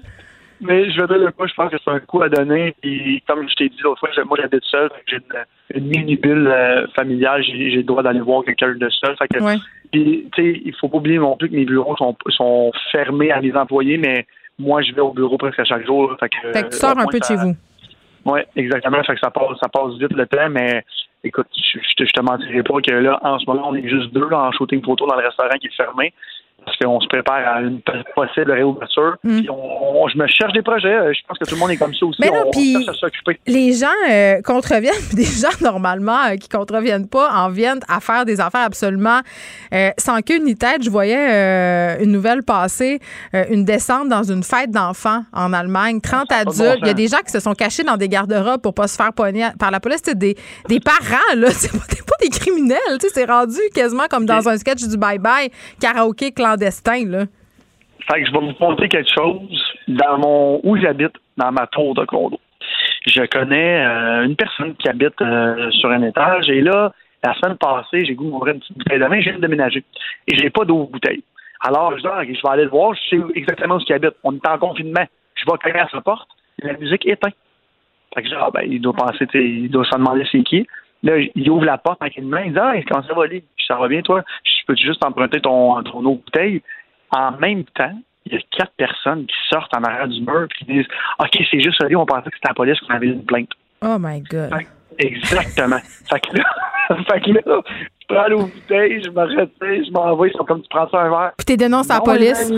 Mais 0.60 0.90
je 0.90 1.00
veux 1.00 1.06
dire, 1.06 1.32
moi, 1.38 1.46
je 1.46 1.54
pense 1.54 1.70
que 1.70 1.76
c'est 1.82 1.90
un 1.90 2.00
coup 2.00 2.22
à 2.22 2.28
donner. 2.28 2.74
Et 2.82 3.22
comme 3.26 3.48
je 3.48 3.54
t'ai 3.54 3.68
dit 3.68 3.80
l'autre 3.82 4.00
fois, 4.00 4.10
moi, 4.24 4.38
j'habite 4.40 4.64
seul. 4.64 4.90
J'ai 5.06 5.18
une, 5.74 5.86
mini-bulle 5.86 6.48
euh, 6.48 6.86
familiale. 6.94 7.42
J'ai 7.42 7.70
le 7.70 7.82
droit 7.82 8.02
d'aller 8.02 8.20
voir 8.20 8.44
quelqu'un 8.44 8.74
de 8.74 8.88
seul. 8.90 9.16
Fait 9.16 9.28
que, 9.28 9.38
puis, 9.90 10.28
tu 10.34 10.42
sais, 10.42 10.62
il 10.64 10.74
faut 10.74 10.88
pas 10.88 10.98
oublier 10.98 11.18
non 11.18 11.36
plus 11.36 11.48
que 11.48 11.54
mes 11.54 11.64
bureaux 11.64 11.96
sont, 11.96 12.16
sont 12.28 12.72
fermés 12.92 13.32
à 13.32 13.40
mes 13.40 13.54
employés, 13.54 13.96
mais 13.96 14.26
moi, 14.58 14.82
je 14.82 14.92
vais 14.92 15.00
au 15.00 15.12
bureau 15.12 15.38
presque 15.38 15.64
chaque 15.64 15.86
jour. 15.86 16.14
Fait 16.20 16.28
que, 16.28 16.52
fait 16.52 16.62
que 16.64 16.68
tu 16.68 16.76
sors 16.76 16.98
un 16.98 17.06
peu 17.06 17.18
de 17.18 17.24
chez 17.24 17.36
vous. 17.36 17.54
Oui, 18.26 18.40
exactement. 18.54 19.02
Fait 19.02 19.14
que 19.14 19.20
ça 19.20 19.30
passe, 19.30 19.58
ça 19.62 19.68
passe 19.68 19.94
vite 19.98 20.12
le 20.12 20.26
temps, 20.26 20.50
mais 20.50 20.84
écoute, 21.24 21.46
je, 21.56 21.78
je, 21.78 21.94
te, 21.94 22.04
je 22.04 22.12
te 22.12 22.20
mentirai 22.20 22.62
pas 22.62 22.80
que 22.82 22.92
là, 22.92 23.18
en 23.22 23.38
ce 23.38 23.46
moment, 23.46 23.68
on 23.70 23.74
est 23.74 23.88
juste 23.88 24.12
deux 24.12 24.28
là, 24.28 24.40
en 24.40 24.52
shooting 24.52 24.84
photo 24.84 25.06
dans 25.06 25.16
le 25.16 25.24
restaurant 25.24 25.56
qui 25.58 25.68
est 25.68 25.76
fermé 25.76 26.12
parce 26.64 26.76
qu'on 26.78 27.00
se 27.00 27.06
prépare 27.08 27.46
à 27.46 27.60
une 27.60 27.80
possible 28.14 28.52
réouverture. 28.52 29.16
Mm. 29.24 29.38
Puis 29.38 29.50
on, 29.50 30.08
je 30.08 30.18
me 30.18 30.26
cherche 30.26 30.52
des 30.52 30.62
projets. 30.62 30.94
Euh, 30.94 31.12
je 31.12 31.20
pense 31.26 31.38
que 31.38 31.44
tout 31.44 31.54
le 31.54 31.60
monde 31.60 31.70
est 31.70 31.76
comme 31.76 31.94
ça 31.94 32.06
aussi. 32.06 32.20
Mais 32.20 32.30
non, 32.30 32.50
puis 32.50 32.76
les 33.46 33.72
gens 33.72 33.86
euh, 34.08 34.40
contreviennent, 34.42 34.94
des 35.14 35.24
gens 35.24 35.48
normalement 35.60 36.18
euh, 36.30 36.36
qui 36.36 36.48
contreviennent 36.48 37.08
pas 37.08 37.30
en 37.32 37.50
viennent 37.50 37.80
à 37.88 38.00
faire 38.00 38.24
des 38.24 38.40
affaires 38.40 38.64
absolument 38.64 39.20
sans 39.98 40.20
queue 40.22 40.38
ni 40.38 40.56
tête. 40.56 40.82
Je 40.82 40.90
voyais 40.90 42.02
une 42.02 42.12
nouvelle 42.12 42.42
passer, 42.42 42.98
une 43.32 43.64
descente 43.64 44.08
dans 44.08 44.22
une 44.22 44.42
fête 44.42 44.70
d'enfants 44.70 45.22
en 45.32 45.52
Allemagne, 45.52 46.00
30 46.00 46.30
adultes. 46.32 46.78
Il 46.82 46.86
y 46.86 46.90
a 46.90 46.94
des 46.94 47.08
gens 47.08 47.18
qui 47.24 47.30
se 47.30 47.40
sont 47.40 47.54
cachés 47.54 47.84
dans 47.84 47.96
des 47.96 48.08
garde-robes 48.08 48.60
pour 48.60 48.74
pas 48.74 48.88
se 48.88 48.96
faire 48.96 49.12
pogner 49.12 49.48
par 49.58 49.70
la 49.70 49.80
police. 49.80 50.00
C'est 50.04 50.18
des, 50.18 50.36
des 50.68 50.80
parents, 50.80 51.36
là. 51.36 51.50
C'est 51.60 51.72
pas, 51.72 51.78
pas, 51.78 52.16
des 52.20 52.30
criminels. 52.30 52.78
C'est 53.12 53.24
rendu 53.24 53.58
quasiment 53.74 54.06
comme 54.10 54.26
dans 54.26 54.48
un 54.48 54.56
sketch 54.56 54.82
du 54.86 54.96
bye-bye, 54.96 55.50
karaoké, 55.80 56.32
là. 56.56 57.24
Fait 58.10 58.22
que 58.22 58.26
je 58.26 58.32
vais 58.32 58.38
vous 58.38 58.54
montrer 58.58 58.88
quelque 58.88 59.10
chose 59.12 59.62
dans 59.88 60.18
mon 60.18 60.60
où 60.64 60.76
j'habite, 60.76 61.12
dans 61.36 61.52
ma 61.52 61.66
tour 61.66 61.94
de 61.94 62.04
condo. 62.04 62.40
Je 63.06 63.24
connais 63.26 63.84
euh, 63.84 64.24
une 64.24 64.36
personne 64.36 64.74
qui 64.76 64.88
habite 64.88 65.20
euh, 65.20 65.70
sur 65.70 65.90
un 65.90 66.02
étage 66.02 66.48
et 66.50 66.60
là, 66.60 66.92
la 67.22 67.34
semaine 67.34 67.56
passée, 67.56 68.04
j'ai 68.04 68.14
goûté 68.14 68.30
m'ouvrir 68.30 68.54
une 68.54 68.60
petite 68.60 68.78
bouteille 68.78 68.98
de 68.98 69.04
vin, 69.04 69.18
de 69.18 69.40
déménager 69.40 69.84
et 70.26 70.36
j'ai 70.36 70.50
pas 70.50 70.64
d'eau 70.64 70.84
bouteille. 70.84 71.22
Alors, 71.60 71.92
je 71.92 72.02
dis, 72.02 72.34
je 72.34 72.42
vais 72.42 72.52
aller 72.52 72.64
le 72.64 72.70
voir, 72.70 72.94
je 72.94 73.16
sais 73.16 73.22
exactement 73.34 73.76
où 73.76 73.80
il 73.86 73.92
habite. 73.92 74.14
On 74.24 74.34
est 74.34 74.48
en 74.48 74.58
confinement. 74.58 75.04
Je 75.34 75.44
vais 75.44 75.58
cogner 75.58 75.80
à 75.80 75.88
sa 75.88 76.00
porte, 76.00 76.28
la 76.62 76.72
musique 76.74 77.06
éteint. 77.06 77.32
Fait 78.14 78.22
que 78.22 78.28
dis, 78.28 78.34
ah, 78.36 78.48
ben, 78.52 78.62
il 78.66 78.80
doit 78.80 78.94
penser, 78.94 79.26
il 79.34 79.70
doit 79.70 79.84
se 79.84 79.96
demander 79.96 80.26
c'est 80.32 80.42
qui. 80.42 80.66
Là, 81.02 81.18
il 81.18 81.50
ouvre 81.50 81.64
la 81.64 81.78
porte 81.78 82.00
main, 82.00 82.42
il 82.44 82.52
dit, 82.52 82.58
ah, 82.58 82.76
il 82.76 82.84
commence 82.84 83.08
à 83.10 83.14
voler. 83.14 83.44
Ça 83.70 83.76
va 83.76 83.86
bien, 83.86 84.02
toi? 84.02 84.24
Je 84.42 84.66
peux 84.66 84.74
juste 84.74 85.04
emprunter 85.04 85.40
ton, 85.40 85.80
ton 85.84 86.04
eau 86.04 86.16
bouteille? 86.16 86.60
En 87.12 87.30
même 87.38 87.62
temps, 87.76 87.96
il 88.26 88.32
y 88.32 88.36
a 88.36 88.40
quatre 88.50 88.72
personnes 88.76 89.26
qui 89.26 89.36
sortent 89.48 89.72
en 89.76 89.84
arrière 89.84 90.08
du 90.08 90.20
mur 90.22 90.42
et 90.44 90.48
qui 90.58 90.64
disent 90.64 90.86
OK, 91.20 91.38
c'est 91.48 91.60
juste 91.60 91.80
ça, 91.80 91.86
on 91.96 92.04
pensait 92.04 92.30
que 92.30 92.36
c'était 92.36 92.48
la 92.48 92.54
police 92.54 92.80
qu'on 92.80 92.94
avait 92.94 93.06
une 93.06 93.24
plainte. 93.24 93.50
Oh 93.82 93.96
my 94.00 94.22
God. 94.22 94.52
Exactement. 94.98 95.78
fait 96.10 96.20
que 96.20 96.36
là, 96.36 96.44
fait 97.08 97.20
que 97.20 97.30
là, 97.30 97.40
je 97.46 98.14
prends 98.14 98.28
l'eau 98.28 98.46
bouteille, 98.46 99.02
je 99.04 99.10
me 99.10 99.20
retire, 99.20 99.84
je 99.86 99.92
m'envoie, 99.92 100.26
ils 100.26 100.36
sont 100.36 100.44
comme 100.44 100.62
tu 100.62 100.68
prends 100.68 100.88
ça 100.88 101.02
un 101.02 101.10
verre. 101.10 101.32
Puis 101.38 101.46
tu 101.46 101.56
dénonces 101.56 101.90
à 101.90 101.94
la 101.94 102.00
police. 102.00 102.50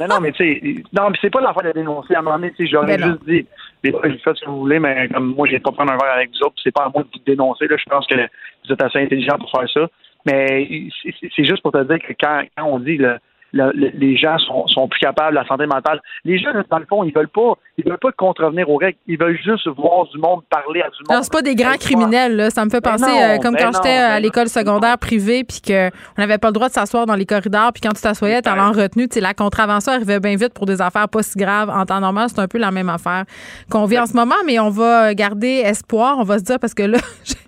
non, 0.00 0.08
non, 0.08 0.20
mais 0.20 0.32
tu 0.32 0.44
sais, 0.44 0.82
non, 0.92 1.10
mais 1.10 1.18
c'est 1.20 1.30
pas 1.30 1.40
l'affaire 1.40 1.62
de 1.62 1.78
dénoncer. 1.78 2.14
À 2.14 2.18
un 2.18 2.22
moment 2.22 2.36
donné, 2.36 2.50
tu 2.56 2.64
sais, 2.64 2.72
j'aurais 2.72 2.98
Ben 2.98 3.10
juste 3.10 3.24
dit, 3.24 3.46
les 3.84 3.92
gars, 3.92 4.00
faites 4.02 4.36
ce 4.36 4.44
que 4.44 4.50
vous 4.50 4.60
voulez, 4.60 4.80
mais 4.80 5.08
comme 5.08 5.32
moi, 5.34 5.46
je 5.46 5.52
vais 5.52 5.60
pas 5.60 5.70
prendre 5.70 5.92
un 5.92 5.96
verre 5.96 6.14
avec 6.16 6.30
vous 6.30 6.46
autres, 6.46 6.56
c'est 6.62 6.74
pas 6.74 6.86
à 6.86 6.88
moi 6.88 7.04
de 7.04 7.08
vous 7.14 7.24
dénoncer, 7.24 7.68
là. 7.68 7.76
Je 7.78 7.88
pense 7.88 8.06
que 8.06 8.14
vous 8.16 8.72
êtes 8.72 8.82
assez 8.82 8.98
intelligent 8.98 9.38
pour 9.38 9.50
faire 9.50 9.70
ça. 9.72 9.88
Mais 10.26 10.68
c'est- 11.02 11.44
juste 11.44 11.62
pour 11.62 11.72
te 11.72 11.82
dire 11.84 11.98
que 11.98 12.12
quand, 12.20 12.42
quand 12.56 12.64
on 12.66 12.78
dit 12.78 12.96
le, 12.98 13.16
le- 13.52 13.72
le- 13.74 13.90
les 13.94 14.16
gens 14.16 14.38
sont, 14.38 14.68
sont 14.68 14.86
plus 14.86 15.00
capables, 15.00 15.34
la 15.34 15.44
santé 15.46 15.66
mentale, 15.66 16.00
les 16.24 16.38
gens, 16.38 16.50
dans 16.70 16.78
le 16.78 16.86
fond, 16.86 17.02
ils 17.02 17.12
veulent 17.12 17.26
pas, 17.26 17.54
ils 17.78 17.84
veulent 17.84 17.98
pas 17.98 18.12
contrevenir 18.12 18.70
aux 18.70 18.76
règles, 18.76 18.98
ils 19.08 19.18
veulent 19.18 19.36
juste 19.42 19.66
voir 19.76 20.06
du 20.12 20.18
monde 20.18 20.42
parler 20.48 20.82
à 20.82 20.88
du 20.90 20.98
monde. 21.08 21.16
Non, 21.16 21.22
c'est 21.24 21.32
pas 21.32 21.42
des 21.42 21.56
grands 21.56 21.74
criminels, 21.76 22.36
là. 22.36 22.50
Ça 22.50 22.64
me 22.64 22.70
fait 22.70 22.80
Ben 22.80 22.92
penser 22.92 23.10
non, 23.10 23.20
euh, 23.20 23.38
comme 23.38 23.54
ben 23.54 23.64
quand 23.64 23.72
j'étais 23.72 23.98
non, 23.98 24.04
à 24.04 24.08
ben 24.16 24.22
l'école 24.22 24.46
secondaire 24.48 24.98
privée, 24.98 25.42
puis 25.42 25.60
qu'on 25.66 25.90
n'avait 26.16 26.38
pas 26.38 26.48
le 26.48 26.52
droit 26.52 26.68
de 26.68 26.74
s'asseoir 26.74 27.06
dans 27.06 27.16
les 27.16 27.26
corridors, 27.26 27.72
puis 27.72 27.80
quand 27.80 27.92
tu 27.92 28.02
t'assoyais, 28.02 28.40
t'allais 28.40 28.60
en 28.60 28.70
retenue. 28.72 29.08
La 29.20 29.34
contravention 29.34 29.92
arrivait 29.94 30.20
bien 30.20 30.36
vite 30.36 30.54
pour 30.54 30.66
des 30.66 30.80
affaires 30.80 31.08
pas 31.08 31.22
si 31.24 31.36
graves. 31.36 31.70
En 31.70 31.84
temps 31.86 31.98
normal, 32.00 32.28
c'est 32.28 32.40
un 32.40 32.46
peu 32.46 32.58
la 32.58 32.70
même 32.70 32.88
affaire 32.88 33.24
qu'on 33.68 33.84
vit 33.86 33.98
en 33.98 34.06
ce 34.06 34.14
moment, 34.14 34.36
mais 34.46 34.60
on 34.60 34.70
va 34.70 35.12
garder 35.14 35.62
espoir. 35.64 36.18
On 36.18 36.24
va 36.24 36.38
se 36.38 36.44
dire, 36.44 36.60
parce 36.60 36.74
que 36.74 36.84
là, 36.84 36.98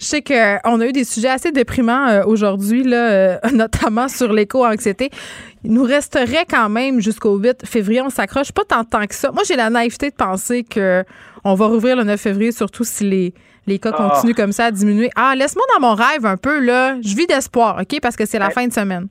je 0.00 0.04
sais 0.04 0.22
qu'on 0.22 0.80
a 0.80 0.86
eu 0.86 0.92
des 0.92 1.04
sujets 1.04 1.28
assez 1.30 1.52
déprimants 1.52 2.08
euh, 2.08 2.22
aujourd'hui, 2.26 2.82
là, 2.82 3.10
euh, 3.10 3.36
notamment 3.52 4.08
sur 4.08 4.32
l'éco-anxiété. 4.32 5.10
Il 5.64 5.72
nous 5.72 5.84
resterait 5.84 6.44
quand 6.48 6.68
même 6.68 7.00
jusqu'au 7.00 7.36
8 7.38 7.66
février. 7.66 8.02
On 8.02 8.10
s'accroche 8.10 8.52
pas 8.52 8.64
tant 8.64 8.82
de 8.82 8.88
temps 8.88 9.06
que 9.06 9.14
ça. 9.14 9.32
Moi, 9.32 9.42
j'ai 9.46 9.56
la 9.56 9.70
naïveté 9.70 10.10
de 10.10 10.14
penser 10.16 10.62
que 10.62 11.04
on 11.44 11.54
va 11.54 11.66
rouvrir 11.66 11.96
le 11.96 12.04
9 12.04 12.20
février, 12.20 12.52
surtout 12.52 12.84
si 12.84 13.04
les, 13.04 13.34
les 13.66 13.78
cas 13.78 13.90
Ah. 13.96 14.10
continuent 14.10 14.34
comme 14.34 14.52
ça 14.52 14.66
à 14.66 14.70
diminuer. 14.70 15.10
Ah, 15.16 15.34
laisse-moi 15.36 15.64
dans 15.74 15.86
mon 15.88 15.94
rêve 15.94 16.26
un 16.26 16.36
peu, 16.36 16.60
là. 16.60 16.96
Je 17.02 17.14
vis 17.16 17.26
d'espoir, 17.26 17.78
OK? 17.80 18.00
Parce 18.00 18.16
que 18.16 18.26
c'est 18.26 18.38
la 18.38 18.50
fin 18.50 18.66
de 18.66 18.72
semaine. 18.72 19.08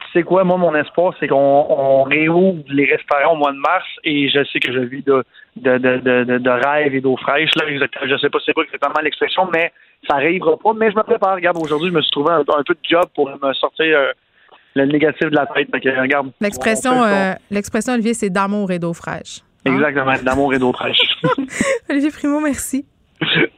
Tu 0.00 0.20
sais 0.20 0.22
quoi, 0.22 0.44
moi, 0.44 0.56
mon 0.58 0.74
espoir, 0.74 1.14
c'est 1.18 1.28
qu'on 1.28 1.36
on 1.68 2.02
réouvre 2.02 2.62
les 2.68 2.84
restaurants 2.84 3.34
au 3.34 3.36
mois 3.36 3.52
de 3.52 3.58
mars 3.58 3.86
et 4.04 4.28
je 4.28 4.44
sais 4.44 4.60
que 4.60 4.72
je 4.72 4.80
vis 4.80 5.02
de, 5.02 5.24
de, 5.56 5.78
de, 5.78 6.24
de, 6.24 6.38
de, 6.38 6.50
rêve 6.50 6.94
et 6.94 7.00
d'eau 7.00 7.16
fraîche. 7.16 7.50
Là, 7.56 7.66
exactement, 7.68 8.06
je 8.08 8.16
sais 8.18 8.30
pas 8.30 8.38
c'est 8.44 8.52
quoi 8.52 8.64
exactement 8.64 9.00
l'expression, 9.02 9.48
mais 9.52 9.72
ça 10.08 10.16
arrivera 10.16 10.56
pas. 10.56 10.72
Mais 10.74 10.90
je 10.90 10.96
me 10.96 11.02
prépare. 11.02 11.34
Regarde, 11.36 11.56
aujourd'hui, 11.60 11.90
je 11.90 11.94
me 11.94 12.02
suis 12.02 12.10
trouvé 12.10 12.32
un, 12.32 12.40
un 12.40 12.62
peu 12.66 12.74
de 12.74 12.78
job 12.88 13.04
pour 13.14 13.28
me 13.30 13.52
sortir 13.54 13.86
euh, 13.98 14.12
le 14.74 14.86
négatif 14.86 15.30
de 15.30 15.34
la 15.36 15.46
tête. 15.46 15.68
Fait 15.70 15.80
que, 15.80 16.00
regarde. 16.00 16.30
L'expression, 16.40 17.02
euh, 17.04 17.32
l'expression, 17.50 17.92
Olivier, 17.94 18.14
c'est 18.14 18.30
d'amour 18.30 18.70
et 18.72 18.78
d'eau 18.78 18.92
fraîche. 18.92 19.40
Exactement, 19.64 20.14
d'amour 20.22 20.52
et 20.54 20.58
d'eau 20.58 20.72
fraîche. 20.72 20.98
Olivier 21.90 22.10
Primo, 22.10 22.40
merci. 22.40 22.84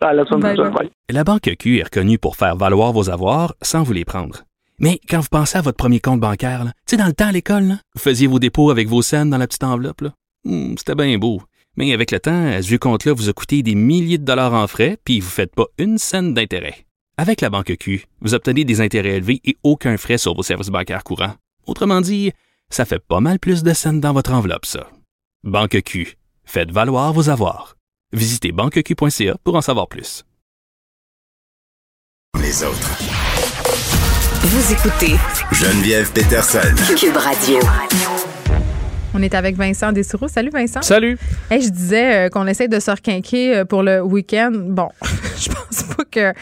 à 0.00 0.12
la 0.12 0.24
semaine 0.24 0.40
Bye, 0.40 0.54
prochaine. 0.54 0.72
bye. 0.74 0.82
Bye. 0.86 0.90
La 1.10 1.24
Banque 1.24 1.50
Q 1.58 1.78
est 1.78 1.82
reconnue 1.84 2.18
pour 2.18 2.36
faire 2.36 2.56
valoir 2.56 2.92
vos 2.92 3.10
avoirs 3.10 3.54
sans 3.62 3.82
vous 3.82 3.92
les 3.92 4.04
prendre. 4.04 4.42
Mais 4.78 5.00
quand 5.08 5.20
vous 5.20 5.28
pensez 5.30 5.56
à 5.58 5.62
votre 5.62 5.76
premier 5.78 6.00
compte 6.00 6.20
bancaire, 6.20 6.62
tu 6.64 6.70
sais, 6.86 6.96
dans 6.96 7.06
le 7.06 7.14
temps 7.14 7.28
à 7.28 7.32
l'école, 7.32 7.62
là, 7.64 7.74
vous 7.94 8.00
faisiez 8.02 8.26
vos 8.26 8.38
dépôts 8.38 8.70
avec 8.70 8.86
vos 8.88 9.00
scènes 9.02 9.30
dans 9.30 9.38
la 9.38 9.46
petite 9.46 9.64
enveloppe. 9.64 10.02
là. 10.02 10.10
Hmm, 10.44 10.74
C'était 10.76 10.94
bien 10.94 11.16
beau. 11.18 11.40
Mais 11.76 11.92
avec 11.92 12.10
le 12.10 12.20
temps, 12.20 12.46
à 12.46 12.62
ce 12.62 12.68
vieux 12.68 12.78
compte-là 12.78 13.12
vous 13.12 13.28
a 13.28 13.32
coûté 13.32 13.62
des 13.62 13.74
milliers 13.74 14.18
de 14.18 14.24
dollars 14.24 14.54
en 14.54 14.66
frais, 14.66 14.98
puis 15.04 15.20
vous 15.20 15.26
ne 15.26 15.32
faites 15.32 15.54
pas 15.54 15.66
une 15.78 15.98
scène 15.98 16.34
d'intérêt. 16.34 16.86
Avec 17.18 17.40
la 17.40 17.50
Banque 17.50 17.76
Q, 17.78 18.06
vous 18.20 18.34
obtenez 18.34 18.64
des 18.64 18.80
intérêts 18.80 19.16
élevés 19.16 19.40
et 19.44 19.56
aucun 19.62 19.96
frais 19.96 20.18
sur 20.18 20.34
vos 20.34 20.42
services 20.42 20.68
bancaires 20.68 21.04
courants. 21.04 21.34
Autrement 21.66 22.00
dit, 22.00 22.32
ça 22.70 22.84
fait 22.84 22.98
pas 22.98 23.20
mal 23.20 23.38
plus 23.38 23.62
de 23.62 23.72
scènes 23.72 24.00
dans 24.00 24.12
votre 24.12 24.32
enveloppe, 24.32 24.66
ça. 24.66 24.90
Banque 25.44 25.80
Q. 25.82 26.16
Faites 26.44 26.70
valoir 26.70 27.12
vos 27.12 27.28
avoirs. 27.28 27.76
Visitez 28.12 28.52
banqueq.ca 28.52 29.36
pour 29.44 29.56
en 29.56 29.60
savoir 29.60 29.88
plus. 29.88 30.24
Les 32.40 32.62
autres. 32.62 32.98
Vous 34.42 34.72
écoutez 34.72 35.16
Geneviève 35.52 36.12
Peterson. 36.12 36.74
Cube 36.96 37.16
Radio. 37.16 37.58
On 39.18 39.22
est 39.22 39.34
avec 39.34 39.56
Vincent 39.56 39.92
Dessoureau. 39.92 40.28
Salut, 40.28 40.50
Vincent. 40.52 40.82
Salut. 40.82 41.16
Hey, 41.50 41.62
je 41.62 41.70
disais 41.70 42.26
euh, 42.26 42.28
qu'on 42.28 42.46
essaie 42.46 42.68
de 42.68 42.78
se 42.78 42.90
requinquer 42.90 43.56
euh, 43.56 43.64
pour 43.64 43.82
le 43.82 44.02
week-end. 44.02 44.52
Bon, 44.52 44.90
je 45.38 45.48
pense 45.48 45.84
pas 45.84 46.04
que 46.10 46.34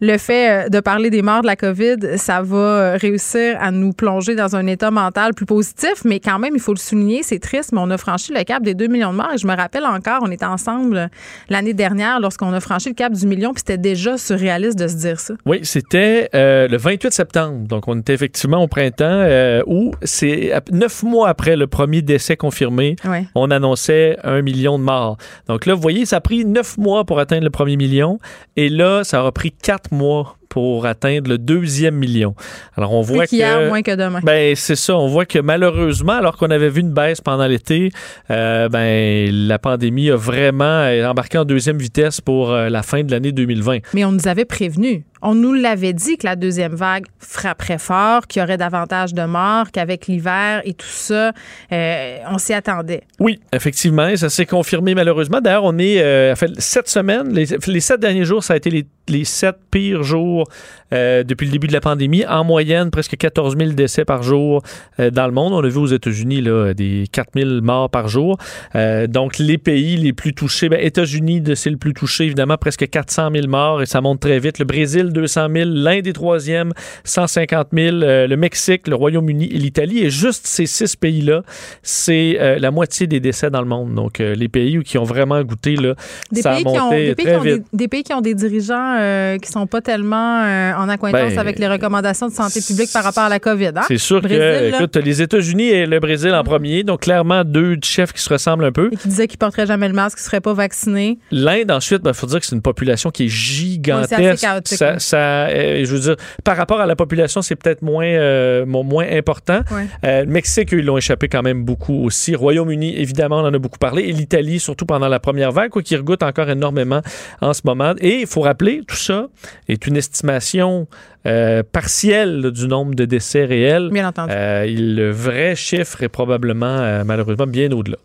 le 0.00 0.16
fait 0.16 0.66
euh, 0.66 0.68
de 0.68 0.78
parler 0.78 1.10
des 1.10 1.22
morts 1.22 1.42
de 1.42 1.48
la 1.48 1.56
COVID, 1.56 2.16
ça 2.18 2.40
va 2.40 2.56
euh, 2.56 2.96
réussir 2.96 3.56
à 3.60 3.72
nous 3.72 3.92
plonger 3.92 4.36
dans 4.36 4.54
un 4.54 4.68
état 4.68 4.92
mental 4.92 5.34
plus 5.34 5.44
positif, 5.44 6.04
mais 6.04 6.20
quand 6.20 6.38
même, 6.38 6.52
il 6.54 6.60
faut 6.60 6.72
le 6.72 6.78
souligner, 6.78 7.24
c'est 7.24 7.40
triste, 7.40 7.72
mais 7.72 7.80
on 7.82 7.90
a 7.90 7.98
franchi 7.98 8.32
le 8.32 8.44
cap 8.44 8.62
des 8.62 8.74
2 8.74 8.86
millions 8.86 9.10
de 9.10 9.16
morts. 9.16 9.32
Et 9.34 9.38
je 9.38 9.48
me 9.48 9.56
rappelle 9.56 9.84
encore, 9.84 10.20
on 10.22 10.30
était 10.30 10.44
ensemble 10.44 11.10
l'année 11.48 11.74
dernière 11.74 12.20
lorsqu'on 12.20 12.52
a 12.52 12.60
franchi 12.60 12.90
le 12.90 12.94
cap 12.94 13.12
du 13.12 13.26
million, 13.26 13.52
puis 13.52 13.64
c'était 13.66 13.76
déjà 13.76 14.16
surréaliste 14.16 14.78
de 14.78 14.86
se 14.86 14.94
dire 14.94 15.18
ça. 15.18 15.34
Oui, 15.46 15.58
c'était 15.64 16.30
le 16.32 16.76
28 16.76 17.12
septembre. 17.12 17.66
Donc, 17.66 17.88
on 17.88 17.98
était 17.98 18.14
effectivement 18.14 18.62
au 18.62 18.68
printemps 18.68 19.26
où 19.66 19.92
c'est 20.02 20.52
neuf 20.70 21.02
mois 21.02 21.28
après 21.28 21.56
le 21.56 21.66
premier 21.66 22.02
décès 22.02 22.19
confirmé, 22.36 22.96
Ouais. 23.04 23.26
on 23.34 23.50
annonçait 23.50 24.16
un 24.24 24.42
million 24.42 24.78
de 24.78 24.84
morts. 24.84 25.16
Donc 25.48 25.66
là, 25.66 25.74
vous 25.74 25.80
voyez, 25.80 26.06
ça 26.06 26.16
a 26.16 26.20
pris 26.20 26.44
neuf 26.44 26.76
mois 26.78 27.04
pour 27.04 27.18
atteindre 27.18 27.44
le 27.44 27.50
premier 27.50 27.76
million. 27.76 28.18
Et 28.56 28.68
là, 28.68 29.04
ça 29.04 29.20
aura 29.20 29.32
pris 29.32 29.52
quatre 29.52 29.92
mois 29.92 30.36
pour 30.50 30.84
atteindre 30.84 31.30
le 31.30 31.38
deuxième 31.38 31.94
million. 31.94 32.34
Alors, 32.76 32.92
on 32.92 33.00
voit 33.00 33.26
que... 33.26 33.68
moins 33.68 33.82
que 33.82 33.94
demain. 33.94 34.20
Ben, 34.22 34.54
c'est 34.56 34.76
ça. 34.76 34.96
On 34.96 35.06
voit 35.06 35.24
que 35.24 35.38
malheureusement, 35.38 36.14
alors 36.14 36.36
qu'on 36.36 36.50
avait 36.50 36.68
vu 36.68 36.80
une 36.80 36.92
baisse 36.92 37.20
pendant 37.20 37.46
l'été, 37.46 37.90
euh, 38.30 38.68
ben, 38.68 39.30
la 39.30 39.58
pandémie 39.58 40.10
a 40.10 40.16
vraiment 40.16 40.64
euh, 40.64 41.08
embarqué 41.08 41.38
en 41.38 41.44
deuxième 41.44 41.78
vitesse 41.78 42.20
pour 42.20 42.50
euh, 42.50 42.68
la 42.68 42.82
fin 42.82 43.04
de 43.04 43.12
l'année 43.12 43.32
2020. 43.32 43.78
Mais 43.94 44.04
on 44.04 44.12
nous 44.12 44.26
avait 44.26 44.44
prévenu. 44.44 45.04
On 45.22 45.34
nous 45.34 45.52
l'avait 45.52 45.92
dit 45.92 46.16
que 46.16 46.26
la 46.26 46.34
deuxième 46.34 46.74
vague 46.74 47.04
frapperait 47.18 47.78
fort, 47.78 48.26
qu'il 48.26 48.40
y 48.40 48.42
aurait 48.42 48.56
davantage 48.56 49.12
de 49.12 49.22
morts, 49.22 49.70
qu'avec 49.70 50.06
l'hiver 50.06 50.62
et 50.64 50.72
tout 50.72 50.86
ça, 50.88 51.32
euh, 51.72 52.16
on 52.30 52.38
s'y 52.38 52.54
attendait. 52.54 53.02
Oui, 53.18 53.38
effectivement, 53.52 54.08
et 54.08 54.16
ça 54.16 54.30
s'est 54.30 54.46
confirmé 54.46 54.94
malheureusement. 54.94 55.42
D'ailleurs, 55.42 55.64
on 55.64 55.78
est 55.78 56.34
fait 56.36 56.58
sept 56.58 56.88
semaines, 56.88 57.34
les, 57.34 57.44
les 57.66 57.80
sept 57.80 58.00
derniers 58.00 58.24
jours, 58.24 58.42
ça 58.42 58.54
a 58.54 58.56
été 58.56 58.70
les, 58.70 58.86
les 59.08 59.24
sept 59.24 59.56
pires 59.70 60.02
jours 60.02 60.39
cool. 60.44 60.52
Euh, 60.92 61.22
depuis 61.22 61.46
le 61.46 61.52
début 61.52 61.66
de 61.66 61.72
la 61.72 61.80
pandémie. 61.80 62.24
En 62.26 62.44
moyenne, 62.44 62.90
presque 62.90 63.16
14 63.16 63.56
000 63.56 63.70
décès 63.72 64.04
par 64.04 64.22
jour 64.22 64.62
euh, 64.98 65.10
dans 65.10 65.26
le 65.26 65.32
monde. 65.32 65.52
On 65.52 65.62
a 65.64 65.68
vu 65.68 65.78
aux 65.78 65.86
États-Unis 65.86 66.40
là, 66.40 66.74
des 66.74 67.04
4 67.12 67.30
000 67.34 67.60
morts 67.62 67.90
par 67.90 68.08
jour. 68.08 68.38
Euh, 68.74 69.06
donc, 69.06 69.38
les 69.38 69.58
pays 69.58 69.96
les 69.96 70.12
plus 70.12 70.34
touchés, 70.34 70.68
ben, 70.68 70.80
États-Unis, 70.80 71.42
c'est 71.54 71.70
le 71.70 71.76
plus 71.76 71.94
touché, 71.94 72.24
évidemment, 72.24 72.56
presque 72.56 72.88
400 72.88 73.30
000 73.32 73.46
morts 73.46 73.82
et 73.82 73.86
ça 73.86 74.00
monte 74.00 74.20
très 74.20 74.38
vite. 74.38 74.58
Le 74.58 74.64
Brésil, 74.64 75.12
200 75.12 75.48
000. 75.54 75.70
L'Inde 75.70 76.06
est 76.06 76.12
troisième, 76.12 76.72
150 77.04 77.68
000. 77.72 77.96
Euh, 77.96 78.26
le 78.26 78.36
Mexique, 78.36 78.88
le 78.88 78.96
Royaume-Uni 78.96 79.46
et 79.46 79.58
l'Italie. 79.58 80.04
Et 80.04 80.10
juste 80.10 80.46
ces 80.46 80.66
six 80.66 80.96
pays-là, 80.96 81.42
c'est 81.82 82.38
la 82.58 82.70
moitié 82.70 83.06
des 83.06 83.20
décès 83.20 83.50
dans 83.50 83.60
le 83.60 83.66
monde. 83.66 83.94
Donc, 83.94 84.18
les 84.18 84.48
pays 84.48 84.82
qui 84.82 84.98
ont 84.98 85.04
vraiment 85.04 85.42
goûté, 85.42 85.76
là, 85.76 85.94
Des 86.32 86.42
ça 86.42 86.54
pays, 86.54 86.60
a 86.66 86.70
qui 86.70 86.78
ont, 86.78 86.84
monté 86.84 87.06
des, 87.06 87.14
pays 87.14 87.24
très 87.26 87.34
qui 87.34 87.38
ont 87.38 87.42
des, 87.42 87.54
vite. 87.54 87.64
des 87.72 87.88
pays 87.88 88.02
qui 88.02 88.14
ont 88.14 88.20
des 88.20 88.34
dirigeants 88.34 89.38
qui 89.40 89.50
sont 89.50 89.66
pas 89.66 89.80
tellement 89.80 90.42
en 90.80 90.88
accointance 90.88 91.30
Ben, 91.34 91.38
avec 91.38 91.58
les 91.58 91.68
recommandations 91.68 92.28
de 92.28 92.32
santé 92.32 92.60
publique 92.60 92.90
par 92.92 93.04
rapport 93.04 93.22
à 93.24 93.28
la 93.28 93.38
COVID. 93.38 93.72
hein? 93.76 93.82
C'est 93.88 93.98
sûr 93.98 94.20
Brésil, 94.20 94.38
que, 94.38 94.70
là, 94.70 94.76
écoute, 94.78 94.96
les 94.96 95.22
États-Unis 95.22 95.68
et 95.68 95.86
le 95.86 96.00
Brésil 96.00 96.34
en 96.34 96.42
premier, 96.44 96.82
donc 96.84 97.00
clairement 97.02 97.44
deux 97.44 97.76
chefs 97.82 98.12
qui 98.12 98.22
se 98.22 98.28
ressemblent 98.28 98.64
un 98.64 98.72
peu. 98.72 98.90
et 98.92 98.96
qui 98.96 99.08
disait 99.08 99.28
qu'ils 99.28 99.38
porteraient 99.38 99.66
jamais 99.66 99.88
le 99.88 99.94
masque, 99.94 100.18
qu'ils 100.18 100.24
seraient 100.24 100.40
pas 100.40 100.54
vaccinés. 100.54 101.18
L'Inde, 101.30 101.70
ensuite, 101.70 102.02
il 102.04 102.14
faut 102.14 102.26
dire 102.26 102.40
que 102.40 102.46
c'est 102.46 102.54
une 102.56 102.62
population 102.62 103.10
qui 103.10 103.24
est 103.26 103.28
gigantesque. 103.28 104.40
chaotique, 104.40 104.78
ça, 104.78 104.92
oui. 104.94 105.00
ça, 105.00 105.16
euh, 105.48 105.84
je 105.84 105.92
veux 105.94 106.00
dire, 106.00 106.16
par 106.44 106.56
rapport 106.56 106.80
à 106.80 106.86
la 106.86 106.96
population, 106.96 107.42
c'est 107.42 107.56
peut-être 107.56 107.82
moins, 107.82 108.04
euh, 108.06 108.64
mo- 108.66 108.82
moins 108.82 109.06
important. 109.10 109.60
Euh, 110.04 110.24
le 110.24 110.30
Mexique, 110.30 110.72
eux, 110.74 110.78
ils 110.78 110.84
l'ont 110.84 110.96
échappé 110.98 111.28
quand 111.28 111.42
même 111.42 111.64
beaucoup 111.64 112.04
aussi. 112.04 112.34
Royaume-Uni, 112.34 112.96
évidemment, 112.98 113.38
on 113.40 113.46
en 113.46 113.54
a 113.54 113.58
beaucoup 113.58 113.78
parlé. 113.78 114.02
Et 114.04 114.12
l'Italie, 114.12 114.60
surtout 114.60 114.86
pendant 114.86 115.08
la 115.08 115.18
première 115.20 115.52
vague, 115.52 115.70
quoi, 115.70 115.82
qui 115.82 115.96
regoute 115.96 116.22
encore 116.22 116.48
énormément 116.50 117.00
en 117.40 117.52
ce 117.52 117.62
moment. 117.64 117.94
Et 118.00 118.20
il 118.20 118.26
faut 118.26 118.40
rappeler, 118.42 118.82
tout 118.86 118.96
ça 118.96 119.26
est 119.68 119.86
une 119.86 119.96
estimation 119.96 120.69
son 120.70 120.88
euh, 121.26 121.62
partielle 121.62 122.40
là, 122.40 122.50
du 122.50 122.66
nombre 122.66 122.94
de 122.94 123.04
décès 123.04 123.44
réels. 123.44 123.90
Bien 123.92 124.08
entendu. 124.08 124.32
Euh, 124.34 124.64
le 124.68 125.10
vrai 125.10 125.54
chiffre 125.54 126.02
est 126.02 126.08
probablement, 126.08 126.66
euh, 126.78 127.02
malheureusement, 127.04 127.46
bien 127.46 127.70
au-delà. 127.72 127.96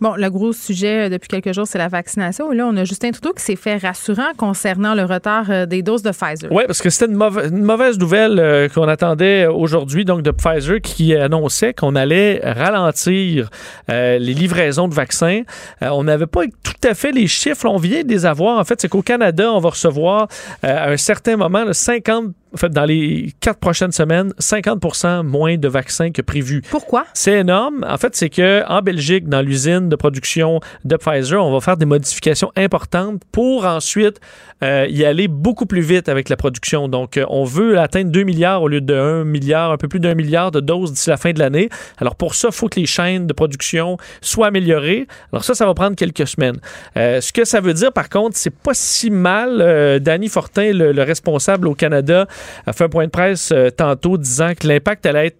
Bon, 0.00 0.14
le 0.16 0.28
gros 0.30 0.52
sujet 0.52 1.06
euh, 1.06 1.08
depuis 1.08 1.28
quelques 1.28 1.52
jours, 1.54 1.66
c'est 1.66 1.78
la 1.78 1.88
vaccination. 1.88 2.52
Et 2.52 2.56
là, 2.56 2.66
on 2.66 2.76
a 2.76 2.84
Justin 2.84 3.10
Trudeau 3.10 3.32
qui 3.32 3.42
s'est 3.42 3.56
fait 3.56 3.76
rassurant 3.76 4.32
concernant 4.36 4.94
le 4.94 5.04
retard 5.04 5.46
euh, 5.50 5.66
des 5.66 5.82
doses 5.82 6.02
de 6.02 6.10
Pfizer. 6.10 6.50
Oui, 6.52 6.62
parce 6.66 6.80
que 6.80 6.90
c'était 6.90 7.10
une, 7.10 7.18
mauva- 7.18 7.48
une 7.48 7.62
mauvaise 7.64 7.98
nouvelle 7.98 8.38
euh, 8.38 8.68
qu'on 8.68 8.88
attendait 8.88 9.46
aujourd'hui, 9.46 10.04
donc 10.04 10.22
de 10.22 10.30
Pfizer, 10.30 10.80
qui 10.80 11.14
annonçait 11.16 11.74
qu'on 11.74 11.96
allait 11.96 12.40
ralentir 12.42 13.50
euh, 13.90 14.18
les 14.18 14.34
livraisons 14.34 14.88
de 14.88 14.94
vaccins. 14.94 15.42
Euh, 15.82 15.88
on 15.92 16.04
n'avait 16.04 16.26
pas 16.26 16.42
tout 16.62 16.88
à 16.88 16.94
fait 16.94 17.12
les 17.12 17.26
chiffres, 17.26 17.66
on 17.68 17.76
vient 17.76 18.02
de 18.02 18.08
les 18.08 18.26
avoir. 18.26 18.58
En 18.58 18.64
fait, 18.64 18.80
c'est 18.80 18.88
qu'au 18.88 19.02
Canada, 19.02 19.50
on 19.52 19.58
va 19.58 19.70
recevoir 19.70 20.28
euh, 20.64 20.68
à 20.68 20.90
un 20.90 20.96
certain 20.96 21.36
moment 21.36 21.64
là, 21.64 21.72
50 21.74 22.26
en 22.52 22.56
fait, 22.56 22.70
dans 22.70 22.84
les 22.84 23.32
quatre 23.40 23.60
prochaines 23.60 23.92
semaines, 23.92 24.32
50% 24.40 25.22
moins 25.22 25.56
de 25.56 25.68
vaccins 25.68 26.10
que 26.10 26.22
prévu. 26.22 26.62
Pourquoi? 26.70 27.06
C'est 27.14 27.38
énorme. 27.38 27.86
En 27.88 27.96
fait, 27.96 28.16
c'est 28.16 28.28
que 28.28 28.66
en 28.68 28.82
Belgique, 28.82 29.28
dans 29.28 29.40
l'usine 29.40 29.88
de 29.88 29.96
production 29.96 30.60
de 30.84 30.96
Pfizer, 30.96 31.44
on 31.44 31.52
va 31.52 31.60
faire 31.60 31.76
des 31.76 31.86
modifications 31.86 32.50
importantes 32.56 33.22
pour 33.30 33.64
ensuite 33.64 34.20
euh, 34.62 34.86
y 34.88 35.04
aller 35.04 35.28
beaucoup 35.28 35.66
plus 35.66 35.80
vite 35.80 36.08
avec 36.08 36.28
la 36.28 36.36
production. 36.36 36.88
Donc, 36.88 37.16
euh, 37.16 37.24
on 37.28 37.44
veut 37.44 37.78
atteindre 37.78 38.10
2 38.10 38.22
milliards 38.22 38.62
au 38.62 38.68
lieu 38.68 38.80
de 38.80 38.94
1 38.94 39.24
milliard, 39.24 39.72
un 39.72 39.76
peu 39.76 39.88
plus 39.88 40.00
d'un 40.00 40.14
milliard 40.14 40.50
de 40.50 40.60
doses 40.60 40.92
d'ici 40.92 41.10
la 41.10 41.16
fin 41.16 41.32
de 41.32 41.38
l'année. 41.38 41.68
Alors, 41.98 42.14
pour 42.16 42.34
ça, 42.34 42.48
il 42.48 42.54
faut 42.54 42.68
que 42.68 42.78
les 42.78 42.86
chaînes 42.86 43.26
de 43.26 43.32
production 43.32 43.96
soient 44.20 44.48
améliorées. 44.48 45.06
Alors, 45.32 45.44
ça, 45.44 45.54
ça 45.54 45.66
va 45.66 45.74
prendre 45.74 45.96
quelques 45.96 46.26
semaines. 46.26 46.58
Euh, 46.96 47.20
ce 47.20 47.32
que 47.32 47.44
ça 47.44 47.60
veut 47.60 47.74
dire, 47.74 47.92
par 47.92 48.08
contre, 48.08 48.36
c'est 48.36 48.54
pas 48.54 48.74
si 48.74 49.10
mal. 49.10 49.60
Euh, 49.60 49.98
Danny 49.98 50.28
Fortin, 50.28 50.72
le, 50.72 50.92
le, 50.92 51.02
responsable 51.02 51.68
au 51.68 51.74
Canada, 51.74 52.26
a 52.66 52.72
fait 52.72 52.84
un 52.84 52.88
point 52.88 53.06
de 53.06 53.10
presse 53.10 53.50
euh, 53.52 53.70
tantôt 53.70 54.18
disant 54.18 54.52
que 54.58 54.66
l'impact 54.66 55.06
allait 55.06 55.28
être. 55.28 55.36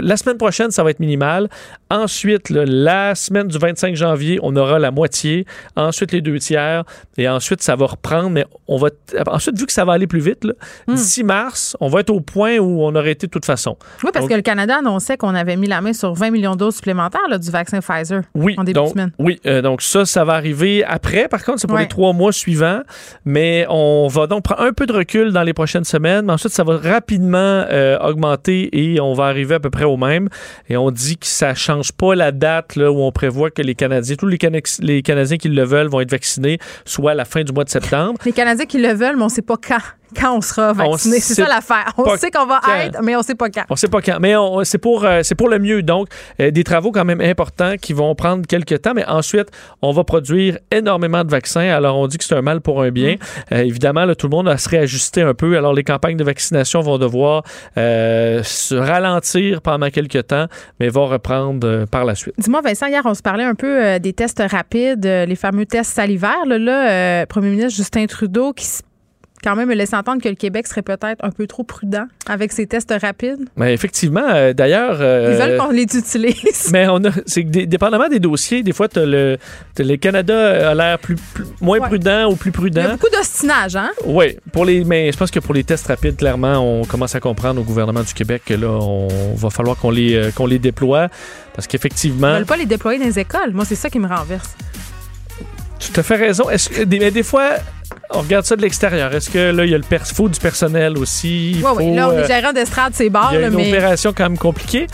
La 0.00 0.16
semaine 0.16 0.38
prochaine, 0.38 0.70
ça 0.70 0.82
va 0.82 0.90
être 0.90 1.00
minimal. 1.00 1.48
Ensuite, 1.90 2.50
là, 2.50 2.64
la 2.66 3.14
semaine 3.14 3.48
du 3.48 3.58
25 3.58 3.94
janvier, 3.94 4.38
on 4.42 4.56
aura 4.56 4.78
la 4.78 4.90
moitié. 4.90 5.46
Ensuite, 5.76 6.12
les 6.12 6.20
deux 6.20 6.38
tiers. 6.38 6.84
Et 7.16 7.28
ensuite, 7.28 7.62
ça 7.62 7.76
va 7.76 7.86
reprendre. 7.86 8.40
On 8.68 8.76
va. 8.78 8.88
Ensuite, 9.26 9.58
vu 9.58 9.66
que 9.66 9.72
ça 9.72 9.84
va 9.84 9.92
aller 9.92 10.06
plus 10.06 10.20
vite, 10.20 10.44
mm. 10.86 10.94
d'ici 10.94 11.24
mars, 11.24 11.76
on 11.80 11.88
va 11.88 12.00
être 12.00 12.10
au 12.10 12.20
point 12.20 12.58
où 12.58 12.82
on 12.82 12.94
aurait 12.94 13.12
été 13.12 13.26
de 13.26 13.30
toute 13.30 13.44
façon. 13.44 13.76
Oui, 14.02 14.10
parce 14.12 14.24
donc, 14.24 14.30
que 14.30 14.34
le 14.36 14.42
Canada 14.42 14.78
annonçait 14.78 15.16
qu'on 15.16 15.34
avait 15.34 15.56
mis 15.56 15.66
la 15.66 15.80
main 15.80 15.92
sur 15.92 16.14
20 16.14 16.30
millions 16.30 16.52
de 16.52 16.58
doses 16.58 16.76
supplémentaires 16.76 17.20
là, 17.28 17.38
du 17.38 17.50
vaccin 17.50 17.80
Pfizer 17.80 18.22
oui, 18.34 18.54
en 18.56 18.64
début 18.64 18.74
donc, 18.74 18.86
de 18.86 18.90
semaine. 18.92 19.10
Oui, 19.18 19.40
euh, 19.46 19.62
donc 19.62 19.82
ça, 19.82 20.04
ça 20.06 20.24
va 20.24 20.34
arriver 20.34 20.84
après. 20.84 21.28
Par 21.28 21.44
contre, 21.44 21.60
c'est 21.60 21.66
pour 21.66 21.76
Ouais. 21.76 21.82
les 21.82 21.88
trois 21.88 22.12
mois 22.12 22.32
suivants. 22.32 22.82
Mais 23.24 23.66
on 23.68 24.06
va 24.08 24.26
donc 24.26 24.44
prendre 24.44 24.62
un 24.62 24.72
peu 24.72 24.86
de 24.86 24.92
recul 24.92 25.32
dans 25.32 25.42
les 25.42 25.52
prochaines 25.52 25.84
semaines. 25.84 26.26
Mais 26.26 26.32
ensuite, 26.32 26.52
ça 26.52 26.64
va 26.64 26.76
rapidement 26.76 27.36
euh, 27.70 27.98
augmenter 27.98 28.68
et 28.72 29.00
on 29.00 29.12
va 29.14 29.24
arriver 29.24 29.56
à 29.56 29.60
peu 29.60 29.70
près 29.70 29.84
au 29.84 29.96
même. 29.96 30.28
Et 30.68 30.76
on 30.76 30.90
dit 30.90 31.16
que 31.16 31.26
ça 31.26 31.54
change 31.54 31.92
pas 31.92 32.14
la 32.14 32.32
date 32.32 32.76
là, 32.76 32.90
où 32.90 33.00
on 33.00 33.12
prévoit 33.12 33.50
que 33.50 33.62
les 33.62 33.74
Canadiens, 33.74 34.16
tous 34.16 34.26
les, 34.26 34.38
Cana- 34.38 34.58
les 34.80 35.02
Canadiens 35.02 35.36
qui 35.36 35.48
le 35.48 35.64
veulent 35.64 35.88
vont 35.88 36.00
être 36.00 36.10
vaccinés, 36.10 36.58
soit 36.84 37.12
à 37.12 37.14
la 37.14 37.24
fin 37.24 37.42
du 37.42 37.52
mois 37.52 37.64
de 37.64 37.70
septembre. 37.70 38.18
Canadiens 38.44 38.66
qui 38.66 38.76
le 38.76 38.92
veulent, 38.92 39.16
mais 39.16 39.22
on 39.22 39.28
ne 39.28 39.30
sait 39.30 39.40
pas 39.40 39.56
quand, 39.56 39.80
quand 40.18 40.36
on 40.36 40.40
sera 40.40 40.72
vacciné. 40.72 41.20
C'est 41.20 41.34
ça 41.34 41.48
l'affaire. 41.48 41.92
On 41.96 42.16
sait 42.16 42.30
qu'on 42.30 42.46
va 42.46 42.60
être, 42.84 43.02
mais 43.02 43.14
on 43.14 43.20
ne 43.20 43.24
sait 43.24 43.34
pas 43.34 43.48
quand. 43.50 43.64
On 43.70 43.76
sait 43.76 43.88
pas 43.88 44.00
quand, 44.00 44.18
mais 44.20 44.34
c'est 44.64 44.78
pour, 44.78 45.04
euh, 45.04 45.20
c'est 45.22 45.34
pour 45.34 45.48
le 45.48 45.58
mieux. 45.58 45.82
Donc, 45.82 46.08
euh, 46.40 46.50
des 46.50 46.64
travaux 46.64 46.92
quand 46.92 47.04
même 47.04 47.20
importants 47.20 47.74
qui 47.80 47.92
vont 47.92 48.14
prendre 48.14 48.46
quelques 48.46 48.82
temps, 48.82 48.92
mais 48.94 49.04
ensuite, 49.06 49.48
on 49.82 49.92
va 49.92 50.04
produire 50.04 50.58
énormément 50.70 51.24
de 51.24 51.30
vaccins. 51.30 51.68
Alors, 51.68 51.98
on 51.98 52.06
dit 52.06 52.18
que 52.18 52.24
c'est 52.24 52.34
un 52.36 52.42
mal 52.42 52.60
pour 52.60 52.82
un 52.82 52.90
bien. 52.90 53.16
Euh, 53.52 53.58
évidemment, 53.62 54.04
là, 54.04 54.14
tout 54.14 54.26
le 54.26 54.36
monde 54.36 54.46
va 54.46 54.56
se 54.58 54.68
réajuster 54.68 55.22
un 55.22 55.34
peu. 55.34 55.56
Alors, 55.56 55.72
les 55.74 55.84
campagnes 55.84 56.16
de 56.16 56.24
vaccination 56.24 56.80
vont 56.80 56.98
devoir 56.98 57.42
se 57.76 58.74
ralentir 58.74 59.60
pendant 59.62 59.90
quelques 59.90 60.26
temps, 60.28 60.46
mais 60.80 60.88
vont 60.88 61.06
reprendre 61.06 61.86
par 61.86 62.04
la 62.04 62.14
suite. 62.14 62.34
Dis-moi, 62.38 62.60
Vincent, 62.62 62.86
hier, 62.86 63.02
on 63.04 63.14
se 63.14 63.22
parlait 63.22 63.44
un 63.44 63.54
peu 63.54 63.98
des 63.98 64.12
tests 64.12 64.42
rapides, 64.50 65.04
les 65.04 65.36
fameux 65.36 65.66
tests 65.66 65.92
salivaires. 65.94 66.44
Là, 66.46 66.58
là 66.58 67.26
Premier 67.26 67.50
ministre 67.50 67.76
Justin 67.76 68.06
Trudeau 68.06 68.52
qui 68.52 68.64
s- 68.64 68.82
quand 69.44 69.54
même 69.56 69.68
me 69.68 69.74
laisse 69.74 69.92
entendre 69.92 70.22
que 70.22 70.28
le 70.28 70.34
Québec 70.34 70.66
serait 70.66 70.82
peut-être 70.82 71.22
un 71.22 71.30
peu 71.30 71.46
trop 71.46 71.62
prudent 71.64 72.06
avec 72.26 72.50
ces 72.52 72.66
tests 72.66 72.92
rapides. 73.00 73.44
Mais 73.56 73.74
effectivement, 73.74 74.24
euh, 74.32 74.52
d'ailleurs. 74.54 74.96
Ils 74.96 75.02
euh, 75.04 75.38
veulent 75.38 75.58
qu'on 75.58 75.70
les 75.70 75.82
utilise. 75.82 76.70
Mais 76.72 76.86
on 76.88 76.96
a, 77.04 77.10
c'est 77.26 77.42
dépendamment 77.44 78.08
des 78.08 78.18
dossiers, 78.20 78.62
des 78.62 78.72
fois, 78.72 78.88
t'as 78.88 79.04
le, 79.04 79.36
t'as 79.74 79.84
le 79.84 79.96
Canada 79.96 80.70
a 80.70 80.74
l'air 80.74 80.98
plus, 80.98 81.16
plus- 81.34 81.44
moins 81.60 81.78
Ouais. 81.78 81.88
prudent 81.88 82.30
ou 82.30 82.36
plus 82.36 82.50
Il 82.50 82.54
y 82.54 82.56
a 82.56 82.60
prudent. 82.82 82.92
beaucoup 82.94 83.14
d'ostinage, 83.14 83.76
hein? 83.76 83.90
Oui, 84.06 84.36
pour 84.52 84.64
les, 84.64 84.84
mais 84.84 85.12
je 85.12 85.16
pense 85.18 85.30
que 85.30 85.40
pour 85.40 85.52
les 85.54 85.64
tests 85.64 85.86
rapides, 85.88 86.16
clairement, 86.16 86.58
on 86.58 86.84
commence 86.84 87.14
à 87.14 87.20
comprendre 87.20 87.60
au 87.60 87.64
gouvernement 87.64 88.02
du 88.02 88.14
Québec 88.14 88.42
que 88.46 88.54
là, 88.54 88.68
on 88.70 89.34
va 89.34 89.50
falloir 89.50 89.76
qu'on 89.76 89.90
les, 89.90 90.14
euh, 90.14 90.30
qu'on 90.34 90.46
les 90.46 90.58
déploie 90.58 91.08
parce 91.54 91.66
Ils 91.66 91.68
qu'effectivement, 91.68 92.32
veulent 92.32 92.46
pas 92.46 92.56
les 92.56 92.66
déployer 92.66 92.98
dans 92.98 93.04
les 93.06 93.18
écoles. 93.18 93.52
Moi, 93.52 93.64
c'est 93.64 93.74
ça 93.74 93.90
qui 93.90 93.98
me 93.98 94.08
renverse. 94.08 94.54
Tu 95.92 96.00
as 96.00 96.02
fait 96.02 96.16
raison. 96.16 96.48
Est-ce 96.50 96.68
que 96.68 96.82
des, 96.82 96.98
mais 96.98 97.10
des 97.10 97.22
fois, 97.22 97.50
on 98.10 98.20
regarde 98.20 98.44
ça 98.44 98.56
de 98.56 98.62
l'extérieur. 98.62 99.14
Est-ce 99.14 99.30
que 99.30 99.50
là, 99.50 99.64
il 99.64 99.70
y 99.70 99.74
a 99.74 99.78
le 99.78 99.84
pers 99.84 100.06
faut 100.06 100.28
du 100.28 100.38
personnel 100.38 100.98
aussi? 100.98 101.60
Oui, 101.62 101.70
oui. 101.76 101.94
Là, 101.94 102.08
on 102.08 102.12
euh, 102.12 102.24
est 102.24 102.26
gérant 102.26 102.52
d'estrade, 102.52 102.92
c'est 102.94 103.10
barre, 103.10 103.34
il 103.34 103.40
y 103.40 103.44
a 103.44 103.48
une 103.48 103.54
mais. 103.54 103.68
opération 103.68 104.12
quand 104.12 104.24
même 104.24 104.38
compliquée. 104.38 104.86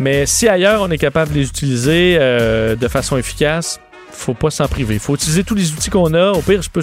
Mais 0.00 0.26
si 0.26 0.48
ailleurs, 0.48 0.82
on 0.82 0.90
est 0.90 0.98
capable 0.98 1.32
de 1.32 1.38
les 1.38 1.48
utiliser 1.48 2.16
euh, 2.20 2.76
de 2.76 2.88
façon 2.88 3.16
efficace, 3.16 3.80
faut 4.12 4.34
pas 4.34 4.50
s'en 4.50 4.68
priver. 4.68 4.94
Il 4.94 5.00
faut 5.00 5.14
utiliser 5.14 5.44
tous 5.44 5.54
les 5.54 5.72
outils 5.72 5.90
qu'on 5.90 6.14
a. 6.14 6.30
Au 6.32 6.40
pire, 6.40 6.62
je 6.62 6.70
peux, 6.70 6.82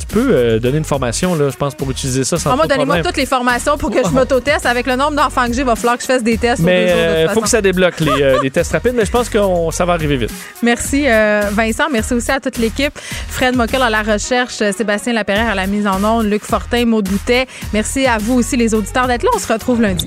tu 0.00 0.06
peux 0.06 0.28
euh, 0.30 0.58
donner 0.58 0.78
une 0.78 0.84
formation, 0.84 1.34
là, 1.34 1.48
je 1.50 1.56
pense, 1.56 1.74
pour 1.74 1.90
utiliser 1.90 2.24
ça 2.24 2.38
sans 2.38 2.50
Ah, 2.52 2.56
moi, 2.56 2.66
donnez-moi 2.66 3.02
toutes 3.02 3.16
les 3.16 3.26
formations 3.26 3.76
pour 3.78 3.90
que 3.90 4.02
je 4.04 4.10
m'autoteste. 4.12 4.66
Avec 4.66 4.86
le 4.86 4.96
nombre 4.96 5.12
d'enfants 5.16 5.46
que 5.46 5.52
j'ai, 5.52 5.60
il 5.60 5.66
va 5.66 5.76
falloir 5.76 5.96
que 5.96 6.02
je 6.02 6.06
fasse 6.06 6.22
des 6.22 6.38
tests. 6.38 6.62
Mais 6.62 6.86
deux 6.86 6.88
jours, 6.88 6.96
de 6.96 7.02
toute 7.02 7.18
il 7.20 7.22
faut 7.22 7.28
façon. 7.28 7.40
que 7.42 7.48
ça 7.48 7.62
débloque 7.62 8.00
les, 8.00 8.22
euh, 8.22 8.38
les 8.42 8.50
tests 8.50 8.72
rapides, 8.72 8.94
mais 8.94 9.04
je 9.04 9.10
pense 9.10 9.28
que 9.28 9.38
ça 9.72 9.84
va 9.84 9.92
arriver 9.94 10.16
vite. 10.16 10.30
Merci 10.62 11.04
euh, 11.06 11.42
Vincent, 11.52 11.84
merci 11.90 12.14
aussi 12.14 12.30
à 12.30 12.40
toute 12.40 12.58
l'équipe. 12.58 12.92
Fred 13.28 13.56
Mockel 13.56 13.82
à 13.82 13.90
la 13.90 14.02
recherche, 14.02 14.60
euh, 14.62 14.72
Sébastien 14.72 15.12
Laperrière 15.12 15.48
à 15.50 15.54
la 15.54 15.66
mise 15.66 15.86
en 15.86 16.02
onde, 16.02 16.26
Luc 16.26 16.44
Fortin, 16.44 16.84
Maud 16.86 17.08
Boutet. 17.08 17.46
Merci 17.72 18.06
à 18.06 18.18
vous 18.18 18.34
aussi 18.34 18.56
les 18.56 18.74
auditeurs 18.74 19.06
d'être 19.06 19.22
là. 19.22 19.30
On 19.34 19.38
se 19.38 19.52
retrouve 19.52 19.80
lundi. 19.82 20.06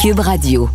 Cube 0.00 0.20
Radio. 0.20 0.68